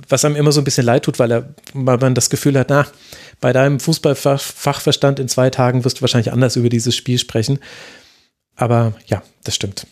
was 0.09 0.25
einem 0.25 0.37
immer 0.37 0.53
so 0.53 0.61
ein 0.61 0.65
bisschen 0.65 0.87
leid 0.87 1.05
tut, 1.05 1.19
weil, 1.19 1.31
er, 1.31 1.49
weil 1.73 1.99
man 1.99 2.15
das 2.15 2.31
Gefühl 2.31 2.59
hat, 2.59 2.71
na, 2.71 2.87
bei 3.41 3.53
deinem 3.53 3.81
Fußballfachverstand 3.81 5.19
in 5.19 5.29
zwei 5.29 5.51
Tagen 5.51 5.85
wirst 5.85 5.99
du 5.99 6.01
wahrscheinlich 6.03 6.33
anders 6.33 6.57
über 6.57 6.69
dieses 6.69 6.97
Spiel 6.97 7.19
sprechen. 7.19 7.59
Aber 8.55 8.95
ja, 9.07 9.23
das 9.45 9.55
stimmt. 9.55 9.87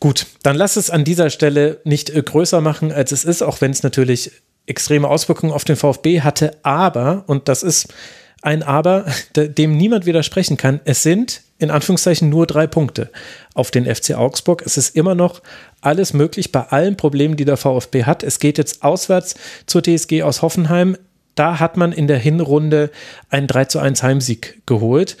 Gut, 0.00 0.26
dann 0.42 0.56
lass 0.56 0.76
es 0.76 0.88
an 0.88 1.04
dieser 1.04 1.28
Stelle 1.28 1.80
nicht 1.84 2.08
äh, 2.10 2.22
größer 2.22 2.62
machen, 2.62 2.90
als 2.90 3.12
es 3.12 3.24
ist, 3.24 3.42
auch 3.42 3.60
wenn 3.60 3.70
es 3.70 3.82
natürlich 3.82 4.32
extreme 4.66 5.06
Auswirkungen 5.06 5.52
auf 5.52 5.64
den 5.64 5.76
VfB 5.76 6.22
hatte. 6.22 6.56
Aber, 6.62 7.24
und 7.26 7.48
das 7.48 7.62
ist 7.62 7.92
ein 8.40 8.62
Aber, 8.62 9.04
dem 9.36 9.76
niemand 9.76 10.06
widersprechen 10.06 10.56
kann, 10.56 10.80
es 10.84 11.02
sind 11.02 11.42
in 11.58 11.70
Anführungszeichen 11.70 12.30
nur 12.30 12.46
drei 12.46 12.66
Punkte 12.66 13.10
auf 13.52 13.70
den 13.70 13.84
FC 13.84 14.14
Augsburg. 14.14 14.62
Es 14.64 14.78
ist 14.78 14.96
immer 14.96 15.14
noch 15.14 15.42
alles 15.82 16.14
möglich 16.14 16.52
bei 16.52 16.62
allen 16.62 16.96
Problemen, 16.96 17.36
die 17.36 17.44
der 17.44 17.58
VfB 17.58 18.04
hat. 18.04 18.22
Es 18.22 18.38
geht 18.38 18.56
jetzt 18.56 18.82
auswärts 18.82 19.34
zur 19.66 19.82
TSG 19.82 20.22
aus 20.22 20.40
Hoffenheim. 20.40 20.96
Da 21.40 21.58
hat 21.58 21.78
man 21.78 21.92
in 21.92 22.06
der 22.06 22.18
Hinrunde 22.18 22.90
einen 23.30 23.46
3 23.46 23.64
zu 23.64 23.78
1 23.78 24.02
Heimsieg 24.02 24.60
geholt. 24.66 25.16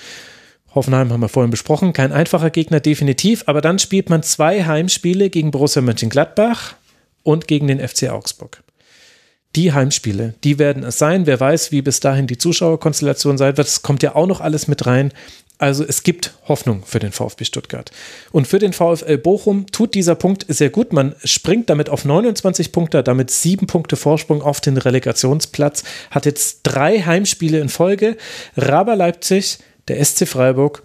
Hoffenheim 0.74 1.10
haben 1.10 1.22
wir 1.22 1.30
vorhin 1.30 1.50
besprochen, 1.50 1.94
kein 1.94 2.12
einfacher 2.12 2.50
Gegner 2.50 2.78
definitiv, 2.78 3.44
aber 3.46 3.62
dann 3.62 3.78
spielt 3.78 4.10
man 4.10 4.22
zwei 4.22 4.64
Heimspiele 4.66 5.30
gegen 5.30 5.50
Borussia 5.50 5.80
Mönchengladbach 5.80 6.74
und 7.22 7.48
gegen 7.48 7.68
den 7.68 7.80
FC 7.80 8.10
Augsburg. 8.10 8.62
Die 9.56 9.72
Heimspiele, 9.72 10.34
die 10.44 10.58
werden 10.58 10.82
es 10.82 10.98
sein. 10.98 11.24
Wer 11.24 11.40
weiß, 11.40 11.72
wie 11.72 11.80
bis 11.80 12.00
dahin 12.00 12.26
die 12.26 12.36
Zuschauerkonstellation 12.36 13.38
sein 13.38 13.56
wird. 13.56 13.66
Das 13.66 13.80
kommt 13.80 14.02
ja 14.02 14.14
auch 14.14 14.26
noch 14.26 14.42
alles 14.42 14.68
mit 14.68 14.84
rein. 14.84 15.14
Also 15.60 15.84
es 15.86 16.02
gibt 16.02 16.32
Hoffnung 16.48 16.84
für 16.86 17.00
den 17.00 17.12
VfB 17.12 17.44
Stuttgart. 17.44 17.90
Und 18.32 18.48
für 18.48 18.58
den 18.58 18.72
VfL 18.72 19.18
Bochum 19.18 19.66
tut 19.66 19.94
dieser 19.94 20.14
Punkt 20.14 20.46
sehr 20.48 20.70
gut. 20.70 20.94
Man 20.94 21.14
springt 21.22 21.68
damit 21.68 21.90
auf 21.90 22.06
29 22.06 22.72
Punkte, 22.72 23.02
damit 23.02 23.30
sieben 23.30 23.66
Punkte 23.66 23.96
Vorsprung 23.96 24.40
auf 24.40 24.62
den 24.62 24.78
Relegationsplatz, 24.78 25.84
hat 26.10 26.24
jetzt 26.24 26.60
drei 26.62 27.00
Heimspiele 27.02 27.60
in 27.60 27.68
Folge. 27.68 28.16
Raber 28.56 28.96
Leipzig, 28.96 29.58
der 29.88 30.02
SC 30.02 30.26
Freiburg 30.26 30.82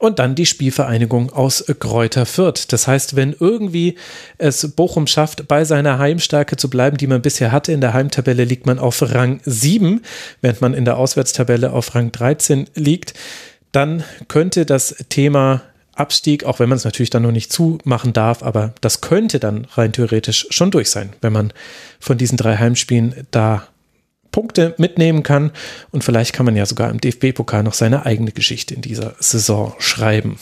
und 0.00 0.18
dann 0.18 0.34
die 0.34 0.46
Spielvereinigung 0.46 1.30
aus 1.32 1.64
Kräuter 1.78 2.26
Fürth. 2.26 2.72
Das 2.72 2.88
heißt, 2.88 3.14
wenn 3.14 3.34
irgendwie 3.38 3.96
es 4.38 4.72
Bochum 4.74 5.06
schafft, 5.06 5.46
bei 5.46 5.64
seiner 5.64 5.98
Heimstärke 5.98 6.56
zu 6.56 6.68
bleiben, 6.68 6.96
die 6.96 7.06
man 7.06 7.22
bisher 7.22 7.52
hatte, 7.52 7.70
in 7.70 7.80
der 7.80 7.94
Heimtabelle 7.94 8.44
liegt 8.44 8.66
man 8.66 8.80
auf 8.80 9.02
Rang 9.02 9.40
7, 9.44 10.02
während 10.40 10.60
man 10.60 10.74
in 10.74 10.84
der 10.84 10.96
Auswärtstabelle 10.96 11.72
auf 11.72 11.94
Rang 11.94 12.10
13 12.12 12.70
liegt, 12.74 13.14
dann 13.74 14.04
könnte 14.28 14.66
das 14.66 14.94
Thema 15.08 15.62
Abstieg, 15.94 16.44
auch 16.44 16.58
wenn 16.58 16.68
man 16.68 16.76
es 16.76 16.84
natürlich 16.84 17.10
dann 17.10 17.22
noch 17.22 17.32
nicht 17.32 17.52
zumachen 17.52 18.12
darf, 18.12 18.42
aber 18.42 18.74
das 18.80 19.00
könnte 19.00 19.38
dann 19.38 19.66
rein 19.74 19.92
theoretisch 19.92 20.46
schon 20.50 20.70
durch 20.70 20.90
sein, 20.90 21.12
wenn 21.20 21.32
man 21.32 21.52
von 22.00 22.18
diesen 22.18 22.36
drei 22.36 22.56
Heimspielen 22.56 23.26
da 23.30 23.68
Punkte 24.32 24.74
mitnehmen 24.78 25.22
kann. 25.22 25.52
Und 25.92 26.02
vielleicht 26.02 26.32
kann 26.32 26.46
man 26.46 26.56
ja 26.56 26.66
sogar 26.66 26.90
im 26.90 27.00
DFB-Pokal 27.00 27.62
noch 27.62 27.74
seine 27.74 28.04
eigene 28.04 28.32
Geschichte 28.32 28.74
in 28.74 28.82
dieser 28.82 29.14
Saison 29.20 29.74
schreiben. 29.78 30.38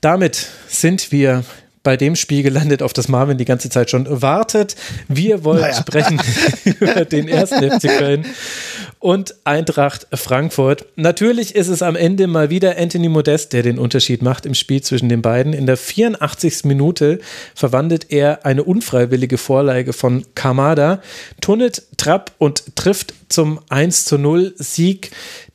Damit 0.00 0.48
sind 0.68 1.10
wir 1.10 1.44
bei 1.82 1.96
dem 1.96 2.16
Spiel 2.16 2.42
gelandet, 2.42 2.82
auf 2.82 2.92
das 2.92 3.08
Marvin 3.08 3.38
die 3.38 3.44
ganze 3.44 3.68
Zeit 3.68 3.90
schon 3.90 4.22
wartet. 4.22 4.76
Wir 5.08 5.44
wollen 5.44 5.62
naja. 5.62 5.74
sprechen 5.74 6.20
über 6.64 7.04
den 7.04 7.28
ersten 7.28 7.70
FC 7.70 7.98
Köln 7.98 8.26
und 8.98 9.34
Eintracht 9.44 10.06
Frankfurt. 10.14 10.86
Natürlich 10.94 11.56
ist 11.56 11.68
es 11.68 11.82
am 11.82 11.96
Ende 11.96 12.28
mal 12.28 12.50
wieder 12.50 12.78
Anthony 12.78 13.08
Modest, 13.08 13.52
der 13.52 13.62
den 13.62 13.78
Unterschied 13.78 14.22
macht 14.22 14.46
im 14.46 14.54
Spiel 14.54 14.80
zwischen 14.80 15.08
den 15.08 15.22
beiden. 15.22 15.52
In 15.52 15.66
der 15.66 15.76
84. 15.76 16.64
Minute 16.64 17.18
verwandelt 17.54 18.06
er 18.10 18.46
eine 18.46 18.62
unfreiwillige 18.62 19.38
Vorlage 19.38 19.92
von 19.92 20.24
Kamada, 20.36 21.02
tunnet 21.40 21.82
Trapp 21.96 22.32
und 22.38 22.76
trifft 22.76 23.14
zum 23.32 23.60
1 23.68 24.04
zu 24.04 24.18
0 24.18 24.54
Sieg 24.56 25.10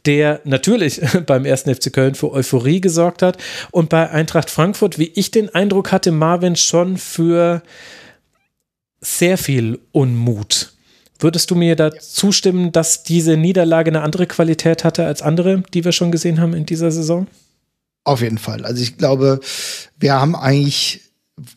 der 0.08 0.42
natürlich 0.46 1.02
beim 1.28 1.46
ersten 1.46 1.74
FC 1.74 1.94
Köln 1.94 2.16
für 2.16 2.32
Euphorie 2.32 2.82
gesorgt 2.82 3.22
hat 3.22 3.38
und 3.72 3.90
bei 3.90 4.10
Eintracht 4.10 4.50
Frankfurt, 4.50 4.98
wie 4.98 5.12
ich 5.14 5.30
den 5.30 5.54
Eindruck 5.54 5.92
hatte, 5.92 6.12
Marvin 6.12 6.56
schon 6.56 6.98
für 6.98 7.62
sehr 9.02 9.38
viel 9.38 9.80
Unmut. 9.92 10.74
Würdest 11.20 11.52
du 11.52 11.56
mir 11.56 11.76
da 11.76 11.92
zustimmen, 11.92 12.72
dass 12.72 13.04
diese 13.04 13.38
Niederlage 13.38 13.90
eine 13.92 14.02
andere 14.02 14.28
Qualität 14.28 14.84
hatte 14.84 15.06
als 15.06 15.22
andere, 15.22 15.64
die 15.74 15.84
wir 15.84 15.92
schon 15.92 16.12
gesehen 16.12 16.40
haben 16.40 16.54
in 16.54 16.66
dieser 16.66 16.92
Saison? 16.92 17.28
Auf 18.04 18.22
jeden 18.22 18.38
Fall. 18.38 18.66
Also 18.66 18.82
ich 18.82 18.98
glaube, 18.98 19.40
wir 20.00 20.14
haben 20.14 20.36
eigentlich 20.36 21.02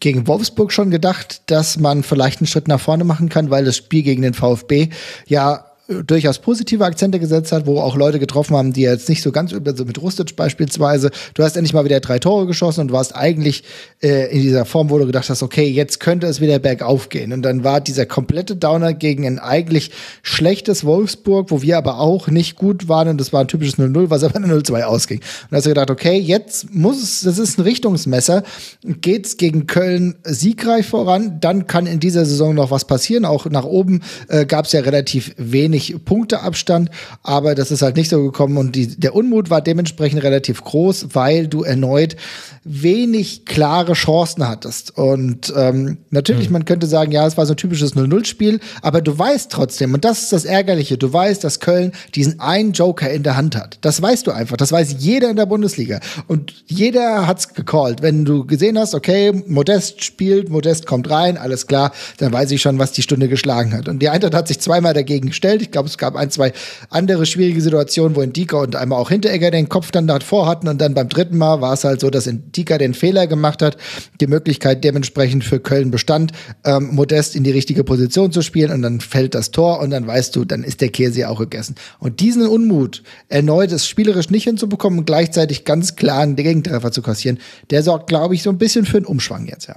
gegen 0.00 0.26
Wolfsburg 0.26 0.72
schon 0.72 0.90
gedacht, 0.90 1.42
dass 1.46 1.78
man 1.78 2.02
vielleicht 2.02 2.40
einen 2.40 2.46
Schritt 2.46 2.68
nach 2.68 2.80
vorne 2.80 3.04
machen 3.04 3.28
kann, 3.28 3.50
weil 3.50 3.64
das 3.64 3.76
Spiel 3.76 4.02
gegen 4.02 4.22
den 4.22 4.34
VfB 4.34 4.88
ja 5.26 5.69
durchaus 6.06 6.38
positive 6.38 6.84
Akzente 6.84 7.18
gesetzt 7.18 7.52
hat, 7.52 7.66
wo 7.66 7.80
auch 7.80 7.96
Leute 7.96 8.18
getroffen 8.18 8.56
haben, 8.56 8.72
die 8.72 8.82
jetzt 8.82 9.08
nicht 9.08 9.22
so 9.22 9.32
ganz 9.32 9.52
über, 9.52 9.76
so 9.76 9.84
mit 9.84 10.00
Rustic 10.00 10.36
beispielsweise. 10.36 11.10
Du 11.34 11.42
hast 11.42 11.56
endlich 11.56 11.74
mal 11.74 11.84
wieder 11.84 12.00
drei 12.00 12.18
Tore 12.18 12.46
geschossen 12.46 12.82
und 12.82 12.92
warst 12.92 13.16
eigentlich 13.16 13.64
äh, 14.02 14.32
in 14.32 14.42
dieser 14.42 14.64
Form, 14.64 14.90
wo 14.90 14.98
du 14.98 15.06
gedacht 15.06 15.28
hast, 15.28 15.42
okay, 15.42 15.66
jetzt 15.66 16.00
könnte 16.00 16.26
es 16.26 16.40
wieder 16.40 16.58
bergauf 16.58 17.08
gehen. 17.08 17.32
Und 17.32 17.42
dann 17.42 17.64
war 17.64 17.80
dieser 17.80 18.06
komplette 18.06 18.56
Downer 18.56 18.94
gegen 18.94 19.26
ein 19.26 19.38
eigentlich 19.38 19.90
schlechtes 20.22 20.84
Wolfsburg, 20.84 21.50
wo 21.50 21.62
wir 21.62 21.76
aber 21.76 21.98
auch 21.98 22.28
nicht 22.28 22.56
gut 22.56 22.88
waren 22.88 23.08
und 23.08 23.20
das 23.20 23.32
war 23.32 23.40
ein 23.40 23.48
typisches 23.48 23.78
0-0, 23.78 24.10
was 24.10 24.22
aber 24.22 24.36
eine 24.42 24.54
0-2 24.54 24.82
ausging. 24.82 25.18
Und 25.18 25.50
da 25.50 25.56
hast 25.56 25.66
du 25.66 25.70
gedacht, 25.70 25.90
okay, 25.90 26.16
jetzt 26.18 26.72
muss 26.72 27.02
es, 27.02 27.22
das 27.22 27.38
ist 27.38 27.58
ein 27.58 27.62
Richtungsmesser, 27.62 28.44
geht's 28.84 29.36
gegen 29.36 29.66
Köln 29.66 30.16
siegreich 30.24 30.86
voran, 30.86 31.38
dann 31.40 31.66
kann 31.66 31.86
in 31.86 32.00
dieser 32.00 32.24
Saison 32.24 32.54
noch 32.54 32.70
was 32.70 32.84
passieren. 32.84 33.24
Auch 33.24 33.46
nach 33.46 33.64
oben 33.64 34.02
äh, 34.28 34.46
gab 34.46 34.66
es 34.66 34.72
ja 34.72 34.80
relativ 34.80 35.34
wenig 35.36 35.79
wenig 35.80 36.04
Punkteabstand, 36.04 36.90
aber 37.22 37.54
das 37.54 37.70
ist 37.70 37.82
halt 37.82 37.96
nicht 37.96 38.10
so 38.10 38.22
gekommen 38.22 38.56
und 38.56 38.74
die, 38.76 38.98
der 38.98 39.14
Unmut 39.14 39.50
war 39.50 39.60
dementsprechend 39.60 40.22
relativ 40.22 40.62
groß, 40.62 41.08
weil 41.12 41.48
du 41.48 41.62
erneut 41.62 42.16
wenig 42.64 43.46
klare 43.46 43.94
Chancen 43.94 44.46
hattest. 44.46 44.96
Und 44.96 45.52
ähm, 45.56 45.98
natürlich, 46.10 46.48
mhm. 46.48 46.54
man 46.54 46.64
könnte 46.64 46.86
sagen, 46.86 47.12
ja, 47.12 47.26
es 47.26 47.36
war 47.36 47.46
so 47.46 47.54
ein 47.54 47.56
typisches 47.56 47.96
0-0-Spiel, 47.96 48.60
aber 48.82 49.00
du 49.00 49.18
weißt 49.18 49.50
trotzdem, 49.50 49.94
und 49.94 50.04
das 50.04 50.22
ist 50.22 50.32
das 50.32 50.44
Ärgerliche, 50.44 50.98
du 50.98 51.12
weißt, 51.12 51.42
dass 51.42 51.60
Köln 51.60 51.92
diesen 52.14 52.40
einen 52.40 52.72
Joker 52.72 53.10
in 53.10 53.22
der 53.22 53.36
Hand 53.36 53.56
hat. 53.56 53.78
Das 53.80 54.00
weißt 54.00 54.26
du 54.26 54.32
einfach. 54.32 54.56
Das 54.56 54.72
weiß 54.72 54.96
jeder 54.98 55.30
in 55.30 55.36
der 55.36 55.46
Bundesliga. 55.46 56.00
Und 56.26 56.52
jeder 56.66 57.26
hat's 57.26 57.54
gecallt. 57.54 58.02
Wenn 58.02 58.24
du 58.24 58.44
gesehen 58.46 58.78
hast, 58.78 58.94
okay, 58.94 59.32
Modest 59.46 60.04
spielt, 60.04 60.50
Modest 60.50 60.86
kommt 60.86 61.08
rein, 61.08 61.38
alles 61.38 61.66
klar, 61.66 61.92
dann 62.18 62.32
weiß 62.32 62.50
ich 62.50 62.60
schon, 62.60 62.78
was 62.78 62.92
die 62.92 63.02
Stunde 63.02 63.28
geschlagen 63.28 63.72
hat. 63.72 63.88
Und 63.88 64.00
die 64.00 64.08
Eintracht 64.10 64.34
hat 64.34 64.48
sich 64.48 64.60
zweimal 64.60 64.92
dagegen 64.92 65.28
gestellt. 65.28 65.62
Ich 65.62 65.69
glaube, 65.70 65.88
es 65.88 65.98
gab 65.98 66.16
ein, 66.16 66.30
zwei 66.30 66.52
andere 66.88 67.26
schwierige 67.26 67.60
Situationen, 67.60 68.16
wo 68.16 68.20
Indika 68.20 68.58
und 68.58 68.76
einmal 68.76 68.98
auch 68.98 69.10
Hinteregger 69.10 69.50
den 69.50 69.68
Kopf 69.68 69.90
dann 69.90 70.06
davor 70.06 70.46
hatten. 70.46 70.68
Und 70.68 70.80
dann 70.80 70.94
beim 70.94 71.08
dritten 71.08 71.38
Mal 71.38 71.60
war 71.60 71.72
es 71.72 71.84
halt 71.84 72.00
so, 72.00 72.10
dass 72.10 72.26
Indika 72.26 72.78
den 72.78 72.94
Fehler 72.94 73.26
gemacht 73.26 73.62
hat, 73.62 73.76
die 74.20 74.26
Möglichkeit 74.26 74.84
dementsprechend 74.84 75.44
für 75.44 75.60
Köln 75.60 75.90
bestand, 75.90 76.32
ähm, 76.64 76.94
Modest 76.94 77.36
in 77.36 77.44
die 77.44 77.50
richtige 77.50 77.84
Position 77.84 78.32
zu 78.32 78.42
spielen. 78.42 78.70
Und 78.70 78.82
dann 78.82 79.00
fällt 79.00 79.34
das 79.34 79.50
Tor 79.50 79.80
und 79.80 79.90
dann 79.90 80.06
weißt 80.06 80.34
du, 80.36 80.44
dann 80.44 80.64
ist 80.64 80.80
der 80.80 80.90
Käse 80.90 81.20
ja 81.20 81.28
auch 81.28 81.38
gegessen. 81.38 81.74
Und 81.98 82.20
diesen 82.20 82.46
Unmut, 82.46 83.02
erneut 83.28 83.72
es 83.72 83.86
spielerisch 83.86 84.30
nicht 84.30 84.44
hinzubekommen 84.44 85.00
und 85.00 85.06
gleichzeitig 85.06 85.64
ganz 85.64 85.96
klar 85.96 86.20
einen 86.20 86.36
Gegentreffer 86.36 86.92
zu 86.92 87.02
kassieren, 87.02 87.38
der 87.70 87.82
sorgt, 87.82 88.08
glaube 88.08 88.34
ich, 88.34 88.42
so 88.42 88.50
ein 88.50 88.58
bisschen 88.58 88.84
für 88.84 88.98
einen 88.98 89.06
Umschwang 89.06 89.46
jetzt, 89.46 89.68
ja. 89.68 89.76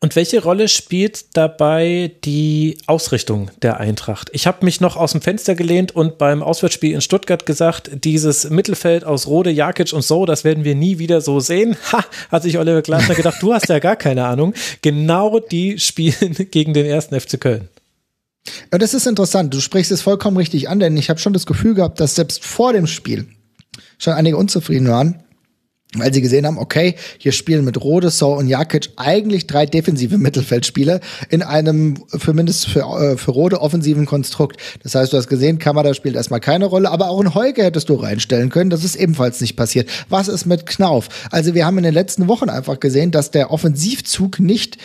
Und 0.00 0.14
welche 0.14 0.42
Rolle 0.42 0.68
spielt 0.68 1.36
dabei 1.38 2.12
die 2.24 2.76
Ausrichtung 2.86 3.50
der 3.62 3.80
Eintracht? 3.80 4.28
Ich 4.34 4.46
habe 4.46 4.62
mich 4.64 4.82
noch 4.82 4.96
aus 4.96 5.12
dem 5.12 5.22
Fenster 5.22 5.54
gelehnt 5.54 5.96
und 5.96 6.18
beim 6.18 6.42
Auswärtsspiel 6.42 6.92
in 6.92 7.00
Stuttgart 7.00 7.46
gesagt, 7.46 7.90
dieses 8.04 8.50
Mittelfeld 8.50 9.04
aus 9.04 9.26
Rode, 9.26 9.50
Jakic 9.50 9.94
und 9.94 10.04
so, 10.04 10.26
das 10.26 10.44
werden 10.44 10.64
wir 10.64 10.74
nie 10.74 10.98
wieder 10.98 11.20
so 11.20 11.40
sehen. 11.40 11.76
Ha, 11.92 12.04
hat 12.30 12.42
sich 12.42 12.58
Oliver 12.58 12.82
Glasner 12.82 13.14
gedacht, 13.16 13.40
du 13.40 13.54
hast 13.54 13.68
ja 13.68 13.78
gar 13.78 13.96
keine 13.96 14.26
Ahnung. 14.26 14.52
Genau 14.82 15.38
die 15.38 15.78
spielen 15.78 16.34
gegen 16.50 16.74
den 16.74 16.84
ersten 16.84 17.18
FC 17.18 17.40
Köln. 17.40 17.68
Und 18.70 18.82
das 18.82 18.92
ist 18.92 19.06
interessant. 19.06 19.54
Du 19.54 19.60
sprichst 19.60 19.92
es 19.92 20.02
vollkommen 20.02 20.36
richtig 20.36 20.68
an, 20.68 20.78
denn 20.78 20.96
ich 20.96 21.08
habe 21.08 21.20
schon 21.20 21.32
das 21.32 21.46
Gefühl 21.46 21.74
gehabt, 21.74 22.00
dass 22.00 22.16
selbst 22.16 22.44
vor 22.44 22.72
dem 22.72 22.86
Spiel 22.86 23.26
schon 23.98 24.12
einige 24.12 24.36
unzufrieden 24.36 24.88
waren 24.88 25.22
weil 25.98 26.12
sie 26.12 26.20
gesehen 26.20 26.46
haben, 26.46 26.58
okay, 26.58 26.94
hier 27.18 27.32
spielen 27.32 27.64
mit 27.64 27.80
Rode, 27.82 28.10
So 28.10 28.32
und 28.34 28.48
Jakic 28.48 28.90
eigentlich 28.96 29.46
drei 29.46 29.66
defensive 29.66 30.18
Mittelfeldspieler 30.26 31.00
in 31.28 31.42
einem 31.42 32.04
zumindest 32.18 32.68
für, 32.68 32.80
äh, 32.80 33.16
für 33.16 33.30
Rode 33.30 33.60
offensiven 33.60 34.06
Konstrukt. 34.06 34.60
Das 34.82 34.94
heißt, 34.94 35.12
du 35.12 35.16
hast 35.16 35.28
gesehen, 35.28 35.58
Kamada 35.58 35.94
spielt 35.94 36.16
erstmal 36.16 36.40
keine 36.40 36.66
Rolle, 36.66 36.90
aber 36.90 37.10
auch 37.10 37.20
ein 37.20 37.34
Heuge 37.34 37.62
hättest 37.62 37.88
du 37.88 37.94
reinstellen 37.94 38.50
können. 38.50 38.70
Das 38.70 38.84
ist 38.84 38.96
ebenfalls 38.96 39.40
nicht 39.40 39.56
passiert. 39.56 39.88
Was 40.08 40.28
ist 40.28 40.46
mit 40.46 40.66
Knauf? 40.66 41.08
Also 41.30 41.54
wir 41.54 41.66
haben 41.66 41.78
in 41.78 41.84
den 41.84 41.94
letzten 41.94 42.28
Wochen 42.28 42.48
einfach 42.48 42.80
gesehen, 42.80 43.10
dass 43.10 43.30
der 43.30 43.50
Offensivzug 43.50 44.40
nicht 44.40 44.78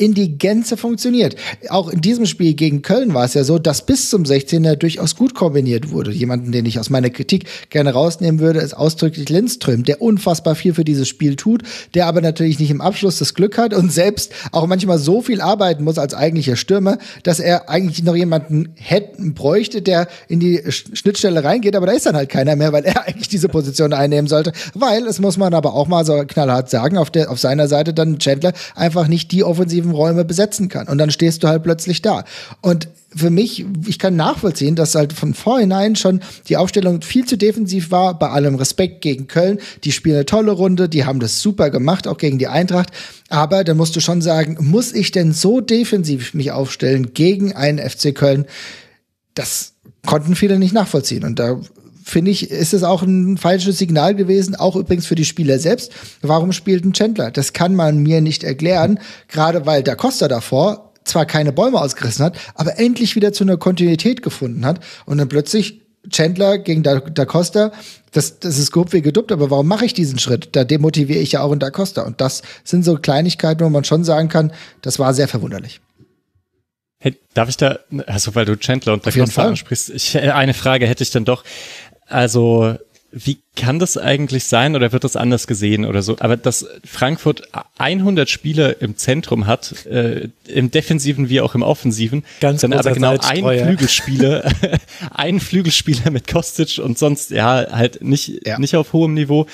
in 0.00 0.14
die 0.14 0.38
Gänze 0.38 0.78
funktioniert. 0.78 1.36
Auch 1.68 1.90
in 1.90 2.00
diesem 2.00 2.24
Spiel 2.24 2.54
gegen 2.54 2.80
Köln 2.80 3.12
war 3.12 3.26
es 3.26 3.34
ja 3.34 3.44
so, 3.44 3.58
dass 3.58 3.84
bis 3.84 4.08
zum 4.08 4.22
16er 4.22 4.76
durchaus 4.76 5.14
gut 5.14 5.34
kombiniert 5.34 5.90
wurde. 5.90 6.10
Jemanden, 6.10 6.52
den 6.52 6.64
ich 6.64 6.78
aus 6.78 6.88
meiner 6.88 7.10
Kritik 7.10 7.44
gerne 7.68 7.92
rausnehmen 7.92 8.40
würde, 8.40 8.60
ist 8.60 8.72
ausdrücklich 8.72 9.28
Lindström, 9.28 9.84
der 9.84 10.00
unfassbar 10.00 10.54
viel 10.54 10.72
für 10.72 10.84
dieses 10.84 11.06
Spiel 11.06 11.36
tut, 11.36 11.64
der 11.94 12.06
aber 12.06 12.22
natürlich 12.22 12.58
nicht 12.58 12.70
im 12.70 12.80
Abschluss 12.80 13.18
das 13.18 13.34
Glück 13.34 13.58
hat 13.58 13.74
und 13.74 13.92
selbst 13.92 14.32
auch 14.52 14.66
manchmal 14.66 14.98
so 14.98 15.20
viel 15.20 15.42
arbeiten 15.42 15.84
muss 15.84 15.98
als 15.98 16.14
eigentlicher 16.14 16.56
Stürmer, 16.56 16.96
dass 17.22 17.38
er 17.38 17.68
eigentlich 17.68 18.02
noch 18.02 18.16
jemanden 18.16 18.70
hätten 18.76 19.34
bräuchte, 19.34 19.82
der 19.82 20.08
in 20.28 20.40
die 20.40 20.62
Schnittstelle 20.70 21.44
reingeht, 21.44 21.76
aber 21.76 21.84
da 21.84 21.92
ist 21.92 22.06
dann 22.06 22.16
halt 22.16 22.30
keiner 22.30 22.56
mehr, 22.56 22.72
weil 22.72 22.86
er 22.86 23.04
eigentlich 23.06 23.28
diese 23.28 23.50
Position 23.50 23.92
einnehmen 23.92 24.28
sollte, 24.28 24.52
weil 24.72 25.06
es 25.06 25.20
muss 25.20 25.36
man 25.36 25.52
aber 25.52 25.74
auch 25.74 25.88
mal 25.88 26.06
so 26.06 26.24
knallhart 26.26 26.70
sagen, 26.70 26.96
auf 26.96 27.10
der 27.10 27.30
auf 27.30 27.38
seiner 27.38 27.68
Seite 27.68 27.92
dann 27.92 28.18
Chandler 28.18 28.54
einfach 28.74 29.06
nicht 29.06 29.30
die 29.32 29.44
offensiven 29.44 29.89
Räume 29.92 30.24
besetzen 30.24 30.68
kann. 30.68 30.88
Und 30.88 30.98
dann 30.98 31.10
stehst 31.10 31.42
du 31.42 31.48
halt 31.48 31.62
plötzlich 31.62 32.02
da. 32.02 32.24
Und 32.60 32.88
für 33.14 33.30
mich, 33.30 33.66
ich 33.86 33.98
kann 33.98 34.14
nachvollziehen, 34.16 34.76
dass 34.76 34.94
halt 34.94 35.12
von 35.12 35.34
vornherein 35.34 35.96
schon 35.96 36.20
die 36.48 36.56
Aufstellung 36.56 37.02
viel 37.02 37.24
zu 37.24 37.36
defensiv 37.36 37.90
war, 37.90 38.18
bei 38.18 38.28
allem 38.28 38.54
Respekt 38.54 39.00
gegen 39.00 39.26
Köln. 39.26 39.58
Die 39.84 39.92
spielen 39.92 40.16
eine 40.16 40.26
tolle 40.26 40.52
Runde, 40.52 40.88
die 40.88 41.04
haben 41.04 41.20
das 41.20 41.40
super 41.40 41.70
gemacht, 41.70 42.06
auch 42.06 42.18
gegen 42.18 42.38
die 42.38 42.48
Eintracht. 42.48 42.90
Aber 43.28 43.64
dann 43.64 43.76
musst 43.76 43.96
du 43.96 44.00
schon 44.00 44.22
sagen, 44.22 44.56
muss 44.60 44.92
ich 44.92 45.10
denn 45.10 45.32
so 45.32 45.60
defensiv 45.60 46.34
mich 46.34 46.52
aufstellen 46.52 47.12
gegen 47.12 47.52
einen 47.52 47.78
FC 47.78 48.14
Köln? 48.14 48.46
Das 49.34 49.74
konnten 50.06 50.36
viele 50.36 50.58
nicht 50.58 50.72
nachvollziehen. 50.72 51.24
Und 51.24 51.38
da 51.38 51.60
finde 52.10 52.30
ich, 52.30 52.50
ist 52.50 52.74
es 52.74 52.82
auch 52.82 53.02
ein 53.02 53.38
falsches 53.38 53.78
Signal 53.78 54.14
gewesen, 54.14 54.54
auch 54.54 54.76
übrigens 54.76 55.06
für 55.06 55.14
die 55.14 55.24
Spieler 55.24 55.58
selbst. 55.58 55.92
Warum 56.22 56.52
spielt 56.52 56.84
ein 56.84 56.92
Chandler? 56.92 57.30
Das 57.30 57.52
kann 57.52 57.74
man 57.74 57.98
mir 57.98 58.20
nicht 58.20 58.44
erklären, 58.44 58.98
gerade 59.28 59.66
weil 59.66 59.82
der 59.82 59.96
Costa 59.96 60.28
davor 60.28 60.92
zwar 61.04 61.26
keine 61.26 61.52
Bäume 61.52 61.80
ausgerissen 61.80 62.24
hat, 62.24 62.38
aber 62.54 62.78
endlich 62.78 63.16
wieder 63.16 63.32
zu 63.32 63.44
einer 63.44 63.56
Kontinuität 63.56 64.22
gefunden 64.22 64.66
hat 64.66 64.80
und 65.06 65.18
dann 65.18 65.28
plötzlich 65.28 65.80
Chandler 66.08 66.58
gegen 66.58 66.82
Da, 66.82 67.00
da 67.00 67.24
Costa, 67.24 67.72
das, 68.12 68.40
das 68.40 68.58
ist 68.58 68.72
grob 68.72 68.92
wie 68.92 69.02
geduppt, 69.02 69.32
aber 69.32 69.50
warum 69.50 69.68
mache 69.68 69.84
ich 69.84 69.94
diesen 69.94 70.18
Schritt? 70.18 70.50
Da 70.52 70.64
demotiviere 70.64 71.20
ich 71.20 71.32
ja 71.32 71.42
auch 71.42 71.52
in 71.52 71.58
Da 71.58 71.70
Costa. 71.70 72.02
Und 72.02 72.20
das 72.20 72.42
sind 72.64 72.84
so 72.84 72.96
Kleinigkeiten, 72.96 73.64
wo 73.64 73.68
man 73.68 73.84
schon 73.84 74.04
sagen 74.04 74.28
kann, 74.28 74.52
das 74.82 74.98
war 74.98 75.12
sehr 75.14 75.28
verwunderlich. 75.28 75.80
Hey, 77.02 77.18
darf 77.32 77.48
ich 77.48 77.56
da, 77.56 77.78
also 78.06 78.34
weil 78.34 78.44
du 78.44 78.56
Chandler 78.56 78.92
und 78.92 79.06
Da 79.06 79.10
Costa 79.10 79.48
ansprichst, 79.48 79.88
ich, 79.90 80.14
äh, 80.14 80.30
eine 80.30 80.52
Frage 80.52 80.86
hätte 80.86 81.02
ich 81.02 81.10
dann 81.10 81.24
doch. 81.24 81.44
Also, 82.10 82.76
wie 83.12 83.38
kann 83.56 83.80
das 83.80 83.98
eigentlich 83.98 84.44
sein 84.44 84.76
oder 84.76 84.92
wird 84.92 85.02
das 85.02 85.16
anders 85.16 85.46
gesehen 85.46 85.84
oder 85.84 86.00
so? 86.02 86.16
Aber 86.20 86.36
dass 86.36 86.66
Frankfurt 86.84 87.42
100 87.78 88.30
Spieler 88.30 88.80
im 88.80 88.96
Zentrum 88.96 89.46
hat, 89.46 89.84
äh, 89.86 90.28
im 90.46 90.70
Defensiven 90.70 91.28
wie 91.28 91.40
auch 91.40 91.56
im 91.56 91.62
Offensiven, 91.62 92.24
Ganz 92.40 92.60
dann 92.60 92.72
aber 92.72 92.92
genau 92.92 93.16
ein 93.20 93.42
Flügelspieler, 93.42 94.44
ein 95.14 95.40
Flügelspieler 95.40 96.10
mit 96.10 96.28
Kostic 96.28 96.78
und 96.78 96.98
sonst 96.98 97.32
ja 97.32 97.66
halt 97.70 98.02
nicht 98.02 98.46
ja. 98.46 98.58
nicht 98.58 98.76
auf 98.76 98.92
hohem 98.92 99.14
Niveau 99.14 99.46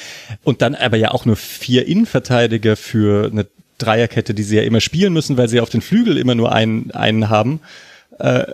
und 0.44 0.60
dann 0.60 0.74
aber 0.74 0.98
ja 0.98 1.12
auch 1.12 1.24
nur 1.24 1.36
vier 1.36 1.86
Innenverteidiger 1.86 2.76
für 2.76 3.30
eine 3.30 3.46
Dreierkette, 3.78 4.34
die 4.34 4.42
sie 4.42 4.56
ja 4.56 4.62
immer 4.62 4.80
spielen 4.80 5.14
müssen, 5.14 5.38
weil 5.38 5.48
sie 5.48 5.60
auf 5.60 5.70
den 5.70 5.80
Flügel 5.80 6.18
immer 6.18 6.34
nur 6.34 6.52
einen 6.52 6.90
einen 6.90 7.30
haben. 7.30 7.60
Äh, 8.18 8.44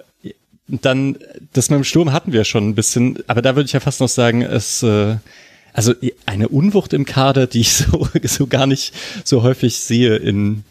dann, 0.80 1.18
das 1.52 1.70
mit 1.70 1.76
dem 1.76 1.84
Sturm 1.84 2.12
hatten 2.12 2.32
wir 2.32 2.44
schon 2.44 2.68
ein 2.68 2.74
bisschen, 2.74 3.18
aber 3.26 3.42
da 3.42 3.56
würde 3.56 3.66
ich 3.66 3.72
ja 3.72 3.80
fast 3.80 4.00
noch 4.00 4.08
sagen, 4.08 4.42
es, 4.42 4.82
äh, 4.82 5.16
also 5.72 5.94
eine 6.26 6.48
Unwucht 6.48 6.92
im 6.92 7.04
Kader, 7.04 7.46
die 7.46 7.60
ich 7.60 7.72
so, 7.74 8.08
so 8.22 8.46
gar 8.46 8.66
nicht 8.66 8.94
so 9.24 9.42
häufig 9.42 9.76
sehe 9.76 10.16
in, 10.16 10.64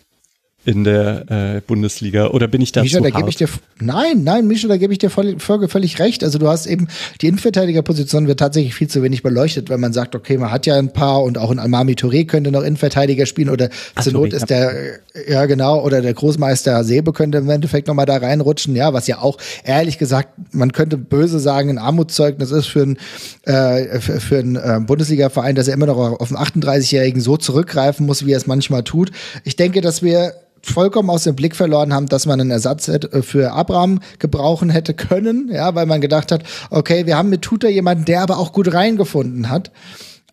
in 0.63 0.83
der 0.83 1.25
äh, 1.57 1.61
Bundesliga 1.61 2.27
oder 2.27 2.47
bin 2.47 2.61
ich 2.61 2.71
da 2.71 2.83
Mischa, 2.83 2.97
zu 2.97 3.03
da 3.03 3.09
hart? 3.09 3.17
gebe 3.17 3.29
ich 3.29 3.35
dir 3.35 3.47
nein, 3.79 4.23
nein, 4.23 4.45
Mischa, 4.45 4.67
da 4.67 4.77
gebe 4.77 4.93
ich 4.93 4.99
dir 4.99 5.09
voll, 5.09 5.39
völlig 5.39 5.97
recht. 5.97 6.23
Also 6.23 6.37
du 6.37 6.47
hast 6.47 6.67
eben 6.67 6.87
die 7.19 7.27
Innenverteidigerposition 7.27 8.27
wird 8.27 8.39
tatsächlich 8.39 8.75
viel 8.75 8.87
zu 8.87 9.01
wenig 9.01 9.23
beleuchtet, 9.23 9.71
weil 9.71 9.79
man 9.79 9.91
sagt, 9.91 10.13
okay, 10.15 10.37
man 10.37 10.51
hat 10.51 10.67
ja 10.67 10.77
ein 10.77 10.93
paar 10.93 11.23
und 11.23 11.39
auch 11.39 11.49
ein 11.49 11.57
Almami 11.57 11.93
Touré 11.93 12.27
könnte 12.27 12.51
noch 12.51 12.61
Innenverteidiger 12.61 13.25
spielen 13.25 13.49
oder 13.49 13.69
Ach, 13.95 14.03
zur 14.03 14.13
Touré, 14.13 14.25
Not 14.25 14.33
ist 14.33 14.49
der 14.51 14.99
ja 15.27 15.47
genau 15.47 15.83
oder 15.83 16.01
der 16.01 16.13
Großmeister 16.13 16.75
Hasebe 16.75 17.11
könnte 17.11 17.39
im 17.39 17.49
Endeffekt 17.49 17.87
noch 17.87 17.95
mal 17.95 18.05
da 18.05 18.17
reinrutschen, 18.17 18.75
ja, 18.75 18.93
was 18.93 19.07
ja 19.07 19.19
auch 19.19 19.37
ehrlich 19.63 19.97
gesagt, 19.97 20.29
man 20.51 20.71
könnte 20.73 20.97
böse 20.97 21.39
sagen, 21.39 21.71
ein 21.71 21.77
Armutszeugnis 21.79 22.51
ist 22.51 22.67
für 22.67 22.83
ein 22.83 22.97
äh, 23.45 23.99
für, 23.99 24.19
für 24.19 24.37
einen 24.37 24.55
äh, 24.57 24.79
Bundesliga-Verein, 24.85 25.55
dass 25.55 25.67
er 25.67 25.73
immer 25.73 25.87
noch 25.87 25.97
auf 25.97 26.33
einen 26.33 26.61
38-Jährigen 26.61 27.19
so 27.19 27.37
zurückgreifen 27.37 28.05
muss, 28.05 28.25
wie 28.25 28.33
er 28.33 28.37
es 28.37 28.45
manchmal 28.45 28.83
tut. 28.83 29.11
Ich 29.43 29.55
denke, 29.55 29.81
dass 29.81 30.03
wir 30.03 30.33
vollkommen 30.61 31.09
aus 31.09 31.23
dem 31.23 31.35
Blick 31.35 31.55
verloren 31.55 31.93
haben, 31.93 32.07
dass 32.07 32.25
man 32.25 32.39
einen 32.39 32.51
Ersatz 32.51 32.87
hätte, 32.87 33.23
für 33.23 33.51
Abraham 33.53 33.99
gebrauchen 34.19 34.69
hätte 34.69 34.93
können, 34.93 35.49
ja, 35.51 35.73
weil 35.75 35.85
man 35.85 36.01
gedacht 36.01 36.31
hat, 36.31 36.43
okay, 36.69 37.05
wir 37.05 37.17
haben 37.17 37.29
mit 37.29 37.41
Tuta 37.41 37.67
jemanden, 37.67 38.05
der 38.05 38.21
aber 38.21 38.37
auch 38.37 38.53
gut 38.53 38.73
reingefunden 38.73 39.49
hat. 39.49 39.71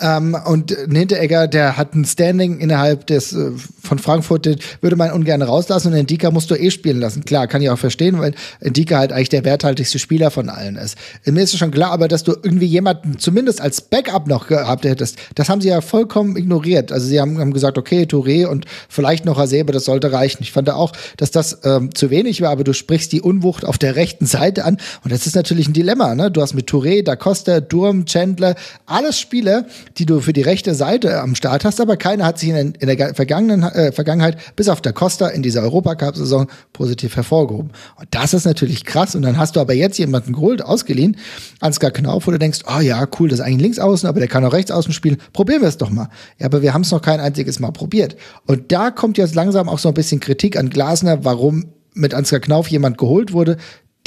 Ähm, 0.01 0.37
und 0.47 0.77
ein 0.77 0.95
Hinteregger, 0.95 1.49
der 1.49 1.77
hat 1.77 1.95
ein 1.95 2.05
Standing 2.05 2.61
innerhalb 2.61 3.07
des 3.07 3.33
äh, 3.33 3.51
von 3.83 3.99
Frankfurt, 3.99 4.47
den 4.47 4.57
würde 4.81 4.97
man 4.97 5.11
ungern 5.11 5.43
rauslassen 5.43 5.93
und 5.93 6.03
Ndika 6.03 6.31
musst 6.31 6.51
du 6.51 6.55
eh 6.55 6.71
spielen 6.71 7.01
lassen. 7.01 7.25
Klar, 7.25 7.47
kann 7.49 7.63
ich 7.63 7.71
auch 7.71 7.79
verstehen, 7.79 8.21
weil 8.21 8.35
Ndika 8.61 8.99
halt 8.99 9.13
eigentlich 9.13 9.31
der 9.31 9.45
werthaltigste 9.45 9.99
Spieler 9.99 10.31
von 10.31 10.49
allen 10.49 10.77
ist. 10.77 10.97
Mir 11.25 11.43
ist 11.43 11.57
schon 11.57 11.71
klar, 11.71 11.91
aber 11.91 12.07
dass 12.07 12.23
du 12.23 12.33
irgendwie 12.33 12.67
jemanden 12.67 13.19
zumindest 13.19 13.61
als 13.61 13.81
Backup 13.81 14.29
noch 14.29 14.47
gehabt 14.47 14.85
hättest, 14.85 15.17
das 15.35 15.49
haben 15.49 15.61
sie 15.61 15.69
ja 15.69 15.81
vollkommen 15.81 16.37
ignoriert. 16.37 16.93
Also 16.93 17.07
sie 17.07 17.21
haben, 17.21 17.39
haben 17.39 17.53
gesagt, 17.53 17.79
okay, 17.79 18.03
Touré 18.03 18.47
und 18.47 18.67
vielleicht 18.89 19.25
noch 19.25 19.39
Hasebe, 19.39 19.73
das 19.73 19.87
sollte 19.87 20.13
reichen. 20.13 20.43
Ich 20.43 20.53
fand 20.53 20.71
auch, 20.71 20.93
dass 21.17 21.31
das 21.31 21.61
ähm, 21.65 21.95
zu 21.95 22.11
wenig 22.11 22.41
war, 22.41 22.51
aber 22.51 22.65
du 22.65 22.73
sprichst 22.73 23.11
die 23.13 23.21
Unwucht 23.21 23.65
auf 23.65 23.79
der 23.79 23.97
rechten 23.97 24.27
Seite 24.27 24.65
an 24.65 24.77
und 25.03 25.13
das 25.13 25.27
ist 25.27 25.35
natürlich 25.35 25.69
ein 25.69 25.73
Dilemma. 25.73 26.15
Ne? 26.15 26.31
Du 26.31 26.41
hast 26.41 26.55
mit 26.55 26.71
Touré, 26.71 27.03
Da 27.03 27.17
Costa, 27.17 27.61
Durm, 27.61 28.05
Chandler, 28.07 28.55
alles 28.87 29.19
Spieler, 29.19 29.67
die 29.97 30.07
du 30.07 30.21
für 30.21 30.33
die 30.33 30.43
rechte 30.43 30.75
Seite 30.75 31.21
am 31.21 31.35
Start 31.35 31.65
hast, 31.65 31.81
aber 31.81 31.97
keiner 31.97 32.27
hat 32.27 32.39
sich 32.39 32.51
in, 32.51 32.55
der, 32.55 32.81
in 32.81 32.97
der 32.97 33.15
vergangenen 33.15 33.63
äh, 33.63 33.93
Vergangenheit 33.93 34.37
bis 34.57 34.69
auf 34.69 34.81
der 34.81 34.93
Costa 34.93 35.29
in 35.29 35.43
dieser 35.43 35.63
Europacup-Saison 35.63 36.49
positiv 36.73 37.17
hervorgehoben. 37.17 37.73
Und 37.97 38.09
das 38.11 38.35
ist 38.35 38.45
natürlich 38.45 38.85
krass. 38.85 39.15
Und 39.15 39.23
dann 39.23 39.39
hast 39.39 39.57
du 39.57 39.61
aber 39.61 39.75
jetzt 39.75 39.99
jemanden 39.99 40.33
geholt, 40.33 40.63
ausgeliehen, 40.63 41.17
Ansgar 41.61 41.91
Knauf, 41.91 42.27
wo 42.27 42.31
du 42.31 42.39
denkst, 42.39 42.61
oh 42.67 42.81
ja, 42.81 43.07
cool, 43.19 43.29
das 43.29 43.39
ist 43.39 43.45
eigentlich 43.45 43.63
links 43.63 43.79
außen, 43.79 44.09
aber 44.09 44.21
der 44.21 44.29
kann 44.29 44.45
auch 44.45 44.53
rechts 44.53 44.71
außen 44.71 44.93
spielen. 44.93 45.19
Probieren 45.33 45.63
wir 45.63 45.69
es 45.69 45.79
doch 45.79 45.91
mal. 45.91 46.09
Ja, 46.39 46.47
aber 46.47 46.63
wir 46.63 46.75
haben 46.75 46.83
es 46.83 46.91
noch 46.91 47.03
kein 47.03 47.21
einziges 47.21 47.61
Mal 47.61 47.73
probiert. 47.73 48.17
Und 48.47 48.73
da 48.73 48.91
kommt 48.91 49.19
jetzt 49.19 49.35
langsam 49.35 49.69
auch 49.69 49.79
so 49.79 49.89
ein 49.89 49.95
bisschen 49.95 50.21
Kritik 50.21 50.57
an 50.57 50.71
Glasner, 50.71 51.25
warum 51.25 51.67
mit 51.95 52.15
Ansgar 52.15 52.41
Knauf 52.41 52.69
jemand 52.69 52.99
geholt 52.99 53.33
wurde, 53.33 53.57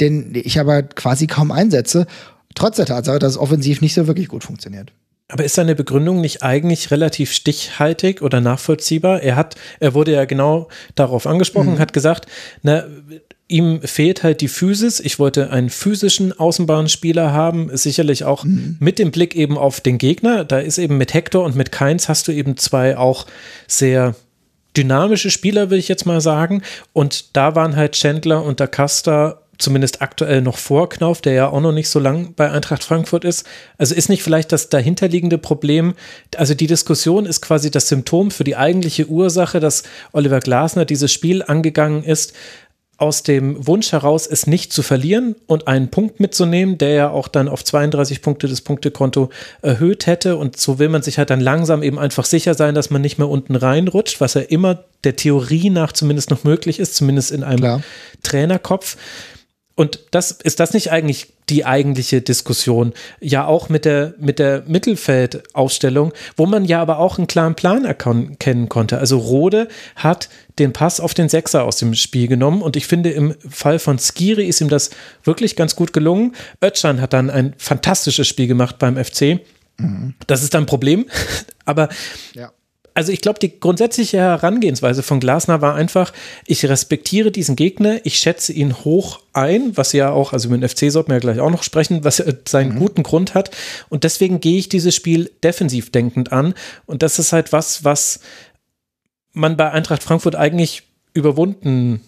den 0.00 0.32
ich 0.34 0.58
aber 0.58 0.82
quasi 0.82 1.26
kaum 1.26 1.52
einsetze, 1.52 2.06
trotz 2.54 2.76
der 2.76 2.86
Tatsache, 2.86 3.18
dass 3.18 3.32
es 3.32 3.38
offensiv 3.38 3.80
nicht 3.80 3.94
so 3.94 4.06
wirklich 4.06 4.28
gut 4.28 4.44
funktioniert. 4.44 4.92
Aber 5.32 5.44
ist 5.44 5.54
seine 5.54 5.74
Begründung 5.74 6.20
nicht 6.20 6.42
eigentlich 6.42 6.90
relativ 6.90 7.32
stichhaltig 7.32 8.20
oder 8.20 8.42
nachvollziehbar? 8.42 9.22
Er 9.22 9.34
hat, 9.34 9.54
er 9.80 9.94
wurde 9.94 10.12
ja 10.12 10.26
genau 10.26 10.68
darauf 10.94 11.26
angesprochen, 11.26 11.74
mhm. 11.74 11.78
hat 11.78 11.94
gesagt, 11.94 12.26
na, 12.62 12.84
ihm 13.48 13.80
fehlt 13.80 14.22
halt 14.22 14.42
die 14.42 14.48
Physis. 14.48 15.00
Ich 15.00 15.18
wollte 15.18 15.50
einen 15.50 15.70
physischen 15.70 16.38
Außenbahnspieler 16.38 17.32
haben, 17.32 17.74
sicherlich 17.74 18.24
auch 18.24 18.44
mhm. 18.44 18.76
mit 18.78 18.98
dem 18.98 19.10
Blick 19.10 19.34
eben 19.34 19.56
auf 19.56 19.80
den 19.80 19.96
Gegner. 19.96 20.44
Da 20.44 20.58
ist 20.58 20.76
eben 20.76 20.98
mit 20.98 21.14
Hector 21.14 21.44
und 21.44 21.56
mit 21.56 21.72
Keins 21.72 22.10
hast 22.10 22.28
du 22.28 22.32
eben 22.32 22.58
zwei 22.58 22.98
auch 22.98 23.24
sehr 23.66 24.14
dynamische 24.76 25.30
Spieler, 25.30 25.70
will 25.70 25.78
ich 25.78 25.88
jetzt 25.88 26.04
mal 26.04 26.20
sagen. 26.20 26.60
Und 26.92 27.36
da 27.36 27.54
waren 27.54 27.74
halt 27.74 27.92
Chandler 27.92 28.44
und 28.44 28.60
Da 28.60 28.66
Costa 28.66 29.41
zumindest 29.58 30.02
aktuell 30.02 30.42
noch 30.42 30.58
vor 30.58 30.88
Knauf, 30.88 31.20
der 31.20 31.34
ja 31.34 31.48
auch 31.48 31.60
noch 31.60 31.72
nicht 31.72 31.88
so 31.88 31.98
lang 31.98 32.34
bei 32.34 32.50
Eintracht 32.50 32.82
Frankfurt 32.82 33.24
ist. 33.24 33.46
Also 33.78 33.94
ist 33.94 34.08
nicht 34.08 34.22
vielleicht 34.22 34.52
das 34.52 34.68
dahinterliegende 34.68 35.38
Problem, 35.38 35.94
also 36.36 36.54
die 36.54 36.66
Diskussion 36.66 37.26
ist 37.26 37.40
quasi 37.42 37.70
das 37.70 37.88
Symptom 37.88 38.30
für 38.30 38.44
die 38.44 38.56
eigentliche 38.56 39.06
Ursache, 39.06 39.60
dass 39.60 39.84
Oliver 40.12 40.40
Glasner 40.40 40.84
dieses 40.84 41.12
Spiel 41.12 41.42
angegangen 41.42 42.02
ist, 42.02 42.34
aus 43.02 43.24
dem 43.24 43.66
Wunsch 43.66 43.90
heraus, 43.90 44.28
es 44.28 44.46
nicht 44.46 44.72
zu 44.72 44.80
verlieren 44.80 45.34
und 45.48 45.66
einen 45.66 45.88
Punkt 45.88 46.20
mitzunehmen, 46.20 46.78
der 46.78 46.90
ja 46.90 47.10
auch 47.10 47.26
dann 47.26 47.48
auf 47.48 47.64
32 47.64 48.22
Punkte 48.22 48.46
das 48.46 48.60
Punktekonto 48.60 49.30
erhöht 49.60 50.06
hätte. 50.06 50.36
Und 50.36 50.56
so 50.56 50.78
will 50.78 50.88
man 50.88 51.02
sich 51.02 51.18
halt 51.18 51.30
dann 51.30 51.40
langsam 51.40 51.82
eben 51.82 51.98
einfach 51.98 52.24
sicher 52.24 52.54
sein, 52.54 52.76
dass 52.76 52.90
man 52.90 53.02
nicht 53.02 53.18
mehr 53.18 53.28
unten 53.28 53.56
reinrutscht, 53.56 54.20
was 54.20 54.34
ja 54.34 54.42
immer 54.42 54.84
der 55.02 55.16
Theorie 55.16 55.68
nach 55.68 55.90
zumindest 55.90 56.30
noch 56.30 56.44
möglich 56.44 56.78
ist, 56.78 56.94
zumindest 56.94 57.32
in 57.32 57.42
einem 57.42 57.58
Klar. 57.58 57.82
Trainerkopf. 58.22 58.96
Und 59.74 60.00
das 60.10 60.32
ist 60.32 60.60
das 60.60 60.74
nicht 60.74 60.92
eigentlich 60.92 61.32
die 61.48 61.64
eigentliche 61.64 62.20
Diskussion? 62.20 62.92
Ja, 63.20 63.46
auch 63.46 63.68
mit 63.68 63.84
der, 63.84 64.14
mit 64.18 64.38
der 64.38 64.64
Mittelfeldaufstellung, 64.66 66.12
wo 66.36 66.46
man 66.46 66.64
ja 66.64 66.80
aber 66.80 66.98
auch 66.98 67.18
einen 67.18 67.26
klaren 67.26 67.54
Plan 67.54 67.84
erkennen 67.84 68.68
konnte. 68.68 68.98
Also 68.98 69.18
Rode 69.18 69.68
hat 69.96 70.28
den 70.58 70.72
Pass 70.72 71.00
auf 71.00 71.14
den 71.14 71.28
Sechser 71.28 71.64
aus 71.64 71.78
dem 71.78 71.94
Spiel 71.94 72.28
genommen 72.28 72.60
und 72.60 72.76
ich 72.76 72.86
finde, 72.86 73.10
im 73.10 73.34
Fall 73.48 73.78
von 73.78 73.98
Skiri 73.98 74.46
ist 74.46 74.60
ihm 74.60 74.68
das 74.68 74.90
wirklich 75.24 75.56
ganz 75.56 75.74
gut 75.74 75.92
gelungen. 75.92 76.34
Özcan 76.62 77.00
hat 77.00 77.14
dann 77.14 77.30
ein 77.30 77.54
fantastisches 77.56 78.28
Spiel 78.28 78.46
gemacht 78.46 78.78
beim 78.78 79.02
FC. 79.02 79.40
Mhm. 79.78 80.14
Das 80.26 80.42
ist 80.42 80.52
dann 80.52 80.64
ein 80.64 80.66
Problem, 80.66 81.06
aber 81.64 81.88
ja 82.34 82.52
also 82.94 83.12
ich 83.12 83.20
glaube, 83.20 83.38
die 83.38 83.58
grundsätzliche 83.58 84.18
Herangehensweise 84.18 85.02
von 85.02 85.20
Glasner 85.20 85.62
war 85.62 85.74
einfach, 85.74 86.12
ich 86.46 86.64
respektiere 86.66 87.30
diesen 87.30 87.56
Gegner, 87.56 88.00
ich 88.04 88.18
schätze 88.18 88.52
ihn 88.52 88.84
hoch 88.84 89.20
ein, 89.32 89.76
was 89.76 89.92
ja 89.92 90.10
auch, 90.10 90.32
also 90.32 90.48
mit 90.50 90.62
dem 90.62 90.68
FC 90.68 90.90
sollten 90.92 91.08
wir 91.08 91.16
ja 91.16 91.20
gleich 91.20 91.40
auch 91.40 91.50
noch 91.50 91.62
sprechen, 91.62 92.04
was 92.04 92.22
seinen 92.46 92.74
mhm. 92.74 92.78
guten 92.78 93.02
Grund 93.02 93.34
hat. 93.34 93.50
Und 93.88 94.04
deswegen 94.04 94.40
gehe 94.40 94.58
ich 94.58 94.68
dieses 94.68 94.94
Spiel 94.94 95.30
defensiv 95.42 95.90
denkend 95.90 96.32
an. 96.32 96.54
Und 96.86 97.02
das 97.02 97.18
ist 97.18 97.32
halt 97.32 97.52
was, 97.52 97.84
was 97.84 98.20
man 99.32 99.56
bei 99.56 99.70
Eintracht 99.70 100.02
Frankfurt 100.02 100.36
eigentlich 100.36 100.82
überwunden, 101.14 102.02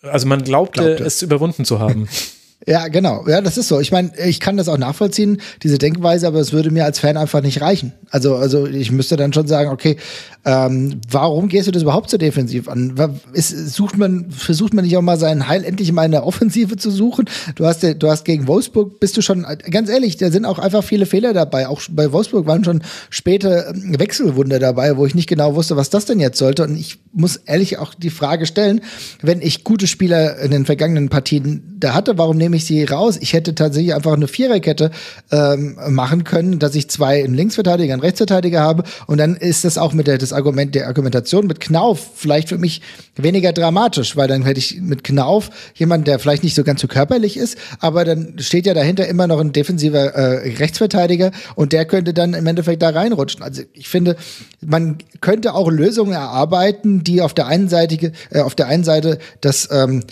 also 0.00 0.26
man 0.26 0.42
glaubte, 0.42 0.82
glaubte. 0.82 1.04
es 1.04 1.22
überwunden 1.22 1.64
zu 1.64 1.78
haben. 1.78 2.08
Ja, 2.66 2.88
genau. 2.88 3.24
Ja, 3.26 3.40
das 3.40 3.58
ist 3.58 3.68
so. 3.68 3.80
Ich 3.80 3.90
meine, 3.90 4.12
ich 4.24 4.38
kann 4.38 4.56
das 4.56 4.68
auch 4.68 4.78
nachvollziehen, 4.78 5.40
diese 5.62 5.78
Denkweise, 5.78 6.28
aber 6.28 6.38
es 6.38 6.52
würde 6.52 6.70
mir 6.70 6.84
als 6.84 7.00
Fan 7.00 7.16
einfach 7.16 7.42
nicht 7.42 7.60
reichen. 7.60 7.92
Also, 8.10 8.36
also 8.36 8.66
ich 8.66 8.92
müsste 8.92 9.16
dann 9.16 9.32
schon 9.32 9.48
sagen, 9.48 9.70
okay, 9.70 9.96
ähm, 10.44 11.00
warum 11.10 11.48
gehst 11.48 11.66
du 11.66 11.72
das 11.72 11.82
überhaupt 11.82 12.10
so 12.10 12.18
defensiv 12.18 12.68
an? 12.68 12.94
Ist, 13.32 13.74
sucht 13.74 13.96
man, 13.96 14.30
versucht 14.30 14.74
man 14.74 14.84
nicht 14.84 14.96
auch 14.96 15.02
mal 15.02 15.18
seinen 15.18 15.48
Heil 15.48 15.64
endlich 15.64 15.90
mal 15.92 16.04
in 16.04 16.12
der 16.12 16.26
Offensive 16.26 16.76
zu 16.76 16.90
suchen? 16.90 17.26
Du 17.56 17.66
hast, 17.66 17.82
du 17.82 18.10
hast 18.10 18.24
gegen 18.24 18.46
Wolfsburg, 18.46 19.00
bist 19.00 19.16
du 19.16 19.22
schon, 19.22 19.44
ganz 19.70 19.88
ehrlich, 19.88 20.16
da 20.16 20.30
sind 20.30 20.44
auch 20.44 20.58
einfach 20.58 20.84
viele 20.84 21.06
Fehler 21.06 21.32
dabei. 21.32 21.68
Auch 21.68 21.80
bei 21.90 22.12
Wolfsburg 22.12 22.46
waren 22.46 22.64
schon 22.64 22.82
späte 23.10 23.72
ähm, 23.74 23.98
Wechselwunder 23.98 24.58
dabei, 24.58 24.96
wo 24.96 25.06
ich 25.06 25.14
nicht 25.14 25.28
genau 25.28 25.54
wusste, 25.56 25.76
was 25.76 25.90
das 25.90 26.04
denn 26.04 26.20
jetzt 26.20 26.38
sollte. 26.38 26.64
Und 26.64 26.76
ich 26.76 26.98
muss 27.12 27.36
ehrlich 27.36 27.78
auch 27.78 27.94
die 27.94 28.10
Frage 28.10 28.46
stellen, 28.46 28.82
wenn 29.20 29.42
ich 29.42 29.64
gute 29.64 29.86
Spieler 29.86 30.38
in 30.38 30.50
den 30.50 30.64
vergangenen 30.66 31.08
Partien 31.08 31.76
da 31.78 31.94
hatte, 31.94 32.18
warum 32.18 32.36
nehme 32.36 32.51
ich 32.54 32.64
sie 32.64 32.84
raus? 32.84 33.18
Ich 33.20 33.32
hätte 33.32 33.54
tatsächlich 33.54 33.94
einfach 33.94 34.12
eine 34.12 34.28
Viererkette 34.28 34.90
ähm, 35.30 35.78
machen 35.88 36.24
können, 36.24 36.58
dass 36.58 36.74
ich 36.74 36.88
zwei 36.88 37.22
einen 37.24 37.34
Linksverteidiger, 37.34 37.92
einen 37.92 38.02
Rechtsverteidiger 38.02 38.60
habe. 38.60 38.84
Und 39.06 39.18
dann 39.18 39.36
ist 39.36 39.64
das 39.64 39.78
auch 39.78 39.92
mit 39.92 40.06
der, 40.06 40.18
das 40.18 40.32
Argument 40.32 40.74
der 40.74 40.86
Argumentation 40.86 41.46
mit 41.46 41.60
Knauf 41.60 42.10
vielleicht 42.14 42.48
für 42.48 42.58
mich 42.58 42.82
weniger 43.16 43.52
dramatisch, 43.52 44.16
weil 44.16 44.28
dann 44.28 44.42
hätte 44.42 44.58
ich 44.58 44.80
mit 44.80 45.04
Knauf 45.04 45.50
jemanden, 45.74 46.04
der 46.04 46.18
vielleicht 46.18 46.42
nicht 46.42 46.54
so 46.54 46.64
ganz 46.64 46.80
so 46.80 46.88
körperlich 46.88 47.36
ist, 47.36 47.58
aber 47.80 48.04
dann 48.04 48.34
steht 48.38 48.66
ja 48.66 48.74
dahinter 48.74 49.06
immer 49.06 49.26
noch 49.26 49.40
ein 49.40 49.52
defensiver 49.52 50.14
äh, 50.14 50.56
Rechtsverteidiger 50.56 51.30
und 51.54 51.72
der 51.72 51.84
könnte 51.84 52.14
dann 52.14 52.34
im 52.34 52.46
Endeffekt 52.46 52.82
da 52.82 52.90
reinrutschen. 52.90 53.42
Also 53.42 53.62
ich 53.72 53.88
finde, 53.88 54.16
man 54.60 54.98
könnte 55.20 55.54
auch 55.54 55.70
Lösungen 55.70 56.12
erarbeiten, 56.12 57.04
die 57.04 57.20
auf 57.20 57.34
der 57.34 57.46
einen 57.46 57.68
Seite, 57.68 58.12
äh, 58.30 58.40
auf 58.40 58.54
der 58.54 58.66
einen 58.66 58.84
Seite 58.84 59.18
das 59.40 59.68
ähm, 59.70 60.02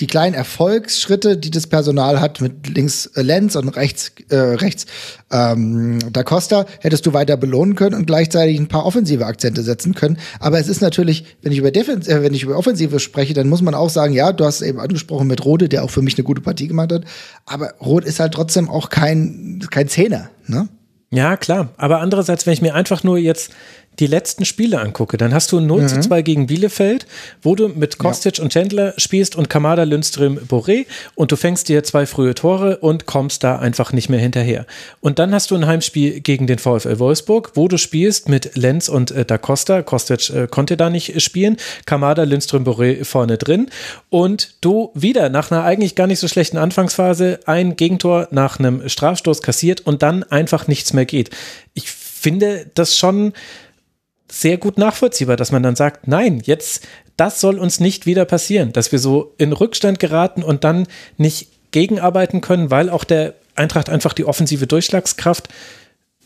die 0.00 0.06
kleinen 0.06 0.34
Erfolgsschritte, 0.34 1.36
die 1.36 1.50
das 1.50 1.66
Personal 1.66 2.20
hat, 2.20 2.40
mit 2.40 2.68
links 2.68 3.06
äh, 3.06 3.22
Lenz 3.22 3.56
und 3.56 3.68
rechts, 3.70 4.12
äh, 4.28 4.36
rechts 4.36 4.86
ähm, 5.30 5.98
Da 6.12 6.22
Costa, 6.22 6.66
hättest 6.80 7.06
du 7.06 7.12
weiter 7.12 7.36
belohnen 7.36 7.74
können 7.74 7.96
und 7.96 8.06
gleichzeitig 8.06 8.58
ein 8.58 8.68
paar 8.68 8.86
offensive 8.86 9.26
Akzente 9.26 9.62
setzen 9.62 9.94
können. 9.94 10.18
Aber 10.38 10.60
es 10.60 10.68
ist 10.68 10.80
natürlich, 10.80 11.36
wenn 11.42 11.52
ich 11.52 11.58
über 11.58 11.70
Defens 11.70 12.06
äh, 12.06 12.22
wenn 12.22 12.34
ich 12.34 12.44
über 12.44 12.56
Offensive 12.56 13.00
spreche, 13.00 13.34
dann 13.34 13.48
muss 13.48 13.62
man 13.62 13.74
auch 13.74 13.90
sagen, 13.90 14.14
ja, 14.14 14.32
du 14.32 14.44
hast 14.44 14.62
eben 14.62 14.78
angesprochen 14.78 15.26
mit 15.26 15.44
Rode, 15.44 15.68
der 15.68 15.82
auch 15.82 15.90
für 15.90 16.02
mich 16.02 16.16
eine 16.16 16.24
gute 16.24 16.40
Partie 16.40 16.68
gemacht 16.68 16.92
hat. 16.92 17.04
Aber 17.44 17.74
Rot 17.80 18.04
ist 18.04 18.20
halt 18.20 18.34
trotzdem 18.34 18.68
auch 18.68 18.90
kein, 18.90 19.60
kein 19.70 19.88
Zehner, 19.88 20.30
ne? 20.46 20.68
Ja, 21.10 21.38
klar. 21.38 21.70
Aber 21.78 22.00
andererseits, 22.00 22.46
wenn 22.46 22.52
ich 22.52 22.60
mir 22.60 22.74
einfach 22.74 23.02
nur 23.02 23.16
jetzt 23.16 23.50
die 23.98 24.06
letzten 24.06 24.44
Spiele 24.44 24.80
angucke, 24.80 25.16
dann 25.16 25.34
hast 25.34 25.52
du 25.52 25.60
0 25.60 25.82
mhm. 25.82 25.88
zu 25.88 26.00
2 26.00 26.22
gegen 26.22 26.46
Bielefeld, 26.46 27.06
wo 27.42 27.54
du 27.54 27.68
mit 27.68 27.98
Kostic 27.98 28.38
ja. 28.38 28.44
und 28.44 28.52
Chandler 28.52 28.94
spielst 28.96 29.36
und 29.36 29.50
Kamada, 29.50 29.82
Lindström, 29.82 30.38
Boré 30.38 30.86
und 31.14 31.32
du 31.32 31.36
fängst 31.36 31.68
dir 31.68 31.82
zwei 31.82 32.06
frühe 32.06 32.34
Tore 32.34 32.78
und 32.78 33.06
kommst 33.06 33.44
da 33.44 33.58
einfach 33.58 33.92
nicht 33.92 34.08
mehr 34.08 34.20
hinterher. 34.20 34.66
Und 35.00 35.18
dann 35.18 35.34
hast 35.34 35.50
du 35.50 35.56
ein 35.56 35.66
Heimspiel 35.66 36.20
gegen 36.20 36.46
den 36.46 36.58
VfL 36.58 36.98
Wolfsburg, 36.98 37.52
wo 37.54 37.68
du 37.68 37.78
spielst 37.78 38.28
mit 38.28 38.56
Lenz 38.56 38.88
und 38.88 39.10
äh, 39.10 39.24
Da 39.24 39.38
Costa. 39.38 39.82
Kostic 39.82 40.30
äh, 40.30 40.46
konnte 40.48 40.76
da 40.76 40.90
nicht 40.90 41.20
spielen. 41.22 41.56
Kamada, 41.86 42.22
Lindström, 42.22 42.64
Boré 42.64 43.04
vorne 43.04 43.38
drin. 43.38 43.68
Und 44.10 44.54
du 44.60 44.90
wieder 44.94 45.28
nach 45.28 45.50
einer 45.50 45.64
eigentlich 45.64 45.94
gar 45.94 46.06
nicht 46.06 46.20
so 46.20 46.28
schlechten 46.28 46.56
Anfangsphase 46.56 47.40
ein 47.46 47.76
Gegentor 47.76 48.28
nach 48.30 48.58
einem 48.58 48.88
Strafstoß 48.88 49.42
kassiert 49.42 49.80
und 49.80 50.02
dann 50.02 50.22
einfach 50.24 50.68
nichts 50.68 50.92
mehr 50.92 51.06
geht. 51.06 51.30
Ich 51.74 51.90
finde 51.90 52.66
das 52.74 52.96
schon 52.96 53.32
sehr 54.30 54.58
gut 54.58 54.78
nachvollziehbar, 54.78 55.36
dass 55.36 55.52
man 55.52 55.62
dann 55.62 55.76
sagt, 55.76 56.06
nein, 56.06 56.40
jetzt, 56.44 56.86
das 57.16 57.40
soll 57.40 57.58
uns 57.58 57.80
nicht 57.80 58.06
wieder 58.06 58.24
passieren, 58.24 58.72
dass 58.72 58.92
wir 58.92 58.98
so 58.98 59.34
in 59.38 59.52
Rückstand 59.52 59.98
geraten 59.98 60.42
und 60.42 60.64
dann 60.64 60.86
nicht 61.16 61.48
gegenarbeiten 61.70 62.40
können, 62.40 62.70
weil 62.70 62.90
auch 62.90 63.04
der 63.04 63.34
Eintracht 63.54 63.88
einfach 63.88 64.12
die 64.12 64.24
offensive 64.24 64.66
Durchschlagskraft 64.66 65.48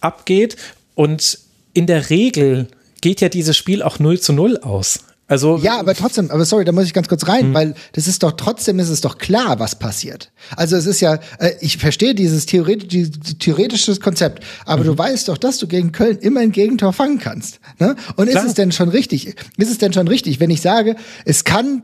abgeht 0.00 0.56
und 0.94 1.38
in 1.72 1.86
der 1.86 2.10
Regel 2.10 2.68
geht 3.00 3.20
ja 3.20 3.28
dieses 3.28 3.56
Spiel 3.56 3.82
auch 3.82 3.98
0 3.98 4.20
zu 4.20 4.32
0 4.32 4.58
aus. 4.58 5.00
Also 5.32 5.56
ja, 5.56 5.80
aber 5.80 5.94
trotzdem, 5.94 6.30
aber 6.30 6.44
sorry, 6.44 6.66
da 6.66 6.72
muss 6.72 6.84
ich 6.84 6.92
ganz 6.92 7.08
kurz 7.08 7.26
rein, 7.26 7.46
hm. 7.46 7.54
weil 7.54 7.74
das 7.94 8.06
ist 8.06 8.22
doch 8.22 8.32
trotzdem 8.32 8.78
ist 8.78 8.90
es 8.90 9.00
doch 9.00 9.16
klar, 9.16 9.58
was 9.58 9.78
passiert. 9.78 10.30
Also 10.56 10.76
es 10.76 10.84
ist 10.84 11.00
ja, 11.00 11.20
äh, 11.38 11.52
ich 11.62 11.78
verstehe 11.78 12.14
dieses 12.14 12.44
theoretisch, 12.44 12.88
dieses 12.88 13.38
theoretisches 13.38 14.02
Konzept, 14.02 14.44
aber 14.66 14.82
mhm. 14.82 14.88
du 14.88 14.98
weißt 14.98 15.30
doch, 15.30 15.38
dass 15.38 15.56
du 15.56 15.66
gegen 15.66 15.90
Köln 15.90 16.18
immer 16.18 16.40
ein 16.40 16.52
Gegentor 16.52 16.92
fangen 16.92 17.18
kannst. 17.18 17.60
Ne? 17.78 17.96
Und 18.16 18.28
klar. 18.28 18.42
ist 18.42 18.50
es 18.50 18.54
denn 18.54 18.72
schon 18.72 18.90
richtig? 18.90 19.34
Ist 19.56 19.70
es 19.70 19.78
denn 19.78 19.94
schon 19.94 20.06
richtig, 20.06 20.38
wenn 20.38 20.50
ich 20.50 20.60
sage, 20.60 20.96
es 21.24 21.44
kann 21.44 21.82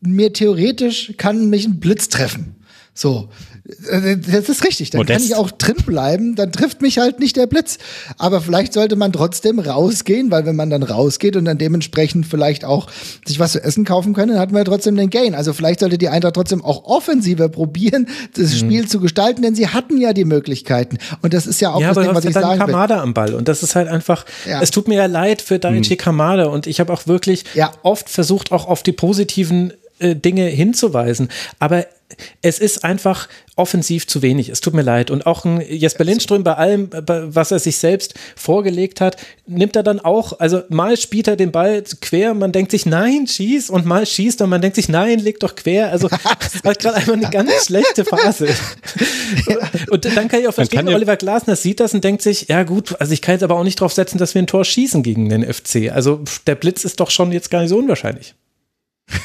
mir 0.00 0.32
theoretisch 0.32 1.12
kann 1.18 1.48
mich 1.50 1.66
ein 1.66 1.78
Blitz 1.78 2.08
treffen? 2.08 2.56
So, 2.94 3.28
das 3.68 4.48
ist 4.48 4.64
richtig. 4.64 4.90
Dann 4.90 5.00
Modest. 5.00 5.18
kann 5.18 5.26
ich 5.26 5.34
auch 5.34 5.50
drin 5.50 5.76
bleiben. 5.84 6.34
Dann 6.36 6.52
trifft 6.52 6.80
mich 6.80 6.98
halt 6.98 7.20
nicht 7.20 7.36
der 7.36 7.46
Blitz. 7.46 7.78
Aber 8.16 8.40
vielleicht 8.40 8.72
sollte 8.72 8.96
man 8.96 9.12
trotzdem 9.12 9.58
rausgehen, 9.58 10.30
weil 10.30 10.46
wenn 10.46 10.56
man 10.56 10.70
dann 10.70 10.82
rausgeht 10.82 11.36
und 11.36 11.44
dann 11.44 11.58
dementsprechend 11.58 12.26
vielleicht 12.26 12.64
auch 12.64 12.88
sich 13.26 13.38
was 13.38 13.52
zu 13.52 13.62
essen 13.62 13.84
kaufen 13.84 14.14
können, 14.14 14.32
dann 14.32 14.40
hat 14.40 14.52
man 14.52 14.60
ja 14.60 14.64
trotzdem 14.64 14.96
den 14.96 15.10
Gain. 15.10 15.34
Also 15.34 15.52
vielleicht 15.52 15.80
sollte 15.80 15.98
die 15.98 16.08
Eintracht 16.08 16.34
trotzdem 16.34 16.64
auch 16.64 16.84
offensiver 16.84 17.50
probieren, 17.50 18.08
das 18.34 18.52
mhm. 18.52 18.58
Spiel 18.58 18.88
zu 18.88 19.00
gestalten, 19.00 19.42
denn 19.42 19.54
sie 19.54 19.68
hatten 19.68 19.98
ja 19.98 20.14
die 20.14 20.24
Möglichkeiten. 20.24 20.96
Und 21.20 21.34
das 21.34 21.46
ist 21.46 21.60
ja 21.60 21.72
auch 21.72 21.80
ja, 21.80 21.92
das 21.92 22.04
Ding, 22.04 22.14
was 22.14 22.24
ich 22.24 22.34
ja 22.34 22.40
sagen 22.40 22.58
Kamada 22.58 22.96
will. 22.96 23.02
am 23.02 23.14
Ball. 23.14 23.34
Und 23.34 23.48
das 23.48 23.62
ist 23.62 23.76
halt 23.76 23.88
einfach, 23.88 24.24
ja. 24.48 24.62
es 24.62 24.70
tut 24.70 24.88
mir 24.88 24.96
ja 24.96 25.06
leid 25.06 25.42
für 25.42 25.58
Daichi 25.58 25.94
mhm. 25.94 25.98
Kamada. 25.98 26.46
Und 26.46 26.66
ich 26.66 26.80
habe 26.80 26.90
auch 26.90 27.06
wirklich 27.06 27.44
ja. 27.54 27.72
oft 27.82 28.08
versucht, 28.08 28.50
auch 28.50 28.66
auf 28.66 28.82
die 28.82 28.92
positiven 28.92 29.74
äh, 29.98 30.16
Dinge 30.16 30.46
hinzuweisen. 30.46 31.28
Aber 31.58 31.84
es 32.42 32.58
ist 32.58 32.84
einfach 32.84 33.28
offensiv 33.56 34.06
zu 34.06 34.22
wenig. 34.22 34.48
Es 34.48 34.60
tut 34.60 34.72
mir 34.72 34.82
leid. 34.82 35.10
Und 35.10 35.26
auch 35.26 35.44
ein 35.44 35.60
Jesper 35.60 36.04
Lindström 36.04 36.44
bei 36.44 36.54
allem, 36.54 36.90
was 36.92 37.50
er 37.50 37.58
sich 37.58 37.76
selbst 37.76 38.14
vorgelegt 38.36 39.00
hat, 39.00 39.16
nimmt 39.46 39.74
er 39.76 39.82
dann 39.82 40.00
auch, 40.00 40.38
also 40.38 40.62
mal 40.68 40.96
spielt 40.96 41.28
er 41.28 41.36
den 41.36 41.50
Ball 41.50 41.82
quer, 42.00 42.34
man 42.34 42.52
denkt 42.52 42.70
sich, 42.70 42.86
nein, 42.86 43.26
schieß, 43.26 43.70
und 43.70 43.84
mal 43.84 44.06
schießt 44.06 44.40
und 44.42 44.50
man 44.50 44.62
denkt 44.62 44.76
sich, 44.76 44.88
nein, 44.88 45.18
leg 45.18 45.40
doch 45.40 45.56
quer. 45.56 45.90
Also 45.90 46.08
hat 46.64 46.78
gerade 46.78 46.96
einfach 46.96 47.14
eine 47.14 47.28
ganz 47.30 47.66
schlechte 47.66 48.04
Phase. 48.04 48.48
und 49.90 50.04
dann 50.04 50.28
kann 50.28 50.40
ich 50.40 50.48
auch 50.48 50.54
verstehen, 50.54 50.88
Oliver 50.88 51.16
Glasner 51.16 51.56
sieht 51.56 51.80
das 51.80 51.92
und 51.94 52.04
denkt 52.04 52.22
sich, 52.22 52.48
ja 52.48 52.62
gut, 52.62 52.98
also 53.00 53.12
ich 53.12 53.20
kann 53.20 53.34
jetzt 53.34 53.42
aber 53.42 53.56
auch 53.56 53.64
nicht 53.64 53.80
drauf 53.80 53.92
setzen, 53.92 54.18
dass 54.18 54.34
wir 54.34 54.42
ein 54.42 54.46
Tor 54.46 54.64
schießen 54.64 55.02
gegen 55.02 55.28
den 55.28 55.42
FC. 55.42 55.90
Also 55.92 56.20
der 56.46 56.54
Blitz 56.54 56.84
ist 56.84 57.00
doch 57.00 57.10
schon 57.10 57.32
jetzt 57.32 57.50
gar 57.50 57.60
nicht 57.60 57.70
so 57.70 57.78
unwahrscheinlich. 57.78 58.34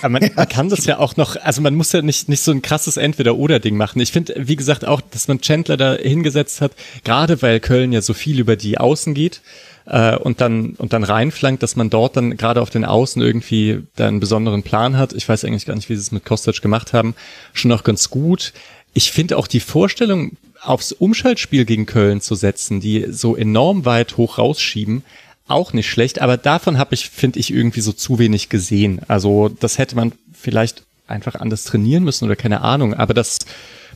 Aber 0.02 0.10
man, 0.10 0.32
man 0.36 0.48
kann 0.48 0.70
das 0.70 0.86
ja 0.86 0.98
auch 0.98 1.18
noch, 1.18 1.36
also 1.36 1.62
man 1.62 1.76
muss 1.76 1.92
ja 1.92 2.02
nicht, 2.02 2.30
nicht 2.30 2.42
so 2.42 2.52
ein 2.52 2.62
krasses 2.62 2.98
Entweder-Oder-Ding 2.98 3.76
machen. 3.76 4.00
Ich 4.00 4.12
finde, 4.12 4.36
wie 4.38 4.56
gesagt, 4.56 4.86
auch, 4.86 5.02
dass 5.02 5.28
man 5.28 5.42
Chandler 5.42 5.78
da 5.78 5.96
hingesetzt 5.96 6.62
hat, 6.62 6.72
gerade 7.04 7.42
weil 7.42 7.60
Köln 7.60 7.92
ja 7.92 8.02
so 8.02 8.14
viel 8.14 8.40
über 8.40 8.56
die 8.56 8.78
Außen 8.78 9.14
geht 9.14 9.42
äh, 9.86 10.16
und 10.16 10.42
dann 10.42 10.72
und 10.78 10.94
dann 10.94 11.04
reinflankt, 11.04 11.64
dass 11.64 11.76
man 11.76 11.90
dort 11.90 12.16
dann 12.16 12.38
gerade 12.38 12.62
auf 12.62 12.70
den 12.70 12.86
Außen 12.86 13.22
irgendwie 13.22 13.84
da 13.96 14.08
einen 14.08 14.20
besonderen 14.20 14.64
Plan 14.64 14.98
hat. 14.98 15.14
Ich 15.14 15.28
weiß 15.28 15.46
eigentlich 15.46 15.66
gar 15.66 15.76
nicht, 15.76 15.90
wie 15.90 15.96
sie 15.96 16.02
es 16.02 16.12
mit 16.12 16.26
Kostic 16.26 16.62
gemacht 16.62 16.94
haben. 16.94 17.16
Schon 17.54 17.70
noch 17.70 17.84
ganz 17.84 18.10
gut. 18.10 18.54
Ich 18.94 19.12
finde 19.12 19.38
auch 19.38 19.48
die 19.48 19.60
Vorstellung, 19.60 20.38
aufs 20.62 20.94
Umschaltspiel 20.94 21.66
gegen 21.66 21.86
Köln 21.86 22.22
zu 22.22 22.36
setzen, 22.36 22.80
die 22.80 23.08
so 23.10 23.36
enorm 23.36 23.86
weit 23.86 24.18
hoch 24.18 24.38
rausschieben, 24.38 25.04
auch 25.48 25.74
nicht 25.74 25.90
schlecht, 25.90 26.22
aber 26.22 26.38
davon 26.38 26.78
habe 26.78 26.96
ich, 26.96 27.10
finde 27.10 27.40
ich, 27.40 27.54
irgendwie 27.54 27.82
so 27.82 27.92
zu 27.92 28.20
wenig 28.20 28.50
gesehen. 28.50 29.02
Also 29.08 29.50
das 29.50 29.78
hätte 29.78 29.96
man 29.96 30.14
vielleicht 30.34 30.84
einfach 31.08 31.36
anders 31.36 31.66
trainieren 31.66 32.04
müssen 32.04 32.26
oder 32.26 32.36
keine 32.36 32.62
Ahnung, 32.62 32.94
aber 32.94 33.14
das 33.14 33.40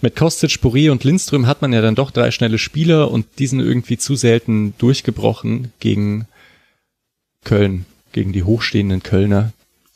mit 0.01 0.15
Kostic, 0.15 0.61
Puri 0.61 0.89
und 0.89 1.03
Lindström 1.03 1.47
hat 1.47 1.61
man 1.61 1.73
ja 1.73 1.81
dann 1.81 1.95
doch 1.95 2.11
drei 2.11 2.31
schnelle 2.31 2.57
Spieler 2.57 3.09
und 3.09 3.25
die 3.39 3.47
sind 3.47 3.61
irgendwie 3.61 3.97
zu 3.97 4.15
selten 4.15 4.73
durchgebrochen 4.77 5.71
gegen 5.79 6.27
Köln, 7.43 7.85
gegen 8.11 8.33
die 8.33 8.43
hochstehenden 8.43 9.01
Kölner. 9.01 9.53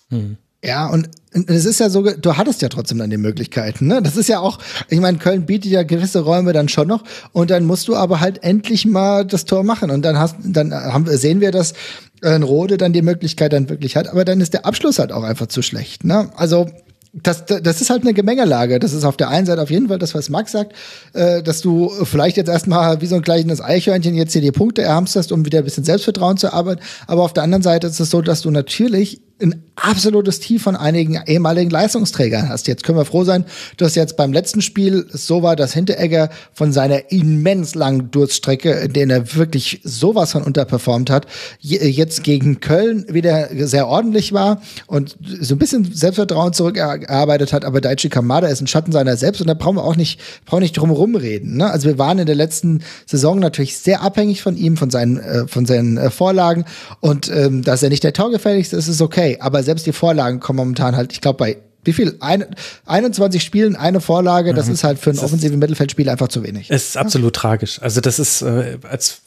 Hm. 0.09 0.37
Ja, 0.63 0.87
und 0.87 1.09
es 1.33 1.65
ist 1.65 1.79
ja 1.79 1.89
so, 1.89 2.03
du 2.03 2.37
hattest 2.37 2.61
ja 2.61 2.69
trotzdem 2.69 2.99
dann 2.99 3.09
die 3.09 3.17
Möglichkeiten, 3.17 3.87
ne? 3.87 4.01
Das 4.01 4.17
ist 4.17 4.27
ja 4.29 4.39
auch, 4.39 4.59
ich 4.89 4.99
meine, 4.99 5.17
Köln 5.17 5.45
bietet 5.45 5.71
ja 5.71 5.83
gewisse 5.83 6.19
Räume 6.19 6.53
dann 6.53 6.69
schon 6.69 6.87
noch 6.87 7.03
und 7.31 7.49
dann 7.49 7.65
musst 7.65 7.87
du 7.87 7.95
aber 7.95 8.19
halt 8.19 8.43
endlich 8.43 8.85
mal 8.85 9.25
das 9.25 9.45
Tor 9.45 9.63
machen 9.63 9.89
und 9.89 10.03
dann 10.03 10.19
hast, 10.19 10.35
dann 10.43 10.73
haben, 10.73 11.07
sehen 11.17 11.39
wir, 11.41 11.51
dass 11.51 11.73
ein 12.21 12.43
Rode 12.43 12.77
dann 12.77 12.93
die 12.93 13.01
Möglichkeit 13.01 13.53
dann 13.53 13.69
wirklich 13.69 13.95
hat, 13.95 14.07
aber 14.07 14.25
dann 14.25 14.41
ist 14.41 14.53
der 14.53 14.65
Abschluss 14.65 14.99
halt 14.99 15.11
auch 15.11 15.23
einfach 15.23 15.47
zu 15.47 15.61
schlecht, 15.61 16.03
ne? 16.03 16.29
Also 16.35 16.67
das, 17.13 17.45
das 17.45 17.81
ist 17.81 17.89
halt 17.89 18.03
eine 18.03 18.13
Gemengelage. 18.13 18.79
Das 18.79 18.93
ist 18.93 19.03
auf 19.03 19.17
der 19.17 19.27
einen 19.27 19.45
Seite 19.45 19.61
auf 19.61 19.69
jeden 19.69 19.89
Fall 19.89 19.99
das, 19.99 20.15
was 20.15 20.29
Max 20.29 20.53
sagt, 20.53 20.73
äh, 21.13 21.43
dass 21.43 21.59
du 21.59 21.89
vielleicht 22.05 22.37
jetzt 22.37 22.47
erstmal 22.47 23.01
wie 23.01 23.05
so 23.05 23.15
ein 23.15 23.21
kleines 23.21 23.59
Eichhörnchen 23.59 24.15
jetzt 24.15 24.31
hier 24.31 24.41
die 24.41 24.53
Punkte 24.53 24.81
erhamsterst, 24.81 25.33
um 25.33 25.45
wieder 25.45 25.59
ein 25.59 25.65
bisschen 25.65 25.83
Selbstvertrauen 25.83 26.37
zu 26.37 26.53
arbeiten. 26.53 26.81
Aber 27.07 27.23
auf 27.23 27.33
der 27.33 27.43
anderen 27.43 27.63
Seite 27.63 27.87
ist 27.87 27.99
es 27.99 28.09
so, 28.09 28.21
dass 28.21 28.41
du 28.41 28.49
natürlich 28.49 29.21
ein 29.41 29.63
absolutes 29.75 30.39
Tief 30.39 30.61
von 30.61 30.75
einigen 30.75 31.19
ehemaligen 31.25 31.71
Leistungsträgern 31.71 32.49
hast. 32.49 32.67
Jetzt 32.67 32.83
können 32.83 32.97
wir 32.97 33.05
froh 33.05 33.23
sein, 33.23 33.45
dass 33.77 33.95
jetzt 33.95 34.15
beim 34.15 34.31
letzten 34.31 34.61
Spiel 34.61 35.07
so 35.11 35.41
war, 35.41 35.55
dass 35.55 35.73
Hinteregger 35.73 36.29
von 36.53 36.71
seiner 36.71 37.11
immens 37.11 37.73
langen 37.73 38.11
Durststrecke, 38.11 38.71
in 38.71 38.93
der 38.93 39.09
er 39.09 39.35
wirklich 39.35 39.81
sowas 39.83 40.33
von 40.33 40.43
unterperformt 40.43 41.09
hat, 41.09 41.25
jetzt 41.59 42.23
gegen 42.23 42.59
Köln 42.59 43.05
wieder 43.09 43.49
sehr 43.67 43.87
ordentlich 43.87 44.33
war 44.33 44.61
und 44.85 45.17
so 45.39 45.55
ein 45.55 45.57
bisschen 45.57 45.91
Selbstvertrauen 45.91 46.53
zurückgearbeitet 46.53 47.51
hat. 47.51 47.65
Aber 47.65 47.81
Daichi 47.81 48.09
Kamada 48.09 48.47
ist 48.47 48.61
ein 48.61 48.67
Schatten 48.67 48.91
seiner 48.91 49.17
selbst 49.17 49.41
und 49.41 49.47
da 49.47 49.55
brauchen 49.55 49.77
wir 49.77 49.83
auch 49.83 49.95
nicht, 49.95 50.19
brauchen 50.45 50.61
nicht 50.61 50.77
drum 50.77 51.15
reden. 51.15 51.57
Ne? 51.57 51.69
Also 51.69 51.87
wir 51.87 51.97
waren 51.97 52.19
in 52.19 52.27
der 52.27 52.35
letzten 52.35 52.83
Saison 53.07 53.39
natürlich 53.39 53.77
sehr 53.77 54.01
abhängig 54.01 54.43
von 54.43 54.55
ihm, 54.57 54.77
von 54.77 54.91
seinen, 54.91 55.17
äh, 55.17 55.47
von 55.47 55.65
seinen 55.65 55.97
äh, 55.97 56.11
Vorlagen 56.11 56.65
und 56.99 57.29
ähm, 57.29 57.63
dass 57.63 57.81
er 57.81 57.89
nicht 57.89 58.03
der 58.03 58.13
Torgefälligste 58.13 58.75
ist, 58.75 58.87
ist 58.87 59.01
okay 59.01 59.30
aber 59.39 59.63
selbst 59.63 59.85
die 59.85 59.93
Vorlagen 59.93 60.39
kommen 60.39 60.57
momentan 60.57 60.95
halt, 60.95 61.13
ich 61.13 61.21
glaube, 61.21 61.37
bei 61.37 61.57
wie 61.83 61.93
viel? 61.93 62.15
Ein, 62.19 62.45
21 62.85 63.43
Spielen, 63.43 63.75
eine 63.75 64.01
Vorlage, 64.01 64.53
das 64.53 64.67
mhm. 64.67 64.73
ist 64.73 64.83
halt 64.83 64.99
für 64.99 65.09
einen 65.09 65.19
offensiven 65.19 65.57
Mittelfeldspiel 65.57 66.09
einfach 66.09 66.27
zu 66.27 66.43
wenig. 66.43 66.69
Es 66.69 66.89
ist 66.89 66.97
absolut 66.97 67.35
ja. 67.35 67.41
tragisch. 67.41 67.81
Also 67.81 68.01
das 68.01 68.19
ist, 68.19 68.43
äh, 68.43 68.77
als 68.87 69.21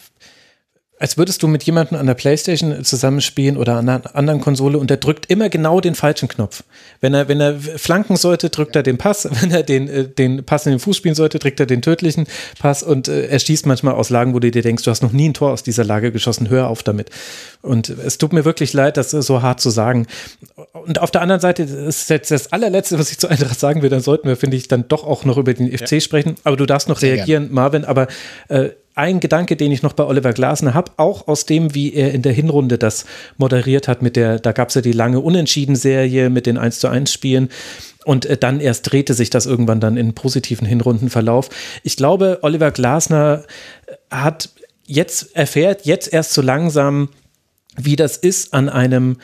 als 1.04 1.18
würdest 1.18 1.42
du 1.42 1.48
mit 1.48 1.62
jemandem 1.64 1.98
an 1.98 2.06
der 2.06 2.14
Playstation 2.14 2.82
zusammenspielen 2.82 3.58
oder 3.58 3.76
an 3.76 3.86
einer 3.90 4.16
anderen 4.16 4.40
Konsole 4.40 4.78
und 4.78 4.88
der 4.88 4.96
drückt 4.96 5.26
immer 5.26 5.50
genau 5.50 5.82
den 5.82 5.94
falschen 5.94 6.28
Knopf. 6.28 6.64
Wenn 7.02 7.12
er, 7.12 7.28
wenn 7.28 7.42
er 7.42 7.56
flanken 7.60 8.16
sollte, 8.16 8.48
drückt 8.48 8.74
er 8.74 8.82
den 8.82 8.96
Pass. 8.96 9.28
Wenn 9.42 9.50
er 9.50 9.62
den, 9.62 9.86
äh, 9.86 10.08
den 10.08 10.44
Pass 10.44 10.64
in 10.64 10.72
den 10.72 10.78
Fuß 10.78 10.96
spielen 10.96 11.14
sollte, 11.14 11.38
drückt 11.38 11.60
er 11.60 11.66
den 11.66 11.82
tödlichen 11.82 12.26
Pass 12.58 12.82
und 12.82 13.08
äh, 13.08 13.26
er 13.26 13.38
schießt 13.38 13.66
manchmal 13.66 13.92
aus 13.92 14.08
Lagen, 14.08 14.32
wo 14.32 14.38
du 14.38 14.50
dir 14.50 14.62
denkst, 14.62 14.82
du 14.82 14.90
hast 14.90 15.02
noch 15.02 15.12
nie 15.12 15.28
ein 15.28 15.34
Tor 15.34 15.52
aus 15.52 15.62
dieser 15.62 15.84
Lage 15.84 16.10
geschossen, 16.10 16.48
hör 16.48 16.68
auf 16.68 16.82
damit. 16.82 17.10
Und 17.60 17.90
es 17.90 18.16
tut 18.16 18.32
mir 18.32 18.46
wirklich 18.46 18.72
leid, 18.72 18.96
das 18.96 19.10
so 19.10 19.42
hart 19.42 19.60
zu 19.60 19.68
sagen. 19.68 20.06
Und 20.72 21.02
auf 21.02 21.10
der 21.10 21.20
anderen 21.20 21.42
Seite, 21.42 21.66
das 21.66 22.02
ist 22.02 22.08
jetzt 22.08 22.30
das 22.30 22.50
allerletzte, 22.50 22.98
was 22.98 23.10
ich 23.10 23.18
zu 23.18 23.28
Eintracht 23.28 23.60
sagen 23.60 23.82
will, 23.82 23.90
dann 23.90 24.00
sollten 24.00 24.26
wir, 24.26 24.36
finde 24.36 24.56
ich, 24.56 24.68
dann 24.68 24.88
doch 24.88 25.04
auch 25.04 25.26
noch 25.26 25.36
über 25.36 25.52
den 25.52 25.70
FC 25.70 25.92
ja. 25.92 26.00
sprechen. 26.00 26.36
Aber 26.44 26.56
du 26.56 26.64
darfst 26.64 26.88
noch 26.88 26.98
Sehr 26.98 27.16
reagieren, 27.16 27.44
gern. 27.44 27.54
Marvin, 27.54 27.84
aber 27.84 28.06
äh, 28.48 28.70
ein 28.94 29.20
Gedanke, 29.20 29.56
den 29.56 29.72
ich 29.72 29.82
noch 29.82 29.92
bei 29.92 30.04
Oliver 30.04 30.32
Glasner 30.32 30.74
habe, 30.74 30.92
auch 30.96 31.26
aus 31.26 31.46
dem, 31.46 31.74
wie 31.74 31.92
er 31.92 32.12
in 32.12 32.22
der 32.22 32.32
Hinrunde 32.32 32.78
das 32.78 33.06
moderiert 33.36 33.88
hat, 33.88 34.02
mit 34.02 34.14
der, 34.16 34.38
da 34.38 34.52
gab 34.52 34.68
es 34.68 34.76
ja 34.76 34.82
die 34.82 34.92
lange 34.92 35.20
Unentschieden-Serie 35.20 36.30
mit 36.30 36.46
den 36.46 36.58
1 36.58 36.78
zu 36.78 36.88
1 36.88 37.12
Spielen. 37.12 37.48
Und 38.04 38.26
äh, 38.26 38.36
dann 38.36 38.60
erst 38.60 38.90
drehte 38.90 39.14
sich 39.14 39.30
das 39.30 39.46
irgendwann 39.46 39.80
dann 39.80 39.96
in 39.96 40.14
positiven 40.14 40.66
Hinrundenverlauf. 40.66 41.50
Ich 41.82 41.96
glaube, 41.96 42.38
Oliver 42.42 42.70
Glasner 42.70 43.44
hat 44.10 44.50
jetzt, 44.86 45.34
erfährt 45.34 45.86
jetzt 45.86 46.12
erst 46.12 46.32
so 46.32 46.42
langsam, 46.42 47.08
wie 47.76 47.96
das 47.96 48.16
ist, 48.16 48.54
an 48.54 48.68
einem 48.68 49.16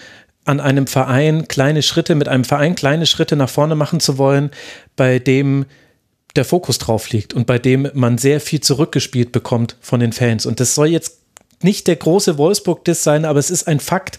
an 0.46 0.58
einem 0.58 0.86
Verein 0.86 1.46
kleine 1.48 1.82
Schritte, 1.82 2.14
mit 2.14 2.26
einem 2.26 2.44
Verein 2.44 2.74
kleine 2.74 3.06
Schritte 3.06 3.36
nach 3.36 3.50
vorne 3.50 3.76
machen 3.76 4.00
zu 4.00 4.18
wollen, 4.18 4.50
bei 4.96 5.18
dem 5.18 5.66
der 6.36 6.44
Fokus 6.44 6.78
drauf 6.78 7.10
liegt 7.10 7.34
und 7.34 7.46
bei 7.46 7.58
dem 7.58 7.90
man 7.94 8.18
sehr 8.18 8.40
viel 8.40 8.60
zurückgespielt 8.60 9.32
bekommt 9.32 9.76
von 9.80 10.00
den 10.00 10.12
Fans. 10.12 10.46
Und 10.46 10.60
das 10.60 10.74
soll 10.74 10.88
jetzt 10.88 11.18
nicht 11.62 11.86
der 11.86 11.96
große 11.96 12.38
Wolfsburg-Diss 12.38 13.02
sein, 13.02 13.24
aber 13.24 13.38
es 13.38 13.50
ist 13.50 13.68
ein 13.68 13.80
Fakt, 13.80 14.18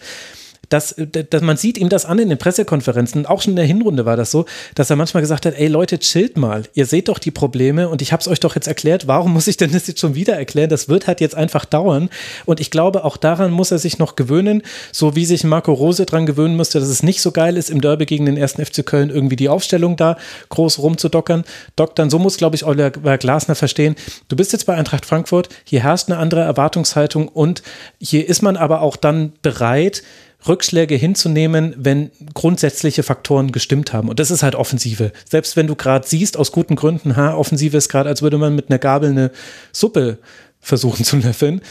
dass, 0.71 0.95
dass 0.97 1.41
man 1.41 1.57
sieht 1.57 1.77
ihm 1.77 1.89
das 1.89 2.05
an 2.05 2.17
in 2.17 2.29
den 2.29 2.37
Pressekonferenzen, 2.37 3.25
auch 3.25 3.41
schon 3.41 3.51
in 3.51 3.57
der 3.57 3.65
Hinrunde 3.65 4.05
war 4.05 4.15
das 4.15 4.31
so, 4.31 4.45
dass 4.73 4.89
er 4.89 4.95
manchmal 4.95 5.21
gesagt 5.21 5.45
hat, 5.45 5.53
ey 5.57 5.67
Leute, 5.67 5.99
chillt 5.99 6.37
mal, 6.37 6.63
ihr 6.73 6.85
seht 6.85 7.09
doch 7.09 7.19
die 7.19 7.31
Probleme 7.31 7.89
und 7.89 8.01
ich 8.01 8.13
habe 8.13 8.21
es 8.21 8.27
euch 8.27 8.39
doch 8.39 8.55
jetzt 8.55 8.67
erklärt, 8.67 9.07
warum 9.07 9.33
muss 9.33 9.47
ich 9.47 9.57
denn 9.57 9.71
das 9.71 9.87
jetzt 9.87 9.99
schon 9.99 10.15
wieder 10.15 10.35
erklären? 10.35 10.69
Das 10.69 10.87
wird 10.87 11.07
halt 11.07 11.19
jetzt 11.19 11.35
einfach 11.35 11.65
dauern 11.65 12.09
und 12.45 12.59
ich 12.59 12.71
glaube, 12.71 13.03
auch 13.03 13.17
daran 13.17 13.51
muss 13.51 13.71
er 13.71 13.79
sich 13.79 13.99
noch 13.99 14.15
gewöhnen, 14.15 14.61
so 14.91 15.15
wie 15.15 15.25
sich 15.25 15.43
Marco 15.43 15.73
Rose 15.73 16.05
dran 16.05 16.25
gewöhnen 16.25 16.55
musste, 16.55 16.79
dass 16.79 16.89
es 16.89 17.03
nicht 17.03 17.21
so 17.21 17.31
geil 17.31 17.57
ist, 17.57 17.69
im 17.69 17.81
Derby 17.81 18.05
gegen 18.05 18.25
den 18.25 18.37
ersten 18.37 18.65
FC 18.65 18.85
Köln 18.85 19.09
irgendwie 19.09 19.35
die 19.35 19.49
Aufstellung 19.49 19.97
da 19.97 20.17
groß 20.49 20.79
rumzudockern. 20.79 21.43
Doktern, 21.75 22.09
so 22.09 22.17
muss, 22.17 22.37
glaube 22.37 22.55
ich, 22.55 22.65
Oliver 22.65 23.17
Glasner 23.17 23.55
verstehen. 23.55 23.95
Du 24.29 24.35
bist 24.35 24.53
jetzt 24.53 24.65
bei 24.65 24.75
Eintracht 24.75 25.05
Frankfurt, 25.05 25.49
hier 25.65 25.83
herrscht 25.83 26.09
eine 26.09 26.17
andere 26.17 26.41
Erwartungshaltung 26.41 27.27
und 27.27 27.61
hier 27.99 28.27
ist 28.27 28.41
man 28.41 28.55
aber 28.55 28.81
auch 28.81 28.95
dann 28.95 29.33
bereit, 29.41 30.03
Rückschläge 30.47 30.95
hinzunehmen, 30.95 31.75
wenn 31.77 32.11
grundsätzliche 32.33 33.03
Faktoren 33.03 33.51
gestimmt 33.51 33.93
haben. 33.93 34.09
Und 34.09 34.19
das 34.19 34.31
ist 34.31 34.43
halt 34.43 34.55
Offensive. 34.55 35.11
Selbst 35.29 35.55
wenn 35.55 35.67
du 35.67 35.75
gerade 35.75 36.07
siehst, 36.07 36.37
aus 36.37 36.51
guten 36.51 36.75
Gründen, 36.75 37.15
ha, 37.15 37.35
Offensive 37.35 37.77
ist 37.77 37.89
gerade, 37.89 38.09
als 38.09 38.21
würde 38.21 38.37
man 38.37 38.55
mit 38.55 38.69
einer 38.69 38.79
Gabel 38.79 39.09
eine 39.09 39.31
Suppe 39.71 40.17
versuchen 40.59 41.05
zu 41.05 41.17
löffeln. 41.17 41.61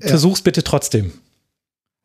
Ja. 0.00 0.08
Versuch's 0.08 0.42
bitte 0.42 0.64
trotzdem. 0.64 1.12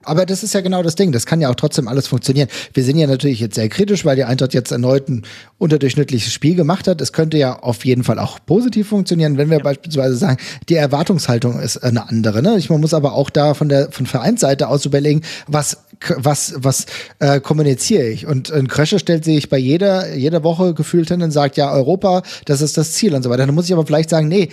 Aber 0.05 0.25
das 0.25 0.43
ist 0.43 0.53
ja 0.53 0.61
genau 0.61 0.83
das 0.83 0.95
Ding. 0.95 1.11
Das 1.11 1.25
kann 1.25 1.41
ja 1.41 1.49
auch 1.49 1.55
trotzdem 1.55 1.87
alles 1.87 2.07
funktionieren. 2.07 2.47
Wir 2.73 2.83
sind 2.83 2.97
ja 2.97 3.07
natürlich 3.07 3.39
jetzt 3.39 3.55
sehr 3.55 3.69
kritisch, 3.69 4.05
weil 4.05 4.15
die 4.15 4.23
Eintracht 4.23 4.53
jetzt 4.53 4.71
erneut 4.71 5.09
ein 5.09 5.23
unterdurchschnittliches 5.57 6.31
Spiel 6.31 6.55
gemacht 6.55 6.87
hat. 6.87 7.01
Es 7.01 7.11
könnte 7.11 7.37
ja 7.37 7.59
auf 7.59 7.85
jeden 7.85 8.03
Fall 8.03 8.19
auch 8.19 8.39
positiv 8.45 8.89
funktionieren, 8.89 9.37
wenn 9.37 9.49
wir 9.49 9.57
ja. 9.57 9.63
beispielsweise 9.63 10.15
sagen, 10.15 10.37
die 10.69 10.75
Erwartungshaltung 10.75 11.59
ist 11.59 11.77
eine 11.77 12.07
andere. 12.07 12.41
Ne? 12.41 12.55
Ich, 12.57 12.69
man 12.69 12.81
muss 12.81 12.93
aber 12.93 13.13
auch 13.13 13.29
da 13.29 13.53
von 13.53 13.67
der 13.67 13.91
von 13.91 14.05
Vereinsseite 14.05 14.67
aus 14.67 14.85
überlegen, 14.85 15.21
was 15.47 15.84
was 16.17 16.53
was 16.57 16.85
äh, 17.19 17.39
kommuniziere 17.39 18.07
ich? 18.07 18.25
Und 18.25 18.51
ein 18.51 18.67
Krösche 18.67 18.99
stellt 18.99 19.25
sich 19.25 19.49
bei 19.49 19.57
jeder 19.57 20.13
jeder 20.15 20.43
Woche 20.43 20.73
gefühlt 20.73 21.09
hin 21.09 21.21
und 21.21 21.31
sagt, 21.31 21.57
ja 21.57 21.71
Europa, 21.71 22.23
das 22.45 22.61
ist 22.61 22.77
das 22.77 22.93
Ziel 22.93 23.13
und 23.13 23.23
so 23.23 23.29
weiter. 23.29 23.45
Dann 23.45 23.55
muss 23.55 23.65
ich 23.65 23.73
aber 23.73 23.85
vielleicht 23.85 24.09
sagen, 24.09 24.27
nee, 24.27 24.49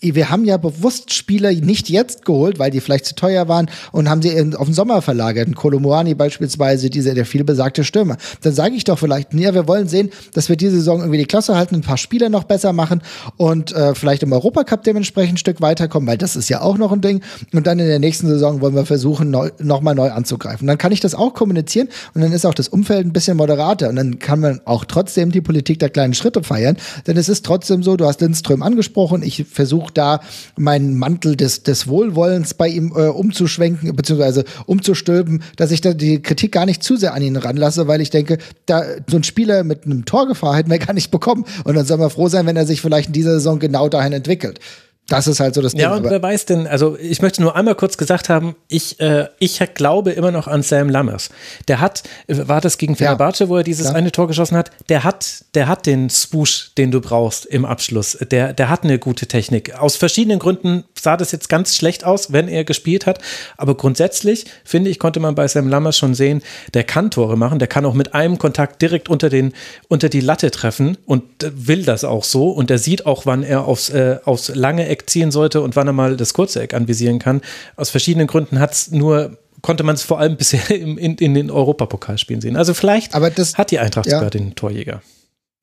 wir 0.00 0.30
haben 0.30 0.44
ja 0.44 0.56
bewusst 0.56 1.12
Spieler 1.12 1.52
nicht 1.52 1.88
jetzt 1.88 2.24
geholt, 2.24 2.58
weil 2.58 2.70
die 2.70 2.80
vielleicht 2.80 3.06
zu 3.06 3.14
teuer 3.14 3.48
waren 3.48 3.68
und 3.92 4.08
haben 4.08 4.22
sie 4.22 4.30
auf 4.54 4.66
den 4.66 4.74
Sommer 4.74 5.02
verlagert. 5.02 5.54
Kolomoani 5.54 6.14
beispielsweise, 6.14 6.90
dieser 6.90 7.14
der 7.14 7.26
vielbesagte 7.26 7.84
Stürmer. 7.84 8.16
Dann 8.42 8.52
sage 8.52 8.74
ich 8.74 8.84
doch 8.84 8.98
vielleicht, 8.98 9.34
ja, 9.34 9.54
wir 9.54 9.66
wollen 9.66 9.88
sehen, 9.88 10.10
dass 10.34 10.48
wir 10.48 10.56
diese 10.56 10.76
Saison 10.76 11.00
irgendwie 11.00 11.18
die 11.18 11.26
Klasse 11.26 11.56
halten, 11.56 11.76
ein 11.76 11.80
paar 11.82 11.96
Spieler 11.96 12.28
noch 12.28 12.44
besser 12.44 12.72
machen 12.72 13.02
und 13.36 13.72
äh, 13.72 13.94
vielleicht 13.94 14.22
im 14.22 14.32
Europacup 14.32 14.84
dementsprechend 14.84 15.34
ein 15.34 15.38
Stück 15.38 15.60
weiterkommen, 15.60 16.08
weil 16.08 16.18
das 16.18 16.36
ist 16.36 16.48
ja 16.48 16.60
auch 16.60 16.78
noch 16.78 16.92
ein 16.92 17.00
Ding. 17.00 17.20
Und 17.52 17.66
dann 17.66 17.78
in 17.78 17.88
der 17.88 17.98
nächsten 17.98 18.28
Saison 18.28 18.60
wollen 18.60 18.74
wir 18.74 18.86
versuchen, 18.86 19.30
neu, 19.30 19.50
nochmal 19.58 19.94
neu 19.94 20.10
anzugreifen. 20.10 20.66
Dann 20.66 20.78
kann 20.78 20.92
ich 20.92 21.00
das 21.00 21.14
auch 21.14 21.34
kommunizieren 21.34 21.88
und 22.14 22.20
dann 22.20 22.32
ist 22.32 22.46
auch 22.46 22.54
das 22.54 22.68
Umfeld 22.68 23.06
ein 23.06 23.12
bisschen 23.12 23.36
moderater 23.36 23.88
und 23.88 23.96
dann 23.96 24.18
kann 24.18 24.40
man 24.40 24.60
auch 24.64 24.84
trotzdem 24.84 25.32
die 25.32 25.40
Politik 25.40 25.78
der 25.80 25.90
kleinen 25.90 26.14
Schritte 26.14 26.42
feiern, 26.42 26.76
denn 27.06 27.16
es 27.16 27.28
ist 27.28 27.44
trotzdem 27.44 27.82
so, 27.82 27.96
du 27.96 28.06
hast 28.06 28.20
Lindström 28.20 28.62
angesprochen, 28.62 29.22
ich 29.22 29.44
versuche 29.50 29.87
versuche 29.88 29.92
da 29.94 30.20
meinen 30.56 30.98
Mantel 30.98 31.36
des, 31.36 31.62
des 31.62 31.88
Wohlwollens 31.88 32.54
bei 32.54 32.68
ihm 32.68 32.92
äh, 32.94 33.08
umzuschwenken, 33.08 33.94
beziehungsweise 33.94 34.44
umzustülpen, 34.66 35.42
dass 35.56 35.70
ich 35.70 35.80
da 35.80 35.94
die 35.94 36.22
Kritik 36.22 36.52
gar 36.52 36.66
nicht 36.66 36.82
zu 36.82 36.96
sehr 36.96 37.14
an 37.14 37.22
ihn 37.22 37.36
ranlasse, 37.36 37.88
weil 37.88 38.00
ich 38.00 38.10
denke, 38.10 38.38
da 38.66 38.84
so 39.06 39.16
ein 39.16 39.24
Spieler 39.24 39.64
mit 39.64 39.84
einem 39.84 40.04
Torgefahr 40.04 40.56
hätten 40.56 40.70
wir 40.70 40.78
gar 40.78 40.94
nicht 40.94 41.10
bekommen. 41.10 41.44
Und 41.64 41.74
dann 41.74 41.86
soll 41.86 41.98
man 41.98 42.10
froh 42.10 42.28
sein, 42.28 42.46
wenn 42.46 42.56
er 42.56 42.66
sich 42.66 42.80
vielleicht 42.80 43.08
in 43.08 43.12
dieser 43.12 43.34
Saison 43.34 43.58
genau 43.58 43.88
dahin 43.88 44.12
entwickelt. 44.12 44.60
Das 45.08 45.26
ist 45.26 45.40
halt 45.40 45.54
so 45.54 45.62
das 45.62 45.72
Ding. 45.72 45.80
Ja, 45.80 45.94
und 45.94 46.04
wer 46.04 46.22
weiß 46.22 46.44
denn, 46.44 46.66
also 46.66 46.98
ich 47.00 47.22
möchte 47.22 47.40
nur 47.40 47.56
einmal 47.56 47.74
kurz 47.74 47.96
gesagt 47.96 48.28
haben, 48.28 48.54
ich, 48.68 49.00
äh, 49.00 49.28
ich 49.38 49.58
glaube 49.72 50.10
immer 50.10 50.30
noch 50.30 50.46
an 50.46 50.62
Sam 50.62 50.90
Lammers. 50.90 51.30
Der 51.66 51.80
hat, 51.80 52.02
war 52.26 52.60
das 52.60 52.76
gegen 52.76 52.94
Fenerbahce, 52.94 53.44
ja, 53.44 53.48
wo 53.48 53.56
er 53.56 53.62
dieses 53.62 53.86
klar. 53.86 53.96
eine 53.96 54.12
Tor 54.12 54.28
geschossen 54.28 54.58
hat, 54.58 54.70
der 54.90 55.04
hat, 55.04 55.44
der 55.54 55.66
hat 55.66 55.86
den 55.86 56.10
Swoosh, 56.10 56.72
den 56.76 56.90
du 56.90 57.00
brauchst 57.00 57.46
im 57.46 57.64
Abschluss. 57.64 58.18
Der, 58.30 58.52
der 58.52 58.68
hat 58.68 58.84
eine 58.84 58.98
gute 58.98 59.26
Technik. 59.26 59.74
Aus 59.78 59.96
verschiedenen 59.96 60.38
Gründen 60.38 60.84
sah 60.94 61.16
das 61.16 61.32
jetzt 61.32 61.48
ganz 61.48 61.74
schlecht 61.74 62.04
aus, 62.04 62.30
wenn 62.34 62.46
er 62.46 62.64
gespielt 62.64 63.06
hat. 63.06 63.18
Aber 63.56 63.76
grundsätzlich, 63.76 64.44
finde 64.62 64.90
ich, 64.90 64.98
konnte 64.98 65.20
man 65.20 65.34
bei 65.34 65.48
Sam 65.48 65.68
Lammers 65.68 65.96
schon 65.96 66.14
sehen, 66.14 66.42
der 66.74 66.84
kann 66.84 67.10
Tore 67.10 67.38
machen, 67.38 67.58
der 67.58 67.68
kann 67.68 67.86
auch 67.86 67.94
mit 67.94 68.12
einem 68.12 68.36
Kontakt 68.36 68.82
direkt 68.82 69.08
unter, 69.08 69.30
den, 69.30 69.54
unter 69.88 70.10
die 70.10 70.20
Latte 70.20 70.50
treffen 70.50 70.98
und 71.06 71.24
will 71.40 71.84
das 71.84 72.04
auch 72.04 72.24
so. 72.24 72.50
Und 72.50 72.68
der 72.68 72.76
sieht 72.76 73.06
auch, 73.06 73.24
wann 73.24 73.42
er 73.42 73.64
aufs, 73.64 73.88
äh, 73.88 74.18
aufs 74.26 74.54
lange 74.54 74.86
Eck 74.86 74.97
Eck 74.98 75.08
ziehen 75.10 75.30
sollte 75.30 75.60
und 75.60 75.76
wann 75.76 75.86
er 75.86 75.92
mal 75.92 76.16
das 76.16 76.34
kurze 76.34 76.60
Eck 76.62 76.74
anvisieren 76.74 77.18
kann. 77.18 77.40
Aus 77.76 77.90
verschiedenen 77.90 78.26
Gründen 78.26 78.58
hat 78.58 78.72
es 78.72 78.90
nur 78.90 79.38
konnte 79.60 79.82
man 79.82 79.96
es 79.96 80.02
vor 80.02 80.20
allem 80.20 80.36
bisher 80.36 80.70
im, 80.80 80.98
in, 80.98 81.16
in 81.16 81.34
den 81.34 81.50
Europapokalspielen 81.50 82.40
sehen. 82.40 82.56
Also 82.56 82.74
vielleicht 82.74 83.14
das, 83.34 83.56
hat 83.56 83.70
die 83.70 83.78
Eintracht 83.78 84.06
ja. 84.06 84.18
sogar 84.18 84.30
den 84.30 84.54
Torjäger. 84.54 85.02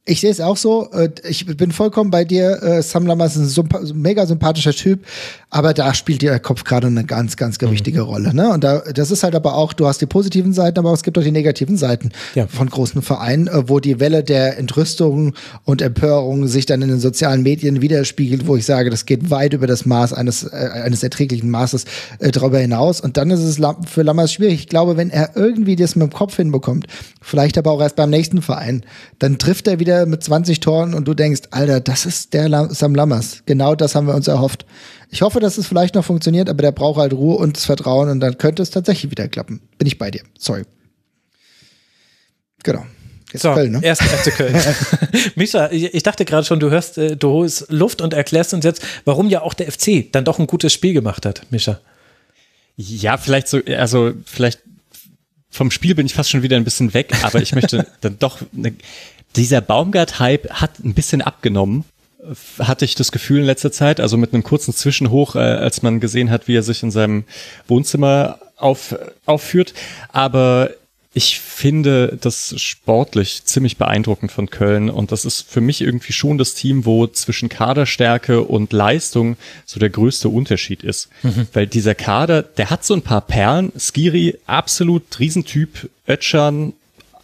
Ich 0.08 0.22
sehe 0.22 0.30
es 0.30 0.40
auch 0.40 0.56
so. 0.56 0.92
Äh, 0.92 1.10
ich 1.28 1.48
bin 1.58 1.72
vollkommen 1.72 2.12
bei 2.12 2.26
dir. 2.26 2.62
Äh, 2.62 2.84
Sam 2.84 3.08
Lammers 3.08 3.36
ist 3.36 3.58
ein 3.58 3.68
mega 3.96 4.28
sympathischer 4.28 4.72
Typ, 4.72 5.04
aber 5.50 5.74
da 5.74 5.96
spielt 5.96 6.22
der 6.22 6.40
Kopf 6.40 6.64
gerade 6.64 6.86
eine 6.86 7.06
ganz, 7.06 7.38
ganz 7.38 7.58
gewichtige 7.58 8.02
mhm. 8.02 8.06
Rolle. 8.06 8.36
Ne? 8.36 8.50
Und 8.50 8.64
da, 8.64 8.84
das 8.94 9.10
ist 9.10 9.24
halt 9.24 9.34
aber 9.34 9.56
auch, 9.56 9.74
du 9.74 9.88
hast 9.88 10.02
die 10.02 10.06
positiven 10.06 10.54
Seiten, 10.54 10.78
aber 10.78 10.94
es 10.94 11.02
gibt 11.02 11.18
auch 11.18 11.24
die 11.24 11.32
negativen 11.32 11.76
Seiten 11.76 12.12
ja. 12.36 12.46
von 12.46 12.70
großen 12.70 13.02
Vereinen, 13.02 13.48
äh, 13.48 13.68
wo 13.68 13.80
die 13.80 14.00
Welle 14.00 14.24
der 14.24 14.60
Entrüstung 14.60 15.34
und 15.64 15.82
Empörung 15.82 16.46
sich 16.48 16.68
dann 16.68 16.84
in 16.84 16.90
den 16.90 17.00
sozialen 17.00 17.42
Medien 17.42 17.82
widerspiegelt, 17.82 18.46
wo 18.46 18.56
ich 18.56 18.66
sage, 18.66 18.92
das 18.92 19.08
geht 19.08 19.32
weit 19.32 19.54
über 19.54 19.66
das 19.66 19.88
Maß 19.88 20.14
eines, 20.14 20.44
äh, 20.44 20.70
eines 20.84 21.02
erträglichen 21.02 21.50
Maßes 21.50 21.86
äh, 22.20 22.32
darüber 22.32 22.60
hinaus. 22.60 23.02
Und 23.02 23.18
dann 23.18 23.32
ist 23.32 23.40
es 23.40 23.60
für 23.88 24.04
Lammers 24.04 24.34
schwierig. 24.34 24.60
Ich 24.60 24.68
glaube, 24.68 24.98
wenn 24.98 25.10
er 25.10 25.32
irgendwie 25.36 25.76
das 25.76 25.96
mit 25.96 26.12
dem 26.12 26.14
Kopf 26.14 26.36
hinbekommt, 26.36 26.86
vielleicht 27.24 27.58
aber 27.58 27.72
auch 27.72 27.82
erst 27.82 27.96
beim 27.96 28.12
nächsten 28.12 28.44
Verein, 28.44 28.84
dann 29.18 29.40
trifft 29.40 29.68
er 29.68 29.80
wieder 29.80 29.95
wieder 29.96 30.06
mit 30.06 30.24
20 30.24 30.60
Toren 30.60 30.94
und 30.94 31.08
du 31.08 31.14
denkst, 31.14 31.44
Alter, 31.52 31.80
das 31.80 32.06
ist 32.06 32.34
der 32.34 32.70
Sam 32.72 32.96
Lammers. 32.96 33.44
Genau 33.46 33.76
das 33.76 33.96
haben 33.96 34.08
wir 34.08 34.16
uns 34.16 34.28
erhofft. 34.28 34.66
Ich 35.10 35.22
hoffe, 35.22 35.40
dass 35.40 35.58
es 35.58 35.68
vielleicht 35.68 35.96
noch 35.96 36.04
funktioniert, 36.04 36.50
aber 36.50 36.62
der 36.62 36.72
braucht 36.72 37.00
halt 37.00 37.14
Ruhe 37.14 37.38
und 37.38 37.56
das 37.56 37.66
Vertrauen 37.66 38.10
und 38.10 38.20
dann 38.20 38.38
könnte 38.38 38.62
es 38.62 38.70
tatsächlich 38.70 39.12
wieder 39.12 39.28
klappen. 39.28 39.62
Bin 39.78 39.88
ich 39.88 39.98
bei 39.98 40.12
dir. 40.12 40.22
Sorry. 40.38 40.64
Genau. 42.64 42.86
Jetzt 43.32 43.42
so, 43.42 43.54
Köln, 43.54 43.72
ne? 43.74 43.80
erst 43.82 44.02
FC 44.04 44.34
Köln. 44.34 44.56
Mischa, 45.36 45.70
ich 45.72 46.04
dachte 46.04 46.26
gerade 46.26 46.46
schon, 46.46 46.60
du 46.60 46.70
hörst, 46.70 46.98
äh, 46.98 47.18
du 47.18 47.30
holst 47.30 47.66
Luft 47.70 48.02
und 48.02 48.14
erklärst 48.14 48.54
uns 48.54 48.64
jetzt, 48.64 48.82
warum 49.04 49.30
ja 49.30 49.42
auch 49.42 49.54
der 49.54 49.72
FC 49.72 50.12
dann 50.12 50.24
doch 50.24 50.40
ein 50.40 50.48
gutes 50.48 50.72
Spiel 50.72 50.94
gemacht 50.94 51.26
hat, 51.26 51.42
Mischa. 51.50 51.80
Ja, 52.78 53.18
vielleicht 53.18 53.48
so, 53.48 53.60
also 53.78 54.14
vielleicht 54.26 54.60
vom 55.50 55.72
Spiel 55.72 55.96
bin 55.96 56.06
ich 56.06 56.14
fast 56.14 56.30
schon 56.30 56.44
wieder 56.44 56.58
ein 56.58 56.64
bisschen 56.64 56.94
weg, 56.94 57.12
aber 57.24 57.42
ich 57.42 57.54
möchte 57.54 57.88
dann 58.02 58.20
doch 58.20 58.40
eine 58.56 58.74
dieser 59.36 59.62
Baumgart-Hype 59.62 60.50
hat 60.52 60.80
ein 60.84 60.94
bisschen 60.94 61.22
abgenommen, 61.22 61.86
hatte 62.60 62.86
ich 62.86 62.96
das 62.96 63.12
Gefühl 63.12 63.40
in 63.40 63.46
letzter 63.46 63.72
Zeit, 63.72 64.00
also 64.00 64.18
mit 64.18 64.34
einem 64.34 64.44
kurzen 64.44 64.74
Zwischenhoch, 64.74 65.36
äh, 65.36 65.40
als 65.40 65.82
man 65.82 66.00
gesehen 66.00 66.32
hat, 66.32 66.48
wie 66.48 66.56
er 66.56 66.64
sich 66.64 66.82
in 66.84 66.92
seinem 66.92 67.24
Wohnzimmer 67.68 68.40
auf, 68.58 68.96
aufführt. 69.26 69.74
Aber 70.12 70.72
ich 71.14 71.40
finde 71.40 72.18
das 72.20 72.60
sportlich 72.60 73.46
ziemlich 73.46 73.78
beeindruckend 73.78 74.34
von 74.34 74.50
Köln 74.50 74.90
und 74.90 75.14
das 75.14 75.24
ist 75.24 75.50
für 75.50 75.62
mich 75.62 75.80
irgendwie 75.80 76.12
schon 76.12 76.38
das 76.38 76.56
Team, 76.56 76.86
wo 76.86 77.08
zwischen 77.08 77.48
Kaderstärke 77.48 78.42
und 78.42 78.74
Leistung 78.74 79.38
so 79.66 79.80
der 79.80 79.90
größte 79.90 80.28
Unterschied 80.28 80.84
ist. 80.84 81.08
Mhm. 81.24 81.48
Weil 81.54 81.68
dieser 81.68 81.96
Kader, 81.96 82.44
der 82.44 82.70
hat 82.70 82.84
so 82.84 82.94
ein 82.94 83.02
paar 83.02 83.22
Perlen. 83.22 83.72
Skiri, 83.78 84.38
absolut 84.46 85.20
Riesentyp. 85.20 85.90
Ötschan, 86.06 86.74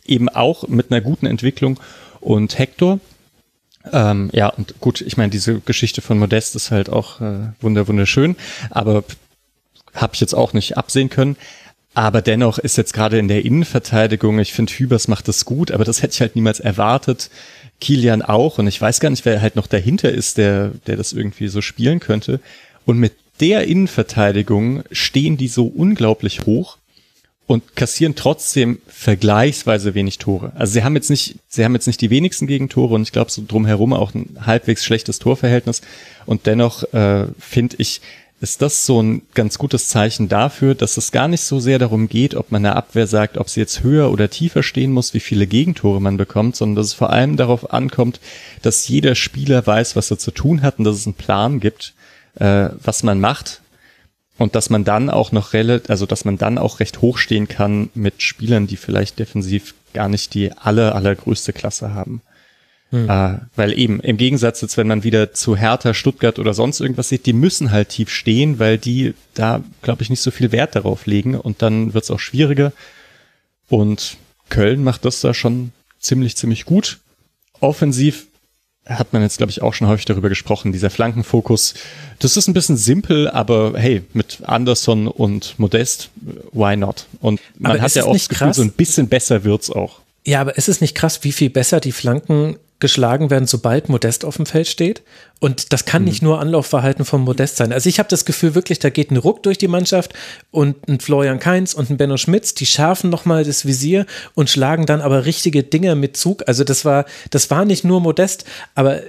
eben 0.05 0.29
auch 0.29 0.67
mit 0.69 0.89
einer 0.89 1.01
guten 1.01 1.25
Entwicklung 1.25 1.77
und 2.21 2.57
Hector. 2.57 2.99
Ähm, 3.91 4.29
ja, 4.31 4.47
und 4.47 4.79
gut, 4.79 5.01
ich 5.01 5.17
meine, 5.17 5.31
diese 5.31 5.59
Geschichte 5.59 6.01
von 6.01 6.19
Modest 6.19 6.55
ist 6.55 6.71
halt 6.71 6.89
auch 6.89 7.19
äh, 7.19 7.39
wunder 7.59 7.87
wunderschön, 7.87 8.35
aber 8.69 9.03
habe 9.95 10.13
ich 10.13 10.21
jetzt 10.21 10.33
auch 10.33 10.53
nicht 10.53 10.77
absehen 10.77 11.09
können. 11.09 11.35
Aber 11.93 12.21
dennoch 12.21 12.57
ist 12.57 12.77
jetzt 12.77 12.93
gerade 12.93 13.19
in 13.19 13.27
der 13.27 13.43
Innenverteidigung, 13.43 14.39
ich 14.39 14.53
finde, 14.53 14.71
Hübers 14.71 15.09
macht 15.09 15.27
das 15.27 15.43
gut, 15.43 15.71
aber 15.71 15.83
das 15.83 16.01
hätte 16.01 16.13
ich 16.13 16.21
halt 16.21 16.35
niemals 16.35 16.61
erwartet. 16.61 17.29
Kilian 17.81 18.21
auch. 18.21 18.59
Und 18.59 18.67
ich 18.67 18.79
weiß 18.79 19.01
gar 19.01 19.09
nicht, 19.09 19.25
wer 19.25 19.41
halt 19.41 19.57
noch 19.57 19.67
dahinter 19.67 20.09
ist, 20.09 20.37
der, 20.37 20.71
der 20.87 20.95
das 20.95 21.11
irgendwie 21.11 21.49
so 21.49 21.61
spielen 21.61 21.99
könnte. 21.99 22.39
Und 22.85 22.97
mit 22.97 23.13
der 23.41 23.67
Innenverteidigung 23.67 24.83
stehen 24.91 25.35
die 25.35 25.49
so 25.49 25.65
unglaublich 25.65 26.45
hoch 26.45 26.77
und 27.53 27.75
kassieren 27.75 28.15
trotzdem 28.15 28.79
vergleichsweise 28.87 29.93
wenig 29.93 30.17
Tore. 30.17 30.51
Also 30.55 30.73
sie 30.73 30.83
haben 30.83 30.95
jetzt 30.95 31.09
nicht, 31.09 31.35
sie 31.47 31.63
haben 31.63 31.73
jetzt 31.73 31.87
nicht 31.87 32.01
die 32.01 32.09
wenigsten 32.09 32.47
Gegentore 32.47 32.95
und 32.95 33.03
ich 33.03 33.11
glaube 33.11 33.31
so 33.31 33.43
drumherum 33.47 33.93
auch 33.93 34.13
ein 34.13 34.37
halbwegs 34.45 34.83
schlechtes 34.83 35.19
Torverhältnis. 35.19 35.81
Und 36.25 36.45
dennoch 36.45 36.83
äh, 36.93 37.27
finde 37.39 37.75
ich, 37.79 38.01
ist 38.41 38.63
das 38.63 38.87
so 38.87 39.01
ein 39.01 39.21
ganz 39.35 39.59
gutes 39.59 39.87
Zeichen 39.87 40.27
dafür, 40.27 40.73
dass 40.73 40.97
es 40.97 41.11
gar 41.11 41.27
nicht 41.27 41.41
so 41.41 41.59
sehr 41.59 41.77
darum 41.77 42.09
geht, 42.09 42.33
ob 42.33 42.51
man 42.51 42.63
der 42.63 42.75
Abwehr 42.75 43.05
sagt, 43.05 43.37
ob 43.37 43.49
sie 43.49 43.59
jetzt 43.59 43.83
höher 43.83 44.11
oder 44.11 44.31
tiefer 44.31 44.63
stehen 44.63 44.91
muss, 44.91 45.13
wie 45.13 45.19
viele 45.19 45.45
Gegentore 45.45 46.01
man 46.01 46.17
bekommt, 46.17 46.55
sondern 46.55 46.77
dass 46.77 46.87
es 46.87 46.93
vor 46.93 47.11
allem 47.11 47.37
darauf 47.37 47.71
ankommt, 47.71 48.19
dass 48.63 48.87
jeder 48.87 49.13
Spieler 49.13 49.65
weiß, 49.65 49.95
was 49.95 50.09
er 50.09 50.17
zu 50.17 50.31
tun 50.31 50.63
hat 50.63 50.79
und 50.79 50.85
dass 50.85 50.95
es 50.95 51.05
einen 51.05 51.13
Plan 51.13 51.59
gibt, 51.59 51.93
äh, 52.35 52.69
was 52.81 53.03
man 53.03 53.19
macht 53.19 53.60
Und 54.41 54.55
dass 54.55 54.71
man 54.71 54.83
dann 54.83 55.11
auch 55.11 55.31
noch 55.31 55.53
relativ, 55.53 55.91
also 55.91 56.07
dass 56.07 56.25
man 56.25 56.39
dann 56.39 56.57
auch 56.57 56.79
recht 56.79 56.99
hoch 57.01 57.19
stehen 57.19 57.47
kann 57.47 57.91
mit 57.93 58.23
Spielern, 58.23 58.65
die 58.65 58.75
vielleicht 58.75 59.19
defensiv 59.19 59.75
gar 59.93 60.09
nicht 60.09 60.33
die 60.33 60.51
aller, 60.53 60.95
allergrößte 60.95 61.53
Klasse 61.53 61.93
haben. 61.93 62.23
Hm. 62.89 63.07
Äh, 63.07 63.37
weil 63.55 63.77
eben 63.77 63.99
im 63.99 64.17
Gegensatz 64.17 64.61
jetzt, 64.61 64.77
wenn 64.77 64.87
man 64.87 65.03
wieder 65.03 65.31
zu 65.33 65.55
Hertha, 65.55 65.93
Stuttgart 65.93 66.39
oder 66.39 66.55
sonst 66.55 66.79
irgendwas 66.79 67.09
sieht, 67.09 67.27
die 67.27 67.33
müssen 67.33 67.69
halt 67.69 67.89
tief 67.89 68.09
stehen, 68.09 68.57
weil 68.57 68.79
die 68.79 69.13
da, 69.35 69.63
glaube 69.83 70.01
ich, 70.01 70.09
nicht 70.09 70.21
so 70.21 70.31
viel 70.31 70.51
Wert 70.51 70.75
darauf 70.75 71.05
legen 71.05 71.35
und 71.35 71.61
dann 71.61 71.93
wird 71.93 72.05
es 72.05 72.09
auch 72.09 72.19
schwieriger. 72.19 72.73
Und 73.69 74.17
Köln 74.49 74.83
macht 74.83 75.05
das 75.05 75.21
da 75.21 75.35
schon 75.35 75.71
ziemlich, 75.99 76.35
ziemlich 76.35 76.65
gut. 76.65 76.97
Offensiv 77.59 78.25
hat 78.85 79.13
man 79.13 79.21
jetzt, 79.21 79.37
glaube 79.37 79.51
ich, 79.51 79.61
auch 79.61 79.73
schon 79.73 79.87
häufig 79.87 80.05
darüber 80.05 80.29
gesprochen, 80.29 80.71
dieser 80.71 80.89
Flankenfokus. 80.89 81.75
Das 82.19 82.37
ist 82.37 82.47
ein 82.47 82.53
bisschen 82.53 82.77
simpel, 82.77 83.29
aber 83.29 83.73
hey, 83.75 84.03
mit 84.13 84.39
Anderson 84.43 85.07
und 85.07 85.57
Modest, 85.59 86.09
why 86.51 86.75
not? 86.75 87.05
Und 87.19 87.39
man 87.57 87.73
aber 87.73 87.81
hat 87.81 87.93
ja 87.95 88.05
auch 88.05 88.13
das 88.13 88.29
Gefühl, 88.29 88.53
so 88.53 88.61
ein 88.61 88.71
bisschen 88.71 89.07
besser 89.07 89.43
wird's 89.43 89.69
auch. 89.69 89.99
Ja, 90.25 90.41
aber 90.41 90.57
ist 90.57 90.69
es 90.69 90.81
nicht 90.81 90.95
krass, 90.95 91.23
wie 91.23 91.31
viel 91.31 91.49
besser 91.49 91.79
die 91.79 91.91
Flanken 91.91 92.57
geschlagen 92.81 93.29
werden, 93.29 93.47
sobald 93.47 93.87
Modest 93.87 94.25
auf 94.25 94.35
dem 94.35 94.45
Feld 94.45 94.67
steht. 94.67 95.01
Und 95.39 95.71
das 95.71 95.85
kann 95.85 96.01
mhm. 96.01 96.09
nicht 96.09 96.21
nur 96.21 96.39
Anlaufverhalten 96.39 97.05
von 97.05 97.21
Modest 97.21 97.57
sein. 97.57 97.71
Also 97.71 97.87
ich 97.87 97.99
habe 97.99 98.09
das 98.09 98.25
Gefühl 98.25 98.53
wirklich, 98.53 98.79
da 98.79 98.89
geht 98.89 99.11
ein 99.11 99.17
Ruck 99.17 99.41
durch 99.43 99.57
die 99.57 99.69
Mannschaft 99.69 100.13
und 100.51 100.87
ein 100.89 100.99
Florian 100.99 101.39
Kainz 101.39 101.73
und 101.73 101.89
ein 101.89 101.97
Benno 101.97 102.17
Schmitz, 102.17 102.53
die 102.53 102.65
schärfen 102.65 103.09
nochmal 103.09 103.43
das 103.43 103.65
Visier 103.65 104.05
und 104.35 104.49
schlagen 104.49 104.85
dann 104.85 105.01
aber 105.01 105.25
richtige 105.25 105.63
Dinge 105.63 105.95
mit 105.95 106.17
Zug. 106.17 106.43
Also 106.47 106.63
das 106.63 106.83
war, 106.83 107.05
das 107.29 107.49
war 107.49 107.65
nicht 107.65 107.85
nur 107.85 108.01
Modest, 108.01 108.45
aber 108.75 109.01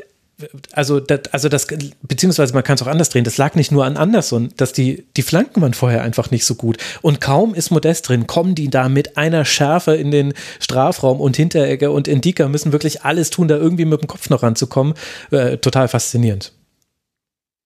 also 0.72 1.00
das, 1.00 1.20
also 1.32 1.48
das, 1.48 1.66
beziehungsweise 2.02 2.54
man 2.54 2.62
kann 2.62 2.74
es 2.76 2.82
auch 2.82 2.86
anders 2.86 3.08
drehen, 3.10 3.24
das 3.24 3.38
lag 3.38 3.54
nicht 3.54 3.72
nur 3.72 3.84
an 3.84 3.96
Anderson, 3.96 4.50
dass 4.56 4.72
die, 4.72 5.04
die 5.16 5.22
Flanken 5.22 5.60
waren 5.62 5.74
vorher 5.74 6.02
einfach 6.02 6.30
nicht 6.30 6.44
so 6.44 6.54
gut. 6.54 6.78
Und 7.02 7.20
kaum 7.20 7.54
ist 7.54 7.70
Modest 7.70 8.08
drin, 8.08 8.26
kommen 8.26 8.54
die 8.54 8.70
da 8.70 8.88
mit 8.88 9.16
einer 9.16 9.44
Schärfe 9.44 9.94
in 9.94 10.10
den 10.10 10.34
Strafraum 10.60 11.20
und 11.20 11.36
Hinteregger 11.36 11.92
und 11.92 12.08
Indika 12.08 12.48
müssen 12.48 12.72
wirklich 12.72 13.02
alles 13.02 13.30
tun, 13.30 13.48
da 13.48 13.56
irgendwie 13.56 13.84
mit 13.84 14.00
dem 14.00 14.06
Kopf 14.06 14.30
noch 14.30 14.42
ranzukommen. 14.42 14.94
Äh, 15.30 15.58
total 15.58 15.88
faszinierend. 15.88 16.52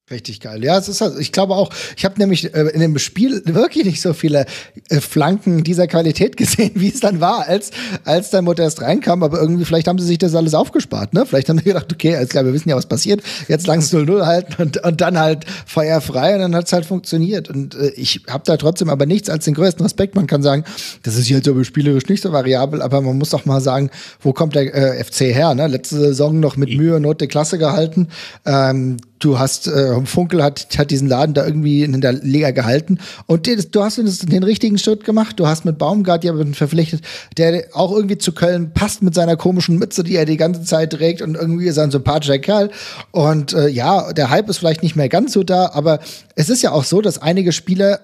Richtig 0.08 0.38
geil. 0.38 0.62
Ja, 0.62 0.78
es 0.78 0.88
ist 0.88 1.00
halt, 1.00 1.18
ich 1.18 1.32
glaube 1.32 1.56
auch, 1.56 1.68
ich 1.96 2.04
habe 2.04 2.14
nämlich 2.20 2.54
äh, 2.54 2.68
in 2.68 2.78
dem 2.78 2.96
Spiel 2.96 3.42
wirklich 3.44 3.84
nicht 3.84 4.00
so 4.00 4.12
viele 4.12 4.46
äh, 4.88 5.00
Flanken 5.00 5.64
dieser 5.64 5.88
Qualität 5.88 6.36
gesehen, 6.36 6.70
wie 6.76 6.90
es 6.90 7.00
dann 7.00 7.20
war, 7.20 7.48
als 7.48 7.72
als 8.04 8.30
der 8.30 8.40
Modest 8.40 8.82
reinkam, 8.82 9.24
aber 9.24 9.40
irgendwie 9.40 9.64
vielleicht 9.64 9.88
haben 9.88 9.98
sie 9.98 10.06
sich 10.06 10.18
das 10.18 10.36
alles 10.36 10.54
aufgespart, 10.54 11.12
ne? 11.12 11.26
Vielleicht 11.26 11.48
haben 11.48 11.58
sie 11.58 11.64
gedacht, 11.64 11.92
okay, 11.92 12.14
alles 12.14 12.28
klar, 12.28 12.44
wir 12.44 12.52
wissen 12.52 12.68
ja, 12.68 12.76
was 12.76 12.86
passiert. 12.86 13.20
Jetzt 13.48 13.66
langsam 13.66 14.02
0-0 14.02 14.26
halten 14.26 14.62
und, 14.62 14.76
und 14.84 15.00
dann 15.00 15.18
halt 15.18 15.44
feuerfrei 15.66 16.34
und 16.34 16.40
dann 16.40 16.54
hat's 16.54 16.72
halt 16.72 16.86
funktioniert 16.86 17.50
und 17.50 17.74
äh, 17.74 17.88
ich 17.96 18.22
habe 18.28 18.44
da 18.46 18.56
trotzdem 18.56 18.90
aber 18.90 19.06
nichts 19.06 19.28
als 19.28 19.46
den 19.46 19.54
größten 19.54 19.82
Respekt. 19.82 20.14
Man 20.14 20.28
kann 20.28 20.40
sagen, 20.40 20.62
das 21.02 21.16
ist 21.16 21.28
jetzt 21.28 21.48
aber 21.48 21.64
spielerisch 21.64 22.06
nicht 22.08 22.22
so 22.22 22.30
variabel, 22.30 22.80
aber 22.80 23.00
man 23.00 23.18
muss 23.18 23.30
doch 23.30 23.44
mal 23.44 23.60
sagen, 23.60 23.90
wo 24.20 24.32
kommt 24.32 24.54
der 24.54 24.72
äh, 24.72 25.02
FC 25.02 25.34
her, 25.34 25.52
ne? 25.56 25.66
Letzte 25.66 25.96
Saison 25.96 26.38
noch 26.38 26.56
mit 26.56 26.76
Mühe 26.76 26.94
und 26.94 27.02
Not 27.02 27.20
die 27.20 27.26
Klasse 27.26 27.58
gehalten. 27.58 28.06
Ähm, 28.44 28.98
du 29.18 29.38
hast, 29.38 29.66
äh, 29.66 30.04
Funkel 30.04 30.42
hat, 30.42 30.66
hat 30.76 30.90
diesen 30.90 31.08
Laden 31.08 31.34
da 31.34 31.44
irgendwie 31.44 31.82
in 31.82 32.00
der 32.00 32.12
Liga 32.12 32.50
gehalten 32.50 32.98
und 33.26 33.46
den, 33.46 33.62
du 33.70 33.82
hast 33.82 33.98
den 33.98 34.42
richtigen 34.42 34.78
Schritt 34.78 35.04
gemacht. 35.04 35.38
Du 35.38 35.46
hast 35.46 35.64
mit 35.64 35.78
Baumgart 35.78 36.24
jemanden 36.24 36.54
verpflichtet, 36.54 37.02
der 37.36 37.64
auch 37.72 37.92
irgendwie 37.92 38.18
zu 38.18 38.32
Köln 38.32 38.72
passt 38.72 39.02
mit 39.02 39.14
seiner 39.14 39.36
komischen 39.36 39.78
Mütze, 39.78 40.04
die 40.04 40.16
er 40.16 40.24
die 40.24 40.36
ganze 40.36 40.64
Zeit 40.64 40.92
trägt 40.92 41.22
und 41.22 41.34
irgendwie 41.34 41.66
ist 41.66 41.76
er 41.76 41.84
ein 41.84 41.90
sympathischer 41.90 42.38
Kerl. 42.38 42.70
Und 43.10 43.52
äh, 43.52 43.68
ja, 43.68 44.12
der 44.12 44.30
Hype 44.30 44.48
ist 44.48 44.58
vielleicht 44.58 44.82
nicht 44.82 44.96
mehr 44.96 45.08
ganz 45.08 45.32
so 45.32 45.42
da, 45.42 45.70
aber 45.72 46.00
es 46.34 46.50
ist 46.50 46.62
ja 46.62 46.72
auch 46.72 46.84
so, 46.84 47.00
dass 47.00 47.20
einige 47.20 47.52
Spieler 47.52 48.00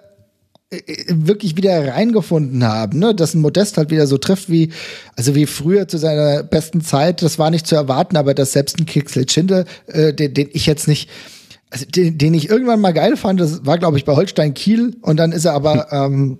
wirklich 1.09 1.57
wieder 1.57 1.95
reingefunden 1.95 2.65
haben, 2.65 2.99
ne? 2.99 3.15
dass 3.15 3.35
ein 3.35 3.41
Modest 3.41 3.77
halt 3.77 3.91
wieder 3.91 4.07
so 4.07 4.17
trifft 4.19 4.51
wie, 4.51 4.71
also 5.17 5.35
wie 5.35 5.47
früher 5.47 5.87
zu 5.87 5.99
seiner 5.99 6.43
besten 6.43 6.81
Zeit, 6.81 7.23
das 7.23 7.39
war 7.39 7.51
nicht 7.51 7.67
zu 7.67 7.75
erwarten, 7.75 8.17
aber 8.17 8.33
dass 8.35 8.53
selbst 8.53 8.79
ein 8.79 8.87
Kixel 8.87 9.29
Schinde, 9.29 9.67
äh, 9.87 10.15
den, 10.15 10.33
den 10.33 10.49
ich 10.53 10.67
jetzt 10.67 10.89
nicht, 10.89 11.11
also 11.71 11.85
den, 11.85 12.17
den 12.17 12.33
ich 12.35 12.49
irgendwann 12.49 12.81
mal 12.81 12.93
geil 12.93 13.17
fand, 13.17 13.41
das 13.41 13.67
war 13.67 13.79
glaube 13.79 13.99
ich 13.99 14.05
bei 14.05 14.17
Holstein 14.17 14.55
Kiel 14.55 14.97
und 15.03 15.19
dann 15.19 15.33
ist 15.33 15.45
er 15.45 15.53
aber 15.53 15.89
ähm, 15.93 16.39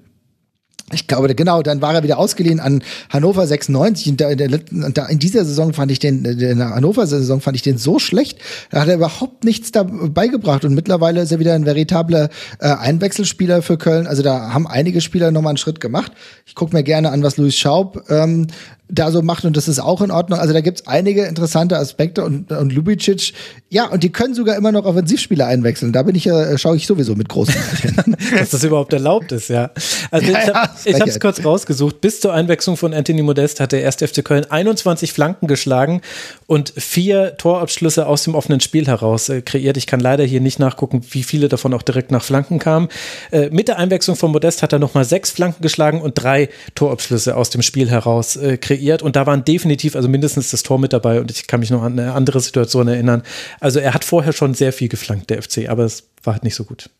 ich 0.93 1.07
glaube, 1.07 1.35
genau, 1.35 1.63
dann 1.63 1.81
war 1.81 1.95
er 1.95 2.03
wieder 2.03 2.19
ausgeliehen 2.19 2.61
an 2.61 2.83
Hannover 3.09 3.47
96 3.47 4.09
und 4.11 4.21
da 4.21 4.35
da 4.35 5.07
in 5.07 5.19
dieser 5.19 5.45
Saison 5.45 5.73
fand 5.73 5.91
ich 5.91 5.99
den, 5.99 6.25
in 6.25 6.59
der 6.59 6.75
Hannover-Saison 6.75 7.41
fand 7.41 7.57
ich 7.57 7.63
den 7.63 7.79
so 7.79 7.99
schlecht, 7.99 8.39
da 8.71 8.81
hat 8.81 8.89
er 8.89 8.97
überhaupt 8.97 9.45
nichts 9.45 9.73
dabei 9.73 10.29
gebracht 10.29 10.65
und 10.65 10.75
mittlerweile 10.75 11.23
ist 11.23 11.33
er 11.33 11.39
wieder 11.39 11.55
ein 11.55 11.67
veritabler 11.67 12.29
äh, 12.61 12.69
Einwechselspieler 12.69 13.63
für 13.63 13.79
Köln, 13.79 14.07
also 14.07 14.23
da 14.23 14.53
haben 14.53 14.67
einige 14.67 15.01
Spieler 15.01 15.31
nochmal 15.31 15.51
einen 15.51 15.59
Schritt 15.59 15.81
gemacht. 15.81 16.13
Ich 16.47 16.55
gucke 16.55 16.75
mir 16.75 16.83
gerne 16.83 17.11
an, 17.11 17.23
was 17.23 17.37
Luis 17.37 17.57
Schaub 17.57 18.05
ähm, 18.11 18.47
da 18.93 19.11
so 19.11 19.23
macht 19.23 19.45
und 19.47 19.57
das 19.57 19.69
ist 19.69 19.81
auch 19.81 20.03
in 20.03 20.11
Ordnung. 20.11 20.39
Also 20.39 20.53
da 20.53 20.61
gibt's 20.61 20.87
einige 20.87 21.25
interessante 21.25 21.79
Aspekte 21.79 22.23
und, 22.25 22.53
und 22.53 22.73
Lubicic, 22.73 23.33
ja, 23.71 23.87
und 23.87 24.03
die 24.03 24.13
können 24.13 24.35
sogar 24.35 24.57
immer 24.57 24.71
noch 24.71 24.85
Offensivspieler 24.85 25.47
einwechseln. 25.47 25.95
Da 25.95 26.03
bin 26.03 26.15
ich 26.15 26.27
ja, 26.27 26.59
schaue 26.59 26.77
ich 26.77 26.87
sowieso 26.87 27.15
mit 27.15 27.31
großen 27.31 27.55
hin. 27.55 28.17
Dass 28.39 28.51
das 28.51 28.65
überhaupt 28.65 28.93
erlaubt 28.93 29.33
ist, 29.33 29.49
ja. 29.49 29.71
Also 30.11 30.31
ja, 30.31 30.71
ich 30.85 31.01
habe 31.01 31.09
es 31.09 31.19
kurz 31.19 31.43
rausgesucht. 31.43 32.03
Bis 32.03 32.21
zur 32.21 32.35
Einwechslung 32.35 32.77
von 32.77 32.93
Anthony 32.93 33.23
Modest 33.23 33.61
hat 33.61 33.73
der 33.73 33.87
1. 33.87 33.97
FC 33.97 34.23
Köln 34.23 34.45
21 34.45 35.15
Flanken 35.15 35.47
geschlagen 35.47 36.03
und 36.47 36.75
vier 36.77 37.39
Torabschlüsse 37.39 38.07
aus 38.07 38.25
dem 38.25 38.35
offenen 38.35 38.61
Spiel 38.61 38.87
heraus 38.87 39.31
äh, 39.31 39.41
kreiert. 39.41 39.79
Ich 39.79 39.87
kann 39.87 40.01
leider 40.01 40.25
hier 40.25 40.43
nicht 40.43 40.59
nachgucken, 40.59 41.01
wie 41.11 41.23
viele 41.23 41.49
davon 41.49 41.73
auch 41.73 41.83
direkt 41.83 42.11
nach 42.11 42.23
Flanken 42.23 42.59
kamen. 42.59 42.89
Äh, 43.31 43.49
mit 43.49 43.69
der 43.69 43.79
Einwechslung 43.79 44.17
von 44.17 44.33
Modest 44.33 44.63
hat 44.63 44.75
er 44.75 44.81
nochmal 44.81 45.07
sechs 45.07 45.31
Flanken 45.31 45.63
geschlagen 45.63 46.03
und 46.03 46.23
drei 46.23 46.51
Torabschlüsse 46.75 47.39
aus 47.39 47.49
dem 47.49 47.63
Spiel 47.63 47.89
heraus 47.89 48.37
äh, 48.37 48.59
kreiert 48.59 48.82
kreiert 48.83 49.03
und 49.03 49.17
da 49.17 49.27
waren 49.27 49.45
definitiv, 49.45 49.97
also 49.97 50.09
mindestens 50.09 50.51
das 50.51 50.63
Tor 50.63 50.79
mit 50.79 50.93
dabei 50.93 51.21
und 51.21 51.31
ich 51.31 51.47
kann 51.47 51.61
mich 51.61 51.71
noch 51.71 51.83
an 51.83 51.99
eine 51.99 52.13
andere 52.13 52.41
Situation 52.41 52.89
erinnern. 52.89 53.23
Also 53.61 53.79
er 53.79 53.95
hat 53.95 54.05
vorher 54.05 54.33
schon 54.33 54.55
sehr 54.55 54.73
viel 54.73 54.89
geflankt, 54.89 55.31
der 55.31 55.43
FC, 55.43 55.69
aber 55.69 55.85
es 55.85 56.09
war 56.23 56.35
halt 56.35 56.45
nicht 56.45 56.55
so 56.55 56.65
gut. 56.65 56.91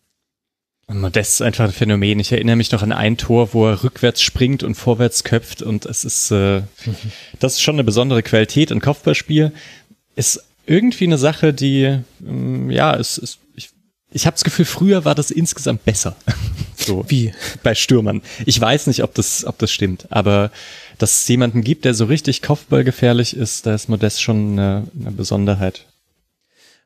Modest 0.89 1.35
ist 1.35 1.43
einfach 1.43 1.65
ein 1.65 1.73
Phänomen. 1.73 2.21
Ich 2.21 2.33
erinnere 2.33 2.57
mich 2.57 2.71
noch 2.71 2.83
an 2.83 2.93
ein 2.93 3.17
Tor, 3.17 3.55
wo 3.55 3.67
er 3.67 3.83
rückwärts 3.83 4.21
springt 4.21 4.63
und 4.63 4.75
vorwärts 4.75 5.25
köpft 5.25 5.63
und 5.63 5.87
es 5.87 6.05
ist, 6.05 6.31
äh, 6.31 6.63
das 7.41 7.55
ist 7.55 7.63
schon 7.63 7.77
eine 7.77 7.85
besondere 7.85 8.23
Qualität. 8.23 8.71
Ein 8.71 8.81
Kopfballspiel 8.81 9.53
ist 10.17 10.45
irgendwie 10.67 11.05
eine 11.05 11.19
Sache, 11.19 11.55
die, 11.55 11.99
ähm, 12.27 12.71
ja, 12.71 12.95
es 12.95 13.17
ist, 13.17 13.39
ich, 13.57 13.71
ich 14.13 14.27
habe 14.27 14.35
das 14.35 14.45
Gefühl, 14.45 14.65
früher 14.65 15.05
war 15.05 15.15
das 15.15 15.31
insgesamt 15.31 15.85
besser. 15.85 16.17
So 16.85 17.05
wie 17.09 17.33
bei 17.63 17.75
Stürmern. 17.75 18.23
Ich 18.47 18.61
weiß 18.61 18.87
nicht, 18.87 19.03
ob 19.03 19.15
das, 19.15 19.45
ob 19.45 19.59
das 19.59 19.73
stimmt, 19.73 20.07
aber 20.11 20.51
dass 20.99 21.23
es 21.23 21.29
jemanden 21.29 21.63
gibt, 21.63 21.85
der 21.85 21.95
so 21.95 22.05
richtig 22.05 22.43
Kopfballgefährlich 22.43 23.37
ist, 23.37 23.67
da 23.67 23.75
ist 23.75 23.89
Modest 23.89 24.23
schon 24.23 24.53
eine, 24.53 24.85
eine 25.01 25.11
Besonderheit. 25.11 25.87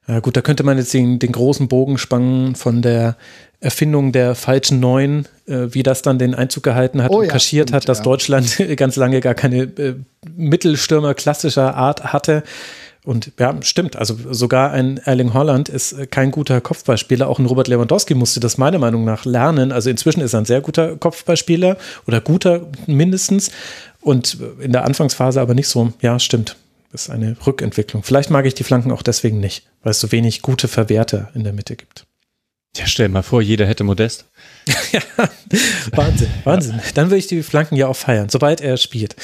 Ja 0.09 0.21
gut, 0.21 0.37
da 0.37 0.41
könnte 0.41 0.63
man 0.63 0.79
jetzt 0.79 0.95
den, 0.95 1.19
den 1.19 1.33
großen 1.33 1.67
Bogen 1.67 1.99
spannen 1.99 2.55
von 2.55 2.81
der 2.81 3.17
Erfindung 3.59 4.13
der 4.13 4.35
falschen 4.35 4.79
Neun, 4.79 5.27
äh, 5.47 5.69
wie 5.71 5.83
das 5.83 6.03
dann 6.03 6.19
den 6.19 6.35
Einzug 6.35 6.63
gehalten 6.63 7.03
hat 7.03 7.11
oh, 7.11 7.19
und 7.19 7.25
ja, 7.25 7.31
kaschiert 7.31 7.71
stimmt, 7.71 7.77
hat, 7.77 7.89
dass 7.89 7.99
ja. 7.99 8.05
Deutschland 8.05 8.57
ganz 8.77 8.97
lange 8.97 9.21
gar 9.21 9.35
keine 9.35 9.63
äh, 9.63 9.95
Mittelstürmer 10.37 11.15
klassischer 11.15 11.75
Art 11.75 12.13
hatte. 12.13 12.45
Und 13.07 13.31
ja, 13.39 13.57
stimmt. 13.63 13.95
Also 13.95 14.19
sogar 14.33 14.73
ein 14.73 14.99
Erling 14.99 15.33
Holland 15.33 15.69
ist 15.69 15.93
äh, 15.93 16.09
kein 16.09 16.33
guter 16.33 16.61
Kopfballspieler. 16.61 17.29
Auch 17.29 17.39
ein 17.39 17.47
Robert 17.47 17.69
Lewandowski 17.69 18.15
musste 18.15 18.41
das 18.41 18.59
meiner 18.59 18.81
Meinung 18.81 19.05
nach 19.05 19.25
lernen. 19.25 19.71
Also 19.71 19.91
inzwischen 19.91 20.21
ist 20.21 20.35
er 20.35 20.41
ein 20.41 20.45
sehr 20.45 20.61
guter 20.61 20.97
Kopfballspieler 20.97 21.79
oder 22.09 22.21
guter 22.21 22.67
mindestens. 22.89 23.53
Und 24.01 24.39
in 24.59 24.73
der 24.73 24.85
Anfangsphase 24.85 25.41
aber 25.41 25.55
nicht 25.55 25.69
so. 25.69 25.93
Ja, 26.03 26.19
stimmt. 26.19 26.57
Das 26.91 27.03
ist 27.03 27.11
eine 27.11 27.37
Rückentwicklung. 27.47 28.03
Vielleicht 28.03 28.31
mag 28.31 28.45
ich 28.45 28.55
die 28.55 28.65
Flanken 28.65 28.91
auch 28.91 29.03
deswegen 29.03 29.39
nicht, 29.39 29.67
weil 29.85 29.93
es 29.93 30.01
so 30.01 30.11
wenig 30.11 30.43
gute 30.43 30.67
Verwerter 30.67 31.31
in 31.35 31.45
der 31.45 31.53
Mitte 31.53 31.77
gibt. 31.77 32.07
Ja, 32.77 32.87
stell 32.87 33.09
mal 33.09 33.23
vor, 33.23 33.41
jeder 33.41 33.67
hätte 33.67 33.85
Modest. 33.85 34.25
ja, 34.93 35.01
Wahnsinn, 35.93 36.29
Wahnsinn. 36.43 36.81
Dann 36.95 37.07
würde 37.07 37.19
ich 37.19 37.29
die 37.29 37.45
Flanken 37.45 37.77
ja 37.77 37.87
auch 37.87 37.97
feiern, 37.97 38.29
sobald 38.29 38.61
er 38.61 38.77
spielt. 38.77 39.15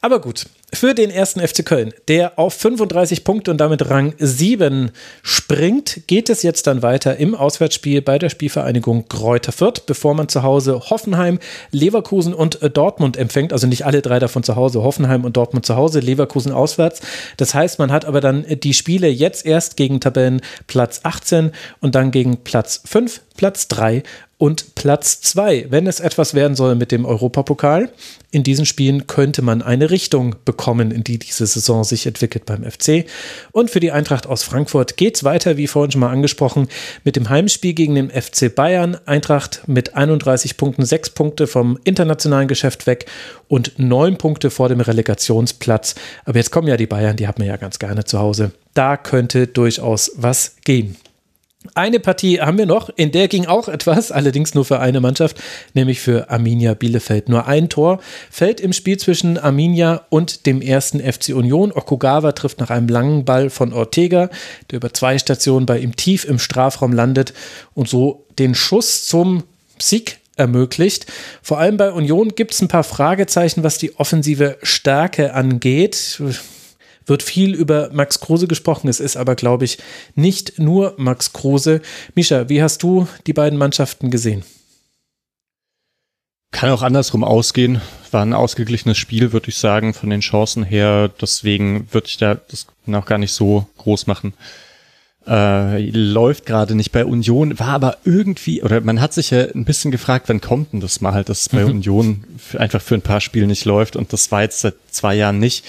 Aber 0.00 0.20
gut, 0.20 0.46
für 0.74 0.94
den 0.94 1.10
ersten 1.10 1.46
FC 1.46 1.64
Köln, 1.64 1.92
der 2.08 2.38
auf 2.38 2.54
35 2.54 3.24
Punkte 3.24 3.50
und 3.50 3.58
damit 3.58 3.90
Rang 3.90 4.14
7 4.18 4.90
springt, 5.22 6.06
geht 6.06 6.30
es 6.30 6.42
jetzt 6.42 6.66
dann 6.66 6.82
weiter 6.82 7.18
im 7.18 7.34
Auswärtsspiel 7.34 8.00
bei 8.00 8.18
der 8.18 8.30
Spielvereinigung 8.30 9.06
Kräuter 9.08 9.52
Fürth, 9.52 9.84
bevor 9.86 10.14
man 10.14 10.28
zu 10.28 10.42
Hause 10.42 10.80
Hoffenheim, 10.90 11.38
Leverkusen 11.72 12.32
und 12.32 12.58
Dortmund 12.74 13.16
empfängt. 13.16 13.52
Also 13.52 13.66
nicht 13.66 13.84
alle 13.84 14.00
drei 14.00 14.18
davon 14.18 14.42
zu 14.42 14.56
Hause, 14.56 14.82
Hoffenheim 14.82 15.24
und 15.24 15.36
Dortmund 15.36 15.66
zu 15.66 15.76
Hause, 15.76 16.00
Leverkusen 16.00 16.52
auswärts. 16.52 17.00
Das 17.36 17.54
heißt, 17.54 17.78
man 17.78 17.92
hat 17.92 18.06
aber 18.06 18.20
dann 18.20 18.46
die 18.48 18.74
Spiele 18.74 19.08
jetzt 19.08 19.44
erst 19.44 19.76
gegen 19.76 20.00
Tabellenplatz 20.00 21.00
18 21.02 21.52
und 21.80 21.94
dann 21.94 22.10
gegen 22.10 22.38
Platz 22.44 22.80
5 22.86 23.20
Platz 23.36 23.68
3 23.68 24.02
und 24.42 24.74
Platz 24.74 25.20
2. 25.20 25.66
Wenn 25.68 25.86
es 25.86 26.00
etwas 26.00 26.34
werden 26.34 26.56
soll 26.56 26.74
mit 26.74 26.90
dem 26.90 27.04
Europapokal, 27.04 27.92
in 28.32 28.42
diesen 28.42 28.66
Spielen 28.66 29.06
könnte 29.06 29.40
man 29.40 29.62
eine 29.62 29.90
Richtung 29.90 30.34
bekommen, 30.44 30.90
in 30.90 31.04
die 31.04 31.20
diese 31.20 31.46
Saison 31.46 31.84
sich 31.84 32.08
entwickelt 32.08 32.44
beim 32.44 32.68
FC. 32.68 33.04
Und 33.52 33.70
für 33.70 33.78
die 33.78 33.92
Eintracht 33.92 34.26
aus 34.26 34.42
Frankfurt 34.42 34.96
geht 34.96 35.14
es 35.14 35.22
weiter, 35.22 35.58
wie 35.58 35.68
vorhin 35.68 35.92
schon 35.92 36.00
mal 36.00 36.10
angesprochen, 36.10 36.66
mit 37.04 37.14
dem 37.14 37.28
Heimspiel 37.28 37.72
gegen 37.72 37.94
den 37.94 38.10
FC 38.10 38.52
Bayern. 38.52 38.96
Eintracht 39.06 39.62
mit 39.68 39.94
31 39.94 40.56
Punkten, 40.56 40.84
6 40.84 41.10
Punkte 41.10 41.46
vom 41.46 41.78
internationalen 41.84 42.48
Geschäft 42.48 42.88
weg 42.88 43.06
und 43.46 43.78
9 43.78 44.18
Punkte 44.18 44.50
vor 44.50 44.68
dem 44.68 44.80
Relegationsplatz. 44.80 45.94
Aber 46.24 46.38
jetzt 46.38 46.50
kommen 46.50 46.66
ja 46.66 46.76
die 46.76 46.88
Bayern, 46.88 47.16
die 47.16 47.28
hat 47.28 47.38
man 47.38 47.46
ja 47.46 47.58
ganz 47.58 47.78
gerne 47.78 48.06
zu 48.06 48.18
Hause. 48.18 48.50
Da 48.74 48.96
könnte 48.96 49.46
durchaus 49.46 50.10
was 50.16 50.56
gehen. 50.64 50.96
Eine 51.74 52.00
Partie 52.00 52.40
haben 52.40 52.58
wir 52.58 52.66
noch, 52.66 52.90
in 52.96 53.12
der 53.12 53.28
ging 53.28 53.46
auch 53.46 53.68
etwas, 53.68 54.10
allerdings 54.12 54.54
nur 54.54 54.64
für 54.64 54.80
eine 54.80 55.00
Mannschaft, 55.00 55.40
nämlich 55.74 56.00
für 56.00 56.28
Arminia 56.28 56.74
Bielefeld. 56.74 57.28
Nur 57.28 57.46
ein 57.46 57.68
Tor 57.68 58.00
fällt 58.30 58.60
im 58.60 58.72
Spiel 58.72 58.98
zwischen 58.98 59.38
Arminia 59.38 60.04
und 60.10 60.46
dem 60.46 60.60
ersten 60.60 61.00
FC 61.00 61.30
Union. 61.30 61.70
Okugawa 61.72 62.32
trifft 62.32 62.58
nach 62.58 62.70
einem 62.70 62.88
langen 62.88 63.24
Ball 63.24 63.48
von 63.48 63.72
Ortega, 63.72 64.28
der 64.70 64.78
über 64.78 64.92
zwei 64.92 65.18
Stationen 65.18 65.66
bei 65.66 65.78
ihm 65.78 65.94
tief 65.94 66.24
im 66.24 66.38
Strafraum 66.38 66.92
landet 66.92 67.32
und 67.74 67.88
so 67.88 68.24
den 68.38 68.54
Schuss 68.54 69.06
zum 69.06 69.44
Sieg 69.78 70.18
ermöglicht. 70.36 71.06
Vor 71.42 71.58
allem 71.58 71.76
bei 71.76 71.92
Union 71.92 72.30
gibt 72.34 72.54
es 72.54 72.60
ein 72.60 72.68
paar 72.68 72.84
Fragezeichen, 72.84 73.62
was 73.62 73.78
die 73.78 73.94
offensive 73.98 74.58
Stärke 74.62 75.34
angeht 75.34 76.20
wird 77.06 77.22
viel 77.22 77.54
über 77.54 77.90
Max 77.92 78.20
Kruse 78.20 78.46
gesprochen. 78.46 78.88
Es 78.88 79.00
ist 79.00 79.16
aber, 79.16 79.34
glaube 79.34 79.64
ich, 79.64 79.78
nicht 80.14 80.58
nur 80.58 80.94
Max 80.96 81.32
Kruse. 81.32 81.80
Misha, 82.14 82.48
wie 82.48 82.62
hast 82.62 82.82
du 82.82 83.06
die 83.26 83.32
beiden 83.32 83.58
Mannschaften 83.58 84.10
gesehen? 84.10 84.44
Kann 86.52 86.70
auch 86.70 86.82
andersrum 86.82 87.24
ausgehen. 87.24 87.80
War 88.10 88.22
ein 88.22 88.34
ausgeglichenes 88.34 88.98
Spiel, 88.98 89.32
würde 89.32 89.48
ich 89.48 89.56
sagen, 89.56 89.94
von 89.94 90.10
den 90.10 90.20
Chancen 90.20 90.64
her. 90.64 91.10
Deswegen 91.20 91.88
würde 91.92 92.08
ich 92.08 92.18
da 92.18 92.34
das 92.34 92.66
noch 92.84 93.06
gar 93.06 93.18
nicht 93.18 93.32
so 93.32 93.66
groß 93.78 94.06
machen. 94.06 94.34
Äh, 95.26 95.88
läuft 95.90 96.46
gerade 96.46 96.74
nicht 96.74 96.90
bei 96.90 97.04
Union, 97.04 97.58
war 97.60 97.68
aber 97.68 97.98
irgendwie, 98.04 98.60
oder 98.62 98.80
man 98.80 99.00
hat 99.00 99.12
sich 99.12 99.30
ja 99.30 99.42
ein 99.54 99.64
bisschen 99.64 99.92
gefragt, 99.92 100.28
wann 100.28 100.40
kommt 100.40 100.72
denn 100.72 100.80
das 100.80 101.00
mal, 101.00 101.22
dass 101.22 101.42
es 101.42 101.48
bei 101.48 101.64
mhm. 101.64 101.70
Union 101.70 102.24
für, 102.38 102.58
einfach 102.58 102.82
für 102.82 102.96
ein 102.96 103.02
paar 103.02 103.20
Spiele 103.20 103.46
nicht 103.46 103.64
läuft 103.64 103.94
und 103.94 104.12
das 104.12 104.32
war 104.32 104.42
jetzt 104.42 104.60
seit 104.60 104.74
zwei 104.90 105.14
Jahren 105.14 105.38
nicht. 105.38 105.64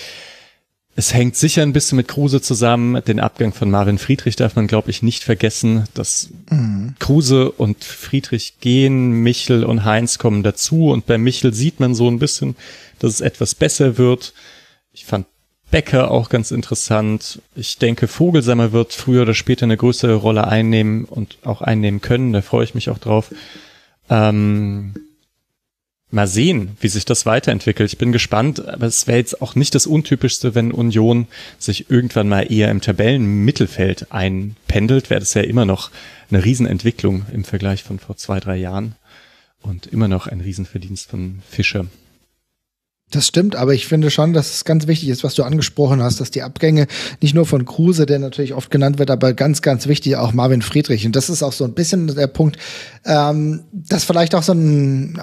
Es 0.96 1.14
hängt 1.14 1.36
sicher 1.36 1.64
ein 1.64 1.74
bisschen 1.74 1.96
mit 1.96 2.08
Kruse 2.08 2.42
zusammen. 2.42 3.04
Den 3.06 3.20
Abgang 3.20 3.52
von 3.52 3.72
Marvin 3.72 3.98
Friedrich 3.98 4.36
darf 4.36 4.56
man, 4.56 4.68
glaube 4.68 4.92
ich, 4.92 5.02
nicht 5.02 5.24
vergessen. 5.24 5.86
Dass 5.96 6.30
mhm. 6.52 6.96
Kruse 7.00 7.52
und 7.52 7.84
Friedrich 7.84 8.60
gehen, 8.62 9.12
Michel 9.24 9.64
und 9.64 9.86
Heinz 9.86 10.20
kommen 10.20 10.44
dazu 10.44 10.92
und 10.92 11.08
bei 11.08 11.18
Michel 11.18 11.54
sieht 11.54 11.80
man 11.80 11.96
so 11.96 12.10
ein 12.10 12.20
bisschen, 12.20 12.56
dass 13.00 13.14
es 13.14 13.22
etwas 13.22 13.56
besser 13.56 13.98
wird. 13.98 14.34
Ich 14.94 15.06
fand 15.06 15.26
Becker 15.72 16.12
auch 16.12 16.30
ganz 16.30 16.52
interessant. 16.52 17.42
Ich 17.56 17.80
denke, 17.80 18.08
Vogelsammer 18.08 18.72
wird 18.74 18.94
früher 18.94 19.24
oder 19.24 19.34
später 19.34 19.64
eine 19.64 19.78
größere 19.78 20.14
Rolle 20.14 20.48
einnehmen 20.48 21.06
und 21.06 21.40
auch 21.44 21.62
einnehmen 21.62 22.02
können. 22.02 22.34
Da 22.34 22.44
freue 22.44 22.66
ich 22.66 22.76
mich 22.76 22.92
auch 22.92 23.00
drauf. 23.00 23.34
Ähm, 24.08 24.94
mal 26.14 26.28
sehen, 26.28 26.78
wie 26.80 26.88
sich 26.88 27.06
das 27.06 27.26
weiterentwickelt. 27.26 27.92
Ich 27.92 27.98
bin 27.98 28.12
gespannt, 28.12 28.66
aber 28.68 28.86
es 28.86 29.08
wäre 29.08 29.18
jetzt 29.18 29.42
auch 29.42 29.56
nicht 29.56 29.74
das 29.74 29.88
Untypischste, 29.88 30.54
wenn 30.54 30.72
Union 30.72 31.28
sich 31.58 31.90
irgendwann 31.90 32.30
mal 32.30 32.52
eher 32.52 32.70
im 32.70 32.82
Tabellenmittelfeld 32.82 34.12
einpendelt, 34.12 35.10
wäre 35.10 35.20
das 35.20 35.34
ja 35.34 35.42
immer 35.42 35.66
noch 35.66 35.90
eine 36.30 36.46
Riesenentwicklung 36.46 37.26
im 37.34 37.44
Vergleich 37.44 37.84
von 37.84 38.00
vor 38.00 38.16
zwei, 38.16 38.40
drei 38.40 38.58
Jahren 38.58 38.96
und 39.62 39.88
immer 39.88 40.08
noch 40.08 40.28
ein 40.28 40.42
Riesenverdienst 40.42 41.10
von 41.10 41.42
Fischer. 41.50 41.88
Das 43.14 43.28
stimmt, 43.28 43.56
aber 43.56 43.76
ich 43.76 43.86
finde 43.86 44.10
schon, 44.10 44.34
dass 44.34 44.52
es 44.52 44.66
ganz 44.66 44.88
wichtig 44.88 45.10
ist, 45.10 45.24
was 45.24 45.36
du 45.36 45.44
angesprochen 45.44 46.02
hast, 46.02 46.20
dass 46.20 46.32
die 46.32 46.42
Abgänge 46.42 46.88
nicht 47.22 47.36
nur 47.36 47.46
von 47.46 47.64
Kruse, 47.64 48.08
der 48.08 48.18
natürlich 48.18 48.56
oft 48.56 48.72
genannt 48.72 48.98
wird, 48.98 49.12
aber 49.12 49.34
ganz, 49.34 49.62
ganz 49.62 49.86
wichtig 49.86 50.16
auch 50.16 50.34
Marvin 50.34 50.64
Friedrich. 50.64 51.06
Und 51.06 51.16
das 51.16 51.30
ist 51.30 51.44
auch 51.44 51.54
so 51.54 51.64
ein 51.64 51.76
bisschen 51.76 52.08
der 52.08 52.26
Punkt, 52.26 52.58
ähm, 53.06 53.66
dass 53.72 54.04
vielleicht 54.04 54.34
auch 54.34 54.42
so 54.42 54.54
ein 54.54 55.22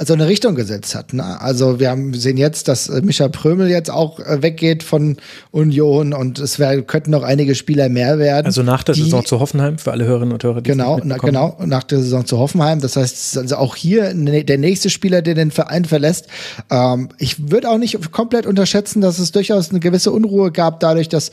so 0.00 0.14
eine 0.14 0.28
Richtung 0.28 0.54
gesetzt 0.54 0.94
hat. 0.94 1.12
Ne? 1.12 1.40
Also 1.40 1.80
wir 1.80 1.90
haben 1.90 2.14
sehen 2.14 2.36
jetzt, 2.36 2.68
dass 2.68 2.88
äh, 2.88 3.02
Micha 3.02 3.28
Prömel 3.28 3.68
jetzt 3.68 3.90
auch 3.90 4.20
äh, 4.20 4.42
weggeht 4.42 4.84
von 4.84 5.16
Union 5.50 6.12
und 6.12 6.38
es 6.38 6.60
wär, 6.60 6.82
könnten 6.82 7.10
noch 7.10 7.24
einige 7.24 7.56
Spieler 7.56 7.88
mehr 7.88 8.18
werden. 8.20 8.46
Also 8.46 8.62
nach 8.62 8.84
der 8.84 8.94
die, 8.94 9.02
Saison 9.02 9.24
zu 9.24 9.40
Hoffenheim 9.40 9.78
für 9.78 9.90
alle 9.90 10.04
Hörerinnen 10.04 10.32
und 10.32 10.44
Hörer. 10.44 10.60
Die 10.60 10.70
genau, 10.70 11.00
na, 11.02 11.16
genau 11.16 11.58
nach 11.66 11.82
der 11.82 11.98
Saison 11.98 12.24
zu 12.24 12.38
Hoffenheim. 12.38 12.80
Das 12.80 12.96
heißt, 12.96 13.38
also 13.38 13.56
auch 13.56 13.74
hier 13.74 14.14
ne, 14.14 14.44
der 14.44 14.58
nächste 14.58 14.88
Spieler, 14.88 15.20
der 15.20 15.34
den 15.34 15.50
Verein 15.50 15.84
verlässt. 15.84 16.28
Ähm, 16.70 17.08
ich 17.18 17.50
würde 17.50 17.68
auch 17.68 17.78
nicht 17.78 18.12
komplett 18.12 18.46
unterschätzen, 18.46 19.00
dass 19.00 19.18
es 19.18 19.32
durchaus 19.32 19.70
eine 19.70 19.80
gewisse 19.80 20.12
Unruhe 20.12 20.52
gab, 20.52 20.78
dadurch, 20.78 21.08
dass 21.08 21.32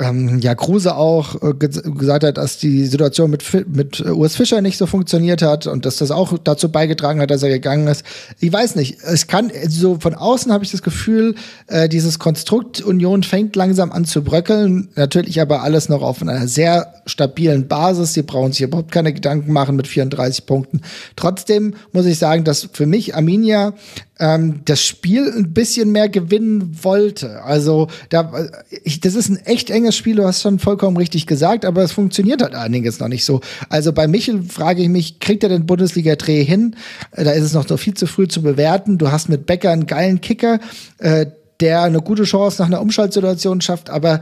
ähm, 0.00 0.38
ja, 0.40 0.54
Kruse 0.54 0.96
auch 0.96 1.36
äh, 1.42 1.52
gesagt 1.54 2.24
hat, 2.24 2.38
dass 2.38 2.58
die 2.58 2.86
Situation 2.86 3.30
mit, 3.30 3.44
mit 3.68 4.00
äh, 4.00 4.10
Urs 4.10 4.34
Fischer 4.34 4.62
nicht 4.62 4.78
so 4.78 4.86
funktioniert 4.86 5.42
hat 5.42 5.66
und 5.66 5.84
dass 5.84 5.96
das 5.96 6.10
auch 6.10 6.36
dazu 6.42 6.70
beigetragen 6.70 7.20
hat, 7.20 7.30
dass 7.30 7.42
er 7.42 7.50
gegangen 7.50 7.86
ist. 7.86 8.04
Ich 8.40 8.52
weiß 8.52 8.76
nicht. 8.76 8.98
Es 9.02 9.26
kann, 9.26 9.52
so 9.68 9.98
von 10.00 10.14
außen 10.14 10.52
habe 10.52 10.64
ich 10.64 10.70
das 10.70 10.82
Gefühl, 10.82 11.34
äh, 11.66 11.88
dieses 11.88 12.18
Konstrukt 12.18 12.80
Union 12.80 13.22
fängt 13.22 13.54
langsam 13.56 13.92
an 13.92 14.06
zu 14.06 14.24
bröckeln. 14.24 14.88
Natürlich 14.96 15.40
aber 15.40 15.62
alles 15.62 15.88
noch 15.88 16.02
auf 16.02 16.22
einer 16.22 16.48
sehr 16.48 16.94
stabilen 17.06 17.68
Basis. 17.68 18.14
Sie 18.14 18.22
brauchen 18.22 18.52
sich 18.52 18.62
überhaupt 18.62 18.92
keine 18.92 19.12
Gedanken 19.12 19.52
machen 19.52 19.76
mit 19.76 19.86
34 19.86 20.46
Punkten. 20.46 20.80
Trotzdem 21.16 21.74
muss 21.92 22.06
ich 22.06 22.18
sagen, 22.18 22.44
dass 22.44 22.68
für 22.72 22.86
mich 22.86 23.14
Arminia 23.14 23.74
ähm, 24.20 24.60
das 24.66 24.84
Spiel 24.84 25.32
ein 25.34 25.52
bisschen 25.52 25.90
mehr 25.90 26.08
gewinnen 26.08 26.84
wollte. 26.84 27.42
Also 27.42 27.88
da, 28.10 28.48
ich, 28.84 29.00
das 29.00 29.14
ist 29.14 29.30
ein 29.30 29.38
echt 29.38 29.70
enges 29.70 29.96
Spiel, 29.96 30.16
du 30.16 30.24
hast 30.24 30.42
schon 30.42 30.58
vollkommen 30.58 30.96
richtig 30.96 31.26
gesagt, 31.26 31.64
aber 31.64 31.82
es 31.82 31.92
funktioniert 31.92 32.42
halt 32.42 32.54
einiges 32.54 33.00
noch 33.00 33.08
nicht 33.08 33.24
so. 33.24 33.40
Also 33.70 33.92
bei 33.92 34.06
Michel 34.06 34.42
frage 34.42 34.82
ich 34.82 34.88
mich, 34.88 35.18
kriegt 35.18 35.42
er 35.42 35.48
den 35.48 35.66
Bundesliga-Dreh 35.66 36.44
hin? 36.44 36.76
Äh, 37.12 37.24
da 37.24 37.32
ist 37.32 37.44
es 37.44 37.54
noch 37.54 37.66
viel 37.78 37.94
zu 37.94 38.06
früh 38.06 38.28
zu 38.28 38.42
bewerten. 38.42 38.98
Du 38.98 39.10
hast 39.10 39.28
mit 39.28 39.46
Becker 39.46 39.70
einen 39.70 39.86
geilen 39.86 40.20
Kicker, 40.20 40.60
äh, 40.98 41.26
der 41.60 41.82
eine 41.82 42.00
gute 42.00 42.24
Chance 42.24 42.60
nach 42.60 42.68
einer 42.68 42.80
Umschaltsituation 42.80 43.60
schafft, 43.60 43.90
aber 43.90 44.20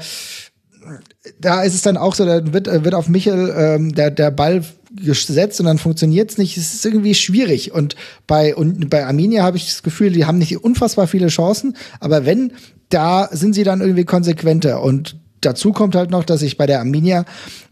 da 1.40 1.62
ist 1.62 1.74
es 1.74 1.82
dann 1.82 1.96
auch 1.96 2.14
so, 2.14 2.24
da 2.24 2.52
wird, 2.52 2.66
wird 2.66 2.94
auf 2.94 3.08
Michel 3.08 3.54
ähm, 3.56 3.94
der, 3.94 4.10
der 4.10 4.30
Ball 4.30 4.62
gesetzt 4.94 5.60
und 5.60 5.66
dann 5.66 5.78
funktioniert 5.78 6.30
es 6.30 6.38
nicht. 6.38 6.56
Es 6.56 6.74
ist 6.74 6.84
irgendwie 6.84 7.14
schwierig. 7.14 7.72
Und 7.72 7.96
bei, 8.26 8.54
und 8.54 8.90
bei 8.90 9.06
Arminia 9.06 9.42
habe 9.42 9.56
ich 9.56 9.66
das 9.66 9.82
Gefühl, 9.82 10.10
die 10.10 10.24
haben 10.24 10.38
nicht 10.38 10.62
unfassbar 10.62 11.06
viele 11.06 11.28
Chancen, 11.28 11.76
aber 12.00 12.24
wenn, 12.26 12.52
da 12.88 13.28
sind 13.30 13.54
sie 13.54 13.64
dann 13.64 13.80
irgendwie 13.80 14.04
konsequenter. 14.04 14.82
Und 14.82 15.16
dazu 15.40 15.72
kommt 15.72 15.94
halt 15.94 16.10
noch, 16.10 16.24
dass 16.24 16.42
ich 16.42 16.56
bei 16.56 16.66
der 16.66 16.80
Arminia 16.80 17.24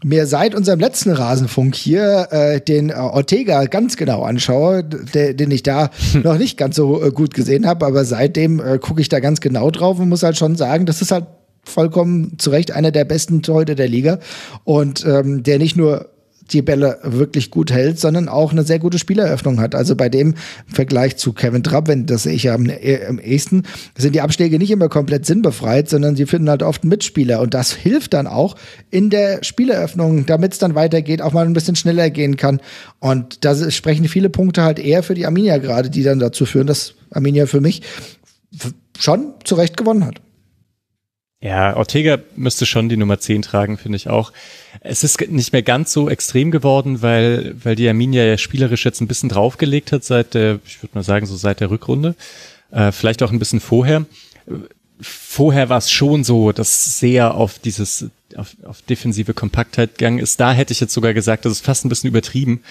mir 0.03 0.27
seit 0.27 0.55
unserem 0.55 0.79
letzten 0.79 1.11
Rasenfunk 1.11 1.75
hier 1.75 2.27
äh, 2.31 2.61
den 2.61 2.89
äh, 2.89 2.93
Ortega 2.93 3.65
ganz 3.65 3.97
genau 3.97 4.23
anschaue, 4.23 4.83
den 4.83 5.51
ich 5.51 5.63
da 5.63 5.89
hm. 6.11 6.21
noch 6.21 6.37
nicht 6.37 6.57
ganz 6.57 6.75
so 6.75 7.03
äh, 7.03 7.11
gut 7.11 7.33
gesehen 7.33 7.65
habe, 7.65 7.85
aber 7.85 8.05
seitdem 8.05 8.59
äh, 8.59 8.77
gucke 8.77 9.01
ich 9.01 9.09
da 9.09 9.19
ganz 9.19 9.41
genau 9.41 9.71
drauf 9.71 9.99
und 9.99 10.09
muss 10.09 10.23
halt 10.23 10.37
schon 10.37 10.55
sagen, 10.55 10.85
das 10.85 11.01
ist 11.01 11.11
halt 11.11 11.25
vollkommen 11.63 12.39
zu 12.39 12.49
Recht 12.49 12.71
einer 12.71 12.91
der 12.91 13.03
besten 13.03 13.41
Torhüter 13.41 13.75
der 13.75 13.89
Liga 13.89 14.19
und 14.63 15.05
ähm, 15.05 15.43
der 15.43 15.59
nicht 15.59 15.75
nur 15.75 16.09
die 16.51 16.61
Bälle 16.61 16.99
wirklich 17.03 17.51
gut 17.51 17.71
hält, 17.71 17.99
sondern 17.99 18.29
auch 18.29 18.51
eine 18.51 18.63
sehr 18.63 18.79
gute 18.79 18.99
Spieleröffnung 18.99 19.59
hat. 19.59 19.75
Also 19.75 19.95
bei 19.95 20.09
dem 20.09 20.35
Vergleich 20.67 21.17
zu 21.17 21.33
Kevin 21.33 21.63
Trapp, 21.63 21.87
wenn 21.87 22.05
das 22.05 22.23
sehe 22.23 22.33
ich 22.33 22.43
ja 22.43 22.55
am, 22.55 22.69
am 23.07 23.19
ehesten, 23.19 23.63
sind 23.97 24.15
die 24.15 24.21
Abschläge 24.21 24.57
nicht 24.57 24.71
immer 24.71 24.89
komplett 24.89 25.25
sinnbefreit, 25.25 25.89
sondern 25.89 26.15
sie 26.15 26.25
finden 26.25 26.49
halt 26.49 26.63
oft 26.63 26.83
Mitspieler 26.83 27.41
und 27.41 27.53
das 27.53 27.71
hilft 27.71 28.13
dann 28.13 28.27
auch 28.27 28.55
in 28.89 29.09
der 29.09 29.43
Spieleröffnung, 29.43 30.25
damit 30.25 30.53
es 30.53 30.59
dann 30.59 30.75
weitergeht, 30.75 31.21
auch 31.21 31.33
mal 31.33 31.45
ein 31.45 31.53
bisschen 31.53 31.75
schneller 31.75 32.09
gehen 32.09 32.37
kann. 32.37 32.61
Und 32.99 33.43
da 33.45 33.69
sprechen 33.71 34.07
viele 34.07 34.29
Punkte 34.29 34.63
halt 34.63 34.79
eher 34.79 35.03
für 35.03 35.13
die 35.13 35.25
Arminia 35.25 35.57
gerade, 35.57 35.89
die 35.89 36.03
dann 36.03 36.19
dazu 36.19 36.45
führen, 36.45 36.67
dass 36.67 36.95
Arminia 37.11 37.45
für 37.45 37.61
mich 37.61 37.81
schon 38.97 39.33
zurecht 39.43 39.77
gewonnen 39.77 40.05
hat. 40.05 40.21
Ja, 41.39 41.77
Ortega 41.77 42.17
müsste 42.35 42.65
schon 42.65 42.89
die 42.89 42.97
Nummer 42.97 43.19
10 43.19 43.43
tragen, 43.43 43.77
finde 43.77 43.95
ich 43.95 44.09
auch. 44.09 44.33
Es 44.81 45.03
ist 45.03 45.21
nicht 45.29 45.53
mehr 45.53 45.61
ganz 45.61 45.93
so 45.93 46.09
extrem 46.09 46.49
geworden, 46.49 47.03
weil, 47.03 47.55
weil 47.63 47.75
die 47.75 47.87
Arminia 47.87 48.23
ja 48.23 48.37
spielerisch 48.39 48.85
jetzt 48.85 49.01
ein 49.01 49.07
bisschen 49.07 49.29
draufgelegt 49.29 49.91
hat 49.91 50.03
seit 50.03 50.33
der, 50.33 50.59
ich 50.65 50.81
würde 50.81 50.95
mal 50.95 51.03
sagen, 51.03 51.27
so 51.27 51.35
seit 51.35 51.59
der 51.59 51.69
Rückrunde. 51.69 52.15
Äh, 52.71 52.91
vielleicht 52.91 53.21
auch 53.21 53.31
ein 53.31 53.39
bisschen 53.39 53.59
vorher. 53.59 54.05
Vorher 54.99 55.69
war 55.69 55.77
es 55.77 55.91
schon 55.91 56.23
so, 56.23 56.51
dass 56.51 56.99
sehr 56.99 57.35
auf 57.35 57.59
dieses 57.59 58.09
auf, 58.35 58.55
auf 58.63 58.81
defensive 58.81 59.33
Kompaktheit 59.33 59.97
gegangen 59.97 60.19
ist. 60.19 60.39
Da 60.39 60.51
hätte 60.51 60.73
ich 60.73 60.79
jetzt 60.79 60.93
sogar 60.93 61.13
gesagt, 61.13 61.45
das 61.45 61.53
ist 61.53 61.65
fast 61.65 61.85
ein 61.85 61.89
bisschen 61.89 62.09
übertrieben, 62.09 62.61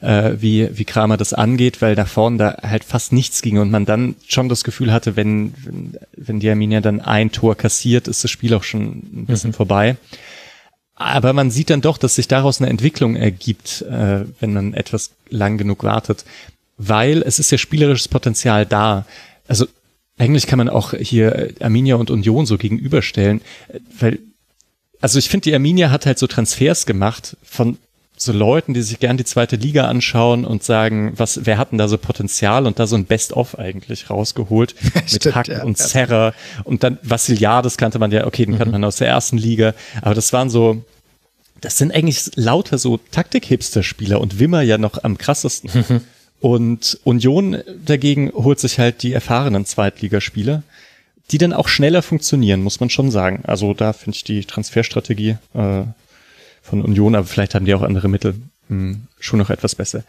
äh, 0.00 0.34
wie, 0.38 0.68
wie 0.76 0.84
Kramer 0.84 1.16
das 1.16 1.32
angeht, 1.32 1.80
weil 1.80 1.94
nach 1.94 2.08
vorne 2.08 2.36
da 2.36 2.58
halt 2.62 2.84
fast 2.84 3.12
nichts 3.12 3.42
ging 3.42 3.58
und 3.58 3.70
man 3.70 3.86
dann 3.86 4.16
schon 4.26 4.48
das 4.48 4.64
Gefühl 4.64 4.92
hatte, 4.92 5.16
wenn, 5.16 5.54
wenn, 5.64 5.96
wenn 6.16 6.40
die 6.40 6.50
Arminia 6.50 6.80
dann 6.80 7.00
ein 7.00 7.32
Tor 7.32 7.56
kassiert, 7.56 8.08
ist 8.08 8.24
das 8.24 8.30
Spiel 8.30 8.54
auch 8.54 8.62
schon 8.62 8.82
ein 8.82 9.26
bisschen 9.26 9.50
mhm. 9.50 9.54
vorbei. 9.54 9.96
Aber 10.94 11.32
man 11.32 11.50
sieht 11.50 11.70
dann 11.70 11.82
doch, 11.82 11.98
dass 11.98 12.14
sich 12.14 12.26
daraus 12.26 12.60
eine 12.60 12.70
Entwicklung 12.70 13.16
ergibt, 13.16 13.82
äh, 13.82 14.24
wenn 14.40 14.52
man 14.52 14.74
etwas 14.74 15.10
lang 15.28 15.58
genug 15.58 15.82
wartet, 15.82 16.24
weil 16.78 17.22
es 17.22 17.38
ist 17.38 17.50
ja 17.50 17.58
spielerisches 17.58 18.08
Potenzial 18.08 18.64
da. 18.64 19.06
Also 19.46 19.66
eigentlich 20.18 20.46
kann 20.46 20.58
man 20.58 20.68
auch 20.68 20.94
hier 20.94 21.50
Arminia 21.60 21.96
und 21.96 22.10
Union 22.10 22.46
so 22.46 22.56
gegenüberstellen, 22.56 23.40
weil 23.98 24.18
also 25.00 25.18
ich 25.18 25.28
finde, 25.28 25.44
die 25.44 25.54
Arminia 25.54 25.90
hat 25.90 26.06
halt 26.06 26.18
so 26.18 26.26
Transfers 26.26 26.86
gemacht 26.86 27.36
von 27.42 27.78
so 28.16 28.32
Leuten, 28.32 28.72
die 28.72 28.80
sich 28.80 28.98
gern 28.98 29.18
die 29.18 29.24
zweite 29.24 29.56
Liga 29.56 29.88
anschauen 29.88 30.46
und 30.46 30.62
sagen, 30.62 31.12
was, 31.16 31.44
wer 31.44 31.58
hat 31.58 31.72
denn 31.72 31.78
da 31.78 31.86
so 31.86 31.98
Potenzial 31.98 32.66
und 32.66 32.78
da 32.78 32.86
so 32.86 32.96
ein 32.96 33.04
Best-of 33.04 33.58
eigentlich 33.58 34.08
rausgeholt 34.08 34.74
mit 34.94 35.10
Stimmt, 35.10 35.34
Hack 35.34 35.48
ja. 35.48 35.62
und 35.64 35.76
Serra 35.76 36.32
und 36.64 36.82
dann 36.82 36.98
Vassiliades 37.02 37.76
kannte 37.76 37.98
man 37.98 38.10
ja, 38.10 38.26
okay, 38.26 38.46
den 38.46 38.56
kannte 38.56 38.72
man 38.72 38.84
aus 38.84 38.96
der 38.96 39.08
ersten 39.08 39.36
Liga, 39.36 39.74
aber 40.00 40.14
das 40.14 40.32
waren 40.32 40.48
so, 40.48 40.82
das 41.60 41.76
sind 41.76 41.94
eigentlich 41.94 42.30
lauter 42.36 42.78
so 42.78 42.98
Taktik-Hipster-Spieler 43.10 44.18
und 44.20 44.38
Wimmer 44.38 44.62
ja 44.62 44.78
noch 44.78 45.04
am 45.04 45.18
krassesten. 45.18 45.70
Und 46.40 46.98
Union 47.04 47.62
dagegen 47.84 48.30
holt 48.32 48.60
sich 48.60 48.78
halt 48.78 49.02
die 49.02 49.12
erfahrenen 49.12 49.64
Zweitligaspieler, 49.64 50.62
die 51.30 51.38
dann 51.38 51.52
auch 51.52 51.68
schneller 51.68 52.02
funktionieren, 52.02 52.62
muss 52.62 52.80
man 52.80 52.90
schon 52.90 53.10
sagen. 53.10 53.42
Also 53.46 53.74
da 53.74 53.92
finde 53.92 54.16
ich 54.16 54.24
die 54.24 54.44
Transferstrategie 54.44 55.38
äh, 55.54 55.82
von 56.62 56.82
Union, 56.82 57.14
aber 57.14 57.26
vielleicht 57.26 57.54
haben 57.54 57.64
die 57.64 57.74
auch 57.74 57.82
andere 57.82 58.08
Mittel, 58.08 58.34
mh, 58.68 58.96
schon 59.18 59.38
noch 59.38 59.50
etwas 59.50 59.74
besser. 59.74 60.04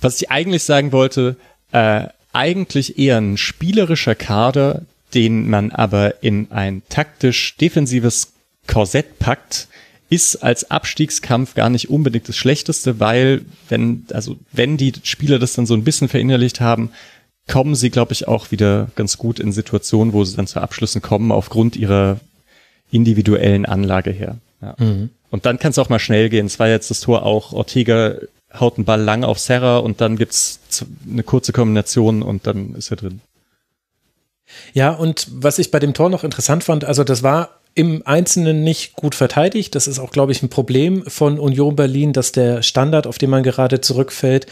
Was 0.00 0.20
ich 0.20 0.30
eigentlich 0.30 0.62
sagen 0.62 0.92
wollte, 0.92 1.36
äh, 1.72 2.06
eigentlich 2.32 2.98
eher 2.98 3.18
ein 3.18 3.36
spielerischer 3.36 4.14
Kader, 4.14 4.82
den 5.14 5.48
man 5.48 5.72
aber 5.72 6.22
in 6.22 6.50
ein 6.52 6.82
taktisch 6.88 7.56
defensives 7.56 8.32
Korsett 8.66 9.18
packt, 9.18 9.66
ist 10.10 10.36
als 10.36 10.70
Abstiegskampf 10.70 11.54
gar 11.54 11.70
nicht 11.70 11.88
unbedingt 11.88 12.28
das 12.28 12.36
Schlechteste, 12.36 13.00
weil 13.00 13.42
wenn, 13.68 14.04
also 14.12 14.36
wenn 14.52 14.76
die 14.76 14.92
Spieler 15.04 15.38
das 15.38 15.54
dann 15.54 15.66
so 15.66 15.74
ein 15.74 15.84
bisschen 15.84 16.08
verinnerlicht 16.08 16.60
haben, 16.60 16.90
kommen 17.46 17.74
sie, 17.74 17.90
glaube 17.90 18.12
ich, 18.12 18.28
auch 18.28 18.50
wieder 18.50 18.88
ganz 18.96 19.16
gut 19.16 19.40
in 19.40 19.52
Situationen, 19.52 20.12
wo 20.12 20.24
sie 20.24 20.36
dann 20.36 20.46
zu 20.46 20.60
Abschlüssen 20.60 21.00
kommen, 21.00 21.32
aufgrund 21.32 21.76
ihrer 21.76 22.20
individuellen 22.90 23.66
Anlage 23.66 24.10
her. 24.10 24.38
Ja. 24.60 24.76
Und 25.30 25.46
dann 25.46 25.58
kann 25.58 25.70
es 25.70 25.78
auch 25.78 25.88
mal 25.88 26.00
schnell 26.00 26.28
gehen. 26.28 26.46
Es 26.46 26.58
war 26.58 26.68
jetzt 26.68 26.90
das 26.90 27.00
Tor 27.00 27.24
auch, 27.24 27.52
Ortega 27.52 28.16
haut 28.52 28.76
einen 28.76 28.84
Ball 28.84 29.00
lang 29.00 29.22
auf 29.22 29.38
Serra 29.38 29.78
und 29.78 30.00
dann 30.00 30.16
gibt's 30.16 30.58
eine 31.08 31.22
kurze 31.22 31.52
Kombination 31.52 32.22
und 32.22 32.48
dann 32.48 32.74
ist 32.74 32.90
er 32.90 32.96
drin. 32.96 33.20
Ja, 34.72 34.90
und 34.90 35.28
was 35.30 35.60
ich 35.60 35.70
bei 35.70 35.78
dem 35.78 35.94
Tor 35.94 36.10
noch 36.10 36.24
interessant 36.24 36.64
fand, 36.64 36.84
also 36.84 37.04
das 37.04 37.22
war 37.22 37.59
im 37.74 38.02
Einzelnen 38.04 38.64
nicht 38.64 38.94
gut 38.94 39.14
verteidigt. 39.14 39.74
Das 39.74 39.86
ist 39.86 39.98
auch, 39.98 40.10
glaube 40.10 40.32
ich, 40.32 40.42
ein 40.42 40.48
Problem 40.48 41.04
von 41.06 41.38
Union 41.38 41.76
Berlin, 41.76 42.12
dass 42.12 42.32
der 42.32 42.62
Standard, 42.62 43.06
auf 43.06 43.18
den 43.18 43.30
man 43.30 43.42
gerade 43.42 43.80
zurückfällt, 43.80 44.46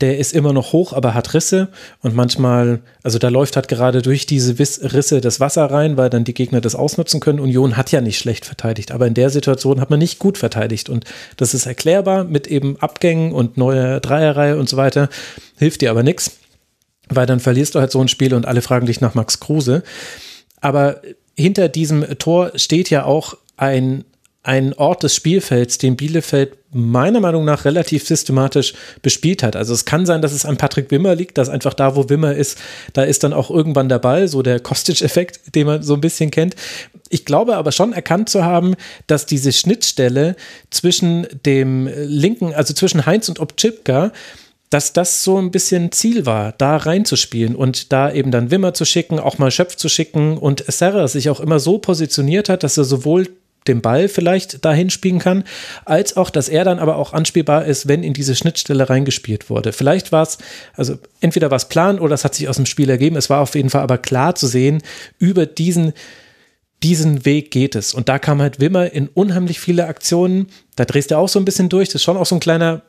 der 0.00 0.18
ist 0.18 0.32
immer 0.32 0.52
noch 0.52 0.72
hoch, 0.72 0.92
aber 0.92 1.14
hat 1.14 1.34
Risse. 1.34 1.68
Und 2.02 2.14
manchmal, 2.14 2.80
also 3.02 3.18
da 3.18 3.28
läuft 3.28 3.56
halt 3.56 3.68
gerade 3.68 4.02
durch 4.02 4.26
diese 4.26 4.58
Risse 4.58 5.20
das 5.20 5.40
Wasser 5.40 5.66
rein, 5.66 5.96
weil 5.96 6.10
dann 6.10 6.24
die 6.24 6.34
Gegner 6.34 6.60
das 6.60 6.74
ausnutzen 6.74 7.20
können. 7.20 7.40
Union 7.40 7.76
hat 7.76 7.92
ja 7.92 8.00
nicht 8.00 8.18
schlecht 8.18 8.44
verteidigt, 8.44 8.90
aber 8.90 9.06
in 9.06 9.14
der 9.14 9.30
Situation 9.30 9.80
hat 9.80 9.90
man 9.90 10.00
nicht 10.00 10.18
gut 10.18 10.36
verteidigt. 10.36 10.88
Und 10.88 11.04
das 11.36 11.54
ist 11.54 11.66
erklärbar 11.66 12.24
mit 12.24 12.48
eben 12.48 12.76
Abgängen 12.80 13.32
und 13.32 13.56
neuer 13.56 14.00
Dreierreihe 14.00 14.58
und 14.58 14.68
so 14.68 14.76
weiter. 14.76 15.08
Hilft 15.58 15.80
dir 15.80 15.90
aber 15.90 16.02
nichts 16.02 16.38
weil 17.10 17.26
dann 17.26 17.40
verlierst 17.40 17.74
du 17.74 17.80
halt 17.80 17.90
so 17.90 18.00
ein 18.00 18.08
Spiel 18.08 18.34
und 18.34 18.46
alle 18.46 18.62
fragen 18.62 18.86
dich 18.86 19.00
nach 19.00 19.14
Max 19.14 19.40
Kruse. 19.40 19.82
Aber 20.60 21.02
hinter 21.36 21.68
diesem 21.68 22.18
Tor 22.18 22.52
steht 22.56 22.90
ja 22.90 23.04
auch 23.04 23.36
ein, 23.56 24.04
ein 24.42 24.74
Ort 24.74 25.02
des 25.02 25.14
Spielfelds, 25.14 25.78
den 25.78 25.96
Bielefeld 25.96 26.56
meiner 26.74 27.20
Meinung 27.20 27.44
nach 27.44 27.64
relativ 27.64 28.06
systematisch 28.06 28.74
bespielt 29.00 29.42
hat. 29.42 29.56
Also 29.56 29.72
es 29.72 29.84
kann 29.84 30.06
sein, 30.06 30.22
dass 30.22 30.32
es 30.32 30.44
an 30.44 30.56
Patrick 30.56 30.90
Wimmer 30.90 31.14
liegt, 31.14 31.38
dass 31.38 31.48
einfach 31.48 31.72
da, 31.72 31.96
wo 31.96 32.08
Wimmer 32.08 32.34
ist, 32.34 32.58
da 32.92 33.04
ist 33.04 33.22
dann 33.22 33.32
auch 33.32 33.50
irgendwann 33.50 33.88
der 33.88 34.00
Ball, 34.00 34.28
so 34.28 34.42
der 34.42 34.60
Kostic-Effekt, 34.60 35.54
den 35.54 35.66
man 35.66 35.82
so 35.82 35.94
ein 35.94 36.00
bisschen 36.00 36.30
kennt. 36.30 36.56
Ich 37.10 37.24
glaube 37.24 37.56
aber 37.56 37.70
schon 37.70 37.92
erkannt 37.92 38.28
zu 38.28 38.44
haben, 38.44 38.74
dass 39.06 39.24
diese 39.24 39.52
Schnittstelle 39.52 40.34
zwischen 40.70 41.26
dem 41.46 41.88
linken, 41.94 42.52
also 42.52 42.74
zwischen 42.74 43.06
Heinz 43.06 43.28
und 43.28 43.38
Obchipka, 43.38 44.12
dass 44.74 44.92
das 44.92 45.22
so 45.22 45.38
ein 45.38 45.52
bisschen 45.52 45.92
Ziel 45.92 46.26
war, 46.26 46.50
da 46.50 46.76
reinzuspielen 46.76 47.54
und 47.54 47.92
da 47.92 48.10
eben 48.10 48.32
dann 48.32 48.50
Wimmer 48.50 48.74
zu 48.74 48.84
schicken, 48.84 49.20
auch 49.20 49.38
mal 49.38 49.52
Schöpf 49.52 49.76
zu 49.76 49.88
schicken 49.88 50.36
und 50.36 50.64
Serra 50.66 51.06
sich 51.06 51.30
auch 51.30 51.38
immer 51.38 51.60
so 51.60 51.78
positioniert 51.78 52.48
hat, 52.48 52.64
dass 52.64 52.76
er 52.76 52.82
sowohl 52.82 53.28
den 53.68 53.82
Ball 53.82 54.08
vielleicht 54.08 54.64
dahin 54.64 54.90
spielen 54.90 55.20
kann, 55.20 55.44
als 55.84 56.16
auch, 56.16 56.28
dass 56.28 56.48
er 56.48 56.64
dann 56.64 56.80
aber 56.80 56.96
auch 56.96 57.12
anspielbar 57.12 57.66
ist, 57.66 57.86
wenn 57.86 58.02
in 58.02 58.14
diese 58.14 58.34
Schnittstelle 58.34 58.90
reingespielt 58.90 59.48
wurde. 59.48 59.72
Vielleicht 59.72 60.10
war 60.10 60.24
es, 60.24 60.38
also 60.74 60.98
entweder 61.20 61.52
war 61.52 61.56
es 61.56 61.68
Plan 61.68 62.00
oder 62.00 62.16
es 62.16 62.24
hat 62.24 62.34
sich 62.34 62.48
aus 62.48 62.56
dem 62.56 62.66
Spiel 62.66 62.90
ergeben. 62.90 63.14
Es 63.14 63.30
war 63.30 63.42
auf 63.42 63.54
jeden 63.54 63.70
Fall 63.70 63.82
aber 63.82 63.98
klar 63.98 64.34
zu 64.34 64.48
sehen, 64.48 64.82
über 65.20 65.46
diesen 65.46 65.92
diesen 66.82 67.24
Weg 67.24 67.50
geht 67.50 67.76
es. 67.76 67.94
Und 67.94 68.10
da 68.10 68.18
kam 68.18 68.42
halt 68.42 68.60
Wimmer 68.60 68.92
in 68.92 69.08
unheimlich 69.08 69.58
viele 69.58 69.86
Aktionen. 69.86 70.48
Da 70.76 70.84
drehst 70.84 71.10
du 71.10 71.16
auch 71.16 71.30
so 71.30 71.38
ein 71.38 71.46
bisschen 71.46 71.70
durch. 71.70 71.88
Das 71.88 71.96
ist 71.96 72.02
schon 72.02 72.18
auch 72.18 72.26
so 72.26 72.36
ein 72.36 72.40
kleiner 72.40 72.82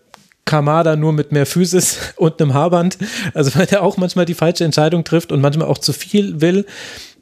Kamada 0.45 0.95
nur 0.95 1.11
mit 1.11 1.32
mehr 1.32 1.45
Physis 1.45 1.98
und 2.15 2.41
einem 2.41 2.53
Haarband. 2.53 2.98
Also 3.33 3.56
weil 3.56 3.65
der 3.65 3.83
auch 3.83 3.98
manchmal 3.98 4.25
die 4.25 4.33
falsche 4.33 4.64
Entscheidung 4.64 5.03
trifft 5.03 5.32
und 5.32 5.41
manchmal 5.41 5.67
auch 5.67 5.80
zu 5.80 5.93
viel 5.93 6.41
will. 6.41 6.65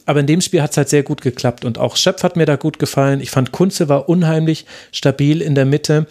Aber 0.06 0.19
in 0.19 0.27
dem 0.27 0.42
Spiel 0.42 0.61
hat 0.61 0.72
es 0.72 0.77
halt 0.77 0.90
sehr 0.90 1.03
gut 1.03 1.22
geklappt. 1.22 1.64
Und 1.64 1.77
auch 1.77 1.95
Schöpf 1.95 2.24
hat 2.24 2.35
mir 2.35 2.45
da 2.45 2.58
gut 2.58 2.77
gefallen. 2.77 3.22
Ich 3.22 3.32
fand 3.32 3.52
Kunze 3.52 3.88
war 3.90 4.10
unheimlich 4.10 4.66
stabil 4.92 5.42
in 5.42 5.56
der 5.56 5.66
Mitte. 5.66 6.08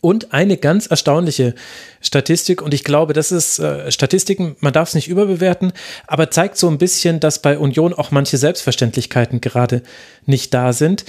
Und 0.00 0.32
eine 0.32 0.56
ganz 0.56 0.86
erstaunliche 0.86 1.54
Statistik, 2.00 2.62
und 2.62 2.72
ich 2.72 2.84
glaube, 2.84 3.12
das 3.12 3.32
ist 3.32 3.58
äh, 3.58 3.92
Statistiken, 3.92 4.56
man 4.60 4.72
darf 4.72 4.88
es 4.88 4.94
nicht 4.94 5.08
überbewerten, 5.08 5.72
aber 6.06 6.30
zeigt 6.30 6.56
so 6.56 6.68
ein 6.68 6.78
bisschen, 6.78 7.20
dass 7.20 7.42
bei 7.42 7.58
Union 7.58 7.92
auch 7.92 8.10
manche 8.10 8.38
Selbstverständlichkeiten 8.38 9.42
gerade 9.42 9.82
nicht 10.24 10.54
da 10.54 10.72
sind. 10.72 11.04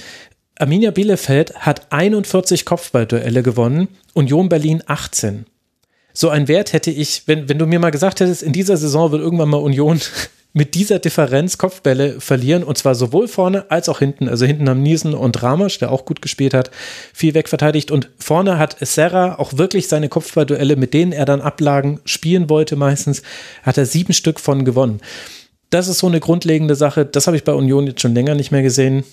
Arminia 0.58 0.90
Bielefeld 0.90 1.54
hat 1.56 1.90
41 1.90 2.64
Kopfballduelle 2.64 3.42
gewonnen, 3.42 3.88
Union 4.12 4.48
Berlin 4.48 4.82
18. 4.86 5.46
So 6.12 6.28
ein 6.28 6.46
Wert 6.46 6.74
hätte 6.74 6.90
ich, 6.90 7.22
wenn, 7.26 7.48
wenn 7.48 7.58
du 7.58 7.66
mir 7.66 7.78
mal 7.78 7.90
gesagt 7.90 8.20
hättest, 8.20 8.42
in 8.42 8.52
dieser 8.52 8.76
Saison 8.76 9.12
wird 9.12 9.22
irgendwann 9.22 9.48
mal 9.48 9.56
Union 9.56 9.98
mit 10.52 10.74
dieser 10.74 10.98
Differenz 10.98 11.56
Kopfbälle 11.56 12.20
verlieren 12.20 12.64
und 12.64 12.76
zwar 12.76 12.94
sowohl 12.94 13.28
vorne 13.28 13.70
als 13.70 13.88
auch 13.88 14.00
hinten. 14.00 14.28
Also 14.28 14.44
hinten 14.44 14.68
haben 14.68 14.82
Niesen 14.82 15.14
und 15.14 15.42
Ramasch, 15.42 15.78
der 15.78 15.90
auch 15.90 16.04
gut 16.04 16.20
gespielt 16.20 16.52
hat, 16.52 16.70
viel 17.14 17.32
wegverteidigt 17.32 17.90
und 17.90 18.10
vorne 18.18 18.58
hat 18.58 18.76
Serra 18.80 19.36
auch 19.38 19.56
wirklich 19.56 19.88
seine 19.88 20.10
Kopfballduelle, 20.10 20.76
mit 20.76 20.92
denen 20.92 21.12
er 21.12 21.24
dann 21.24 21.40
Ablagen 21.40 22.00
spielen 22.04 22.50
wollte 22.50 22.76
meistens, 22.76 23.22
hat 23.62 23.78
er 23.78 23.86
sieben 23.86 24.12
Stück 24.12 24.38
von 24.38 24.66
gewonnen. 24.66 25.00
Das 25.70 25.88
ist 25.88 26.00
so 26.00 26.08
eine 26.08 26.20
grundlegende 26.20 26.74
Sache, 26.74 27.06
das 27.06 27.26
habe 27.26 27.38
ich 27.38 27.44
bei 27.44 27.54
Union 27.54 27.86
jetzt 27.86 28.02
schon 28.02 28.14
länger 28.14 28.34
nicht 28.34 28.50
mehr 28.52 28.62
gesehen. 28.62 29.04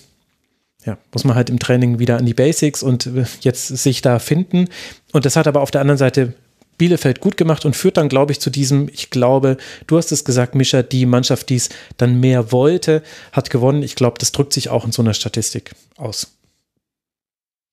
Ja, 0.86 0.96
muss 1.12 1.24
man 1.24 1.36
halt 1.36 1.50
im 1.50 1.58
Training 1.58 1.98
wieder 1.98 2.16
an 2.16 2.26
die 2.26 2.34
Basics 2.34 2.82
und 2.82 3.06
äh, 3.06 3.24
jetzt 3.40 3.68
sich 3.68 4.00
da 4.00 4.18
finden. 4.18 4.68
Und 5.12 5.24
das 5.26 5.36
hat 5.36 5.46
aber 5.46 5.60
auf 5.60 5.70
der 5.70 5.82
anderen 5.82 5.98
Seite 5.98 6.34
Bielefeld 6.78 7.20
gut 7.20 7.36
gemacht 7.36 7.66
und 7.66 7.76
führt 7.76 7.98
dann, 7.98 8.08
glaube 8.08 8.32
ich, 8.32 8.40
zu 8.40 8.48
diesem, 8.48 8.88
ich 8.88 9.10
glaube, 9.10 9.58
du 9.86 9.98
hast 9.98 10.12
es 10.12 10.24
gesagt, 10.24 10.54
Mischa, 10.54 10.82
die 10.82 11.04
Mannschaft, 11.04 11.50
die 11.50 11.56
es 11.56 11.68
dann 11.98 12.20
mehr 12.20 12.52
wollte, 12.52 13.02
hat 13.32 13.50
gewonnen. 13.50 13.82
Ich 13.82 13.96
glaube, 13.96 14.16
das 14.18 14.32
drückt 14.32 14.54
sich 14.54 14.70
auch 14.70 14.86
in 14.86 14.92
so 14.92 15.02
einer 15.02 15.12
Statistik 15.12 15.72
aus. 15.98 16.28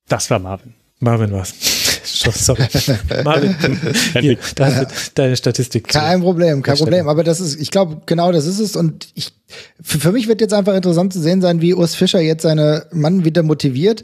Das 0.10 0.30
war 0.30 0.40
Marvin. 0.40 0.74
Marvin 1.00 1.32
war's. 1.32 1.54
Sorry. 2.04 2.68
Marvin, 3.24 3.56
hier, 4.20 4.38
deine 4.56 5.38
Statistik. 5.38 5.90
zu. 5.90 6.00
Kein 6.00 6.20
Problem, 6.20 6.62
kein. 6.62 6.76
Problem. 6.76 7.08
Aber 7.08 7.24
das 7.24 7.40
ist, 7.40 7.60
ich 7.62 7.72
glaube, 7.72 8.02
genau 8.06 8.34
das 8.34 8.46
ist 8.46 8.60
es. 8.60 8.76
Und 8.76 9.08
ich, 9.14 9.32
für, 9.82 10.00
für 10.00 10.12
mich 10.12 10.28
wird 10.28 10.42
jetzt 10.42 10.54
einfach 10.54 10.76
interessant 10.76 11.14
zu 11.14 11.20
sehen 11.20 11.42
sein, 11.42 11.62
wie 11.62 11.74
Urs 11.74 11.96
Fischer 11.96 12.20
jetzt 12.20 12.44
seine 12.44 12.86
Mann 12.92 13.24
wieder 13.24 13.44
motiviert 13.44 14.04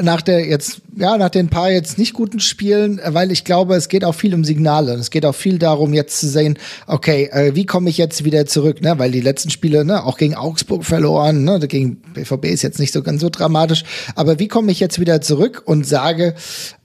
nach 0.00 0.22
der 0.22 0.46
jetzt, 0.46 0.82
ja, 0.96 1.16
nach 1.16 1.30
den 1.30 1.48
paar 1.48 1.70
jetzt 1.70 1.98
nicht 1.98 2.12
guten 2.12 2.40
Spielen, 2.40 3.00
weil 3.04 3.32
ich 3.32 3.44
glaube, 3.44 3.74
es 3.74 3.88
geht 3.88 4.04
auch 4.04 4.14
viel 4.14 4.34
um 4.34 4.44
Signale. 4.44 4.94
Es 4.94 5.10
geht 5.10 5.26
auch 5.26 5.34
viel 5.34 5.58
darum, 5.58 5.94
jetzt 5.94 6.20
zu 6.20 6.28
sehen, 6.28 6.58
okay, 6.86 7.28
äh, 7.32 7.54
wie 7.54 7.66
komme 7.66 7.90
ich 7.90 7.98
jetzt 7.98 8.24
wieder 8.24 8.46
zurück, 8.46 8.80
ne? 8.82 8.98
Weil 8.98 9.10
die 9.10 9.20
letzten 9.20 9.50
Spiele, 9.50 9.84
ne, 9.84 10.04
auch 10.04 10.16
gegen 10.16 10.34
Augsburg 10.34 10.84
verloren, 10.84 11.44
ne, 11.44 11.58
gegen 11.66 11.96
BVB 12.14 12.46
ist 12.46 12.62
jetzt 12.62 12.78
nicht 12.78 12.92
so 12.92 13.02
ganz 13.02 13.20
so 13.20 13.30
dramatisch. 13.30 13.84
Aber 14.14 14.38
wie 14.38 14.48
komme 14.48 14.70
ich 14.70 14.80
jetzt 14.80 15.00
wieder 15.00 15.20
zurück 15.20 15.62
und 15.64 15.86
sage, 15.86 16.34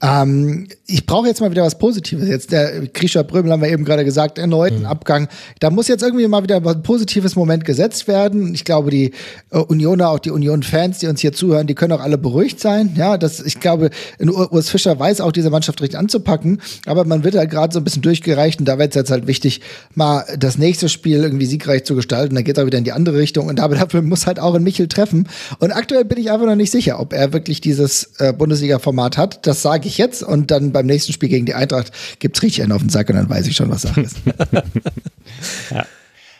ähm, 0.01 0.67
ich 0.87 1.05
brauche 1.05 1.27
jetzt 1.27 1.41
mal 1.41 1.51
wieder 1.51 1.63
was 1.63 1.77
Positives. 1.77 2.27
Jetzt 2.27 2.51
der 2.51 2.87
Grisha 2.87 3.23
Brömel 3.23 3.51
haben 3.51 3.61
wir 3.61 3.69
eben 3.69 3.85
gerade 3.85 4.05
gesagt, 4.05 4.37
erneuten 4.37 4.85
Abgang. 4.85 5.27
Da 5.59 5.69
muss 5.69 5.87
jetzt 5.87 6.01
irgendwie 6.01 6.27
mal 6.27 6.43
wieder 6.43 6.57
ein 6.57 6.83
positives 6.83 7.35
Moment 7.35 7.65
gesetzt 7.65 7.98
gesetzt 7.99 8.07
werden. 8.07 8.53
Ich 8.53 8.65
glaube, 8.65 8.91
die 8.91 9.11
äh, 9.51 9.57
Unioner, 9.57 10.09
auch 10.09 10.19
die 10.19 10.31
Union-Fans, 10.31 10.99
die 10.99 11.07
uns 11.07 11.21
hier 11.21 11.33
zuhören, 11.33 11.67
die 11.67 11.75
können 11.75 11.91
auch 11.93 11.99
alle 11.99 12.17
beruhigt 12.17 12.59
sein. 12.59 12.93
Ja, 12.95 13.17
das, 13.17 13.39
ich 13.39 13.59
glaube, 13.59 13.89
Urs 14.19 14.69
Fischer 14.69 14.99
weiß 14.99 15.21
auch, 15.21 15.31
diese 15.31 15.49
Mannschaft 15.49 15.81
richtig 15.81 15.99
anzupacken, 15.99 16.61
aber 16.85 17.05
man 17.05 17.23
wird 17.23 17.35
halt 17.35 17.49
gerade 17.49 17.73
so 17.73 17.79
ein 17.79 17.83
bisschen 17.83 18.01
durchgereicht 18.01 18.59
und 18.59 18.65
da 18.65 18.77
wird 18.77 18.91
es 18.91 18.95
jetzt 18.95 19.11
halt 19.11 19.27
wichtig, 19.27 19.61
mal 19.95 20.23
das 20.37 20.57
nächste 20.57 20.89
Spiel 20.89 21.23
irgendwie 21.23 21.45
siegreich 21.45 21.83
zu 21.83 21.95
gestalten. 21.95 22.35
Dann 22.35 22.43
geht 22.43 22.57
er 22.57 22.65
wieder 22.65 22.77
in 22.77 22.83
die 22.83 22.91
andere 22.91 23.17
Richtung 23.17 23.47
und 23.47 23.59
dafür 23.59 24.01
muss 24.01 24.27
halt 24.27 24.39
auch 24.39 24.55
ein 24.55 24.63
Michel 24.63 24.87
treffen. 24.87 25.27
Und 25.59 25.71
aktuell 25.71 26.05
bin 26.05 26.19
ich 26.19 26.31
einfach 26.31 26.45
noch 26.45 26.55
nicht 26.55 26.71
sicher, 26.71 26.99
ob 26.99 27.13
er 27.13 27.33
wirklich 27.33 27.61
dieses 27.61 28.11
äh, 28.19 28.33
Bundesliga-Format 28.33 29.17
hat. 29.17 29.45
Das 29.47 29.61
sage 29.61 29.87
ich 29.87 29.97
jetzt 29.97 30.23
und 30.23 30.51
dann 30.51 30.71
beim 30.71 30.85
nächsten 30.85 31.13
Spiel 31.13 31.29
gegen 31.29 31.45
die 31.45 31.53
Eintracht 31.53 31.91
gibt's 32.19 32.41
richtig 32.41 32.63
einen 32.63 32.71
auf 32.71 32.81
den 32.81 32.89
Sack 32.89 33.09
und 33.09 33.15
dann 33.15 33.29
weiß 33.29 33.47
ich 33.47 33.55
schon, 33.55 33.69
was 33.69 33.83
Sache 33.83 34.01
ist. 34.01 34.17
ja. 35.71 35.85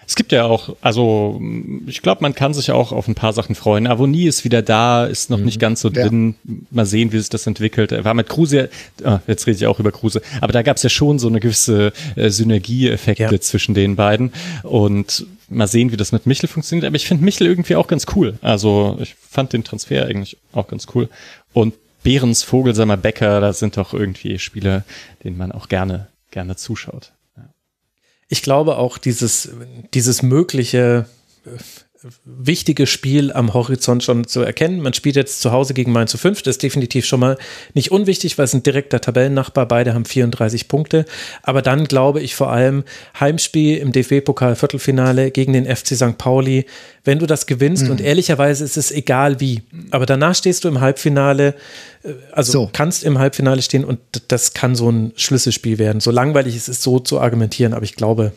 Es 0.10 0.16
gibt 0.16 0.32
ja 0.32 0.46
auch, 0.46 0.76
also 0.82 1.40
ich 1.86 2.02
glaube, 2.02 2.24
man 2.24 2.34
kann 2.34 2.56
sich 2.56 2.72
auch 2.72 2.92
auf 2.92 3.08
ein 3.08 3.14
paar 3.14 3.32
Sachen 3.32 3.54
freuen. 3.54 3.86
Avonie 3.86 4.26
ist 4.26 4.44
wieder 4.44 4.64
da, 4.64 5.06
ist 5.06 5.30
noch 5.30 5.38
mhm. 5.38 5.46
nicht 5.46 5.60
ganz 5.60 5.82
so 5.82 5.92
drin. 5.92 6.34
Ja. 6.46 6.56
Mal 6.72 6.86
sehen, 6.88 7.12
wie 7.12 7.20
sich 7.20 7.30
das 7.30 7.46
entwickelt. 7.46 7.92
Er 7.92 8.06
war 8.06 8.16
mit 8.16 8.28
Kruse, 8.28 8.72
oh, 9.06 9.20
jetzt 9.28 9.46
rede 9.46 9.58
ich 9.58 9.68
auch 9.68 9.80
über 9.80 9.92
Kruse, 9.92 10.24
aber 10.42 10.52
da 10.52 10.64
gab 10.64 10.78
es 10.78 10.84
ja 10.84 10.90
schon 10.90 11.20
so 11.20 11.28
eine 11.28 11.40
gewisse 11.40 11.94
äh, 12.16 12.32
Synergieeffekte 12.32 13.36
ja. 13.36 13.40
zwischen 13.40 13.76
den 13.76 13.96
beiden. 13.96 14.34
Und 14.64 15.28
mal 15.48 15.68
sehen, 15.68 15.92
wie 15.92 15.98
das 15.98 16.12
mit 16.12 16.26
Michel 16.26 16.50
funktioniert. 16.50 16.88
Aber 16.88 16.96
ich 16.96 17.06
finde 17.06 17.24
Michel 17.24 17.46
irgendwie 17.46 17.76
auch 17.76 17.86
ganz 17.86 18.08
cool. 18.16 18.40
Also 18.42 18.98
ich 19.00 19.14
fand 19.14 19.54
den 19.54 19.64
Transfer 19.64 20.08
eigentlich 20.08 20.38
auch 20.54 20.68
ganz 20.68 20.88
cool. 20.96 21.08
Und 21.54 21.76
Behrens, 22.02 22.42
Vogelsammer, 22.42 22.98
Becker, 22.98 23.42
das 23.42 23.60
sind 23.60 23.78
doch 23.78 23.94
irgendwie 23.94 24.40
Spieler, 24.40 24.86
denen 25.24 25.38
man 25.38 25.52
auch 25.52 25.70
gerne, 25.70 26.08
gerne 26.32 26.56
zuschaut 26.56 27.12
ich 28.30 28.44
glaube 28.44 28.78
auch 28.78 28.98
dieses, 28.98 29.50
dieses 29.94 30.22
mögliche 30.22 31.08
äh, 31.46 31.50
wichtige 32.24 32.88
Spiel 32.88 33.34
am 33.34 33.54
Horizont 33.54 34.04
schon 34.04 34.26
zu 34.26 34.42
erkennen. 34.42 34.82
Man 34.82 34.94
spielt 34.94 35.18
jetzt 35.18 35.42
zu 35.42 35.52
Hause 35.52 35.74
gegen 35.74 35.92
Mainz 35.92 36.12
zu 36.12 36.18
5. 36.18 36.42
Das 36.44 36.56
ist 36.56 36.64
definitiv 36.64 37.06
schon 37.06 37.20
mal 37.20 37.38
nicht 37.74 37.92
unwichtig, 37.92 38.38
weil 38.38 38.46
es 38.46 38.54
ein 38.54 38.64
direkter 38.64 39.02
Tabellennachbar. 39.02 39.68
Beide 39.68 39.94
haben 39.94 40.06
34 40.06 40.70
Punkte. 40.70 41.06
Aber 41.44 41.62
dann 41.62 41.86
glaube 41.86 42.22
ich 42.22 42.36
vor 42.36 42.52
allem 42.52 42.86
Heimspiel 43.20 43.78
im 43.78 43.92
DFB-Pokal 43.92 44.56
Viertelfinale 44.56 45.32
gegen 45.32 45.52
den 45.52 45.66
FC 45.66 45.96
St. 45.96 46.18
Pauli. 46.18 46.66
Wenn 47.04 47.20
du 47.20 47.26
das 47.26 47.48
gewinnst 47.48 47.86
mhm. 47.86 47.92
und 47.92 48.02
ehrlicherweise 48.02 48.64
ist 48.64 48.78
es 48.78 48.92
egal 48.92 49.42
wie. 49.42 49.64
Aber 49.92 50.06
danach 50.06 50.36
stehst 50.36 50.64
du 50.64 50.70
im 50.70 50.80
Halbfinale, 50.80 51.56
äh, 52.04 52.14
also 52.32 52.52
so. 52.52 52.70
kannst 52.72 53.04
im 53.04 53.20
Halbfinale 53.20 53.62
stehen 53.62 53.84
und 53.84 54.00
das 54.30 54.54
kann 54.54 54.76
so 54.76 54.90
ein 54.90 55.12
Schlüsselspiel 55.18 55.80
werden. 55.80 56.00
So 56.00 56.12
langweilig 56.12 56.56
ist 56.56 56.70
es 56.70 56.82
so 56.82 57.00
zu 57.00 57.20
argumentieren, 57.20 57.74
aber 57.74 57.84
ich 57.84 57.96
glaube, 57.96 58.32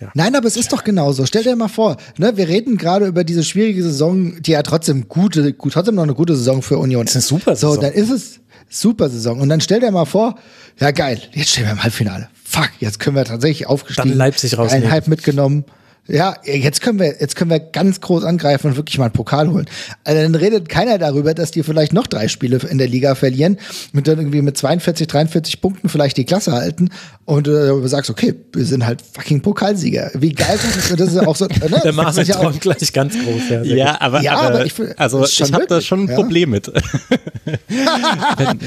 ja. 0.00 0.10
Nein, 0.14 0.34
aber 0.34 0.48
es 0.48 0.56
ist 0.56 0.72
doch 0.72 0.84
genauso. 0.84 1.26
Stell 1.26 1.44
dir 1.44 1.54
mal 1.54 1.68
vor, 1.68 1.96
ne, 2.18 2.36
wir 2.36 2.48
reden 2.48 2.76
gerade 2.76 3.06
über 3.06 3.24
diese 3.24 3.44
schwierige 3.44 3.82
Saison, 3.82 4.40
die 4.42 4.52
ja 4.52 4.62
trotzdem 4.62 5.08
gute, 5.08 5.52
gut, 5.52 5.74
trotzdem 5.74 5.94
noch 5.94 6.02
eine 6.02 6.14
gute 6.14 6.36
Saison 6.36 6.62
für 6.62 6.78
Union. 6.78 7.04
Das 7.04 7.14
ist 7.14 7.32
eine 7.32 7.40
super 7.40 7.54
Saison. 7.54 7.74
So, 7.74 7.80
dann 7.80 7.92
ist 7.92 8.10
es 8.10 8.40
super 8.68 9.08
Saison. 9.10 9.40
Und 9.40 9.48
dann 9.48 9.60
stell 9.60 9.80
dir 9.80 9.90
mal 9.90 10.06
vor, 10.06 10.36
ja 10.80 10.90
geil, 10.90 11.20
jetzt 11.32 11.50
stehen 11.50 11.64
wir 11.64 11.72
im 11.72 11.82
Halbfinale. 11.82 12.28
Fuck, 12.44 12.70
jetzt 12.80 12.98
können 12.98 13.16
wir 13.16 13.24
tatsächlich 13.24 13.66
aufgestiegen. 13.66 14.10
Dann 14.10 14.18
Leipzig 14.18 14.58
rausnehmen. 14.58 14.86
Ein 14.86 14.92
Halb 14.92 15.08
mitgenommen. 15.08 15.64
Ja, 16.08 16.36
jetzt 16.42 16.80
können 16.80 16.98
wir, 16.98 17.20
jetzt 17.20 17.36
können 17.36 17.50
wir 17.50 17.60
ganz 17.60 18.00
groß 18.00 18.24
angreifen 18.24 18.66
und 18.66 18.76
wirklich 18.76 18.98
mal 18.98 19.04
einen 19.04 19.12
Pokal 19.12 19.48
holen. 19.48 19.66
Also 20.02 20.20
dann 20.20 20.34
redet 20.34 20.68
keiner 20.68 20.98
darüber, 20.98 21.32
dass 21.32 21.52
die 21.52 21.62
vielleicht 21.62 21.92
noch 21.92 22.08
drei 22.08 22.26
Spiele 22.26 22.58
in 22.68 22.78
der 22.78 22.88
Liga 22.88 23.14
verlieren 23.14 23.56
und 23.94 24.08
dann 24.08 24.18
irgendwie 24.18 24.42
mit 24.42 24.58
42, 24.58 25.06
43 25.06 25.60
Punkten 25.60 25.88
vielleicht 25.88 26.16
die 26.16 26.24
Klasse 26.24 26.52
halten 26.52 26.90
und 27.24 27.46
äh, 27.46 27.68
du 27.68 27.86
sagst, 27.86 28.10
okay, 28.10 28.34
wir 28.52 28.64
sind 28.64 28.84
halt 28.84 29.00
fucking 29.00 29.42
Pokalsieger. 29.42 30.10
Wie 30.14 30.32
geil 30.32 30.56
ist 30.56 30.76
das? 30.76 30.96
Das 30.96 31.08
ist 31.08 31.14
ja 31.14 31.26
auch 31.26 31.36
so, 31.36 31.46
ne? 31.46 31.80
Der 31.84 31.92
Marvin 31.92 32.26
ja 32.26 32.40
auch 32.40 32.58
gleich 32.58 32.92
ganz 32.92 33.14
groß. 33.14 33.48
Ja, 33.48 33.62
ja 33.62 34.00
aber, 34.00 34.22
ja, 34.22 34.40
aber, 34.40 34.66
ich, 34.66 34.74
also 34.96 35.24
ich 35.24 35.52
habe 35.52 35.66
da 35.68 35.80
schon 35.80 36.04
ein 36.04 36.08
ja? 36.08 36.16
Problem 36.16 36.50
mit. 36.50 36.66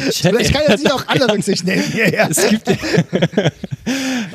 ich, 0.10 0.24
kann 0.24 0.36
ja 0.68 0.78
nicht 0.78 0.92
auch 0.92 1.04
alle 1.08 1.30
Rücksicht 1.32 1.66
nehmen. 1.66 1.84
Ja, 1.98 2.08
ja. 2.10 2.28
Es 2.30 2.48
gibt 2.50 2.70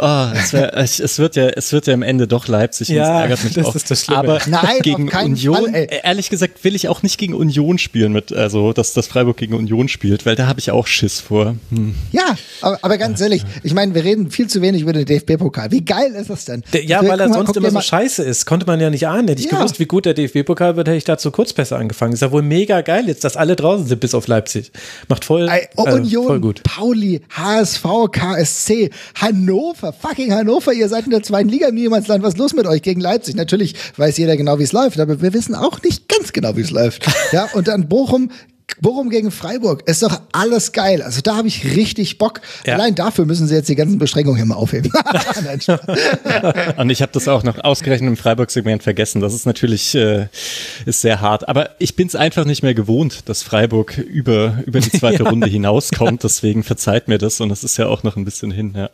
oh, 0.01 0.27
es, 0.35 0.53
wär, 0.53 0.77
es, 0.77 1.19
wird 1.19 1.37
ja, 1.37 1.49
es 1.49 1.73
wird 1.73 1.87
ja 1.87 1.95
am 1.95 2.03
Ende 2.03 2.27
doch 2.27 2.49
Leipzig 2.49 2.89
ja, 2.89 3.03
das 3.03 3.23
ärgert 3.23 3.45
mich 3.45 3.55
das 3.55 3.67
auch. 3.67 3.75
Ist 3.75 3.91
das 3.91 4.05
Schlimme. 4.05 4.19
Aber 4.21 4.41
Nein, 4.47 4.79
gegen 4.83 5.09
Union, 5.09 5.73
Fall, 5.73 5.89
ehrlich 6.03 6.31
gesagt, 6.31 6.65
will 6.65 6.75
ich 6.75 6.89
auch 6.89 7.03
nicht 7.03 7.19
gegen 7.19 7.35
Union 7.35 7.79
spielen 7.79 8.13
mit, 8.13 8.33
also 8.33 8.73
dass 8.73 8.93
das 8.93 9.07
Freiburg 9.07 9.37
gegen 9.37 9.55
Union 9.55 9.89
spielt, 9.89 10.27
weil 10.27 10.37
da 10.37 10.47
habe 10.47 10.61
ich 10.61 10.71
auch 10.71 10.87
Schiss 10.87 11.21
vor. 11.21 11.57
Hm. 11.71 11.95
Ja, 12.13 12.37
aber, 12.61 12.79
aber 12.83 12.99
ganz 12.99 13.21
ehrlich, 13.21 13.45
ich 13.63 13.75
meine, 13.75 13.95
wir 13.95 14.05
reden 14.05 14.31
viel 14.31 14.49
zu 14.49 14.63
wenig 14.63 14.83
über 14.83 14.93
den 14.93 15.05
DFB-Pokal. 15.05 15.71
Wie 15.71 15.85
geil 15.85 16.13
ist 16.13 16.31
das 16.31 16.45
denn? 16.45 16.63
Der, 16.73 16.85
ja, 16.85 17.07
weil 17.07 17.21
er 17.21 17.33
sonst 17.33 17.57
immer 17.57 17.71
so 17.71 17.81
scheiße 17.81 18.23
ist. 18.23 18.47
Konnte 18.47 18.67
man 18.67 18.81
ja 18.81 18.91
nicht 18.91 19.07
ahnen. 19.07 19.29
Hätte 19.29 19.43
ich 19.43 19.51
ja. 19.51 19.59
gewusst, 19.59 19.79
wie 19.79 19.87
gut 19.87 20.07
der 20.07 20.15
DFB-Pokal 20.15 20.77
wird, 20.77 20.89
hätte 20.89 20.97
ich 20.97 21.05
dazu 21.05 21.31
kurz 21.31 21.53
besser 21.53 21.79
angefangen. 21.79 22.13
Ist 22.13 22.23
ja 22.23 22.33
wohl 22.33 22.43
mega 22.43 22.81
geil 22.81 23.07
jetzt, 23.09 23.25
dass 23.25 23.37
alle 23.37 23.57
draußen 23.57 23.87
sind, 23.87 24.01
bis 24.01 24.15
auf 24.15 24.27
Leipzig. 24.27 24.73
Macht 25.09 25.25
voll, 25.25 25.49
äh, 25.49 25.67
Union, 25.77 26.27
voll 26.27 26.41
gut. 26.41 26.63
Pauli, 26.63 27.21
HSV, 27.31 27.85
KSC, 28.11 28.91
Hannover, 29.15 29.90
fucking 29.93 30.33
Hannover, 30.33 30.73
ihr 30.73 30.89
seid 30.89 31.05
in 31.05 31.11
der 31.11 31.23
zweiten 31.23 31.49
Liga 31.49 31.69
im 31.69 31.75
Niemandsland. 31.75 32.23
Was 32.23 32.35
ist 32.35 32.39
los 32.39 32.55
mit 32.55 32.67
euch 32.67 32.83
gegen 32.83 33.01
Leipzig? 33.01 33.35
Natürlich 33.35 33.75
weiß 33.97 34.17
jeder 34.19 34.37
genau, 34.37 34.59
wie 34.59 34.65
es 34.65 34.73
läuft, 34.73 34.99
aber 35.01 35.21
wir 35.21 35.33
wissen 35.33 35.55
auch 35.55 35.83
nicht 35.83 36.09
ganz 36.09 36.33
genau, 36.33 36.57
wie 36.57 36.63
es 36.63 36.71
läuft. 36.71 37.07
Ja, 37.33 37.49
und 37.55 37.69
dann 37.69 37.89
Bochum 37.89 38.31
Bochum 38.81 39.11
gegen 39.11 39.31
Freiburg 39.31 39.87
ist 39.89 40.03
doch 40.03 40.21
alles 40.33 40.73
geil. 40.73 41.03
Also 41.03 41.21
da 41.21 41.37
habe 41.37 41.49
ich 41.49 41.77
richtig 41.77 42.19
Bock. 42.19 42.41
Ja. 42.67 42.75
Allein 42.75 42.95
dafür 42.95 43.27
müssen 43.27 43.47
sie 43.47 43.55
jetzt 43.55 43.69
die 43.69 43.75
ganzen 43.75 43.99
Beschränkungen 43.99 44.37
hier 44.37 44.47
mal 44.47 44.55
aufheben. 44.55 44.91
und 46.77 46.91
ich 46.91 47.03
habe 47.03 47.13
das 47.13 47.29
auch 47.29 47.43
noch 47.43 47.59
ausgerechnet 47.63 48.09
im 48.09 48.17
Freiburg-Segment 48.17 48.83
vergessen. 48.83 49.21
Das 49.21 49.35
ist 49.35 49.47
natürlich 49.47 49.95
äh, 49.95 50.29
ist 50.87 51.01
sehr 51.01 51.21
hart. 51.21 51.49
Aber 51.49 51.71
ich 51.79 51.97
bin 51.97 52.07
es 52.07 52.15
einfach 52.15 52.45
nicht 52.45 52.63
mehr 52.63 52.75
gewohnt, 52.75 53.29
dass 53.29 53.43
Freiburg 53.43 53.99
über, 53.99 54.63
über 54.67 54.81
die 54.81 54.91
zweite 54.91 55.25
ja. 55.25 55.31
Runde 55.31 55.49
hinauskommt. 55.49 56.25
Deswegen 56.25 56.63
verzeiht 56.63 57.09
mir 57.09 57.19
das 57.19 57.41
und 57.41 57.51
es 57.51 57.65
ist 57.65 57.77
ja 57.77 57.87
auch 57.87 58.03
noch 58.03 58.17
ein 58.17 58.25
bisschen 58.25 58.51
hin. 58.51 58.75
Ja. 58.77 58.91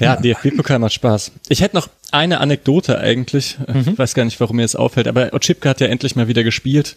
Ja, 0.00 0.16
DFB-Pokal 0.16 0.78
macht 0.78 0.92
Spaß. 0.92 1.32
Ich 1.48 1.62
hätte 1.62 1.76
noch 1.76 1.88
eine 2.12 2.40
Anekdote 2.40 2.98
eigentlich. 2.98 3.56
Mhm. 3.66 3.92
Ich 3.92 3.98
weiß 3.98 4.14
gar 4.14 4.24
nicht, 4.24 4.40
warum 4.40 4.56
mir 4.56 4.62
das 4.62 4.76
auffällt, 4.76 5.08
aber 5.08 5.32
Otschipka 5.32 5.70
hat 5.70 5.80
ja 5.80 5.86
endlich 5.86 6.16
mal 6.16 6.28
wieder 6.28 6.44
gespielt. 6.44 6.96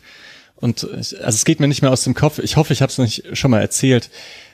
Und 0.56 0.88
also 0.92 1.16
es 1.28 1.46
geht 1.46 1.60
mir 1.60 1.68
nicht 1.68 1.82
mehr 1.82 1.92
aus 1.92 2.04
dem 2.04 2.14
Kopf. 2.14 2.40
Ich 2.40 2.56
hoffe, 2.58 2.74
ich 2.74 2.82
habe 2.82 2.92
es 2.92 2.98
nicht 2.98 3.24
schon 3.34 3.52
mal 3.52 3.62
erzählt. 3.62 4.10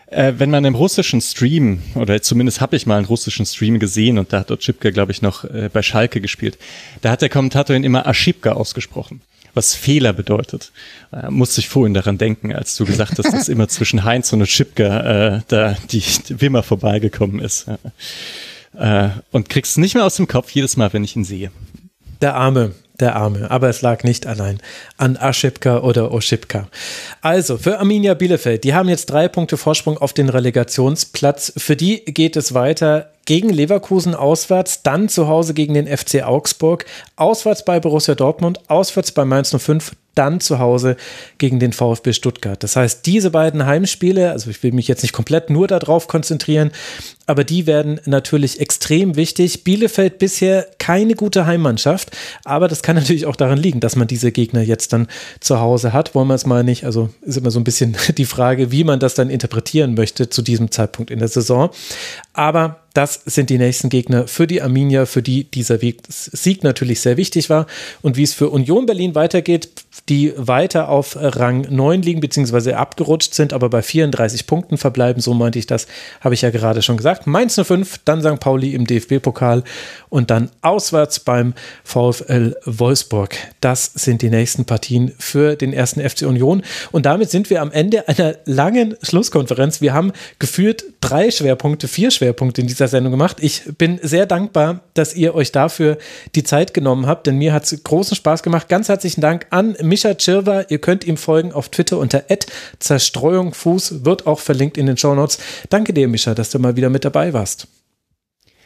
Äh, 0.07 0.33
wenn 0.37 0.49
man 0.49 0.65
im 0.65 0.73
russischen 0.73 1.21
Stream, 1.21 1.81
oder 1.93 2.21
zumindest 2.21 2.61
habe 2.61 2.75
ich 2.75 2.87
mal 2.87 2.97
einen 2.97 3.05
russischen 3.05 3.45
Stream 3.45 3.77
gesehen 3.77 4.17
und 4.17 4.33
da 4.33 4.39
hat 4.39 4.49
Otschipka, 4.49 4.89
glaube 4.89 5.11
ich, 5.11 5.21
noch 5.21 5.43
äh, 5.43 5.69
bei 5.71 5.83
Schalke 5.83 6.19
gespielt, 6.19 6.57
da 7.01 7.11
hat 7.11 7.21
der 7.21 7.29
Kommentator 7.29 7.75
ihn 7.75 7.83
immer 7.83 8.07
Aschipka 8.07 8.53
ausgesprochen, 8.53 9.21
was 9.53 9.75
Fehler 9.75 10.13
bedeutet. 10.13 10.71
Äh, 11.11 11.29
musste 11.29 11.61
ich 11.61 11.69
vorhin 11.69 11.93
daran 11.93 12.17
denken, 12.17 12.53
als 12.53 12.75
du 12.75 12.85
gesagt 12.85 13.17
hast, 13.17 13.33
dass 13.33 13.49
immer 13.49 13.67
zwischen 13.67 14.03
Heinz 14.03 14.31
und 14.33 14.41
Otschipka 14.41 15.37
äh, 15.37 15.41
da 15.47 15.75
die, 15.91 16.03
die 16.27 16.41
Wimmer 16.41 16.63
vorbeigekommen 16.63 17.39
ist. 17.39 17.67
Äh, 18.77 19.09
und 19.31 19.49
kriegst 19.49 19.77
nicht 19.77 19.95
mehr 19.95 20.05
aus 20.05 20.15
dem 20.15 20.27
Kopf 20.27 20.51
jedes 20.51 20.77
Mal, 20.77 20.93
wenn 20.93 21.03
ich 21.03 21.15
ihn 21.15 21.25
sehe. 21.25 21.51
Der 22.21 22.35
Arme 22.35 22.73
der 22.99 23.15
Arme. 23.15 23.49
Aber 23.49 23.69
es 23.69 23.81
lag 23.81 24.03
nicht 24.03 24.27
allein 24.27 24.59
an 24.97 25.17
Aschipka 25.17 25.79
oder 25.79 26.11
Oschipka. 26.11 26.67
Also, 27.21 27.57
für 27.57 27.79
Arminia 27.79 28.13
Bielefeld, 28.13 28.63
die 28.63 28.73
haben 28.73 28.89
jetzt 28.89 29.07
drei 29.07 29.27
Punkte 29.27 29.57
Vorsprung 29.57 29.97
auf 29.97 30.13
den 30.13 30.29
Relegationsplatz. 30.29 31.53
Für 31.57 31.75
die 31.75 32.03
geht 32.05 32.35
es 32.35 32.53
weiter 32.53 33.11
gegen 33.29 33.49
Leverkusen 33.49 34.15
auswärts, 34.15 34.81
dann 34.81 35.07
zu 35.07 35.27
Hause 35.27 35.53
gegen 35.53 35.75
den 35.75 35.85
FC 35.85 36.23
Augsburg, 36.23 36.85
auswärts 37.15 37.63
bei 37.63 37.79
Borussia 37.79 38.15
Dortmund, 38.15 38.59
auswärts 38.69 39.11
bei 39.11 39.23
Mainz 39.23 39.55
05, 39.55 39.91
dann 40.15 40.39
zu 40.41 40.57
Hause 40.57 40.97
gegen 41.37 41.59
den 41.59 41.71
VfB 41.71 42.13
Stuttgart. 42.13 42.61
Das 42.63 42.75
heißt, 42.75 43.05
diese 43.05 43.29
beiden 43.29 43.67
Heimspiele, 43.67 44.31
also 44.31 44.49
ich 44.49 44.61
will 44.63 44.71
mich 44.71 44.87
jetzt 44.87 45.03
nicht 45.03 45.13
komplett 45.13 45.51
nur 45.51 45.67
darauf 45.67 46.07
konzentrieren, 46.07 46.71
aber 47.27 47.43
die 47.43 47.67
werden 47.67 48.01
natürlich 48.05 48.59
extrem 48.59 49.15
wichtig. 49.15 49.63
Bielefeld 49.63 50.17
bisher 50.17 50.67
keine 50.79 51.13
gute 51.13 51.45
Heimmannschaft, 51.45 52.17
aber 52.43 52.67
das 52.67 52.81
kann 52.81 52.95
natürlich 52.95 53.27
auch 53.27 53.35
daran 53.35 53.59
liegen, 53.59 53.79
dass 53.79 53.95
man 53.95 54.07
diese 54.07 54.31
Gegner 54.31 54.61
jetzt 54.61 54.91
dann 54.91 55.07
zu 55.39 55.59
Hause 55.59 55.93
hat. 55.93 56.15
Wollen 56.15 56.27
wir 56.27 56.33
es 56.33 56.47
mal 56.47 56.63
nicht, 56.63 56.83
also 56.83 57.11
ist 57.21 57.37
immer 57.37 57.51
so 57.51 57.59
ein 57.59 57.63
bisschen 57.63 57.95
die 58.17 58.25
Frage, 58.25 58.71
wie 58.71 58.83
man 58.83 58.99
das 58.99 59.13
dann 59.13 59.29
interpretieren 59.29 59.93
möchte 59.93 60.29
zu 60.29 60.41
diesem 60.41 60.71
Zeitpunkt 60.71 61.11
in 61.11 61.19
der 61.19 61.27
Saison. 61.27 61.69
Aber 62.33 62.79
das 62.99 63.21
sind 63.25 63.49
die 63.49 63.57
nächsten 63.57 63.87
Gegner 63.87 64.27
für 64.27 64.45
die 64.45 64.61
Arminia, 64.61 65.05
für 65.05 65.21
die 65.21 65.45
dieser 65.45 65.79
Sieg 66.09 66.65
natürlich 66.65 66.99
sehr 66.99 67.15
wichtig 67.15 67.49
war. 67.49 67.65
Und 68.01 68.17
wie 68.17 68.23
es 68.23 68.33
für 68.33 68.49
Union 68.49 68.85
Berlin 68.85 69.15
weitergeht, 69.15 69.69
die 70.07 70.33
weiter 70.37 70.89
auf 70.89 71.17
Rang 71.19 71.67
9 71.69 72.01
liegen, 72.01 72.21
beziehungsweise 72.21 72.77
abgerutscht 72.77 73.33
sind, 73.33 73.53
aber 73.53 73.69
bei 73.69 73.81
34 73.81 74.47
Punkten 74.47 74.77
verbleiben, 74.77 75.21
so 75.21 75.33
meinte 75.33 75.59
ich 75.59 75.67
das, 75.67 75.87
habe 76.21 76.33
ich 76.33 76.41
ja 76.41 76.49
gerade 76.49 76.81
schon 76.81 76.97
gesagt. 76.97 77.27
Mainz 77.27 77.59
05, 77.61 77.99
dann 78.05 78.21
St. 78.21 78.39
Pauli 78.39 78.73
im 78.73 78.85
DFB-Pokal 78.85 79.63
und 80.09 80.29
dann 80.29 80.49
auswärts 80.61 81.19
beim 81.19 81.53
VfL 81.83 82.55
Wolfsburg. 82.65 83.35
Das 83.61 83.91
sind 83.93 84.21
die 84.21 84.29
nächsten 84.29 84.65
Partien 84.65 85.13
für 85.17 85.55
den 85.55 85.73
ersten 85.73 86.07
FC 86.07 86.23
Union. 86.23 86.63
Und 86.91 87.05
damit 87.05 87.29
sind 87.29 87.49
wir 87.49 87.61
am 87.61 87.71
Ende 87.71 88.07
einer 88.07 88.35
langen 88.45 88.95
Schlusskonferenz. 89.01 89.81
Wir 89.81 89.93
haben 89.93 90.11
geführt 90.39 90.83
drei 91.01 91.31
Schwerpunkte, 91.31 91.87
vier 91.87 92.11
Schwerpunkte 92.11 92.61
in 92.61 92.67
dieser 92.67 92.87
Sendung 92.87 93.11
gemacht. 93.11 93.37
Ich 93.39 93.63
bin 93.77 93.99
sehr 94.01 94.25
dankbar, 94.25 94.81
dass 94.93 95.15
ihr 95.15 95.35
euch 95.35 95.51
dafür 95.51 95.97
die 96.35 96.43
Zeit 96.43 96.73
genommen 96.73 97.07
habt, 97.07 97.27
denn 97.27 97.37
mir 97.37 97.53
hat 97.53 97.65
es 97.65 97.83
großen 97.83 98.15
Spaß 98.15 98.43
gemacht. 98.43 98.69
Ganz 98.69 98.89
herzlichen 98.89 99.21
Dank 99.21 99.47
an 99.49 99.75
Micha 99.89 100.13
Tschirwa. 100.13 100.65
Ihr 100.69 100.79
könnt 100.79 101.03
ihm 101.03 101.17
folgen 101.17 101.51
auf 101.51 101.69
Twitter 101.69 101.97
unter 101.97 102.23
Zerstreuung 102.79 103.53
Fuß, 103.53 104.05
wird 104.05 104.27
auch 104.27 104.39
verlinkt 104.39 104.77
in 104.77 104.85
den 104.85 104.95
Show 104.97 105.13
Notes. 105.15 105.39
Danke 105.69 105.93
dir, 105.93 106.07
Micha, 106.07 106.33
dass 106.33 106.51
du 106.51 106.59
mal 106.59 106.77
wieder 106.77 106.89
mit 106.89 107.03
dabei 107.03 107.33
warst. 107.33 107.67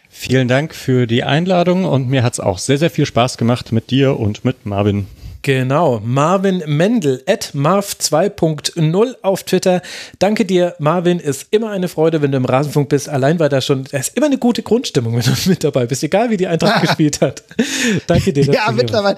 Vielen 0.10 0.48
Dank 0.48 0.76
für 0.76 1.08
die 1.08 1.24
Einladung 1.24 1.86
und 1.86 2.08
mir 2.08 2.22
hat 2.22 2.34
es 2.34 2.40
auch 2.40 2.60
sehr, 2.60 2.78
sehr 2.78 2.92
viel 2.92 3.08
Spaß 3.08 3.38
gemacht 3.38 3.72
mit 3.72 3.90
dir 3.90 4.20
und 4.20 4.46
mit 4.46 4.66
Marvin. 4.68 5.08
Genau, 5.44 6.02
Marvin 6.02 6.64
Mendel, 6.66 7.22
at 7.28 7.54
Marv 7.54 7.98
2.0 8.00 9.16
auf 9.22 9.44
Twitter. 9.44 9.82
Danke 10.18 10.46
dir, 10.46 10.74
Marvin. 10.80 11.20
Ist 11.20 11.48
immer 11.52 11.70
eine 11.72 11.90
Freude, 11.90 12.22
wenn 12.22 12.32
du 12.32 12.38
im 12.38 12.46
Rasenfunk 12.46 12.88
bist. 12.88 13.10
Allein 13.10 13.40
war 13.40 13.50
da 13.50 13.60
schon, 13.60 13.84
es 13.92 14.08
ist 14.08 14.16
immer 14.16 14.28
eine 14.28 14.38
gute 14.38 14.64
Grundstimmung, 14.64 15.18
wenn 15.18 15.22
du 15.22 15.32
mit 15.50 15.66
dabei 15.66 15.86
bist, 15.86 16.02
egal 16.02 16.30
wie 16.30 16.38
die 16.38 16.48
Eintracht 16.48 16.82
gespielt 16.84 17.20
hat. 17.20 17.44
Danke 18.08 18.32
dir. 18.32 18.46
Ja, 18.46 18.72
mittlerweile, 18.72 19.18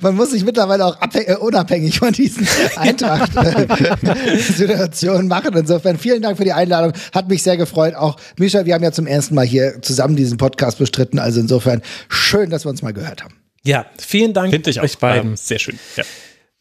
man 0.00 0.16
muss 0.16 0.30
sich 0.30 0.42
mittlerweile 0.42 0.86
auch 0.86 0.96
äh, 1.12 1.36
unabhängig 1.36 1.98
von 1.98 2.14
diesen 2.14 2.48
Eintracht-Situationen 2.76 5.28
machen. 5.28 5.54
Insofern 5.54 5.98
vielen 5.98 6.22
Dank 6.22 6.38
für 6.38 6.44
die 6.44 6.54
Einladung. 6.54 6.94
Hat 7.12 7.28
mich 7.28 7.42
sehr 7.42 7.58
gefreut. 7.58 7.94
Auch 7.94 8.16
Mischa, 8.38 8.64
wir 8.64 8.72
haben 8.72 8.84
ja 8.84 8.92
zum 8.92 9.06
ersten 9.06 9.34
Mal 9.34 9.44
hier 9.44 9.82
zusammen 9.82 10.16
diesen 10.16 10.38
Podcast 10.38 10.78
bestritten. 10.78 11.18
Also 11.18 11.40
insofern 11.40 11.82
schön, 12.08 12.48
dass 12.48 12.64
wir 12.64 12.70
uns 12.70 12.80
mal 12.80 12.94
gehört 12.94 13.22
haben. 13.22 13.34
Ja, 13.66 13.86
vielen 13.98 14.32
Dank 14.32 14.52
Finde 14.52 14.70
ich 14.70 14.80
euch 14.80 14.98
beiden. 14.98 15.30
Ähm, 15.30 15.36
sehr 15.36 15.58
schön. 15.58 15.78
Ja. 15.96 16.04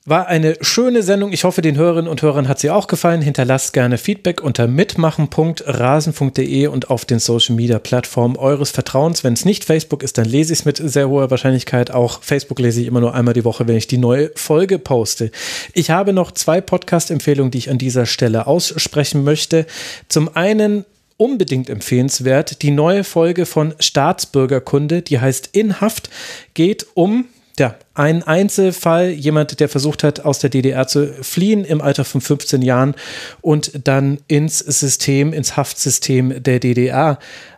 War 0.07 0.27
eine 0.27 0.55
schöne 0.61 1.01
Sendung. 1.01 1.33
Ich 1.33 1.45
hoffe, 1.45 1.63
den 1.63 1.77
Hörerinnen 1.77 2.11
und 2.11 2.21
Hörern 2.21 2.47
hat 2.47 2.59
sie 2.59 2.69
auch 2.69 2.85
gefallen. 2.85 3.23
Hinterlasst 3.23 3.73
gerne 3.73 3.97
Feedback 3.97 4.39
unter 4.39 4.67
mitmachen.rasen.de 4.67 6.67
und 6.67 6.91
auf 6.91 7.05
den 7.05 7.17
Social 7.17 7.55
Media 7.55 7.79
Plattformen 7.79 8.37
eures 8.37 8.69
Vertrauens. 8.69 9.23
Wenn 9.23 9.33
es 9.33 9.45
nicht 9.45 9.63
Facebook 9.63 10.03
ist, 10.03 10.19
dann 10.19 10.25
lese 10.25 10.53
ich 10.53 10.59
es 10.59 10.65
mit 10.65 10.77
sehr 10.77 11.09
hoher 11.09 11.31
Wahrscheinlichkeit. 11.31 11.89
Auch 11.89 12.21
Facebook 12.21 12.59
lese 12.59 12.81
ich 12.81 12.87
immer 12.87 13.01
nur 13.01 13.15
einmal 13.15 13.33
die 13.33 13.45
Woche, 13.45 13.67
wenn 13.67 13.77
ich 13.77 13.87
die 13.87 13.97
neue 13.97 14.29
Folge 14.35 14.77
poste. 14.77 15.31
Ich 15.73 15.89
habe 15.89 16.13
noch 16.13 16.31
zwei 16.31 16.61
Podcast-Empfehlungen, 16.61 17.49
die 17.49 17.57
ich 17.57 17.71
an 17.71 17.79
dieser 17.79 18.05
Stelle 18.05 18.45
aussprechen 18.45 19.23
möchte. 19.23 19.65
Zum 20.07 20.35
einen 20.35 20.85
unbedingt 21.17 21.69
empfehlenswert. 21.69 22.61
Die 22.61 22.71
neue 22.71 23.03
Folge 23.03 23.45
von 23.45 23.73
Staatsbürgerkunde, 23.79 25.01
die 25.01 25.19
heißt 25.19 25.49
In 25.53 25.81
Haft, 25.81 26.09
geht 26.53 26.85
um 26.93 27.25
ja, 27.57 27.75
einen 27.93 28.23
Einzelfall, 28.23 29.09
jemand, 29.11 29.59
der 29.61 29.69
versucht 29.69 30.03
hat, 30.03 30.25
aus 30.25 30.39
der 30.39 30.49
DDR 30.49 30.87
zu 30.87 31.13
fliehen 31.23 31.63
im 31.63 31.81
Alter 31.81 32.03
von 32.03 32.19
15 32.19 32.61
Jahren 32.61 32.95
und 33.41 33.71
dann 33.87 34.19
ins 34.27 34.59
System, 34.59 35.31
ins 35.31 35.55
Haftsystem 35.55 36.43
der 36.43 36.59
DDR 36.59 37.17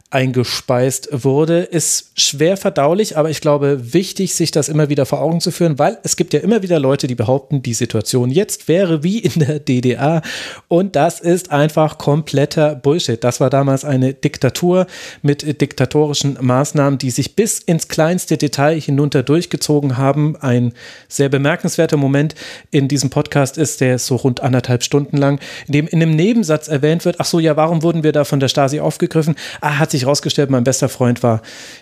eingespeist 0.09 1.09
wurde, 1.11 1.59
ist 1.59 2.11
schwer 2.15 2.55
verdaulich, 2.55 3.17
aber 3.17 3.29
ich 3.29 3.41
glaube, 3.41 3.93
wichtig, 3.93 4.35
sich 4.35 4.51
das 4.51 4.69
immer 4.69 4.87
wieder 4.87 5.05
vor 5.05 5.21
Augen 5.21 5.41
zu 5.41 5.51
führen, 5.51 5.79
weil 5.79 5.97
es 6.03 6.15
gibt 6.15 6.33
ja 6.33 6.39
immer 6.39 6.61
wieder 6.61 6.79
Leute, 6.79 7.07
die 7.07 7.15
behaupten, 7.15 7.61
die 7.61 7.73
Situation 7.73 8.29
jetzt 8.29 8.69
wäre 8.69 9.03
wie 9.03 9.19
in 9.19 9.41
der 9.41 9.59
DDR 9.59 10.21
und 10.69 10.95
das 10.95 11.19
ist 11.19 11.51
einfach 11.51 11.97
kompletter 11.97 12.75
Bullshit. 12.75 13.21
Das 13.21 13.41
war 13.41 13.49
damals 13.49 13.83
eine 13.83 14.13
Diktatur 14.13 14.87
mit 15.21 15.59
diktatorischen 15.59 16.37
Maßnahmen, 16.39 16.97
die 16.97 17.11
sich 17.11 17.35
bis 17.35 17.59
ins 17.59 17.89
kleinste 17.89 18.37
Detail 18.37 18.79
hinunter 18.79 19.23
durchgezogen 19.23 19.97
haben. 19.97 20.37
Ein 20.37 20.71
sehr 21.09 21.27
bemerkenswerter 21.27 21.97
Moment 21.97 22.33
in 22.71 22.87
diesem 22.87 23.09
Podcast 23.09 23.57
ist, 23.57 23.81
der 23.81 23.95
ist 23.95 24.05
so 24.05 24.15
rund 24.15 24.39
anderthalb 24.39 24.83
Stunden 24.83 25.17
lang, 25.17 25.41
in 25.67 25.73
dem 25.73 25.87
in 25.87 26.01
einem 26.01 26.15
Nebensatz 26.15 26.69
erwähnt 26.69 27.03
wird, 27.03 27.17
ach 27.19 27.25
so, 27.25 27.39
ja, 27.39 27.57
warum 27.57 27.83
wurden 27.83 28.03
wir 28.03 28.13
da 28.13 28.23
von 28.23 28.39
der 28.39 28.47
Stasi 28.47 28.79
aufgegriffen? 28.79 29.35
Ah, 29.59 29.79
hat 29.79 29.91
sich 29.91 29.96
sich 29.97 30.07
rausgestellt, 30.07 30.49
mein 30.49 30.63
bester 30.63 30.89
Freund 30.89 31.23
war 31.23 31.41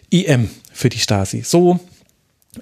IM 0.09 0.49
für 0.73 0.89
die 0.89 0.99
Stasi. 0.99 1.41
So 1.41 1.79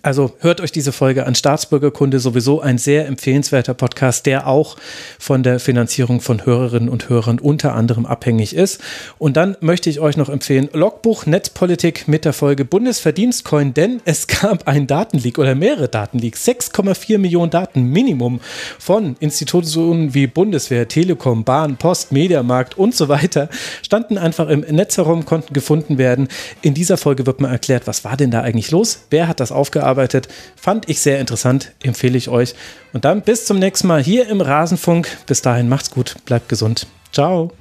also 0.02 0.34
hört 0.40 0.62
euch 0.62 0.72
diese 0.72 0.92
Folge 0.92 1.26
an 1.26 1.36
Staatsbürgerkunde, 1.36 2.20
sowieso 2.20 2.62
ein 2.62 2.78
sehr 2.78 3.08
empfehlenswerter 3.08 3.74
Podcast, 3.74 4.26
der 4.26 4.48
auch 4.48 4.76
von 5.20 5.44
der 5.44 5.60
Finanzierung 5.60 6.22
von 6.22 6.46
Hörerinnen 6.46 6.90
und 6.90 7.10
Hörern 7.10 7.40
unter 7.40 7.76
anderem 7.76 8.06
abhängig 8.06 8.56
ist. 8.56 8.82
Und 9.20 9.38
dann 9.38 9.56
möchte 9.60 9.90
ich 9.90 10.00
euch 10.00 10.18
noch 10.18 10.30
empfehlen, 10.30 10.70
Logbuch 10.74 11.26
Netzpolitik 11.26 12.08
mit 12.08 12.26
der 12.26 12.34
Folge 12.34 12.66
Bundesverdienstcoin, 12.66 13.74
denn 13.74 14.02
es 14.06 14.28
gab 14.28 14.68
einen 14.68 14.88
Datenleak 14.88 15.38
oder 15.38 15.56
mehrere 15.56 15.88
Datenleaks, 15.88 16.48
6,4 16.48 17.18
Millionen 17.20 17.52
Daten 17.52 17.84
Minimum 17.84 18.40
von 18.80 19.16
Institutionen 19.20 20.14
wie 20.14 20.28
Bundeswehr, 20.28 20.88
Telekom, 20.88 21.44
Bahn, 21.44 21.78
Post, 21.78 22.12
Mediamarkt 22.12 22.78
und 22.78 22.96
so 22.96 23.10
weiter, 23.10 23.50
standen 23.84 24.18
einfach 24.18 24.50
im 24.50 24.62
Netz 24.62 24.98
herum, 24.98 25.26
konnten 25.26 25.54
gefunden 25.54 25.98
werden. 25.98 26.28
In 26.62 26.74
dieser 26.74 26.98
Folge 26.98 27.26
wird 27.26 27.42
mal 27.42 27.52
erklärt, 27.52 27.86
was 27.86 28.04
war 28.04 28.18
denn 28.18 28.32
da 28.32 28.42
eigentlich 28.42 28.72
los? 28.72 29.02
Wer 29.10 29.28
hat 29.28 29.40
das 29.40 29.52
aufgearbeitet? 29.52 29.83
Ausgearbeitet. 29.84 30.28
Fand 30.56 30.90
ich 30.90 31.02
sehr 31.02 31.20
interessant, 31.20 31.72
empfehle 31.84 32.18
ich 32.18 32.30
euch. 32.30 32.56
Und 32.94 33.06
dann 33.06 33.22
bis 33.22 33.46
zum 33.46 33.60
nächsten 33.60 33.88
Mal 33.88 34.02
hier 34.02 34.28
im 34.28 34.42
Rasenfunk. 34.42 35.08
Bis 35.28 35.42
dahin 35.42 35.70
macht's 35.70 35.92
gut, 35.92 36.16
bleibt 36.26 36.50
gesund. 36.50 36.88
Ciao. 37.12 37.52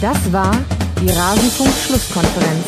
Das 0.00 0.32
war 0.32 0.56
die 1.00 1.10
Rasenfunk-Schlusskonferenz. 1.10 2.64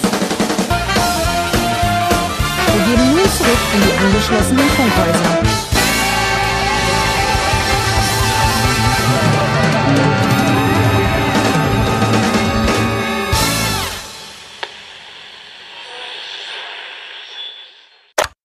Wir 2.74 2.97
gehen 2.97 3.10
nun 3.10 3.31
zurück 3.36 3.58
in 3.74 3.81
die 3.82 3.98
angeschlossenen 3.98 4.68
Funkhäuser. 4.68 5.51